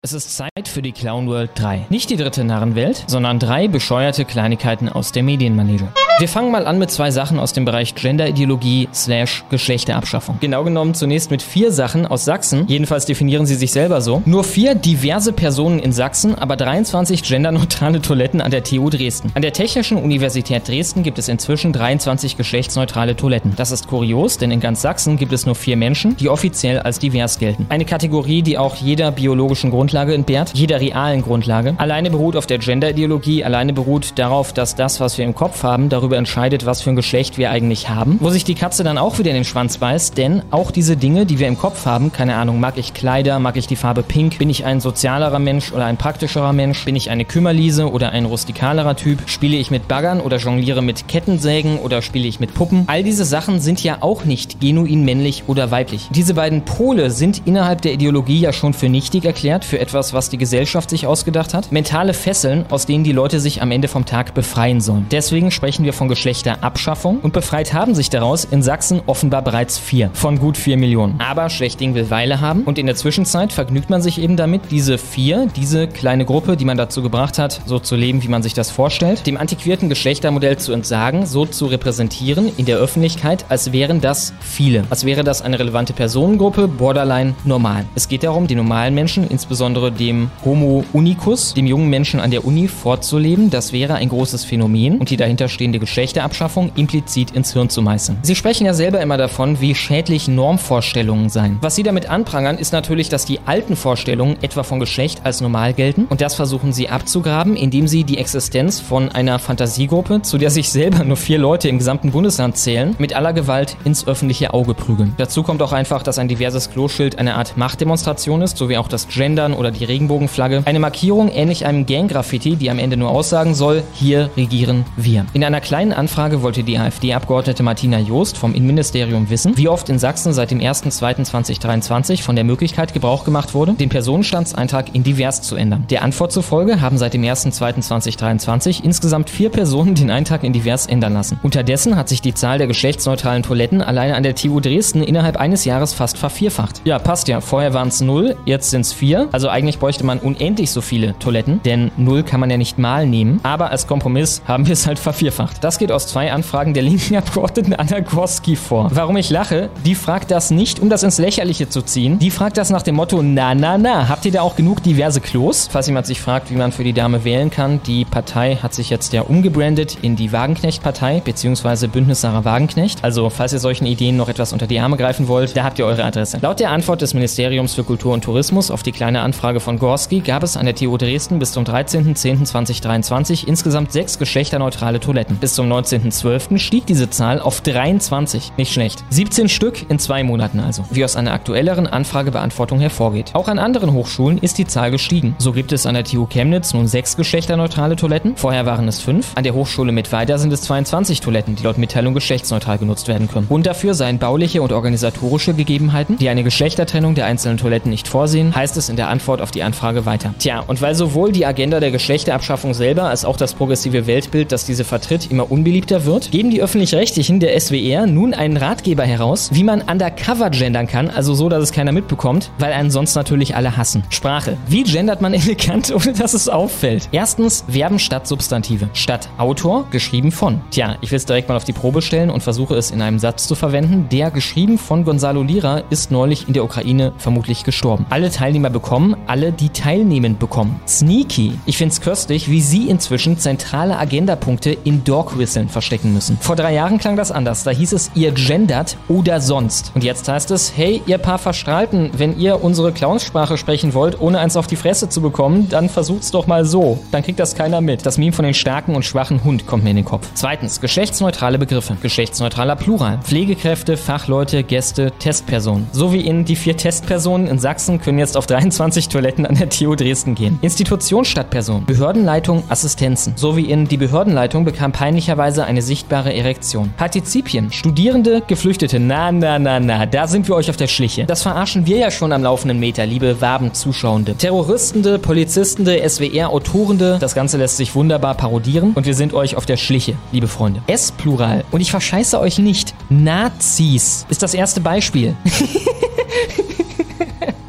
Es 0.00 0.12
ist 0.12 0.36
Zeit 0.36 0.68
für 0.68 0.80
die 0.80 0.92
Clown 0.92 1.26
World 1.26 1.50
3. 1.56 1.86
Nicht 1.90 2.08
die 2.10 2.16
dritte 2.16 2.44
Narrenwelt, 2.44 3.04
sondern 3.08 3.40
drei 3.40 3.66
bescheuerte 3.66 4.24
Kleinigkeiten 4.24 4.88
aus 4.88 5.10
der 5.10 5.24
Medienmanege. 5.24 5.88
Wir 6.18 6.26
fangen 6.28 6.50
mal 6.50 6.66
an 6.66 6.80
mit 6.80 6.90
zwei 6.90 7.12
Sachen 7.12 7.38
aus 7.38 7.52
dem 7.52 7.64
Bereich 7.64 7.94
Genderideologie 7.94 8.88
slash 8.92 9.44
Geschlechterabschaffung. 9.50 10.38
Genau 10.40 10.64
genommen 10.64 10.94
zunächst 10.94 11.30
mit 11.30 11.42
vier 11.42 11.70
Sachen 11.70 12.06
aus 12.06 12.24
Sachsen. 12.24 12.64
Jedenfalls 12.66 13.06
definieren 13.06 13.46
sie 13.46 13.54
sich 13.54 13.70
selber 13.70 14.00
so. 14.00 14.20
Nur 14.24 14.42
vier 14.42 14.74
diverse 14.74 15.32
Personen 15.32 15.78
in 15.78 15.92
Sachsen, 15.92 16.34
aber 16.34 16.56
23 16.56 17.22
genderneutrale 17.22 18.02
Toiletten 18.02 18.40
an 18.40 18.50
der 18.50 18.64
TU 18.64 18.90
Dresden. 18.90 19.30
An 19.34 19.42
der 19.42 19.52
Technischen 19.52 19.96
Universität 19.96 20.66
Dresden 20.66 21.04
gibt 21.04 21.20
es 21.20 21.28
inzwischen 21.28 21.72
23 21.72 22.36
geschlechtsneutrale 22.36 23.14
Toiletten. 23.14 23.52
Das 23.54 23.70
ist 23.70 23.86
kurios, 23.86 24.38
denn 24.38 24.50
in 24.50 24.58
ganz 24.58 24.82
Sachsen 24.82 25.18
gibt 25.18 25.32
es 25.32 25.46
nur 25.46 25.54
vier 25.54 25.76
Menschen, 25.76 26.16
die 26.16 26.28
offiziell 26.28 26.80
als 26.80 26.98
divers 26.98 27.38
gelten. 27.38 27.66
Eine 27.68 27.84
Kategorie, 27.84 28.42
die 28.42 28.58
auch 28.58 28.74
jeder 28.74 29.12
biologischen 29.12 29.70
Grundlage 29.70 30.14
entbehrt, 30.14 30.50
jeder 30.54 30.80
realen 30.80 31.22
Grundlage. 31.22 31.74
Alleine 31.78 32.10
beruht 32.10 32.34
auf 32.34 32.46
der 32.46 32.58
Genderideologie, 32.58 33.44
alleine 33.44 33.72
beruht 33.72 34.18
darauf, 34.18 34.52
dass 34.52 34.74
das, 34.74 34.98
was 34.98 35.16
wir 35.16 35.24
im 35.24 35.36
Kopf 35.36 35.62
haben, 35.62 35.88
darüber 35.88 36.07
entscheidet, 36.16 36.66
was 36.66 36.82
für 36.82 36.90
ein 36.90 36.96
Geschlecht 36.96 37.38
wir 37.38 37.50
eigentlich 37.50 37.88
haben. 37.88 38.18
Wo 38.20 38.30
sich 38.30 38.44
die 38.44 38.54
Katze 38.54 38.84
dann 38.84 38.98
auch 38.98 39.18
wieder 39.18 39.30
in 39.30 39.36
den 39.36 39.44
Schwanz 39.44 39.78
beißt, 39.78 40.16
denn 40.16 40.42
auch 40.50 40.70
diese 40.70 40.96
Dinge, 40.96 41.26
die 41.26 41.38
wir 41.38 41.48
im 41.48 41.58
Kopf 41.58 41.86
haben, 41.86 42.12
keine 42.12 42.36
Ahnung, 42.36 42.60
mag 42.60 42.78
ich 42.78 42.94
Kleider, 42.94 43.38
mag 43.38 43.56
ich 43.56 43.66
die 43.66 43.76
Farbe 43.76 44.02
Pink, 44.02 44.38
bin 44.38 44.50
ich 44.50 44.64
ein 44.64 44.80
sozialerer 44.80 45.38
Mensch 45.38 45.72
oder 45.72 45.84
ein 45.84 45.96
praktischerer 45.96 46.52
Mensch, 46.52 46.84
bin 46.84 46.96
ich 46.96 47.10
eine 47.10 47.24
Kümmerliese 47.24 47.90
oder 47.90 48.10
ein 48.10 48.24
rustikalerer 48.24 48.96
Typ, 48.96 49.28
spiele 49.28 49.56
ich 49.56 49.70
mit 49.70 49.88
Baggern 49.88 50.20
oder 50.20 50.38
jongliere 50.38 50.82
mit 50.82 51.08
Kettensägen 51.08 51.78
oder 51.78 52.02
spiele 52.02 52.26
ich 52.26 52.40
mit 52.40 52.54
Puppen. 52.54 52.84
All 52.86 53.02
diese 53.02 53.24
Sachen 53.24 53.60
sind 53.60 53.82
ja 53.82 53.98
auch 54.00 54.24
nicht 54.24 54.60
genuin 54.60 55.04
männlich 55.04 55.44
oder 55.46 55.70
weiblich. 55.70 56.08
Diese 56.10 56.34
beiden 56.34 56.64
Pole 56.64 57.10
sind 57.10 57.42
innerhalb 57.44 57.82
der 57.82 57.92
Ideologie 57.92 58.40
ja 58.40 58.52
schon 58.52 58.74
für 58.74 58.88
nichtig 58.88 59.24
erklärt, 59.24 59.64
für 59.64 59.78
etwas, 59.78 60.12
was 60.12 60.30
die 60.30 60.38
Gesellschaft 60.38 60.90
sich 60.90 61.06
ausgedacht 61.06 61.54
hat. 61.54 61.72
Mentale 61.72 62.14
Fesseln, 62.14 62.64
aus 62.70 62.86
denen 62.86 63.04
die 63.04 63.12
Leute 63.12 63.40
sich 63.40 63.62
am 63.62 63.70
Ende 63.70 63.88
vom 63.88 64.04
Tag 64.04 64.34
befreien 64.34 64.80
sollen. 64.80 65.06
Deswegen 65.10 65.50
sprechen 65.50 65.84
wir 65.84 65.92
von 65.98 66.08
Geschlechterabschaffung 66.08 67.18
und 67.20 67.32
befreit 67.32 67.74
haben 67.74 67.94
sich 67.94 68.08
daraus 68.08 68.44
in 68.44 68.62
Sachsen 68.62 69.02
offenbar 69.06 69.42
bereits 69.42 69.78
vier 69.78 70.10
von 70.14 70.38
gut 70.38 70.56
vier 70.56 70.76
Millionen. 70.76 71.16
Aber 71.18 71.50
Schlechting 71.50 71.94
will 71.94 72.08
Weile 72.08 72.40
haben 72.40 72.62
und 72.62 72.78
in 72.78 72.86
der 72.86 72.94
Zwischenzeit 72.94 73.52
vergnügt 73.52 73.90
man 73.90 74.00
sich 74.00 74.20
eben 74.20 74.36
damit, 74.36 74.62
diese 74.70 74.96
vier, 74.96 75.48
diese 75.56 75.88
kleine 75.88 76.24
Gruppe, 76.24 76.56
die 76.56 76.64
man 76.64 76.76
dazu 76.76 77.02
gebracht 77.02 77.38
hat, 77.38 77.60
so 77.66 77.80
zu 77.80 77.96
leben, 77.96 78.22
wie 78.22 78.28
man 78.28 78.42
sich 78.42 78.54
das 78.54 78.70
vorstellt, 78.70 79.26
dem 79.26 79.36
antiquierten 79.36 79.88
Geschlechtermodell 79.88 80.56
zu 80.56 80.72
entsagen, 80.72 81.26
so 81.26 81.44
zu 81.46 81.66
repräsentieren 81.66 82.50
in 82.56 82.64
der 82.64 82.78
Öffentlichkeit, 82.78 83.44
als 83.48 83.72
wären 83.72 84.00
das 84.00 84.32
viele, 84.40 84.84
als 84.90 85.04
wäre 85.04 85.24
das 85.24 85.42
eine 85.42 85.58
relevante 85.58 85.92
Personengruppe, 85.92 86.68
borderline 86.68 87.34
normal. 87.44 87.84
Es 87.96 88.06
geht 88.06 88.22
darum, 88.22 88.46
den 88.46 88.58
normalen 88.58 88.94
Menschen, 88.94 89.26
insbesondere 89.28 89.90
dem 89.90 90.30
Homo 90.44 90.84
unicus, 90.92 91.54
dem 91.54 91.66
jungen 91.66 91.90
Menschen 91.90 92.20
an 92.20 92.30
der 92.30 92.44
Uni 92.44 92.68
vorzuleben. 92.68 93.50
Das 93.50 93.72
wäre 93.72 93.96
ein 93.96 94.08
großes 94.08 94.44
Phänomen 94.44 94.98
und 94.98 95.10
die 95.10 95.16
dahinterstehende 95.16 95.80
Geschlechterabschaffung 95.88 96.70
implizit 96.76 97.30
ins 97.30 97.54
Hirn 97.54 97.70
zu 97.70 97.80
meißeln. 97.80 98.18
Sie 98.20 98.36
sprechen 98.36 98.66
ja 98.66 98.74
selber 98.74 99.00
immer 99.00 99.16
davon, 99.16 99.62
wie 99.62 99.74
schädlich 99.74 100.28
Normvorstellungen 100.28 101.30
seien. 101.30 101.56
Was 101.62 101.76
sie 101.76 101.82
damit 101.82 102.10
anprangern, 102.10 102.58
ist 102.58 102.74
natürlich, 102.74 103.08
dass 103.08 103.24
die 103.24 103.40
alten 103.46 103.74
Vorstellungen 103.74 104.36
etwa 104.42 104.64
von 104.64 104.80
Geschlecht 104.80 105.22
als 105.24 105.40
normal 105.40 105.72
gelten 105.72 106.04
und 106.10 106.20
das 106.20 106.34
versuchen 106.34 106.74
sie 106.74 106.90
abzugraben, 106.90 107.56
indem 107.56 107.88
sie 107.88 108.04
die 108.04 108.18
Existenz 108.18 108.80
von 108.80 109.08
einer 109.08 109.38
Fantasiegruppe, 109.38 110.20
zu 110.20 110.36
der 110.36 110.50
sich 110.50 110.68
selber 110.68 111.04
nur 111.04 111.16
vier 111.16 111.38
Leute 111.38 111.70
im 111.70 111.78
gesamten 111.78 112.10
Bundesland 112.10 112.58
zählen, 112.58 112.94
mit 112.98 113.16
aller 113.16 113.32
Gewalt 113.32 113.78
ins 113.84 114.06
öffentliche 114.06 114.52
Auge 114.52 114.74
prügeln. 114.74 115.14
Dazu 115.16 115.42
kommt 115.42 115.62
auch 115.62 115.72
einfach, 115.72 116.02
dass 116.02 116.18
ein 116.18 116.28
diverses 116.28 116.70
Kloschild 116.70 117.18
eine 117.18 117.36
Art 117.36 117.56
Machtdemonstration 117.56 118.42
ist, 118.42 118.58
sowie 118.58 118.76
auch 118.76 118.88
das 118.88 119.08
Gendern 119.08 119.54
oder 119.54 119.70
die 119.70 119.84
Regenbogenflagge. 119.86 120.64
Eine 120.66 120.80
Markierung 120.80 121.30
ähnlich 121.30 121.64
einem 121.64 121.86
Gang-Graffiti, 121.86 122.56
die 122.56 122.70
am 122.70 122.78
Ende 122.78 122.98
nur 122.98 123.08
aussagen 123.08 123.54
soll, 123.54 123.82
hier 123.94 124.28
regieren 124.36 124.84
wir. 124.96 125.24
In 125.32 125.42
einer 125.44 125.62
kleinen 125.62 125.77
Anfrage 125.78 126.42
wollte 126.42 126.64
die 126.64 126.76
AfD-Abgeordnete 126.76 127.62
Martina 127.62 128.00
Joost 128.00 128.36
vom 128.36 128.52
Innenministerium 128.52 129.30
wissen, 129.30 129.56
wie 129.56 129.68
oft 129.68 129.88
in 129.88 130.00
Sachsen 130.00 130.32
seit 130.32 130.50
dem 130.50 130.58
1.2.2023 130.58 132.22
von 132.22 132.34
der 132.34 132.44
Möglichkeit 132.44 132.92
Gebrauch 132.92 133.24
gemacht 133.24 133.54
wurde, 133.54 133.74
den 133.74 133.88
Personenstandseintrag 133.88 134.92
in 134.92 135.04
divers 135.04 135.40
zu 135.42 135.54
ändern. 135.54 135.84
Der 135.88 136.02
Antwort 136.02 136.32
zufolge 136.32 136.80
haben 136.80 136.98
seit 136.98 137.14
dem 137.14 137.22
1.2.2023 137.22 138.82
insgesamt 138.82 139.30
vier 139.30 139.50
Personen 139.50 139.94
den 139.94 140.10
Eintrag 140.10 140.42
in 140.42 140.52
divers 140.52 140.86
ändern 140.86 141.14
lassen. 141.14 141.38
Unterdessen 141.44 141.94
hat 141.94 142.08
sich 142.08 142.22
die 142.22 142.34
Zahl 142.34 142.58
der 142.58 142.66
geschlechtsneutralen 142.66 143.44
Toiletten 143.44 143.80
alleine 143.80 144.16
an 144.16 144.24
der 144.24 144.34
TU 144.34 144.58
Dresden 144.58 145.04
innerhalb 145.04 145.36
eines 145.36 145.64
Jahres 145.64 145.94
fast 145.94 146.18
vervierfacht. 146.18 146.82
Ja, 146.84 146.98
passt 146.98 147.28
ja. 147.28 147.40
Vorher 147.40 147.72
waren 147.72 147.88
es 147.88 148.00
null, 148.00 148.34
jetzt 148.46 148.70
sind 148.70 148.80
es 148.80 148.92
vier. 148.92 149.28
Also 149.30 149.48
eigentlich 149.48 149.78
bräuchte 149.78 150.04
man 150.04 150.18
unendlich 150.18 150.72
so 150.72 150.80
viele 150.80 151.16
Toiletten, 151.20 151.60
denn 151.64 151.92
null 151.96 152.24
kann 152.24 152.40
man 152.40 152.50
ja 152.50 152.56
nicht 152.56 152.78
mal 152.78 153.06
nehmen. 153.06 153.38
Aber 153.44 153.70
als 153.70 153.86
Kompromiss 153.86 154.42
haben 154.44 154.66
wir 154.66 154.72
es 154.72 154.88
halt 154.88 154.98
vervierfacht. 154.98 155.62
Das 155.62 155.67
geht 155.76 155.92
aus 155.92 156.06
zwei 156.06 156.32
Anfragen 156.32 156.72
der 156.72 156.82
linken 156.82 157.16
Abgeordneten 157.16 157.74
Anna 157.74 158.00
Gorski 158.00 158.56
vor. 158.56 158.88
Warum 158.94 159.18
ich 159.18 159.28
lache? 159.28 159.68
Die 159.84 159.94
fragt 159.94 160.30
das 160.30 160.50
nicht, 160.50 160.80
um 160.80 160.88
das 160.88 161.02
ins 161.02 161.18
Lächerliche 161.18 161.68
zu 161.68 161.82
ziehen. 161.82 162.18
Die 162.18 162.30
fragt 162.30 162.56
das 162.56 162.70
nach 162.70 162.80
dem 162.80 162.94
Motto, 162.94 163.20
na, 163.22 163.54
na, 163.54 163.76
na, 163.76 164.08
habt 164.08 164.24
ihr 164.24 164.32
da 164.32 164.40
auch 164.40 164.56
genug 164.56 164.82
diverse 164.82 165.20
Klos? 165.20 165.68
Falls 165.70 165.86
jemand 165.88 166.06
sich 166.06 166.22
fragt, 166.22 166.50
wie 166.50 166.56
man 166.56 166.72
für 166.72 166.84
die 166.84 166.94
Dame 166.94 167.24
wählen 167.24 167.50
kann, 167.50 167.82
die 167.82 168.06
Partei 168.06 168.56
hat 168.56 168.72
sich 168.72 168.88
jetzt 168.88 169.12
ja 169.12 169.20
umgebrandet 169.20 169.98
in 170.00 170.16
die 170.16 170.32
Wagenknecht-Partei, 170.32 171.20
beziehungsweise 171.24 171.88
Bündnis 171.88 172.22
Sarah 172.22 172.44
Wagenknecht. 172.44 173.02
Also, 173.02 173.28
falls 173.28 173.52
ihr 173.52 173.58
solchen 173.58 173.84
Ideen 173.84 174.16
noch 174.16 174.28
etwas 174.28 174.52
unter 174.52 174.66
die 174.68 174.78
Arme 174.78 174.96
greifen 174.96 175.28
wollt, 175.28 175.56
da 175.56 175.64
habt 175.64 175.78
ihr 175.78 175.86
eure 175.86 176.04
Adresse. 176.04 176.38
Laut 176.40 176.60
der 176.60 176.70
Antwort 176.70 177.02
des 177.02 177.14
Ministeriums 177.14 177.74
für 177.74 177.82
Kultur 177.82 178.14
und 178.14 178.22
Tourismus 178.22 178.70
auf 178.70 178.82
die 178.84 178.92
kleine 178.92 179.22
Anfrage 179.22 179.58
von 179.58 179.78
Gorski 179.78 180.20
gab 180.20 180.44
es 180.44 180.56
an 180.56 180.66
der 180.66 180.76
TU 180.76 180.96
Dresden 180.96 181.38
bis 181.38 181.52
zum 181.52 181.64
13.10.2023 181.64 183.46
insgesamt 183.46 183.92
sechs 183.92 184.18
geschlechterneutrale 184.18 185.00
Toiletten. 185.00 185.36
Bis 185.36 185.47
zum 185.54 185.70
19.12. 185.72 186.58
stieg 186.58 186.86
diese 186.86 187.10
Zahl 187.10 187.40
auf 187.40 187.60
23. 187.60 188.52
Nicht 188.56 188.72
schlecht. 188.72 189.04
17 189.10 189.48
Stück 189.48 189.88
in 189.90 189.98
zwei 189.98 190.22
Monaten 190.22 190.60
also, 190.60 190.84
wie 190.90 191.04
aus 191.04 191.16
einer 191.16 191.32
aktuelleren 191.32 191.86
Anfragebeantwortung 191.86 192.80
hervorgeht. 192.80 193.30
Auch 193.34 193.48
an 193.48 193.58
anderen 193.58 193.92
Hochschulen 193.92 194.38
ist 194.38 194.58
die 194.58 194.66
Zahl 194.66 194.90
gestiegen. 194.90 195.34
So 195.38 195.52
gibt 195.52 195.72
es 195.72 195.86
an 195.86 195.94
der 195.94 196.04
TU 196.04 196.26
Chemnitz 196.26 196.74
nun 196.74 196.86
sechs 196.86 197.16
geschlechterneutrale 197.16 197.96
Toiletten. 197.96 198.36
Vorher 198.36 198.66
waren 198.66 198.88
es 198.88 199.00
fünf. 199.00 199.32
An 199.34 199.44
der 199.44 199.54
Hochschule 199.54 199.92
Mittweida 199.92 200.38
sind 200.38 200.52
es 200.52 200.62
22 200.62 201.20
Toiletten, 201.20 201.56
die 201.56 201.62
laut 201.62 201.78
Mitteilung 201.78 202.14
geschlechtsneutral 202.14 202.78
genutzt 202.78 203.08
werden 203.08 203.28
können. 203.28 203.48
Grund 203.48 203.66
dafür 203.66 203.94
seien 203.94 204.18
bauliche 204.18 204.62
und 204.62 204.72
organisatorische 204.72 205.54
Gegebenheiten, 205.54 206.16
die 206.16 206.28
eine 206.28 206.44
Geschlechtertrennung 206.44 207.14
der 207.14 207.26
einzelnen 207.26 207.58
Toiletten 207.58 207.90
nicht 207.90 208.08
vorsehen, 208.08 208.54
heißt 208.54 208.76
es 208.76 208.88
in 208.88 208.96
der 208.96 209.08
Antwort 209.08 209.40
auf 209.40 209.50
die 209.50 209.62
Anfrage 209.62 210.06
weiter. 210.06 210.34
Tja, 210.38 210.60
und 210.66 210.80
weil 210.82 210.94
sowohl 210.94 211.32
die 211.32 211.46
Agenda 211.46 211.80
der 211.80 211.90
Geschlechterabschaffung 211.90 212.74
selber 212.74 213.04
als 213.04 213.24
auch 213.24 213.36
das 213.36 213.54
progressive 213.54 214.06
Weltbild, 214.06 214.52
das 214.52 214.64
diese 214.64 214.84
vertritt, 214.84 215.30
immer 215.38 215.52
unbeliebter 215.52 216.04
wird, 216.04 216.32
geben 216.32 216.50
die 216.50 216.60
Öffentlich-Rechtlichen 216.60 217.38
der 217.38 217.58
SWR 217.60 218.06
nun 218.08 218.34
einen 218.34 218.56
Ratgeber 218.56 219.04
heraus, 219.04 219.50
wie 219.52 219.62
man 219.62 219.82
undercover 219.82 220.50
gendern 220.50 220.88
kann, 220.88 221.10
also 221.10 221.32
so, 221.32 221.48
dass 221.48 221.62
es 221.62 221.70
keiner 221.70 221.92
mitbekommt, 221.92 222.50
weil 222.58 222.72
einen 222.72 222.90
sonst 222.90 223.14
natürlich 223.14 223.54
alle 223.54 223.76
hassen. 223.76 224.02
Sprache. 224.10 224.56
Wie 224.66 224.82
gendert 224.82 225.20
man 225.20 225.34
elegant, 225.34 225.94
ohne 225.94 226.12
dass 226.12 226.34
es 226.34 226.48
auffällt? 226.48 227.08
Erstens, 227.12 227.64
Verben 227.68 228.00
statt 228.00 228.26
Substantive. 228.26 228.88
Statt 228.94 229.28
Autor, 229.38 229.86
geschrieben 229.92 230.32
von. 230.32 230.60
Tja, 230.72 230.96
ich 231.02 231.12
will 231.12 231.18
es 231.18 231.24
direkt 231.24 231.48
mal 231.48 231.54
auf 231.56 231.62
die 231.62 231.72
Probe 231.72 232.02
stellen 232.02 232.30
und 232.30 232.42
versuche 232.42 232.74
es 232.74 232.90
in 232.90 233.00
einem 233.00 233.20
Satz 233.20 233.46
zu 233.46 233.54
verwenden. 233.54 234.08
Der, 234.10 234.32
geschrieben 234.32 234.76
von 234.76 235.04
Gonzalo 235.04 235.44
Lira, 235.44 235.84
ist 235.88 236.10
neulich 236.10 236.48
in 236.48 236.54
der 236.54 236.64
Ukraine 236.64 237.12
vermutlich 237.18 237.62
gestorben. 237.62 238.06
Alle 238.10 238.32
Teilnehmer 238.32 238.70
bekommen, 238.70 239.14
alle, 239.28 239.52
die 239.52 239.68
teilnehmen, 239.68 240.36
bekommen. 240.36 240.80
Sneaky. 240.88 241.52
Ich 241.64 241.78
find's 241.78 242.00
köstlich, 242.00 242.50
wie 242.50 242.60
sie 242.60 242.88
inzwischen 242.88 243.38
zentrale 243.38 243.96
Agendapunkte 243.98 244.76
in 244.82 245.04
Dog-Whisteln 245.28 245.68
verstecken 245.68 246.14
müssen. 246.14 246.38
Vor 246.40 246.56
drei 246.56 246.74
Jahren 246.74 246.98
klang 246.98 247.16
das 247.16 247.30
anders. 247.30 247.64
Da 247.64 247.70
hieß 247.70 247.92
es, 247.92 248.10
ihr 248.14 248.32
gendert 248.32 248.96
oder 249.08 249.40
sonst. 249.40 249.92
Und 249.94 250.04
jetzt 250.04 250.28
heißt 250.28 250.50
es, 250.50 250.72
hey, 250.76 251.02
ihr 251.06 251.18
paar 251.18 251.38
Verstrahlten, 251.38 252.10
wenn 252.16 252.38
ihr 252.38 252.64
unsere 252.64 252.92
Clownssprache 252.92 253.58
sprechen 253.58 253.94
wollt, 253.94 254.20
ohne 254.20 254.38
eins 254.38 254.56
auf 254.56 254.66
die 254.66 254.76
Fresse 254.76 255.08
zu 255.08 255.20
bekommen, 255.20 255.68
dann 255.68 255.88
versucht's 255.88 256.30
doch 256.30 256.46
mal 256.46 256.64
so. 256.64 256.98
Dann 257.12 257.22
kriegt 257.22 257.38
das 257.38 257.54
keiner 257.54 257.80
mit. 257.80 258.06
Das 258.06 258.18
Meme 258.18 258.32
von 258.32 258.44
den 258.44 258.54
starken 258.54 258.94
und 258.94 259.04
schwachen 259.04 259.44
Hund 259.44 259.66
kommt 259.66 259.84
mir 259.84 259.90
in 259.90 259.96
den 259.96 260.04
Kopf. 260.04 260.26
Zweitens, 260.34 260.80
geschlechtsneutrale 260.80 261.58
Begriffe. 261.58 261.96
Geschlechtsneutraler 262.00 262.76
Plural. 262.76 263.18
Pflegekräfte, 263.22 263.96
Fachleute, 263.96 264.62
Gäste, 264.62 265.12
Testpersonen. 265.18 265.88
So 265.92 266.12
wie 266.12 266.20
in 266.20 266.44
die 266.44 266.56
vier 266.56 266.76
Testpersonen 266.76 267.48
in 267.48 267.58
Sachsen 267.58 268.00
können 268.00 268.18
jetzt 268.18 268.36
auf 268.36 268.46
23 268.46 269.08
Toiletten 269.08 269.46
an 269.46 269.56
der 269.56 269.68
TU 269.68 269.94
Dresden 269.94 270.34
gehen. 270.34 270.58
Institution 270.62 271.24
statt 271.24 271.50
Person. 271.50 271.84
Behördenleitung, 271.84 272.62
Assistenzen. 272.68 273.34
So 273.36 273.56
wie 273.56 273.70
in 273.70 273.86
die 273.86 273.96
Behördenleitung 273.96 274.64
bekam 274.64 274.92
peinlicherweise 275.18 275.64
eine 275.64 275.82
sichtbare 275.82 276.32
Erektion. 276.32 276.92
Partizipien. 276.96 277.72
Studierende, 277.72 278.40
Geflüchtete. 278.46 279.00
Na, 279.00 279.32
na, 279.32 279.58
na, 279.58 279.80
na. 279.80 280.06
Da 280.06 280.28
sind 280.28 280.46
wir 280.46 280.54
euch 280.54 280.70
auf 280.70 280.76
der 280.76 280.86
Schliche. 280.86 281.24
Das 281.24 281.42
verarschen 281.42 281.86
wir 281.86 281.96
ja 281.96 282.12
schon 282.12 282.30
am 282.30 282.44
laufenden 282.44 282.78
Meter, 282.78 283.04
liebe 283.04 283.40
Waben-Zuschauende. 283.40 284.36
Terroristende, 284.36 285.18
Polizistende, 285.18 286.08
SWR-Autorende. 286.08 287.18
Das 287.18 287.34
Ganze 287.34 287.56
lässt 287.56 287.78
sich 287.78 287.96
wunderbar 287.96 288.36
parodieren 288.36 288.92
und 288.94 289.06
wir 289.06 289.14
sind 289.14 289.34
euch 289.34 289.56
auf 289.56 289.66
der 289.66 289.76
Schliche, 289.76 290.14
liebe 290.30 290.46
Freunde. 290.46 290.82
S-Plural. 290.86 291.64
Und 291.72 291.80
ich 291.80 291.90
verscheiße 291.90 292.38
euch 292.38 292.60
nicht. 292.60 292.94
Nazis 293.08 294.24
ist 294.28 294.44
das 294.44 294.54
erste 294.54 294.80
Beispiel. 294.80 295.34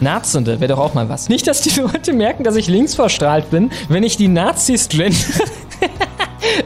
Nazende 0.02 0.60
wäre 0.60 0.76
doch 0.76 0.80
auch 0.80 0.94
mal 0.94 1.10
was. 1.10 1.30
Nicht, 1.30 1.48
dass 1.48 1.62
die 1.62 1.80
Leute 1.80 2.14
merken, 2.14 2.44
dass 2.44 2.56
ich 2.56 2.68
linksverstrahlt 2.68 3.50
bin, 3.50 3.72
wenn 3.90 4.04
ich 4.04 4.18
die 4.18 4.28
Nazis 4.28 4.88
gender. 4.88 5.18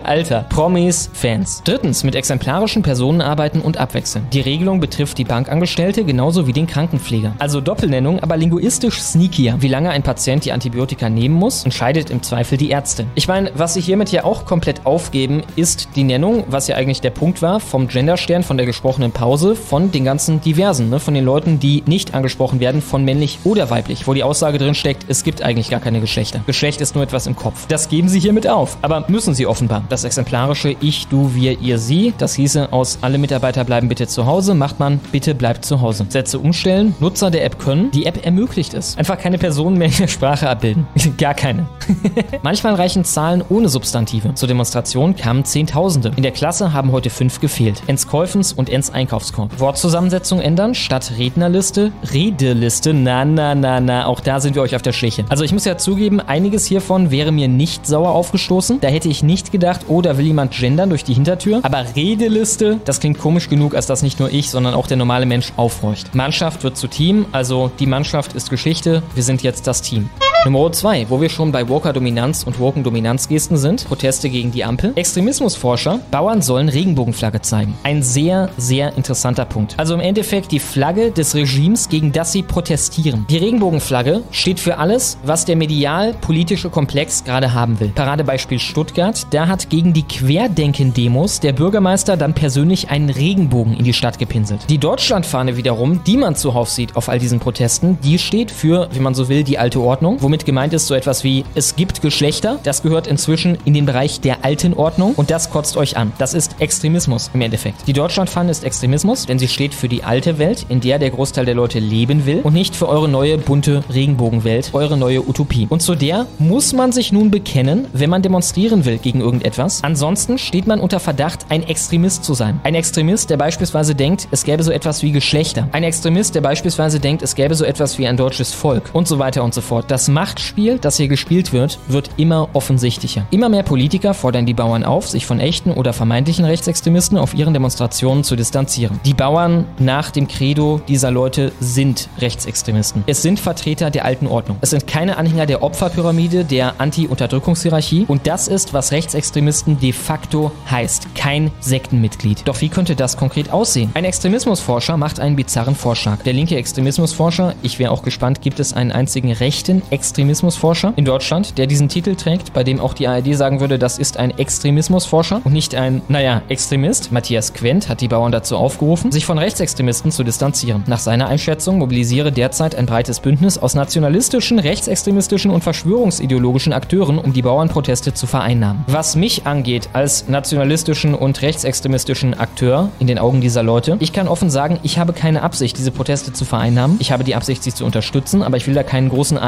Alter, 0.04 0.46
Promis, 0.50 1.10
Fans. 1.14 1.62
Drittens, 1.64 2.04
mit 2.04 2.16
exemplarischen 2.16 2.84
Personen 2.84 3.22
arbeiten 3.22 3.62
und 3.62 3.78
abwechseln. 3.78 4.28
Die 4.34 4.42
Regelung 4.42 4.80
betrifft 4.80 5.18
die 5.18 5.24
Bankangestellte 5.24 6.04
genauso 6.04 6.48
wie 6.48 6.54
den 6.54 6.68
Krankenpfleger. 6.68 7.34
Also 7.40 7.62
Doppelnennung, 7.62 8.20
aber 8.20 8.38
linguistisch 8.38 9.02
sneakier. 9.02 9.58
Wie 9.60 9.68
lange 9.68 9.92
ein 9.92 10.04
Patient 10.04 10.46
die 10.46 10.52
Antibiotika 10.52 11.10
nehmen 11.10 11.36
muss, 11.36 11.64
entscheidet 11.64 12.10
im 12.10 12.22
Zweifel 12.22 12.58
die 12.58 12.72
Ärztin. 12.72 13.08
Ich 13.16 13.28
meine, 13.28 13.52
was 13.56 13.74
sie 13.74 13.82
hiermit 13.82 14.12
ja 14.12 14.24
auch 14.24 14.46
komplett 14.46 14.86
aufgeben, 14.86 15.44
ist 15.56 15.90
die 15.96 16.04
Nennung, 16.04 16.44
was 16.48 16.68
ja 16.68 16.76
eigentlich 16.76 17.02
der 17.02 17.12
Punkt 17.12 17.42
war, 17.42 17.60
vom 17.60 17.88
Genderstern, 17.88 18.44
von 18.44 18.58
der 18.58 18.66
gesprochenen 18.66 19.12
Pause, 19.12 19.56
von 19.56 19.92
den 19.92 20.06
ganzen 20.06 20.42
Diversen, 20.42 20.90
ne? 20.90 21.00
von 21.00 21.14
den 21.14 21.26
Leuten, 21.26 21.60
die 21.60 21.84
nicht 21.86 22.14
angesprochen 22.14 22.60
werden, 22.60 22.82
von 22.82 23.06
männlich 23.06 23.40
oder 23.44 23.70
weiblich, 23.70 24.08
wo 24.08 24.14
die 24.14 24.24
Aussage 24.24 24.58
drin 24.58 24.76
steckt, 24.76 25.06
es 25.08 25.24
gibt 25.24 25.42
eigentlich 25.42 25.70
gar 25.70 25.80
keine 25.80 26.00
Geschlechter. 26.00 26.42
Geschlecht 26.46 26.82
ist 26.82 26.96
nur 26.96 27.04
etwas 27.04 27.28
im 27.28 27.36
Kopf. 27.36 27.68
Das 27.68 27.90
geben 27.90 28.10
sie 28.10 28.20
hiermit 28.20 28.48
auf. 28.48 28.78
Aber 28.82 29.06
müssen 29.08 29.34
sie 29.34 29.46
offenbar. 29.46 29.83
Das 29.90 30.04
exemplarische 30.04 30.76
Ich, 30.80 31.08
Du, 31.08 31.36
Wir, 31.36 31.60
Ihr, 31.60 31.78
Sie, 31.78 32.14
das 32.18 32.34
hieße 32.36 32.72
aus 32.72 33.00
alle 33.02 33.18
Mitarbeiter 33.18 33.64
bleiben 33.64 33.90
bitte 33.90 34.08
zu 34.08 34.26
Hause, 34.26 34.54
macht 34.54 34.80
man 34.80 35.00
bitte 35.12 35.36
bleibt 35.36 35.66
zu 35.66 35.82
Hause. 35.82 36.06
Sätze 36.10 36.40
umstellen, 36.40 36.96
Nutzer 37.00 37.32
der 37.32 37.46
App 37.46 37.60
können, 37.60 37.92
die 37.92 38.06
App 38.06 38.26
ermöglicht 38.26 38.74
es. 38.74 38.98
Einfach 38.98 39.18
keine 39.18 39.38
Personen 39.38 39.78
mehr 39.78 39.88
in 39.88 39.98
der 39.98 40.08
Sprache 40.08 40.50
abbilden. 40.50 40.88
gar 41.18 41.34
keine. 41.34 41.68
Manchmal 42.44 42.76
reichen 42.76 43.04
Zahlen 43.04 43.44
ohne 43.50 43.70
Substantive. 43.70 44.34
Zur 44.36 44.48
Demonstration 44.48 45.16
kamen 45.16 45.46
Zehntausende. 45.46 46.12
In 46.16 46.24
der 46.24 46.32
Klasse 46.32 46.74
haben 46.74 46.92
heute 46.92 47.10
fünf 47.10 47.40
gefehlt. 47.40 47.84
Ens 47.88 48.08
Käufens 48.08 48.54
und 48.54 48.70
Ens 48.70 48.90
Einkaufskorb. 48.90 49.60
Wortzusammensetzung 49.60 50.40
ändern, 50.40 50.76
statt 50.76 51.14
Rednerliste, 51.18 51.92
Redeliste. 52.14 52.94
Na, 52.94 53.26
na, 53.26 53.56
na, 53.56 53.80
na, 53.80 54.06
auch 54.06 54.20
da 54.20 54.40
sind 54.40 54.56
wir 54.56 54.62
euch 54.62 54.76
auf 54.76 54.82
der 54.82 54.94
Schliche. 54.94 55.26
Also 55.30 55.44
ich 55.44 55.52
muss 55.52 55.66
ja 55.66 55.78
zugeben, 55.78 56.20
einiges 56.20 56.66
hiervon 56.66 57.12
wäre 57.12 57.32
mir 57.32 57.48
nicht 57.48 57.86
sauer 57.86 58.12
aufgestoßen. 58.12 58.80
Da 58.82 58.88
hätte 58.88 59.10
ich 59.10 59.24
nicht 59.24 59.52
gedacht, 59.52 59.63
oh, 59.88 60.02
da 60.02 60.18
will 60.18 60.26
jemand 60.26 60.52
gendern 60.52 60.90
durch 60.90 61.04
die 61.04 61.14
Hintertür. 61.14 61.60
Aber 61.64 61.86
Redeliste, 61.96 62.80
das 62.84 63.00
klingt 63.00 63.18
komisch 63.18 63.50
genug, 63.50 63.76
als 63.76 63.88
dass 63.88 64.04
nicht 64.04 64.20
nur 64.20 64.32
ich, 64.32 64.50
sondern 64.50 64.74
auch 64.74 64.88
der 64.88 64.98
normale 64.98 65.26
Mensch 65.26 65.54
aufhorcht. 65.56 66.14
Mannschaft 66.14 66.64
wird 66.64 66.78
zu 66.78 66.88
Team, 66.88 67.26
also 67.32 67.72
die 67.80 67.86
Mannschaft 67.86 68.34
ist 68.34 68.50
Geschichte, 68.50 69.04
wir 69.16 69.24
sind 69.24 69.42
jetzt 69.42 69.68
das 69.68 69.82
Team. 69.82 70.10
Nummer 70.46 70.70
2, 70.70 71.06
wo 71.08 71.22
wir 71.22 71.30
schon 71.30 71.54
bei 71.54 71.70
Walker-Dominanz 71.70 72.44
und 72.44 72.60
Woken-Dominanz-Gesten 72.60 73.56
sind, 73.56 73.88
Proteste 73.88 74.30
gegen 74.30 74.52
die 74.52 74.66
Ampel. 74.66 74.92
Extremismusforscher, 74.96 76.02
Bauern 76.12 76.42
sollen 76.42 76.68
Regenbogenflagge 76.68 77.42
zeigen. 77.42 77.78
Ein 77.84 78.04
sehr, 78.04 78.50
sehr 78.58 78.98
interessanter 78.98 79.46
Punkt. 79.46 79.76
Also 79.78 79.94
im 79.94 80.02
Endeffekt 80.02 80.52
die 80.52 80.60
Flagge 80.60 81.12
des 81.12 81.34
Regimes, 81.34 81.88
gegen 81.88 82.12
das 82.12 82.34
sie 82.34 82.44
protestieren. 82.44 83.26
Die 83.30 83.38
Regenbogenflagge 83.38 84.24
steht 84.32 84.60
für 84.60 84.80
alles, 84.80 85.18
was 85.24 85.46
der 85.46 85.56
medial-politische 85.56 86.70
Komplex 86.70 87.24
gerade 87.24 87.54
haben 87.54 87.80
will. 87.80 87.94
Paradebeispiel 87.96 88.60
Stuttgart, 88.60 89.26
da 89.32 89.48
hat 89.48 89.70
gegen 89.70 89.94
die 89.94 90.04
Querdenken-Demos 90.04 91.40
der 91.40 91.54
Bürgermeister 91.54 92.18
dann 92.18 92.34
persönlich 92.34 92.90
einen 92.90 93.10
Regenbogen 93.10 93.78
in 93.78 93.86
die 93.86 93.94
Stadt 93.94 94.20
gepinselt. 94.20 94.70
Die 94.70 94.78
Deutschlandfahne 94.78 95.56
wiederum, 95.56 96.04
die 96.04 96.18
man 96.18 96.36
zuhauf 96.36 96.70
sieht 96.70 96.98
auf 96.98 97.08
all 97.08 97.20
diesen 97.20 97.40
Protesten, 97.40 97.98
die 98.04 98.20
steht 98.20 98.52
für, 98.52 98.90
wie 98.92 99.00
man 99.00 99.16
so 99.16 99.30
will, 99.30 99.46
die 99.46 99.58
alte 99.58 99.80
Ordnung, 99.80 100.22
womit 100.34 100.46
gemeint 100.48 100.74
ist 100.74 100.88
so 100.88 100.96
etwas 100.96 101.24
wie, 101.24 101.46
es 101.54 101.76
gibt 101.76 102.02
Geschlechter, 102.02 102.58
das 102.64 102.82
gehört 102.82 103.06
inzwischen 103.06 103.56
in 103.66 103.76
den 103.76 103.86
Bereich 103.86 104.20
der 104.20 104.44
alten 104.44 104.74
Ordnung 104.74 105.14
und 105.14 105.30
das 105.30 105.52
kotzt 105.52 105.78
euch 105.78 105.96
an. 105.96 106.12
Das 106.18 106.34
ist 106.34 106.56
Extremismus 106.58 107.30
im 107.36 107.42
Endeffekt. 107.42 107.86
Die 107.86 107.94
Deutschlandfahne 107.94 108.50
ist 108.50 108.64
Extremismus, 108.64 109.28
denn 109.28 109.38
sie 109.38 109.48
steht 109.48 109.76
für 109.76 109.88
die 109.88 110.04
alte 110.04 110.40
Welt, 110.40 110.66
in 110.70 110.82
der 110.82 110.98
der 110.98 111.12
Großteil 111.12 111.46
der 111.46 111.54
Leute 111.54 111.78
leben 111.78 112.26
will 112.26 112.40
und 112.42 112.56
nicht 112.56 112.76
für 112.76 112.90
eure 112.90 113.08
neue 113.08 113.38
bunte 113.38 113.84
Regenbogenwelt, 113.94 114.72
eure 114.74 114.98
neue 114.98 115.22
Utopie. 115.22 115.68
Und 115.70 115.84
zu 115.84 115.94
der 115.94 116.26
muss 116.40 116.74
man 116.74 116.92
sich 116.92 117.12
nun 117.12 117.30
bekennen, 117.30 117.86
wenn 117.94 118.10
man 118.10 118.24
demonstrieren 118.24 118.86
will 118.86 118.98
gegen 118.98 119.22
irgendetwas. 119.22 119.84
Ansonsten 119.84 120.40
steht 120.40 120.66
man 120.66 120.80
unter 120.80 121.00
Verdacht, 121.00 121.46
ein 121.50 121.62
Extremist 121.62 122.24
zu 122.24 122.34
sein. 122.34 122.60
Ein 122.64 122.74
Extremist, 122.74 123.30
der 123.30 123.38
beispielsweise 123.38 123.94
denkt, 123.94 124.28
es 124.32 124.46
gäbe 124.46 124.64
so 124.64 124.72
etwas 124.72 125.04
wie 125.04 125.12
Geschlechter. 125.12 125.70
Ein 125.74 125.84
Extremist, 125.84 126.34
der 126.34 126.42
beispielsweise 126.42 127.00
denkt, 127.00 127.22
es 127.22 127.36
gäbe 127.36 127.54
so 127.54 127.66
etwas 127.66 128.00
wie 128.00 128.08
ein 128.08 128.18
deutsches 128.18 128.52
Volk 128.52 128.90
und 128.94 129.08
so 129.08 129.20
weiter 129.20 129.44
und 129.44 129.54
so 129.54 129.62
fort. 129.62 129.92
Das 129.92 130.08
Machtspiel, 130.24 130.80
das 130.80 130.96
hier 130.96 131.10
gespielt 131.10 131.52
wird, 131.52 131.80
wird 131.90 132.12
immer 132.16 132.48
offensichtlicher. 132.54 133.28
Immer 133.30 133.50
mehr 133.50 133.64
Politiker 133.64 134.14
fordern 134.14 134.46
die 134.46 134.54
Bauern 134.54 134.86
auf, 134.86 135.10
sich 135.10 135.26
von 135.26 135.42
echten 135.42 135.70
oder 135.70 135.92
vermeintlichen 135.92 136.46
Rechtsextremisten 136.46 137.18
auf 137.18 137.34
ihren 137.34 137.54
Demonstrationen 137.54 138.24
zu 138.24 138.38
distanzieren. 138.38 139.02
Die 139.04 139.14
Bauern 139.14 139.66
nach 139.80 140.12
dem 140.12 140.30
Credo 140.30 140.80
dieser 140.88 141.12
Leute 141.12 141.52
sind 141.60 142.08
Rechtsextremisten. 142.20 143.04
Es 143.06 143.22
sind 143.22 143.38
Vertreter 143.38 143.92
der 143.92 144.06
alten 144.06 144.28
Ordnung. 144.28 144.56
Es 144.62 144.70
sind 144.70 144.88
keine 144.88 145.18
Anhänger 145.18 145.46
der 145.46 145.62
Opferpyramide, 145.62 146.46
der 146.46 146.76
Anti-Unterdrückungshierarchie 146.78 148.06
und 148.08 148.26
das 148.26 148.48
ist, 148.48 148.74
was 148.74 148.94
Rechtsextremisten 148.94 149.78
de 149.82 149.92
facto 149.92 150.54
heißt. 150.72 151.16
Kein 151.16 151.52
Sektenmitglied. 151.60 152.44
Doch 152.46 152.62
wie 152.62 152.70
könnte 152.70 152.96
das 152.96 153.18
konkret 153.18 153.52
aussehen? 153.52 153.92
Ein 153.94 154.06
Extremismusforscher 154.06 154.96
macht 154.96 155.20
einen 155.20 155.36
bizarren 155.36 155.76
Vorschlag. 155.76 156.24
Der 156.24 156.32
linke 156.32 156.56
Extremismusforscher, 156.56 157.56
ich 157.62 157.78
wäre 157.78 157.92
auch 157.92 158.04
gespannt, 158.04 158.42
gibt 158.42 158.62
es 158.62 158.72
einen 158.72 158.94
einzigen 158.94 159.34
rechten 159.34 159.82
Extremismusforscher 160.14 160.94
in 160.96 161.06
Deutschland, 161.06 161.58
der 161.58 161.66
diesen 161.66 161.90
Titel 161.90 162.14
trägt, 162.14 162.54
bei 162.54 162.64
dem 162.64 162.80
auch 162.80 162.94
die 162.94 163.08
ARD 163.08 163.36
sagen 163.36 163.62
würde, 163.62 163.80
das 163.80 163.98
ist 163.98 164.18
ein 164.18 164.30
Extremismusforscher 164.38 165.42
und 165.44 165.54
nicht 165.54 165.74
ein, 165.74 166.04
naja, 166.08 166.44
Extremist. 166.50 167.12
Matthias 167.12 167.52
Quent 167.56 167.90
hat 167.90 168.00
die 168.00 168.08
Bauern 168.08 168.32
dazu 168.32 168.56
aufgerufen, 168.56 169.12
sich 169.12 169.26
von 169.26 169.40
Rechtsextremisten 169.40 170.12
zu 170.12 170.24
distanzieren. 170.24 170.84
Nach 170.86 171.00
seiner 171.00 171.30
Einschätzung 171.30 171.80
mobilisiere 171.80 172.32
derzeit 172.32 172.76
ein 172.76 172.86
breites 172.86 173.22
Bündnis 173.22 173.58
aus 173.58 173.74
nationalistischen, 173.74 174.60
rechtsextremistischen 174.60 175.50
und 175.50 175.64
verschwörungsideologischen 175.64 176.74
Akteuren, 176.74 177.18
um 177.18 177.34
die 177.34 177.42
Bauernproteste 177.42 178.14
zu 178.14 178.28
vereinnahmen. 178.28 178.86
Was 178.86 179.16
mich 179.16 179.48
angeht 179.48 179.90
als 179.94 180.28
nationalistischen 180.28 181.16
und 181.16 181.42
rechtsextremistischen 181.42 182.36
Akteur 182.36 182.90
in 183.00 183.08
den 183.08 183.18
Augen 183.18 183.42
dieser 183.42 183.64
Leute, 183.64 183.98
ich 184.00 184.14
kann 184.14 184.28
offen 184.28 184.52
sagen, 184.52 184.78
ich 184.84 185.00
habe 185.00 185.14
keine 185.14 185.42
Absicht, 185.42 185.76
diese 185.80 185.90
Proteste 185.90 186.34
zu 186.34 186.46
vereinnahmen. 186.46 186.98
Ich 187.00 187.12
habe 187.12 187.24
die 187.24 187.34
Absicht, 187.34 187.64
sie 187.64 187.74
zu 187.74 187.84
unterstützen, 187.84 188.44
aber 188.44 188.58
ich 188.58 188.68
will 188.68 188.76
da 188.76 188.84
keinen 188.84 189.10
großen 189.10 189.40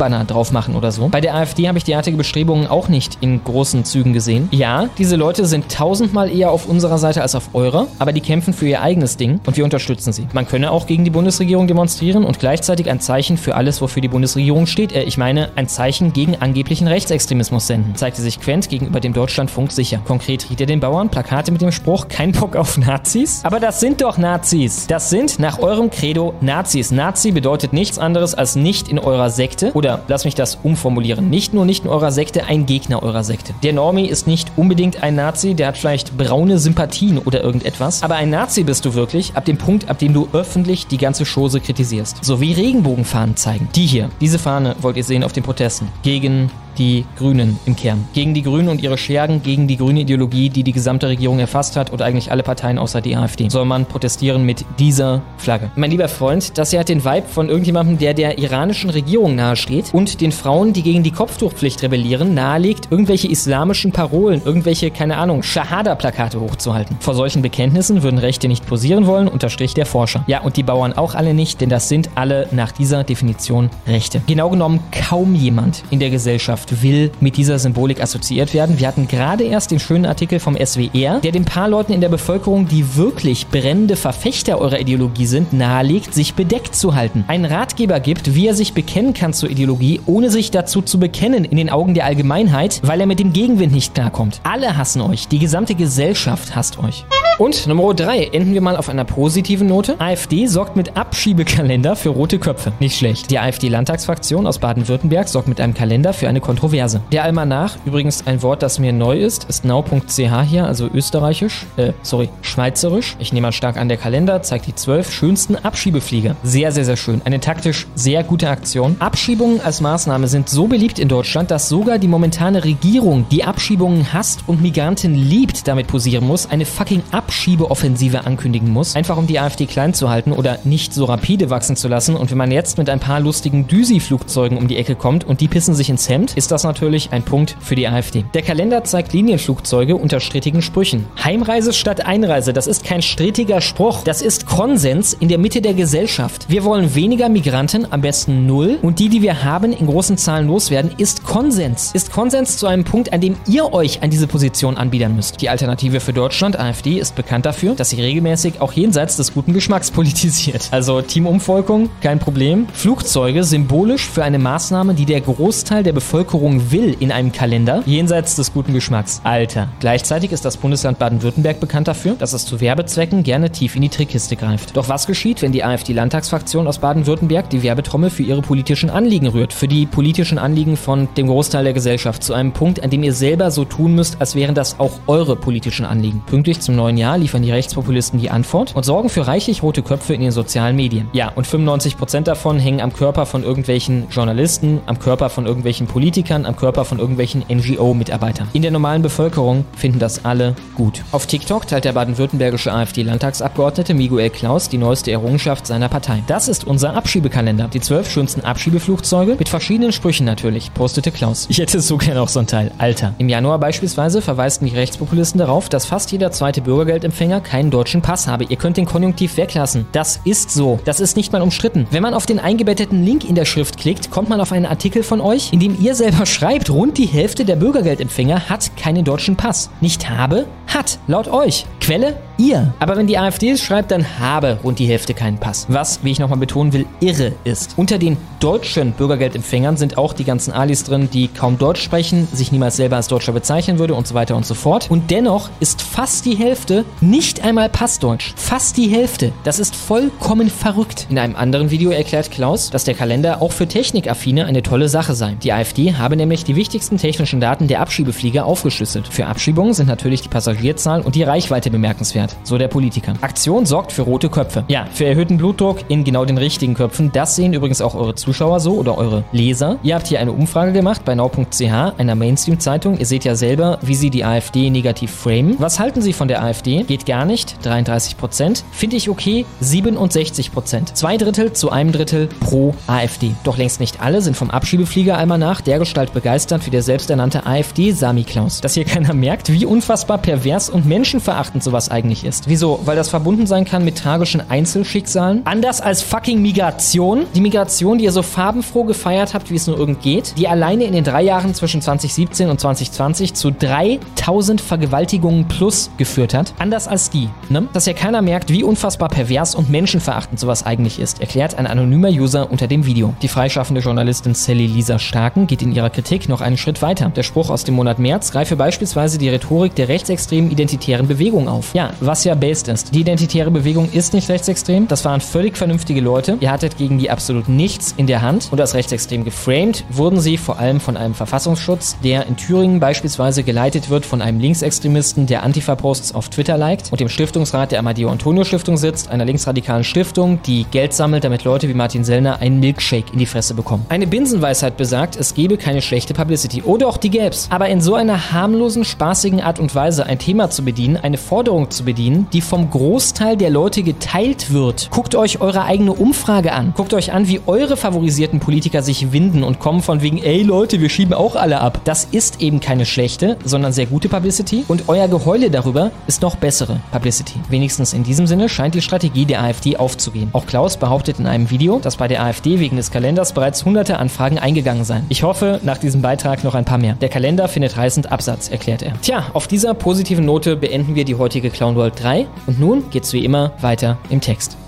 AfD-Banner 0.00 0.24
drauf 0.24 0.52
machen 0.52 0.74
oder 0.74 0.92
so. 0.92 1.08
Bei 1.08 1.20
der 1.20 1.34
AfD 1.34 1.68
habe 1.68 1.78
ich 1.78 1.84
derartige 1.84 2.16
Bestrebungen 2.16 2.66
auch 2.66 2.88
nicht 2.88 3.18
in 3.20 3.44
großen 3.44 3.84
Zügen 3.84 4.12
gesehen. 4.12 4.48
Ja, 4.50 4.88
diese 4.98 5.16
Leute 5.16 5.44
sind 5.46 5.70
tausendmal 5.70 6.34
eher 6.34 6.50
auf 6.50 6.66
unserer 6.66 6.98
Seite 6.98 7.22
als 7.22 7.34
auf 7.34 7.50
eurer, 7.54 7.86
aber 7.98 8.12
die 8.12 8.20
kämpfen 8.20 8.54
für 8.54 8.66
ihr 8.66 8.80
eigenes 8.82 9.16
Ding 9.16 9.40
und 9.46 9.56
wir 9.56 9.64
unterstützen 9.64 10.12
sie. 10.12 10.26
Man 10.32 10.46
könne 10.48 10.70
auch 10.70 10.86
gegen 10.86 11.04
die 11.04 11.10
Bundesregierung 11.10 11.66
demonstrieren 11.66 12.24
und 12.24 12.38
gleichzeitig 12.38 12.88
ein 12.90 13.00
Zeichen 13.00 13.36
für 13.36 13.54
alles, 13.54 13.80
wofür 13.82 14.00
die 14.00 14.08
Bundesregierung 14.08 14.66
steht. 14.66 14.92
Äh, 14.92 15.02
ich 15.02 15.18
meine, 15.18 15.50
ein 15.56 15.68
Zeichen 15.68 16.12
gegen 16.12 16.36
angeblichen 16.36 16.88
Rechtsextremismus 16.88 17.66
senden, 17.66 17.94
zeigte 17.94 18.22
sich 18.22 18.40
Quent 18.40 18.68
gegenüber 18.68 19.00
dem 19.00 19.12
Deutschlandfunk 19.12 19.72
sicher. 19.72 20.00
Konkret 20.06 20.48
riet 20.50 20.60
er 20.60 20.66
den 20.66 20.80
Bauern 20.80 21.10
Plakate 21.10 21.52
mit 21.52 21.60
dem 21.60 21.72
Spruch, 21.72 22.08
kein 22.08 22.32
Bock 22.32 22.56
auf 22.56 22.78
Nazis? 22.78 23.40
Aber 23.44 23.60
das 23.60 23.80
sind 23.80 24.00
doch 24.00 24.18
Nazis. 24.18 24.86
Das 24.86 25.10
sind 25.10 25.38
nach 25.38 25.58
eurem 25.58 25.90
Credo 25.90 26.34
Nazis. 26.40 26.90
Nazi 26.90 27.32
bedeutet 27.32 27.72
nichts 27.72 27.98
anderes 27.98 28.34
als 28.34 28.56
nicht 28.56 28.88
in 28.88 28.98
eurer 28.98 29.30
Sekte 29.30 29.72
oder 29.74 29.89
lass 30.08 30.24
mich 30.24 30.34
das 30.34 30.58
umformulieren, 30.62 31.28
nicht 31.28 31.52
nur 31.52 31.64
nicht 31.64 31.84
in 31.84 31.90
eurer 31.90 32.12
Sekte, 32.12 32.44
ein 32.44 32.66
Gegner 32.66 33.02
eurer 33.02 33.24
Sekte. 33.24 33.52
Der 33.62 33.72
Normie 33.72 34.06
ist 34.06 34.26
nicht 34.26 34.52
unbedingt 34.56 35.02
ein 35.02 35.16
Nazi, 35.16 35.54
der 35.54 35.68
hat 35.68 35.78
vielleicht 35.78 36.16
braune 36.16 36.58
Sympathien 36.58 37.18
oder 37.18 37.42
irgendetwas, 37.42 38.02
aber 38.02 38.16
ein 38.16 38.30
Nazi 38.30 38.62
bist 38.62 38.84
du 38.84 38.94
wirklich 38.94 39.32
ab 39.34 39.44
dem 39.44 39.56
Punkt, 39.56 39.88
ab 39.88 39.98
dem 39.98 40.12
du 40.12 40.28
öffentlich 40.32 40.86
die 40.86 40.98
ganze 40.98 41.24
Chose 41.24 41.60
kritisierst. 41.60 42.24
So 42.24 42.40
wie 42.40 42.52
Regenbogenfahnen 42.52 43.36
zeigen. 43.36 43.68
Die 43.74 43.86
hier, 43.86 44.10
diese 44.20 44.38
Fahne 44.38 44.76
wollt 44.80 44.96
ihr 44.96 45.04
sehen 45.04 45.24
auf 45.24 45.32
den 45.32 45.42
Protesten. 45.42 45.88
Gegen 46.02 46.50
die 46.78 47.04
Grünen 47.16 47.58
im 47.66 47.76
Kern. 47.76 48.06
Gegen 48.12 48.34
die 48.34 48.42
Grünen 48.42 48.68
und 48.68 48.82
ihre 48.82 48.98
Schergen, 48.98 49.42
gegen 49.42 49.68
die 49.68 49.76
grüne 49.76 50.00
Ideologie, 50.00 50.48
die 50.50 50.62
die 50.62 50.72
gesamte 50.72 51.08
Regierung 51.08 51.38
erfasst 51.38 51.76
hat 51.76 51.90
und 51.90 52.02
eigentlich 52.02 52.30
alle 52.30 52.42
Parteien 52.42 52.78
außer 52.78 53.00
die 53.00 53.16
AfD. 53.16 53.48
Soll 53.48 53.64
man 53.64 53.86
protestieren 53.86 54.44
mit 54.44 54.64
dieser 54.78 55.22
Flagge. 55.38 55.70
Mein 55.76 55.90
lieber 55.90 56.08
Freund, 56.08 56.56
das 56.58 56.70
hier 56.70 56.80
hat 56.80 56.88
den 56.88 57.04
Vibe 57.04 57.26
von 57.28 57.48
irgendjemandem, 57.48 57.98
der 57.98 58.14
der 58.14 58.38
iranischen 58.38 58.90
Regierung 58.90 59.34
nahesteht 59.34 59.92
und 59.92 60.20
den 60.20 60.32
Frauen, 60.32 60.72
die 60.72 60.82
gegen 60.82 61.02
die 61.02 61.10
Kopftuchpflicht 61.10 61.82
rebellieren, 61.82 62.34
nahelegt, 62.34 62.88
irgendwelche 62.90 63.28
islamischen 63.28 63.92
Parolen, 63.92 64.42
irgendwelche, 64.44 64.90
keine 64.90 65.16
Ahnung, 65.16 65.42
Shahada-Plakate 65.42 66.40
hochzuhalten. 66.40 66.96
Vor 67.00 67.14
solchen 67.14 67.42
Bekenntnissen 67.42 68.02
würden 68.02 68.18
Rechte 68.18 68.48
nicht 68.48 68.66
posieren 68.66 69.06
wollen, 69.06 69.28
unterstrich 69.28 69.74
der 69.74 69.86
Forscher. 69.86 70.24
Ja, 70.26 70.40
und 70.40 70.56
die 70.56 70.62
Bauern 70.62 70.92
auch 70.92 71.14
alle 71.14 71.34
nicht, 71.34 71.60
denn 71.60 71.68
das 71.68 71.88
sind 71.88 72.10
alle 72.14 72.48
nach 72.52 72.72
dieser 72.72 73.04
Definition 73.04 73.70
Rechte. 73.86 74.22
Genau 74.26 74.50
genommen 74.50 74.80
kaum 74.92 75.34
jemand 75.34 75.82
in 75.90 76.00
der 76.00 76.10
Gesellschaft 76.10 76.69
will 76.82 77.10
mit 77.20 77.36
dieser 77.36 77.58
Symbolik 77.58 78.02
assoziiert 78.02 78.54
werden. 78.54 78.78
Wir 78.78 78.88
hatten 78.88 79.08
gerade 79.08 79.44
erst 79.44 79.70
den 79.70 79.80
schönen 79.80 80.06
Artikel 80.06 80.40
vom 80.40 80.56
SWR, 80.56 81.20
der 81.20 81.32
den 81.32 81.44
paar 81.44 81.68
Leuten 81.68 81.92
in 81.92 82.00
der 82.00 82.08
Bevölkerung, 82.08 82.68
die 82.68 82.96
wirklich 82.96 83.48
brennende 83.48 83.96
Verfechter 83.96 84.58
eurer 84.60 84.80
Ideologie 84.80 85.26
sind, 85.26 85.52
nahelegt, 85.52 86.14
sich 86.14 86.34
bedeckt 86.34 86.74
zu 86.74 86.94
halten. 86.94 87.24
Einen 87.28 87.44
Ratgeber 87.44 88.00
gibt, 88.00 88.34
wie 88.34 88.46
er 88.46 88.54
sich 88.54 88.72
bekennen 88.72 89.14
kann 89.14 89.32
zur 89.32 89.50
Ideologie, 89.50 90.00
ohne 90.06 90.30
sich 90.30 90.50
dazu 90.50 90.82
zu 90.82 90.98
bekennen 90.98 91.44
in 91.44 91.56
den 91.56 91.70
Augen 91.70 91.94
der 91.94 92.04
Allgemeinheit, 92.04 92.80
weil 92.84 93.00
er 93.00 93.06
mit 93.06 93.20
dem 93.20 93.32
Gegenwind 93.32 93.72
nicht 93.72 93.94
klarkommt. 93.94 94.40
Alle 94.42 94.76
hassen 94.76 95.02
euch. 95.02 95.28
Die 95.28 95.38
gesamte 95.38 95.74
Gesellschaft 95.74 96.54
hasst 96.54 96.78
euch. 96.78 97.04
Und 97.40 97.66
Nummer 97.66 97.94
3, 97.94 98.24
enden 98.32 98.52
wir 98.52 98.60
mal 98.60 98.76
auf 98.76 98.90
einer 98.90 99.04
positiven 99.04 99.66
Note. 99.66 99.98
AfD 99.98 100.46
sorgt 100.46 100.76
mit 100.76 100.98
Abschiebekalender 100.98 101.96
für 101.96 102.10
rote 102.10 102.38
Köpfe. 102.38 102.74
Nicht 102.80 102.98
schlecht. 102.98 103.30
Die 103.30 103.38
AfD-Landtagsfraktion 103.38 104.46
aus 104.46 104.58
Baden-Württemberg 104.58 105.26
sorgt 105.26 105.48
mit 105.48 105.58
einem 105.58 105.72
Kalender 105.72 106.12
für 106.12 106.28
eine 106.28 106.42
Kontroverse. 106.50 107.00
Der 107.12 107.22
Almanach, 107.22 107.76
übrigens 107.84 108.26
ein 108.26 108.42
Wort, 108.42 108.64
das 108.64 108.80
mir 108.80 108.92
neu 108.92 109.16
ist, 109.20 109.44
ist 109.44 109.64
now.ch 109.64 110.18
hier, 110.48 110.66
also 110.66 110.90
österreichisch, 110.92 111.64
äh, 111.76 111.92
sorry, 112.02 112.28
schweizerisch. 112.42 113.14
Ich 113.20 113.32
nehme 113.32 113.46
mal 113.46 113.52
stark 113.52 113.76
an, 113.76 113.88
der 113.88 113.98
Kalender 113.98 114.42
zeigt 114.42 114.66
die 114.66 114.74
zwölf 114.74 115.12
schönsten 115.12 115.54
Abschiebeflieger. 115.54 116.34
Sehr, 116.42 116.72
sehr, 116.72 116.84
sehr 116.84 116.96
schön. 116.96 117.22
Eine 117.24 117.38
taktisch 117.38 117.86
sehr 117.94 118.24
gute 118.24 118.50
Aktion. 118.50 118.96
Abschiebungen 118.98 119.60
als 119.60 119.80
Maßnahme 119.80 120.26
sind 120.26 120.48
so 120.48 120.66
beliebt 120.66 120.98
in 120.98 121.06
Deutschland, 121.06 121.52
dass 121.52 121.68
sogar 121.68 122.00
die 122.00 122.08
momentane 122.08 122.64
Regierung, 122.64 123.26
die 123.30 123.44
Abschiebungen 123.44 124.12
hasst 124.12 124.40
und 124.48 124.60
Migranten 124.60 125.14
liebt, 125.14 125.68
damit 125.68 125.86
posieren 125.86 126.26
muss, 126.26 126.50
eine 126.50 126.66
fucking 126.66 127.04
Abschiebeoffensive 127.12 128.26
ankündigen 128.26 128.72
muss, 128.72 128.96
einfach 128.96 129.18
um 129.18 129.28
die 129.28 129.38
AfD 129.38 129.66
klein 129.66 129.94
zu 129.94 130.10
halten 130.10 130.32
oder 130.32 130.58
nicht 130.64 130.92
so 130.92 131.04
rapide 131.04 131.48
wachsen 131.48 131.76
zu 131.76 131.86
lassen. 131.86 132.16
Und 132.16 132.32
wenn 132.32 132.38
man 132.38 132.50
jetzt 132.50 132.76
mit 132.76 132.90
ein 132.90 132.98
paar 132.98 133.20
lustigen 133.20 133.68
Düsi-Flugzeugen 133.68 134.58
um 134.58 134.66
die 134.66 134.78
Ecke 134.78 134.96
kommt 134.96 135.22
und 135.22 135.40
die 135.40 135.46
pissen 135.46 135.76
sich 135.76 135.90
ins 135.90 136.08
Hemd, 136.08 136.32
ist 136.40 136.50
das 136.50 136.64
natürlich 136.64 137.12
ein 137.12 137.22
Punkt 137.22 137.54
für 137.60 137.74
die 137.74 137.86
AfD. 137.86 138.24
Der 138.32 138.40
Kalender 138.40 138.82
zeigt 138.82 139.12
Linienflugzeuge 139.12 139.94
unter 139.94 140.20
strittigen 140.20 140.62
Sprüchen. 140.62 141.04
Heimreise 141.22 141.74
statt 141.74 142.06
Einreise, 142.06 142.54
das 142.54 142.66
ist 142.66 142.82
kein 142.82 143.02
strittiger 143.02 143.60
Spruch, 143.60 144.04
das 144.04 144.22
ist 144.22 144.46
Konsens 144.46 145.12
in 145.12 145.28
der 145.28 145.36
Mitte 145.36 145.60
der 145.60 145.74
Gesellschaft. 145.74 146.46
Wir 146.48 146.64
wollen 146.64 146.94
weniger 146.94 147.28
Migranten, 147.28 147.86
am 147.90 148.00
besten 148.00 148.46
null, 148.46 148.78
und 148.80 149.00
die, 149.00 149.10
die 149.10 149.20
wir 149.20 149.44
haben, 149.44 149.74
in 149.74 149.86
großen 149.86 150.16
Zahlen 150.16 150.46
loswerden, 150.46 150.92
ist 150.96 151.24
Konsens. 151.24 151.90
Ist 151.92 152.10
Konsens 152.10 152.56
zu 152.56 152.66
einem 152.66 152.84
Punkt, 152.84 153.12
an 153.12 153.20
dem 153.20 153.36
ihr 153.46 153.74
euch 153.74 154.02
an 154.02 154.08
diese 154.08 154.26
Position 154.26 154.78
anbiedern 154.78 155.14
müsst. 155.14 155.42
Die 155.42 155.50
Alternative 155.50 156.00
für 156.00 156.14
Deutschland, 156.14 156.58
AfD, 156.58 156.98
ist 156.98 157.16
bekannt 157.16 157.44
dafür, 157.44 157.74
dass 157.74 157.90
sie 157.90 158.00
regelmäßig 158.00 158.62
auch 158.62 158.72
jenseits 158.72 159.18
des 159.18 159.34
guten 159.34 159.52
Geschmacks 159.52 159.90
politisiert. 159.90 160.68
Also 160.70 161.02
Teamumvolkung, 161.02 161.90
kein 162.00 162.18
Problem. 162.18 162.66
Flugzeuge 162.72 163.44
symbolisch 163.44 164.08
für 164.08 164.24
eine 164.24 164.38
Maßnahme, 164.38 164.94
die 164.94 165.04
der 165.04 165.20
Großteil 165.20 165.82
der 165.82 165.92
Bevölkerung 165.92 166.29
will 166.32 166.96
in 167.00 167.12
einem 167.12 167.32
Kalender, 167.32 167.82
jenseits 167.86 168.36
des 168.36 168.52
guten 168.52 168.72
Geschmacks. 168.72 169.20
Alter. 169.24 169.68
Gleichzeitig 169.80 170.32
ist 170.32 170.44
das 170.44 170.56
Bundesland 170.56 170.98
Baden-Württemberg 170.98 171.60
bekannt 171.60 171.88
dafür, 171.88 172.14
dass 172.14 172.32
es 172.32 172.46
zu 172.46 172.60
Werbezwecken 172.60 173.22
gerne 173.22 173.50
tief 173.50 173.76
in 173.76 173.82
die 173.82 173.88
Trickkiste 173.88 174.36
greift. 174.36 174.76
Doch 174.76 174.88
was 174.88 175.06
geschieht, 175.06 175.42
wenn 175.42 175.52
die 175.52 175.64
AfD-Landtagsfraktion 175.64 176.66
aus 176.66 176.78
Baden-Württemberg 176.78 177.50
die 177.50 177.62
Werbetrommel 177.62 178.10
für 178.10 178.22
ihre 178.22 178.42
politischen 178.42 178.90
Anliegen 178.90 179.26
rührt? 179.26 179.52
Für 179.52 179.68
die 179.68 179.86
politischen 179.86 180.38
Anliegen 180.38 180.76
von 180.76 181.08
dem 181.16 181.26
Großteil 181.26 181.64
der 181.64 181.72
Gesellschaft 181.72 182.22
zu 182.22 182.34
einem 182.34 182.52
Punkt, 182.52 182.82
an 182.82 182.90
dem 182.90 183.02
ihr 183.02 183.12
selber 183.12 183.50
so 183.50 183.64
tun 183.64 183.94
müsst, 183.94 184.20
als 184.20 184.34
wären 184.34 184.54
das 184.54 184.78
auch 184.78 184.92
eure 185.06 185.36
politischen 185.36 185.84
Anliegen. 185.84 186.22
Pünktlich 186.26 186.60
zum 186.60 186.76
neuen 186.76 186.96
Jahr 186.96 187.18
liefern 187.18 187.42
die 187.42 187.50
Rechtspopulisten 187.50 188.20
die 188.20 188.30
Antwort 188.30 188.74
und 188.74 188.84
sorgen 188.84 189.08
für 189.08 189.26
reichlich 189.26 189.62
rote 189.62 189.82
Köpfe 189.82 190.14
in 190.14 190.20
den 190.20 190.30
sozialen 190.30 190.76
Medien. 190.76 191.08
Ja, 191.12 191.32
und 191.34 191.46
95% 191.46 192.22
davon 192.22 192.58
hängen 192.58 192.80
am 192.80 192.92
Körper 192.92 193.26
von 193.26 193.42
irgendwelchen 193.42 194.06
Journalisten, 194.10 194.80
am 194.86 194.98
Körper 194.98 195.28
von 195.30 195.46
irgendwelchen 195.46 195.86
Politikern, 195.86 196.19
am 196.30 196.56
Körper 196.56 196.84
von 196.84 196.98
irgendwelchen 196.98 197.44
NGO-Mitarbeitern. 197.48 198.48
In 198.52 198.62
der 198.62 198.70
normalen 198.70 199.02
Bevölkerung 199.02 199.64
finden 199.76 199.98
das 199.98 200.24
alle 200.24 200.54
gut. 200.74 201.02
Auf 201.12 201.26
TikTok 201.26 201.66
teilt 201.66 201.84
der 201.84 201.92
baden-württembergische 201.92 202.72
AfD-Landtagsabgeordnete 202.72 203.94
Miguel 203.94 204.30
Klaus 204.30 204.68
die 204.68 204.78
neueste 204.78 205.10
Errungenschaft 205.10 205.66
seiner 205.66 205.88
Partei. 205.88 206.22
Das 206.26 206.48
ist 206.48 206.64
unser 206.64 206.94
Abschiebekalender. 206.94 207.68
Die 207.72 207.80
zwölf 207.80 208.10
schönsten 208.10 208.42
Abschiebeflugzeuge 208.42 209.36
mit 209.38 209.48
verschiedenen 209.48 209.92
Sprüchen 209.92 210.26
natürlich, 210.26 210.72
postete 210.74 211.10
Klaus. 211.10 211.46
Ich 211.48 211.58
hätte 211.58 211.80
so 211.80 211.96
gerne 211.96 212.20
auch 212.20 212.28
so 212.28 212.40
ein 212.40 212.46
Teil. 212.46 212.70
Alter. 212.78 213.14
Im 213.18 213.28
Januar 213.28 213.58
beispielsweise 213.58 214.22
verweisten 214.22 214.66
die 214.66 214.74
Rechtspopulisten 214.74 215.38
darauf, 215.38 215.68
dass 215.68 215.86
fast 215.86 216.12
jeder 216.12 216.30
zweite 216.30 216.60
Bürgergeldempfänger 216.60 217.40
keinen 217.40 217.70
deutschen 217.70 218.02
Pass 218.02 218.26
habe. 218.26 218.44
Ihr 218.44 218.56
könnt 218.56 218.76
den 218.76 218.86
Konjunktiv 218.86 219.36
weglassen. 219.36 219.86
Das 219.92 220.20
ist 220.24 220.50
so. 220.50 220.78
Das 220.84 221.00
ist 221.00 221.16
nicht 221.16 221.32
mal 221.32 221.42
umstritten. 221.42 221.86
Wenn 221.90 222.02
man 222.02 222.14
auf 222.14 222.26
den 222.26 222.38
eingebetteten 222.38 223.04
Link 223.04 223.28
in 223.28 223.34
der 223.34 223.44
Schrift 223.44 223.76
klickt, 223.76 224.10
kommt 224.10 224.28
man 224.28 224.40
auf 224.40 224.52
einen 224.52 224.66
Artikel 224.66 225.02
von 225.02 225.20
euch, 225.20 225.52
in 225.52 225.60
dem 225.60 225.80
ihr 225.80 225.94
selber 226.10 226.26
schreibt, 226.26 226.70
rund 226.70 226.98
die 226.98 227.06
Hälfte 227.06 227.44
der 227.44 227.56
Bürgergeldempfänger 227.56 228.48
hat 228.48 228.76
keinen 228.76 229.04
deutschen 229.04 229.36
Pass. 229.36 229.70
Nicht 229.80 230.08
habe, 230.10 230.46
hat. 230.66 230.98
Laut 231.06 231.28
euch. 231.28 231.66
Quelle? 231.80 232.16
Ihr. 232.40 232.72
Aber 232.78 232.96
wenn 232.96 233.06
die 233.06 233.18
AfD 233.18 233.50
es 233.50 233.62
schreibt, 233.62 233.90
dann 233.90 234.18
habe 234.18 234.58
rund 234.64 234.78
die 234.78 234.86
Hälfte 234.86 235.12
keinen 235.12 235.36
Pass. 235.36 235.66
Was, 235.68 236.02
wie 236.02 236.10
ich 236.10 236.18
nochmal 236.18 236.38
betonen 236.38 236.72
will, 236.72 236.86
irre 237.00 237.32
ist. 237.44 237.74
Unter 237.76 237.98
den 237.98 238.16
deutschen 238.40 238.92
Bürgergeldempfängern 238.92 239.76
sind 239.76 239.98
auch 239.98 240.14
die 240.14 240.24
ganzen 240.24 240.50
Alis 240.50 240.84
drin, 240.84 241.10
die 241.12 241.28
kaum 241.28 241.58
Deutsch 241.58 241.82
sprechen, 241.82 242.26
sich 242.32 242.50
niemals 242.50 242.76
selber 242.76 242.96
als 242.96 243.08
Deutscher 243.08 243.32
bezeichnen 243.32 243.78
würde 243.78 243.94
und 243.94 244.06
so 244.06 244.14
weiter 244.14 244.36
und 244.36 244.46
so 244.46 244.54
fort. 244.54 244.90
Und 244.90 245.10
dennoch 245.10 245.50
ist 245.60 245.82
fast 245.82 246.24
die 246.24 246.34
Hälfte 246.34 246.86
nicht 247.02 247.44
einmal 247.44 247.68
Passdeutsch. 247.68 248.32
Fast 248.36 248.78
die 248.78 248.88
Hälfte. 248.88 249.32
Das 249.44 249.58
ist 249.58 249.76
vollkommen 249.76 250.48
verrückt. 250.48 251.08
In 251.10 251.18
einem 251.18 251.36
anderen 251.36 251.70
Video 251.70 251.90
erklärt 251.90 252.30
Klaus, 252.30 252.70
dass 252.70 252.84
der 252.84 252.94
Kalender 252.94 253.42
auch 253.42 253.52
für 253.52 253.68
Technikaffine 253.68 254.46
eine 254.46 254.62
tolle 254.62 254.88
Sache 254.88 255.14
sei. 255.14 255.36
Die 255.42 255.52
AfD 255.52 255.94
habe 255.96 256.16
nämlich 256.16 256.44
die 256.44 256.56
wichtigsten 256.56 256.96
technischen 256.96 257.40
Daten 257.40 257.68
der 257.68 257.82
Abschiebeflieger 257.82 258.46
aufgeschlüsselt. 258.46 259.08
Für 259.08 259.26
Abschiebungen 259.26 259.74
sind 259.74 259.88
natürlich 259.88 260.22
die 260.22 260.30
Passagierzahl 260.30 261.02
und 261.02 261.16
die 261.16 261.22
Reichweite 261.22 261.70
bemerkenswert. 261.70 262.29
So 262.44 262.58
der 262.58 262.68
Politiker. 262.68 263.14
Aktion 263.20 263.66
sorgt 263.66 263.92
für 263.92 264.02
rote 264.02 264.28
Köpfe. 264.28 264.64
Ja, 264.68 264.86
für 264.92 265.04
erhöhten 265.04 265.36
Blutdruck 265.36 265.78
in 265.88 266.04
genau 266.04 266.24
den 266.24 266.38
richtigen 266.38 266.74
Köpfen. 266.74 267.10
Das 267.12 267.36
sehen 267.36 267.52
übrigens 267.52 267.80
auch 267.80 267.94
eure 267.94 268.14
Zuschauer 268.14 268.60
so 268.60 268.74
oder 268.74 268.98
eure 268.98 269.24
Leser. 269.32 269.78
Ihr 269.82 269.94
habt 269.94 270.06
hier 270.06 270.20
eine 270.20 270.32
Umfrage 270.32 270.72
gemacht 270.72 271.04
bei 271.04 271.14
now.ch, 271.14 271.62
einer 271.62 272.14
Mainstream-Zeitung. 272.14 272.98
Ihr 272.98 273.06
seht 273.06 273.24
ja 273.24 273.34
selber, 273.34 273.78
wie 273.82 273.94
sie 273.94 274.10
die 274.10 274.24
AfD 274.24 274.70
negativ 274.70 275.10
framen. 275.10 275.56
Was 275.58 275.78
halten 275.78 276.02
sie 276.02 276.12
von 276.12 276.28
der 276.28 276.42
AfD? 276.42 276.82
Geht 276.84 277.06
gar 277.06 277.24
nicht, 277.24 277.64
33 277.64 278.16
Prozent. 278.16 278.64
Finde 278.72 278.96
ich 278.96 279.08
okay, 279.08 279.44
67 279.60 280.52
Prozent. 280.52 280.96
Zwei 280.96 281.16
Drittel 281.16 281.52
zu 281.52 281.70
einem 281.70 281.92
Drittel 281.92 282.28
pro 282.40 282.74
AfD. 282.86 283.32
Doch 283.44 283.56
längst 283.56 283.80
nicht 283.80 284.00
alle 284.00 284.22
sind 284.22 284.36
vom 284.36 284.50
Abschiebeflieger 284.50 285.16
einmal 285.16 285.38
nach 285.38 285.60
dergestalt 285.60 286.12
begeistert 286.12 286.66
wie 286.66 286.70
der 286.70 286.82
selbsternannte 286.82 287.46
AfD-Sami 287.46 288.24
Klaus. 288.24 288.60
Dass 288.60 288.74
hier 288.74 288.84
keiner 288.84 289.14
merkt, 289.14 289.52
wie 289.52 289.66
unfassbar 289.66 290.18
pervers 290.18 290.70
und 290.70 290.86
menschenverachtend 290.86 291.62
sowas 291.62 291.90
eigentlich 291.90 292.19
ist. 292.24 292.48
Wieso? 292.48 292.80
Weil 292.84 292.96
das 292.96 293.08
verbunden 293.08 293.46
sein 293.46 293.64
kann 293.64 293.84
mit 293.84 293.98
tragischen 293.98 294.42
Einzelschicksalen? 294.50 295.42
Anders 295.44 295.80
als 295.80 296.02
fucking 296.02 296.40
Migration? 296.40 297.26
Die 297.34 297.40
Migration, 297.40 297.98
die 297.98 298.04
ihr 298.04 298.12
so 298.12 298.22
farbenfroh 298.22 298.84
gefeiert 298.84 299.34
habt, 299.34 299.50
wie 299.50 299.56
es 299.56 299.66
nur 299.66 299.78
irgend 299.78 300.02
geht, 300.02 300.34
die 300.38 300.48
alleine 300.48 300.84
in 300.84 300.92
den 300.92 301.04
drei 301.04 301.22
Jahren 301.22 301.54
zwischen 301.54 301.82
2017 301.82 302.48
und 302.48 302.60
2020 302.60 303.34
zu 303.34 303.50
3000 303.50 304.60
Vergewaltigungen 304.60 305.48
plus 305.48 305.90
geführt 305.96 306.34
hat. 306.34 306.54
Anders 306.58 306.88
als 306.88 307.10
die, 307.10 307.28
ne? 307.48 307.68
Dass 307.72 307.86
ja 307.86 307.92
keiner 307.92 308.22
merkt, 308.22 308.50
wie 308.50 308.62
unfassbar 308.62 309.08
pervers 309.08 309.54
und 309.54 309.70
menschenverachtend 309.70 310.40
sowas 310.40 310.64
eigentlich 310.64 310.98
ist, 310.98 311.20
erklärt 311.20 311.56
ein 311.56 311.66
anonymer 311.66 312.08
User 312.08 312.50
unter 312.50 312.66
dem 312.66 312.86
Video. 312.86 313.14
Die 313.22 313.28
freischaffende 313.28 313.80
Journalistin 313.80 314.34
Sally 314.34 314.66
Lisa 314.66 314.98
Starken 314.98 315.46
geht 315.46 315.62
in 315.62 315.72
ihrer 315.72 315.90
Kritik 315.90 316.28
noch 316.28 316.40
einen 316.40 316.56
Schritt 316.56 316.82
weiter. 316.82 317.10
Der 317.10 317.22
Spruch 317.22 317.50
aus 317.50 317.64
dem 317.64 317.74
Monat 317.74 317.98
März 317.98 318.32
greife 318.32 318.56
beispielsweise 318.56 319.18
die 319.18 319.28
Rhetorik 319.28 319.74
der 319.74 319.88
rechtsextremen 319.88 320.50
identitären 320.50 321.08
Bewegung 321.08 321.48
auf. 321.48 321.74
Ja, 321.74 321.90
was 322.10 322.24
ja 322.24 322.34
based 322.34 322.66
ist. 322.66 322.92
Die 322.92 323.02
identitäre 323.02 323.52
Bewegung 323.52 323.88
ist 323.92 324.14
nicht 324.14 324.28
rechtsextrem, 324.28 324.88
das 324.88 325.04
waren 325.04 325.20
völlig 325.20 325.56
vernünftige 325.56 326.00
Leute. 326.00 326.38
Ihr 326.40 326.50
hattet 326.50 326.76
gegen 326.76 326.98
die 326.98 327.08
absolut 327.08 327.48
nichts 327.48 327.94
in 327.96 328.08
der 328.08 328.20
Hand 328.20 328.48
und 328.50 328.60
als 328.60 328.74
rechtsextrem 328.74 329.22
geframed 329.22 329.84
wurden 329.90 330.20
sie 330.20 330.36
vor 330.36 330.58
allem 330.58 330.80
von 330.80 330.96
einem 330.96 331.14
Verfassungsschutz, 331.14 331.98
der 332.02 332.26
in 332.26 332.36
Thüringen 332.36 332.80
beispielsweise 332.80 333.44
geleitet 333.44 333.90
wird 333.90 334.04
von 334.04 334.22
einem 334.22 334.40
Linksextremisten, 334.40 335.26
der 335.26 335.44
Antifa-Posts 335.44 336.16
auf 336.16 336.30
Twitter 336.30 336.58
liked 336.58 336.90
und 336.90 336.98
dem 336.98 337.08
Stiftungsrat 337.08 337.70
der 337.70 337.78
Amadeo 337.78 338.10
Antonio 338.10 338.42
Stiftung 338.42 338.76
sitzt, 338.76 339.08
einer 339.08 339.24
linksradikalen 339.24 339.84
Stiftung, 339.84 340.42
die 340.42 340.64
Geld 340.64 340.92
sammelt, 340.92 341.22
damit 341.22 341.44
Leute 341.44 341.68
wie 341.68 341.74
Martin 341.74 342.02
Sellner 342.02 342.40
einen 342.40 342.58
Milkshake 342.58 343.12
in 343.12 343.20
die 343.20 343.26
Fresse 343.26 343.54
bekommen. 343.54 343.86
Eine 343.88 344.08
Binsenweisheit 344.08 344.76
besagt, 344.76 345.14
es 345.14 345.34
gebe 345.34 345.56
keine 345.56 345.80
schlechte 345.80 346.12
Publicity. 346.12 346.62
Oder 346.62 346.88
auch 346.88 346.96
die 346.96 347.10
gäb's. 347.10 347.46
Aber 347.50 347.68
in 347.68 347.80
so 347.80 347.94
einer 347.94 348.32
harmlosen, 348.32 348.84
spaßigen 348.84 349.40
Art 349.40 349.60
und 349.60 349.76
Weise 349.76 350.06
ein 350.06 350.18
Thema 350.18 350.50
zu 350.50 350.64
bedienen, 350.64 350.96
eine 350.96 351.16
Forderung 351.16 351.70
zu 351.70 351.84
bedienen, 351.84 351.89
die 351.92 352.40
vom 352.40 352.70
Großteil 352.70 353.36
der 353.36 353.50
Leute 353.50 353.82
geteilt 353.82 354.52
wird. 354.52 354.88
Guckt 354.90 355.14
euch 355.14 355.40
eure 355.40 355.64
eigene 355.64 355.92
Umfrage 355.92 356.52
an. 356.52 356.72
Guckt 356.76 356.94
euch 356.94 357.12
an, 357.12 357.28
wie 357.28 357.40
eure 357.46 357.76
favorisierten 357.76 358.40
Politiker 358.40 358.82
sich 358.82 359.12
winden 359.12 359.42
und 359.42 359.58
kommen 359.58 359.82
von 359.82 360.02
wegen, 360.02 360.18
ey 360.18 360.42
Leute, 360.42 360.80
wir 360.80 360.88
schieben 360.88 361.14
auch 361.14 361.36
alle 361.36 361.60
ab. 361.60 361.80
Das 361.84 362.04
ist 362.04 362.40
eben 362.40 362.60
keine 362.60 362.86
schlechte, 362.86 363.36
sondern 363.44 363.72
sehr 363.72 363.86
gute 363.86 364.08
Publicity 364.08 364.64
und 364.68 364.84
euer 364.88 365.08
Geheule 365.08 365.50
darüber 365.50 365.90
ist 366.06 366.22
noch 366.22 366.36
bessere 366.36 366.80
Publicity. 366.92 367.34
Wenigstens 367.48 367.92
in 367.92 368.02
diesem 368.02 368.26
Sinne 368.26 368.48
scheint 368.48 368.74
die 368.74 368.82
Strategie 368.82 369.24
der 369.24 369.42
AfD 369.42 369.76
aufzugehen. 369.76 370.30
Auch 370.32 370.46
Klaus 370.46 370.76
behauptet 370.76 371.18
in 371.18 371.26
einem 371.26 371.50
Video, 371.50 371.78
dass 371.78 371.96
bei 371.96 372.08
der 372.08 372.22
AfD 372.22 372.58
wegen 372.58 372.76
des 372.76 372.90
Kalenders 372.90 373.32
bereits 373.32 373.64
hunderte 373.64 373.98
Anfragen 373.98 374.38
eingegangen 374.38 374.84
seien. 374.84 375.04
Ich 375.08 375.22
hoffe, 375.22 375.60
nach 375.62 375.78
diesem 375.78 376.02
Beitrag 376.02 376.44
noch 376.44 376.54
ein 376.54 376.64
paar 376.64 376.78
mehr. 376.78 376.94
Der 376.94 377.08
Kalender 377.08 377.48
findet 377.48 377.76
reißend 377.76 378.10
Absatz, 378.10 378.48
erklärt 378.48 378.82
er. 378.82 378.92
Tja, 379.02 379.26
auf 379.32 379.46
dieser 379.46 379.74
positiven 379.74 380.24
Note 380.24 380.56
beenden 380.56 380.94
wir 380.94 381.04
die 381.04 381.14
heutige 381.14 381.50
Clown 381.50 381.76
World 381.80 381.98
3 382.02 382.26
und 382.46 382.60
nun 382.60 382.90
geht's 382.90 383.14
wie 383.14 383.24
immer 383.24 383.52
weiter 383.62 383.96
im 384.10 384.20
Text. 384.20 384.58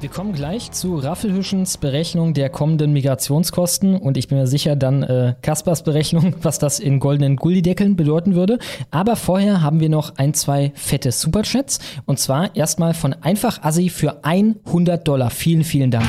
Wir 0.00 0.08
kommen 0.08 0.32
gleich 0.32 0.72
zu 0.72 0.96
Raffelhüschens 0.96 1.76
Berechnung 1.78 2.34
der 2.34 2.50
kommenden 2.50 2.92
Migrationskosten 2.92 3.94
und 3.94 4.16
ich 4.16 4.26
bin 4.26 4.38
mir 4.38 4.48
sicher 4.48 4.74
dann 4.74 5.04
äh, 5.04 5.36
Kaspers 5.40 5.84
Berechnung, 5.84 6.34
was 6.42 6.58
das 6.58 6.80
in 6.80 6.98
goldenen 6.98 7.36
Gullideckeln 7.36 7.94
bedeuten 7.94 8.34
würde. 8.34 8.58
Aber 8.90 9.14
vorher 9.14 9.62
haben 9.62 9.78
wir 9.78 9.88
noch 9.88 10.16
ein, 10.16 10.34
zwei 10.34 10.72
fette 10.74 11.12
Superchats 11.12 11.78
und 12.06 12.18
zwar 12.18 12.56
erstmal 12.56 12.92
von 12.92 13.12
Einfach 13.12 13.62
Assi 13.62 13.88
für 13.88 14.24
100 14.24 15.06
Dollar. 15.06 15.30
Vielen, 15.30 15.62
vielen 15.62 15.92
Dank. 15.92 16.08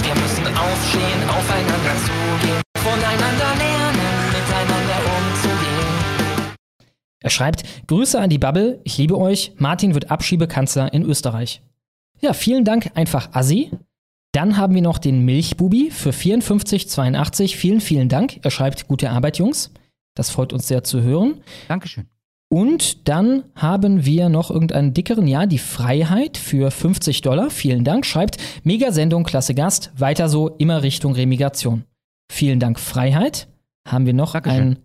Wir 0.00 0.14
müssen 0.14 0.46
aufstehen, 0.56 1.28
aufeinander 1.28 1.96
zugehen, 2.00 2.62
voneinander 2.78 3.53
Er 7.24 7.30
schreibt, 7.30 7.62
Grüße 7.86 8.20
an 8.20 8.28
die 8.28 8.38
Bubble, 8.38 8.80
ich 8.84 8.98
liebe 8.98 9.16
euch, 9.16 9.52
Martin 9.56 9.94
wird 9.94 10.10
Abschiebekanzler 10.10 10.92
in 10.92 11.04
Österreich. 11.04 11.62
Ja, 12.20 12.34
vielen 12.34 12.66
Dank, 12.66 12.90
einfach 12.94 13.30
Assi. 13.32 13.70
Dann 14.32 14.58
haben 14.58 14.74
wir 14.74 14.82
noch 14.82 14.98
den 14.98 15.24
Milchbubi 15.24 15.90
für 15.90 16.10
54,82. 16.10 17.56
Vielen, 17.56 17.80
vielen 17.80 18.10
Dank. 18.10 18.40
Er 18.44 18.50
schreibt 18.50 18.88
gute 18.88 19.08
Arbeit, 19.08 19.38
Jungs. 19.38 19.70
Das 20.14 20.28
freut 20.28 20.52
uns 20.52 20.68
sehr 20.68 20.84
zu 20.84 21.00
hören. 21.00 21.40
Dankeschön. 21.66 22.08
Und 22.50 23.08
dann 23.08 23.44
haben 23.54 24.04
wir 24.04 24.28
noch 24.28 24.50
irgendeinen 24.50 24.92
dickeren, 24.92 25.26
ja, 25.26 25.46
die 25.46 25.58
Freiheit 25.58 26.36
für 26.36 26.70
50 26.70 27.22
Dollar. 27.22 27.48
Vielen 27.48 27.84
Dank. 27.84 28.04
Schreibt 28.04 28.36
Mega-Sendung, 28.64 29.24
klasse 29.24 29.54
Gast. 29.54 29.92
Weiter 29.96 30.28
so, 30.28 30.50
immer 30.58 30.82
Richtung 30.82 31.14
Remigration. 31.14 31.84
Vielen 32.30 32.60
Dank, 32.60 32.78
Freiheit. 32.78 33.48
Haben 33.88 34.04
wir 34.04 34.12
noch 34.12 34.32
Dankeschön. 34.32 34.60
einen 34.60 34.76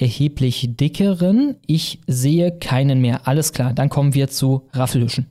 erheblich 0.00 0.76
dickeren? 0.76 1.56
Ich 1.66 2.00
sehe 2.06 2.58
keinen 2.58 3.00
mehr. 3.00 3.26
Alles 3.28 3.52
klar. 3.52 3.72
Dann 3.72 3.88
kommen 3.88 4.14
wir 4.14 4.28
zu 4.28 4.68
Raffelhüschen. 4.72 5.26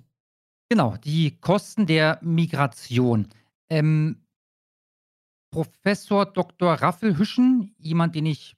Genau, 0.69 0.95
die 1.03 1.31
Kosten 1.39 1.87
der 1.87 2.19
Migration. 2.21 3.27
Ähm, 3.69 4.17
Professor 5.51 6.25
Dr. 6.25 6.73
Raffel 6.73 7.17
Hüschen, 7.17 7.73
jemand, 7.79 8.15
den 8.15 8.27
ich 8.27 8.55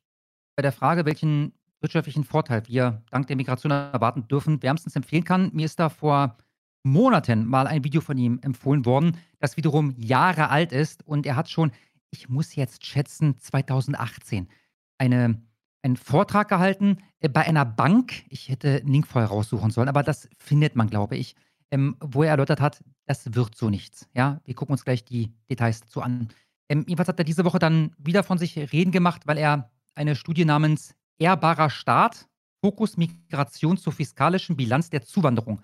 bei 0.57 0.61
der 0.61 0.73
Frage, 0.73 1.05
welchen 1.05 1.53
wirtschaftlichen 1.79 2.23
Vorteil 2.23 2.63
wir 2.67 3.01
dank 3.09 3.27
der 3.27 3.37
Migration 3.37 3.71
erwarten 3.71 4.27
dürfen, 4.27 4.61
wärmstens 4.61 4.95
empfehlen 4.95 5.23
kann. 5.23 5.51
Mir 5.53 5.65
ist 5.65 5.79
da 5.79 5.89
vor 5.89 6.37
Monaten 6.83 7.45
mal 7.45 7.67
ein 7.67 7.83
Video 7.83 8.01
von 8.01 8.17
ihm 8.17 8.39
empfohlen 8.41 8.85
worden, 8.85 9.17
das 9.39 9.55
wiederum 9.55 9.93
Jahre 9.97 10.49
alt 10.49 10.71
ist 10.71 11.05
und 11.07 11.25
er 11.25 11.35
hat 11.35 11.49
schon, 11.49 11.71
ich 12.09 12.27
muss 12.27 12.55
jetzt 12.55 12.85
schätzen, 12.85 13.37
2018 13.37 14.49
eine, 14.97 15.41
einen 15.83 15.97
Vortrag 15.97 16.47
gehalten 16.47 16.97
äh, 17.19 17.29
bei 17.29 17.41
einer 17.41 17.65
Bank. 17.65 18.23
Ich 18.29 18.49
hätte 18.49 18.81
einen 18.81 18.91
Link 18.91 19.07
vorher 19.07 19.29
raussuchen 19.29 19.71
sollen, 19.71 19.89
aber 19.89 20.03
das 20.03 20.29
findet 20.37 20.75
man, 20.75 20.89
glaube 20.89 21.17
ich 21.17 21.35
ähm, 21.71 21.95
wo 21.99 22.23
er 22.23 22.31
erläutert 22.31 22.61
hat, 22.61 22.83
das 23.05 23.33
wird 23.33 23.55
so 23.55 23.69
nichts. 23.69 24.07
Ja, 24.13 24.41
wir 24.43 24.53
gucken 24.53 24.73
uns 24.73 24.83
gleich 24.83 25.03
die 25.03 25.33
Details 25.49 25.81
dazu 25.81 26.01
an. 26.01 26.29
Ähm, 26.69 26.85
jedenfalls 26.87 27.07
hat 27.07 27.19
er 27.19 27.25
diese 27.25 27.45
Woche 27.45 27.59
dann 27.59 27.95
wieder 27.97 28.23
von 28.23 28.37
sich 28.37 28.57
reden 28.57 28.91
gemacht, 28.91 29.25
weil 29.25 29.37
er 29.37 29.71
eine 29.95 30.15
Studie 30.15 30.45
namens 30.45 30.95
Ehrbarer 31.17 31.69
Staat, 31.69 32.27
Fokus 32.63 32.97
Migration 32.97 33.77
zur 33.77 33.93
fiskalischen 33.93 34.55
Bilanz 34.55 34.89
der 34.89 35.01
Zuwanderung 35.01 35.61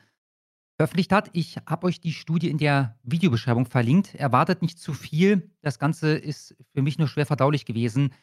veröffentlicht 0.77 1.11
hat. 1.11 1.30
Ich 1.34 1.57
habe 1.65 1.88
euch 1.88 1.99
die 1.99 2.14
Studie 2.14 2.49
in 2.49 2.57
der 2.57 2.98
Videobeschreibung 3.03 3.65
verlinkt. 3.65 4.15
Erwartet 4.15 4.61
nicht 4.61 4.80
zu 4.80 4.94
viel. 4.94 5.49
Das 5.61 5.80
Ganze 5.80 6.15
ist 6.15 6.56
für 6.73 6.81
mich 6.81 6.98
nur 6.98 7.07
schwer 7.07 7.26
verdaulich 7.26 7.65
gewesen, 7.65 8.14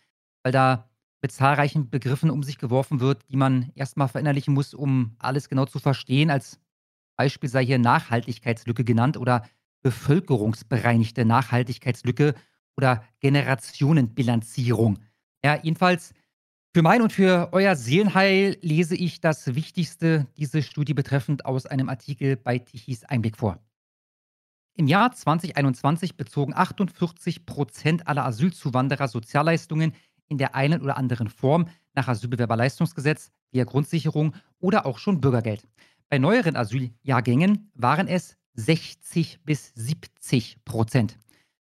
weil 0.42 0.52
da 0.52 0.88
mit 1.24 1.32
zahlreichen 1.32 1.88
Begriffen 1.88 2.28
um 2.28 2.42
sich 2.42 2.58
geworfen 2.58 3.00
wird, 3.00 3.22
die 3.30 3.38
man 3.38 3.72
erstmal 3.74 4.08
verinnerlichen 4.08 4.52
muss, 4.52 4.74
um 4.74 5.16
alles 5.18 5.48
genau 5.48 5.64
zu 5.64 5.78
verstehen. 5.78 6.28
Als 6.28 6.60
Beispiel 7.16 7.48
sei 7.48 7.64
hier 7.64 7.78
Nachhaltigkeitslücke 7.78 8.84
genannt 8.84 9.16
oder 9.16 9.42
bevölkerungsbereinigte 9.80 11.24
Nachhaltigkeitslücke 11.24 12.34
oder 12.76 13.02
Generationenbilanzierung. 13.20 14.98
Ja, 15.42 15.58
jedenfalls 15.62 16.12
für 16.74 16.82
mein 16.82 17.00
und 17.00 17.14
für 17.14 17.48
euer 17.52 17.74
Seelenheil 17.74 18.58
lese 18.60 18.94
ich 18.94 19.22
das 19.22 19.54
Wichtigste 19.54 20.26
diese 20.36 20.62
Studie 20.62 20.92
betreffend 20.92 21.46
aus 21.46 21.64
einem 21.64 21.88
Artikel 21.88 22.36
bei 22.36 22.58
Tichys 22.58 23.02
Einblick 23.02 23.38
vor. 23.38 23.58
Im 24.76 24.88
Jahr 24.88 25.10
2021 25.10 26.18
bezogen 26.18 26.52
48 26.52 27.46
Prozent 27.46 28.08
aller 28.08 28.26
Asylzuwanderer 28.26 29.08
Sozialleistungen 29.08 29.94
in 30.28 30.38
der 30.38 30.54
einen 30.54 30.82
oder 30.82 30.96
anderen 30.96 31.28
Form 31.28 31.68
nach 31.94 32.08
Asylbewerberleistungsgesetz, 32.08 33.30
via 33.50 33.64
Grundsicherung 33.64 34.34
oder 34.58 34.84
auch 34.84 34.98
schon 34.98 35.20
Bürgergeld. 35.20 35.66
Bei 36.10 36.18
neueren 36.18 36.56
Asyljahrgängen 36.56 37.70
waren 37.74 38.08
es 38.08 38.36
60 38.54 39.40
bis 39.44 39.72
70 39.74 40.64
Prozent. 40.64 41.18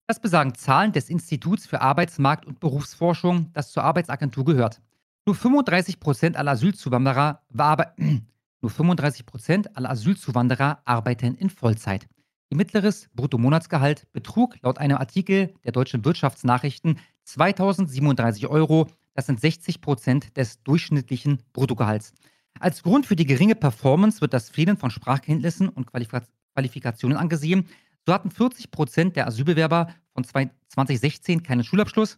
Das 0.07 0.19
besagen 0.19 0.55
Zahlen 0.55 0.91
des 0.91 1.09
Instituts 1.09 1.67
für 1.67 1.81
Arbeitsmarkt 1.81 2.45
und 2.45 2.59
Berufsforschung, 2.59 3.51
das 3.53 3.71
zur 3.71 3.83
Arbeitsagentur 3.83 4.45
gehört. 4.45 4.81
Nur 5.25 5.35
35 5.35 5.99
Prozent 5.99 6.37
aller 6.37 6.51
Asylzuwanderer, 6.51 7.43
war, 7.49 7.93
nur 8.61 8.71
35 8.71 9.25
Prozent 9.25 9.77
aller 9.77 9.91
Asylzuwanderer 9.91 10.81
arbeiten 10.85 11.35
in 11.35 11.51
Vollzeit. 11.51 12.07
Ihr 12.49 12.57
mittleres 12.57 13.09
Bruttomonatsgehalt 13.13 14.11
betrug 14.11 14.55
laut 14.63 14.79
einem 14.79 14.97
Artikel 14.97 15.53
der 15.63 15.71
deutschen 15.71 16.03
Wirtschaftsnachrichten 16.03 16.97
2037 17.33 18.47
Euro. 18.47 18.87
Das 19.13 19.27
sind 19.27 19.39
60 19.39 19.81
Prozent 19.81 20.37
des 20.37 20.63
durchschnittlichen 20.63 21.43
Bruttogehalts. 21.53 22.13
Als 22.59 22.83
Grund 22.83 23.05
für 23.05 23.15
die 23.15 23.25
geringe 23.25 23.55
Performance 23.55 24.21
wird 24.21 24.33
das 24.33 24.49
Fehlen 24.49 24.77
von 24.77 24.89
Sprachkenntnissen 24.89 25.69
und 25.69 25.87
Qualifikationen 25.87 27.17
angesehen. 27.17 27.67
So 28.05 28.13
hatten 28.13 28.31
40 28.31 28.71
Prozent 28.71 29.15
der 29.15 29.27
Asylbewerber 29.27 29.93
von 30.13 30.23
2016 30.23 31.43
keinen 31.43 31.63
Schulabschluss, 31.63 32.17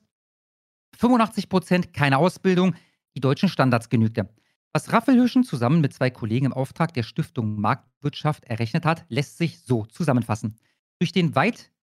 85 0.98 1.50
Prozent 1.50 1.94
keine 1.94 2.18
Ausbildung, 2.18 2.76
die 3.16 3.22
deutschen 3.22 3.50
Standards 3.50 3.90
genügte. 3.90 4.30
Was 4.74 4.94
Raffelhüschen 4.94 5.44
zusammen 5.44 5.82
mit 5.82 5.94
zwei 5.94 6.10
Kollegen 6.10 6.48
im 6.48 6.54
Auftrag 6.54 6.94
der 6.94 7.04
Stiftung 7.04 7.60
Marktwirtschaft 7.60 8.46
errechnet 8.46 8.86
hat, 8.86 9.06
lässt 9.10 9.38
sich 9.38 9.60
so 9.60 9.86
zusammenfassen. 9.86 10.56
Durch 11.00 11.12
den 11.12 11.36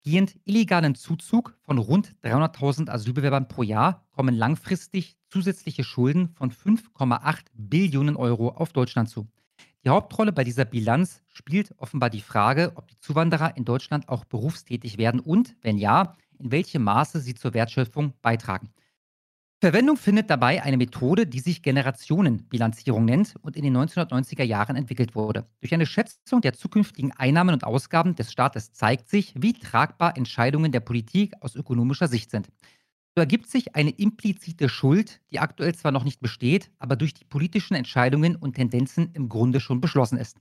weitgehend 0.05 0.39
illegalen 0.45 0.95
Zuzug 0.95 1.57
von 1.63 1.79
rund 1.79 2.15
300.000 2.23 2.91
Asylbewerbern 2.91 3.49
pro 3.49 3.63
Jahr 3.63 4.05
kommen 4.11 4.35
langfristig 4.35 5.17
zusätzliche 5.31 5.83
Schulden 5.83 6.29
von 6.35 6.51
5,8 6.53 7.45
Billionen 7.55 8.15
Euro 8.15 8.51
auf 8.51 8.75
Deutschland 8.75 9.09
zu. 9.09 9.27
Die 9.83 9.89
Hauptrolle 9.89 10.33
bei 10.33 10.45
dieser 10.45 10.67
Bilanz 10.67 11.23
spielt 11.29 11.75
offenbar 11.79 12.11
die 12.11 12.21
Frage, 12.21 12.73
ob 12.75 12.89
die 12.89 12.99
Zuwanderer 12.99 13.57
in 13.57 13.65
Deutschland 13.65 14.11
auch 14.11 14.27
berufstätig 14.27 14.99
werden 14.99 15.21
und, 15.21 15.57
wenn 15.63 15.79
ja, 15.79 16.17
in 16.39 16.53
welchem 16.53 16.85
Maße 16.85 17.21
sie 17.21 17.35
zur 17.35 17.55
Wertschöpfung 17.55 18.13
beitragen. 18.21 18.69
Verwendung 19.65 19.97
findet 19.97 20.29
dabei 20.29 20.63
eine 20.63 20.77
Methode, 20.77 21.27
die 21.27 21.41
sich 21.41 21.63
Generationenbilanzierung 21.63 23.07
nennt 23.07 23.35
und 23.41 23.57
in 23.57 23.65
den 23.65 23.75
1990er 23.75 24.43
Jahren 24.43 24.77
entwickelt 24.77 25.15
wurde. 25.15 25.47
Durch 25.63 25.73
eine 25.73 25.87
Schätzung 25.87 26.43
der 26.43 26.53
zukünftigen 26.53 27.13
Einnahmen 27.13 27.55
und 27.55 27.65
Ausgaben 27.65 28.15
des 28.15 28.31
Staates 28.31 28.75
zeigt 28.75 29.09
sich, 29.09 29.33
wie 29.39 29.55
tragbar 29.55 30.19
Entscheidungen 30.19 30.71
der 30.71 30.81
Politik 30.81 31.33
aus 31.41 31.55
ökonomischer 31.57 32.09
Sicht 32.09 32.31
sind. 32.31 32.49
So 33.15 33.21
ergibt 33.21 33.49
sich 33.49 33.75
eine 33.75 33.89
implizite 33.89 34.69
Schuld, 34.69 35.23
die 35.31 35.39
aktuell 35.39 35.75
zwar 35.75 35.93
noch 35.93 36.05
nicht 36.05 36.21
besteht, 36.21 36.71
aber 36.79 36.97
durch 36.97 37.15
die 37.15 37.25
politischen 37.25 37.75
Entscheidungen 37.75 38.37
und 38.37 38.57
Tendenzen 38.57 39.13
im 39.15 39.31
Grunde 39.31 39.61
schon 39.61 39.81
beschlossen 39.81 40.19
ist. 40.19 40.37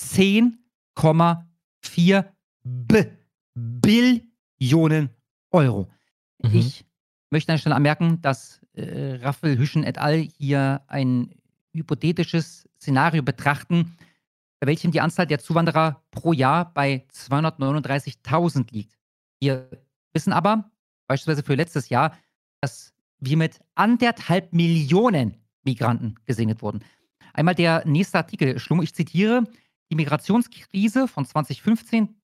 19,4 0.00 2.24
Billionen 3.54 5.10
Euro. 5.50 5.88
Mhm. 6.42 6.54
Ich 6.54 6.84
möchte 7.30 7.52
an 7.52 7.54
der 7.54 7.60
Stelle 7.60 7.76
anmerken, 7.76 8.20
dass 8.22 8.60
äh, 8.74 9.18
Raffel 9.22 9.58
Hüschen 9.58 9.84
et 9.84 9.98
al. 9.98 10.18
hier 10.18 10.82
ein 10.86 11.34
hypothetisches 11.72 12.68
Szenario 12.80 13.22
betrachten, 13.22 13.96
bei 14.58 14.68
welchem 14.68 14.90
die 14.90 15.00
Anzahl 15.00 15.26
der 15.26 15.38
Zuwanderer 15.38 16.02
pro 16.10 16.32
Jahr 16.32 16.72
bei 16.72 17.06
239.000 17.12 18.72
liegt. 18.72 18.98
Wir 19.38 19.70
wissen 20.12 20.32
aber, 20.32 20.70
beispielsweise 21.06 21.42
für 21.42 21.54
letztes 21.54 21.88
Jahr, 21.88 22.16
dass 22.60 22.92
wir 23.18 23.36
mit 23.36 23.60
anderthalb 23.74 24.52
Millionen 24.52 25.36
Migranten 25.62 26.16
gesegnet 26.26 26.62
wurden. 26.62 26.82
Einmal 27.32 27.54
der 27.54 27.86
nächste 27.86 28.18
Artikel, 28.18 28.58
Schlummer, 28.58 28.82
ich 28.82 28.94
zitiere, 28.94 29.44
die 29.90 29.96
Migrationskrise 29.96 31.08
von 31.08 31.26
2015 31.26 32.20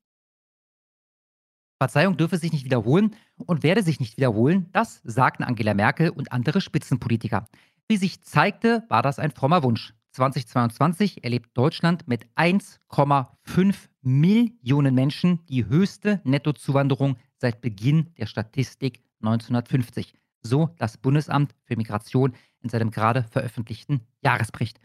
Verzeihung 1.79 2.17
dürfe 2.17 2.39
sich 2.39 2.53
nicht 2.53 2.65
wiederholen 2.65 3.15
und 3.37 3.63
werde 3.63 3.83
sich 3.83 4.01
nicht 4.01 4.17
wiederholen, 4.17 4.71
das 4.73 5.03
sagten 5.05 5.45
Angela 5.45 5.75
Merkel 5.75 6.09
und 6.09 6.33
andere 6.33 6.61
Spitzenpolitiker. 6.61 7.49
Wie 7.89 7.99
sich 7.99 8.23
zeigte, 8.23 8.85
war 8.89 9.03
das 9.03 9.19
ein 9.19 9.31
frommer 9.31 9.63
Wunsch. 9.63 9.93
2022 10.13 11.25
erlebt 11.25 11.51
Deutschland 11.53 12.09
mit 12.09 12.27
1,5 12.37 13.75
Millionen 14.01 14.95
Menschen 14.95 15.45
die 15.47 15.67
höchste 15.67 16.23
Nettozuwanderung 16.25 17.17
seit 17.37 17.61
Beginn 17.61 18.15
der 18.15 18.25
Statistik 18.25 19.03
1950. 19.21 20.15
So 20.41 20.71
das 20.79 20.97
Bundesamt 20.97 21.55
für 21.65 21.77
Migration 21.77 22.35
in 22.61 22.71
seinem 22.71 22.91
gerade 22.91 23.25
veröffentlichten 23.25 24.01
Jahresbericht. 24.23 24.81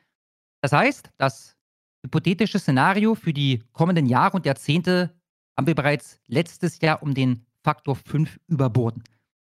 Das 0.60 0.74
heißt, 0.74 1.12
das 1.18 1.56
hypothetische 2.04 2.60
Szenario 2.60 3.16
für 3.16 3.34
die 3.34 3.64
kommenden 3.74 4.06
Jahre 4.06 4.38
und 4.38 4.46
Jahrzehnte 4.46 5.14
haben 5.58 5.68
wir 5.68 5.76
bereits 5.76 6.20
letztes 6.28 6.80
Jahr 6.82 7.04
um 7.04 7.14
den 7.14 7.46
Faktor 7.64 7.96
5 7.96 8.40
überboten. 8.48 9.04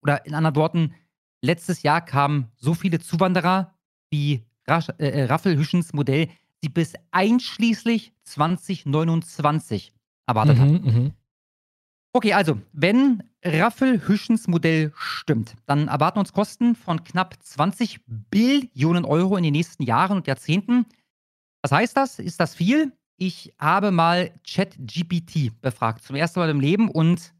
Oder 0.02 0.26
in 0.26 0.34
anderen 0.34 0.56
Worten, 0.56 0.94
letztes 1.40 1.82
Jahr 1.82 2.04
kamen 2.04 2.50
so 2.56 2.74
viele 2.74 3.00
Zuwanderer 3.00 3.74
wie 4.10 4.44
Rasch, 4.66 4.88
äh, 4.98 5.08
äh 5.08 5.24
Raffel 5.24 5.56
Hüschens 5.56 5.92
Modell, 5.92 6.28
die 6.62 6.68
bis 6.68 6.94
einschließlich 7.10 8.12
2029 8.24 9.92
erwartet 10.26 10.58
mhm, 10.58 10.60
hat. 10.60 10.68
Mhm. 10.70 11.12
Okay, 12.12 12.32
also, 12.32 12.60
wenn 12.72 13.24
Raffel 13.44 14.06
Hüschens 14.06 14.46
Modell 14.46 14.92
stimmt, 14.94 15.56
dann 15.66 15.88
erwarten 15.88 16.20
uns 16.20 16.32
Kosten 16.32 16.76
von 16.76 17.02
knapp 17.02 17.34
20 17.42 18.00
Billionen 18.06 19.04
Euro 19.04 19.36
in 19.36 19.42
den 19.42 19.52
nächsten 19.52 19.82
Jahren 19.82 20.18
und 20.18 20.26
Jahrzehnten. 20.26 20.86
Was 21.64 21.72
heißt 21.72 21.96
das? 21.96 22.18
Ist 22.18 22.38
das 22.38 22.54
viel? 22.54 22.92
ich 23.16 23.54
habe 23.58 23.90
mal 23.90 24.32
ChatGPT 24.46 25.60
befragt, 25.60 26.02
zum 26.02 26.16
ersten 26.16 26.40
Mal 26.40 26.50
im 26.50 26.60
Leben 26.60 26.90
und 26.90 27.32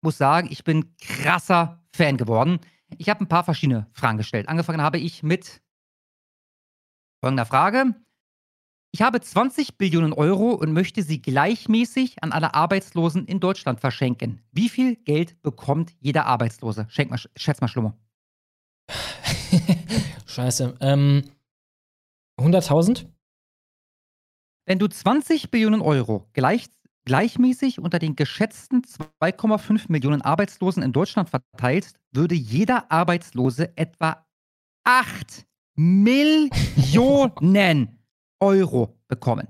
muss 0.00 0.18
sagen, 0.18 0.48
ich 0.50 0.64
bin 0.64 0.96
krasser 1.00 1.82
Fan 1.92 2.16
geworden. 2.16 2.60
Ich 2.96 3.08
habe 3.08 3.24
ein 3.24 3.28
paar 3.28 3.44
verschiedene 3.44 3.86
Fragen 3.92 4.18
gestellt. 4.18 4.48
Angefangen 4.48 4.80
habe 4.80 4.98
ich 4.98 5.22
mit 5.22 5.60
folgender 7.20 7.44
Frage. 7.44 7.94
Ich 8.90 9.02
habe 9.02 9.20
20 9.20 9.76
Billionen 9.76 10.14
Euro 10.14 10.52
und 10.52 10.72
möchte 10.72 11.02
sie 11.02 11.20
gleichmäßig 11.20 12.22
an 12.22 12.32
alle 12.32 12.54
Arbeitslosen 12.54 13.26
in 13.26 13.38
Deutschland 13.38 13.80
verschenken. 13.80 14.40
Wie 14.50 14.70
viel 14.70 14.96
Geld 14.96 15.42
bekommt 15.42 15.94
jeder 16.00 16.24
Arbeitslose? 16.24 16.86
Schenk 16.88 17.10
mal, 17.10 17.20
schätz 17.36 17.60
mal 17.60 17.68
Schlummer. 17.68 17.98
Scheiße. 20.26 20.74
Ähm, 20.80 21.24
100.000? 22.40 23.04
Wenn 24.68 24.78
du 24.78 24.86
20 24.86 25.50
Billionen 25.50 25.80
Euro 25.80 26.28
gleich, 26.34 26.66
gleichmäßig 27.06 27.80
unter 27.80 27.98
den 27.98 28.16
geschätzten 28.16 28.82
2,5 28.82 29.86
Millionen 29.88 30.20
Arbeitslosen 30.20 30.82
in 30.82 30.92
Deutschland 30.92 31.30
verteilst, 31.30 31.98
würde 32.12 32.34
jeder 32.34 32.92
Arbeitslose 32.92 33.74
etwa 33.78 34.26
8 34.84 35.46
Millionen 35.74 36.48
Euro 38.40 38.94
bekommen. 39.08 39.48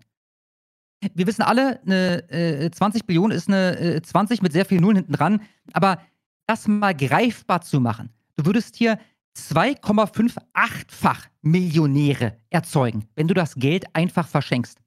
Wir 1.15 1.27
wissen 1.27 1.43
alle, 1.43 1.83
eine, 1.83 2.31
äh, 2.31 2.71
20 2.71 3.05
Billionen 3.05 3.37
ist 3.37 3.49
eine 3.49 3.77
äh, 3.77 4.01
20 4.01 4.41
mit 4.41 4.53
sehr 4.53 4.67
vielen 4.67 4.83
Nullen 4.83 4.99
hinten 4.99 5.15
dran. 5.15 5.43
Aber 5.73 6.01
das 6.47 6.69
mal 6.69 6.95
greifbar 6.95 7.63
zu 7.63 7.81
machen, 7.81 8.11
du 8.37 8.47
würdest 8.47 8.77
hier 8.77 9.01
2,58-fach 9.37 11.27
Millionäre 11.43 12.39
erzeugen, 12.51 13.09
wenn 13.17 13.27
du 13.27 13.35
das 13.35 13.57
Geld 13.57 13.97
einfach 13.97 14.29
verschenkst. 14.29 14.79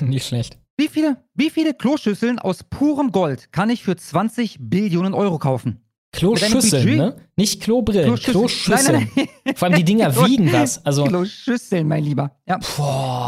Nicht 0.08 0.26
schlecht. 0.26 0.58
Wie 0.76 0.88
viele, 0.88 1.22
wie 1.34 1.50
viele 1.50 1.74
Kloschüsseln 1.74 2.38
aus 2.38 2.64
purem 2.64 3.12
Gold 3.12 3.52
kann 3.52 3.70
ich 3.70 3.82
für 3.82 3.96
20 3.96 4.56
Billionen 4.60 5.14
Euro 5.14 5.38
kaufen? 5.38 5.82
Kloschüsseln, 6.12 6.96
ne? 6.96 7.16
Nicht 7.36 7.62
Klobrillen, 7.62 8.16
Kloschüsseln. 8.16 9.08
Nein. 9.14 9.28
Vor 9.54 9.68
allem 9.68 9.76
die 9.76 9.84
Dinger 9.84 10.14
wiegen 10.26 10.52
was. 10.52 10.84
Also 10.84 11.04
Kloschüsseln, 11.04 11.86
mein 11.86 12.04
Lieber. 12.04 12.32
Ja. 12.46 12.58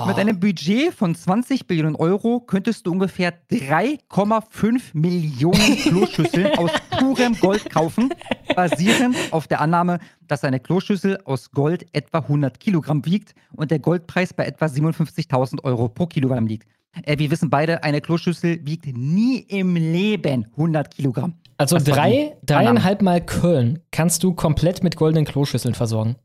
Mit 0.07 0.17
einem 0.19 0.41
Budget 0.41 0.93
von 0.93 1.15
20 1.15 1.67
Billionen 1.67 1.95
Euro 1.95 2.41
könntest 2.41 2.87
du 2.87 2.93
ungefähr 2.93 3.33
3,5 3.51 4.81
Millionen 4.95 5.77
Kloschüsseln 5.77 6.47
aus 6.59 6.71
purem 6.99 7.39
Gold 7.39 7.71
kaufen, 7.71 8.11
basierend 8.55 9.17
auf 9.31 9.47
der 9.47 9.61
Annahme, 9.61 9.99
dass 10.27 10.43
eine 10.43 10.59
Kloschüssel 10.59 11.19
aus 11.25 11.53
Gold 11.53 11.87
etwa 11.93 12.19
100 12.19 12.59
Kilogramm 12.59 13.05
wiegt 13.07 13.35
und 13.53 13.71
der 13.71 13.79
Goldpreis 13.79 14.35
bei 14.35 14.45
etwa 14.45 14.67
57.000 14.67 15.63
Euro 15.63 15.89
pro 15.89 16.07
Kilogramm 16.07 16.47
liegt. 16.47 16.67
Äh, 17.05 17.19
wir 17.19 17.31
wissen 17.31 17.49
beide, 17.49 17.83
eine 17.83 18.01
Kloschüssel 18.01 18.61
wiegt 18.67 18.87
nie 18.87 19.39
im 19.39 19.77
Leben 19.77 20.47
100 20.57 20.91
Kilogramm. 20.95 21.35
Also 21.63 21.79
drei, 21.79 22.37
dreieinhalb 22.43 23.03
Mal 23.03 23.21
Köln 23.21 23.81
kannst 23.91 24.23
du 24.23 24.35
komplett 24.35 24.83
mit 24.83 24.97
goldenen 24.97 25.25
Kloschüsseln 25.25 25.75
versorgen. 25.75 26.17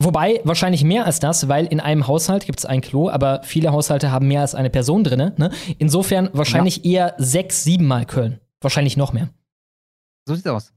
Wobei 0.00 0.40
wahrscheinlich 0.44 0.84
mehr 0.84 1.06
als 1.06 1.18
das, 1.18 1.48
weil 1.48 1.66
in 1.66 1.80
einem 1.80 2.06
Haushalt 2.06 2.46
gibt 2.46 2.60
es 2.60 2.64
ein 2.64 2.80
Klo, 2.80 3.08
aber 3.08 3.42
viele 3.42 3.72
Haushalte 3.72 4.12
haben 4.12 4.28
mehr 4.28 4.42
als 4.42 4.54
eine 4.54 4.70
Person 4.70 5.02
drin. 5.02 5.32
Ne? 5.36 5.50
Insofern 5.78 6.30
wahrscheinlich 6.32 6.84
ja. 6.84 6.90
eher 7.08 7.14
sechs, 7.18 7.64
sieben 7.64 7.86
Mal 7.86 8.06
Köln. 8.06 8.40
Wahrscheinlich 8.60 8.96
noch 8.96 9.12
mehr. 9.12 9.28
So 10.26 10.34
sieht's 10.34 10.46
aus. 10.46 10.72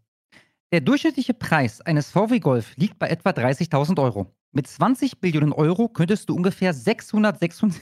Der 0.72 0.82
durchschnittliche 0.82 1.34
Preis 1.34 1.82
eines 1.82 2.10
VW 2.10 2.40
Golf 2.40 2.76
liegt 2.78 2.98
bei 2.98 3.10
etwa 3.10 3.32
30.000 3.32 4.02
Euro. 4.02 4.28
Mit 4.54 4.68
20 4.68 5.20
Billionen 5.20 5.54
Euro 5.54 5.88
könntest 5.88 6.30
du 6.30 6.36
ungefähr 6.36 6.74
666 6.74 7.82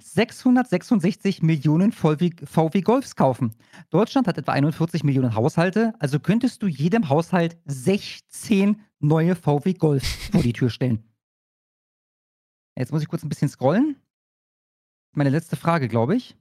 666 0.00 1.42
Millionen 1.42 1.92
VW, 1.92 2.80
Golfs 2.80 3.16
kaufen. 3.16 3.54
Deutschland 3.90 4.26
hat 4.26 4.38
etwa 4.38 4.52
41 4.52 5.04
Millionen 5.04 5.34
Haushalte, 5.34 5.94
also 5.98 6.20
könntest 6.20 6.62
du 6.62 6.66
jedem 6.66 7.08
Haushalt 7.08 7.56
16 7.66 8.80
neue 9.00 9.34
VW 9.36 9.74
Golf 9.74 10.04
vor 10.32 10.42
die 10.42 10.52
Tür 10.52 10.70
stellen. 10.70 11.04
Jetzt 12.76 12.92
muss 12.92 13.02
ich 13.02 13.08
kurz 13.08 13.22
ein 13.22 13.28
bisschen 13.28 13.48
scrollen. 13.48 13.96
Meine 15.12 15.30
letzte 15.30 15.56
Frage, 15.56 15.88
glaube 15.88 16.16
ich. 16.16 16.36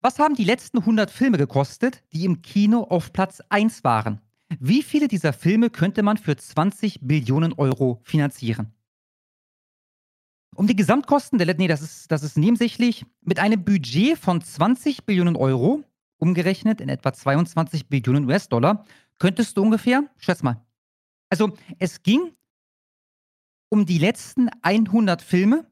Was 0.00 0.18
haben 0.18 0.34
die 0.34 0.44
letzten 0.44 0.78
100 0.78 1.10
Filme 1.10 1.38
gekostet, 1.38 2.02
die 2.12 2.24
im 2.24 2.42
Kino 2.42 2.82
auf 2.82 3.12
Platz 3.12 3.40
1 3.48 3.84
waren? 3.84 4.20
Wie 4.60 4.82
viele 4.82 5.08
dieser 5.08 5.32
Filme 5.32 5.70
könnte 5.70 6.02
man 6.02 6.18
für 6.18 6.36
20 6.36 7.00
Billionen 7.02 7.52
Euro 7.54 8.00
finanzieren? 8.02 8.74
Um 10.54 10.66
die 10.66 10.76
Gesamtkosten 10.76 11.38
der, 11.38 11.54
nee, 11.56 11.68
das 11.68 11.82
ist, 11.82 12.10
das 12.12 12.22
ist 12.22 12.36
nebensächlich, 12.36 13.04
mit 13.22 13.38
einem 13.38 13.64
Budget 13.64 14.18
von 14.18 14.40
20 14.40 15.04
Billionen 15.04 15.36
Euro, 15.36 15.82
umgerechnet 16.18 16.80
in 16.80 16.88
etwa 16.88 17.12
22 17.12 17.88
Billionen 17.88 18.26
US-Dollar, 18.26 18.84
könntest 19.18 19.56
du 19.56 19.62
ungefähr, 19.62 20.04
schätz 20.18 20.42
mal. 20.42 20.64
Also, 21.30 21.52
es 21.78 22.02
ging 22.02 22.32
um 23.70 23.86
die 23.86 23.98
letzten 23.98 24.48
100 24.62 25.20
Filme, 25.20 25.66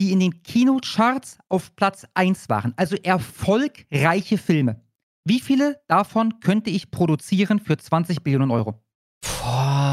die 0.00 0.12
in 0.12 0.20
den 0.20 0.42
Kinocharts 0.42 1.38
auf 1.48 1.74
Platz 1.76 2.06
1 2.14 2.48
waren. 2.48 2.74
Also 2.76 2.96
erfolgreiche 2.96 4.38
Filme. 4.38 4.80
Wie 5.24 5.40
viele 5.40 5.80
davon 5.88 6.40
könnte 6.40 6.70
ich 6.70 6.90
produzieren 6.90 7.58
für 7.58 7.76
20 7.76 8.22
Billionen 8.22 8.50
Euro? 8.50 8.83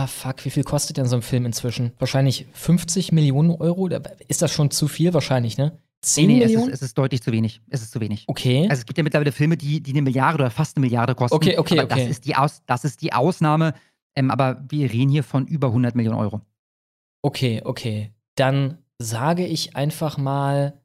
Ah, 0.01 0.07
fuck, 0.07 0.43
wie 0.45 0.49
viel 0.49 0.63
kostet 0.63 0.97
denn 0.97 1.05
so 1.05 1.15
ein 1.15 1.21
Film 1.21 1.45
inzwischen? 1.45 1.91
Wahrscheinlich 1.99 2.47
50 2.53 3.11
Millionen 3.11 3.51
Euro? 3.51 3.87
Ist 4.27 4.41
das 4.41 4.51
schon 4.51 4.71
zu 4.71 4.87
viel? 4.87 5.13
Wahrscheinlich, 5.13 5.59
ne? 5.59 5.77
10 6.01 6.25
nee, 6.25 6.39
Millionen? 6.39 6.69
Es 6.69 6.69
ist, 6.69 6.81
es 6.81 6.81
ist, 6.81 6.97
deutlich 6.97 7.21
zu 7.21 7.31
wenig. 7.31 7.61
Es 7.69 7.83
ist 7.83 7.91
zu 7.91 8.01
wenig. 8.01 8.23
Okay. 8.25 8.67
Also 8.67 8.81
es 8.81 8.85
gibt 8.87 8.97
ja 8.97 9.03
mittlerweile 9.03 9.31
Filme, 9.31 9.57
die, 9.57 9.79
die 9.79 9.91
eine 9.91 10.01
Milliarde 10.01 10.39
oder 10.39 10.49
fast 10.49 10.75
eine 10.75 10.88
Milliarde 10.88 11.13
kosten. 11.13 11.35
Okay, 11.35 11.55
okay, 11.59 11.80
aber 11.80 11.93
okay. 11.93 12.01
Das 12.01 12.09
ist 12.09 12.25
die, 12.25 12.35
Aus, 12.35 12.63
das 12.65 12.83
ist 12.83 13.03
die 13.03 13.13
Ausnahme. 13.13 13.75
Ähm, 14.15 14.31
aber 14.31 14.65
wir 14.69 14.91
reden 14.91 15.11
hier 15.11 15.23
von 15.23 15.45
über 15.45 15.67
100 15.67 15.93
Millionen 15.93 16.17
Euro. 16.17 16.41
Okay, 17.21 17.61
okay. 17.63 18.11
Dann 18.33 18.80
sage 18.97 19.45
ich 19.45 19.75
einfach 19.75 20.17
mal, 20.17 20.81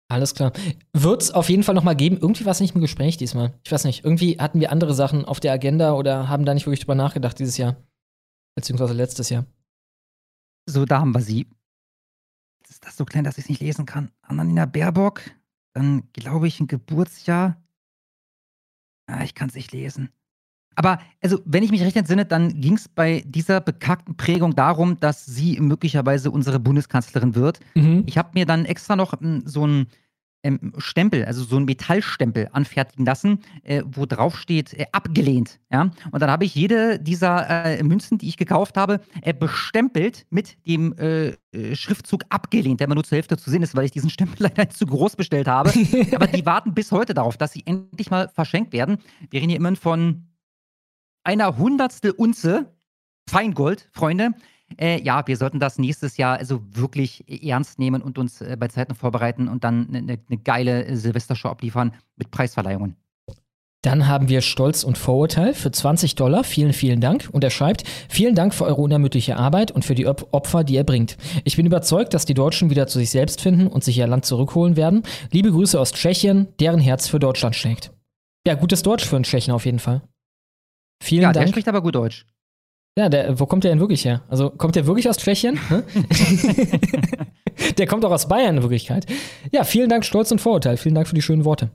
Alles 0.08 0.34
klar. 0.34 0.52
Wird 0.92 1.22
es 1.22 1.30
auf 1.30 1.48
jeden 1.48 1.62
Fall 1.62 1.76
nochmal 1.76 1.94
geben. 1.94 2.18
Irgendwie 2.20 2.44
war 2.44 2.50
es 2.50 2.60
nicht 2.60 2.74
im 2.74 2.80
Gespräch 2.80 3.16
diesmal. 3.16 3.52
Ich 3.64 3.70
weiß 3.70 3.84
nicht. 3.84 4.04
Irgendwie 4.04 4.38
hatten 4.40 4.58
wir 4.58 4.72
andere 4.72 4.92
Sachen 4.92 5.24
auf 5.24 5.38
der 5.38 5.52
Agenda 5.52 5.92
oder 5.92 6.28
haben 6.28 6.44
da 6.44 6.52
nicht 6.52 6.66
wirklich 6.66 6.80
drüber 6.80 6.96
nachgedacht 6.96 7.38
dieses 7.38 7.56
Jahr. 7.58 7.76
Beziehungsweise 8.56 8.92
letztes 8.92 9.30
Jahr. 9.30 9.46
So, 10.68 10.84
da 10.84 10.98
haben 10.98 11.12
wir 11.12 11.20
sie 11.20 11.46
das 12.82 12.96
so 12.96 13.04
klein, 13.06 13.24
dass 13.24 13.38
ich 13.38 13.44
es 13.44 13.48
nicht 13.48 13.62
lesen 13.62 13.86
kann. 13.86 14.10
Annalena 14.20 14.66
Baerbock, 14.66 15.22
dann 15.72 16.02
glaube 16.12 16.46
ich 16.48 16.60
ein 16.60 16.66
Geburtsjahr. 16.66 17.56
Ah, 19.06 19.24
ich 19.24 19.34
kann 19.34 19.48
es 19.48 19.54
nicht 19.54 19.72
lesen. 19.72 20.10
Aber 20.74 20.98
also, 21.22 21.40
wenn 21.44 21.62
ich 21.62 21.70
mich 21.70 21.82
recht 21.82 21.96
entsinne, 21.96 22.24
dann 22.24 22.60
ging 22.60 22.74
es 22.74 22.88
bei 22.88 23.22
dieser 23.26 23.60
bekackten 23.60 24.16
Prägung 24.16 24.54
darum, 24.54 24.98
dass 25.00 25.26
sie 25.26 25.60
möglicherweise 25.60 26.30
unsere 26.30 26.58
Bundeskanzlerin 26.58 27.34
wird. 27.34 27.60
Mhm. 27.74 28.04
Ich 28.06 28.16
habe 28.16 28.30
mir 28.34 28.46
dann 28.46 28.64
extra 28.64 28.96
noch 28.96 29.12
hm, 29.12 29.42
so 29.46 29.66
ein 29.66 29.86
ähm, 30.42 30.72
Stempel, 30.78 31.24
also 31.24 31.44
so 31.44 31.56
ein 31.56 31.64
Metallstempel 31.64 32.48
anfertigen 32.52 33.04
lassen, 33.04 33.40
äh, 33.62 33.82
wo 33.86 34.06
drauf 34.06 34.36
steht, 34.38 34.74
äh, 34.74 34.86
abgelehnt. 34.92 35.60
Ja? 35.70 35.90
Und 36.10 36.20
dann 36.20 36.30
habe 36.30 36.44
ich 36.44 36.54
jede 36.54 36.98
dieser 36.98 37.48
äh, 37.48 37.82
Münzen, 37.82 38.18
die 38.18 38.28
ich 38.28 38.36
gekauft 38.36 38.76
habe, 38.76 39.00
äh, 39.22 39.32
bestempelt 39.32 40.26
mit 40.30 40.56
dem 40.66 40.96
äh, 40.98 41.34
äh, 41.52 41.76
Schriftzug 41.76 42.24
abgelehnt, 42.28 42.80
der 42.80 42.86
immer 42.86 42.94
nur 42.94 43.04
zur 43.04 43.16
Hälfte 43.16 43.36
zu 43.36 43.50
sehen 43.50 43.62
ist, 43.62 43.76
weil 43.76 43.84
ich 43.84 43.92
diesen 43.92 44.10
Stempel 44.10 44.36
leider 44.38 44.68
zu 44.70 44.86
groß 44.86 45.16
bestellt 45.16 45.48
habe. 45.48 45.72
Aber 46.14 46.26
die 46.26 46.44
warten 46.46 46.74
bis 46.74 46.92
heute 46.92 47.14
darauf, 47.14 47.36
dass 47.36 47.52
sie 47.52 47.62
endlich 47.66 48.10
mal 48.10 48.28
verschenkt 48.28 48.72
werden. 48.72 48.98
Wir 49.30 49.40
reden 49.40 49.50
hier 49.50 49.58
immerhin 49.58 49.76
von 49.76 50.26
einer 51.24 51.56
Hundertstel 51.56 52.10
Unze 52.10 52.72
Feingold, 53.28 53.88
Freunde. 53.92 54.30
Äh, 54.78 55.00
ja, 55.02 55.26
wir 55.26 55.36
sollten 55.36 55.60
das 55.60 55.78
nächstes 55.78 56.16
Jahr 56.16 56.38
also 56.38 56.60
wirklich 56.70 57.24
ernst 57.44 57.78
nehmen 57.78 58.02
und 58.02 58.18
uns 58.18 58.40
äh, 58.40 58.56
bei 58.58 58.68
Zeiten 58.68 58.94
vorbereiten 58.94 59.48
und 59.48 59.64
dann 59.64 59.88
eine, 59.88 60.18
eine 60.28 60.38
geile 60.38 60.96
Silvestershow 60.96 61.48
abliefern 61.48 61.92
mit 62.16 62.30
Preisverleihungen. 62.30 62.96
Dann 63.82 64.06
haben 64.06 64.28
wir 64.28 64.42
Stolz 64.42 64.84
und 64.84 64.96
Vorurteil 64.96 65.54
für 65.54 65.72
20 65.72 66.14
Dollar. 66.14 66.44
Vielen, 66.44 66.72
vielen 66.72 67.00
Dank. 67.00 67.28
Und 67.32 67.42
er 67.42 67.50
schreibt, 67.50 67.82
vielen 68.08 68.36
Dank 68.36 68.54
für 68.54 68.64
eure 68.64 68.80
unermüdliche 68.80 69.36
Arbeit 69.36 69.72
und 69.72 69.84
für 69.84 69.96
die 69.96 70.06
Opfer, 70.06 70.62
die 70.62 70.74
ihr 70.74 70.84
bringt. 70.84 71.16
Ich 71.42 71.56
bin 71.56 71.66
überzeugt, 71.66 72.14
dass 72.14 72.24
die 72.24 72.34
Deutschen 72.34 72.70
wieder 72.70 72.86
zu 72.86 73.00
sich 73.00 73.10
selbst 73.10 73.40
finden 73.40 73.66
und 73.66 73.82
sich 73.82 73.98
ihr 73.98 74.06
Land 74.06 74.24
zurückholen 74.24 74.76
werden. 74.76 75.02
Liebe 75.32 75.50
Grüße 75.50 75.80
aus 75.80 75.92
Tschechien, 75.92 76.46
deren 76.60 76.78
Herz 76.78 77.08
für 77.08 77.18
Deutschland 77.18 77.56
schlägt. 77.56 77.90
Ja, 78.46 78.54
gutes 78.54 78.82
Deutsch 78.82 79.04
für 79.04 79.16
einen 79.16 79.24
Tschechen 79.24 79.52
auf 79.52 79.66
jeden 79.66 79.80
Fall. 79.80 80.02
Vielen 81.02 81.22
ja, 81.22 81.32
Dank. 81.32 81.36
Ja, 81.36 81.42
der 81.42 81.48
spricht 81.48 81.68
aber 81.68 81.82
gut 81.82 81.96
Deutsch. 81.96 82.24
Ja, 82.98 83.08
der, 83.08 83.40
wo 83.40 83.46
kommt 83.46 83.64
der 83.64 83.70
denn 83.70 83.80
wirklich 83.80 84.04
her? 84.04 84.22
Also 84.28 84.50
kommt 84.50 84.76
der 84.76 84.86
wirklich 84.86 85.08
aus 85.08 85.16
Tschechien? 85.16 85.58
der 87.78 87.86
kommt 87.86 88.04
auch 88.04 88.10
aus 88.10 88.28
Bayern 88.28 88.58
in 88.58 88.62
Wirklichkeit. 88.62 89.06
Ja, 89.50 89.64
vielen 89.64 89.88
Dank, 89.88 90.04
Stolz 90.04 90.30
und 90.30 90.40
Vorurteil. 90.40 90.76
Vielen 90.76 90.94
Dank 90.94 91.08
für 91.08 91.14
die 91.14 91.22
schönen 91.22 91.46
Worte. 91.46 91.70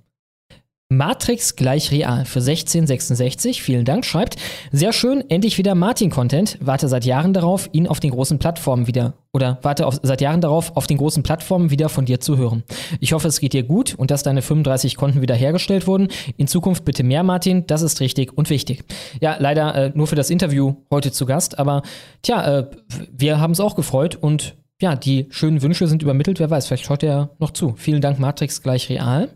Matrix 0.90 1.57
gleich 1.57 1.91
real 1.91 2.24
für 2.24 2.40
1666, 2.40 3.61
vielen 3.61 3.83
Dank, 3.83 4.06
schreibt, 4.06 4.38
sehr 4.72 4.93
schön, 4.93 5.30
endlich 5.30 5.57
wieder 5.57 5.75
Martin-Content, 5.75 6.59
warte 6.61 6.88
seit 6.88 7.03
Jahren 7.03 7.33
darauf, 7.33 7.67
ihn 7.74 7.88
auf 7.88 7.99
den 7.99 8.11
großen 8.11 8.40
Plattformen 8.40 8.88
wieder, 8.88 9.16
oder 9.33 9.59
warte 9.64 9.85
auf, 9.85 9.99
seit 10.01 10.22
Jahren 10.22 10.40
darauf, 10.40 10.77
auf 10.77 10.88
den 10.88 10.98
großen 10.98 11.24
Plattformen 11.24 11.72
wieder 11.72 11.90
von 11.90 12.06
dir 12.06 12.22
zu 12.22 12.38
hören. 12.38 12.64
Ich 13.01 13.11
hoffe, 13.11 13.27
es 13.27 13.41
geht 13.41 13.51
dir 13.51 13.64
gut 13.64 13.95
und 13.95 14.11
dass 14.11 14.24
deine 14.24 14.41
35 14.41 14.95
Konten 14.95 15.22
wieder 15.22 15.35
hergestellt 15.35 15.88
wurden. 15.88 16.07
In 16.38 16.48
Zukunft 16.48 16.85
bitte 16.85 17.03
mehr, 17.03 17.24
Martin, 17.24 17.67
das 17.67 17.82
ist 17.82 17.99
richtig 17.99 18.38
und 18.38 18.49
wichtig. 18.49 18.85
Ja, 19.19 19.35
leider 19.40 19.75
äh, 19.75 19.91
nur 19.93 20.07
für 20.07 20.16
das 20.16 20.30
Interview 20.30 20.75
heute 20.90 21.11
zu 21.11 21.25
Gast, 21.25 21.59
aber 21.59 21.82
tja, 22.22 22.59
äh, 22.59 22.72
wir 23.11 23.41
haben 23.41 23.51
es 23.51 23.59
auch 23.59 23.75
gefreut 23.75 24.16
und 24.16 24.56
ja, 24.82 24.95
die 24.95 25.27
schönen 25.32 25.61
Wünsche 25.61 25.88
sind 25.88 26.01
übermittelt, 26.01 26.40
wer 26.40 26.49
weiß, 26.49 26.67
vielleicht 26.67 26.85
schaut 26.85 27.03
er 27.03 27.32
noch 27.40 27.51
zu. 27.51 27.74
Vielen 27.75 27.99
Dank, 27.99 28.19
Matrix 28.19 28.61
gleich 28.61 28.88
real. 28.88 29.27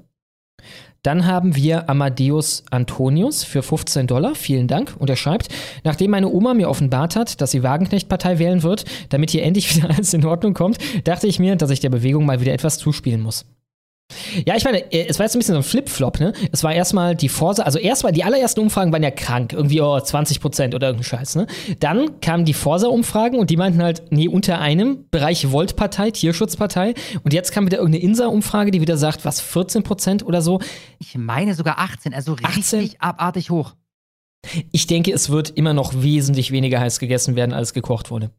Dann 1.04 1.26
haben 1.26 1.56
wir 1.56 1.90
Amadeus 1.90 2.64
Antonius 2.70 3.44
für 3.44 3.64
15 3.64 4.06
Dollar. 4.06 4.36
Vielen 4.36 4.68
Dank. 4.68 4.96
Und 5.00 5.10
er 5.10 5.16
schreibt, 5.16 5.48
nachdem 5.84 6.12
meine 6.12 6.30
Oma 6.30 6.54
mir 6.54 6.70
offenbart 6.70 7.16
hat, 7.16 7.42
dass 7.42 7.52
sie 7.52 7.64
Wagenknecht-Partei 7.64 8.38
wählen 8.38 8.62
wird, 8.62 8.86
damit 9.10 9.32
hier 9.32 9.44
endlich 9.44 9.76
wieder 9.76 9.90
alles 9.90 10.14
in 10.14 10.24
Ordnung 10.26 10.54
kommt, 10.54 10.78
dachte 11.06 11.28
ich 11.28 11.40
mir, 11.40 11.56
dass 11.56 11.72
ich 11.72 11.80
der 11.80 11.90
Bewegung 11.90 12.26
mal 12.26 12.40
wieder 12.40 12.54
etwas 12.54 12.78
zuspielen 12.78 13.22
muss. 13.22 13.46
Ja, 14.46 14.56
ich 14.56 14.64
meine, 14.64 14.92
äh, 14.92 15.08
es 15.08 15.20
war 15.20 15.26
jetzt 15.26 15.36
ein 15.36 15.40
bisschen 15.40 15.54
so 15.54 15.60
ein 15.60 15.64
Flip-Flop, 15.64 16.20
ne? 16.20 16.34
Es 16.52 16.64
war 16.64 16.74
erstmal 16.74 17.16
die 17.16 17.30
Vorsa, 17.30 17.64
also 17.64 17.80
erstmal 17.80 18.12
die 18.12 18.24
allerersten 18.24 18.60
Umfragen 18.60 18.92
waren 18.92 19.04
ja 19.04 19.12
krank, 19.12 19.54
irgendwie 19.54 19.82
oh, 19.82 20.00
20 20.00 20.40
Prozent 20.40 20.76
oder 20.76 20.88
irgendein 20.88 21.06
Scheiß, 21.06 21.36
ne? 21.36 21.48
Dann 21.80 22.20
kamen 22.22 22.46
die 22.46 22.54
Forsa-Umfragen 22.54 23.40
und 23.40 23.50
die 23.50 23.58
meinten 23.58 23.82
halt, 23.82 24.04
nee, 24.12 24.28
unter 24.28 24.60
einem 24.60 25.06
Bereich 25.12 25.52
Volt-Partei, 25.52 26.12
Tierschutzpartei. 26.12 26.94
Und 27.24 27.34
jetzt 27.34 27.52
kam 27.52 27.66
wieder 27.66 27.78
irgendeine 27.78 28.04
Insa-Umfrage, 28.04 28.72
die 28.72 28.82
wieder 28.82 28.98
sagt, 28.98 29.26
was, 29.26 29.42
14 29.42 29.84
Prozent 29.84 30.26
oder 30.26 30.42
so? 30.42 30.60
Ich 31.00 31.16
meine 31.18 31.56
sogar 31.56 31.80
18, 31.80 32.14
also 32.14 32.34
richtig 32.34 32.58
18? 32.58 32.92
abartig 33.00 33.50
hoch. 33.50 33.74
Ich 34.72 34.88
denke, 34.88 35.12
es 35.12 35.30
wird 35.30 35.52
immer 35.52 35.74
noch 35.74 36.02
wesentlich 36.02 36.52
weniger 36.52 36.80
heiß 36.80 37.00
gegessen 37.00 37.36
werden, 37.36 37.54
als 37.54 37.74
gekocht 37.74 38.10
wurde. 38.10 38.32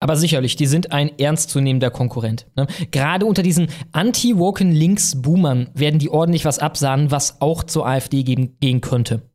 Aber 0.00 0.16
sicherlich, 0.16 0.56
die 0.56 0.66
sind 0.66 0.92
ein 0.92 1.18
ernstzunehmender 1.18 1.90
Konkurrent. 1.90 2.46
Ne? 2.56 2.66
Gerade 2.90 3.26
unter 3.26 3.42
diesen 3.42 3.68
anti-woken 3.92 4.72
Links-Boomern 4.72 5.68
werden 5.74 5.98
die 5.98 6.08
ordentlich 6.08 6.46
was 6.46 6.58
absahnen, 6.58 7.10
was 7.10 7.42
auch 7.42 7.62
zur 7.62 7.86
AfD 7.86 8.22
geben, 8.22 8.56
gehen 8.60 8.80
könnte. 8.80 9.30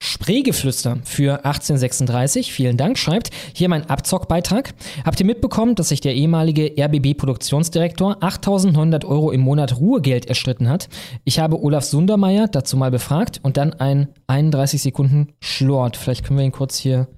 Spreegeflüster 0.00 0.98
für 1.04 1.44
1836, 1.44 2.52
vielen 2.52 2.76
Dank, 2.76 2.98
schreibt 2.98 3.30
hier 3.52 3.68
mein 3.68 3.90
Abzockbeitrag. 3.90 4.72
Habt 5.04 5.18
ihr 5.18 5.26
mitbekommen, 5.26 5.74
dass 5.74 5.88
sich 5.88 6.00
der 6.00 6.14
ehemalige 6.14 6.72
RBB-Produktionsdirektor 6.78 8.18
8900 8.20 9.04
Euro 9.04 9.32
im 9.32 9.40
Monat 9.40 9.78
Ruhegeld 9.78 10.26
erstritten 10.26 10.68
hat? 10.68 10.88
Ich 11.24 11.40
habe 11.40 11.60
Olaf 11.60 11.84
Sundermeier 11.84 12.46
dazu 12.46 12.76
mal 12.76 12.92
befragt 12.92 13.40
und 13.42 13.56
dann 13.56 13.72
ein 13.74 14.08
31 14.28 14.82
Sekunden 14.82 15.32
Schlort. 15.40 15.96
Vielleicht 15.96 16.24
können 16.24 16.38
wir 16.38 16.46
ihn 16.46 16.52
kurz 16.52 16.78
hier 16.78 17.08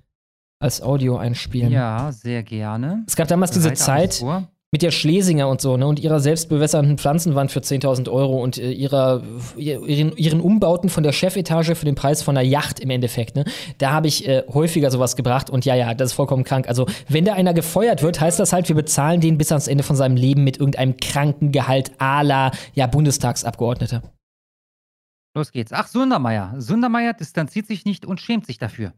als 0.61 0.83
Audio 0.83 1.17
einspielen. 1.17 1.73
Ja, 1.73 2.13
sehr 2.13 2.43
gerne. 2.43 3.03
Es 3.07 3.17
gab 3.17 3.29
damals 3.29 3.51
diese 3.51 3.73
Zeit, 3.73 4.23
mit 4.73 4.83
der 4.83 4.93
Schlesinger 4.93 5.49
und 5.49 5.61
so, 5.61 5.77
ne, 5.77 5.85
und 5.85 5.99
ihrer 5.99 6.21
selbstbewässernden 6.21 6.97
Pflanzenwand 6.97 7.51
für 7.51 7.59
10.000 7.59 8.09
Euro 8.09 8.41
und 8.41 8.57
äh, 8.57 8.71
ihrer, 8.71 9.21
ihren, 9.57 10.17
ihren 10.17 10.41
Umbauten 10.41 10.89
von 10.91 11.03
der 11.03 11.11
Chefetage 11.11 11.75
für 11.75 11.87
den 11.87 11.97
Preis 11.97 12.23
von 12.23 12.37
einer 12.37 12.47
Yacht 12.47 12.79
im 12.79 12.91
Endeffekt, 12.91 13.35
ne, 13.35 13.45
da 13.79 13.91
habe 13.91 14.07
ich 14.07 14.29
äh, 14.29 14.45
häufiger 14.53 14.93
sowas 14.93 15.17
gebracht 15.17 15.51
und 15.51 15.65
ja, 15.65 15.75
ja, 15.75 15.93
das 15.95 16.11
ist 16.11 16.15
vollkommen 16.15 16.45
krank. 16.45 16.69
Also, 16.69 16.87
wenn 17.09 17.25
da 17.25 17.33
einer 17.33 17.53
gefeuert 17.53 18.05
wird, 18.05 18.21
heißt 18.21 18.39
das 18.39 18.53
halt, 18.53 18.69
wir 18.69 18.77
bezahlen 18.77 19.21
den 19.21 19.39
bis 19.39 19.51
ans 19.51 19.67
Ende 19.67 19.83
von 19.83 19.97
seinem 19.97 20.15
Leben 20.15 20.45
mit 20.45 20.59
irgendeinem 20.59 20.97
kranken 20.99 21.51
Gehalt 21.51 21.91
à 22.01 22.23
la, 22.23 22.53
ja, 22.75 22.87
Bundestagsabgeordneter. 22.87 24.03
Los 25.35 25.51
geht's. 25.51 25.73
Ach, 25.73 25.89
Sundermeier. 25.89 26.55
Sundermeier 26.59 27.13
distanziert 27.13 27.67
sich 27.67 27.85
nicht 27.85 28.07
und 28.07 28.21
schämt 28.21 28.47
sich 28.47 28.59
dafür. 28.59 28.93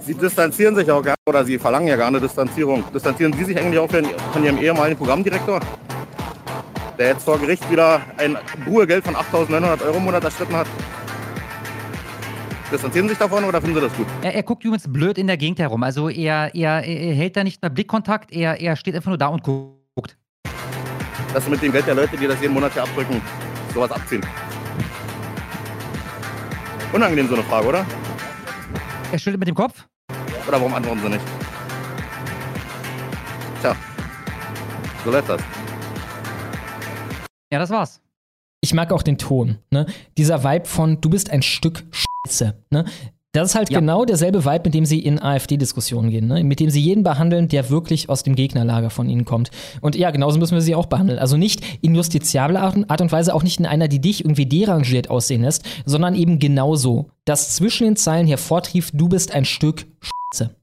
Sie 0.00 0.14
distanzieren 0.14 0.76
sich 0.76 0.90
auch 0.90 1.02
gerne 1.02 1.16
oder 1.26 1.44
Sie 1.44 1.58
verlangen 1.58 1.88
ja 1.88 1.96
gerne 1.96 2.20
Distanzierung. 2.20 2.84
Distanzieren 2.92 3.32
Sie 3.32 3.44
sich 3.44 3.58
eigentlich 3.58 3.78
auch 3.78 3.90
von 3.90 4.44
Ihrem 4.44 4.58
ehemaligen 4.58 4.96
Programmdirektor, 4.96 5.60
der 6.98 7.08
jetzt 7.08 7.24
vor 7.24 7.38
Gericht 7.38 7.68
wieder 7.70 8.00
ein 8.16 8.36
Ruhegeld 8.66 9.04
von 9.04 9.16
8.900 9.16 9.84
Euro 9.84 9.96
im 9.96 10.04
Monat 10.04 10.24
erstritten 10.24 10.54
hat? 10.54 10.66
Distanzieren 12.70 13.08
Sie 13.08 13.10
sich 13.10 13.18
davon 13.18 13.44
oder 13.44 13.60
finden 13.60 13.76
Sie 13.76 13.80
das 13.80 13.96
gut? 13.96 14.06
Er, 14.22 14.34
er 14.34 14.42
guckt 14.42 14.64
übrigens 14.64 14.90
blöd 14.92 15.18
in 15.18 15.26
der 15.26 15.36
Gegend 15.36 15.58
herum. 15.58 15.82
Also 15.82 16.08
er, 16.08 16.54
er, 16.54 16.84
er 16.84 17.14
hält 17.14 17.36
da 17.36 17.44
nicht 17.44 17.60
mehr 17.62 17.70
Blickkontakt, 17.70 18.32
er, 18.32 18.60
er 18.60 18.76
steht 18.76 18.94
einfach 18.94 19.10
nur 19.10 19.18
da 19.18 19.28
und 19.28 19.42
guckt. 19.42 20.16
Dass 21.32 21.44
Sie 21.44 21.50
mit 21.50 21.62
dem 21.62 21.72
Geld 21.72 21.86
der 21.86 21.94
Leute, 21.94 22.16
die 22.16 22.26
das 22.26 22.40
jeden 22.40 22.54
Monat 22.54 22.72
hier 22.72 22.82
abdrücken, 22.82 23.20
sowas 23.72 23.90
abziehen. 23.90 24.22
Unangenehm 26.92 27.28
so 27.28 27.34
eine 27.34 27.42
Frage, 27.44 27.66
oder? 27.66 27.86
Er 29.14 29.18
schüttelt 29.20 29.38
mit 29.38 29.46
dem 29.46 29.54
Kopf. 29.54 29.86
Oder 30.48 30.58
warum 30.58 30.74
antworten 30.74 31.00
Sie 31.02 31.08
nicht? 31.08 31.24
Tja, 33.60 33.76
so 35.04 35.10
läuft 35.12 35.28
das. 35.28 35.40
Ja, 37.52 37.60
das 37.60 37.70
war's. 37.70 38.00
Ich 38.60 38.74
mag 38.74 38.90
auch 38.90 39.04
den 39.04 39.16
Ton, 39.16 39.58
ne? 39.70 39.86
Dieser 40.18 40.42
Vibe 40.42 40.64
von 40.64 41.00
du 41.00 41.10
bist 41.10 41.30
ein 41.30 41.42
Stück 41.42 41.84
Scheiße, 41.92 42.60
ne? 42.70 42.86
Das 43.34 43.50
ist 43.50 43.54
halt 43.56 43.68
ja. 43.68 43.80
genau 43.80 44.04
derselbe 44.04 44.44
Vibe, 44.44 44.62
mit 44.66 44.74
dem 44.74 44.86
sie 44.86 45.00
in 45.00 45.20
AfD-Diskussionen 45.20 46.10
gehen, 46.10 46.28
ne? 46.28 46.44
mit 46.44 46.60
dem 46.60 46.70
sie 46.70 46.80
jeden 46.80 47.02
behandeln, 47.02 47.48
der 47.48 47.68
wirklich 47.68 48.08
aus 48.08 48.22
dem 48.22 48.36
Gegnerlager 48.36 48.90
von 48.90 49.08
ihnen 49.08 49.24
kommt. 49.24 49.50
Und 49.80 49.96
ja, 49.96 50.12
genauso 50.12 50.38
müssen 50.38 50.54
wir 50.54 50.60
sie 50.60 50.76
auch 50.76 50.86
behandeln. 50.86 51.18
Also 51.18 51.36
nicht 51.36 51.60
in 51.82 51.96
justiziabler 51.96 52.62
Art 52.62 53.00
und 53.00 53.10
Weise, 53.10 53.34
auch 53.34 53.42
nicht 53.42 53.58
in 53.58 53.66
einer, 53.66 53.88
die 53.88 54.00
dich 54.00 54.24
irgendwie 54.24 54.46
derangiert 54.46 55.10
aussehen 55.10 55.42
lässt, 55.42 55.64
sondern 55.84 56.14
eben 56.14 56.38
genauso, 56.38 57.10
dass 57.24 57.56
zwischen 57.56 57.84
den 57.84 57.96
Zeilen 57.96 58.28
hervortrieft, 58.28 58.94
du 58.96 59.08
bist 59.08 59.34
ein 59.34 59.44
Stück 59.44 59.86
Scheiße. 60.00 60.54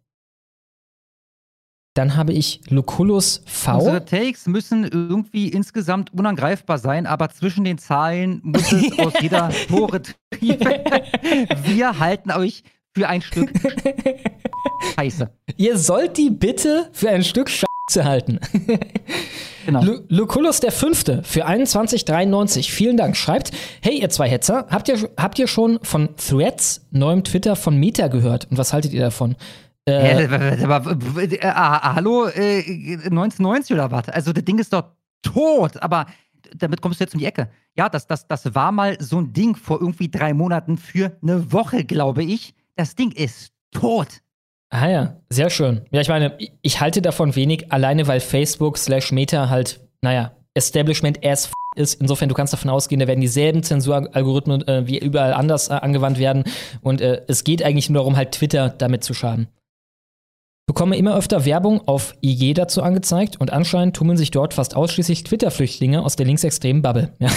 Dann 1.94 2.16
habe 2.16 2.32
ich 2.32 2.62
Lucullus 2.70 3.42
V. 3.46 3.78
Unsere 3.78 4.06
Takes 4.06 4.48
müssen 4.48 4.86
irgendwie 4.86 5.50
insgesamt 5.50 6.14
unangreifbar 6.14 6.78
sein, 6.78 7.06
aber 7.06 7.30
zwischen 7.30 7.66
den 7.66 7.78
Zahlen 7.78 8.40
muss 8.44 8.72
es 8.72 8.98
aus 9.00 9.14
jeder 9.20 9.50
Tore 9.68 10.02
trieben. 10.02 10.70
Wir 11.64 12.00
halten 12.00 12.32
euch 12.32 12.64
für 12.96 13.10
ein 13.10 13.22
Stück 13.22 13.52
Scheiße. 14.96 15.30
Ihr 15.58 15.78
sollt 15.78 16.18
die 16.18 16.30
bitte 16.30 16.90
für 16.94 17.10
ein 17.10 17.24
Stück 17.24 17.50
Scheiße 17.50 18.06
halten. 18.06 18.40
Genau. 19.66 19.84
Lucullus 20.08 20.62
der 20.62 20.72
Fünfte 20.72 21.24
für 21.24 21.46
21,93. 21.46 22.70
Vielen 22.72 22.96
Dank. 22.96 23.18
Schreibt, 23.18 23.52
hey 23.82 24.00
ihr 24.00 24.10
zwei 24.10 24.30
Hetzer, 24.30 24.66
habt 24.70 24.88
ihr, 24.88 25.10
habt 25.18 25.38
ihr 25.40 25.48
schon 25.48 25.78
von 25.84 26.16
Threads, 26.16 26.88
neuem 26.92 27.24
Twitter 27.24 27.56
von 27.56 27.76
Meta 27.78 28.08
gehört? 28.08 28.48
Und 28.50 28.58
was 28.58 28.72
haltet 28.74 28.94
ihr 28.94 29.02
davon? 29.02 29.36
Äh, 29.88 30.26
äh, 30.26 31.38
hallo, 31.40 32.28
äh, 32.28 32.62
1990 33.04 33.74
oder 33.74 33.90
was? 33.92 34.10
Also, 34.10 34.32
das 34.32 34.44
Ding 34.44 34.60
ist 34.60 34.74
doch 34.74 34.92
tot, 35.24 35.82
aber 35.82 36.06
damit 36.56 36.82
kommst 36.82 37.00
du 37.00 37.04
jetzt 37.04 37.14
um 37.14 37.20
die 37.20 37.26
Ecke. 37.26 37.50
Ja, 37.76 37.90
das, 37.90 38.06
das, 38.08 38.28
das 38.28 38.54
war 38.54 38.72
mal 38.72 38.98
so 39.00 39.20
ein 39.20 39.34
Ding 39.34 39.56
vor 39.56 39.82
irgendwie 39.82 40.10
drei 40.10 40.34
Monaten 40.34 40.78
für 40.78 41.18
eine 41.22 41.52
Woche, 41.52 41.84
glaube 41.84 42.24
ich. 42.24 42.54
Das 42.76 42.96
Ding 42.96 43.12
ist 43.12 43.54
tot. 43.72 44.22
Ah 44.70 44.88
ja, 44.88 45.18
sehr 45.30 45.50
schön. 45.50 45.82
Ja, 45.92 46.02
ich 46.02 46.10
meine, 46.10 46.38
ich 46.62 46.80
halte 46.80 47.02
davon 47.02 47.36
wenig, 47.36 47.72
alleine 47.72 48.08
weil 48.08 48.20
Facebook 48.20 48.78
slash 48.78 49.12
Meta 49.12 49.50
halt, 49.50 49.82
naja, 50.02 50.32
Establishment 50.54 51.26
as 51.26 51.46
f 51.46 51.54
ist. 51.76 52.02
Insofern, 52.02 52.30
du 52.30 52.36
kannst 52.36 52.54
davon 52.54 52.70
ausgehen, 52.70 53.00
da 53.00 53.08
werden 53.08 53.22
dieselben 53.22 53.64
Zensuralgorithmen 53.64 54.68
äh, 54.68 54.88
wie 54.88 55.00
überall 55.00 55.34
anders 55.34 55.70
äh, 55.70 55.74
angewandt 55.74 56.20
werden. 56.20 56.44
Und 56.82 57.02
äh, 57.02 57.22
es 57.28 57.44
geht 57.44 57.64
eigentlich 57.64 57.90
nur 57.90 58.02
darum, 58.02 58.18
halt 58.18 58.34
Twitter 58.34 58.70
damit 58.70 59.04
zu 59.04 59.14
schaden 59.14 59.48
bekomme 60.66 60.96
immer 60.96 61.18
öfter 61.18 61.46
Werbung 61.46 61.88
auf 61.88 62.14
IG 62.22 62.54
dazu 62.54 62.82
angezeigt 62.82 63.40
und 63.40 63.52
anscheinend 63.52 63.96
tummeln 63.96 64.18
sich 64.18 64.32
dort 64.32 64.54
fast 64.54 64.76
ausschließlich 64.76 65.24
Twitter-Flüchtlinge 65.24 66.04
aus 66.04 66.16
der 66.16 66.26
linksextremen 66.26 66.82
Bubble. 66.82 67.14
Ja. 67.20 67.30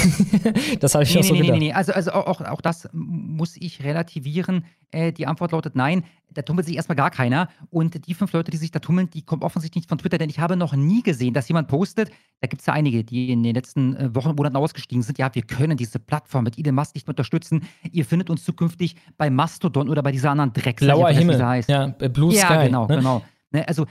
das 0.80 0.94
habe 0.94 1.04
ich 1.04 1.14
nee, 1.14 1.22
schon 1.22 1.22
nee, 1.22 1.28
so 1.28 1.34
gedacht. 1.34 1.58
Nee, 1.58 1.66
nee, 1.66 1.72
also, 1.72 1.92
also 1.92 2.12
auch, 2.12 2.40
auch 2.40 2.60
das 2.60 2.88
muss 2.92 3.56
ich 3.56 3.82
relativieren. 3.82 4.64
Äh, 4.94 5.12
die 5.12 5.26
Antwort 5.26 5.52
lautet 5.52 5.74
nein. 5.74 6.04
Da 6.32 6.42
tummelt 6.42 6.66
sich 6.66 6.76
erstmal 6.76 6.96
gar 6.96 7.10
keiner. 7.10 7.48
Und 7.70 8.06
die 8.06 8.14
fünf 8.14 8.32
Leute, 8.32 8.50
die 8.50 8.56
sich 8.56 8.70
da 8.70 8.78
tummeln, 8.78 9.10
die 9.10 9.22
kommen 9.22 9.42
offensichtlich 9.42 9.82
nicht 9.82 9.88
von 9.88 9.98
Twitter, 9.98 10.18
denn 10.18 10.30
ich 10.30 10.40
habe 10.40 10.56
noch 10.56 10.74
nie 10.74 11.02
gesehen, 11.02 11.34
dass 11.34 11.48
jemand 11.48 11.68
postet. 11.68 12.10
Da 12.40 12.48
gibt 12.48 12.60
es 12.60 12.66
ja 12.66 12.72
einige, 12.72 13.04
die 13.04 13.30
in 13.30 13.42
den 13.42 13.54
letzten 13.54 13.96
äh, 13.96 14.14
Wochen 14.14 14.30
und 14.30 14.36
Monaten 14.36 14.56
ausgestiegen 14.56 15.02
sind. 15.02 15.18
Ja, 15.18 15.34
wir 15.34 15.42
können 15.42 15.76
diese 15.76 15.98
Plattform 15.98 16.44
mit 16.44 16.58
Elon 16.58 16.74
Musk 16.74 16.94
nicht 16.94 17.06
mehr 17.06 17.12
unterstützen. 17.12 17.62
Ihr 17.90 18.04
findet 18.04 18.30
uns 18.30 18.44
zukünftig 18.44 18.96
bei 19.16 19.30
Mastodon 19.30 19.88
oder 19.88 20.02
bei 20.02 20.12
dieser 20.12 20.30
anderen 20.30 20.52
Drecks. 20.52 20.82
Blauer 20.82 21.10
Himmel. 21.10 21.44
Heißt. 21.44 21.68
Ja, 21.68 21.86
Blue 21.86 22.32
Sky. 22.32 22.40
Ja, 22.40 22.64
genau, 22.64 22.86
ne? 22.86 22.96
genau. 22.96 23.22
Ne, 23.50 23.66
also 23.68 23.86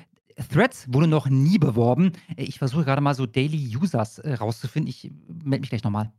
Threads 0.52 0.92
wurde 0.92 1.08
noch 1.08 1.30
nie 1.30 1.58
beworben. 1.58 2.12
Ich 2.38 2.60
versuche 2.60 2.84
gerade 2.84 3.02
mal 3.02 3.14
so 3.14 3.26
Daily 3.26 3.76
Users 3.78 4.20
äh, 4.20 4.34
rauszufinden. 4.34 4.90
Ich 4.90 5.12
melde 5.28 5.62
mich 5.62 5.70
gleich 5.70 5.84
nochmal. 5.84 6.12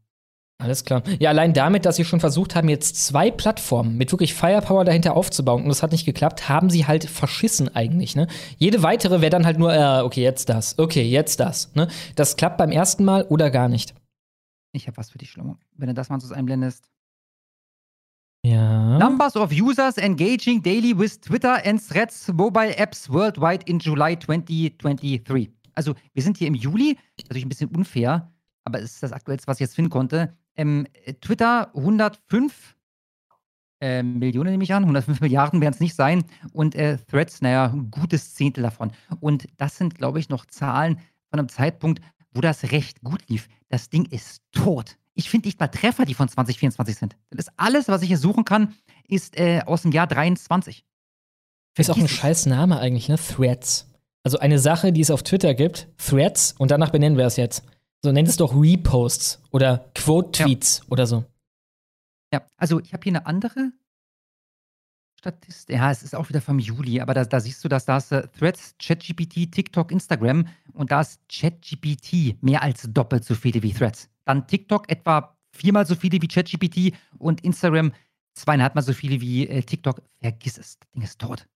Alles 0.65 0.86
klar. 0.86 1.02
Ja, 1.18 1.28
allein 1.28 1.52
damit, 1.52 1.84
dass 1.84 1.97
sie 1.97 2.07
schon 2.07 2.20
versucht 2.20 2.55
haben, 2.55 2.70
jetzt 2.70 2.97
zwei 2.97 3.31
Plattformen 3.31 3.99
mit 3.99 4.10
wirklich 4.12 4.33
Firepower 4.33 4.86
dahinter 4.86 5.15
aufzubauen 5.15 5.62
und 5.62 5.68
das 5.68 5.83
hat 5.83 5.93
nicht 5.93 6.07
geklappt, 6.07 6.49
haben 6.49 6.70
sie 6.70 6.86
halt 6.86 7.05
verschissen 7.05 7.68
eigentlich. 7.76 8.17
Ne? 8.17 8.28
Jede 8.57 8.83
weitere 8.83 9.20
wäre 9.20 9.28
dann 9.28 9.44
halt 9.44 9.59
nur, 9.59 9.75
äh, 9.75 10.01
okay, 10.01 10.23
jetzt 10.23 10.49
das, 10.49 10.78
okay, 10.78 11.02
jetzt 11.02 11.39
das. 11.39 11.75
Ne? 11.75 11.89
Das 12.17 12.36
klappt 12.36 12.57
beim 12.57 12.70
ersten 12.70 13.05
Mal 13.05 13.25
oder 13.25 13.51
gar 13.51 13.68
nicht. 13.68 13.94
Ich 14.73 14.86
habe 14.86 14.97
was 14.97 15.10
für 15.10 15.18
dich, 15.18 15.33
Schlomo. 15.33 15.59
Wenn 15.76 15.89
du 15.89 15.94
das 15.94 16.09
mal 16.09 16.18
so 16.18 16.33
einblendest. 16.33 16.91
Ja. 18.43 18.99
Numbers 18.99 19.36
of 19.36 19.52
users 19.52 19.99
engaging 19.99 20.62
daily 20.62 20.99
with 20.99 21.20
Twitter 21.20 21.60
and 21.67 21.86
Threads 21.86 22.33
mobile 22.33 22.75
apps 22.78 23.10
worldwide 23.12 23.67
in 23.67 23.78
July 23.78 24.18
2023. 24.18 25.51
Also, 25.75 25.94
wir 26.15 26.23
sind 26.23 26.39
hier 26.39 26.49
im 26.49 26.55
Juli, 26.55 26.97
natürlich 27.18 27.44
ein 27.44 27.51
bisschen 27.51 27.68
unfair, 27.68 28.33
aber 28.65 28.78
es 28.78 28.94
ist 28.94 29.02
das 29.02 29.12
aktuellste, 29.12 29.47
was 29.47 29.59
ich 29.59 29.60
jetzt 29.60 29.75
finden 29.75 29.91
konnte. 29.91 30.34
Ähm, 30.57 30.86
Twitter 31.20 31.74
105 31.74 32.76
äh, 33.81 34.02
Millionen 34.02 34.52
nehme 34.52 34.65
ich 34.65 34.73
an, 34.73 34.84
105 34.84 35.20
Milliarden 35.23 35.60
werden 35.60 35.74
es 35.74 35.81
nicht 35.81 35.94
sein. 35.94 36.24
Und 36.52 36.74
äh, 36.74 36.99
Threads, 37.10 37.42
naja, 37.42 37.66
ein 37.66 37.91
gutes 37.91 38.34
Zehntel 38.34 38.62
davon. 38.62 38.92
Und 39.20 39.47
das 39.57 39.76
sind, 39.76 39.94
glaube 39.94 40.20
ich, 40.20 40.28
noch 40.28 40.47
Zahlen 40.47 40.99
von 41.31 41.39
einem 41.39 41.49
Zeitpunkt, 41.49 42.00
wo 42.33 42.41
das 42.41 42.70
recht 42.73 43.02
gut 43.02 43.28
lief. 43.28 43.49
Das 43.68 43.91
Ding 43.91 44.07
ist 44.07 44.42
tot 44.52 44.97
ich 45.15 45.31
finde 45.31 45.49
nicht 45.49 45.60
mal 45.60 45.68
Treffer, 45.68 46.05
die 46.05 46.15
von 46.15 46.28
2024 46.28 46.97
sind. 46.97 47.16
Das 47.31 47.47
ist 47.47 47.52
alles, 47.57 47.89
was 47.89 48.02
ich 48.02 48.08
hier 48.08 48.18
suchen 48.18 48.44
kann, 48.44 48.74
ist 49.08 49.39
äh, 49.39 49.62
aus 49.65 49.83
dem 49.83 49.92
Jahr 49.92 50.07
23. 50.07 50.84
Ist 51.76 51.91
auch 51.91 51.97
ein 51.97 52.08
scheiß 52.08 52.47
Name 52.47 52.78
eigentlich, 52.78 53.08
ne? 53.08 53.16
Threads. 53.16 53.91
Also 54.23 54.39
eine 54.39 54.58
Sache, 54.58 54.92
die 54.92 55.00
es 55.00 55.10
auf 55.10 55.23
Twitter 55.23 55.55
gibt, 55.55 55.89
Threads, 55.99 56.55
und 56.58 56.70
danach 56.70 56.91
benennen 56.91 57.18
wir 57.18 57.26
es 57.26 57.36
jetzt. 57.36 57.65
So 58.05 58.12
nennt 58.12 58.28
es 58.28 58.36
doch 58.36 58.55
Reposts 58.55 59.41
oder 59.50 59.91
Quote-Tweets 59.94 60.81
ja. 60.81 60.84
oder 60.91 61.07
so. 61.07 61.24
Ja, 62.34 62.47
also 62.58 62.78
ich 62.78 62.92
habe 62.92 63.02
hier 63.02 63.12
eine 63.12 63.24
andere 63.24 63.73
Statistik. 65.18 65.76
Ja, 65.76 65.91
es 65.91 66.02
ist 66.02 66.15
auch 66.15 66.28
wieder 66.28 66.42
vom 66.42 66.58
Juli, 66.58 67.00
aber 67.00 67.15
da, 67.15 67.24
da 67.24 67.41
siehst 67.41 67.65
du, 67.65 67.68
dass 67.68 67.86
da 67.86 67.97
ist 67.97 68.12
äh, 68.12 68.28
Threads, 68.39 68.74
ChatGPT, 68.78 69.50
TikTok, 69.50 69.91
Instagram 69.91 70.49
und 70.74 70.92
da 70.92 71.00
ist 71.00 71.18
ChatGPT 71.31 72.42
mehr 72.42 72.62
als 72.62 72.86
doppelt 72.92 73.24
so 73.24 73.34
viele 73.34 73.62
wie 73.62 73.73
Threads. 73.73 74.10
Dann 74.26 74.47
TikTok 74.47 74.91
etwa 74.91 75.39
viermal 75.52 75.86
so 75.86 75.94
viele 75.94 76.20
wie 76.20 76.28
ChatGPT 76.28 76.94
und 77.16 77.41
Instagram 77.41 77.91
zweieinhalbmal 78.34 78.84
so 78.84 78.92
viele 78.92 79.23
wie 79.23 79.49
äh, 79.49 79.62
TikTok. 79.62 80.02
Vergiss 80.20 80.58
es, 80.58 80.78
das 80.78 80.91
Ding 80.91 81.00
ist 81.00 81.18
tot. 81.18 81.49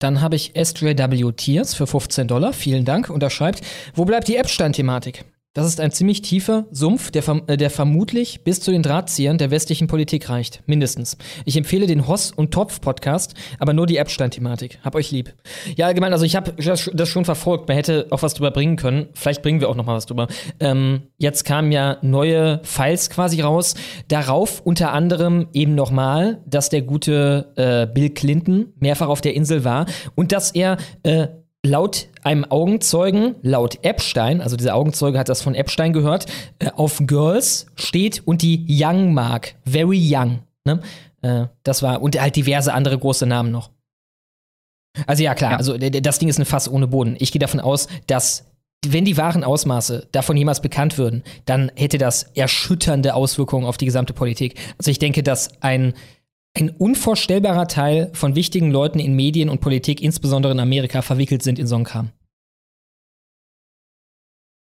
Dann 0.00 0.20
habe 0.20 0.34
ich 0.34 0.54
SJW 0.56 1.30
Tiers 1.32 1.74
für 1.74 1.86
15 1.86 2.26
Dollar. 2.26 2.52
Vielen 2.52 2.84
Dank. 2.84 3.10
Und 3.10 3.22
er 3.22 3.30
schreibt, 3.30 3.60
wo 3.94 4.04
bleibt 4.04 4.26
die 4.26 4.36
App-Stand-Thematik? 4.36 5.24
Das 5.52 5.66
ist 5.66 5.80
ein 5.80 5.90
ziemlich 5.90 6.22
tiefer 6.22 6.66
Sumpf, 6.70 7.10
der, 7.10 7.24
äh, 7.48 7.56
der, 7.56 7.70
vermutlich 7.70 8.44
bis 8.44 8.60
zu 8.60 8.70
den 8.70 8.84
Drahtziehern 8.84 9.36
der 9.36 9.50
westlichen 9.50 9.88
Politik 9.88 10.28
reicht. 10.28 10.62
Mindestens. 10.66 11.16
Ich 11.44 11.56
empfehle 11.56 11.88
den 11.88 12.06
Hoss 12.06 12.30
und 12.30 12.52
Topf 12.52 12.80
Podcast, 12.80 13.34
aber 13.58 13.72
nur 13.72 13.86
die 13.88 13.96
Epstein-Thematik. 13.96 14.78
Hab 14.84 14.94
euch 14.94 15.10
lieb. 15.10 15.34
Ja, 15.74 15.86
allgemein, 15.86 16.12
also 16.12 16.24
ich 16.24 16.36
habe 16.36 16.54
das 16.54 17.08
schon 17.08 17.24
verfolgt. 17.24 17.66
Man 17.66 17.76
hätte 17.76 18.06
auch 18.10 18.22
was 18.22 18.34
drüber 18.34 18.52
bringen 18.52 18.76
können. 18.76 19.08
Vielleicht 19.14 19.42
bringen 19.42 19.60
wir 19.60 19.68
auch 19.68 19.74
noch 19.74 19.86
mal 19.86 19.96
was 19.96 20.06
drüber. 20.06 20.28
Ähm, 20.60 21.08
jetzt 21.18 21.44
kamen 21.44 21.72
ja 21.72 21.96
neue 22.00 22.60
Files 22.62 23.10
quasi 23.10 23.40
raus. 23.40 23.74
Darauf 24.06 24.60
unter 24.60 24.92
anderem 24.92 25.48
eben 25.52 25.74
noch 25.74 25.90
mal, 25.90 26.44
dass 26.46 26.68
der 26.68 26.82
gute 26.82 27.52
äh, 27.56 27.92
Bill 27.92 28.10
Clinton 28.10 28.72
mehrfach 28.78 29.08
auf 29.08 29.20
der 29.20 29.34
Insel 29.34 29.64
war 29.64 29.86
und 30.14 30.30
dass 30.30 30.52
er 30.52 30.76
äh, 31.02 31.26
laut 31.64 32.08
einem 32.22 32.44
Augenzeugen, 32.44 33.34
laut 33.42 33.84
Epstein, 33.84 34.40
also 34.40 34.56
dieser 34.56 34.74
Augenzeuge 34.74 35.18
hat 35.18 35.28
das 35.28 35.42
von 35.42 35.54
Epstein 35.54 35.92
gehört, 35.92 36.26
äh, 36.58 36.70
auf 36.70 37.02
Girls 37.06 37.66
steht 37.76 38.26
und 38.26 38.42
die 38.42 38.66
Young 38.68 39.12
Mark, 39.14 39.54
very 39.64 39.98
young. 40.00 40.40
Ne? 40.64 40.80
Äh, 41.22 41.46
das 41.62 41.82
war, 41.82 42.02
und 42.02 42.20
halt 42.20 42.36
diverse 42.36 42.72
andere 42.72 42.98
große 42.98 43.26
Namen 43.26 43.50
noch. 43.50 43.70
Also 45.06 45.22
ja, 45.22 45.34
klar, 45.34 45.52
ja. 45.52 45.56
also 45.56 45.78
das 45.78 46.18
Ding 46.18 46.28
ist 46.28 46.38
ein 46.38 46.44
Fass 46.44 46.68
ohne 46.68 46.88
Boden. 46.88 47.16
Ich 47.20 47.30
gehe 47.30 47.38
davon 47.38 47.60
aus, 47.60 47.86
dass 48.06 48.46
wenn 48.86 49.04
die 49.04 49.16
wahren 49.16 49.44
Ausmaße 49.44 50.08
davon 50.10 50.36
jemals 50.36 50.62
bekannt 50.62 50.96
würden, 50.96 51.22
dann 51.44 51.70
hätte 51.76 51.98
das 51.98 52.24
erschütternde 52.34 53.14
Auswirkungen 53.14 53.66
auf 53.66 53.76
die 53.76 53.84
gesamte 53.84 54.14
Politik. 54.14 54.58
Also 54.78 54.90
ich 54.90 54.98
denke, 54.98 55.22
dass 55.22 55.50
ein 55.62 55.92
ein 56.54 56.70
unvorstellbarer 56.70 57.68
Teil 57.68 58.10
von 58.12 58.34
wichtigen 58.34 58.70
Leuten 58.70 58.98
in 58.98 59.14
Medien 59.14 59.48
und 59.48 59.60
Politik, 59.60 60.02
insbesondere 60.02 60.52
in 60.52 60.60
Amerika, 60.60 61.02
verwickelt 61.02 61.42
sind 61.42 61.58
in 61.58 61.66
so 61.66 61.76
einen 61.76 61.84
Kram. 61.84 62.10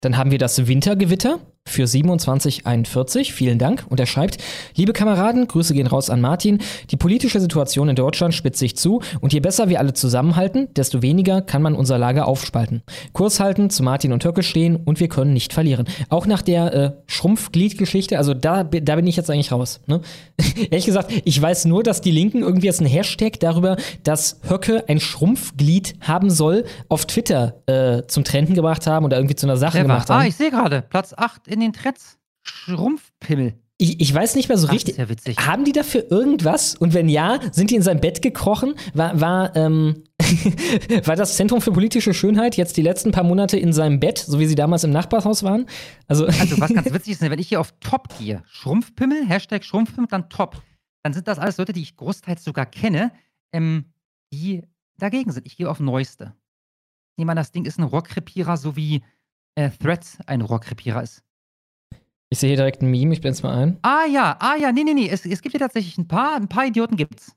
Dann 0.02 0.18
haben 0.18 0.32
wir 0.32 0.38
das 0.38 0.68
Wintergewitter 0.68 1.40
für 1.68 1.88
2741. 1.88 3.34
Vielen 3.34 3.58
Dank. 3.58 3.86
Und 3.90 4.00
er 4.00 4.06
schreibt, 4.06 4.38
liebe 4.76 4.94
Kameraden, 4.94 5.48
Grüße 5.48 5.74
gehen 5.74 5.88
raus 5.88 6.10
an 6.10 6.22
Martin. 6.22 6.60
Die 6.92 6.98
politische 6.98 7.40
Situation 7.40 7.90
in 7.90 7.96
Deutschland 7.96 8.34
spitzt 8.34 8.60
sich 8.60 8.76
zu 8.76 9.02
und 9.22 9.34
je 9.34 9.40
besser 9.40 9.70
wir 9.70 9.80
alle 9.80 9.94
zusammenhalten, 9.94 10.68
desto 10.76 11.02
weniger 11.02 11.42
kann 11.42 11.62
man 11.62 11.76
unser 11.76 11.98
Lager 11.98 12.28
aufspalten. 12.28 12.84
Kurs 13.14 13.40
halten, 13.40 13.70
zu 13.70 13.84
Martin 13.84 14.12
und 14.12 14.24
Höcke 14.26 14.44
stehen 14.44 14.76
und 14.76 15.00
wir 15.00 15.08
können 15.08 15.34
nicht 15.34 15.54
verlieren. 15.54 15.88
Auch 16.10 16.26
nach 16.26 16.42
der 16.42 16.74
äh, 16.74 16.92
Schrumpfglied-Geschichte, 17.08 18.18
also 18.18 18.34
da, 18.34 18.64
da 18.64 18.96
bin 18.96 19.08
ich 19.08 19.16
jetzt 19.16 19.30
eigentlich 19.30 19.52
raus. 19.52 19.80
Ne? 19.88 20.02
Ehrlich 20.70 20.86
gesagt, 20.86 21.12
ich 21.24 21.42
weiß 21.42 21.66
nur, 21.66 21.84
dass 21.84 22.02
die 22.02 22.12
Linken 22.12 22.42
irgendwie 22.42 22.68
jetzt 22.68 22.82
einen 22.82 22.90
Hashtag 22.90 23.40
darüber, 23.40 23.78
dass 24.04 24.40
Höcke 24.48 24.84
ein 24.88 25.00
Schrumpfglied 25.00 25.96
haben 26.02 26.30
soll, 26.30 26.66
auf 26.90 27.06
Twitter 27.06 27.56
äh, 27.68 28.04
zum 28.08 28.24
Trenden 28.24 28.54
gebracht 28.54 28.86
haben 28.86 29.06
oder 29.06 29.18
irgendwie 29.18 29.36
zu 29.36 29.46
einer 29.46 29.58
Sache 29.58 29.78
Clever. 29.78 29.88
gemacht 29.88 30.10
haben. 30.10 30.22
Ah, 30.22 30.28
ich 30.28 30.36
sehe 30.36 30.52
gerade, 30.52 30.84
Platz 30.90 31.14
8 31.16 31.48
in 31.54 31.60
den 31.60 31.74
Trends. 31.74 32.18
Schrumpfpimmel. 32.44 33.54
Ich, 33.78 34.00
ich, 34.00 34.14
weiß 34.14 34.36
nicht 34.36 34.50
mehr 34.50 34.58
so 34.58 34.68
Ach, 34.68 34.74
richtig. 34.74 34.98
Ja 34.98 35.48
haben 35.48 35.66
die 35.66 35.72
dafür 35.72 36.10
irgendwas? 36.12 36.76
Und 36.76 36.94
wenn 36.94 37.10
ja, 37.10 37.40
sind 37.52 37.72
die 37.72 37.76
in 37.76 37.82
sein 37.82 38.00
Bett 38.00 38.22
gekrochen? 38.22 38.76
War, 38.94 39.20
war, 39.20 39.56
ähm, 39.56 40.04
war 41.06 41.16
das 41.16 41.36
Zentrum 41.36 41.60
für 41.60 41.72
politische 41.72 42.14
Schönheit 42.14 42.56
jetzt 42.56 42.78
die 42.78 42.82
letzten 42.82 43.12
paar 43.12 43.24
Monate 43.24 43.58
in 43.58 43.74
seinem 43.74 44.00
Bett, 44.00 44.20
so 44.20 44.40
wie 44.40 44.46
sie 44.46 44.56
damals 44.56 44.84
im 44.84 44.92
Nachbarhaus 44.92 45.44
waren? 45.44 45.66
Also, 46.08 46.28
also 46.28 46.60
was 46.62 46.74
ganz 46.74 46.86
witzig 46.94 47.14
ist, 47.14 47.22
wenn 47.22 47.40
ich 47.40 47.50
hier 47.50 47.60
auf 47.60 47.74
Top 47.80 48.18
gehe, 48.18 48.44
Schrumpfpimmel, 48.46 49.28
Hashtag 49.28 49.64
Schrumpfpimmel, 49.64 50.08
dann 50.08 50.30
Top, 50.30 50.62
dann 51.02 51.14
sind 51.14 51.28
das 51.28 51.40
alles 51.40 51.58
Leute, 51.58 51.74
die 51.74 51.82
ich 51.82 51.98
großteils 51.98 52.44
sogar 52.44 52.68
kenne, 52.68 53.12
ähm, 53.52 53.86
die 54.32 54.62
dagegen 54.98 55.32
sind. 55.32 55.48
Ich 55.48 55.58
gehe 55.58 55.70
auf 55.70 55.80
Neueste. 55.80 56.34
Ich 57.14 57.18
nehme 57.18 57.32
an, 57.32 57.38
das 57.38 57.52
Ding 57.52 57.66
ist 57.66 57.80
ein 57.80 57.84
Rohrkrepierer, 57.84 58.56
so 58.56 58.76
wie 58.76 59.04
äh, 59.56 59.70
Threads 59.70 60.20
ein 60.26 60.42
Rohrkrepierer 60.42 61.04
ist. 61.04 61.24
Ich 62.34 62.40
sehe 62.40 62.48
hier 62.48 62.58
direkt 62.58 62.82
ein 62.82 62.90
Meme, 62.90 63.14
ich 63.14 63.22
blende 63.22 63.36
es 63.36 63.44
mal 63.44 63.56
ein. 63.56 63.78
Ah 63.84 64.06
ja, 64.12 64.36
ah 64.40 64.56
ja, 64.56 64.72
nee, 64.72 64.84
nee, 64.84 64.96
nee, 64.96 65.08
es, 65.08 65.24
es 65.24 65.44
gibt 65.44 65.54
hier 65.54 65.60
tatsächlich 65.60 66.00
ein 66.00 66.08
paar, 66.08 66.36
ein 66.36 66.48
paar 66.48 66.66
Idioten 66.66 66.96
gibt's. 66.96 67.36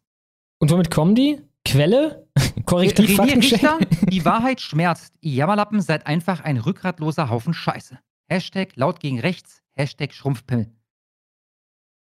Und 0.58 0.70
womit 0.70 0.90
kommen 0.90 1.14
die? 1.14 1.42
Quelle? 1.66 2.26
Korrektiv 2.64 3.20
René 3.20 3.36
Richter, 3.36 3.78
die 4.10 4.24
Wahrheit 4.24 4.62
schmerzt. 4.62 5.12
Ihr 5.20 5.34
Jammerlappen 5.34 5.82
seid 5.82 6.06
einfach 6.06 6.40
ein 6.40 6.56
rückgratloser 6.56 7.28
Haufen 7.28 7.52
Scheiße. 7.52 7.98
Hashtag 8.30 8.74
laut 8.76 8.98
gegen 8.98 9.20
rechts, 9.20 9.62
Hashtag 9.74 10.14
Schrumpfpimmel. 10.14 10.72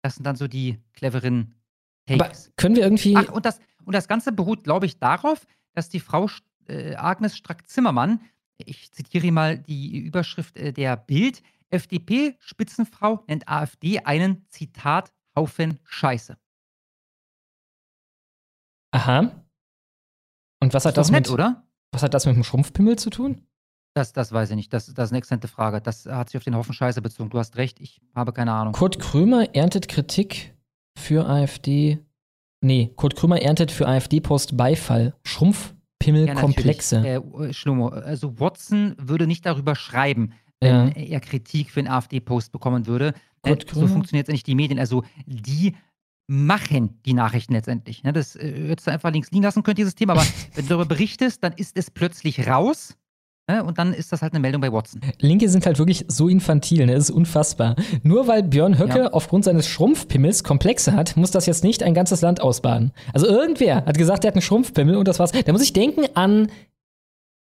Das 0.02 0.14
sind 0.14 0.24
dann 0.24 0.36
so 0.36 0.46
die 0.46 0.78
cleveren 0.92 1.56
Takes. 2.06 2.20
Aber 2.20 2.52
können 2.54 2.76
wir 2.76 2.84
irgendwie. 2.84 3.16
Ach, 3.16 3.28
und 3.32 3.44
das, 3.44 3.58
und 3.84 3.96
das 3.96 4.06
Ganze 4.06 4.30
beruht, 4.30 4.62
glaube 4.62 4.86
ich, 4.86 5.00
darauf, 5.00 5.48
dass 5.72 5.88
die 5.88 5.98
Frau 5.98 6.28
äh, 6.68 6.94
Agnes 6.94 7.36
Strack-Zimmermann 7.36 8.20
ich 8.58 8.92
zitiere 8.92 9.32
mal 9.32 9.58
die 9.58 9.98
Überschrift 9.98 10.56
äh, 10.56 10.72
der 10.72 10.96
Bild. 10.96 11.42
FDP-Spitzenfrau 11.70 13.24
nennt 13.26 13.48
AfD 13.48 14.00
einen, 14.00 14.46
Zitat, 14.48 15.12
Haufen 15.36 15.80
Scheiße. 15.84 16.36
Aha. 18.92 19.44
Und 20.60 20.72
was 20.72 20.84
hat 20.84 20.96
das, 20.96 21.08
das 21.08 21.10
nett, 21.10 21.26
mit, 21.26 21.32
oder? 21.32 21.66
Was 21.92 22.02
hat 22.02 22.14
das 22.14 22.26
mit 22.26 22.36
dem 22.36 22.44
Schrumpfpimmel 22.44 22.96
zu 22.96 23.10
tun? 23.10 23.46
Das, 23.94 24.12
das 24.12 24.32
weiß 24.32 24.50
ich 24.50 24.56
nicht. 24.56 24.72
Das, 24.72 24.86
das 24.86 25.06
ist 25.06 25.12
eine 25.12 25.18
exzellente 25.18 25.48
Frage. 25.48 25.80
Das 25.80 26.06
hat 26.06 26.30
sich 26.30 26.36
auf 26.36 26.44
den 26.44 26.54
Haufen 26.54 26.74
Scheiße 26.74 27.02
bezogen. 27.02 27.30
Du 27.30 27.38
hast 27.38 27.56
recht, 27.56 27.80
ich 27.80 28.00
habe 28.14 28.32
keine 28.32 28.52
Ahnung. 28.52 28.72
Kurt 28.72 28.98
Krömer 28.98 29.54
erntet 29.54 29.88
Kritik 29.88 30.54
für 30.96 31.26
AfD. 31.28 31.98
Nee, 32.60 32.92
Kurt 32.96 33.16
Krömer 33.16 33.42
erntet 33.42 33.70
für 33.70 33.86
AfD-Post 33.86 34.56
Beifall. 34.56 35.14
Schrumpf 35.24 35.74
Pimmelkomplexe. 36.04 37.02
Ja, 37.06 37.18
äh, 37.18 37.52
Schlomo, 37.52 37.88
also 37.88 38.38
Watson 38.38 38.94
würde 38.98 39.26
nicht 39.26 39.46
darüber 39.46 39.74
schreiben, 39.74 40.34
wenn 40.64 40.88
ja. 40.88 41.02
er 41.14 41.20
Kritik 41.20 41.70
für 41.70 41.80
einen 41.80 41.88
AfD-Post 41.88 42.52
bekommen 42.52 42.86
würde. 42.86 43.14
Äh, 43.42 43.56
so 43.72 43.86
funktioniert 43.86 44.28
jetzt 44.28 44.32
nicht 44.32 44.46
die 44.46 44.54
Medien. 44.54 44.78
Also 44.78 45.04
die 45.26 45.74
machen 46.26 47.00
die 47.04 47.14
Nachrichten 47.14 47.52
letztendlich. 47.52 48.02
Ne? 48.02 48.12
Das 48.12 48.36
äh, 48.36 48.68
hättest 48.68 48.86
du 48.86 48.90
einfach 48.90 49.12
links 49.12 49.30
liegen 49.30 49.44
lassen 49.44 49.62
können, 49.62 49.76
dieses 49.76 49.94
Thema. 49.94 50.14
Aber 50.14 50.26
wenn 50.54 50.64
du 50.64 50.70
darüber 50.70 50.86
berichtest, 50.86 51.44
dann 51.44 51.52
ist 51.52 51.76
es 51.76 51.90
plötzlich 51.90 52.46
raus. 52.48 52.96
Ne? 53.46 53.62
Und 53.62 53.76
dann 53.76 53.92
ist 53.92 54.10
das 54.10 54.22
halt 54.22 54.32
eine 54.32 54.40
Meldung 54.40 54.62
bei 54.62 54.72
Watson. 54.72 55.02
Linke 55.20 55.50
sind 55.50 55.66
halt 55.66 55.78
wirklich 55.78 56.06
so 56.08 56.28
infantil, 56.28 56.86
ne? 56.86 56.94
das 56.94 57.10
ist 57.10 57.10
unfassbar. 57.10 57.76
Nur 58.02 58.26
weil 58.26 58.42
Björn 58.42 58.78
Höcke 58.78 59.00
ja. 59.00 59.12
aufgrund 59.12 59.44
seines 59.44 59.68
Schrumpfpimmels 59.68 60.44
Komplexe 60.44 60.94
hat, 60.94 61.16
muss 61.18 61.30
das 61.30 61.44
jetzt 61.44 61.62
nicht 61.62 61.82
ein 61.82 61.92
ganzes 61.92 62.22
Land 62.22 62.40
ausbaden. 62.40 62.92
Also 63.12 63.26
irgendwer 63.26 63.84
hat 63.84 63.98
gesagt, 63.98 64.24
er 64.24 64.28
hat 64.28 64.34
einen 64.34 64.42
Schrumpfpimmel 64.42 64.96
und 64.96 65.06
das 65.08 65.18
war's. 65.18 65.32
Da 65.32 65.52
muss 65.52 65.62
ich 65.62 65.74
denken 65.74 66.06
an 66.14 66.48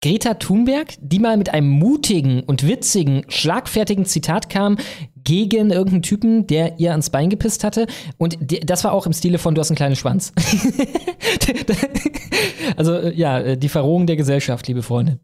Greta 0.03 0.33
Thunberg, 0.33 0.95
die 0.99 1.19
mal 1.19 1.37
mit 1.37 1.53
einem 1.53 1.69
mutigen 1.69 2.43
und 2.43 2.67
witzigen, 2.67 3.23
schlagfertigen 3.29 4.03
Zitat 4.03 4.49
kam 4.49 4.75
gegen 5.23 5.71
irgendeinen 5.71 6.01
Typen, 6.01 6.45
der 6.45 6.77
ihr 6.77 6.91
ans 6.91 7.09
Bein 7.09 7.29
gepisst 7.29 7.63
hatte. 7.63 7.87
Und 8.17 8.37
das 8.69 8.83
war 8.83 8.91
auch 8.91 9.05
im 9.05 9.13
Stile 9.13 9.37
von 9.37 9.55
Du 9.55 9.61
hast 9.61 9.69
einen 9.69 9.77
kleinen 9.77 9.95
Schwanz. 9.95 10.33
also 12.75 12.99
ja, 12.99 13.55
die 13.55 13.69
Verrohung 13.69 14.05
der 14.05 14.17
Gesellschaft, 14.17 14.67
liebe 14.67 14.83
Freunde. 14.83 15.21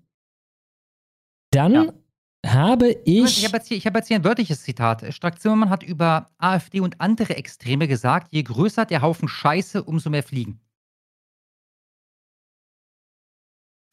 Dann 1.51 1.73
ja. 1.73 1.93
habe 2.45 2.91
ich. 3.03 3.39
Ich 3.39 3.45
habe 3.45 3.57
jetzt, 3.57 3.85
hab 3.85 3.95
jetzt, 3.97 4.07
hier 4.07 4.15
ein 4.15 4.23
wörtliches 4.23 4.63
Zitat. 4.63 5.13
Strack-Zimmermann 5.13 5.71
hat 5.71 5.83
über 5.83 6.27
AfD 6.37 6.79
und 6.79 7.01
andere 7.01 7.35
Extreme 7.35 7.89
gesagt: 7.89 8.29
je 8.31 8.43
größer 8.43 8.85
der 8.85 9.01
Haufen 9.01 9.27
Scheiße, 9.27 9.83
umso 9.83 10.09
mehr 10.09 10.23
fliegen. 10.23 10.61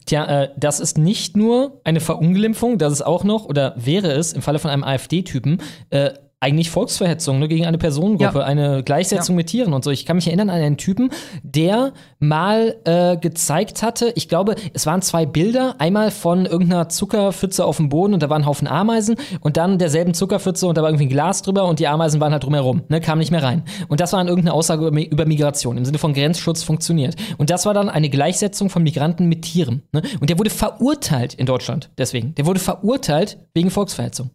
Tja, 0.06 0.42
äh, 0.42 0.50
das 0.56 0.78
ist 0.78 0.98
nicht 0.98 1.36
nur 1.36 1.80
eine 1.82 2.00
Verunglimpfung, 2.00 2.78
das 2.78 2.92
ist 2.92 3.02
auch 3.02 3.24
noch, 3.24 3.46
oder 3.46 3.74
wäre 3.76 4.12
es 4.12 4.32
im 4.32 4.40
Falle 4.40 4.60
von 4.60 4.70
einem 4.70 4.84
AfD-Typen, 4.84 5.60
äh, 5.90 6.12
eigentlich 6.38 6.70
Volksverhetzung 6.70 7.38
ne, 7.38 7.48
gegen 7.48 7.64
eine 7.64 7.78
Personengruppe, 7.78 8.40
ja. 8.40 8.44
eine 8.44 8.82
Gleichsetzung 8.82 9.34
ja. 9.34 9.38
mit 9.38 9.46
Tieren 9.46 9.72
und 9.72 9.82
so. 9.82 9.90
Ich 9.90 10.04
kann 10.04 10.16
mich 10.16 10.26
erinnern 10.26 10.50
an 10.50 10.60
einen 10.60 10.76
Typen, 10.76 11.10
der 11.42 11.94
mal 12.18 12.76
äh, 12.84 13.16
gezeigt 13.16 13.82
hatte, 13.82 14.12
ich 14.16 14.28
glaube, 14.28 14.54
es 14.74 14.84
waren 14.84 15.00
zwei 15.00 15.24
Bilder, 15.24 15.76
einmal 15.78 16.10
von 16.10 16.44
irgendeiner 16.44 16.90
Zuckerpfütze 16.90 17.64
auf 17.64 17.78
dem 17.78 17.88
Boden 17.88 18.12
und 18.12 18.22
da 18.22 18.28
waren 18.28 18.42
ein 18.42 18.46
Haufen 18.46 18.68
Ameisen 18.68 19.16
und 19.40 19.56
dann 19.56 19.78
derselben 19.78 20.12
Zuckerpfütze 20.12 20.66
und 20.66 20.76
da 20.76 20.82
war 20.82 20.90
irgendwie 20.90 21.06
ein 21.06 21.10
Glas 21.10 21.40
drüber 21.40 21.64
und 21.64 21.78
die 21.78 21.88
Ameisen 21.88 22.20
waren 22.20 22.32
halt 22.32 22.44
drumherum, 22.44 22.82
ne, 22.88 23.00
kam 23.00 23.18
nicht 23.18 23.30
mehr 23.30 23.42
rein. 23.42 23.64
Und 23.88 24.00
das 24.00 24.12
war 24.12 24.20
dann 24.20 24.28
irgendeine 24.28 24.52
Aussage 24.52 24.86
über, 24.86 25.00
über 25.00 25.24
Migration, 25.24 25.78
im 25.78 25.86
Sinne 25.86 25.98
von 25.98 26.12
Grenzschutz 26.12 26.62
funktioniert. 26.62 27.16
Und 27.38 27.48
das 27.48 27.64
war 27.64 27.72
dann 27.72 27.88
eine 27.88 28.10
Gleichsetzung 28.10 28.68
von 28.68 28.82
Migranten 28.82 29.26
mit 29.26 29.42
Tieren. 29.42 29.82
Ne? 29.92 30.02
Und 30.20 30.28
der 30.28 30.38
wurde 30.38 30.50
verurteilt 30.50 31.32
in 31.32 31.46
Deutschland, 31.46 31.90
deswegen. 31.96 32.34
Der 32.34 32.44
wurde 32.44 32.60
verurteilt 32.60 33.38
wegen 33.54 33.70
Volksverhetzung. 33.70 34.30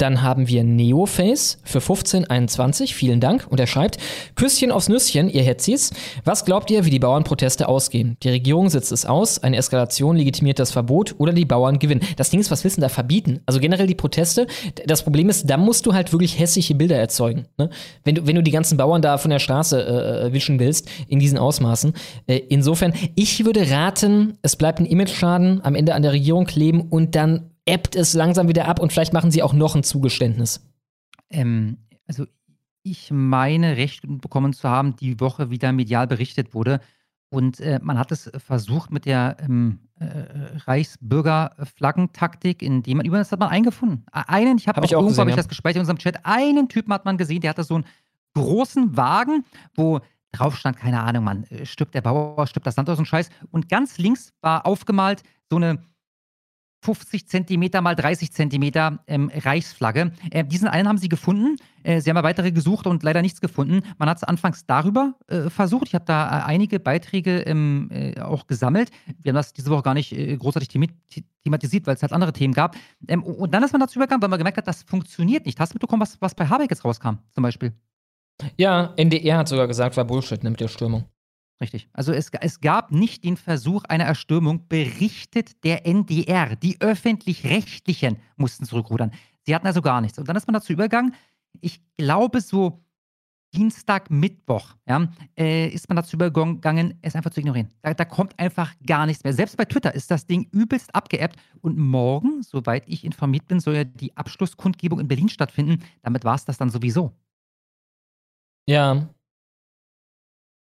Dann 0.00 0.22
haben 0.22 0.48
wir 0.48 0.64
Neoface 0.64 1.58
für 1.62 1.80
1521. 1.80 2.94
Vielen 2.94 3.20
Dank. 3.20 3.46
Und 3.50 3.60
er 3.60 3.66
schreibt: 3.66 3.98
Küsschen 4.34 4.72
aufs 4.72 4.88
Nüsschen, 4.88 5.28
ihr 5.28 5.42
Hetzis. 5.42 5.90
Was 6.24 6.46
glaubt 6.46 6.70
ihr, 6.70 6.86
wie 6.86 6.90
die 6.90 6.98
Bauernproteste 6.98 7.68
ausgehen? 7.68 8.16
Die 8.22 8.30
Regierung 8.30 8.70
setzt 8.70 8.92
es 8.92 9.04
aus, 9.04 9.42
eine 9.42 9.58
Eskalation 9.58 10.16
legitimiert 10.16 10.58
das 10.58 10.70
Verbot 10.70 11.14
oder 11.18 11.34
die 11.34 11.44
Bauern 11.44 11.78
gewinnen. 11.78 12.00
Das 12.16 12.30
Ding 12.30 12.40
ist, 12.40 12.50
was 12.50 12.64
wissen 12.64 12.80
da 12.80 12.88
verbieten? 12.88 13.40
Also 13.44 13.60
generell 13.60 13.86
die 13.86 13.94
Proteste. 13.94 14.46
Das 14.86 15.02
Problem 15.02 15.28
ist, 15.28 15.50
da 15.50 15.58
musst 15.58 15.84
du 15.84 15.92
halt 15.92 16.12
wirklich 16.12 16.38
hässliche 16.38 16.74
Bilder 16.74 16.96
erzeugen. 16.96 17.46
Ne? 17.58 17.68
Wenn, 18.02 18.14
du, 18.14 18.26
wenn 18.26 18.36
du 18.36 18.42
die 18.42 18.52
ganzen 18.52 18.78
Bauern 18.78 19.02
da 19.02 19.18
von 19.18 19.30
der 19.30 19.38
Straße 19.38 19.80
äh, 19.80 20.28
äh 20.28 20.32
wischen 20.32 20.58
willst, 20.58 20.88
in 21.08 21.18
diesen 21.18 21.36
Ausmaßen. 21.36 21.92
Äh, 22.26 22.38
insofern, 22.48 22.94
ich 23.16 23.44
würde 23.44 23.70
raten, 23.70 24.38
es 24.40 24.56
bleibt 24.56 24.78
ein 24.78 24.86
Image-Schaden 24.86 25.60
am 25.62 25.74
Ende 25.74 25.94
an 25.94 26.02
der 26.02 26.12
Regierung 26.12 26.46
kleben 26.46 26.80
und 26.80 27.14
dann 27.14 27.50
ebbt 27.70 27.94
es 27.94 28.14
langsam 28.14 28.48
wieder 28.48 28.66
ab 28.66 28.80
und 28.80 28.92
vielleicht 28.92 29.12
machen 29.12 29.30
sie 29.30 29.42
auch 29.42 29.52
noch 29.52 29.74
ein 29.74 29.82
Zugeständnis. 29.82 30.60
Ähm, 31.30 31.78
also 32.06 32.26
ich 32.82 33.10
meine, 33.10 33.76
Recht 33.76 34.02
bekommen 34.06 34.52
zu 34.52 34.68
haben, 34.68 34.96
die 34.96 35.20
Woche 35.20 35.50
wieder 35.50 35.72
medial 35.72 36.06
berichtet 36.06 36.54
wurde. 36.54 36.80
Und 37.28 37.60
äh, 37.60 37.78
man 37.80 37.98
hat 37.98 38.10
es 38.10 38.30
versucht 38.44 38.90
mit 38.90 39.04
der 39.04 39.36
ähm, 39.40 39.78
äh, 40.00 40.06
Reichsbürgerflaggentaktik, 40.66 42.60
indem 42.62 42.96
man, 42.96 43.06
übrigens 43.06 43.30
hat 43.30 43.38
man 43.38 43.50
eingefunden. 43.50 44.04
Einen, 44.10 44.58
ich 44.58 44.66
habe 44.66 44.80
hab 44.80 44.84
auch, 44.84 44.96
auch 44.96 45.02
irgendwo, 45.02 45.20
habe 45.20 45.30
ich 45.30 45.36
das 45.36 45.46
gespeichert 45.46 45.76
in 45.76 45.82
unserem 45.82 45.98
Chat, 45.98 46.24
einen 46.24 46.68
Typen 46.68 46.92
hat 46.92 47.04
man 47.04 47.18
gesehen, 47.18 47.40
der 47.40 47.50
hatte 47.50 47.62
so 47.62 47.76
einen 47.76 47.84
großen 48.34 48.96
Wagen, 48.96 49.44
wo 49.74 50.00
drauf 50.32 50.56
stand, 50.56 50.76
keine 50.76 51.02
Ahnung, 51.02 51.22
man, 51.22 51.44
äh, 51.44 51.64
stirbt 51.66 51.94
der 51.94 52.00
Bauer, 52.00 52.46
stirbt 52.48 52.66
das 52.66 52.76
Land 52.76 52.90
aus 52.90 52.98
und 52.98 53.06
Scheiß. 53.06 53.30
Und 53.52 53.68
ganz 53.68 53.98
links 53.98 54.32
war 54.40 54.66
aufgemalt 54.66 55.22
so 55.48 55.56
eine 55.56 55.82
50 56.82 57.28
Zentimeter 57.28 57.82
mal 57.82 57.94
30 57.94 58.32
Zentimeter 58.32 59.00
ähm, 59.06 59.30
Reichsflagge. 59.34 60.12
Äh, 60.30 60.44
diesen 60.44 60.68
einen 60.68 60.88
haben 60.88 60.98
sie 60.98 61.08
gefunden. 61.08 61.56
Äh, 61.82 62.00
sie 62.00 62.10
haben 62.10 62.16
ja 62.16 62.22
weitere 62.22 62.52
gesucht 62.52 62.86
und 62.86 63.02
leider 63.02 63.22
nichts 63.22 63.40
gefunden. 63.40 63.82
Man 63.98 64.08
hat 64.08 64.16
es 64.16 64.24
anfangs 64.24 64.64
darüber 64.66 65.14
äh, 65.28 65.50
versucht. 65.50 65.88
Ich 65.88 65.94
habe 65.94 66.04
da 66.06 66.40
äh, 66.40 66.42
einige 66.44 66.80
Beiträge 66.80 67.40
ähm, 67.40 67.88
äh, 67.90 68.20
auch 68.20 68.46
gesammelt. 68.46 68.90
Wir 69.22 69.30
haben 69.30 69.36
das 69.36 69.52
diese 69.52 69.70
Woche 69.70 69.82
gar 69.82 69.94
nicht 69.94 70.12
äh, 70.12 70.36
großartig 70.36 70.68
thematisiert, 71.42 71.86
weil 71.86 71.94
es 71.94 72.02
halt 72.02 72.12
andere 72.12 72.32
Themen 72.32 72.54
gab. 72.54 72.76
Ähm, 73.08 73.22
und 73.22 73.52
dann 73.52 73.62
ist 73.62 73.72
man 73.72 73.80
dazu 73.80 73.98
übergegangen, 73.98 74.22
weil 74.22 74.30
man 74.30 74.38
gemerkt 74.38 74.58
hat, 74.58 74.66
das 74.66 74.82
funktioniert 74.82 75.44
nicht. 75.46 75.60
Hast 75.60 75.72
du 75.72 75.76
mitbekommen, 75.76 76.00
was, 76.02 76.20
was 76.20 76.34
bei 76.34 76.46
Habeck 76.46 76.70
jetzt 76.70 76.84
rauskam, 76.84 77.18
zum 77.30 77.42
Beispiel? 77.42 77.72
Ja, 78.56 78.94
NDR 78.96 79.38
hat 79.38 79.48
sogar 79.48 79.66
gesagt, 79.66 79.96
war 79.98 80.04
Bullshit 80.04 80.42
ne, 80.42 80.50
mit 80.50 80.60
der 80.60 80.68
Stürmung. 80.68 81.04
Richtig. 81.60 81.88
Also 81.92 82.12
es, 82.12 82.30
es 82.40 82.60
gab 82.60 82.90
nicht 82.90 83.24
den 83.24 83.36
Versuch 83.36 83.84
einer 83.84 84.04
Erstürmung, 84.04 84.66
berichtet 84.68 85.62
der 85.62 85.86
NDR. 85.86 86.56
Die 86.56 86.80
öffentlich-rechtlichen 86.80 88.16
mussten 88.36 88.64
zurückrudern. 88.64 89.12
Sie 89.42 89.54
hatten 89.54 89.66
also 89.66 89.82
gar 89.82 90.00
nichts. 90.00 90.18
Und 90.18 90.28
dann 90.28 90.36
ist 90.36 90.46
man 90.46 90.54
dazu 90.54 90.72
übergegangen, 90.72 91.14
ich 91.60 91.82
glaube 91.98 92.40
so 92.40 92.82
Dienstag, 93.52 94.10
Mittwoch, 94.10 94.76
ja, 94.88 95.08
äh, 95.36 95.68
ist 95.68 95.88
man 95.88 95.96
dazu 95.96 96.14
übergegangen, 96.14 96.98
es 97.02 97.16
einfach 97.16 97.30
zu 97.30 97.40
ignorieren. 97.40 97.68
Da, 97.82 97.94
da, 97.94 98.04
kommt 98.04 98.38
einfach 98.38 98.72
gar 98.86 99.06
nichts 99.06 99.24
mehr. 99.24 99.32
Selbst 99.32 99.56
bei 99.56 99.64
Twitter 99.64 99.92
ist 99.92 100.10
das 100.10 100.26
Ding 100.26 100.48
übelst 100.52 100.94
abgeebbt. 100.94 101.36
Und 101.60 101.76
morgen, 101.76 102.42
soweit 102.42 102.84
ich 102.86 103.04
informiert 103.04 103.48
bin, 103.48 103.58
soll 103.58 103.74
ja 103.74 103.84
die 103.84 104.16
Abschlusskundgebung 104.16 105.00
in 105.00 105.08
Berlin 105.08 105.28
stattfinden. 105.28 105.82
Damit 106.02 106.24
war 106.24 106.36
es 106.36 106.44
das 106.44 106.58
dann 106.58 106.70
sowieso. 106.70 107.12
Ja, 108.68 109.08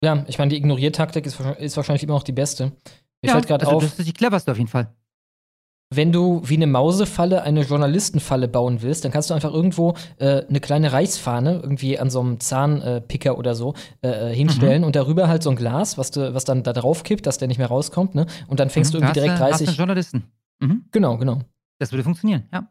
ja, 0.02 0.24
ich 0.28 0.38
meine, 0.38 0.50
die 0.50 0.56
Ignoriertaktik 0.56 1.26
ist, 1.26 1.40
ist 1.58 1.76
wahrscheinlich 1.76 2.02
immer 2.02 2.14
noch 2.14 2.22
die 2.22 2.32
beste. 2.32 2.66
Mir 3.22 3.28
ja, 3.28 3.32
fällt 3.32 3.46
gerade 3.46 3.66
also 3.66 3.78
auf. 3.78 3.82
Das 3.82 3.98
ist 3.98 4.06
die 4.06 4.12
cleverste 4.12 4.52
auf 4.52 4.58
jeden 4.58 4.68
Fall. 4.68 4.94
Wenn 5.90 6.12
du 6.12 6.42
wie 6.44 6.56
eine 6.56 6.66
Mausefalle 6.66 7.42
eine 7.42 7.62
Journalistenfalle 7.62 8.46
bauen 8.46 8.82
willst, 8.82 9.04
dann 9.04 9.12
kannst 9.12 9.30
du 9.30 9.34
einfach 9.34 9.52
irgendwo 9.52 9.94
äh, 10.18 10.44
eine 10.46 10.60
kleine 10.60 10.92
Reichsfahne 10.92 11.60
irgendwie 11.62 11.98
an 11.98 12.10
so 12.10 12.20
einem 12.20 12.40
Zahnpicker 12.40 13.30
äh, 13.30 13.34
oder 13.34 13.54
so 13.54 13.72
äh, 14.02 14.08
äh, 14.08 14.34
hinstellen 14.34 14.82
mhm. 14.82 14.86
und 14.86 14.96
darüber 14.96 15.28
halt 15.28 15.42
so 15.42 15.48
ein 15.48 15.56
Glas, 15.56 15.96
was, 15.96 16.10
du, 16.10 16.34
was 16.34 16.44
dann 16.44 16.62
da 16.62 16.74
drauf 16.74 17.04
kippt, 17.04 17.26
dass 17.26 17.38
der 17.38 17.48
nicht 17.48 17.56
mehr 17.56 17.68
rauskommt, 17.68 18.14
ne? 18.14 18.26
Und 18.48 18.60
dann 18.60 18.68
fängst 18.68 18.92
mhm, 18.92 18.98
du 18.98 19.04
irgendwie 19.04 19.20
direkt 19.20 19.40
30. 19.40 19.66
Hast 19.66 19.78
Journalisten. 19.78 20.24
Mhm. 20.60 20.84
Genau, 20.92 21.16
genau. 21.16 21.38
Das 21.78 21.90
würde 21.90 22.04
funktionieren, 22.04 22.44
ja 22.52 22.68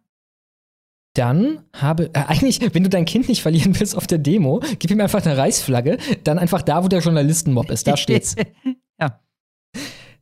dann 1.18 1.64
habe, 1.74 2.10
äh, 2.14 2.20
eigentlich, 2.28 2.62
wenn 2.74 2.84
du 2.84 2.90
dein 2.90 3.06
Kind 3.06 3.28
nicht 3.28 3.42
verlieren 3.42 3.80
willst 3.80 3.96
auf 3.96 4.08
der 4.08 4.18
Demo, 4.18 4.62
gib 4.80 4.92
ihm 4.92 5.02
einfach 5.02 5.26
eine 5.26 5.38
Reichsflagge, 5.38 5.98
dann 6.24 6.40
einfach 6.40 6.62
da, 6.62 6.84
wo 6.84 6.88
der 6.88 7.00
Journalistenmob 7.00 7.70
ist, 7.72 7.88
da 7.88 7.98
steht's. 7.98 8.36
ja. 9.00 9.20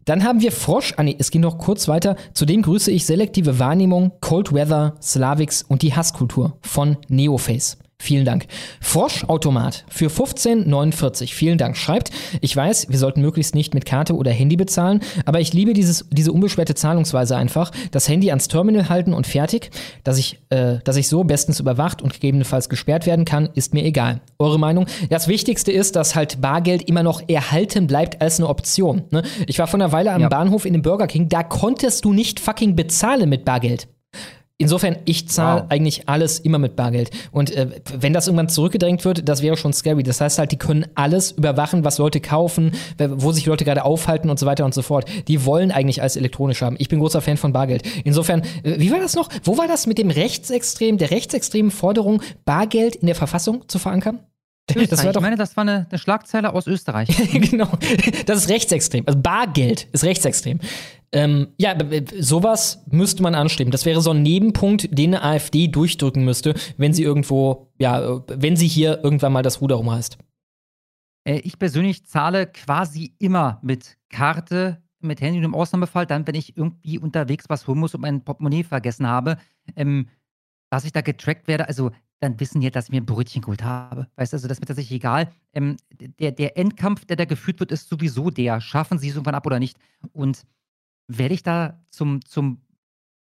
Dann 0.05 0.23
haben 0.23 0.39
wir 0.41 0.51
Frosch, 0.51 0.93
ah 0.97 1.03
nee, 1.03 1.15
es 1.17 1.31
geht 1.31 1.41
noch 1.41 1.57
kurz 1.57 1.87
weiter. 1.87 2.15
Zudem 2.33 2.61
grüße 2.61 2.91
ich 2.91 3.05
selektive 3.05 3.57
Wahrnehmung, 3.57 4.11
Cold 4.21 4.53
Weather, 4.53 4.95
Slavics 5.01 5.63
und 5.63 5.81
die 5.81 5.95
Hasskultur 5.95 6.59
von 6.61 6.97
Neoface. 7.07 7.79
Vielen 7.97 8.25
Dank. 8.25 8.45
Froschautomat 8.81 9.85
für 9.87 10.07
15,49. 10.07 11.33
Vielen 11.33 11.57
Dank. 11.57 11.77
Schreibt, 11.77 12.11
ich 12.41 12.55
weiß, 12.55 12.89
wir 12.89 12.99
sollten 12.99 13.21
möglichst 13.21 13.55
nicht 13.55 13.73
mit 13.73 13.85
Karte 13.85 14.15
oder 14.15 14.31
Handy 14.31 14.57
bezahlen, 14.57 14.99
aber 15.25 15.39
ich 15.39 15.53
liebe 15.53 15.73
dieses, 15.73 16.05
diese 16.11 16.33
unbeschwerte 16.33 16.75
Zahlungsweise 16.75 17.37
einfach. 17.37 17.71
Das 17.91 18.09
Handy 18.09 18.29
ans 18.29 18.47
Terminal 18.47 18.89
halten 18.89 19.13
und 19.13 19.25
fertig. 19.25 19.71
Dass 20.03 20.17
ich, 20.17 20.39
äh, 20.49 20.79
dass 20.83 20.97
ich 20.97 21.07
so 21.07 21.23
bestens 21.23 21.59
überwacht 21.59 22.01
und 22.01 22.13
gegebenenfalls 22.13 22.69
gesperrt 22.69 23.05
werden 23.05 23.25
kann, 23.25 23.49
ist 23.55 23.73
mir 23.73 23.83
egal. 23.85 24.21
Eure 24.39 24.59
Meinung? 24.59 24.87
Das 25.09 25.27
Wichtigste 25.27 25.71
ist, 25.71 25.95
dass 25.95 26.15
halt 26.15 26.41
Bargeld 26.41 26.83
immer 26.83 27.01
noch 27.01 27.27
erhalten 27.27 27.87
bleibt 27.87 28.21
als 28.21 28.39
eine 28.39 28.49
Option. 28.49 29.03
Ne? 29.11 29.23
Ich 29.47 29.57
war 29.57 29.67
vor 29.67 29.79
einer 29.79 29.93
Weile 29.93 30.11
am 30.11 30.21
ja. 30.21 30.29
Bahnhof 30.29 30.65
in 30.65 30.73
dem 30.73 30.81
Burger 30.81 31.07
King, 31.07 31.29
da 31.29 31.43
konntest 31.43 32.05
du 32.05 32.13
nicht 32.13 32.39
fucking 32.39 32.75
bezahlen 32.75 33.29
mit 33.29 33.45
Bargeld. 33.45 33.87
Insofern, 34.57 34.95
ich 35.03 35.27
zahle 35.27 35.63
wow. 35.63 35.67
eigentlich 35.69 36.07
alles 36.07 36.39
immer 36.39 36.59
mit 36.59 36.77
Bargeld. 36.77 37.11
Und 37.31 37.51
äh, 37.51 37.81
wenn 37.99 38.13
das 38.13 38.27
irgendwann 38.27 38.47
zurückgedrängt 38.47 39.03
wird, 39.03 39.27
das 39.27 39.41
wäre 39.41 39.57
schon 39.57 39.73
scary. 39.73 40.01
Das 40.01 40.21
heißt 40.21 40.39
halt, 40.39 40.53
die 40.53 40.57
können 40.57 40.85
alles 40.95 41.31
überwachen, 41.31 41.83
was 41.83 41.97
Leute 41.97 42.21
kaufen, 42.21 42.71
wo 42.97 43.33
sich 43.33 43.45
Leute 43.45 43.65
gerade 43.65 43.83
aufhalten 43.83 44.29
und 44.29 44.39
so 44.39 44.45
weiter 44.45 44.63
und 44.63 44.73
so 44.73 44.81
fort. 44.81 45.09
Die 45.27 45.45
wollen 45.45 45.71
eigentlich 45.71 46.01
alles 46.01 46.15
elektronisch 46.15 46.61
haben. 46.61 46.77
Ich 46.79 46.87
bin 46.87 46.99
großer 46.99 47.19
Fan 47.19 47.35
von 47.35 47.51
Bargeld. 47.51 47.83
Insofern, 48.05 48.43
äh, 48.63 48.79
wie 48.79 48.91
war 48.91 48.99
das 48.99 49.15
noch? 49.15 49.27
Wo 49.43 49.57
war 49.57 49.67
das 49.67 49.87
mit 49.87 49.97
dem 49.97 50.09
Rechtsextrem, 50.09 50.97
der 50.97 51.11
rechtsextremen 51.11 51.69
Forderung, 51.71 52.21
Bargeld 52.45 52.95
in 52.95 53.07
der 53.07 53.15
Verfassung 53.15 53.67
zu 53.67 53.77
verankern? 53.77 54.19
Das 54.89 55.03
war 55.03 55.13
doch, 55.13 55.21
ich 55.21 55.23
meine, 55.23 55.35
das 55.35 55.55
war 55.55 55.61
eine, 55.61 55.85
eine 55.89 55.99
Schlagzeile 55.99 56.53
aus 56.53 56.67
Österreich. 56.67 57.09
genau. 57.33 57.67
Das 58.25 58.39
ist 58.39 58.49
rechtsextrem. 58.49 59.03
Also 59.05 59.19
Bargeld 59.19 59.87
ist 59.91 60.03
rechtsextrem. 60.03 60.59
Ähm, 61.11 61.47
ja, 61.57 61.75
sowas 62.19 62.83
müsste 62.89 63.23
man 63.23 63.35
anstreben. 63.35 63.71
Das 63.71 63.85
wäre 63.85 64.01
so 64.01 64.11
ein 64.11 64.21
Nebenpunkt, 64.21 64.89
den 64.97 65.15
eine 65.15 65.23
AfD 65.23 65.67
durchdrücken 65.67 66.25
müsste, 66.25 66.53
wenn 66.77 66.93
sie 66.93 67.03
irgendwo, 67.03 67.71
ja, 67.79 68.21
wenn 68.27 68.55
sie 68.55 68.67
hier 68.67 69.03
irgendwann 69.03 69.33
mal 69.33 69.43
das 69.43 69.61
Ruder 69.61 69.75
rumreißt. 69.75 70.17
Äh, 71.25 71.39
ich 71.39 71.59
persönlich 71.59 72.05
zahle 72.05 72.47
quasi 72.47 73.15
immer 73.19 73.59
mit 73.61 73.97
Karte, 74.09 74.81
mit 74.99 75.21
Handy 75.21 75.39
und 75.39 75.45
im 75.45 75.55
Ausnahmefall, 75.55 76.05
dann, 76.05 76.25
wenn 76.27 76.35
ich 76.35 76.57
irgendwie 76.57 76.97
unterwegs 76.97 77.45
was 77.47 77.67
holen 77.67 77.79
muss 77.79 77.93
und 77.95 78.01
mein 78.01 78.23
Portemonnaie 78.23 78.63
vergessen 78.63 79.07
habe, 79.07 79.37
ähm, 79.75 80.07
dass 80.69 80.85
ich 80.85 80.91
da 80.91 81.01
getrackt 81.01 81.47
werde. 81.47 81.67
Also 81.67 81.91
dann 82.19 82.39
wissen 82.39 82.61
die, 82.61 82.71
dass 82.71 82.85
ich 82.85 82.91
mir 82.91 83.01
ein 83.01 83.05
Brötchen 83.05 83.41
geholt 83.41 83.63
habe. 83.63 84.07
Weißt 84.15 84.33
du, 84.33 84.37
also 84.37 84.47
das 84.47 84.57
ist 84.57 84.61
mir 84.61 84.67
tatsächlich 84.67 84.97
egal. 84.97 85.29
Ähm, 85.53 85.77
der, 86.19 86.31
der 86.31 86.57
Endkampf, 86.57 87.05
der 87.05 87.17
da 87.17 87.25
geführt 87.25 87.59
wird, 87.59 87.71
ist 87.71 87.89
sowieso 87.89 88.29
der. 88.29 88.61
Schaffen 88.61 88.97
sie 88.97 89.09
es 89.09 89.15
irgendwann 89.15 89.35
ab 89.35 89.45
oder 89.45 89.59
nicht? 89.59 89.77
Und 90.13 90.43
werde 91.07 91.33
ich 91.33 91.43
da 91.43 91.79
zum, 91.89 92.23
zum 92.25 92.61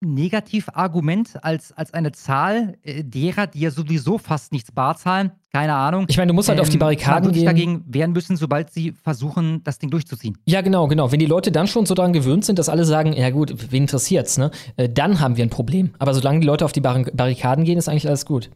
Negativargument 0.00 1.42
als, 1.44 1.72
als 1.72 1.94
eine 1.94 2.12
Zahl 2.12 2.76
äh, 2.82 3.04
derer, 3.04 3.46
die 3.46 3.60
ja 3.60 3.70
sowieso 3.70 4.18
fast 4.18 4.52
nichts 4.52 4.72
bar 4.72 4.96
zahlen? 4.96 5.32
Keine 5.52 5.74
Ahnung. 5.74 6.06
Ich 6.08 6.16
meine, 6.16 6.28
du 6.28 6.34
musst 6.34 6.48
halt 6.48 6.58
ähm, 6.58 6.62
auf 6.62 6.68
die 6.68 6.74
ähm, 6.74 6.80
Barrikaden 6.80 7.32
gehen. 7.32 7.44
dagegen 7.44 7.84
wehren 7.86 8.12
müssen, 8.12 8.36
sobald 8.36 8.72
sie 8.72 8.92
versuchen, 8.92 9.62
das 9.64 9.78
Ding 9.78 9.90
durchzuziehen. 9.90 10.38
Ja, 10.46 10.60
genau, 10.60 10.88
genau. 10.88 11.12
Wenn 11.12 11.20
die 11.20 11.26
Leute 11.26 11.52
dann 11.52 11.68
schon 11.68 11.86
so 11.86 11.94
daran 11.94 12.12
gewöhnt 12.12 12.44
sind, 12.44 12.58
dass 12.58 12.68
alle 12.68 12.84
sagen, 12.84 13.12
ja 13.12 13.30
gut, 13.30 13.70
wen 13.70 13.82
interessiert's, 13.82 14.38
ne? 14.38 14.50
Äh, 14.76 14.88
dann 14.88 15.20
haben 15.20 15.36
wir 15.36 15.44
ein 15.44 15.50
Problem. 15.50 15.94
Aber 15.98 16.14
solange 16.14 16.40
die 16.40 16.46
Leute 16.46 16.64
auf 16.64 16.72
die 16.72 16.80
Barrikaden 16.80 17.64
gehen, 17.64 17.78
ist 17.78 17.88
eigentlich 17.88 18.08
alles 18.08 18.26
gut. 18.26 18.50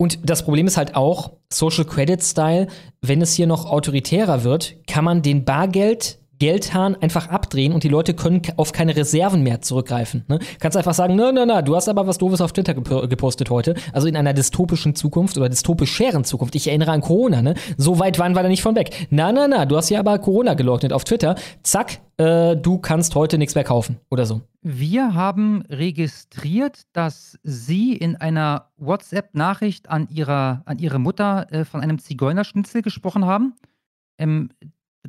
Und 0.00 0.30
das 0.30 0.44
Problem 0.44 0.66
ist 0.66 0.76
halt 0.76 0.94
auch, 0.94 1.32
Social 1.52 1.84
Credit 1.84 2.22
Style, 2.22 2.68
wenn 3.02 3.20
es 3.20 3.34
hier 3.34 3.48
noch 3.48 3.66
autoritärer 3.66 4.44
wird, 4.44 4.76
kann 4.86 5.04
man 5.04 5.22
den 5.22 5.44
Bargeld 5.44 6.20
Geldhahn 6.38 6.96
einfach 6.96 7.28
abdrehen 7.28 7.72
und 7.72 7.84
die 7.84 7.88
Leute 7.88 8.14
können 8.14 8.42
auf 8.56 8.72
keine 8.72 8.96
Reserven 8.96 9.42
mehr 9.42 9.60
zurückgreifen. 9.60 10.24
Ne? 10.28 10.38
Kannst 10.60 10.76
einfach 10.76 10.94
sagen, 10.94 11.16
na, 11.16 11.32
na, 11.32 11.46
na, 11.46 11.62
du 11.62 11.74
hast 11.74 11.88
aber 11.88 12.06
was 12.06 12.18
Doofes 12.18 12.40
auf 12.40 12.52
Twitter 12.52 12.74
gep 12.74 12.88
gepostet 13.08 13.50
heute. 13.50 13.74
Also 13.92 14.08
in 14.08 14.16
einer 14.16 14.34
dystopischen 14.34 14.94
Zukunft 14.94 15.36
oder 15.36 15.48
dystopischeren 15.48 16.24
Zukunft. 16.24 16.54
Ich 16.54 16.68
erinnere 16.68 16.92
an 16.92 17.00
Corona, 17.00 17.42
ne? 17.42 17.54
So 17.76 17.98
weit 17.98 18.18
waren 18.18 18.34
wir 18.34 18.42
da 18.42 18.48
nicht 18.48 18.62
von 18.62 18.76
weg. 18.76 19.08
Na, 19.10 19.32
na, 19.32 19.48
na, 19.48 19.66
du 19.66 19.76
hast 19.76 19.90
ja 19.90 20.00
aber 20.00 20.18
Corona 20.18 20.54
geleugnet 20.54 20.92
auf 20.92 21.04
Twitter. 21.04 21.34
Zack, 21.62 22.00
äh, 22.18 22.56
du 22.56 22.78
kannst 22.78 23.14
heute 23.14 23.38
nichts 23.38 23.54
mehr 23.54 23.64
kaufen 23.64 23.98
oder 24.10 24.26
so. 24.26 24.42
Wir 24.62 25.14
haben 25.14 25.62
registriert, 25.68 26.82
dass 26.92 27.38
Sie 27.42 27.94
in 27.94 28.16
einer 28.16 28.70
WhatsApp-Nachricht 28.76 29.88
an, 29.88 30.08
an 30.64 30.78
Ihre 30.78 30.98
Mutter 30.98 31.46
äh, 31.52 31.64
von 31.64 31.80
einem 31.80 31.98
Zigeunerschnitzel 31.98 32.82
gesprochen 32.82 33.24
haben. 33.24 33.54
Ähm, 34.18 34.50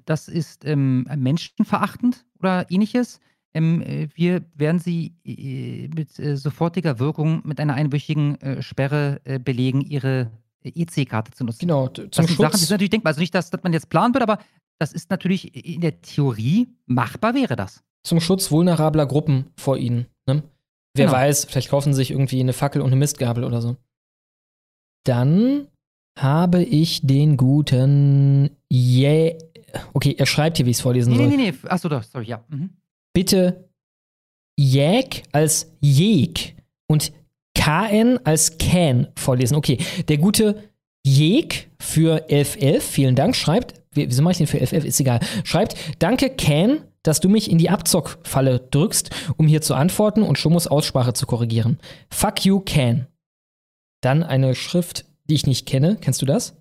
das 0.06 0.28
ist 0.28 0.66
ähm, 0.66 1.08
menschenverachtend 1.16 2.26
oder 2.40 2.70
ähnliches. 2.70 3.20
Ähm, 3.54 3.82
äh, 3.82 4.08
wir 4.14 4.46
werden 4.56 4.80
Sie 4.80 5.16
äh, 5.26 5.88
mit 5.88 6.20
äh, 6.20 6.38
sofortiger 6.38 7.00
Wirkung 7.00 7.42
mit 7.46 7.60
einer 7.60 7.74
einwöchigen 7.74 8.40
äh, 8.42 8.62
Sperre 8.62 9.22
äh, 9.24 9.40
belegen, 9.40 9.82
Ihre 9.82 10.32
EC-Karte 10.64 11.32
zu 11.32 11.44
nutzen. 11.44 11.60
Genau, 11.62 11.88
zum 11.88 12.10
das 12.10 12.16
sind 12.16 12.30
Schutz. 12.30 12.38
Sachen, 12.38 12.52
die 12.60 12.66
sind 12.66 12.72
natürlich 12.72 12.90
denkbar. 12.92 13.12
Also 13.12 13.22
nicht, 13.22 13.34
dass, 13.34 13.50
dass 13.50 13.64
man 13.64 13.74
jetzt 13.74 13.90
planen 13.90 14.14
wird, 14.14 14.24
aber 14.24 14.40
das 14.78 14.94
ist 14.94 15.10
natürlich 15.10 15.66
in 15.66 15.82
der 15.82 16.02
Theorie 16.02 16.70
machbar 16.86 17.34
wäre 17.34 17.56
das. 17.56 17.84
Zum 18.04 18.20
Schutz 18.20 18.52
vulnerabler 18.52 19.06
Gruppen 19.06 19.48
vor 19.58 19.78
Ihnen. 19.78 20.06
Ne? 20.26 20.44
Wer 20.94 21.06
genau. 21.08 21.18
weiß, 21.18 21.46
vielleicht 21.46 21.70
kaufen 21.70 21.94
Sie 21.94 21.98
sich 21.98 22.12
irgendwie 22.12 22.40
eine 22.40 22.54
Fackel 22.54 22.82
und 22.82 22.88
eine 22.88 22.96
Mistgabel 22.96 23.44
oder 23.44 23.62
so. 23.62 23.78
Dann 25.06 25.68
habe 26.18 26.64
ich 26.64 27.02
den 27.06 27.38
guten 27.38 28.52
Yeah 28.72 29.34
Okay, 29.94 30.16
er 30.18 30.26
schreibt 30.26 30.58
hier, 30.58 30.66
wie 30.66 30.72
ich 30.72 30.78
es 30.78 30.82
vorlesen 30.82 31.12
nee, 31.12 31.18
soll. 31.18 31.28
Nee, 31.28 31.38
nee, 31.38 31.52
nee. 31.52 31.70
Achso, 31.70 31.90
doch, 31.90 32.04
sorry, 32.04 32.26
ja. 32.26 32.44
Mhm. 32.50 32.72
Bitte 33.14 33.70
Jäg 34.58 35.24
als 35.32 35.72
Jeg 35.82 36.56
und 36.88 37.14
KN 37.56 38.20
als 38.24 38.58
Can 38.58 39.08
vorlesen. 39.18 39.56
Okay, 39.56 39.78
der 40.08 40.18
gute 40.18 40.64
Jeg 41.06 41.70
für 41.80 42.24
1111, 42.30 42.84
vielen 42.84 43.16
Dank, 43.16 43.36
schreibt, 43.36 43.82
wieso 43.92 44.22
mache 44.22 44.34
ich 44.34 44.38
den 44.38 44.48
für 44.48 44.58
1111, 44.58 44.86
ist 44.86 45.00
egal, 45.00 45.20
schreibt, 45.44 45.76
danke 46.00 46.30
Can, 46.30 46.82
dass 47.04 47.20
du 47.20 47.30
mich 47.30 47.50
in 47.50 47.58
die 47.58 47.70
Abzockfalle 47.70 48.60
drückst, 48.60 49.10
um 49.38 49.48
hier 49.48 49.62
zu 49.62 49.76
antworten 49.76 50.24
und 50.24 50.38
Schummos 50.38 50.68
Aussprache 50.68 51.14
zu 51.14 51.26
korrigieren. 51.26 51.80
Fuck 52.10 52.46
you, 52.46 52.60
Can. 52.60 53.08
Dann 54.02 54.24
eine 54.24 54.56
Schrift, 54.56 55.06
die 55.30 55.36
ich 55.36 55.48
nicht 55.48 55.66
kenne. 55.66 55.98
Kennst 56.00 56.22
du 56.22 56.26
das? 56.26 56.56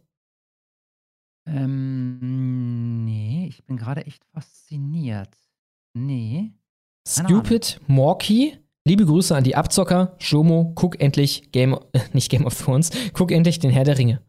Ähm, 1.49 3.05
nee, 3.05 3.47
ich 3.49 3.65
bin 3.65 3.77
gerade 3.77 4.07
echt 4.07 4.25
fasziniert. 4.33 5.35
Nee. 5.95 6.53
Stupid 7.07 7.81
Morky. 7.87 8.59
Liebe 8.85 9.05
Grüße 9.07 9.35
an 9.37 9.45
die 9.45 9.57
Abzocker. 9.57 10.17
Jomo, 10.21 10.73
guck 10.75 11.01
endlich 11.01 11.51
Game, 11.53 11.79
nicht 12.13 12.31
Game 12.31 12.45
of 12.47 12.59
Thrones, 12.59 12.91
guck 13.13 13.33
endlich 13.33 13.59
den 13.59 13.71
Herr 13.71 13.85
der 13.85 13.99
Ringe. 13.99 14.23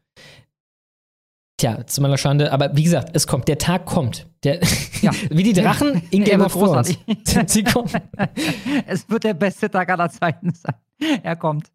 Tja, 1.57 1.85
zu 1.85 2.01
meiner 2.01 2.17
Schande, 2.17 2.53
aber 2.53 2.75
wie 2.77 2.83
gesagt, 2.83 3.09
es 3.13 3.27
kommt, 3.27 3.49
der 3.49 3.57
Tag 3.57 3.85
kommt. 3.85 4.27
Der, 4.43 4.61
Ja. 5.01 5.11
wie 5.29 5.43
die 5.43 5.53
Drachen 5.53 6.01
in 6.11 6.23
Game 6.23 6.41
of 6.41 6.53
Thrones. 6.53 6.97
Sie 7.47 7.63
kommen. 7.63 7.89
es 8.87 9.09
wird 9.09 9.25
der 9.25 9.33
beste 9.33 9.69
Tag 9.69 9.89
aller 9.89 10.09
Zeiten 10.09 10.53
sein. 10.53 10.75
Er 11.23 11.35
kommt. 11.35 11.69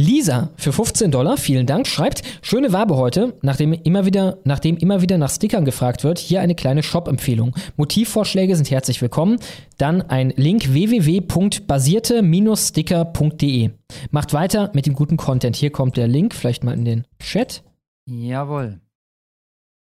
Lisa 0.00 0.50
für 0.54 0.72
15 0.72 1.10
Dollar, 1.10 1.36
vielen 1.36 1.66
Dank, 1.66 1.88
schreibt, 1.88 2.22
schöne 2.40 2.72
Wabe 2.72 2.96
heute, 2.96 3.34
nachdem 3.42 3.72
immer 3.72 4.06
wieder, 4.06 4.38
nachdem 4.44 4.76
immer 4.76 5.02
wieder 5.02 5.18
nach 5.18 5.30
Stickern 5.30 5.64
gefragt 5.64 6.04
wird, 6.04 6.20
hier 6.20 6.40
eine 6.40 6.54
kleine 6.54 6.84
Shop-Empfehlung. 6.84 7.56
Motivvorschläge 7.76 8.54
sind 8.54 8.70
herzlich 8.70 9.02
willkommen. 9.02 9.40
Dann 9.76 10.02
ein 10.02 10.32
Link 10.36 10.72
www.basierte-sticker.de. 10.72 13.70
Macht 14.12 14.32
weiter 14.32 14.70
mit 14.72 14.86
dem 14.86 14.94
guten 14.94 15.16
Content. 15.16 15.56
Hier 15.56 15.70
kommt 15.70 15.96
der 15.96 16.06
Link, 16.06 16.32
vielleicht 16.32 16.62
mal 16.62 16.74
in 16.74 16.84
den 16.84 17.04
Chat. 17.18 17.64
Jawohl. 18.06 18.78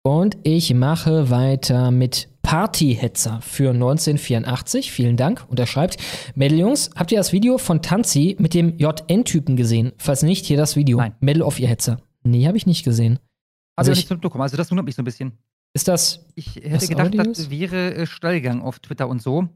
Und 0.04 0.38
ich 0.44 0.74
mache 0.74 1.30
weiter 1.30 1.92
mit 1.92 2.30
Partyhetzer 2.42 3.40
für 3.42 3.70
1984. 3.70 4.92
Vielen 4.92 5.16
Dank. 5.16 5.46
Und 5.48 5.60
er 5.60 5.68
schreibt, 5.68 5.98
Mädel 6.34 6.60
Jungs, 6.60 6.90
habt 6.96 7.12
ihr 7.12 7.20
das 7.20 7.32
Video 7.34 7.60
von 7.60 7.84
Tanzi 7.84 8.36
mit 8.40 8.56
dem 8.56 8.78
JN-Typen 8.80 9.56
gesehen? 9.56 9.92
Falls 9.98 10.24
nicht, 10.24 10.46
hier 10.46 10.58
das 10.58 10.76
Video. 10.76 10.98
Nein. 10.98 11.16
Mädel 11.20 11.44
auf 11.44 11.60
ihr 11.60 11.68
Hetzer. 11.68 12.02
Nee, 12.24 12.48
habe 12.48 12.58
ich 12.58 12.66
nicht 12.66 12.84
gesehen. 12.84 13.20
Also 13.76 13.90
Also 13.90 13.92
ich 13.92 14.00
ich- 14.00 14.04
nicht 14.06 14.12
mitbekommen. 14.12 14.42
Also 14.42 14.58
das 14.58 14.72
wundert 14.72 14.86
mich 14.86 14.96
so 14.96 15.02
ein 15.04 15.06
bisschen. 15.06 15.38
Ist 15.74 15.88
das, 15.88 16.26
Ich 16.36 16.56
hätte 16.56 16.88
gedacht, 16.88 17.08
Audios? 17.08 17.38
das 17.38 17.50
wäre 17.52 17.94
äh, 17.94 18.06
Stallgang 18.08 18.62
auf 18.62 18.80
Twitter 18.80 19.08
und 19.08 19.22
so. 19.22 19.48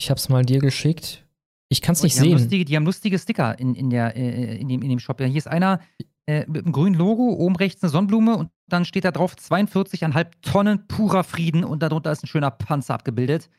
ich 0.00 0.10
hab's 0.10 0.28
mal 0.28 0.44
dir 0.44 0.58
geschickt. 0.58 1.24
Ich 1.68 1.80
kann's 1.80 2.00
Und 2.00 2.04
nicht 2.06 2.16
die 2.16 2.20
Haben 2.20 2.24
sehen. 2.30 2.38
lustige, 2.38 2.64
die 2.64 2.74
haben 2.76 2.84
lustige 2.84 3.18
Sticker 3.20 3.56
in, 3.58 3.76
in, 3.76 3.88
der, 3.88 4.16
äh, 4.16 4.56
in, 4.56 4.68
dem, 4.68 4.82
in 4.82 4.88
dem 4.90 4.98
Shop. 4.98 5.20
Ja, 5.20 5.26
hier 5.26 5.36
ist 5.38 5.46
einer 5.46 5.80
äh, 6.26 6.44
mit 6.46 6.64
einem 6.64 6.72
grünen 6.72 6.94
Logo, 6.94 7.30
oben 7.34 7.56
rechts 7.56 7.82
eine 7.82 7.90
Sonnenblume 7.90 8.36
und 8.36 8.50
dann 8.68 8.84
steht 8.84 9.04
da 9.04 9.10
drauf 9.10 9.34
42,5 9.34 10.26
Tonnen 10.40 10.86
purer 10.86 11.24
Frieden 11.24 11.64
und 11.64 11.82
darunter 11.82 12.12
ist 12.12 12.22
ein 12.22 12.28
schöner 12.28 12.50
Panzer 12.50 12.94
abgebildet. 12.94 13.50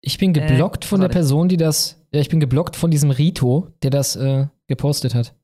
Ich 0.00 0.18
bin 0.18 0.32
geblockt 0.32 0.84
Äh, 0.84 0.88
von 0.88 1.00
der. 1.00 1.08
Person, 1.08 1.48
die 1.48 1.56
das, 1.56 2.02
ja, 2.12 2.20
ich 2.20 2.28
bin 2.28 2.40
geblockt 2.40 2.74
von 2.74 2.90
diesem 2.90 3.10
Rito, 3.10 3.68
der 3.82 3.90
das 3.90 4.16
äh, 4.16 4.48
gepostet 4.66 5.14
hat. 5.14 5.34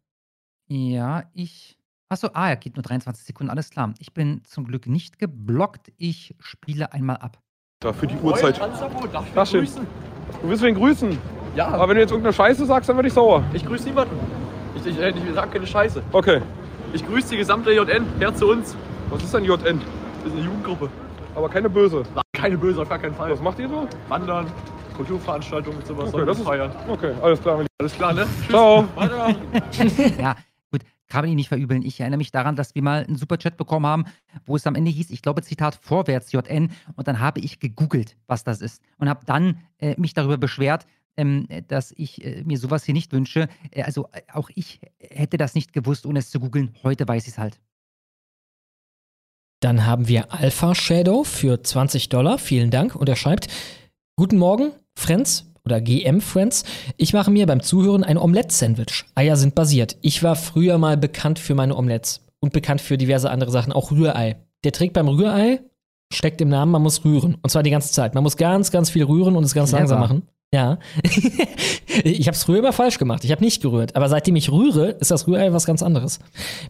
Ja, 0.68 1.24
ich. 1.34 1.78
Achso, 2.10 2.28
ah, 2.32 2.48
er 2.48 2.56
geht 2.56 2.74
nur 2.74 2.82
23 2.82 3.24
Sekunden, 3.26 3.50
alles 3.50 3.68
klar. 3.70 3.92
Ich 3.98 4.14
bin 4.14 4.42
zum 4.44 4.64
Glück 4.64 4.86
nicht 4.86 5.18
geblockt. 5.18 5.92
Ich 5.98 6.34
spiele 6.38 6.92
einmal 6.92 7.18
ab. 7.18 7.38
Da 7.80 7.92
für 7.92 8.06
die 8.06 8.16
Uhrzeit. 8.16 8.58
Das 9.34 9.50
schön. 9.50 9.68
Du 10.42 10.48
willst 10.48 10.62
wen 10.62 10.74
grüßen? 10.74 11.16
Ja. 11.54 11.68
Aber 11.68 11.88
wenn 11.88 11.96
du 11.96 12.00
jetzt 12.00 12.10
irgendeine 12.10 12.32
Scheiße 12.32 12.64
sagst, 12.66 12.88
dann 12.88 12.96
werde 12.96 13.08
ich 13.08 13.14
sauer. 13.14 13.44
Ich 13.52 13.64
grüße 13.64 13.86
niemanden. 13.86 14.16
Ich, 14.74 14.86
ich, 14.86 14.98
ich 14.98 15.34
sage 15.34 15.50
keine 15.50 15.66
Scheiße. 15.66 16.02
Okay. 16.12 16.40
Ich 16.92 17.06
grüße 17.06 17.30
die 17.30 17.36
gesamte 17.36 17.72
JN. 17.72 18.04
Her 18.18 18.34
zu 18.34 18.50
uns. 18.50 18.76
Was 19.10 19.22
ist 19.22 19.34
denn 19.34 19.44
JN? 19.44 19.58
Das 19.60 20.32
ist 20.32 20.32
eine 20.32 20.44
Jugendgruppe. 20.44 20.88
Aber 21.34 21.48
keine 21.48 21.68
böse. 21.70 22.02
Keine 22.32 22.58
böse, 22.58 22.82
auf 22.82 22.88
gar 22.88 22.98
keinen 22.98 23.14
Fall. 23.14 23.30
Was 23.30 23.40
macht 23.40 23.58
ihr 23.58 23.68
so? 23.68 23.86
Wandern, 24.08 24.46
Kulturveranstaltungen 24.96 25.78
und 25.78 25.86
sowas. 25.86 26.12
Okay, 26.12 26.26
das 26.26 26.38
ist, 26.38 26.44
feiern. 26.44 26.72
okay, 26.88 27.12
alles 27.22 27.40
klar. 27.40 27.64
Alles 27.78 27.94
klar, 27.94 28.12
ne? 28.12 28.26
Tschüss. 28.40 28.48
Ciao. 28.48 28.88
Ja, 30.18 30.36
gut, 30.72 30.82
kann 31.08 31.22
man 31.22 31.30
ihn 31.30 31.36
nicht 31.36 31.48
verübeln. 31.48 31.82
Ich 31.82 32.00
erinnere 32.00 32.18
mich 32.18 32.32
daran, 32.32 32.56
dass 32.56 32.74
wir 32.74 32.82
mal 32.82 33.04
einen 33.04 33.16
Superchat 33.16 33.56
bekommen 33.56 33.86
haben, 33.86 34.04
wo 34.46 34.56
es 34.56 34.66
am 34.66 34.74
Ende 34.74 34.90
hieß, 34.90 35.10
ich 35.10 35.22
glaube, 35.22 35.42
Zitat 35.42 35.78
vorwärts 35.80 36.32
JN. 36.32 36.70
Und 36.96 37.06
dann 37.06 37.20
habe 37.20 37.40
ich 37.40 37.60
gegoogelt, 37.60 38.16
was 38.26 38.42
das 38.42 38.60
ist. 38.60 38.82
Und 38.98 39.08
habe 39.08 39.20
dann 39.24 39.58
äh, 39.78 39.94
mich 39.98 40.14
darüber 40.14 40.38
beschwert, 40.38 40.86
dass 41.68 41.92
ich 41.96 42.24
äh, 42.24 42.42
mir 42.44 42.58
sowas 42.58 42.84
hier 42.84 42.94
nicht 42.94 43.12
wünsche. 43.12 43.48
Äh, 43.70 43.82
also 43.82 44.08
äh, 44.12 44.22
auch 44.32 44.50
ich 44.54 44.80
hätte 44.98 45.36
das 45.36 45.54
nicht 45.54 45.72
gewusst, 45.72 46.06
ohne 46.06 46.20
es 46.20 46.30
zu 46.30 46.40
googeln. 46.40 46.74
Heute 46.82 47.06
weiß 47.06 47.24
ich 47.24 47.32
es 47.32 47.38
halt. 47.38 47.60
Dann 49.60 49.84
haben 49.86 50.06
wir 50.06 50.32
Alpha 50.32 50.74
Shadow 50.74 51.24
für 51.24 51.62
20 51.62 52.08
Dollar. 52.08 52.38
Vielen 52.38 52.70
Dank. 52.70 52.94
Und 52.94 53.08
er 53.08 53.16
schreibt: 53.16 53.48
Guten 54.16 54.38
Morgen, 54.38 54.72
Friends 54.96 55.52
oder 55.64 55.80
GM 55.80 56.20
Friends. 56.20 56.64
Ich 56.96 57.12
mache 57.12 57.30
mir 57.30 57.46
beim 57.46 57.62
Zuhören 57.62 58.04
ein 58.04 58.16
Omelette-Sandwich. 58.16 59.04
Eier 59.14 59.36
sind 59.36 59.54
basiert. 59.54 59.96
Ich 60.00 60.22
war 60.22 60.36
früher 60.36 60.78
mal 60.78 60.96
bekannt 60.96 61.38
für 61.38 61.54
meine 61.54 61.76
Omelettes 61.76 62.26
und 62.40 62.52
bekannt 62.52 62.80
für 62.80 62.96
diverse 62.96 63.30
andere 63.30 63.50
Sachen, 63.50 63.72
auch 63.72 63.90
Rührei. 63.90 64.36
Der 64.64 64.72
Trick 64.72 64.92
beim 64.92 65.08
Rührei 65.08 65.60
steckt 66.12 66.40
im 66.40 66.48
Namen, 66.48 66.72
man 66.72 66.82
muss 66.82 67.04
rühren. 67.04 67.36
Und 67.42 67.50
zwar 67.50 67.62
die 67.62 67.70
ganze 67.70 67.92
Zeit. 67.92 68.14
Man 68.14 68.22
muss 68.22 68.36
ganz, 68.36 68.70
ganz 68.70 68.90
viel 68.90 69.04
rühren 69.04 69.36
und 69.36 69.44
es 69.44 69.54
ganz 69.54 69.70
Clever. 69.70 69.80
langsam 69.80 70.00
machen. 70.00 70.22
Ja. 70.52 70.78
ich 72.04 72.26
habe 72.26 72.34
es 72.34 72.44
früher 72.44 72.60
immer 72.60 72.72
falsch 72.72 72.98
gemacht. 72.98 73.22
Ich 73.22 73.30
habe 73.32 73.44
nicht 73.44 73.60
gerührt. 73.60 73.96
Aber 73.96 74.08
seitdem 74.08 74.34
ich 74.36 74.50
rühre, 74.50 74.92
ist 74.92 75.10
das 75.10 75.26
Rührei 75.26 75.52
was 75.52 75.66
ganz 75.66 75.82
anderes. 75.82 76.20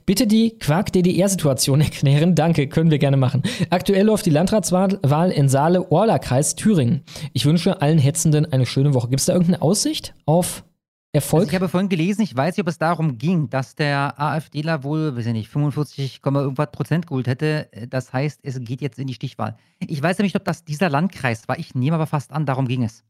Bitte 0.05 0.27
die 0.27 0.59
Quark-DDR-Situation 0.59 1.81
erklären. 1.83 2.35
Danke, 2.35 2.69
können 2.69 2.91
wir 2.91 2.99
gerne 2.99 3.17
machen. 3.17 3.43
Aktuell 3.71 4.07
läuft 4.07 4.27
die 4.27 4.31
Landratswahl 4.31 4.99
Wahl 5.03 5.31
in 5.31 5.49
Saale-Orla-Kreis, 5.49 6.57
Thüringen. 6.57 7.05
Ich 7.33 7.47
wünsche 7.47 7.81
allen 7.81 7.99
Hetzenden 7.99 8.53
eine 8.53 8.67
schöne 8.67 8.95
Woche. 8.95 9.09
Gibt 9.09 9.21
es 9.21 9.27
da 9.27 9.33
irgendeine 9.33 9.63
Aussicht 9.63 10.13
auf 10.27 10.65
Erfolg? 11.13 11.43
Also 11.43 11.51
ich 11.51 11.55
habe 11.55 11.69
vorhin 11.69 11.89
gelesen, 11.89 12.23
ich 12.23 12.37
weiß 12.37 12.57
nicht, 12.57 12.65
ob 12.65 12.69
es 12.69 12.79
darum 12.79 13.17
ging, 13.17 13.49
dass 13.49 13.77
der 13.77 14.21
AfDler 14.21 14.83
wohl, 14.83 15.17
weiß 15.17 15.27
ich 15.27 15.33
nicht, 15.33 15.49
45, 15.51 16.21
Komma 16.21 16.41
irgendwas 16.41 16.73
Prozent 16.73 17.07
geholt 17.07 17.29
hätte. 17.29 17.69
Das 17.89 18.13
heißt, 18.13 18.41
es 18.43 18.59
geht 18.61 18.81
jetzt 18.81 18.99
in 18.99 19.07
die 19.07 19.15
Stichwahl. 19.15 19.57
Ich 19.87 20.03
weiß 20.03 20.19
nicht, 20.19 20.35
ob 20.35 20.45
das 20.45 20.65
dieser 20.65 20.91
Landkreis 20.91 21.47
war. 21.47 21.61
Ich 21.61 21.77
nehme 21.77 21.95
aber 21.95 22.09
fast 22.09 22.33
an, 22.33 22.45
darum 22.45 22.67
ging 22.67 22.83
es. 22.83 23.05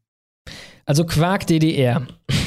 Also 0.89 1.05
Quark 1.05 1.45
DDR. 1.45 2.01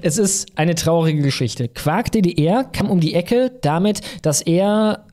Es 0.00 0.16
ist 0.16 0.56
eine 0.56 0.74
traurige 0.74 1.20
Geschichte. 1.20 1.68
Quark 1.68 2.10
DDR 2.10 2.64
kam 2.64 2.88
um 2.88 3.00
die 3.00 3.14
Ecke 3.14 3.52
damit, 3.60 4.00
dass 4.22 4.40
er, 4.40 5.04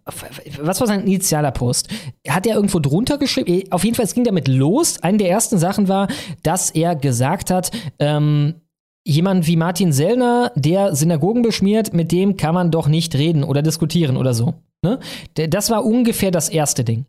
was 0.61 0.79
war 0.79 0.87
sein 0.87 1.01
initialer 1.01 1.51
Post? 1.51 1.89
Hat 2.27 2.47
er 2.47 2.55
irgendwo 2.55 2.79
drunter 2.79 3.17
geschrieben? 3.17 3.69
Auf 3.71 3.83
jeden 3.83 3.95
Fall, 3.95 4.05
es 4.05 4.13
ging 4.13 4.23
damit 4.23 4.47
los. 4.47 5.03
Eine 5.03 5.17
der 5.17 5.29
ersten 5.29 5.57
Sachen 5.57 5.89
war, 5.89 6.07
dass 6.41 6.71
er 6.71 6.95
gesagt 6.95 7.51
hat, 7.51 7.71
ähm, 7.99 8.55
jemand 9.03 9.45
wie 9.45 9.57
Martin 9.57 9.91
Sellner, 9.91 10.53
der 10.55 10.95
Synagogen 10.95 11.41
beschmiert, 11.41 11.93
mit 11.93 12.11
dem 12.13 12.37
kann 12.37 12.55
man 12.55 12.71
doch 12.71 12.87
nicht 12.87 13.15
reden 13.15 13.43
oder 13.43 13.61
diskutieren 13.61 14.15
oder 14.15 14.33
so. 14.33 14.53
Ne? 14.81 14.99
Das 15.33 15.69
war 15.69 15.83
ungefähr 15.83 16.31
das 16.31 16.47
erste 16.47 16.85
Ding. 16.85 17.05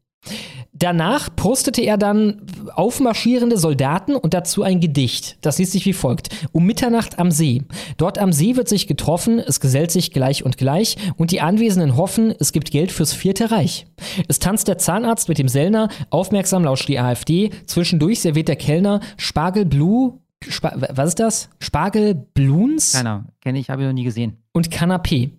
Danach 0.72 1.28
postete 1.34 1.82
er 1.82 1.98
dann 1.98 2.42
aufmarschierende 2.74 3.58
Soldaten 3.58 4.14
und 4.14 4.32
dazu 4.32 4.62
ein 4.62 4.80
Gedicht. 4.80 5.36
Das 5.42 5.58
liest 5.58 5.72
sich 5.72 5.84
wie 5.84 5.92
folgt. 5.92 6.28
Um 6.52 6.64
Mitternacht 6.64 7.18
am 7.18 7.30
See. 7.30 7.62
Dort 7.98 8.18
am 8.18 8.32
See 8.32 8.56
wird 8.56 8.68
sich 8.68 8.86
getroffen, 8.86 9.38
es 9.40 9.60
gesellt 9.60 9.90
sich 9.90 10.10
gleich 10.12 10.44
und 10.44 10.56
gleich 10.56 10.96
und 11.16 11.32
die 11.32 11.40
Anwesenden 11.40 11.96
hoffen, 11.96 12.34
es 12.38 12.52
gibt 12.52 12.70
Geld 12.70 12.92
fürs 12.92 13.12
Vierte 13.12 13.50
Reich. 13.50 13.86
Es 14.28 14.38
tanzt 14.38 14.68
der 14.68 14.78
Zahnarzt 14.78 15.28
mit 15.28 15.38
dem 15.38 15.48
Sellner, 15.48 15.88
aufmerksam 16.08 16.64
lauscht 16.64 16.88
die 16.88 16.98
AfD, 16.98 17.50
zwischendurch 17.66 18.20
serviert 18.20 18.48
der 18.48 18.56
Kellner 18.56 19.00
Spargel 19.18 19.66
Blue, 19.66 20.18
Spa 20.48 20.72
was 20.76 21.08
ist 21.08 21.20
das? 21.20 21.50
Spargel 21.58 22.14
Bluns? 22.14 22.92
Keiner, 22.94 23.26
kenne 23.42 23.58
ich, 23.58 23.68
habe 23.68 23.82
ich 23.82 23.86
noch 23.86 23.92
nie 23.92 24.04
gesehen. 24.04 24.38
und 24.52 24.70
Kanapé. 24.70 25.30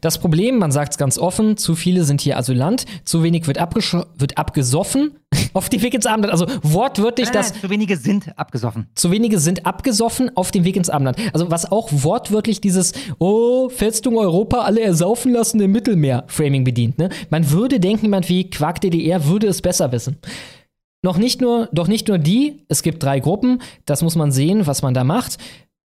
Das 0.00 0.18
Problem, 0.18 0.58
man 0.58 0.70
sagt 0.72 0.92
es 0.92 0.98
ganz 0.98 1.18
offen, 1.18 1.56
zu 1.56 1.74
viele 1.74 2.04
sind 2.04 2.20
hier 2.20 2.38
Asylant, 2.38 2.86
zu 3.04 3.22
wenig 3.22 3.46
wird, 3.46 3.58
wird 3.58 4.38
abgesoffen 4.38 5.18
auf 5.52 5.68
dem 5.68 5.82
Weg 5.82 5.94
ins 5.94 6.06
Abendland. 6.06 6.32
Also 6.32 6.46
wortwörtlich 6.62 7.28
Nein, 7.28 7.34
das, 7.34 7.60
zu 7.60 7.70
wenige 7.70 7.96
sind 7.96 8.38
abgesoffen. 8.38 8.86
zu 8.94 9.10
wenige 9.10 9.38
sind 9.38 9.66
abgesoffen 9.66 10.36
auf 10.36 10.50
dem 10.50 10.64
Weg 10.64 10.76
ins 10.76 10.90
Abendland. 10.90 11.18
Also 11.32 11.50
was 11.50 11.70
auch 11.70 11.88
wortwörtlich 11.90 12.60
dieses 12.60 12.92
Oh, 13.18 13.68
Festung 13.68 14.16
Europa, 14.16 14.60
alle 14.60 14.80
ersaufen 14.80 15.32
lassen 15.32 15.60
im 15.60 15.72
Mittelmeer 15.72 16.24
Framing 16.28 16.64
bedient. 16.64 16.98
Ne? 16.98 17.10
Man 17.28 17.50
würde 17.50 17.80
denken, 17.80 18.06
jemand 18.06 18.28
wie 18.28 18.48
Quark 18.50 18.80
DDR 18.80 19.26
würde 19.26 19.46
es 19.46 19.62
besser 19.62 19.92
wissen. 19.92 20.18
Noch 21.02 21.16
nicht 21.16 21.40
nur, 21.40 21.68
doch 21.72 21.88
nicht 21.88 22.08
nur 22.08 22.18
die, 22.18 22.64
es 22.68 22.82
gibt 22.82 23.02
drei 23.02 23.20
Gruppen, 23.20 23.62
das 23.86 24.02
muss 24.02 24.16
man 24.16 24.32
sehen, 24.32 24.66
was 24.66 24.82
man 24.82 24.92
da 24.92 25.02
macht. 25.02 25.38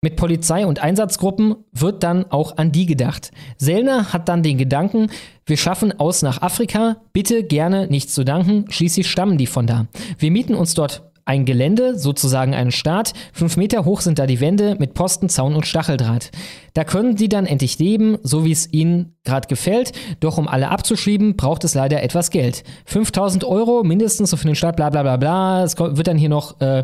Mit 0.06 0.17
Polizei 0.17 0.67
und 0.67 0.84
Einsatzgruppen 0.84 1.56
wird 1.72 2.03
dann 2.03 2.32
auch 2.32 2.58
an 2.58 2.72
die 2.72 2.85
gedacht. 2.85 3.32
Sellner 3.58 4.14
hat 4.14 4.30
dann 4.30 4.43
den 4.43 4.59
Gedanken, 4.59 5.09
wir 5.48 5.58
schaffen 5.58 6.00
aus 6.00 6.22
nach 6.22 6.43
Afrika, 6.43 6.98
bitte 7.11 7.43
gerne 7.43 7.88
nichts 7.88 8.14
zu 8.14 8.24
danken, 8.24 8.66
schließlich 8.69 9.09
stammen 9.09 9.40
die 9.40 9.48
von 9.48 9.66
da. 9.66 9.88
Wir 10.19 10.30
mieten 10.30 10.53
uns 10.53 10.75
dort 10.75 11.09
ein 11.25 11.45
Gelände, 11.45 11.98
sozusagen 11.98 12.53
einen 12.53 12.69
Start. 12.69 13.14
Fünf 13.34 13.58
Meter 13.58 13.84
hoch 13.84 14.01
sind 14.01 14.19
da 14.19 14.27
die 14.27 14.42
Wände 14.42 14.75
mit 14.77 14.93
Posten, 14.93 15.27
Zaun 15.27 15.56
und 15.56 15.66
Stacheldraht. 15.66 16.30
Da 16.75 16.84
können 16.84 17.17
sie 17.17 17.27
dann 17.27 17.48
endlich 17.48 17.80
leben, 17.80 18.19
so 18.22 18.45
wie 18.45 18.51
es 18.51 18.72
ihnen 18.72 19.16
gerade 19.24 19.48
gefällt. 19.48 19.92
Doch 20.19 20.38
um 20.38 20.48
alle 20.48 20.69
abzuschieben, 20.69 21.35
braucht 21.35 21.64
es 21.64 21.74
leider 21.74 22.03
etwas 22.03 22.30
Geld. 22.30 22.64
5000 22.85 23.43
Euro 23.43 23.84
mindestens 23.84 24.35
für 24.35 24.45
den 24.45 24.53
Start, 24.53 24.75
bla 24.75 24.92
bla 24.92 25.01
bla 25.01 25.17
bla. 25.17 25.64
Es 25.64 25.80
wird 25.80 26.06
dann 26.06 26.19
hier 26.19 26.30
noch 26.30 26.61
äh, 26.61 26.84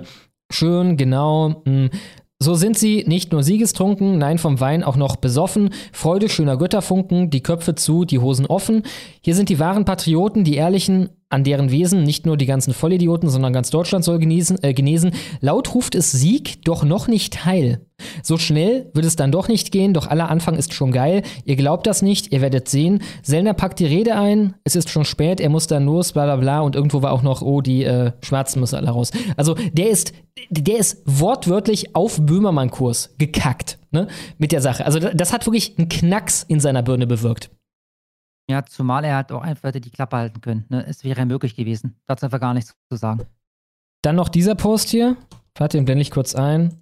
schön, 0.50 0.98
genau, 0.98 1.61
mh, 1.66 1.90
So 2.44 2.56
sind 2.56 2.76
sie 2.76 3.03
nicht 3.06 3.32
nur 3.32 3.44
siegestrunken, 3.44 4.18
nein, 4.18 4.40
vom 4.40 4.60
Wein 4.60 4.84
auch 4.84 4.95
noch 4.95 5.16
besoffen. 5.16 5.70
Freude 5.94 6.28
schöner 6.28 6.58
Götterfunken, 6.58 7.30
die 7.30 7.44
Köpfe 7.44 7.76
zu, 7.76 8.03
die 8.03 8.18
Hosen 8.18 8.48
offen. 8.48 8.82
Hier 9.22 9.36
sind 9.36 9.50
die 9.50 9.60
wahren 9.60 9.86
Patrioten, 9.86 10.44
die 10.44 10.56
ehrlichen, 10.56 11.10
an 11.32 11.43
deren 11.43 11.72
Wesen 11.72 12.03
nicht 12.03 12.26
nur 12.26 12.38
die 12.38 12.45
ganzen 12.45 12.74
Vollidioten, 12.74 13.30
sondern 13.30 13.53
ganz 13.53 13.69
Deutschland 13.69 14.03
soll 14.03 14.19
genesen, 14.19 14.61
äh, 14.61 14.74
genesen. 14.74 15.11
Laut 15.40 15.74
ruft 15.74 15.95
es 15.95 16.11
Sieg, 16.11 16.64
doch 16.64 16.84
noch 16.84 17.08
nicht 17.08 17.45
Heil. 17.45 17.85
So 18.24 18.38
schnell 18.38 18.90
wird 18.93 19.06
es 19.06 19.16
dann 19.16 19.32
doch 19.32 19.48
nicht 19.48 19.72
gehen, 19.72 19.93
doch 19.93 20.08
aller 20.08 20.30
Anfang 20.30 20.56
ist 20.56 20.74
schon 20.74 20.92
geil. 20.92 21.22
Ihr 21.45 21.56
glaubt 21.56 21.88
das 21.88 22.01
nicht, 22.01 22.32
ihr 22.32 22.42
werdet 22.42 22.68
sehen. 22.68 23.01
Sellner 23.22 23.53
packt 23.53 23.80
die 23.80 23.85
Rede 23.85 24.16
ein, 24.16 24.56
es 24.64 24.76
ist 24.76 24.90
schon 24.90 25.06
spät, 25.06 25.40
er 25.40 25.50
muss 25.50 25.68
dann 25.68 25.85
los, 25.85 26.14
bla 26.14 26.26
bla 26.26 26.35
bla. 26.38 26.60
Und 26.61 26.76
irgendwo 26.76 27.01
war 27.01 27.11
auch 27.11 27.24
noch, 27.24 27.42
oh, 27.42 27.61
die 27.61 27.84
äh, 27.84 28.11
Schwarzen 28.22 28.60
müssen 28.60 28.76
alle 28.76 28.90
raus. 28.90 29.11
Also 29.38 29.56
der 29.74 29.90
ist, 29.90 30.14
der 30.50 30.77
ist 30.77 31.03
wortwörtlich 31.06 31.95
auf 31.95 32.19
Böhmermann-Kurs 32.22 33.16
gekackt, 33.18 33.77
ne? 33.92 34.08
Mit 34.38 34.51
der 34.51 34.61
Sache. 34.61 34.85
Also 34.85 35.00
das 35.00 35.34
hat 35.34 35.45
wirklich 35.45 35.77
einen 35.77 35.90
Knacks 35.90 36.43
in 36.48 36.60
seiner 36.60 36.82
Birne 36.82 37.08
bewirkt. 37.08 37.50
Ja, 38.50 38.66
zumal 38.66 39.06
er 39.06 39.18
hat 39.18 39.32
auch 39.32 39.42
einfach 39.42 39.72
die 39.72 39.90
Klappe 39.90 40.18
halten 40.18 40.42
können. 40.42 40.66
Ne? 40.70 40.86
Es 40.88 41.03
wäre 41.03 41.26
möglich 41.26 41.56
gewesen. 41.56 41.95
Dazu 42.08 42.26
einfach 42.26 42.40
gar 42.40 42.53
nichts 42.53 42.76
zu 42.90 42.98
sagen. 42.98 43.26
Dann 44.02 44.16
noch 44.16 44.30
dieser 44.30 44.56
Post 44.56 44.90
hier. 44.90 45.16
Warte, 45.56 45.78
den 45.78 45.86
blende 45.86 46.02
ich 46.02 46.11
kurz 46.11 46.36
ein. 46.36 46.82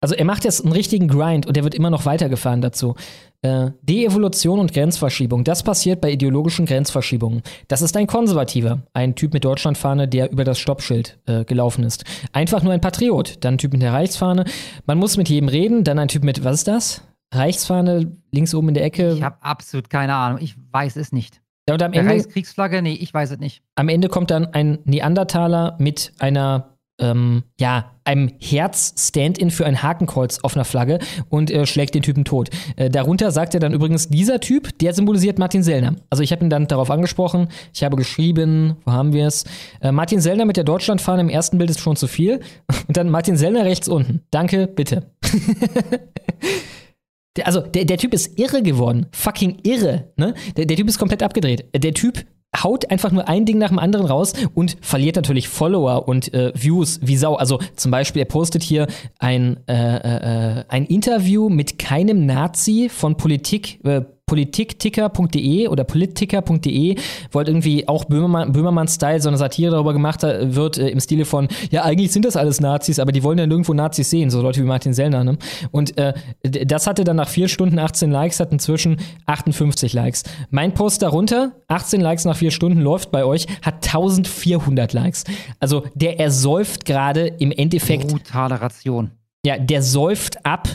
Also 0.00 0.14
er 0.14 0.24
macht 0.24 0.44
jetzt 0.44 0.62
einen 0.62 0.72
richtigen 0.72 1.08
Grind 1.08 1.46
und 1.46 1.56
der 1.56 1.64
wird 1.64 1.74
immer 1.74 1.90
noch 1.90 2.06
weitergefahren 2.06 2.60
dazu. 2.60 2.94
Äh, 3.42 3.72
Deevolution 3.82 4.60
und 4.60 4.72
Grenzverschiebung, 4.72 5.42
das 5.42 5.64
passiert 5.64 6.00
bei 6.00 6.12
ideologischen 6.12 6.66
Grenzverschiebungen. 6.66 7.42
Das 7.66 7.82
ist 7.82 7.96
ein 7.96 8.06
Konservativer, 8.06 8.82
ein 8.92 9.16
Typ 9.16 9.32
mit 9.32 9.44
Deutschlandfahne, 9.44 10.06
der 10.06 10.30
über 10.30 10.44
das 10.44 10.60
Stoppschild 10.60 11.18
äh, 11.26 11.44
gelaufen 11.44 11.82
ist. 11.82 12.04
Einfach 12.32 12.62
nur 12.62 12.72
ein 12.72 12.80
Patriot, 12.80 13.38
dann 13.40 13.54
ein 13.54 13.58
Typ 13.58 13.72
mit 13.72 13.82
der 13.82 13.92
Reichsfahne. 13.92 14.44
Man 14.86 14.98
muss 14.98 15.16
mit 15.16 15.28
jedem 15.28 15.48
reden, 15.48 15.82
dann 15.82 15.98
ein 15.98 16.08
Typ 16.08 16.22
mit, 16.22 16.44
was 16.44 16.56
ist 16.56 16.68
das? 16.68 17.02
Reichsfahne 17.32 18.16
links 18.32 18.54
oben 18.54 18.68
in 18.68 18.74
der 18.74 18.84
Ecke. 18.84 19.12
Ich 19.12 19.22
habe 19.22 19.36
absolut 19.40 19.90
keine 19.90 20.14
Ahnung. 20.14 20.38
Ich 20.40 20.56
weiß 20.72 20.96
es 20.96 21.12
nicht. 21.12 21.40
Ja, 21.68 21.74
und 21.74 21.82
am 21.82 21.92
Der 21.92 22.00
Ende, 22.00 22.14
Reichskriegsflagge? 22.14 22.80
Nee, 22.80 22.94
ich 22.94 23.12
weiß 23.12 23.32
es 23.32 23.38
nicht. 23.38 23.62
am 23.74 23.88
Ende 23.90 24.08
kommt 24.08 24.30
dann 24.30 24.46
ein 24.54 24.78
Neandertaler 24.84 25.76
mit 25.78 26.12
einer, 26.18 26.78
ähm, 26.98 27.42
ja, 27.60 27.92
einem 28.04 28.32
Herz-Stand-in 28.40 29.50
für 29.50 29.66
ein 29.66 29.82
Hakenkreuz 29.82 30.38
auf 30.42 30.56
einer 30.56 30.64
Flagge 30.64 30.98
und 31.28 31.50
äh, 31.50 31.66
schlägt 31.66 31.94
den 31.94 32.00
Typen 32.00 32.24
tot. 32.24 32.48
Äh, 32.76 32.88
darunter 32.88 33.30
sagt 33.32 33.52
er 33.52 33.60
dann 33.60 33.74
übrigens, 33.74 34.08
dieser 34.08 34.40
Typ, 34.40 34.78
der 34.78 34.94
symbolisiert 34.94 35.38
Martin 35.38 35.62
Sellner. 35.62 35.94
Also 36.08 36.22
ich 36.22 36.32
habe 36.32 36.42
ihn 36.42 36.48
dann 36.48 36.68
darauf 36.68 36.90
angesprochen, 36.90 37.48
ich 37.74 37.84
habe 37.84 37.96
geschrieben, 37.96 38.76
wo 38.86 38.92
haben 38.92 39.12
wir 39.12 39.26
es? 39.26 39.44
Äh, 39.82 39.92
Martin 39.92 40.22
Sellner 40.22 40.46
mit 40.46 40.56
der 40.56 40.64
Deutschlandfahne 40.64 41.20
im 41.20 41.28
ersten 41.28 41.58
Bild 41.58 41.68
ist 41.68 41.80
schon 41.80 41.96
zu 41.96 42.06
viel. 42.06 42.40
Und 42.88 42.96
dann 42.96 43.10
Martin 43.10 43.36
Sellner 43.36 43.66
rechts 43.66 43.88
unten. 43.88 44.22
Danke, 44.30 44.66
bitte. 44.66 45.10
Der, 47.38 47.46
also, 47.46 47.60
der, 47.60 47.84
der 47.84 47.98
Typ 47.98 48.12
ist 48.12 48.38
irre 48.38 48.62
geworden. 48.62 49.06
Fucking 49.12 49.58
irre. 49.62 50.10
Ne? 50.16 50.34
Der, 50.56 50.66
der 50.66 50.76
Typ 50.76 50.88
ist 50.88 50.98
komplett 50.98 51.22
abgedreht. 51.22 51.66
Der 51.74 51.94
Typ 51.94 52.24
haut 52.56 52.90
einfach 52.90 53.12
nur 53.12 53.28
ein 53.28 53.44
Ding 53.44 53.58
nach 53.58 53.68
dem 53.68 53.78
anderen 53.78 54.06
raus 54.06 54.32
und 54.54 54.76
verliert 54.80 55.16
natürlich 55.16 55.48
Follower 55.48 56.08
und 56.08 56.34
äh, 56.34 56.52
Views 56.54 56.98
wie 57.02 57.16
Sau. 57.16 57.36
Also 57.36 57.60
zum 57.76 57.92
Beispiel, 57.92 58.22
er 58.22 58.26
postet 58.26 58.62
hier 58.64 58.88
ein, 59.20 59.60
äh, 59.68 60.58
äh, 60.58 60.64
ein 60.68 60.84
Interview 60.86 61.48
mit 61.48 61.78
keinem 61.78 62.26
Nazi 62.26 62.88
von 62.92 63.16
Politik. 63.16 63.80
Politikticker.de 64.28 65.66
oder 65.66 65.82
politiker.de, 65.82 66.96
wo 67.32 67.38
halt 67.38 67.48
irgendwie 67.48 67.88
auch 67.88 68.04
Böhmermann, 68.04 68.52
Böhmermann-Style 68.52 69.20
so 69.20 69.28
eine 69.28 69.38
Satire 69.38 69.72
darüber 69.72 69.92
gemacht 69.92 70.22
äh, 70.22 70.54
wird, 70.54 70.78
äh, 70.78 70.88
im 70.88 71.00
Stile 71.00 71.24
von, 71.24 71.48
ja, 71.70 71.82
eigentlich 71.82 72.12
sind 72.12 72.24
das 72.24 72.36
alles 72.36 72.60
Nazis, 72.60 73.00
aber 73.00 73.10
die 73.10 73.24
wollen 73.24 73.38
ja 73.38 73.46
nirgendwo 73.46 73.74
Nazis 73.74 74.10
sehen, 74.10 74.30
so 74.30 74.40
Leute 74.40 74.60
wie 74.60 74.66
Martin 74.66 74.94
Sellner, 74.94 75.24
ne? 75.24 75.38
Und 75.72 75.98
äh, 75.98 76.14
das 76.42 76.86
hatte 76.86 77.02
dann 77.02 77.16
nach 77.16 77.28
4 77.28 77.48
Stunden 77.48 77.78
18 77.78 78.10
Likes, 78.10 78.38
hat 78.38 78.52
inzwischen 78.52 78.98
58 79.26 79.92
Likes. 79.92 80.22
Mein 80.50 80.74
Post 80.74 81.02
darunter, 81.02 81.52
18 81.68 82.00
Likes 82.00 82.24
nach 82.24 82.36
4 82.36 82.50
Stunden 82.50 82.80
läuft 82.80 83.10
bei 83.10 83.24
euch, 83.24 83.46
hat 83.62 83.86
1400 83.86 84.92
Likes. 84.92 85.24
Also 85.58 85.84
der 85.94 86.20
ersäuft 86.20 86.84
gerade 86.84 87.26
im 87.26 87.50
Endeffekt. 87.50 88.08
Brutale 88.08 88.60
Ration. 88.60 89.10
Ja, 89.44 89.56
der 89.58 89.82
säuft 89.82 90.44
ab 90.44 90.68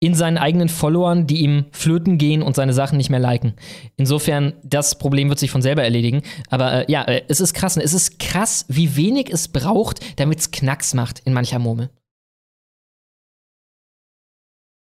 in 0.00 0.14
seinen 0.14 0.38
eigenen 0.38 0.70
Followern, 0.70 1.26
die 1.26 1.42
ihm 1.42 1.66
flöten 1.72 2.16
gehen 2.16 2.42
und 2.42 2.56
seine 2.56 2.72
Sachen 2.72 2.96
nicht 2.96 3.10
mehr 3.10 3.20
liken. 3.20 3.52
Insofern, 3.96 4.54
das 4.64 4.98
Problem 4.98 5.28
wird 5.28 5.38
sich 5.38 5.50
von 5.50 5.60
selber 5.60 5.84
erledigen. 5.84 6.22
Aber 6.48 6.88
äh, 6.88 6.90
ja, 6.90 7.04
äh, 7.04 7.22
es 7.28 7.40
ist 7.40 7.52
krass. 7.52 7.76
ne? 7.76 7.82
Es 7.82 7.92
ist 7.92 8.18
krass, 8.18 8.64
wie 8.68 8.96
wenig 8.96 9.30
es 9.30 9.48
braucht, 9.48 10.00
damit 10.18 10.40
es 10.40 10.50
Knacks 10.50 10.94
macht 10.94 11.20
in 11.20 11.34
mancher 11.34 11.58
Murmel. 11.58 11.90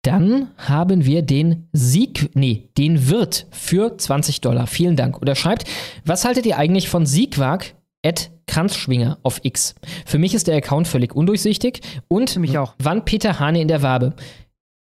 Dann 0.02 0.48
haben 0.56 1.04
wir 1.04 1.22
den 1.22 1.68
Sieg, 1.72 2.30
nee, 2.34 2.70
den 2.78 3.10
Wirt 3.10 3.46
für 3.50 3.98
20 3.98 4.40
Dollar. 4.40 4.66
Vielen 4.66 4.96
Dank. 4.96 5.18
Und 5.20 5.28
er 5.28 5.34
schreibt, 5.34 5.64
was 6.04 6.24
haltet 6.24 6.46
ihr 6.46 6.56
eigentlich 6.56 6.88
von 6.88 7.04
Siegwag 7.04 7.74
at 8.02 8.30
Kranzschwinger 8.46 9.18
auf 9.22 9.40
X? 9.42 9.74
Für 10.06 10.18
mich 10.18 10.34
ist 10.34 10.46
der 10.46 10.56
Account 10.56 10.88
völlig 10.88 11.14
undurchsichtig. 11.14 11.80
Und 12.08 12.38
mich 12.38 12.56
auch. 12.56 12.74
wann 12.78 13.04
Peter 13.04 13.40
Hane 13.40 13.60
in 13.60 13.68
der 13.68 13.82
Wabe? 13.82 14.14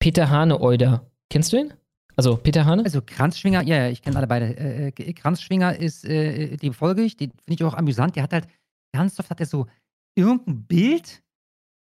Peter 0.05 0.29
Hane 0.29 0.61
Euder. 0.61 1.11
Kennst 1.31 1.55
du 1.55 1.57
ihn? 1.57 1.73
Also 2.15 2.37
Peter 2.37 2.67
Hane? 2.67 2.85
Also 2.85 3.01
Kranzschwinger, 3.01 3.63
ja, 3.63 3.85
ja, 3.85 3.89
ich 3.89 4.03
kenne 4.03 4.19
alle 4.19 4.27
beide. 4.27 4.55
Äh, 4.55 4.89
äh, 4.89 5.13
Kranzschwinger 5.15 5.81
ist, 5.81 6.05
äh, 6.05 6.59
dem 6.59 6.75
folge 6.75 7.01
ich, 7.01 7.17
den 7.17 7.31
finde 7.31 7.55
ich 7.55 7.65
auch 7.65 7.73
amüsant. 7.73 8.15
Der 8.15 8.23
hat 8.25 8.35
halt, 8.35 8.47
ganz 8.93 9.19
oft 9.19 9.31
hat 9.31 9.41
er 9.41 9.47
so 9.47 9.67
irgendein 10.15 10.67
Bild 10.67 11.23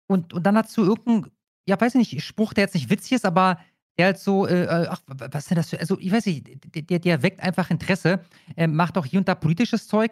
und, 0.10 0.34
und 0.34 0.44
dann 0.45 0.56
dazu 0.56 0.86
irgendein, 0.86 1.30
ja, 1.68 1.77
weiß 1.82 1.95
ich 1.95 2.14
nicht, 2.14 2.24
Spruch, 2.24 2.53
der 2.53 2.64
jetzt 2.64 2.76
nicht 2.76 2.90
witzig 2.90 3.11
ist, 3.11 3.26
aber 3.26 3.60
der 3.98 4.06
halt 4.06 4.19
so, 4.19 4.48
äh, 4.48 4.64
äh, 4.64 4.88
ach, 4.90 5.02
was 5.08 5.44
ist 5.44 5.50
denn 5.50 5.58
das 5.58 5.69
für, 5.69 5.80
also 5.82 6.00
ich 6.00 6.10
weiß 6.10 6.27
nicht, 6.27 6.90
der, 6.90 7.00
der, 7.00 7.24
weckt 7.24 7.42
einfach 7.42 7.69
Interesse, 7.69 8.22
äh, 8.56 8.68
macht 8.68 8.98
auch 8.98 9.06
hier 9.06 9.19
und 9.19 9.27
da 9.27 9.36
politisches 9.36 9.86
Zeug, 9.86 10.11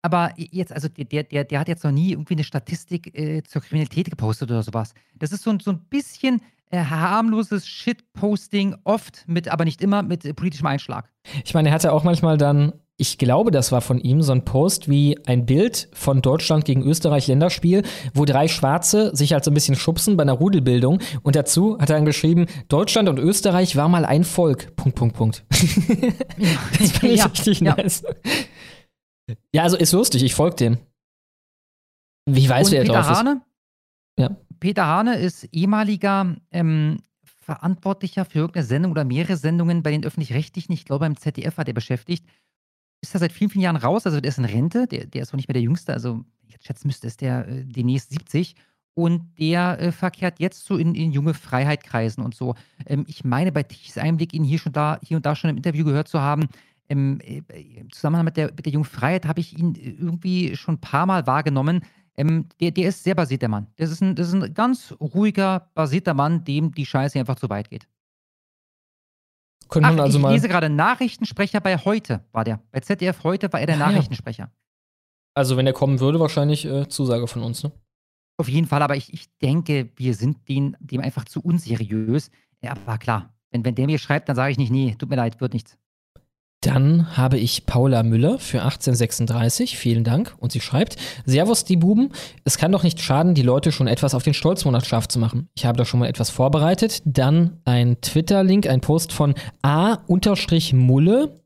aber 0.00 0.32
jetzt, 0.38 0.72
also 0.72 0.88
der, 0.88 1.24
der, 1.24 1.44
der, 1.44 1.60
hat 1.60 1.68
jetzt 1.68 1.84
noch 1.84 1.92
nie 1.92 2.12
irgendwie 2.12 2.36
eine 2.36 2.44
Statistik 2.44 3.14
äh, 3.14 3.42
zur 3.42 3.60
Kriminalität 3.60 4.08
gepostet 4.08 4.50
oder 4.50 4.62
sowas. 4.62 4.94
Das 5.14 5.30
ist 5.30 5.42
so, 5.42 5.50
ein- 5.50 5.60
so 5.60 5.72
ein 5.72 5.80
bisschen 5.90 6.40
harmloses 6.82 7.66
Shitposting, 7.66 8.76
oft 8.84 9.24
mit, 9.26 9.48
aber 9.48 9.64
nicht 9.64 9.80
immer 9.80 10.02
mit 10.02 10.24
äh, 10.24 10.34
politischem 10.34 10.66
Einschlag. 10.66 11.10
Ich 11.44 11.54
meine, 11.54 11.68
er 11.68 11.74
hatte 11.74 11.92
auch 11.92 12.04
manchmal 12.04 12.36
dann, 12.36 12.72
ich 12.96 13.18
glaube, 13.18 13.50
das 13.50 13.72
war 13.72 13.80
von 13.80 13.98
ihm, 13.98 14.22
so 14.22 14.32
ein 14.32 14.44
Post 14.44 14.88
wie 14.88 15.18
ein 15.26 15.46
Bild 15.46 15.88
von 15.92 16.22
Deutschland 16.22 16.64
gegen 16.64 16.82
Österreich 16.82 17.26
Länderspiel, 17.26 17.82
wo 18.12 18.24
drei 18.24 18.48
Schwarze 18.48 19.14
sich 19.14 19.32
halt 19.32 19.44
so 19.44 19.50
ein 19.50 19.54
bisschen 19.54 19.74
schubsen 19.74 20.16
bei 20.16 20.22
einer 20.22 20.32
Rudelbildung. 20.32 21.00
Und 21.22 21.36
dazu 21.36 21.78
hat 21.78 21.90
er 21.90 21.96
dann 21.96 22.04
geschrieben, 22.04 22.46
Deutschland 22.68 23.08
und 23.08 23.18
Österreich 23.18 23.76
war 23.76 23.88
mal 23.88 24.04
ein 24.04 24.24
Volk. 24.24 24.76
Punkt, 24.76 24.96
Punkt, 24.96 25.16
Punkt. 25.16 25.44
das 25.50 26.90
finde 26.92 27.14
ich 27.14 27.20
Ja, 27.20 27.26
richtig 27.26 27.60
ja. 27.60 27.74
nice. 27.74 28.04
Ja, 29.52 29.62
also 29.62 29.76
ist 29.76 29.92
lustig, 29.92 30.22
ich 30.22 30.34
folge 30.34 30.56
dem. 30.56 30.78
Wie 32.26 32.48
weiß 32.48 32.68
Und 32.68 32.72
wer 32.72 32.82
Peter 32.82 32.92
drauf 32.94 33.10
ist? 33.10 33.18
Hane? 33.18 33.42
Ja. 34.18 34.36
Peter 34.64 34.86
Hane 34.86 35.18
ist 35.18 35.44
ehemaliger 35.52 36.36
ähm, 36.50 36.96
Verantwortlicher 37.22 38.24
für 38.24 38.38
irgendeine 38.38 38.64
Sendung 38.64 38.92
oder 38.92 39.04
mehrere 39.04 39.36
Sendungen 39.36 39.82
bei 39.82 39.90
den 39.90 40.02
Öffentlich-Rechtlichen. 40.02 40.72
Ich 40.72 40.86
glaube, 40.86 41.00
beim 41.00 41.18
ZDF 41.18 41.58
hat 41.58 41.68
er 41.68 41.74
beschäftigt. 41.74 42.24
Ist 43.02 43.14
da 43.14 43.18
seit 43.18 43.32
vielen, 43.32 43.50
vielen 43.50 43.64
Jahren 43.64 43.76
raus. 43.76 44.06
Also, 44.06 44.22
der 44.22 44.30
ist 44.30 44.38
in 44.38 44.46
Rente. 44.46 44.86
Der, 44.86 45.04
der 45.04 45.20
ist 45.20 45.34
auch 45.34 45.36
nicht 45.36 45.48
mehr 45.48 45.52
der 45.52 45.60
Jüngste. 45.60 45.92
Also, 45.92 46.24
jetzt 46.46 46.66
schätzen 46.66 46.86
müsste, 46.86 47.08
ist 47.08 47.20
der 47.20 47.46
äh, 47.46 47.66
demnächst 47.66 48.08
70. 48.08 48.54
Und 48.94 49.38
der 49.38 49.78
äh, 49.80 49.92
verkehrt 49.92 50.40
jetzt 50.40 50.64
so 50.64 50.78
in, 50.78 50.94
in 50.94 51.12
junge 51.12 51.34
Freiheit-Kreisen 51.34 52.24
und 52.24 52.34
so. 52.34 52.54
Ähm, 52.86 53.04
ich 53.06 53.22
meine, 53.22 53.52
bei 53.52 53.64
Tichs 53.64 53.98
Einblick 53.98 54.32
ihn 54.32 54.44
hier, 54.44 54.58
schon 54.58 54.72
da, 54.72 54.98
hier 55.02 55.18
und 55.18 55.26
da 55.26 55.36
schon 55.36 55.50
im 55.50 55.58
Interview 55.58 55.84
gehört 55.84 56.08
zu 56.08 56.22
haben. 56.22 56.48
Ähm, 56.88 57.20
äh, 57.20 57.42
Im 57.80 57.92
Zusammenhang 57.92 58.24
mit 58.24 58.38
der, 58.38 58.46
mit 58.46 58.64
der 58.64 58.72
jungen 58.72 58.86
Freiheit 58.86 59.26
habe 59.26 59.40
ich 59.40 59.58
ihn 59.58 59.74
äh, 59.74 59.90
irgendwie 59.90 60.56
schon 60.56 60.76
ein 60.76 60.80
paar 60.80 61.04
Mal 61.04 61.26
wahrgenommen. 61.26 61.82
Ähm, 62.16 62.48
der, 62.60 62.70
der 62.70 62.88
ist 62.88 63.02
sehr 63.02 63.14
basiert, 63.14 63.42
der 63.42 63.48
Mann. 63.48 63.66
Das 63.76 63.90
ist, 63.90 64.00
ein, 64.00 64.14
das 64.14 64.28
ist 64.28 64.34
ein 64.34 64.54
ganz 64.54 64.94
ruhiger, 65.00 65.70
basierter 65.74 66.14
Mann, 66.14 66.44
dem 66.44 66.72
die 66.72 66.86
Scheiße 66.86 67.18
einfach 67.18 67.36
zu 67.36 67.50
weit 67.50 67.70
geht. 67.70 67.88
Könnte 69.68 69.88
man 69.88 69.98
Ach, 70.00 70.04
also 70.04 70.18
ich 70.18 70.22
mal. 70.22 70.32
lese 70.32 70.48
gerade 70.48 70.68
Nachrichtensprecher 70.68 71.60
bei 71.60 71.76
heute 71.78 72.24
war 72.32 72.44
der. 72.44 72.60
Bei 72.70 72.80
ZDF 72.80 73.24
heute 73.24 73.52
war 73.52 73.60
er 73.60 73.66
der 73.66 73.76
Ah, 73.76 73.78
ja. 73.80 73.86
Nachrichtensprecher. 73.88 74.52
Also, 75.36 75.56
wenn 75.56 75.66
er 75.66 75.72
kommen 75.72 75.98
würde, 75.98 76.20
wahrscheinlich 76.20 76.64
äh, 76.64 76.86
Zusage 76.88 77.26
von 77.26 77.42
uns, 77.42 77.64
ne? 77.64 77.72
Auf 78.36 78.48
jeden 78.48 78.66
Fall, 78.66 78.82
aber 78.82 78.94
ich, 78.96 79.12
ich 79.12 79.36
denke, 79.38 79.90
wir 79.96 80.14
sind 80.14 80.48
den, 80.48 80.76
dem 80.80 81.00
einfach 81.00 81.24
zu 81.24 81.40
unseriös. 81.40 82.30
Ja, 82.62 82.72
aber 82.72 82.98
klar, 82.98 83.34
wenn, 83.50 83.64
wenn 83.64 83.74
der 83.74 83.86
mir 83.86 83.98
schreibt, 83.98 84.28
dann 84.28 84.36
sage 84.36 84.52
ich 84.52 84.58
nicht, 84.58 84.70
nee, 84.70 84.94
tut 84.96 85.08
mir 85.10 85.16
leid, 85.16 85.40
wird 85.40 85.52
nichts. 85.54 85.76
Dann 86.64 87.14
habe 87.14 87.36
ich 87.38 87.66
Paula 87.66 88.02
Müller 88.02 88.38
für 88.38 88.62
1836. 88.62 89.76
Vielen 89.76 90.02
Dank. 90.02 90.34
Und 90.38 90.50
sie 90.50 90.60
schreibt: 90.60 90.96
Servus, 91.26 91.64
die 91.64 91.76
Buben. 91.76 92.10
Es 92.44 92.56
kann 92.56 92.72
doch 92.72 92.82
nicht 92.82 93.02
schaden, 93.02 93.34
die 93.34 93.42
Leute 93.42 93.70
schon 93.70 93.86
etwas 93.86 94.14
auf 94.14 94.22
den 94.22 94.32
Stolzmonat 94.32 94.86
scharf 94.86 95.06
zu 95.06 95.18
machen. 95.18 95.48
Ich 95.54 95.66
habe 95.66 95.76
da 95.76 95.84
schon 95.84 96.00
mal 96.00 96.08
etwas 96.08 96.30
vorbereitet. 96.30 97.02
Dann 97.04 97.60
ein 97.66 98.00
Twitter-Link, 98.00 98.66
ein 98.66 98.80
Post 98.80 99.12
von 99.12 99.34
A-Mulle. 99.60 101.40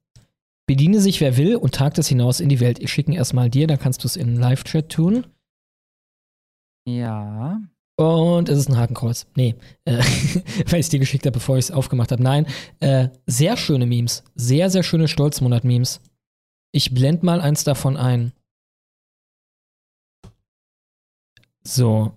Bediene 0.67 1.01
sich, 1.01 1.21
wer 1.21 1.37
will, 1.37 1.57
und 1.57 1.75
tragt 1.75 1.99
es 1.99 2.07
hinaus 2.07 2.39
in 2.39 2.49
die 2.49 2.61
Welt. 2.61 2.79
Ich 2.79 2.93
schicke 2.93 3.11
ihn 3.11 3.17
erstmal 3.17 3.51
dir, 3.51 3.67
dann 3.67 3.79
kannst 3.79 4.05
du 4.05 4.07
es 4.07 4.17
in 4.17 4.37
Live-Chat 4.37 4.89
tun. 4.91 5.27
Ja. 6.87 7.61
Und 7.99 8.49
es 8.49 8.59
ist 8.59 8.69
ein 8.69 8.77
Hakenkreuz. 8.77 9.27
Nee, 9.35 9.57
äh, 9.85 9.97
weil 10.67 10.79
ich 10.79 10.87
es 10.87 10.89
dir 10.89 11.01
geschickt 11.01 11.27
habe, 11.27 11.33
bevor 11.33 11.57
ich 11.59 11.65
es 11.65 11.71
aufgemacht 11.73 12.13
habe. 12.13 12.23
Nein, 12.23 12.47
äh, 12.79 13.09
sehr 13.27 13.57
schöne 13.57 13.87
Memes. 13.87 14.23
Sehr, 14.37 14.71
sehr 14.71 14.85
schöne 14.85 15.09
Stolzmonat-Memes. 15.09 16.01
Ich 16.71 16.95
blende 16.95 17.27
mal 17.27 17.41
eins 17.41 17.65
davon 17.65 17.97
ein. 17.97 18.33
So. 21.65 22.17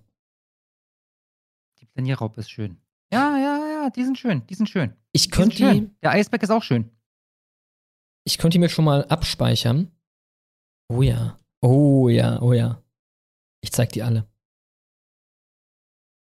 Die 1.80 1.88
Planierraub 1.88 2.38
ist 2.38 2.52
schön. 2.52 2.78
Ja, 3.12 3.38
ja, 3.38 3.58
ja, 3.68 3.90
die 3.90 4.04
sind 4.04 4.18
schön, 4.20 4.46
die 4.48 4.56
sind 4.56 4.70
schön. 4.70 4.94
Ich 5.14 5.32
könnte 5.32 5.74
die. 5.74 5.90
Der 6.02 6.12
Eisberg 6.12 6.44
ist 6.44 6.52
auch 6.52 6.64
schön. 6.64 6.92
ich 8.24 8.38
könnte 8.38 8.56
die 8.56 8.60
mir 8.60 8.70
schon 8.70 8.86
mal 8.86 9.04
abspeichern. 9.06 9.92
Oh 10.90 11.02
ja. 11.02 11.40
Oh 11.62 12.08
ja, 12.08 12.40
oh 12.42 12.54
ja. 12.54 12.82
Ich 13.62 13.72
zeig 13.72 13.92
die 13.94 14.04
alle. 14.04 14.31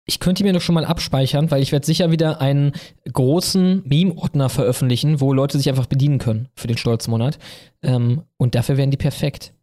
Ich 0.09 0.19
könnte 0.19 0.43
mir 0.43 0.53
doch 0.53 0.61
schon 0.61 0.73
mal 0.73 0.85
abspeichern, 0.85 1.51
weil 1.51 1.61
ich 1.61 1.71
werde 1.71 1.85
sicher 1.85 2.09
wieder 2.09 2.41
einen 2.41 2.71
großen 3.13 3.83
Meme-Ordner 3.87 4.49
veröffentlichen, 4.49 5.21
wo 5.21 5.33
Leute 5.33 5.59
sich 5.59 5.69
einfach 5.69 5.85
bedienen 5.85 6.17
können 6.17 6.49
für 6.55 6.65
den 6.65 6.77
Stolzmonat. 6.77 7.37
Ähm, 7.83 8.23
und 8.37 8.55
dafür 8.55 8.75
wären 8.77 8.89
die 8.89 8.97
perfekt. 8.97 9.53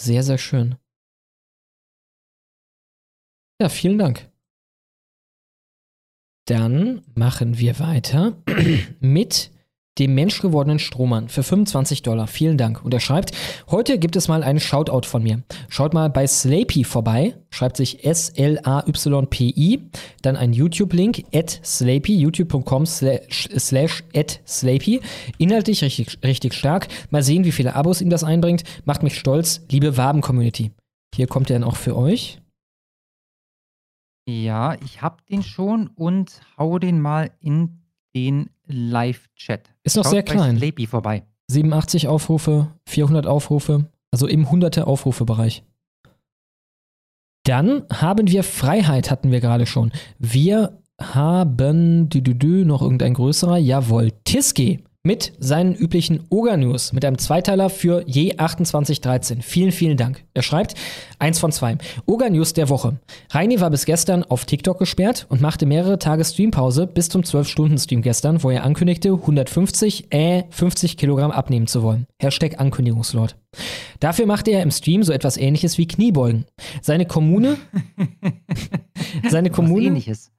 Sehr, 0.00 0.22
sehr 0.22 0.38
schön. 0.38 0.76
Ja, 3.60 3.68
vielen 3.68 3.98
Dank. 3.98 4.30
Dann 6.46 7.02
machen 7.16 7.58
wir 7.58 7.80
weiter 7.80 8.36
mit 9.00 9.50
dem 9.98 10.14
menschgewordenen 10.14 10.78
Strohmann 10.78 11.28
für 11.28 11.42
25 11.42 12.02
Dollar. 12.02 12.26
Vielen 12.26 12.58
Dank. 12.58 12.84
Und 12.84 12.92
er 12.92 13.00
schreibt, 13.00 13.32
heute 13.70 13.98
gibt 13.98 14.16
es 14.16 14.28
mal 14.28 14.42
einen 14.42 14.60
Shoutout 14.60 15.06
von 15.06 15.22
mir. 15.22 15.42
Schaut 15.68 15.94
mal 15.94 16.10
bei 16.10 16.26
Slapy 16.26 16.84
vorbei, 16.84 17.36
schreibt 17.50 17.76
sich 17.76 18.04
S-L-A-Y-P-I, 18.04 19.80
dann 20.22 20.36
ein 20.36 20.52
YouTube-Link, 20.52 21.24
at 21.32 21.60
Slapy, 21.64 22.16
youtube.com 22.16 22.86
slash, 22.86 24.04
at 24.14 24.40
Slapy. 24.46 25.00
Inhaltlich 25.38 25.82
richtig, 25.82 26.18
richtig 26.24 26.54
stark. 26.54 26.88
Mal 27.10 27.22
sehen, 27.22 27.44
wie 27.44 27.52
viele 27.52 27.74
Abos 27.74 28.00
ihm 28.00 28.10
das 28.10 28.24
einbringt. 28.24 28.64
Macht 28.84 29.02
mich 29.02 29.18
stolz, 29.18 29.64
liebe 29.70 29.96
Waben-Community. 29.96 30.72
Hier 31.14 31.28
kommt 31.28 31.50
er 31.50 31.60
dann 31.60 31.68
auch 31.68 31.76
für 31.76 31.96
euch. 31.96 32.40
Ja, 34.26 34.74
ich 34.82 35.02
hab 35.02 35.24
den 35.26 35.42
schon 35.42 35.88
und 35.88 36.40
hau 36.56 36.78
den 36.78 37.00
mal 37.00 37.30
in 37.40 37.82
den 38.14 38.48
Live-Chat. 38.66 39.70
Ist 39.82 39.96
noch 39.96 40.04
sehr 40.04 40.22
klein. 40.22 40.56
Sleepy 40.56 40.86
vorbei. 40.86 41.24
87 41.48 42.08
Aufrufe, 42.08 42.72
400 42.86 43.26
Aufrufe, 43.26 43.90
also 44.10 44.26
im 44.26 44.50
hunderte 44.50 44.86
Aufrufe-Bereich. 44.86 45.62
Dann 47.44 47.84
haben 47.92 48.28
wir 48.28 48.42
Freiheit, 48.42 49.10
hatten 49.10 49.30
wir 49.30 49.40
gerade 49.40 49.66
schon. 49.66 49.92
Wir 50.18 50.80
haben 51.00 52.08
dü, 52.08 52.22
dü, 52.22 52.34
dü, 52.34 52.64
noch 52.64 52.80
irgendein 52.80 53.14
größerer, 53.14 53.58
jawohl, 53.58 54.12
Tiski 54.24 54.84
mit 55.06 55.34
seinen 55.38 55.74
üblichen 55.74 56.24
Oga-News, 56.30 56.94
mit 56.94 57.04
einem 57.04 57.18
Zweiteiler 57.18 57.68
für 57.68 58.02
je 58.06 58.30
2813. 58.30 59.42
Vielen, 59.42 59.70
vielen 59.70 59.98
Dank. 59.98 60.24
Er 60.32 60.42
schreibt, 60.42 60.74
eins 61.18 61.38
von 61.38 61.52
zwei. 61.52 61.76
Oga-News 62.06 62.54
der 62.54 62.70
Woche. 62.70 62.98
Reini 63.30 63.60
war 63.60 63.68
bis 63.68 63.84
gestern 63.84 64.24
auf 64.24 64.46
TikTok 64.46 64.78
gesperrt 64.78 65.26
und 65.28 65.42
machte 65.42 65.66
mehrere 65.66 65.98
Tage 65.98 66.24
Streampause 66.24 66.86
bis 66.86 67.10
zum 67.10 67.20
12-Stunden-Stream 67.20 68.00
gestern, 68.00 68.42
wo 68.42 68.50
er 68.50 68.64
ankündigte, 68.64 69.10
150, 69.10 70.10
äh, 70.10 70.44
50 70.48 70.96
Kilogramm 70.96 71.32
abnehmen 71.32 71.66
zu 71.66 71.82
wollen. 71.82 72.06
Hashtag 72.18 72.58
Ankündigungslord. 72.58 73.36
Dafür 74.00 74.24
machte 74.24 74.52
er 74.52 74.62
im 74.62 74.70
Stream 74.70 75.02
so 75.02 75.12
etwas 75.12 75.36
ähnliches 75.36 75.76
wie 75.76 75.86
Kniebeugen. 75.86 76.46
Seine 76.80 77.04
Kommune, 77.04 77.58
seine 79.28 79.50
Kommune, 79.50 79.86
ähnliches. 79.86 80.33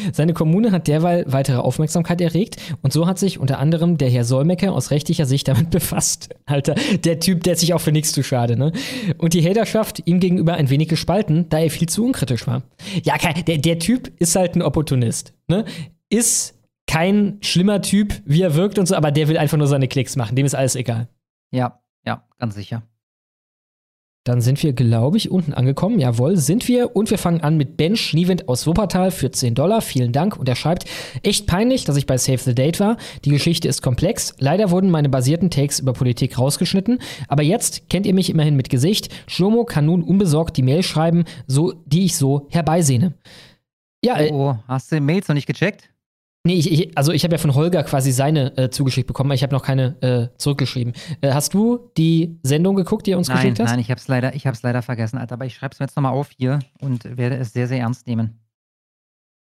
seine 0.12 0.32
Kommune 0.32 0.72
hat 0.72 0.88
derweil 0.88 1.24
weitere 1.26 1.58
Aufmerksamkeit 1.58 2.20
erregt 2.20 2.56
und 2.82 2.92
so 2.92 3.06
hat 3.06 3.18
sich 3.18 3.38
unter 3.38 3.58
anderem 3.58 3.98
der 3.98 4.10
Herr 4.10 4.24
Solmecke 4.24 4.72
aus 4.72 4.90
rechtlicher 4.90 5.26
Sicht 5.26 5.48
damit 5.48 5.70
befasst. 5.70 6.30
Alter, 6.46 6.74
der 7.04 7.20
Typ, 7.20 7.42
der 7.44 7.56
sich 7.56 7.74
auch 7.74 7.80
für 7.80 7.92
nichts 7.92 8.12
zu 8.12 8.22
schade, 8.22 8.56
ne? 8.56 8.72
Und 9.18 9.34
die 9.34 9.46
Haterschaft 9.46 10.02
ihm 10.06 10.20
gegenüber 10.20 10.54
ein 10.54 10.70
wenig 10.70 10.88
gespalten, 10.88 11.48
da 11.48 11.58
er 11.58 11.70
viel 11.70 11.88
zu 11.88 12.04
unkritisch 12.04 12.46
war. 12.46 12.62
Ja, 13.02 13.16
der, 13.18 13.58
der 13.58 13.78
Typ 13.78 14.12
ist 14.20 14.36
halt 14.36 14.56
ein 14.56 14.62
Opportunist, 14.62 15.34
ne? 15.48 15.64
Ist 16.08 16.54
kein 16.86 17.38
schlimmer 17.40 17.82
Typ, 17.82 18.20
wie 18.24 18.42
er 18.42 18.56
wirkt 18.56 18.78
und 18.78 18.86
so, 18.86 18.96
aber 18.96 19.12
der 19.12 19.28
will 19.28 19.38
einfach 19.38 19.58
nur 19.58 19.68
seine 19.68 19.86
Klicks 19.86 20.16
machen. 20.16 20.34
Dem 20.34 20.46
ist 20.46 20.54
alles 20.54 20.74
egal. 20.74 21.08
Ja, 21.52 21.80
ja, 22.04 22.24
ganz 22.38 22.54
sicher. 22.54 22.82
Dann 24.24 24.42
sind 24.42 24.62
wir, 24.62 24.74
glaube 24.74 25.16
ich, 25.16 25.30
unten 25.30 25.54
angekommen. 25.54 25.98
Jawohl, 25.98 26.36
sind 26.36 26.68
wir. 26.68 26.94
Und 26.94 27.10
wir 27.10 27.16
fangen 27.16 27.40
an 27.40 27.56
mit 27.56 27.78
Ben 27.78 27.96
Schniewind 27.96 28.48
aus 28.48 28.66
Wuppertal 28.66 29.10
für 29.10 29.30
10 29.30 29.54
Dollar. 29.54 29.80
Vielen 29.80 30.12
Dank. 30.12 30.36
Und 30.36 30.46
er 30.46 30.56
schreibt, 30.56 30.84
echt 31.22 31.46
peinlich, 31.46 31.86
dass 31.86 31.96
ich 31.96 32.04
bei 32.04 32.18
Save 32.18 32.36
the 32.38 32.54
Date 32.54 32.80
war. 32.80 32.98
Die 33.24 33.30
Geschichte 33.30 33.66
ist 33.66 33.80
komplex. 33.80 34.34
Leider 34.38 34.70
wurden 34.70 34.90
meine 34.90 35.08
basierten 35.08 35.48
Takes 35.50 35.80
über 35.80 35.94
Politik 35.94 36.38
rausgeschnitten. 36.38 36.98
Aber 37.28 37.42
jetzt 37.42 37.88
kennt 37.88 38.04
ihr 38.04 38.12
mich 38.12 38.28
immerhin 38.28 38.56
mit 38.56 38.68
Gesicht. 38.68 39.08
Schlomo 39.26 39.64
kann 39.64 39.86
nun 39.86 40.02
unbesorgt 40.02 40.56
die 40.58 40.62
Mail 40.62 40.82
schreiben, 40.82 41.24
so, 41.46 41.72
die 41.86 42.04
ich 42.04 42.16
so 42.16 42.46
herbeisehne. 42.50 43.14
Ja, 44.04 44.18
äh, 44.20 44.30
Oh, 44.32 44.54
hast 44.68 44.92
du 44.92 44.96
die 44.96 45.00
Mails 45.00 45.28
noch 45.28 45.34
nicht 45.34 45.46
gecheckt? 45.46 45.88
Nee, 46.42 46.54
ich, 46.54 46.72
ich, 46.72 46.96
also 46.96 47.12
ich 47.12 47.22
habe 47.24 47.34
ja 47.34 47.38
von 47.38 47.54
Holger 47.54 47.82
quasi 47.82 48.12
seine 48.12 48.56
äh, 48.56 48.70
zugeschickt 48.70 49.06
bekommen, 49.06 49.28
aber 49.30 49.34
ich 49.34 49.42
habe 49.42 49.54
noch 49.54 49.62
keine 49.62 50.00
äh, 50.02 50.38
zurückgeschrieben. 50.38 50.94
Äh, 51.20 51.32
hast 51.32 51.52
du 51.52 51.90
die 51.98 52.38
Sendung 52.42 52.76
geguckt, 52.76 53.06
die 53.06 53.12
er 53.12 53.18
uns 53.18 53.28
Nein, 53.28 53.36
geschickt 53.36 53.60
hast? 53.60 53.70
nein, 53.70 53.78
ich 53.78 53.90
hab's 53.90 54.08
leider, 54.08 54.34
ich 54.34 54.46
hab's 54.46 54.62
leider 54.62 54.80
vergessen, 54.80 55.18
Alter. 55.18 55.34
Aber 55.34 55.44
ich 55.44 55.54
schreib's 55.54 55.78
mir 55.80 55.84
jetzt 55.84 55.96
nochmal 55.96 56.12
auf 56.12 56.30
hier 56.34 56.60
und 56.80 57.18
werde 57.18 57.36
es 57.36 57.52
sehr, 57.52 57.68
sehr 57.68 57.80
ernst 57.80 58.06
nehmen. 58.06 58.39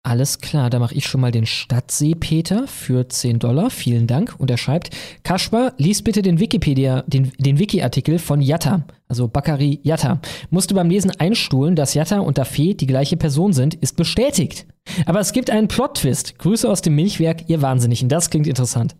Alles 0.04 0.40
klar, 0.40 0.68
da 0.68 0.80
mache 0.80 0.96
ich 0.96 1.06
schon 1.06 1.20
mal 1.20 1.30
den 1.30 1.46
Stadtsee-Peter 1.46 2.66
für 2.66 3.08
10 3.08 3.38
Dollar. 3.38 3.70
Vielen 3.70 4.08
Dank. 4.08 4.34
Und 4.36 4.50
er 4.50 4.56
schreibt, 4.56 4.90
Kaspar, 5.22 5.74
lies 5.78 6.02
bitte 6.02 6.22
den 6.22 6.40
Wikipedia, 6.40 7.04
den, 7.06 7.30
den 7.38 7.60
Wiki-Artikel 7.60 8.18
von 8.18 8.40
Yatta, 8.40 8.84
also 9.06 9.28
Bakari 9.28 9.78
Yatta. 9.84 10.20
Musste 10.50 10.74
beim 10.74 10.90
Lesen 10.90 11.12
einstuhlen, 11.12 11.76
dass 11.76 11.94
Yatta 11.94 12.18
und 12.18 12.36
Dafé 12.36 12.76
die 12.76 12.88
gleiche 12.88 13.16
Person 13.16 13.52
sind, 13.52 13.76
ist 13.76 13.96
bestätigt. 13.96 14.66
Aber 15.06 15.20
es 15.20 15.32
gibt 15.32 15.50
einen 15.50 15.68
Plot-Twist. 15.68 16.36
Grüße 16.36 16.68
aus 16.68 16.82
dem 16.82 16.96
Milchwerk, 16.96 17.48
ihr 17.48 17.62
Wahnsinnigen. 17.62 18.08
Das 18.08 18.28
klingt 18.28 18.48
interessant. 18.48 18.96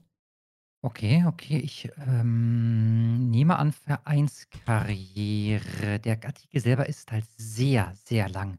Okay, 0.82 1.24
okay, 1.26 1.58
ich 1.58 1.90
ähm, 2.06 3.28
nehme 3.30 3.58
an 3.58 3.72
Vereinskarriere. 3.72 5.98
Der 5.98 6.24
Artikel 6.24 6.60
selber 6.60 6.88
ist 6.88 7.10
halt 7.10 7.24
sehr, 7.36 7.92
sehr 8.04 8.28
lang. 8.28 8.56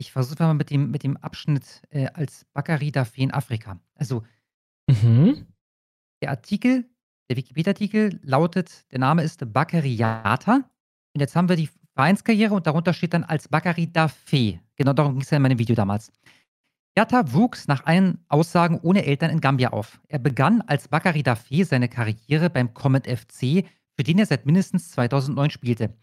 Ich 0.00 0.12
versuche 0.12 0.42
mal 0.42 0.54
mit 0.54 0.70
dem, 0.70 0.90
mit 0.90 1.02
dem 1.02 1.18
Abschnitt 1.18 1.82
äh, 1.90 2.06
als 2.14 2.46
Bakari 2.54 2.88
Dafé 2.88 3.18
in 3.18 3.32
Afrika. 3.32 3.78
Also 3.94 4.24
Mhm. 4.88 5.46
der 6.22 6.30
Artikel, 6.30 6.88
der 7.28 7.36
Wikipedia-Artikel 7.36 8.18
lautet, 8.22 8.90
der 8.90 8.98
Name 8.98 9.22
ist 9.22 9.52
Bakariata. 9.52 10.54
Und 11.14 11.20
jetzt 11.20 11.36
haben 11.36 11.48
wir 11.50 11.56
die 11.56 11.68
Vereinskarriere 11.94 12.54
und 12.54 12.66
darunter 12.66 12.94
steht 12.94 13.12
dann 13.12 13.24
als 13.24 13.46
Bakari 13.46 13.84
Dafé. 13.92 14.58
Genau 14.76 14.94
darum 14.94 15.12
ging 15.12 15.22
es 15.22 15.30
ja 15.30 15.36
in 15.36 15.42
meinem 15.42 15.58
Video 15.58 15.76
damals. 15.76 16.10
Yatta 16.96 17.32
wuchs 17.32 17.68
nach 17.68 17.84
allen 17.84 18.24
Aussagen 18.28 18.80
ohne 18.80 19.04
Eltern 19.04 19.30
in 19.30 19.40
Gambia 19.40 19.70
auf. 19.70 20.00
Er 20.08 20.18
begann 20.18 20.62
als 20.62 20.88
Bakari 20.88 21.20
Dafé 21.20 21.64
seine 21.66 21.88
Karriere 21.90 22.48
beim 22.48 22.72
Comet 22.72 23.06
FC, 23.06 23.64
für 23.96 24.02
den 24.02 24.18
er 24.18 24.26
seit 24.26 24.46
mindestens 24.46 24.90
2009 24.92 25.50
spielte. 25.50 25.94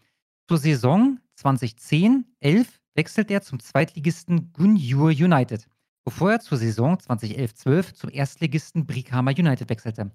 Zur 0.48 0.58
Saison 0.58 1.18
2010-11 1.38 2.77
wechselte 2.98 3.32
er 3.32 3.42
zum 3.42 3.60
Zweitligisten 3.60 4.52
Gunjur 4.52 5.10
United, 5.10 5.68
bevor 6.04 6.32
er 6.32 6.40
zur 6.40 6.58
Saison 6.58 6.96
2011-12 6.96 7.94
zum 7.94 8.10
Erstligisten 8.10 8.86
Brikama 8.86 9.30
United 9.30 9.70
wechselte. 9.70 10.10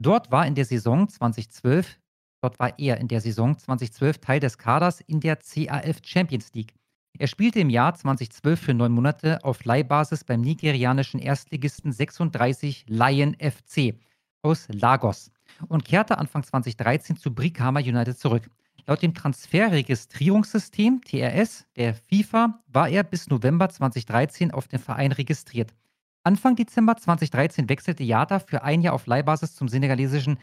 Dort 0.00 0.32
war 0.32 0.44
in 0.44 0.56
der 0.56 0.64
Saison 0.64 1.08
2012, 1.08 1.96
dort 2.42 2.58
war 2.58 2.76
er 2.76 2.98
in 2.98 3.06
der 3.06 3.20
Saison 3.20 3.56
2012 3.56 4.18
Teil 4.18 4.40
des 4.40 4.58
Kaders 4.58 5.00
in 5.00 5.20
der 5.20 5.36
CAF 5.36 5.98
Champions 6.02 6.52
League. 6.54 6.74
Er 7.16 7.28
spielte 7.28 7.60
im 7.60 7.70
Jahr 7.70 7.94
2012 7.94 8.60
für 8.60 8.74
neun 8.74 8.90
Monate 8.90 9.38
auf 9.44 9.64
Leihbasis 9.64 10.24
beim 10.24 10.40
nigerianischen 10.40 11.20
Erstligisten 11.20 11.92
36 11.92 12.86
Lion 12.88 13.36
FC 13.38 13.94
aus 14.42 14.66
Lagos 14.72 15.30
und 15.68 15.84
kehrte 15.84 16.18
Anfang 16.18 16.42
2013 16.42 17.16
zu 17.16 17.32
Brikama 17.32 17.78
United 17.78 18.18
zurück. 18.18 18.50
Laut 18.86 19.00
dem 19.00 19.14
Transferregistrierungssystem 19.14 21.00
TRS 21.02 21.66
der 21.76 21.94
FIFA 21.94 22.62
war 22.66 22.88
er 22.88 23.02
bis 23.02 23.28
November 23.28 23.68
2013 23.68 24.50
auf 24.50 24.68
den 24.68 24.78
Verein 24.78 25.12
registriert. 25.12 25.74
Anfang 26.22 26.56
Dezember 26.56 26.96
2013 26.96 27.68
wechselte 27.68 28.02
Yata 28.02 28.38
für 28.38 28.62
ein 28.62 28.82
Jahr 28.82 28.94
auf 28.94 29.06
Leihbasis 29.06 29.54
zum 29.54 29.68
senegalesischen. 29.68 30.38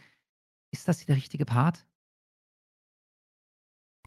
Ist 0.72 0.88
das 0.88 1.04
der 1.04 1.16
richtige 1.16 1.44
Part? 1.44 1.84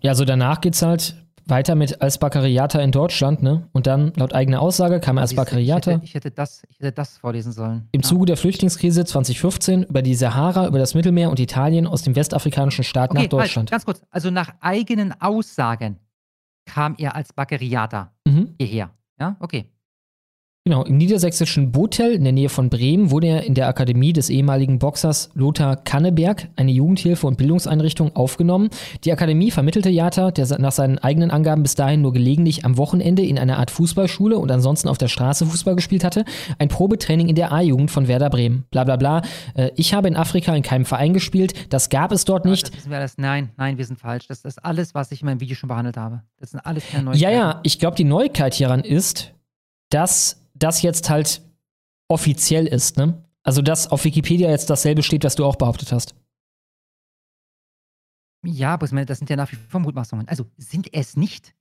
Ja, 0.01 0.11
also 0.11 0.25
danach 0.25 0.61
geht's 0.61 0.81
halt 0.81 1.24
weiter 1.47 1.75
mit 1.75 2.01
als 2.01 2.17
Baccariata 2.17 2.79
in 2.79 2.91
Deutschland, 2.91 3.43
ne? 3.43 3.67
Und 3.71 3.87
dann, 3.87 4.13
laut 4.15 4.33
eigener 4.33 4.61
Aussage, 4.61 4.99
kam 4.99 5.17
er 5.17 5.21
als 5.21 5.31
Siehste, 5.31 5.99
Ich 6.01 6.03
ich, 6.09 6.13
hätte 6.15 6.31
das, 6.31 6.63
ich 6.69 6.79
hätte 6.79 6.91
das 6.91 7.17
vorlesen 7.17 7.51
sollen. 7.51 7.87
im 7.91 8.01
Ja. 8.01 8.07
Zuge 8.07 8.25
der 8.25 8.37
Flüchtlingskrise 8.37 9.05
2015 9.05 9.83
über 9.83 10.01
die 10.01 10.15
Sahara, 10.15 10.67
über 10.67 10.79
das 10.79 10.93
Mittelmeer 10.95 11.29
und 11.29 11.39
Italien 11.39 11.87
aus 11.87 12.01
dem 12.01 12.15
westafrikanischen 12.15 12.83
Staat 12.83 13.13
nach 13.13 13.21
Okay, 13.21 13.29
Deutschland. 13.29 13.67
Halt, 13.69 13.71
ganz 13.71 13.85
kurz. 13.85 14.01
Also 14.09 14.31
nach 14.31 14.53
eigenen 14.59 15.13
Aussagen 15.21 15.97
kam 16.65 16.95
er 16.97 17.15
als 17.15 17.31
Baccariata 17.33 18.11
Mhm. 18.25 18.55
hierher. 18.59 18.89
Ja, 19.19 19.35
okay. 19.39 19.65
Genau, 20.67 20.81
im 20.81 20.97
niedersächsischen 20.97 21.71
Botel 21.71 22.13
in 22.13 22.23
der 22.23 22.33
Nähe 22.33 22.49
von 22.49 22.71
Bremen 22.71 23.11
wurde 23.11 23.27
er 23.27 23.43
in 23.43 23.53
der 23.53 23.67
Akademie 23.67 24.13
des 24.13 24.31
ehemaligen 24.31 24.79
Boxers 24.79 25.29
Lothar 25.35 25.75
Kanneberg, 25.75 26.47
eine 26.55 26.71
Jugendhilfe- 26.71 27.27
und 27.27 27.37
Bildungseinrichtung, 27.37 28.15
aufgenommen. 28.15 28.71
Die 29.03 29.11
Akademie 29.11 29.51
vermittelte 29.51 29.91
Jata, 29.91 30.31
der 30.31 30.47
nach 30.57 30.71
seinen 30.71 30.97
eigenen 30.97 31.29
Angaben 31.29 31.61
bis 31.61 31.75
dahin 31.75 32.01
nur 32.01 32.13
gelegentlich 32.13 32.65
am 32.65 32.77
Wochenende 32.77 33.23
in 33.23 33.37
einer 33.37 33.59
Art 33.59 33.69
Fußballschule 33.69 34.39
und 34.39 34.49
ansonsten 34.49 34.87
auf 34.87 34.97
der 34.97 35.07
Straße 35.07 35.45
Fußball 35.45 35.75
gespielt 35.75 36.03
hatte, 36.03 36.25
ein 36.57 36.67
Probetraining 36.67 37.29
in 37.29 37.35
der 37.35 37.51
A-Jugend 37.51 37.91
von 37.91 38.07
Werder 38.07 38.31
Bremen. 38.31 38.65
Bla 38.71 38.85
bla 38.85 38.95
bla. 38.95 39.21
Äh, 39.53 39.69
ich 39.75 39.93
habe 39.93 40.07
in 40.07 40.15
Afrika 40.15 40.55
in 40.55 40.63
keinem 40.63 40.85
Verein 40.85 41.13
gespielt, 41.13 41.71
das 41.71 41.89
gab 41.89 42.11
es 42.11 42.25
dort 42.25 42.45
nicht. 42.45 42.71
Das. 42.89 43.19
Nein, 43.19 43.51
nein, 43.55 43.77
wir 43.77 43.85
sind 43.85 43.99
falsch. 43.99 44.25
Das 44.25 44.43
ist 44.43 44.65
alles, 44.65 44.95
was 44.95 45.11
ich 45.11 45.21
in 45.21 45.27
meinem 45.27 45.41
Video 45.41 45.55
schon 45.55 45.69
behandelt 45.69 45.97
habe. 45.97 46.23
Das 46.39 46.49
sind 46.49 46.59
alles 46.61 46.89
keine 46.89 47.03
Neuigkeiten. 47.03 47.31
Ja, 47.35 47.39
ja, 47.39 47.59
ich 47.61 47.77
glaube, 47.77 47.95
die 47.95 48.03
Neuigkeit 48.03 48.55
hieran 48.55 48.79
ist, 48.79 49.31
dass 49.91 50.41
das 50.55 50.81
jetzt 50.81 51.09
halt 51.09 51.41
offiziell 52.07 52.67
ist, 52.67 52.97
ne? 52.97 53.23
Also, 53.43 53.61
dass 53.61 53.87
auf 53.91 54.05
Wikipedia 54.05 54.49
jetzt 54.49 54.71
dasselbe 54.71 55.03
steht, 55.03 55.23
was 55.23 55.35
du 55.35 55.45
auch 55.45 55.55
behauptet 55.55 55.91
hast. 55.91 56.15
Ja, 58.43 58.73
aber 58.73 58.87
das 59.05 59.19
sind 59.19 59.29
ja 59.29 59.35
nach 59.35 59.51
wie 59.51 59.55
vor 59.55 59.79
Mutmaßungen. 59.79 60.27
Also 60.27 60.45
sind 60.57 60.91
es 60.93 61.15
nicht 61.15 61.53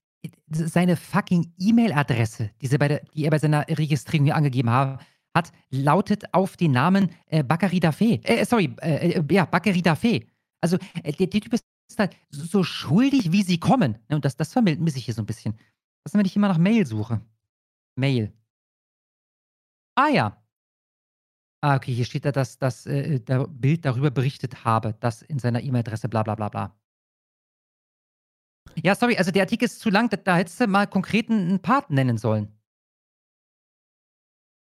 seine 0.48 0.96
fucking 0.96 1.52
E-Mail-Adresse, 1.58 2.50
die, 2.60 2.68
die, 2.68 3.24
er 3.24 3.30
bei 3.30 3.38
seiner 3.38 3.66
Registrierung 3.68 4.26
hier 4.26 4.36
angegeben 4.36 4.70
ha 4.70 4.98
hat, 5.36 5.50
lautet 5.70 6.32
auf 6.32 6.56
den 6.56 6.70
Namen 6.70 7.10
äh, 7.26 7.42
Bakary 7.42 7.78
Dafé. 7.78 8.24
Äh, 8.24 8.44
sorry, 8.44 8.72
äh, 8.80 9.18
äh, 9.18 9.24
ja, 9.34 9.44
Bakary 9.44 9.80
Dafé. 9.80 10.24
Also 10.60 10.78
äh, 11.02 11.12
der, 11.12 11.26
der, 11.26 11.40
Typ 11.40 11.52
ist 11.52 11.64
halt 11.98 12.16
so 12.30 12.62
schuldig, 12.62 13.32
wie 13.32 13.42
sie 13.42 13.58
kommen. 13.58 13.98
Und 14.08 14.24
das, 14.24 14.36
das 14.36 14.52
vermisse 14.52 14.98
ich 14.98 15.06
hier 15.06 15.14
so 15.14 15.22
ein 15.22 15.26
bisschen. 15.26 15.54
Was 16.04 16.12
ist, 16.12 16.18
wenn 16.18 16.24
ich 16.24 16.36
immer 16.36 16.46
nach 16.46 16.58
Mail 16.58 16.86
suche? 16.86 17.20
Mail. 17.96 18.32
Ah 19.96 20.08
ja. 20.08 20.44
Ah, 21.62 21.76
okay, 21.76 21.94
hier 21.94 22.04
steht 22.04 22.24
da, 22.24 22.32
dass 22.32 22.58
das 22.58 22.86
äh, 22.86 23.20
der 23.20 23.46
Bild 23.46 23.84
darüber 23.84 24.10
berichtet 24.10 24.64
habe, 24.64 24.94
das 25.00 25.22
in 25.22 25.38
seiner 25.38 25.62
E-Mail-Adresse 25.62 26.08
bla 26.08 26.22
bla 26.22 26.34
bla 26.34 26.48
bla. 26.48 26.76
Ja, 28.82 28.94
sorry, 28.94 29.16
also 29.16 29.30
der 29.30 29.42
Artikel 29.42 29.64
ist 29.64 29.80
zu 29.80 29.90
lang, 29.90 30.10
da, 30.10 30.16
da 30.16 30.36
hättest 30.36 30.60
du 30.60 30.66
mal 30.66 30.86
konkreten 30.86 31.32
einen 31.32 31.62
Part 31.62 31.90
nennen 31.90 32.18
sollen. 32.18 32.48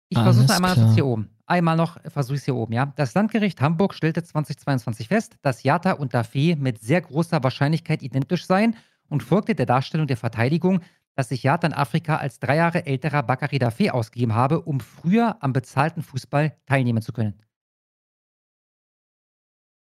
Ich 0.09 0.17
versuche 0.17 0.45
es 0.45 0.51
einmal 0.51 0.93
hier 0.93 1.05
oben. 1.05 1.29
Einmal 1.45 1.77
noch 1.77 1.97
versuche 2.09 2.35
ich 2.35 2.41
es 2.41 2.45
hier 2.45 2.55
oben, 2.55 2.73
ja. 2.73 2.87
Das 2.97 3.13
Landgericht 3.13 3.61
Hamburg 3.61 3.93
stellte 3.93 4.23
2022 4.23 5.07
fest, 5.07 5.37
dass 5.41 5.63
Jata 5.63 5.93
und 5.93 6.13
Dafé 6.13 6.57
mit 6.57 6.81
sehr 6.81 7.01
großer 7.01 7.41
Wahrscheinlichkeit 7.41 8.01
identisch 8.01 8.45
seien 8.45 8.75
und 9.07 9.23
folgte 9.23 9.55
der 9.55 9.65
Darstellung 9.65 10.07
der 10.07 10.17
Verteidigung, 10.17 10.81
dass 11.21 11.29
sich 11.29 11.43
Jatan 11.43 11.71
Afrika 11.71 12.17
als 12.17 12.39
drei 12.39 12.55
Jahre 12.55 12.87
älterer 12.87 13.21
Bakary 13.21 13.57
Dafé 13.57 13.91
ausgegeben 13.91 14.33
habe, 14.33 14.59
um 14.59 14.79
früher 14.79 15.37
am 15.43 15.53
bezahlten 15.53 16.01
Fußball 16.01 16.57
teilnehmen 16.65 17.03
zu 17.03 17.13
können. 17.13 17.39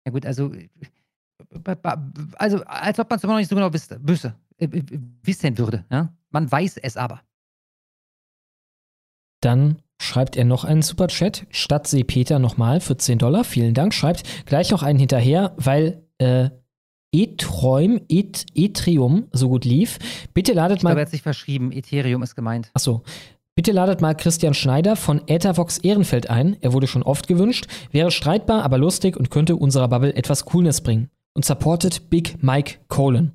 Ja 0.07 0.13
gut, 0.13 0.25
also, 0.27 0.53
also 2.37 2.63
als 2.67 3.01
ob 3.01 3.11
man 3.11 3.17
es 3.17 3.25
immer 3.25 3.33
noch 3.33 3.41
nicht 3.41 3.51
so 3.51 3.57
genau 3.57 3.73
wüsste, 3.73 3.99
wüsste, 4.01 4.37
äh, 4.59 4.69
wissen 5.25 5.59
würde. 5.59 5.85
Ja? 5.91 6.15
Man 6.31 6.53
weiß 6.53 6.77
es 6.77 6.97
aber. 6.97 7.21
Dann 9.41 9.83
schreibt 10.01 10.37
er 10.37 10.45
noch 10.45 10.63
einen 10.63 10.83
Superchat. 10.83 11.49
Stadt 11.51 11.91
Peter 12.07 12.39
nochmal 12.39 12.79
für 12.81 12.97
10 12.97 13.19
Dollar. 13.19 13.43
Vielen 13.43 13.75
Dank. 13.75 13.93
Schreibt 13.93 14.47
gleich 14.47 14.71
noch 14.71 14.85
einen 14.85 15.01
hinterher, 15.01 15.53
weil 15.57 16.07
äh, 16.19 16.51
Ethereum, 17.15 18.01
Et 18.09 18.44
Ethereum 18.55 19.28
so 19.33 19.49
gut 19.49 19.65
lief. 19.65 19.99
Bitte 20.34 20.52
ladet 20.52 20.78
ich 20.78 20.83
mal. 20.83 20.94
Ich 20.94 21.01
hat 21.01 21.10
sich 21.10 21.23
verschrieben. 21.23 21.70
Ethereum 21.73 22.23
ist 22.23 22.34
gemeint. 22.34 22.70
Achso. 22.75 23.02
Bitte 23.57 23.70
ladet 23.70 24.01
mal 24.01 24.17
Christian 24.17 24.52
Schneider 24.52 24.97
von 24.97 25.23
Ethervox 25.28 25.78
Ehrenfeld 25.78 26.28
ein. 26.28 26.57
Er 26.60 26.73
wurde 26.73 26.89
schon 26.89 27.05
oft 27.05 27.28
gewünscht. 27.28 27.67
Wäre 27.93 28.10
streitbar, 28.10 28.65
aber 28.65 28.78
lustig 28.78 29.17
und 29.17 29.31
könnte 29.31 29.55
unserer 29.55 29.86
Bubble 29.86 30.15
etwas 30.17 30.44
Coolness 30.44 30.81
bringen. 30.81 31.09
Und 31.34 31.44
supportet 31.44 32.10
Big 32.10 32.43
Mike 32.43 32.78
Colin. 32.89 33.33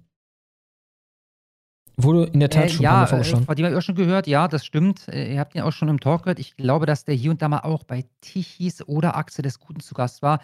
Wurde 1.95 2.31
in 2.31 2.39
der 2.39 2.49
Tat 2.49 2.65
äh, 2.65 2.69
schon 2.69 2.83
ja, 2.83 2.91
Mal 2.91 3.07
vorgeschlagen. 3.07 3.45
Von 3.45 3.55
dem 3.55 3.65
habe 3.65 3.73
ich 3.73 3.77
auch 3.77 3.85
schon 3.85 3.95
gehört, 3.95 4.27
ja, 4.27 4.47
das 4.47 4.65
stimmt. 4.65 5.07
Äh, 5.07 5.33
ihr 5.33 5.39
habt 5.39 5.55
ihn 5.55 5.61
auch 5.61 5.71
schon 5.71 5.87
im 5.87 5.99
Talk 5.99 6.23
gehört. 6.23 6.39
Ich 6.39 6.57
glaube, 6.57 6.85
dass 6.85 7.05
der 7.05 7.15
hier 7.15 7.31
und 7.31 7.41
da 7.41 7.47
mal 7.47 7.59
auch 7.59 7.83
bei 7.83 8.05
Tichys 8.19 8.85
oder 8.87 9.15
Achse 9.15 9.41
des 9.41 9.59
Guten 9.59 9.79
zu 9.79 9.93
Gast 9.93 10.21
war. 10.21 10.41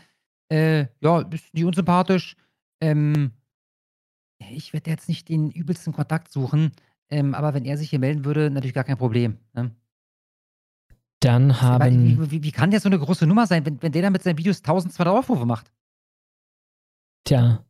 Äh, 0.49 0.87
ja, 1.01 1.21
ist 1.21 1.53
nicht 1.53 1.65
unsympathisch. 1.65 2.35
Ähm, 2.85 3.31
ich 4.37 4.73
werde 4.73 4.91
jetzt 4.91 5.09
nicht 5.09 5.29
den 5.29 5.49
übelsten 5.49 5.93
Kontakt 5.93 6.31
suchen, 6.31 6.71
ähm, 7.09 7.33
aber 7.33 7.53
wenn 7.53 7.65
er 7.65 7.77
sich 7.77 7.89
hier 7.89 7.99
melden 7.99 8.25
würde, 8.25 8.49
natürlich 8.49 8.73
gar 8.73 8.83
kein 8.83 8.97
Problem. 8.97 9.37
Ne? 9.53 9.71
Dann 11.19 11.61
haben. 11.61 12.19
Wie, 12.19 12.31
wie, 12.31 12.43
wie, 12.43 12.51
kann 12.51 12.71
der 12.71 12.79
so 12.79 12.89
eine 12.89 12.99
große 12.99 13.25
Nummer 13.25 13.47
sein, 13.47 13.65
wenn, 13.65 13.81
wenn 13.81 13.91
der 13.91 14.03
da 14.03 14.09
mit 14.09 14.21
seinen 14.21 14.37
Videos 14.37 14.59
1200 14.59 15.13
Aufrufe 15.13 15.45
macht? 15.45 15.71
Tja. 17.23 17.65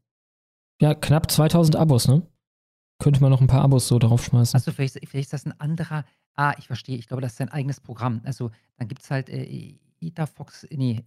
Ja, 0.82 0.94
knapp 0.94 1.32
2000 1.32 1.78
Abos, 1.78 2.08
ne? 2.08 2.28
Könnte 3.00 3.22
man 3.22 3.30
noch 3.30 3.40
ein 3.40 3.48
paar 3.48 3.62
Abos 3.62 3.88
so 3.88 4.00
drauf 4.00 4.26
schmeißen. 4.26 4.58
Achso, 4.58 4.72
vielleicht, 4.72 4.96
vielleicht 5.08 5.28
ist 5.28 5.34
das 5.34 5.46
ein 5.46 5.58
anderer. 5.60 6.04
Ah, 6.34 6.54
ich 6.58 6.68
verstehe. 6.68 6.98
Ich 6.98 7.08
glaube, 7.08 7.22
das 7.22 7.34
ist 7.34 7.38
sein 7.38 7.50
eigenes 7.50 7.80
Programm. 7.80 8.22
Also, 8.26 8.52
dann 8.78 8.90
gibt 8.90 9.04
es 9.04 9.12
halt 9.12 9.30
äh, 9.30 9.78
Etherfox, 10.02 10.68
nee, 10.72 11.04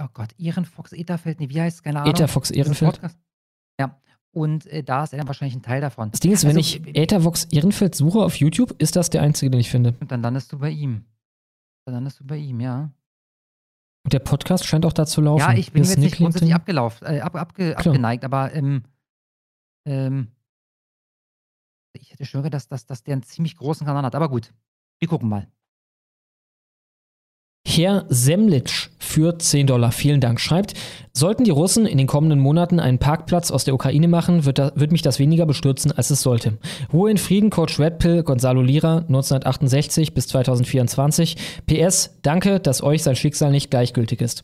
oh 0.00 0.08
Gott, 0.12 0.30
Ehrenfox, 0.38 0.92
Etherfeld, 0.92 1.40
nee, 1.40 1.48
wie 1.48 1.60
heißt 1.60 1.78
es? 1.78 1.82
Keine 1.82 2.00
Ahnung. 2.00 2.14
Etherfox 2.14 2.50
Ehrenfeld. 2.50 3.00
Ja, 3.78 4.00
und 4.32 4.66
äh, 4.66 4.82
da 4.82 5.04
ist 5.04 5.12
er 5.12 5.18
dann 5.18 5.26
wahrscheinlich 5.26 5.56
ein 5.56 5.62
Teil 5.62 5.80
davon. 5.80 6.10
Das 6.10 6.20
Ding 6.20 6.32
ist, 6.32 6.44
also, 6.44 6.54
wenn 6.54 6.60
ich 6.60 6.86
Ethervox 6.96 7.44
Ehrenfeld 7.46 7.94
suche 7.94 8.20
auf 8.20 8.36
YouTube, 8.36 8.74
ist 8.78 8.96
das 8.96 9.10
der 9.10 9.22
einzige, 9.22 9.50
den 9.50 9.60
ich 9.60 9.70
finde. 9.70 9.94
Und 10.00 10.10
dann 10.10 10.22
landest 10.22 10.52
du 10.52 10.58
bei 10.58 10.70
ihm. 10.70 11.04
Dann 11.84 11.94
landest 11.94 12.20
du 12.20 12.24
bei 12.26 12.36
ihm, 12.36 12.60
ja. 12.60 12.90
Und 14.04 14.12
der 14.12 14.20
Podcast 14.20 14.66
scheint 14.66 14.86
auch 14.86 14.92
da 14.92 15.06
zu 15.06 15.20
laufen. 15.20 15.40
Ja, 15.40 15.52
ich 15.54 15.72
bin 15.72 15.82
jetzt 15.82 15.98
nicht 15.98 16.16
grundsätzlich 16.16 16.54
abgelaufen, 16.54 17.06
äh, 17.06 17.20
ab, 17.20 17.34
abge, 17.34 17.76
abgeneigt, 17.76 18.24
aber 18.24 18.54
ähm, 18.54 18.82
ähm, 19.86 20.28
ich 21.92 22.12
hätte 22.12 22.24
schon 22.24 22.40
gehört, 22.40 22.54
dass, 22.54 22.68
dass, 22.68 22.86
dass 22.86 23.02
der 23.02 23.14
einen 23.14 23.22
ziemlich 23.22 23.56
großen 23.56 23.86
Kanal 23.86 24.04
hat. 24.04 24.14
Aber 24.14 24.28
gut, 24.28 24.52
wir 24.98 25.08
gucken 25.08 25.28
mal. 25.28 25.48
Herr 27.78 28.06
Semlitsch 28.08 28.88
für 28.98 29.38
10 29.38 29.68
Dollar, 29.68 29.92
vielen 29.92 30.20
Dank, 30.20 30.40
schreibt, 30.40 30.74
sollten 31.12 31.44
die 31.44 31.52
Russen 31.52 31.86
in 31.86 31.96
den 31.96 32.08
kommenden 32.08 32.40
Monaten 32.40 32.80
einen 32.80 32.98
Parkplatz 32.98 33.52
aus 33.52 33.62
der 33.62 33.72
Ukraine 33.72 34.08
machen, 34.08 34.44
wird, 34.44 34.58
da, 34.58 34.72
wird 34.74 34.90
mich 34.90 35.02
das 35.02 35.20
weniger 35.20 35.46
bestürzen, 35.46 35.92
als 35.92 36.10
es 36.10 36.20
sollte. 36.20 36.58
Ruhe 36.92 37.08
in 37.08 37.18
Frieden, 37.18 37.50
Coach 37.50 37.78
Redpill, 37.78 38.24
Gonzalo 38.24 38.62
Lira, 38.62 39.04
1968 39.08 40.12
bis 40.12 40.26
2024. 40.26 41.36
PS, 41.66 42.18
danke, 42.22 42.58
dass 42.58 42.82
euch 42.82 43.04
sein 43.04 43.14
Schicksal 43.14 43.52
nicht 43.52 43.70
gleichgültig 43.70 44.20
ist. 44.20 44.42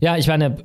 Ja, 0.00 0.16
ich 0.16 0.28
meine, 0.28 0.56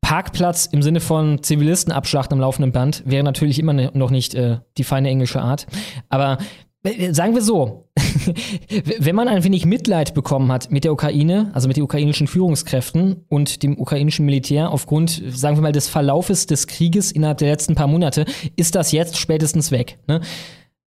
Parkplatz 0.00 0.66
im 0.66 0.80
Sinne 0.80 1.00
von 1.00 1.42
Zivilisten 1.42 1.92
abschlachten 1.92 2.34
am 2.34 2.40
laufenden 2.40 2.70
Band 2.70 3.02
wäre 3.04 3.24
natürlich 3.24 3.58
immer 3.58 3.72
ne, 3.72 3.90
noch 3.94 4.12
nicht 4.12 4.36
äh, 4.36 4.58
die 4.78 4.84
feine 4.84 5.08
englische 5.08 5.42
Art. 5.42 5.66
Aber 6.08 6.38
äh, 6.84 7.12
sagen 7.12 7.34
wir 7.34 7.42
so, 7.42 7.88
wenn 8.98 9.14
man 9.14 9.28
ein 9.28 9.44
wenig 9.44 9.66
Mitleid 9.66 10.14
bekommen 10.14 10.50
hat 10.50 10.70
mit 10.70 10.84
der 10.84 10.92
Ukraine, 10.92 11.50
also 11.52 11.68
mit 11.68 11.76
den 11.76 11.84
ukrainischen 11.84 12.26
Führungskräften 12.26 13.24
und 13.28 13.62
dem 13.62 13.78
ukrainischen 13.78 14.26
Militär 14.26 14.70
aufgrund, 14.70 15.22
sagen 15.28 15.56
wir 15.56 15.62
mal, 15.62 15.72
des 15.72 15.88
Verlaufes 15.88 16.46
des 16.46 16.66
Krieges 16.66 17.12
innerhalb 17.12 17.38
der 17.38 17.50
letzten 17.50 17.74
paar 17.74 17.86
Monate, 17.86 18.24
ist 18.56 18.74
das 18.74 18.92
jetzt 18.92 19.18
spätestens 19.18 19.70
weg. 19.70 19.98
Ne? 20.06 20.20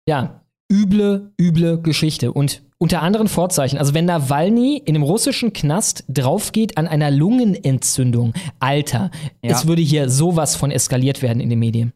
Ja, 0.08 0.42
üble, 0.70 1.32
üble 1.40 1.80
Geschichte. 1.80 2.32
Und 2.32 2.62
unter 2.78 3.02
anderen 3.02 3.28
Vorzeichen, 3.28 3.78
also 3.78 3.92
wenn 3.92 4.06
Nawalny 4.06 4.78
in 4.78 4.94
einem 4.94 5.02
russischen 5.02 5.52
Knast 5.52 6.04
draufgeht 6.08 6.78
an 6.78 6.88
einer 6.88 7.10
Lungenentzündung, 7.10 8.32
Alter, 8.58 9.10
ja. 9.42 9.50
es 9.50 9.66
würde 9.66 9.82
hier 9.82 10.08
sowas 10.08 10.56
von 10.56 10.70
eskaliert 10.70 11.20
werden 11.20 11.40
in 11.40 11.50
den 11.50 11.58
Medien. 11.58 11.92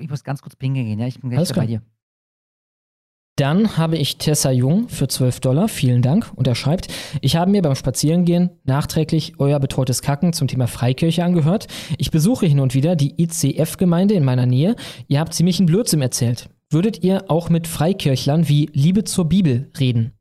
Ich 0.00 0.10
muss 0.10 0.24
ganz 0.24 0.42
kurz 0.42 0.56
pingeln 0.56 0.86
gehen, 0.86 0.98
ja? 0.98 1.06
Ich 1.06 1.20
bin 1.20 1.30
gleich 1.30 1.52
bei 1.52 1.66
dir. 1.66 1.82
Dann 3.36 3.76
habe 3.76 3.98
ich 3.98 4.16
Tessa 4.16 4.50
Jung 4.50 4.88
für 4.88 5.08
12 5.08 5.40
Dollar. 5.40 5.68
Vielen 5.68 6.00
Dank. 6.00 6.32
Und 6.36 6.46
er 6.46 6.54
schreibt, 6.54 6.88
ich 7.20 7.36
habe 7.36 7.50
mir 7.50 7.60
beim 7.60 7.74
Spazierengehen 7.74 8.48
nachträglich 8.64 9.34
euer 9.38 9.60
betreutes 9.60 10.00
Kacken 10.00 10.32
zum 10.32 10.48
Thema 10.48 10.66
Freikirche 10.66 11.22
angehört. 11.22 11.66
Ich 11.98 12.10
besuche 12.10 12.46
hin 12.46 12.60
und 12.60 12.74
wieder 12.74 12.96
die 12.96 13.22
ICF-Gemeinde 13.22 14.14
in 14.14 14.24
meiner 14.24 14.46
Nähe. 14.46 14.74
Ihr 15.08 15.20
habt 15.20 15.34
ziemlichen 15.34 15.66
Blödsinn 15.66 16.00
erzählt. 16.00 16.48
Würdet 16.70 17.04
ihr 17.04 17.30
auch 17.30 17.50
mit 17.50 17.66
Freikirchlern 17.66 18.48
wie 18.48 18.70
Liebe 18.72 19.04
zur 19.04 19.26
Bibel 19.26 19.70
reden? 19.78 20.12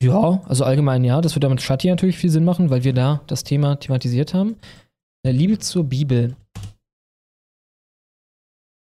Ja, 0.00 0.40
also 0.46 0.64
allgemein 0.64 1.02
ja. 1.02 1.20
Das 1.20 1.34
würde 1.34 1.46
damit 1.46 1.62
Shati 1.62 1.88
natürlich 1.88 2.16
viel 2.16 2.30
Sinn 2.30 2.44
machen, 2.44 2.70
weil 2.70 2.84
wir 2.84 2.92
da 2.92 3.22
das 3.26 3.42
Thema 3.42 3.74
thematisiert 3.74 4.34
haben. 4.34 4.54
Äh, 5.24 5.32
Liebe 5.32 5.58
zur 5.58 5.82
Bibel. 5.82 6.36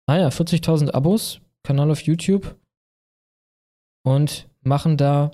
Ah 0.06 0.16
ja, 0.16 0.28
40.000 0.28 0.90
Abos, 0.92 1.40
Kanal 1.62 1.90
auf 1.90 2.00
YouTube 2.00 2.56
und 4.02 4.48
machen 4.62 4.96
da 4.96 5.30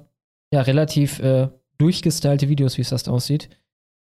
ja 0.53 0.63
relativ 0.63 1.21
äh, 1.21 1.49
durchgestylte 1.79 2.49
Videos, 2.49 2.77
wie 2.77 2.83
es 2.83 2.91
das 2.91 3.09
aussieht. 3.09 3.49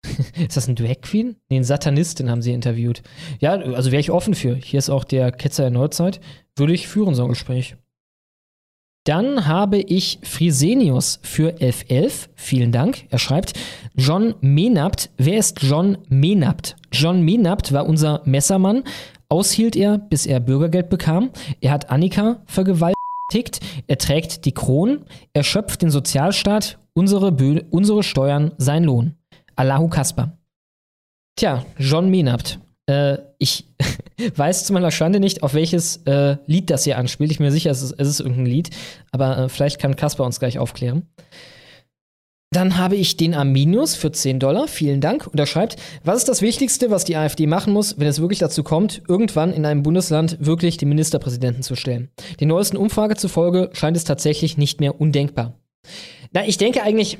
ist 0.48 0.57
das 0.57 0.67
ein 0.67 0.75
Drag 0.75 1.01
Queen? 1.01 1.38
Nee, 1.49 1.57
ein 1.57 1.64
Satanistin 1.64 2.30
haben 2.30 2.41
sie 2.41 2.53
interviewt. 2.53 3.03
Ja, 3.40 3.53
also 3.53 3.91
wäre 3.91 4.01
ich 4.01 4.11
offen 4.11 4.33
für. 4.33 4.56
Hier 4.56 4.80
ist 4.80 4.90
auch 4.90 5.03
der 5.03 5.32
Ketzer 5.32 5.64
der 5.64 5.72
Neuzeit. 5.72 6.19
Würde 6.56 6.73
ich 6.73 6.88
führen, 6.88 7.15
so 7.15 7.23
ein 7.23 7.30
Gespräch. 7.30 7.77
Dann 9.06 9.48
habe 9.48 9.80
ich 9.80 10.19
Frisenius 10.23 11.19
für 11.23 11.49
1111. 11.49 12.30
Vielen 12.35 12.72
Dank. 12.72 13.06
Er 13.09 13.19
schreibt, 13.19 13.53
John 13.95 14.35
Menapt. 14.40 15.09
Wer 15.17 15.40
ist 15.40 15.61
John 15.61 15.98
Menapt? 16.07 16.77
John 16.91 17.22
Menapt 17.22 17.73
war 17.73 17.85
unser 17.85 18.22
Messermann. 18.25 18.83
Aushielt 19.27 19.75
er, 19.75 19.98
bis 19.98 20.25
er 20.25 20.40
Bürgergeld 20.40 20.90
bekam. 20.90 21.32
Er 21.59 21.72
hat 21.72 21.90
Annika 21.90 22.41
vergewaltigt. 22.45 23.02
Er 23.88 23.98
trägt 23.98 24.45
die 24.45 24.53
Kronen. 24.53 25.06
Er 25.34 25.43
schöpft 25.43 25.82
den 25.82 25.90
Sozialstaat. 25.90 26.80
Unsere, 26.93 27.32
Bö 27.32 27.61
unsere 27.72 28.03
Steuern, 28.03 28.52
sein 28.58 28.84
Lohn. 28.84 29.16
Allahu 29.56 29.88
Kasper. 29.88 30.38
Tja, 31.35 31.66
John 31.77 32.10
Menapt. 32.10 32.60
Äh, 32.85 33.18
ich 33.40 33.68
weiß 34.35 34.66
zu 34.66 34.74
meiner 34.74 34.92
Schande 34.92 35.19
nicht, 35.19 35.42
auf 35.42 35.53
welches 35.53 35.98
äh, 36.06 36.38
Lied 36.45 36.69
das 36.69 36.84
hier 36.84 36.98
anspielt. 36.98 37.32
Ich 37.32 37.38
bin 37.38 37.48
mir 37.48 37.52
sicher, 37.52 37.72
es 37.72 37.82
ist, 37.82 37.93
es 37.93 38.08
ist 38.08 38.19
irgendein 38.19 38.45
Lied, 38.45 38.69
aber 39.11 39.38
äh, 39.38 39.50
vielleicht 39.50 39.80
kann 39.80 39.95
Kasper 39.95 40.26
uns 40.26 40.40
gleich 40.40 40.60
aufklären. 40.60 41.08
Dann 42.53 42.77
habe 42.77 42.95
ich 42.95 43.17
den 43.17 43.33
Arminius 43.33 43.95
für 43.95 44.11
10 44.11 44.40
Dollar. 44.40 44.67
Vielen 44.67 45.01
Dank. 45.01 45.25
Und 45.25 45.40
er 45.40 45.48
schreibt, 45.48 45.75
was 46.03 46.17
ist 46.17 46.30
das 46.30 46.43
Wichtigste, 46.43 46.91
was 46.91 47.03
die 47.03 47.15
AfD 47.15 47.48
machen 47.48 47.73
muss, 47.73 47.99
wenn 47.99 48.07
es 48.07 48.22
wirklich 48.22 48.38
dazu 48.38 48.61
kommt, 48.61 49.01
irgendwann 49.07 49.51
in 49.51 49.65
einem 49.65 49.82
Bundesland 49.82 50.38
wirklich 50.40 50.77
den 50.77 50.90
Ministerpräsidenten 50.90 51.64
zu 51.64 51.75
stellen? 51.75 52.11
Die 52.40 52.45
neuesten 52.45 52.77
Umfrage 52.77 53.15
zufolge 53.15 53.72
scheint 53.73 53.98
es 53.98 54.03
tatsächlich 54.03 54.56
nicht 54.56 54.80
mehr 54.80 55.01
undenkbar. 55.01 55.53
Na, 56.32 56.45
ich 56.45 56.59
denke 56.59 56.83
eigentlich, 56.83 57.17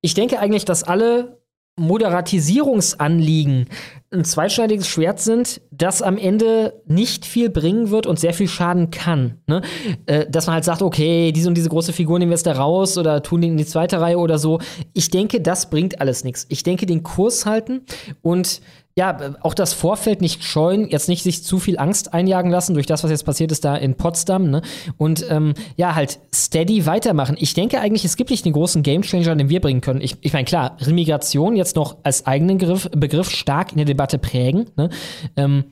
ich 0.00 0.14
denke 0.14 0.40
eigentlich, 0.40 0.64
dass 0.64 0.82
alle 0.82 1.38
Moderatisierungsanliegen 1.76 3.66
ein 4.12 4.24
zweischneidiges 4.24 4.86
Schwert 4.86 5.20
sind, 5.20 5.60
das 5.72 6.00
am 6.00 6.16
Ende 6.16 6.80
nicht 6.86 7.26
viel 7.26 7.50
bringen 7.50 7.90
wird 7.90 8.06
und 8.06 8.18
sehr 8.18 8.32
viel 8.32 8.46
schaden 8.48 8.90
kann. 8.90 9.40
Ne? 9.46 9.60
Äh, 10.06 10.26
dass 10.30 10.46
man 10.46 10.54
halt 10.54 10.64
sagt, 10.64 10.82
okay, 10.82 11.32
diese 11.32 11.48
und 11.48 11.56
diese 11.56 11.68
große 11.68 11.92
Figur 11.92 12.18
nehmen 12.18 12.30
wir 12.30 12.36
jetzt 12.36 12.46
da 12.46 12.52
raus 12.52 12.96
oder 12.96 13.22
tun 13.22 13.40
die 13.40 13.48
in 13.48 13.56
die 13.56 13.66
zweite 13.66 14.00
Reihe 14.00 14.18
oder 14.18 14.38
so. 14.38 14.60
Ich 14.92 15.10
denke, 15.10 15.40
das 15.40 15.68
bringt 15.68 16.00
alles 16.00 16.22
nichts. 16.22 16.46
Ich 16.48 16.62
denke, 16.62 16.86
den 16.86 17.02
Kurs 17.02 17.44
halten 17.44 17.82
und 18.22 18.60
ja, 18.96 19.34
auch 19.40 19.54
das 19.54 19.72
Vorfeld 19.72 20.20
nicht 20.20 20.44
scheuen, 20.44 20.88
jetzt 20.88 21.08
nicht 21.08 21.24
sich 21.24 21.42
zu 21.42 21.58
viel 21.58 21.78
Angst 21.78 22.14
einjagen 22.14 22.50
lassen 22.50 22.74
durch 22.74 22.86
das, 22.86 23.02
was 23.02 23.10
jetzt 23.10 23.24
passiert 23.24 23.50
ist 23.50 23.64
da 23.64 23.74
in 23.74 23.96
Potsdam, 23.96 24.50
ne? 24.50 24.62
Und 24.98 25.26
ähm, 25.30 25.54
ja, 25.76 25.96
halt 25.96 26.20
steady 26.32 26.86
weitermachen. 26.86 27.36
Ich 27.40 27.54
denke 27.54 27.80
eigentlich, 27.80 28.04
es 28.04 28.16
gibt 28.16 28.30
nicht 28.30 28.44
den 28.44 28.52
großen 28.52 28.84
Gamechanger, 28.84 29.34
den 29.34 29.48
wir 29.48 29.60
bringen 29.60 29.80
können. 29.80 30.00
Ich, 30.00 30.16
ich 30.20 30.32
meine, 30.32 30.44
klar, 30.44 30.76
Remigration 30.80 31.56
jetzt 31.56 31.74
noch 31.74 31.96
als 32.04 32.26
eigenen 32.26 32.58
Begriff, 32.58 32.88
Begriff 32.92 33.30
stark 33.30 33.72
in 33.72 33.78
der 33.78 33.86
Debatte 33.86 34.18
prägen, 34.18 34.70
ne? 34.76 34.90
Ähm, 35.36 35.64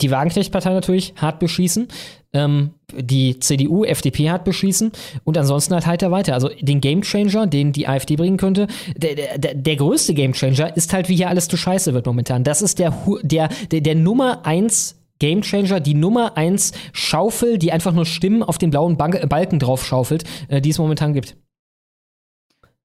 die 0.00 0.10
Wagenknecht-Partei 0.10 0.72
natürlich 0.72 1.12
hart 1.16 1.38
beschießen, 1.38 1.88
ähm, 2.32 2.70
die 2.92 3.38
CDU, 3.40 3.84
FDP 3.84 4.30
hart 4.30 4.44
beschießen 4.44 4.92
und 5.24 5.38
ansonsten 5.38 5.74
halt 5.74 5.86
heiter 5.86 6.10
weiter. 6.10 6.34
Also 6.34 6.50
den 6.60 6.80
Gamechanger, 6.80 7.46
den 7.46 7.72
die 7.72 7.88
AfD 7.88 8.16
bringen 8.16 8.36
könnte, 8.36 8.66
der, 8.96 9.38
der, 9.38 9.54
der 9.54 9.76
größte 9.76 10.14
Gamechanger 10.14 10.76
ist 10.76 10.92
halt, 10.92 11.08
wie 11.08 11.16
hier 11.16 11.28
alles 11.28 11.48
zu 11.48 11.56
scheiße 11.56 11.94
wird 11.94 12.06
momentan. 12.06 12.44
Das 12.44 12.62
ist 12.62 12.78
der, 12.78 12.96
der, 13.22 13.48
der, 13.70 13.80
der 13.80 13.94
Nummer 13.94 14.46
eins 14.46 14.98
Gamechanger, 15.18 15.80
die 15.80 15.94
Nummer 15.94 16.36
eins 16.36 16.72
Schaufel, 16.92 17.58
die 17.58 17.70
einfach 17.70 17.92
nur 17.92 18.06
Stimmen 18.06 18.42
auf 18.42 18.58
den 18.58 18.70
blauen 18.70 18.96
Bank 18.96 19.28
Balken 19.28 19.58
drauf 19.58 19.86
schaufelt, 19.86 20.24
äh, 20.48 20.60
die 20.60 20.70
es 20.70 20.78
momentan 20.78 21.12
gibt. 21.12 21.36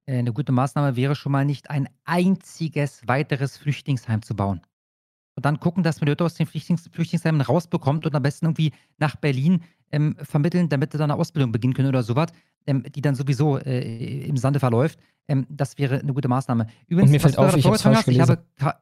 Äh, 0.05 0.19
eine 0.19 0.33
gute 0.33 0.51
Maßnahme 0.51 0.95
wäre 0.95 1.15
schon 1.15 1.31
mal 1.31 1.45
nicht 1.45 1.69
ein 1.69 1.89
einziges 2.05 3.01
weiteres 3.07 3.57
Flüchtlingsheim 3.57 4.21
zu 4.21 4.35
bauen 4.35 4.61
und 5.37 5.45
dann 5.45 5.59
gucken, 5.59 5.83
dass 5.83 6.01
man 6.01 6.09
Leute 6.09 6.25
aus 6.25 6.33
den 6.33 6.47
Flüchtlings 6.47 6.89
Flüchtlingsheimen 6.91 7.41
rausbekommt 7.41 8.05
und 8.07 8.15
am 8.15 8.23
besten 8.23 8.47
irgendwie 8.47 8.73
nach 8.97 9.15
Berlin 9.15 9.61
ähm, 9.91 10.15
vermitteln, 10.21 10.67
damit 10.67 10.91
sie 10.91 10.97
dann 10.97 11.11
eine 11.11 11.19
Ausbildung 11.19 11.51
beginnen 11.51 11.75
können 11.75 11.89
oder 11.89 12.01
sowas, 12.01 12.29
ähm, 12.65 12.83
die 12.93 13.01
dann 13.01 13.13
sowieso 13.13 13.57
äh, 13.59 14.25
im 14.25 14.35
Sande 14.35 14.59
verläuft. 14.59 14.99
Ähm, 15.27 15.45
das 15.47 15.77
wäre 15.77 15.99
eine 15.99 16.13
gute 16.13 16.27
Maßnahme. 16.27 16.65
Übrigens, 16.87 17.09
und 17.09 17.11
mir 17.11 17.19
fällt 17.19 17.37
auf, 17.37 17.55
ich 17.55 17.63
falsch 17.63 18.03
gelesen. 18.03 18.37
Ich 18.57 18.63
habe 18.63 18.79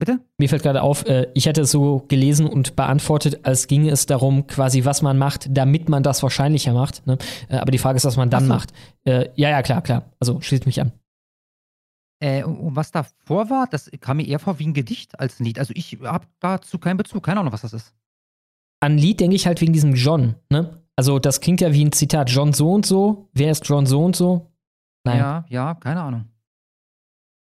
Bitte? 0.00 0.20
Mir 0.38 0.48
fällt 0.48 0.62
gerade 0.62 0.82
auf, 0.82 1.06
äh, 1.06 1.26
ich 1.34 1.46
hätte 1.46 1.62
es 1.62 1.72
so 1.72 2.04
gelesen 2.06 2.46
und 2.46 2.76
beantwortet, 2.76 3.40
als 3.44 3.66
ginge 3.66 3.90
es 3.90 4.06
darum, 4.06 4.46
quasi, 4.46 4.84
was 4.84 5.02
man 5.02 5.18
macht, 5.18 5.48
damit 5.50 5.88
man 5.88 6.04
das 6.04 6.22
wahrscheinlicher 6.22 6.72
macht. 6.72 7.04
Ne? 7.06 7.18
Äh, 7.48 7.56
aber 7.56 7.72
die 7.72 7.78
Frage 7.78 7.96
ist, 7.96 8.04
was 8.04 8.16
man 8.16 8.30
dann 8.30 8.44
so. 8.44 8.48
macht. 8.48 8.72
Äh, 9.04 9.30
ja, 9.34 9.50
ja, 9.50 9.62
klar, 9.62 9.82
klar. 9.82 10.04
Also 10.20 10.40
schließt 10.40 10.66
mich 10.66 10.80
an. 10.80 10.92
Äh, 12.20 12.42
und 12.42 12.74
was 12.74 12.90
davor 12.90 13.48
war, 13.50 13.66
das 13.66 13.90
kam 14.00 14.16
mir 14.16 14.26
eher 14.26 14.38
vor 14.38 14.58
wie 14.58 14.66
ein 14.66 14.74
Gedicht 14.74 15.18
als 15.20 15.38
ein 15.38 15.44
Lied. 15.44 15.58
Also 15.58 15.72
ich 15.76 15.98
habe 16.02 16.26
dazu 16.40 16.78
keinen 16.78 16.96
Bezug, 16.96 17.24
keine 17.24 17.40
Ahnung, 17.40 17.52
was 17.52 17.62
das 17.62 17.72
ist. 17.72 17.94
An 18.80 18.98
Lied 18.98 19.20
denke 19.20 19.36
ich 19.36 19.46
halt 19.46 19.60
wegen 19.60 19.72
diesem 19.72 19.94
John, 19.94 20.36
ne? 20.50 20.82
Also 20.96 21.20
das 21.20 21.40
klingt 21.40 21.60
ja 21.60 21.72
wie 21.72 21.84
ein 21.84 21.92
Zitat. 21.92 22.28
John 22.30 22.52
so 22.52 22.72
und 22.72 22.84
so. 22.84 23.28
Wer 23.32 23.52
ist 23.52 23.68
John 23.68 23.86
so 23.86 24.04
und 24.04 24.16
so? 24.16 24.50
Naja. 25.04 25.44
Ja, 25.48 25.66
ja, 25.68 25.74
keine 25.74 26.00
Ahnung. 26.02 26.24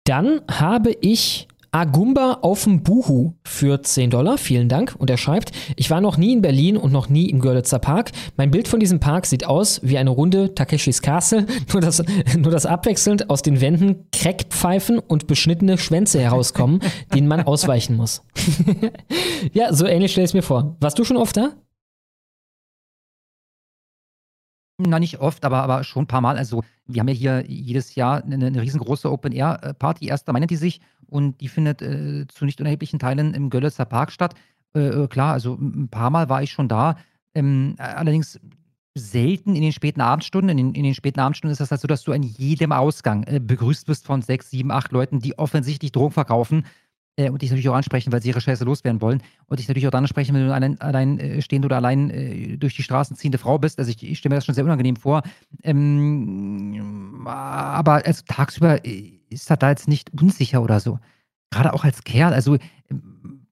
Dann 0.04 0.42
habe 0.50 0.92
ich 1.02 1.48
Agumba 1.72 2.40
auf 2.42 2.64
dem 2.64 2.84
Buhu 2.84 3.34
für 3.44 3.82
10 3.82 4.10
Dollar. 4.10 4.38
Vielen 4.38 4.70
Dank. 4.70 4.96
Und 4.98 5.10
er 5.10 5.18
schreibt, 5.18 5.52
ich 5.76 5.90
war 5.90 6.02
noch 6.02 6.18
nie 6.18 6.34
in 6.34 6.42
Berlin 6.42 6.78
und 6.78 6.92
noch 6.92 7.10
nie 7.10 7.30
im 7.30 7.40
Görlitzer 7.40 7.80
Park. 7.80 8.12
Mein 8.36 8.52
Bild 8.52 8.68
von 8.68 8.80
diesem 8.80 9.00
Park 9.00 9.26
sieht 9.26 9.46
aus 9.46 9.80
wie 9.84 9.98
eine 9.98 10.10
Runde 10.10 10.56
Takeshis 10.56 11.02
Castle, 11.02 11.46
nur 11.74 11.82
dass, 11.82 12.04
nur 12.38 12.52
dass 12.52 12.66
abwechselnd 12.66 13.30
aus 13.30 13.42
den 13.42 13.62
Wänden 13.62 14.08
Crackpfeifen 14.12 15.00
und 15.00 15.28
beschnittene 15.28 15.78
Schwänze 15.78 16.20
herauskommen, 16.20 16.82
denen 17.14 17.28
man 17.28 17.42
ausweichen 17.42 17.96
muss. 17.96 18.24
ja, 19.54 19.74
so 19.74 19.86
ähnlich 19.86 20.12
stelle 20.12 20.26
ich 20.26 20.32
es 20.32 20.34
mir 20.34 20.42
vor. 20.42 20.76
Warst 20.80 20.98
du 21.00 21.04
schon 21.04 21.18
oft 21.18 21.38
da? 21.38 21.52
Na, 24.80 25.00
nicht 25.00 25.20
oft, 25.20 25.44
aber, 25.44 25.64
aber 25.64 25.84
schon 25.84 26.04
ein 26.04 26.08
paar 26.08 26.22
Mal. 26.22 26.38
Also, 26.38 26.64
wir 26.86 27.00
haben 27.00 27.08
ja 27.08 27.14
hier 27.14 27.44
jedes 27.48 27.96
Jahr 27.96 28.24
eine, 28.24 28.46
eine 28.46 28.62
riesengroße 28.62 29.12
Open-Air-Party, 29.12 30.12
1. 30.12 30.28
Mai 30.28 30.40
nennt 30.40 30.52
die 30.52 30.56
sich, 30.56 30.82
und 31.08 31.42
die 31.42 31.48
findet 31.48 31.82
äh, 31.82 32.28
zu 32.28 32.46
nicht 32.46 32.60
unerheblichen 32.60 33.00
Teilen 33.00 33.34
im 33.34 33.50
Görlitzer 33.50 33.86
Park 33.86 34.12
statt. 34.12 34.36
Äh, 34.76 34.88
äh 34.88 35.08
klar, 35.08 35.34
also 35.34 35.56
ein 35.56 35.88
paar 35.90 36.12
Mal 36.12 36.30
war 36.30 36.44
ich 36.44 36.52
schon 36.52 36.68
da. 36.68 36.98
Ähm, 37.34 37.76
allerdings 37.80 38.40
selten 38.94 39.56
in 39.56 39.62
den 39.64 39.72
späten 39.72 40.02
Abendstunden. 40.02 40.50
In 40.50 40.58
den, 40.58 40.76
in 40.76 40.84
den, 40.84 40.94
späten 40.94 41.20
Abendstunden 41.20 41.54
ist 41.54 41.60
das 41.60 41.72
halt 41.72 41.82
so, 41.82 41.88
dass 41.88 42.04
du 42.04 42.12
an 42.12 42.24
jedem 42.24 42.72
Ausgang 42.72 43.24
äh, 43.24 43.40
begrüßt 43.40 43.88
wirst 43.88 44.06
von 44.06 44.22
sechs, 44.22 44.52
sieben, 44.52 44.72
acht 44.72 44.92
Leuten, 44.92 45.20
die 45.20 45.40
offensichtlich 45.40 45.92
Drogen 45.92 46.14
verkaufen 46.14 46.66
äh, 47.18 47.30
und 47.30 47.42
dich 47.42 47.50
natürlich 47.50 47.68
auch 47.68 47.76
ansprechen, 47.76 48.14
weil 48.14 48.22
sie 48.22 48.30
ihre 48.30 48.40
Scheiße 48.40 48.64
loswerden 48.64 49.02
wollen. 49.02 49.22
Und 49.48 49.60
dich 49.60 49.68
natürlich 49.68 49.88
auch 49.88 49.92
dann 49.92 50.04
ansprechen, 50.04 50.34
wenn 50.36 50.48
du 50.48 50.54
allein, 50.54 50.80
allein 50.80 51.20
äh, 51.20 51.42
stehend 51.42 51.66
oder 51.66 51.76
allein 51.76 52.10
äh, 52.10 52.58
durch 52.58 52.76
die 52.76 52.84
Straßen 52.84 53.18
ziehende 53.18 53.38
Frau 53.38 53.58
bist. 53.58 53.80
Also 53.80 53.92
ich, 53.92 54.02
ich 54.02 54.20
stelle 54.20 54.34
mir 54.34 54.38
das 54.38 54.46
schon 54.46 54.56
sehr 54.56 54.64
unangenehm 54.64 54.96
vor. 54.96 55.24
Ähm, 55.64 57.26
aber 57.26 58.06
also 58.06 58.24
tagsüber 58.26 58.86
äh, 58.86 59.20
ist 59.30 59.50
das 59.50 59.60
da 59.60 59.70
jetzt 59.70 59.88
nicht 59.88 60.12
unsicher 60.20 60.62
oder 60.62 60.80
so. 60.80 61.00
Gerade 61.50 61.74
auch 61.74 61.84
als 61.84 62.04
Kerl. 62.04 62.34
Also 62.34 62.58
ähm, 62.90 63.48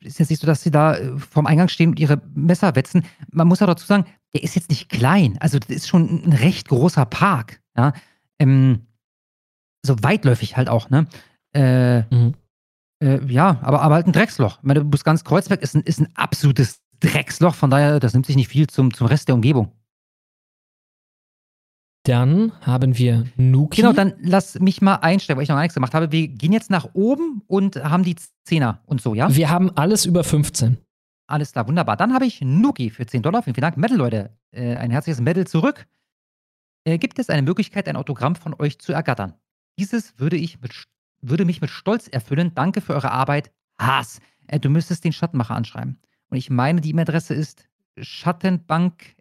ist 0.00 0.18
jetzt 0.18 0.30
nicht 0.30 0.40
so, 0.40 0.46
dass 0.46 0.62
sie 0.62 0.70
da 0.70 0.94
äh, 0.94 1.18
vorm 1.18 1.46
Eingang 1.46 1.68
stehen 1.68 1.90
und 1.90 2.00
ihre 2.00 2.22
Messer 2.34 2.74
wetzen. 2.74 3.04
Man 3.30 3.46
muss 3.46 3.60
auch 3.60 3.66
dazu 3.66 3.86
sagen, 3.86 4.06
der 4.32 4.42
ist 4.42 4.54
jetzt 4.54 4.70
nicht 4.70 4.88
klein. 4.88 5.36
Also 5.40 5.58
das 5.58 5.68
ist 5.68 5.88
schon 5.88 6.24
ein 6.24 6.32
recht 6.32 6.68
großer 6.68 7.04
Park. 7.04 7.60
Ja. 7.76 7.92
Ähm, 8.38 8.86
so 9.84 10.02
weitläufig 10.02 10.56
halt 10.56 10.70
auch, 10.70 10.88
ne? 10.88 11.06
Äh, 11.52 12.02
mhm. 12.14 12.34
Äh, 13.04 13.24
ja, 13.26 13.58
aber, 13.60 13.82
aber 13.82 13.96
halt 13.96 14.06
ein 14.06 14.12
Drecksloch. 14.12 14.58
Ich 14.58 14.62
meine, 14.64 14.84
ganz 14.84 15.24
Kreuzberg 15.24 15.62
ist 15.62 15.74
ein, 15.74 15.82
ist 15.82 16.00
ein 16.00 16.08
absolutes 16.14 16.80
Drecksloch, 17.00 17.54
von 17.54 17.68
daher, 17.68 18.00
das 18.00 18.14
nimmt 18.14 18.24
sich 18.24 18.36
nicht 18.36 18.48
viel 18.48 18.66
zum, 18.66 18.94
zum 18.94 19.06
Rest 19.06 19.28
der 19.28 19.34
Umgebung. 19.34 19.72
Dann 22.06 22.52
haben 22.60 22.96
wir 22.98 23.26
Nuki. 23.36 23.80
Genau, 23.80 23.92
dann 23.92 24.14
lass 24.20 24.58
mich 24.60 24.82
mal 24.82 24.96
einstellen, 24.96 25.36
weil 25.36 25.44
ich 25.44 25.48
noch 25.48 25.56
gar 25.56 25.62
nichts 25.62 25.74
gemacht 25.74 25.94
habe. 25.94 26.12
Wir 26.12 26.28
gehen 26.28 26.52
jetzt 26.52 26.70
nach 26.70 26.90
oben 26.94 27.42
und 27.46 27.76
haben 27.76 28.04
die 28.04 28.16
Zehner 28.44 28.82
und 28.86 29.00
so, 29.00 29.14
ja? 29.14 29.34
Wir 29.34 29.50
haben 29.50 29.70
alles 29.76 30.04
über 30.04 30.22
15. 30.22 30.78
Alles 31.26 31.52
klar, 31.52 31.66
wunderbar. 31.66 31.96
Dann 31.96 32.12
habe 32.12 32.26
ich 32.26 32.42
Nuki 32.42 32.90
für 32.90 33.06
10 33.06 33.22
Dollar. 33.22 33.42
Vielen, 33.42 33.54
vielen 33.54 33.62
Dank. 33.62 33.78
Medal, 33.78 33.96
Leute. 33.96 34.36
Äh, 34.50 34.76
ein 34.76 34.90
herzliches 34.90 35.20
Medal 35.20 35.46
zurück. 35.46 35.86
Äh, 36.84 36.98
gibt 36.98 37.18
es 37.18 37.30
eine 37.30 37.40
Möglichkeit, 37.40 37.88
ein 37.88 37.96
Autogramm 37.96 38.36
von 38.36 38.54
euch 38.58 38.78
zu 38.78 38.92
ergattern? 38.92 39.32
Dieses 39.78 40.18
würde 40.18 40.36
ich 40.36 40.60
mit 40.60 40.74
würde 41.28 41.44
mich 41.44 41.60
mit 41.60 41.70
Stolz 41.70 42.08
erfüllen. 42.08 42.52
Danke 42.54 42.80
für 42.80 42.94
eure 42.94 43.10
Arbeit. 43.10 43.50
Haas. 43.78 44.20
Äh, 44.46 44.60
du 44.60 44.70
müsstest 44.70 45.04
den 45.04 45.12
Schattenmacher 45.12 45.54
anschreiben. 45.54 45.98
Und 46.28 46.38
ich 46.38 46.50
meine, 46.50 46.80
die 46.80 46.90
E-Mail-Adresse 46.90 47.34
ist 47.34 47.68
schattenbank. 47.98 49.16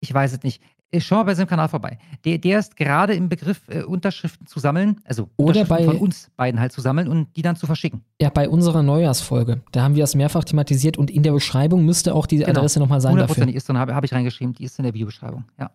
Ich 0.00 0.14
weiß 0.14 0.32
es 0.32 0.42
nicht. 0.42 0.62
Schau 0.98 1.16
mal 1.16 1.24
bei 1.24 1.34
seinem 1.34 1.48
Kanal 1.48 1.68
vorbei. 1.68 1.98
Der, 2.24 2.38
der 2.38 2.58
ist 2.60 2.76
gerade 2.76 3.14
im 3.14 3.28
Begriff, 3.28 3.68
äh, 3.68 3.82
Unterschriften 3.82 4.46
zu 4.46 4.58
sammeln, 4.58 5.00
also 5.04 5.28
Oder 5.36 5.66
bei, 5.66 5.84
von 5.84 5.98
uns 5.98 6.30
beiden 6.34 6.58
halt 6.58 6.72
zu 6.72 6.80
sammeln 6.80 7.08
und 7.08 7.36
die 7.36 7.42
dann 7.42 7.56
zu 7.56 7.66
verschicken. 7.66 8.04
Ja, 8.20 8.30
bei 8.30 8.48
unserer 8.48 8.82
Neujahrsfolge. 8.82 9.60
Da 9.72 9.82
haben 9.82 9.96
wir 9.96 10.02
das 10.02 10.14
mehrfach 10.14 10.44
thematisiert 10.44 10.96
und 10.96 11.10
in 11.10 11.22
der 11.22 11.32
Beschreibung 11.32 11.84
müsste 11.84 12.14
auch 12.14 12.26
die 12.26 12.38
genau. 12.38 12.50
Adresse 12.50 12.78
nochmal 12.78 13.02
sein. 13.02 13.16
100% 13.16 13.18
dafür. 13.18 13.48
ist 13.48 13.68
dann, 13.68 13.76
habe 13.76 13.94
hab 13.94 14.04
ich 14.04 14.14
reingeschrieben, 14.14 14.54
die 14.54 14.64
ist 14.64 14.78
in 14.78 14.84
der 14.84 14.94
Videobeschreibung. 14.94 15.44
Ja. 15.58 15.70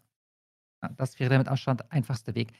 ja. 0.81 0.89
Das 0.97 1.19
wäre 1.19 1.29
der 1.29 1.37
mit 1.37 1.47
Abstand 1.47 1.91
einfachste 1.91 2.33
Weg. 2.33 2.53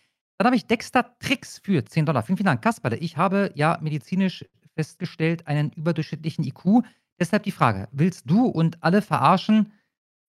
Dann 0.44 0.50
habe 0.50 0.58
ich 0.58 0.68
Dexter 0.68 1.18
Tricks 1.20 1.62
für 1.64 1.86
10 1.86 2.06
Dollar. 2.06 2.22
Vielen, 2.22 2.36
vielen 2.36 2.48
Dank, 2.48 2.62
Kasperle. 2.62 2.98
Ich 2.98 3.16
habe 3.16 3.52
ja 3.56 3.78
medizinisch 3.80 4.44
festgestellt 4.76 5.48
einen 5.48 5.72
überdurchschnittlichen 5.72 6.44
IQ. 6.44 6.84
Deshalb 7.18 7.44
die 7.44 7.52
Frage: 7.52 7.88
Willst 7.94 8.30
du 8.30 8.48
und 8.48 8.84
alle 8.84 9.02
verarschen? 9.02 9.72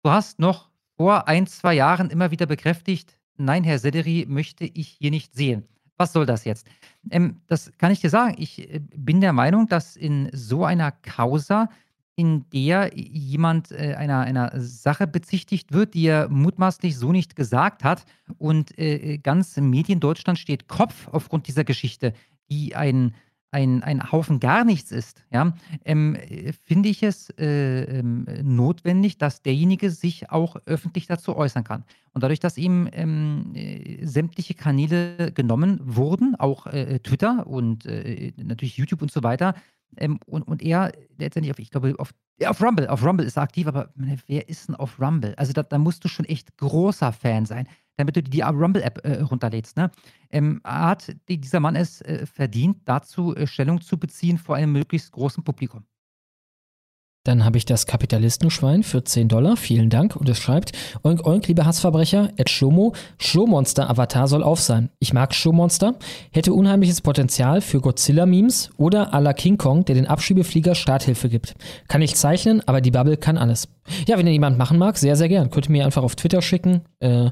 Du 0.03 0.11
hast 0.11 0.38
noch 0.38 0.69
vor 0.98 1.27
ein, 1.27 1.48
zwei 1.48 1.74
Jahren 1.74 2.11
immer 2.11 2.30
wieder 2.30 2.45
bekräftigt, 2.45 3.17
nein, 3.38 3.64
Herr 3.64 3.80
Sederi 3.80 4.27
möchte 4.30 4.66
ich 4.66 4.90
hier 4.90 5.09
nicht 5.09 5.33
sehen. 5.33 5.64
Was 5.98 6.14
soll 6.14 6.27
das 6.27 6.45
jetzt? 6.45 6.67
Ähm, 7.09 7.42
das 7.48 7.72
kann 7.80 7.92
ich 7.92 8.00
dir 8.00 8.11
sagen. 8.11 8.35
Ich 8.38 8.72
äh, 8.72 8.82
bin 8.95 9.19
der 9.19 9.33
Meinung, 9.33 9.67
dass 9.67 9.95
in 9.95 10.30
so 10.32 10.64
einer 10.64 10.92
Causa, 10.92 11.69
in 12.16 12.45
der 12.51 12.92
jemand 12.95 13.72
äh, 13.72 13.95
einer, 13.95 14.19
einer 14.19 14.51
Sache 14.59 15.08
bezichtigt 15.08 15.74
wird, 15.74 15.93
die 15.93 16.06
er 16.06 16.30
mutmaßlich 16.30 16.98
so 16.98 17.11
nicht 17.11 17.35
gesagt 17.35 17.83
hat 17.83 18.06
und 18.38 18.77
äh, 18.77 19.17
ganz 19.17 19.58
Mediendeutschland 19.58 20.38
steht 20.38 20.67
Kopf 20.67 21.08
aufgrund 21.08 21.48
dieser 21.48 21.64
Geschichte, 21.64 22.14
die 22.50 22.75
ein 22.75 23.14
ein, 23.53 23.83
ein 23.83 24.11
Haufen 24.11 24.40
gar 24.40 24.66
nichts 24.66 24.92
ist, 24.92 25.24
ja, 25.32 25.53
ähm, 25.85 26.17
finde 26.64 26.90
ich 26.90 27.03
es 27.03 27.30
äh, 27.38 28.00
ähm, 28.00 28.25
notwendig, 28.42 29.19
dass 29.19 29.43
derjenige 29.43 29.92
sich 29.92 30.32
auch 30.32 30.58
öffentlich 30.66 31.06
dazu 31.06 31.35
äußern 31.35 31.64
kann. 31.64 31.83
Und 32.14 32.24
dadurch, 32.24 32.40
dass 32.40 32.58
ihm 32.58 32.90
ähm, 32.92 33.51
äh, 33.53 34.06
sämtliche 34.06 34.56
Kanäle 34.56 35.32
genommen 35.32 35.80
wurden, 35.83 36.35
auch 36.35 36.66
äh, 36.66 37.00
Twitter 37.00 37.45
und 37.45 37.85
äh, 37.85 38.33
natürlich 38.38 38.77
YouTube 38.77 39.03
und 39.03 39.11
so 39.11 39.22
weiter, 39.22 39.53
ähm, 39.98 40.20
und, 40.26 40.44
und 40.44 40.62
er 40.62 40.92
letztendlich 41.18 41.52
auf, 41.52 41.60
ich 41.60 41.72
glaube, 41.72 41.96
auf, 41.98 42.14
auf 42.46 42.62
Rumble, 42.62 42.88
auf 42.88 43.04
Rumble 43.04 43.26
ist 43.26 43.38
er 43.38 43.44
aktiv, 43.44 43.68
aber 43.68 43.94
wer 44.28 44.50
ist 44.50 44.68
denn 44.68 44.76
auf 44.76 45.00
Rumble? 45.00 45.34
Also 45.38 45.54
da, 45.54 45.64
da 45.64 45.78
musst 45.78 46.04
du 46.04 46.08
schon 46.08 46.26
echt 46.26 46.58
großer 46.58 47.12
Fan 47.12 47.46
sein 47.46 47.68
damit 47.98 48.16
du 48.16 48.24
die 48.24 48.42
Rumble-App 48.42 49.06
äh, 49.06 49.22
runterlädst. 49.22 49.78
Ne? 49.78 49.92
Ähm, 50.32 50.62
hat 50.64 51.16
dieser 51.28 51.60
Mann 51.60 51.76
es 51.76 52.02
äh, 52.02 52.26
verdient, 52.26 52.78
dazu 52.86 53.36
äh, 53.36 53.48
Stellung 53.48 53.82
zu 53.82 53.98
beziehen 53.98 54.38
vor 54.38 54.56
einem 54.56 54.72
möglichst 54.72 55.12
großen 55.12 55.44
Publikum? 55.44 55.86
Dann 57.26 57.45
habe 57.45 57.58
ich 57.58 57.66
das 57.66 57.88
Kapitalistenschwein 57.88 58.84
für 58.84 59.03
10 59.03 59.30
Dollar. 59.30 59.56
Vielen 59.56 59.90
Dank. 59.90 60.18
Und 60.18 60.27
es 60.27 60.40
schreibt, 60.40 60.74
Oink 61.03 61.26
Oink, 61.26 61.48
liebe 61.48 61.66
Hassverbrecher, 61.66 62.32
Ed 62.35 62.50
Schlomo, 62.50 62.93
Showmonster-Avatar 63.18 64.27
soll 64.27 64.43
auf 64.43 64.60
sein. 64.60 64.90
Ich 65.00 65.14
mag 65.14 65.34
Showmonster, 65.34 65.95
hätte 66.32 66.53
unheimliches 66.53 67.00
Potenzial 67.00 67.61
für 67.61 67.80
Godzilla-Memes 67.80 68.72
oder 68.76 69.14
à 69.14 69.22
la 69.22 69.32
King 69.32 69.58
Kong, 69.58 69.85
der 69.85 69.95
den 69.95 70.06
Abschiebeflieger 70.08 70.76
Starthilfe 70.76 71.30
gibt. 71.30 71.56
Kann 71.88 72.02
ich 72.02 72.16
zeichnen, 72.16 72.61
aber 72.68 72.82
die 72.82 72.92
Bubble 72.92 73.16
kann 73.16 73.38
alles. 73.38 73.69
Ja, 74.06 74.18
wenn 74.18 74.27
ihr 74.27 74.34
jemand 74.34 74.58
machen 74.58 74.77
mag, 74.77 74.98
sehr, 74.98 75.16
sehr 75.16 75.30
gern. 75.30 75.50
Könnt 75.50 75.68
ihr 75.68 75.72
mir 75.72 75.85
einfach 75.85 76.03
auf 76.03 76.18
Twitter 76.18 76.42
schicken. 76.42 76.82
Äh, 77.00 77.30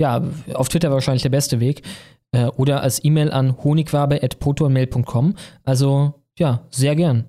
ja, 0.00 0.22
auf 0.54 0.68
Twitter 0.68 0.90
wahrscheinlich 0.90 1.22
der 1.22 1.30
beste 1.30 1.60
Weg. 1.60 1.82
Äh, 2.32 2.46
oder 2.46 2.82
als 2.82 3.04
E-Mail 3.04 3.30
an 3.30 3.56
honigwabe.protonmail.com. 3.62 5.34
Also, 5.64 6.14
ja, 6.36 6.66
sehr 6.70 6.96
gern. 6.96 7.26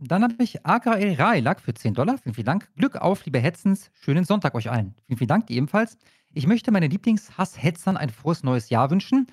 Dann 0.00 0.22
habe 0.22 0.42
ich 0.42 0.64
AKL 0.64 1.14
Railak 1.14 1.60
für 1.60 1.74
10 1.74 1.94
Dollar. 1.94 2.18
Vielen, 2.18 2.34
vielen 2.34 2.46
Dank. 2.46 2.68
Glück 2.76 2.96
auf, 2.96 3.24
liebe 3.24 3.40
Hetzens. 3.40 3.90
Schönen 3.94 4.24
Sonntag 4.24 4.54
euch 4.54 4.70
allen. 4.70 4.94
Vielen, 5.06 5.18
vielen 5.18 5.28
Dank, 5.28 5.50
ebenfalls. 5.50 5.98
Ich 6.32 6.46
möchte 6.46 6.70
meinen 6.70 6.90
Lieblingshass-Hetzern 6.90 7.96
ein 7.96 8.10
frohes 8.10 8.44
neues 8.44 8.70
Jahr 8.70 8.90
wünschen. 8.90 9.26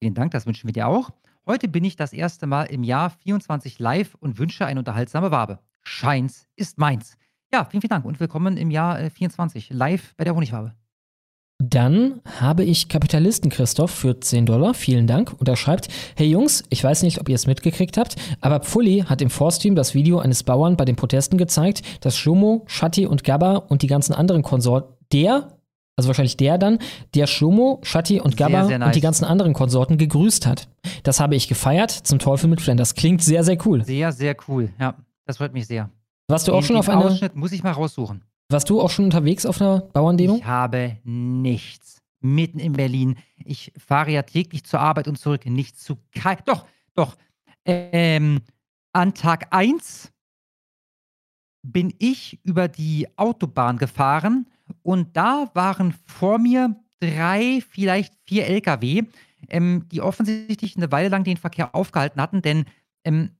Vielen 0.00 0.14
Dank, 0.14 0.30
das 0.30 0.46
wünschen 0.46 0.66
wir 0.66 0.72
dir 0.72 0.88
auch. 0.88 1.10
Heute 1.46 1.68
bin 1.68 1.84
ich 1.84 1.96
das 1.96 2.12
erste 2.12 2.46
Mal 2.46 2.64
im 2.64 2.84
Jahr 2.84 3.10
24 3.10 3.78
live 3.78 4.14
und 4.14 4.38
wünsche 4.38 4.64
eine 4.64 4.80
unterhaltsame 4.80 5.30
Wabe. 5.30 5.58
Scheins 5.82 6.48
ist 6.56 6.78
meins. 6.78 7.18
Ja, 7.52 7.64
vielen, 7.64 7.82
vielen 7.82 7.90
Dank 7.90 8.04
und 8.04 8.20
willkommen 8.20 8.56
im 8.56 8.70
Jahr 8.70 9.10
24 9.10 9.70
äh, 9.70 9.74
live 9.74 10.14
bei 10.16 10.24
der 10.24 10.34
Honigwabe. 10.34 10.74
Dann 11.60 12.20
habe 12.40 12.62
ich 12.62 12.88
Kapitalisten 12.88 13.50
Christoph 13.50 13.90
für 13.90 14.20
10 14.20 14.46
Dollar. 14.46 14.74
Vielen 14.74 15.08
Dank. 15.08 15.34
Und 15.38 15.48
er 15.48 15.56
schreibt: 15.56 15.88
Hey 16.14 16.28
Jungs, 16.28 16.62
ich 16.68 16.84
weiß 16.84 17.02
nicht, 17.02 17.20
ob 17.20 17.28
ihr 17.28 17.34
es 17.34 17.48
mitgekriegt 17.48 17.96
habt, 17.96 18.14
aber 18.40 18.60
Pfulli 18.60 19.04
hat 19.08 19.20
im 19.20 19.28
Forstream 19.28 19.74
das 19.74 19.92
Video 19.92 20.20
eines 20.20 20.44
Bauern 20.44 20.76
bei 20.76 20.84
den 20.84 20.94
Protesten 20.94 21.36
gezeigt, 21.36 21.82
dass 22.04 22.16
Schlomo, 22.16 22.62
Shatti 22.66 23.06
und 23.06 23.24
Gabba 23.24 23.56
und 23.56 23.82
die 23.82 23.88
ganzen 23.88 24.14
anderen 24.14 24.42
Konsorten, 24.42 24.94
der, 25.12 25.48
also 25.96 26.06
wahrscheinlich 26.06 26.36
der 26.36 26.58
dann, 26.58 26.78
der 27.16 27.26
Schlomo, 27.26 27.80
Shatti 27.82 28.20
und 28.20 28.36
Gabba 28.36 28.60
sehr, 28.60 28.66
sehr 28.68 28.78
nice. 28.78 28.86
und 28.86 28.94
die 28.94 29.00
ganzen 29.00 29.24
anderen 29.24 29.52
Konsorten 29.52 29.98
gegrüßt 29.98 30.46
hat. 30.46 30.68
Das 31.02 31.18
habe 31.18 31.34
ich 31.34 31.48
gefeiert. 31.48 31.90
Zum 31.90 32.20
Teufel 32.20 32.48
mit 32.48 32.60
Flanders. 32.60 32.94
Klingt 32.94 33.20
sehr, 33.20 33.42
sehr 33.42 33.58
cool. 33.66 33.84
Sehr, 33.84 34.12
sehr 34.12 34.36
cool. 34.46 34.70
Ja, 34.78 34.94
das 35.26 35.38
freut 35.38 35.52
mich 35.54 35.66
sehr. 35.66 35.90
Warst 36.28 36.46
du 36.46 36.52
auch 36.52 36.60
den, 36.60 36.66
schon 36.66 36.76
auf 36.76 36.88
einer. 36.88 37.06
Ausschnitt 37.06 37.34
muss 37.34 37.50
ich 37.50 37.64
mal 37.64 37.72
raussuchen. 37.72 38.22
Warst 38.50 38.70
du 38.70 38.80
auch 38.80 38.88
schon 38.88 39.04
unterwegs 39.04 39.44
auf 39.44 39.60
einer 39.60 39.80
Bauerndemo? 39.80 40.36
Ich 40.36 40.44
habe 40.44 40.96
nichts. 41.04 42.00
Mitten 42.20 42.58
in 42.58 42.72
Berlin. 42.72 43.18
Ich 43.44 43.72
fahre 43.76 44.10
ja 44.10 44.22
täglich 44.22 44.64
zur 44.64 44.80
Arbeit 44.80 45.06
und 45.06 45.18
zurück. 45.18 45.44
Nicht 45.44 45.78
zu 45.78 45.98
kein. 46.12 46.38
Doch, 46.46 46.66
doch. 46.94 47.16
Ähm, 47.66 48.40
an 48.92 49.12
Tag 49.12 49.48
1 49.50 50.10
bin 51.62 51.92
ich 51.98 52.40
über 52.42 52.68
die 52.68 53.06
Autobahn 53.16 53.76
gefahren 53.76 54.46
und 54.82 55.14
da 55.14 55.50
waren 55.52 55.94
vor 56.06 56.38
mir 56.38 56.74
drei, 57.00 57.62
vielleicht 57.68 58.14
vier 58.24 58.46
Lkw, 58.46 59.02
ähm, 59.48 59.86
die 59.92 60.00
offensichtlich 60.00 60.76
eine 60.76 60.90
Weile 60.90 61.10
lang 61.10 61.24
den 61.24 61.36
Verkehr 61.36 61.74
aufgehalten 61.74 62.20
hatten, 62.20 62.40
denn 62.40 62.64
ähm, 63.04 63.32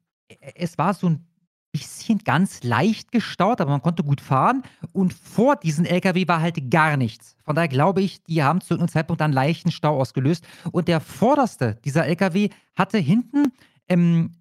es 0.54 0.76
war 0.76 0.92
so 0.92 1.08
ein 1.08 1.26
bisschen 1.72 2.18
ganz 2.18 2.62
leicht 2.62 3.12
gestaut, 3.12 3.60
aber 3.60 3.70
man 3.70 3.82
konnte 3.82 4.02
gut 4.02 4.20
fahren. 4.20 4.62
Und 4.92 5.12
vor 5.12 5.56
diesem 5.56 5.84
LKW 5.84 6.26
war 6.28 6.40
halt 6.40 6.70
gar 6.70 6.96
nichts. 6.96 7.36
Von 7.44 7.54
daher 7.54 7.68
glaube 7.68 8.02
ich, 8.02 8.22
die 8.24 8.42
haben 8.42 8.60
zu 8.60 8.74
einem 8.74 8.88
Zeitpunkt 8.88 9.22
einen 9.22 9.32
leichten 9.32 9.70
Stau 9.70 10.00
ausgelöst. 10.00 10.46
Und 10.72 10.88
der 10.88 11.00
vorderste 11.00 11.76
dieser 11.84 12.06
LKW 12.06 12.50
hatte 12.74 12.98
hinten 12.98 13.52
ähm, 13.88 14.32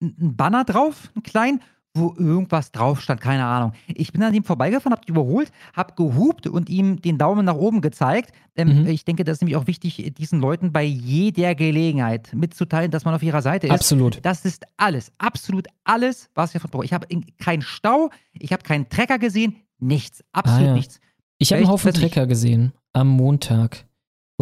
einen 0.00 0.36
Banner 0.36 0.64
drauf, 0.64 1.10
einen 1.14 1.22
kleinen, 1.22 1.62
wo 1.94 2.14
irgendwas 2.16 2.72
drauf 2.72 3.00
stand, 3.00 3.20
keine 3.20 3.44
Ahnung. 3.44 3.72
Ich 3.86 4.12
bin 4.12 4.22
an 4.22 4.32
ihm 4.32 4.44
vorbeigefahren, 4.44 4.92
habe 4.92 5.02
überholt, 5.06 5.52
habe 5.74 5.94
gehupt 5.94 6.46
und 6.46 6.70
ihm 6.70 7.02
den 7.02 7.18
Daumen 7.18 7.44
nach 7.44 7.54
oben 7.54 7.82
gezeigt. 7.82 8.32
Ähm, 8.56 8.82
mhm. 8.82 8.86
Ich 8.86 9.04
denke, 9.04 9.24
das 9.24 9.34
ist 9.34 9.40
nämlich 9.42 9.56
auch 9.56 9.66
wichtig, 9.66 10.12
diesen 10.16 10.40
Leuten 10.40 10.72
bei 10.72 10.84
jeder 10.84 11.54
Gelegenheit 11.54 12.32
mitzuteilen, 12.32 12.90
dass 12.90 13.04
man 13.04 13.14
auf 13.14 13.22
ihrer 13.22 13.42
Seite 13.42 13.66
ist. 13.66 13.72
Absolut. 13.72 14.20
Das 14.22 14.44
ist 14.44 14.64
alles, 14.76 15.12
absolut 15.18 15.66
alles, 15.84 16.30
was 16.34 16.54
wir 16.54 16.60
von 16.60 16.70
brauchen. 16.70 16.84
Ich 16.84 16.92
habe 16.94 17.06
keinen 17.38 17.62
Stau, 17.62 18.10
ich 18.32 18.52
habe 18.52 18.62
keinen 18.62 18.88
Trecker 18.88 19.18
gesehen, 19.18 19.56
nichts, 19.78 20.24
absolut 20.32 20.62
ah, 20.62 20.66
ja. 20.68 20.74
nichts. 20.74 20.98
Ich 21.38 21.52
habe 21.52 21.60
einen 21.60 21.70
Haufen 21.70 21.92
Trecker 21.92 22.26
gesehen 22.26 22.72
am 22.92 23.08
Montag. 23.08 23.84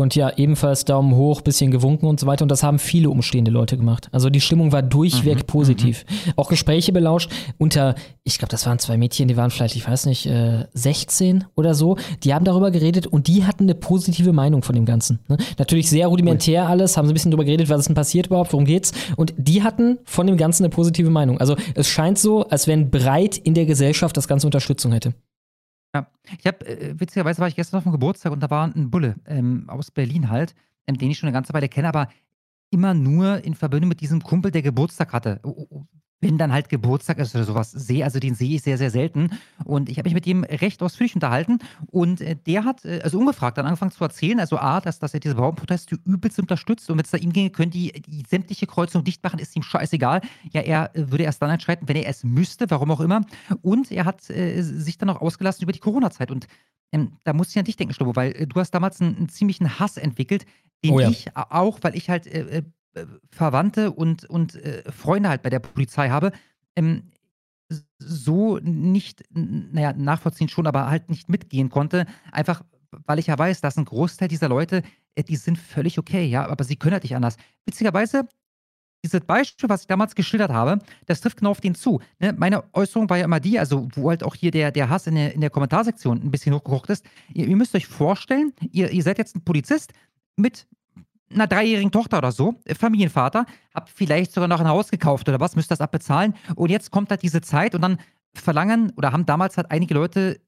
Und 0.00 0.14
ja, 0.14 0.32
ebenfalls 0.36 0.84
Daumen 0.84 1.14
hoch, 1.14 1.42
bisschen 1.42 1.70
gewunken 1.70 2.06
und 2.06 2.18
so 2.18 2.26
weiter. 2.26 2.42
Und 2.42 2.50
das 2.50 2.62
haben 2.62 2.78
viele 2.78 3.10
umstehende 3.10 3.50
Leute 3.50 3.76
gemacht. 3.76 4.08
Also 4.12 4.30
die 4.30 4.40
Stimmung 4.40 4.72
war 4.72 4.82
durchweg 4.82 5.38
mhm, 5.38 5.46
positiv. 5.46 6.04
Mhm. 6.08 6.32
Auch 6.36 6.48
Gespräche 6.48 6.92
belauscht 6.92 7.30
unter, 7.58 7.94
ich 8.24 8.38
glaube, 8.38 8.50
das 8.50 8.66
waren 8.66 8.78
zwei 8.78 8.96
Mädchen, 8.96 9.28
die 9.28 9.36
waren 9.36 9.50
vielleicht, 9.50 9.76
ich 9.76 9.86
weiß 9.86 10.06
nicht, 10.06 10.26
äh, 10.26 10.66
16 10.74 11.44
oder 11.54 11.74
so. 11.74 11.96
Die 12.24 12.34
haben 12.34 12.44
darüber 12.44 12.70
geredet 12.70 13.06
und 13.06 13.28
die 13.28 13.44
hatten 13.44 13.64
eine 13.64 13.74
positive 13.74 14.32
Meinung 14.32 14.62
von 14.62 14.74
dem 14.74 14.84
Ganzen. 14.84 15.20
Ne? 15.28 15.36
Natürlich 15.58 15.90
sehr 15.90 16.08
rudimentär 16.08 16.66
alles, 16.66 16.96
haben 16.96 17.06
so 17.06 17.12
ein 17.12 17.14
bisschen 17.14 17.30
darüber 17.30 17.44
geredet, 17.44 17.68
was 17.68 17.80
ist 17.80 17.88
denn 17.88 17.94
passiert 17.94 18.26
überhaupt, 18.26 18.52
worum 18.52 18.64
geht's. 18.64 18.92
Und 19.16 19.34
die 19.36 19.62
hatten 19.62 19.98
von 20.04 20.26
dem 20.26 20.36
Ganzen 20.36 20.64
eine 20.64 20.70
positive 20.70 21.10
Meinung. 21.10 21.38
Also 21.38 21.56
es 21.74 21.88
scheint 21.88 22.18
so, 22.18 22.44
als 22.48 22.66
wenn 22.66 22.90
breit 22.90 23.36
in 23.36 23.54
der 23.54 23.66
Gesellschaft 23.66 24.16
das 24.16 24.28
Ganze 24.28 24.46
Unterstützung 24.46 24.92
hätte. 24.92 25.14
Ja, 25.94 26.06
ich 26.38 26.46
habe, 26.46 26.66
äh, 26.66 26.98
witzigerweise 27.00 27.40
war 27.40 27.48
ich 27.48 27.56
gestern 27.56 27.78
auf 27.78 27.82
dem 27.84 27.92
Geburtstag 27.92 28.32
und 28.32 28.40
da 28.40 28.50
war 28.50 28.64
ein 28.66 28.90
Bulle 28.90 29.16
ähm, 29.26 29.68
aus 29.68 29.90
Berlin 29.90 30.30
halt, 30.30 30.54
ähm, 30.86 30.96
den 30.98 31.10
ich 31.10 31.18
schon 31.18 31.26
eine 31.26 31.34
ganze 31.34 31.52
Weile 31.52 31.68
kenne, 31.68 31.88
aber 31.88 32.08
immer 32.70 32.94
nur 32.94 33.44
in 33.44 33.54
Verbindung 33.54 33.88
mit 33.88 34.00
diesem 34.00 34.22
Kumpel, 34.22 34.52
der 34.52 34.62
Geburtstag 34.62 35.12
hatte. 35.12 35.40
Wenn 36.20 36.36
dann 36.36 36.52
halt 36.52 36.68
Geburtstag 36.68 37.18
ist 37.18 37.34
oder 37.34 37.44
sowas, 37.44 37.70
sehe, 37.70 38.04
also 38.04 38.18
den 38.18 38.34
sehe 38.34 38.56
ich 38.56 38.62
sehr, 38.62 38.76
sehr 38.76 38.90
selten. 38.90 39.30
Und 39.64 39.88
ich 39.88 39.98
habe 39.98 40.06
mich 40.06 40.14
mit 40.14 40.26
ihm 40.26 40.44
recht 40.44 40.82
ausführlich 40.82 41.14
unterhalten. 41.14 41.58
Und 41.86 42.20
äh, 42.20 42.36
der 42.36 42.64
hat, 42.64 42.84
äh, 42.84 43.00
also 43.02 43.18
ungefragt, 43.18 43.56
dann 43.58 43.66
angefangen 43.66 43.90
zu 43.90 44.04
erzählen, 44.04 44.38
also 44.38 44.58
A, 44.58 44.80
dass, 44.80 44.98
dass 44.98 45.14
er 45.14 45.20
diese 45.20 45.34
Bauernproteste 45.34 45.96
übelst 46.04 46.38
unterstützt. 46.38 46.90
Und 46.90 46.98
wenn 46.98 47.04
es 47.04 47.10
da 47.10 47.18
ihm 47.18 47.32
ginge, 47.32 47.50
können 47.50 47.70
die, 47.70 47.92
die 47.92 48.22
sämtliche 48.28 48.66
Kreuzung 48.66 49.02
dicht 49.02 49.22
machen, 49.24 49.38
ist 49.38 49.56
ihm 49.56 49.62
scheißegal. 49.62 50.20
Ja, 50.52 50.60
er 50.60 50.94
äh, 50.94 51.10
würde 51.10 51.24
erst 51.24 51.40
dann 51.40 51.50
entscheiden, 51.50 51.88
wenn 51.88 51.96
er 51.96 52.08
es 52.08 52.22
müsste, 52.22 52.70
warum 52.70 52.90
auch 52.90 53.00
immer. 53.00 53.22
Und 53.62 53.90
er 53.90 54.04
hat 54.04 54.20
sich 54.22 54.98
dann 54.98 55.10
auch 55.10 55.20
ausgelassen 55.20 55.62
über 55.62 55.72
die 55.72 55.78
Corona-Zeit. 55.78 56.30
Und 56.30 56.46
ähm, 56.92 57.12
da 57.24 57.32
muss 57.32 57.50
ich 57.50 57.58
an 57.58 57.64
dich 57.64 57.76
denken, 57.76 57.94
Schlobo, 57.94 58.16
weil 58.16 58.46
du 58.46 58.60
hast 58.60 58.72
damals 58.72 59.00
einen, 59.00 59.16
einen 59.16 59.28
ziemlichen 59.28 59.78
Hass 59.78 59.96
entwickelt, 59.96 60.44
den 60.84 60.92
oh 60.92 61.00
ja. 61.00 61.10
ich 61.10 61.36
auch, 61.36 61.78
weil 61.82 61.94
ich 61.94 62.10
halt 62.10 62.26
äh, 62.26 62.62
Verwandte 63.30 63.92
und, 63.92 64.24
und 64.24 64.56
äh, 64.56 64.90
Freunde 64.90 65.28
halt 65.28 65.42
bei 65.42 65.50
der 65.50 65.60
Polizei 65.60 66.08
habe, 66.08 66.32
ähm, 66.76 67.10
so 67.98 68.58
nicht, 68.58 69.22
naja, 69.30 69.92
nachvollziehen 69.92 70.48
schon, 70.48 70.66
aber 70.66 70.90
halt 70.90 71.08
nicht 71.08 71.28
mitgehen 71.28 71.70
konnte. 71.70 72.06
Einfach, 72.32 72.62
weil 73.06 73.18
ich 73.18 73.28
ja 73.28 73.38
weiß, 73.38 73.60
dass 73.60 73.76
ein 73.76 73.84
Großteil 73.84 74.28
dieser 74.28 74.48
Leute, 74.48 74.82
äh, 75.14 75.22
die 75.22 75.36
sind 75.36 75.56
völlig 75.56 75.98
okay, 75.98 76.24
ja, 76.26 76.46
aber 76.48 76.64
sie 76.64 76.76
können 76.76 76.94
halt 76.94 77.04
nicht 77.04 77.14
anders. 77.14 77.36
Witzigerweise, 77.66 78.26
dieses 79.04 79.20
Beispiel, 79.20 79.68
was 79.68 79.82
ich 79.82 79.86
damals 79.86 80.14
geschildert 80.14 80.50
habe, 80.50 80.78
das 81.06 81.20
trifft 81.20 81.38
genau 81.38 81.50
auf 81.50 81.60
den 81.60 81.74
zu. 81.74 82.00
Ne? 82.18 82.34
Meine 82.36 82.64
Äußerung 82.74 83.08
war 83.08 83.16
ja 83.16 83.24
immer 83.24 83.40
die, 83.40 83.58
also 83.58 83.88
wo 83.94 84.10
halt 84.10 84.22
auch 84.22 84.34
hier 84.34 84.50
der, 84.50 84.72
der 84.72 84.90
Hass 84.90 85.06
in 85.06 85.14
der, 85.14 85.34
in 85.34 85.40
der 85.40 85.50
Kommentarsektion 85.50 86.20
ein 86.20 86.30
bisschen 86.30 86.54
hochgekocht 86.54 86.90
ist. 86.90 87.04
Ihr, 87.32 87.46
ihr 87.46 87.56
müsst 87.56 87.74
euch 87.74 87.86
vorstellen, 87.86 88.52
ihr, 88.72 88.90
ihr 88.90 89.02
seid 89.02 89.18
jetzt 89.18 89.36
ein 89.36 89.44
Polizist 89.44 89.92
mit 90.36 90.66
einer 91.32 91.46
dreijährigen 91.46 91.92
Tochter 91.92 92.18
oder 92.18 92.32
so, 92.32 92.60
äh, 92.64 92.74
Familienvater, 92.74 93.46
habt 93.74 93.90
vielleicht 93.90 94.32
sogar 94.32 94.48
noch 94.48 94.60
ein 94.60 94.68
Haus 94.68 94.90
gekauft 94.90 95.28
oder 95.28 95.40
was, 95.40 95.56
müsst 95.56 95.70
das 95.70 95.80
abbezahlen. 95.80 96.34
Und 96.56 96.70
jetzt 96.70 96.90
kommt 96.90 97.10
halt 97.10 97.22
diese 97.22 97.40
Zeit 97.40 97.74
und 97.74 97.82
dann 97.82 97.98
verlangen 98.34 98.92
oder 98.96 99.12
haben 99.12 99.26
damals 99.26 99.56
halt 99.56 99.70
einige 99.70 99.94
Leute 99.94 100.40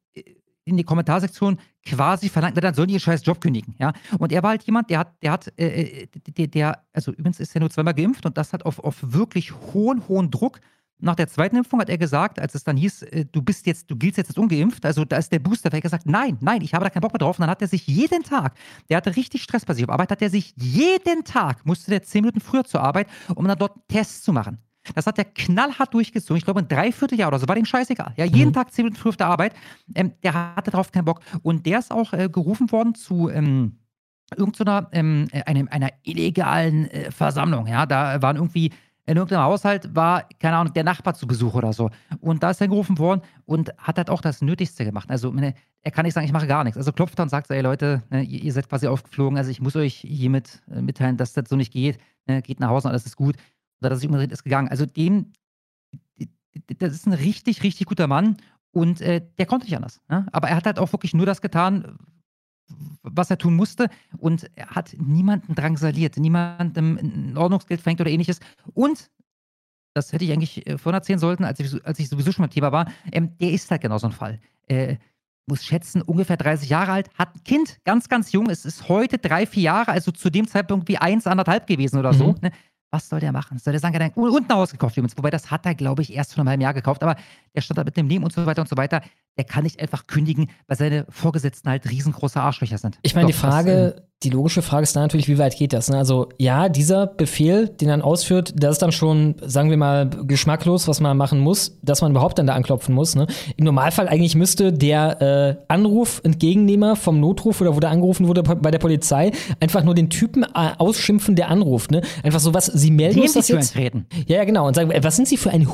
in 0.65 0.77
die 0.77 0.85
Kommentarsektion 0.85 1.59
quasi 1.85 2.28
verlangt, 2.28 2.55
na, 2.55 2.61
dann 2.61 2.75
sollen 2.75 2.89
die 2.89 2.94
ihren 2.94 3.01
scheiß 3.01 3.25
Job 3.25 3.41
kündigen, 3.41 3.75
ja. 3.78 3.93
Und 4.19 4.33
er 4.33 4.43
war 4.43 4.51
halt 4.51 4.62
jemand, 4.62 4.91
der 4.91 5.01
hat, 5.01 5.23
der 5.23 5.33
hat, 5.33 5.52
äh, 5.59 5.67
äh 5.67 6.07
der, 6.36 6.47
der, 6.47 6.85
also 6.93 7.12
übrigens 7.12 7.41
ist 7.41 7.55
er 7.55 7.61
nur 7.61 7.70
zweimal 7.70 7.94
geimpft 7.94 8.25
und 8.27 8.39
das 8.39 8.52
hat 8.52 8.65
auf, 8.65 8.78
auf 8.78 8.97
wirklich 9.01 9.52
hohen, 9.52 10.07
hohen 10.09 10.31
Druck. 10.31 10.61
Nach 11.03 11.17
der 11.17 11.27
zweiten 11.27 11.57
Impfung 11.57 11.81
hat 11.81 11.89
er 11.89 11.99
gesagt, 11.99 12.39
als 12.39 12.55
es 12.55 12.63
dann 12.63 12.77
hieß, 12.77 13.03
äh, 13.03 13.25
du 13.25 13.43
bist 13.43 13.67
jetzt, 13.67 13.91
du 13.91 13.97
giltst 13.97 14.19
jetzt 14.19 14.31
als 14.31 14.39
ungeimpft, 14.39 14.87
also 14.87 15.05
da 15.05 15.17
ist 15.17 15.33
der 15.33 15.41
Booster, 15.41 15.67
hat 15.67 15.75
er 15.75 15.81
gesagt, 15.81 16.07
nein, 16.07 16.39
nein, 16.41 16.63
ich 16.63 16.75
habe 16.75 16.85
da 16.85 16.91
keinen 16.91 17.03
Bock 17.03 17.13
mehr 17.13 17.19
drauf. 17.19 17.39
Und 17.39 17.43
dann 17.43 17.51
hat 17.51 17.61
er 17.61 17.69
sich 17.69 17.87
jeden 17.89 18.23
Tag, 18.23 18.55
der 18.89 18.99
hatte 18.99 19.17
richtig 19.17 19.43
Stress 19.43 19.65
bei 19.65 19.75
sich 19.75 19.85
auf 19.85 19.91
Arbeit, 19.91 20.13
hat 20.13 20.23
er 20.23 20.31
sich 20.31 20.55
jeden 20.57 21.25
Tag, 21.25 21.67
musste 21.67 21.91
der 21.91 22.03
zehn 22.05 22.23
Minuten 22.23 22.41
früher 22.41 22.63
zur 22.65 22.83
Arbeit, 22.83 23.09
um 23.35 23.47
dann 23.47 23.59
dort 23.59 23.77
Tests 23.89 24.23
zu 24.23 24.33
machen. 24.33 24.59
Das 24.95 25.07
hat 25.07 25.19
er 25.19 25.25
knallhart 25.25 25.93
durchgezogen. 25.93 26.39
Ich 26.39 26.45
glaube, 26.45 26.61
ein 26.61 26.69
Dreivierteljahr 26.69 27.29
oder 27.29 27.39
so. 27.39 27.49
War 27.49 27.55
dem 27.55 27.65
scheißegal. 27.65 28.15
Ja, 28.17 28.25
jeden 28.25 28.49
mhm. 28.49 28.53
Tag 28.53 28.73
zehn 28.73 28.85
Minuten 28.85 29.01
früh 29.01 29.11
auf 29.11 29.17
der 29.17 29.29
Arbeit. 29.29 29.55
Ähm, 29.95 30.13
der 30.23 30.35
hatte 30.57 30.71
darauf 30.73 30.91
keinen 30.91 31.05
Bock. 31.05 31.21
Und 31.43 31.67
der 31.67 31.79
ist 31.79 31.93
auch 31.93 32.13
äh, 32.13 32.29
gerufen 32.29 32.71
worden 32.73 32.95
zu. 32.95 33.29
Ähm, 33.29 33.79
irgendeiner 34.37 34.89
ähm, 34.93 35.29
äh, 35.31 35.43
einem, 35.43 35.69
einer 35.69 35.91
illegalen 36.03 36.91
äh, 36.91 37.11
Versammlung. 37.11 37.67
Ja, 37.67 37.87
da 37.87 38.23
waren 38.23 38.37
irgendwie 38.37 38.73
in 39.07 39.17
irgendeinem 39.17 39.45
Haushalt 39.45 39.95
war, 39.95 40.29
keine 40.39 40.57
Ahnung, 40.57 40.73
der 40.73 40.85
Nachbar 40.85 41.15
zu 41.15 41.27
Besuch 41.27 41.55
oder 41.55 41.73
so. 41.73 41.91
Und 42.21 42.43
da 42.43 42.51
ist 42.51 42.61
er 42.61 42.69
gerufen 42.69 42.99
worden 42.99 43.23
und 43.47 43.77
hat 43.79 43.99
halt 43.99 44.11
auch 44.11 44.21
das 44.21 44.43
Nötigste 44.43 44.85
gemacht. 44.85 45.11
Also, 45.11 45.35
er 45.35 45.91
kann 45.91 46.05
nicht 46.05 46.15
sagen, 46.15 46.27
ich 46.27 46.33
mache 46.33 46.47
gar 46.47 46.63
nichts. 46.63 46.77
Also 46.77 46.93
klopft 46.93 47.19
er 47.19 47.25
und 47.25 47.29
sagt, 47.29 47.51
ey 47.51 47.61
Leute, 47.61 48.03
ne, 48.11 48.23
ihr, 48.23 48.53
seid 48.53 48.69
quasi 48.69 48.87
aufgeflogen. 48.87 49.37
Also, 49.37 49.51
ich 49.51 49.61
muss 49.61 49.75
euch 49.75 49.97
hiermit 49.97 50.63
äh, 50.71 50.81
mitteilen, 50.81 51.17
dass 51.17 51.33
das 51.33 51.49
so 51.49 51.57
nicht 51.57 51.73
geht. 51.73 51.99
Ne, 52.27 52.43
geht 52.43 52.61
nach 52.61 52.69
Hause 52.69 52.89
und 52.89 52.93
alles 52.93 53.07
ist 53.07 53.17
gut. 53.17 53.37
Oder 53.81 53.91
dass 53.91 53.99
sich 53.99 54.09
umgedreht 54.09 54.31
ist 54.31 54.45
gegangen. 54.45 54.69
Also 54.69 54.87
dem, 54.87 55.33
das 56.79 56.93
ist 56.93 57.07
ein 57.07 57.13
richtig, 57.15 57.65
richtig 57.65 57.87
guter 57.87 58.07
Mann 58.07 58.37
und 58.71 59.01
äh, 59.01 59.21
der 59.39 59.47
konnte 59.47 59.67
nicht 59.67 59.77
anders. 59.77 60.01
Ne? 60.09 60.27
Aber 60.31 60.49
er 60.49 60.57
hat 60.57 60.67
halt 60.67 60.79
auch 60.79 60.93
wirklich 60.93 61.15
nur 61.15 61.27
das 61.27 61.41
getan, 61.41 61.99
was 63.02 63.31
er 63.31 63.39
tun 63.39 63.57
musste 63.57 63.89
und 64.18 64.51
er 64.55 64.68
hat 64.68 64.94
niemanden 64.99 65.55
drangsaliert, 65.55 66.17
niemandem 66.17 66.99
ein 66.99 67.36
Ordnungsgeld 67.36 67.81
verhängt 67.81 68.01
oder 68.01 68.10
ähnliches. 68.10 68.41
Und 68.75 69.10
das 69.94 70.12
hätte 70.12 70.25
ich 70.25 70.33
eigentlich 70.33 70.67
äh, 70.67 70.78
vorhin 70.78 70.99
erzählen 70.99 71.18
sollten, 71.18 71.44
als 71.44 71.60
ich, 71.60 71.84
als 71.84 71.99
ich 71.99 72.09
sowieso 72.09 72.33
schon 72.33 72.42
mal 72.42 72.49
Thema 72.49 72.73
war, 72.73 72.91
ähm, 73.10 73.36
der 73.39 73.51
ist 73.51 73.70
halt 73.70 73.83
genau 73.83 73.99
so 73.99 74.07
ein 74.07 74.12
Fall. 74.12 74.41
Äh, 74.68 74.97
muss 75.47 75.65
schätzen, 75.65 76.02
ungefähr 76.02 76.36
30 76.36 76.68
Jahre 76.68 76.92
alt, 76.92 77.10
hat 77.18 77.34
ein 77.34 77.44
Kind, 77.44 77.78
ganz, 77.84 78.09
ganz 78.09 78.33
jung, 78.33 78.49
es 78.49 78.65
ist 78.65 78.89
heute 78.89 79.18
drei, 79.18 79.44
vier 79.44 79.65
Jahre, 79.65 79.91
also 79.91 80.12
zu 80.12 80.31
dem 80.31 80.47
Zeitpunkt 80.47 80.89
wie 80.89 80.99
eins, 80.99 81.26
anderthalb 81.26 81.67
gewesen 81.67 81.99
oder 81.99 82.15
so. 82.15 82.28
Mhm. 82.28 82.39
Ne? 82.42 82.52
Was 82.93 83.09
soll 83.09 83.21
der 83.21 83.33
machen? 83.33 83.59
Soll 83.59 83.73
der 83.73 83.81
sagen, 83.81 83.95
er 83.95 84.05
hat 84.05 84.17
ein 84.19 84.49
Haus 84.51 84.71
gekauft 84.71 84.99
übrigens. 84.99 85.17
Wobei, 85.17 85.31
das 85.31 85.51
hat 85.51 85.65
er, 85.65 85.75
glaube 85.75 86.03
ich, 86.03 86.12
erst 86.12 86.35
vor 86.35 86.43
einem 86.43 86.51
halben 86.51 86.61
Jahr 86.61 86.75
gekauft. 86.75 87.03
Aber 87.03 87.17
der 87.55 87.62
stand 87.62 87.79
da 87.79 87.85
mit 87.85 87.97
dem 87.97 88.07
Leben 88.07 88.23
und 88.23 88.35
so 88.35 88.45
weiter 88.45 88.61
und 88.61 88.69
so 88.69 88.77
weiter. 88.77 89.01
Der 89.39 89.45
kann 89.45 89.65
nicht 89.65 89.81
einfach 89.81 90.07
kündigen, 90.07 90.51
weil 90.67 90.77
seine 90.77 91.07
Vorgesetzten 91.09 91.71
halt 91.71 91.89
riesengroße 91.89 92.39
Arschlöcher 92.39 92.77
sind. 92.77 92.99
Ich 93.01 93.15
meine, 93.15 93.29
die 93.29 93.33
Frage, 93.33 93.95
ähm, 93.97 94.12
die 94.23 94.31
logische 94.31 94.62
Frage 94.62 94.84
ist 94.84 94.94
dann 94.94 95.02
natürlich, 95.05 95.28
wie 95.28 95.39
weit 95.39 95.57
geht 95.57 95.73
das? 95.73 95.91
Ne? 95.91 95.99
Also, 95.99 96.28
ja, 96.39 96.68
dieser 96.68 97.07
Befehl, 97.07 97.68
den 97.68 97.89
er 97.89 98.05
ausführt, 98.05 98.52
das 98.57 98.73
ist 98.73 98.83
dann 98.83 98.92
schon, 98.92 99.34
sagen 99.42 99.70
wir 99.70 99.76
mal, 99.76 100.09
geschmacklos, 100.09 100.89
was 100.89 101.01
man 101.01 101.17
machen 101.17 101.41
muss, 101.41 101.78
dass 101.83 102.02
man 102.02 102.12
überhaupt 102.12 102.39
dann 102.39 102.47
da 102.47 102.55
anklopfen 102.55 102.94
muss. 102.94 103.15
Ne? 103.15 103.26
Im 103.57 103.65
Normalfall 103.65 104.09
eigentlich 104.09 104.34
müsste 104.34 104.73
der 104.73 105.20
äh, 105.23 105.57
Anruf-Entgegennehmer 105.68 106.97
vom 106.97 107.20
Notruf 107.20 107.60
oder 107.60 107.76
wo 107.76 107.81
der 107.81 107.91
angerufen 107.91 108.28
wurde 108.28 108.42
bei 108.42 108.70
der 108.70 108.78
Polizei 108.78 109.33
einfach 109.60 109.84
nur 109.84 109.94
den 109.94 110.10
Typen 110.10 110.42
äh, 110.42 110.70
ausschimpfen, 110.78 111.36
der 111.36 111.49
anruft. 111.49 111.91
Ne? 111.91 112.02
Einfach 112.23 112.41
so 112.41 112.55
was, 112.55 112.67
sie 112.67 112.91
melden 112.91 113.20
uns 113.20 113.34
das 113.34 113.49
jetzt. 113.49 113.76
Reden. 113.76 114.07
Ja, 114.26 114.36
ja, 114.36 114.44
genau. 114.44 114.67
Und 114.67 114.75
sagen, 114.75 114.92
was 115.02 115.17
sind 115.17 115.28
sie 115.28 115.36
für 115.36 115.51
ein 115.51 115.68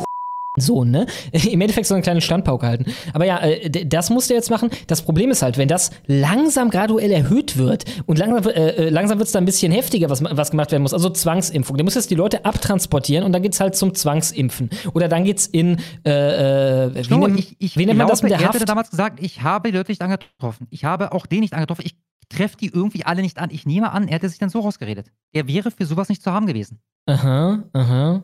Sohn, 0.61 0.91
ne? 0.91 1.07
Im 1.33 1.61
Endeffekt 1.61 1.87
so 1.87 1.95
eine 1.95 2.03
kleine 2.03 2.21
Standpauke 2.21 2.67
halten. 2.67 2.87
Aber 3.13 3.25
ja, 3.25 3.39
äh, 3.41 3.87
das 3.87 4.11
musst 4.11 4.31
du 4.31 4.35
jetzt 4.35 4.51
machen. 4.51 4.71
Das 4.87 5.03
Problem 5.03 5.31
ist 5.31 5.43
halt, 5.43 5.59
wenn 5.59 5.69
das 5.69 5.91
langsam 6.07 6.71
graduell 6.71 7.11
erhöht 7.11 7.57
wird 7.57 7.85
und 8.07 8.19
langsam, 8.19 8.53
äh, 8.53 8.69
äh 8.69 8.89
langsam 8.91 9.19
wird 9.19 9.27
es 9.27 9.33
dann 9.33 9.45
ein 9.45 9.47
bisschen 9.47 9.73
heftiger, 9.73 10.11
was, 10.11 10.23
was 10.23 10.51
gemacht 10.51 10.73
werden 10.73 10.83
muss. 10.83 10.95
Also 10.95 11.11
Zwangsimpfung. 11.11 11.77
Du 11.77 11.85
musst 11.85 11.97
jetzt 11.97 12.11
die 12.11 12.15
Leute 12.15 12.45
abtransportieren 12.45 13.25
und 13.25 13.33
dann 13.33 13.43
geht's 13.43 13.61
halt 13.61 13.77
zum 13.77 13.95
Zwangsimpfen. 13.95 14.71
Oder 14.95 15.09
dann 15.09 15.25
geht's 15.25 15.47
in, 15.47 15.79
äh, 16.05 16.87
äh, 16.87 17.09
wie, 17.09 17.17
nennt, 17.17 17.39
ich, 17.39 17.57
ich 17.59 17.77
wie 17.77 17.87
nennt 17.87 17.99
man 17.99 18.09
das 18.09 18.23
mit 18.23 18.33
der 18.33 18.39
Haft? 18.39 18.55
Er 18.55 18.55
hatte 18.55 18.65
damals 18.65 18.91
gesagt, 18.91 19.21
ich 19.23 19.43
habe 19.43 19.71
die 19.71 19.77
Leute 19.77 19.91
nicht 19.91 20.03
angetroffen. 20.03 20.67
Ich 20.71 20.85
habe 20.85 21.13
auch 21.13 21.27
den 21.27 21.41
nicht 21.41 21.55
angetroffen. 21.55 21.85
Ich 21.85 21.97
treffe 22.29 22.57
die 22.57 22.69
irgendwie 22.69 23.05
alle 23.05 23.23
nicht 23.23 23.39
an. 23.39 23.51
Ich 23.51 23.67
nehme 23.67 23.93
an, 23.93 24.09
er 24.09 24.15
hätte 24.15 24.29
sich 24.29 24.39
dann 24.39 24.51
so 24.51 24.61
rausgeredet. 24.61 25.11
Er 25.33 25.49
wäre 25.49 25.71
für 25.71 25.87
sowas 25.87 26.09
nicht 26.09 26.23
zu 26.23 26.33
haben 26.33 26.47
gewesen. 26.47 26.81
Aha, 27.07 27.65
aha. 27.73 28.23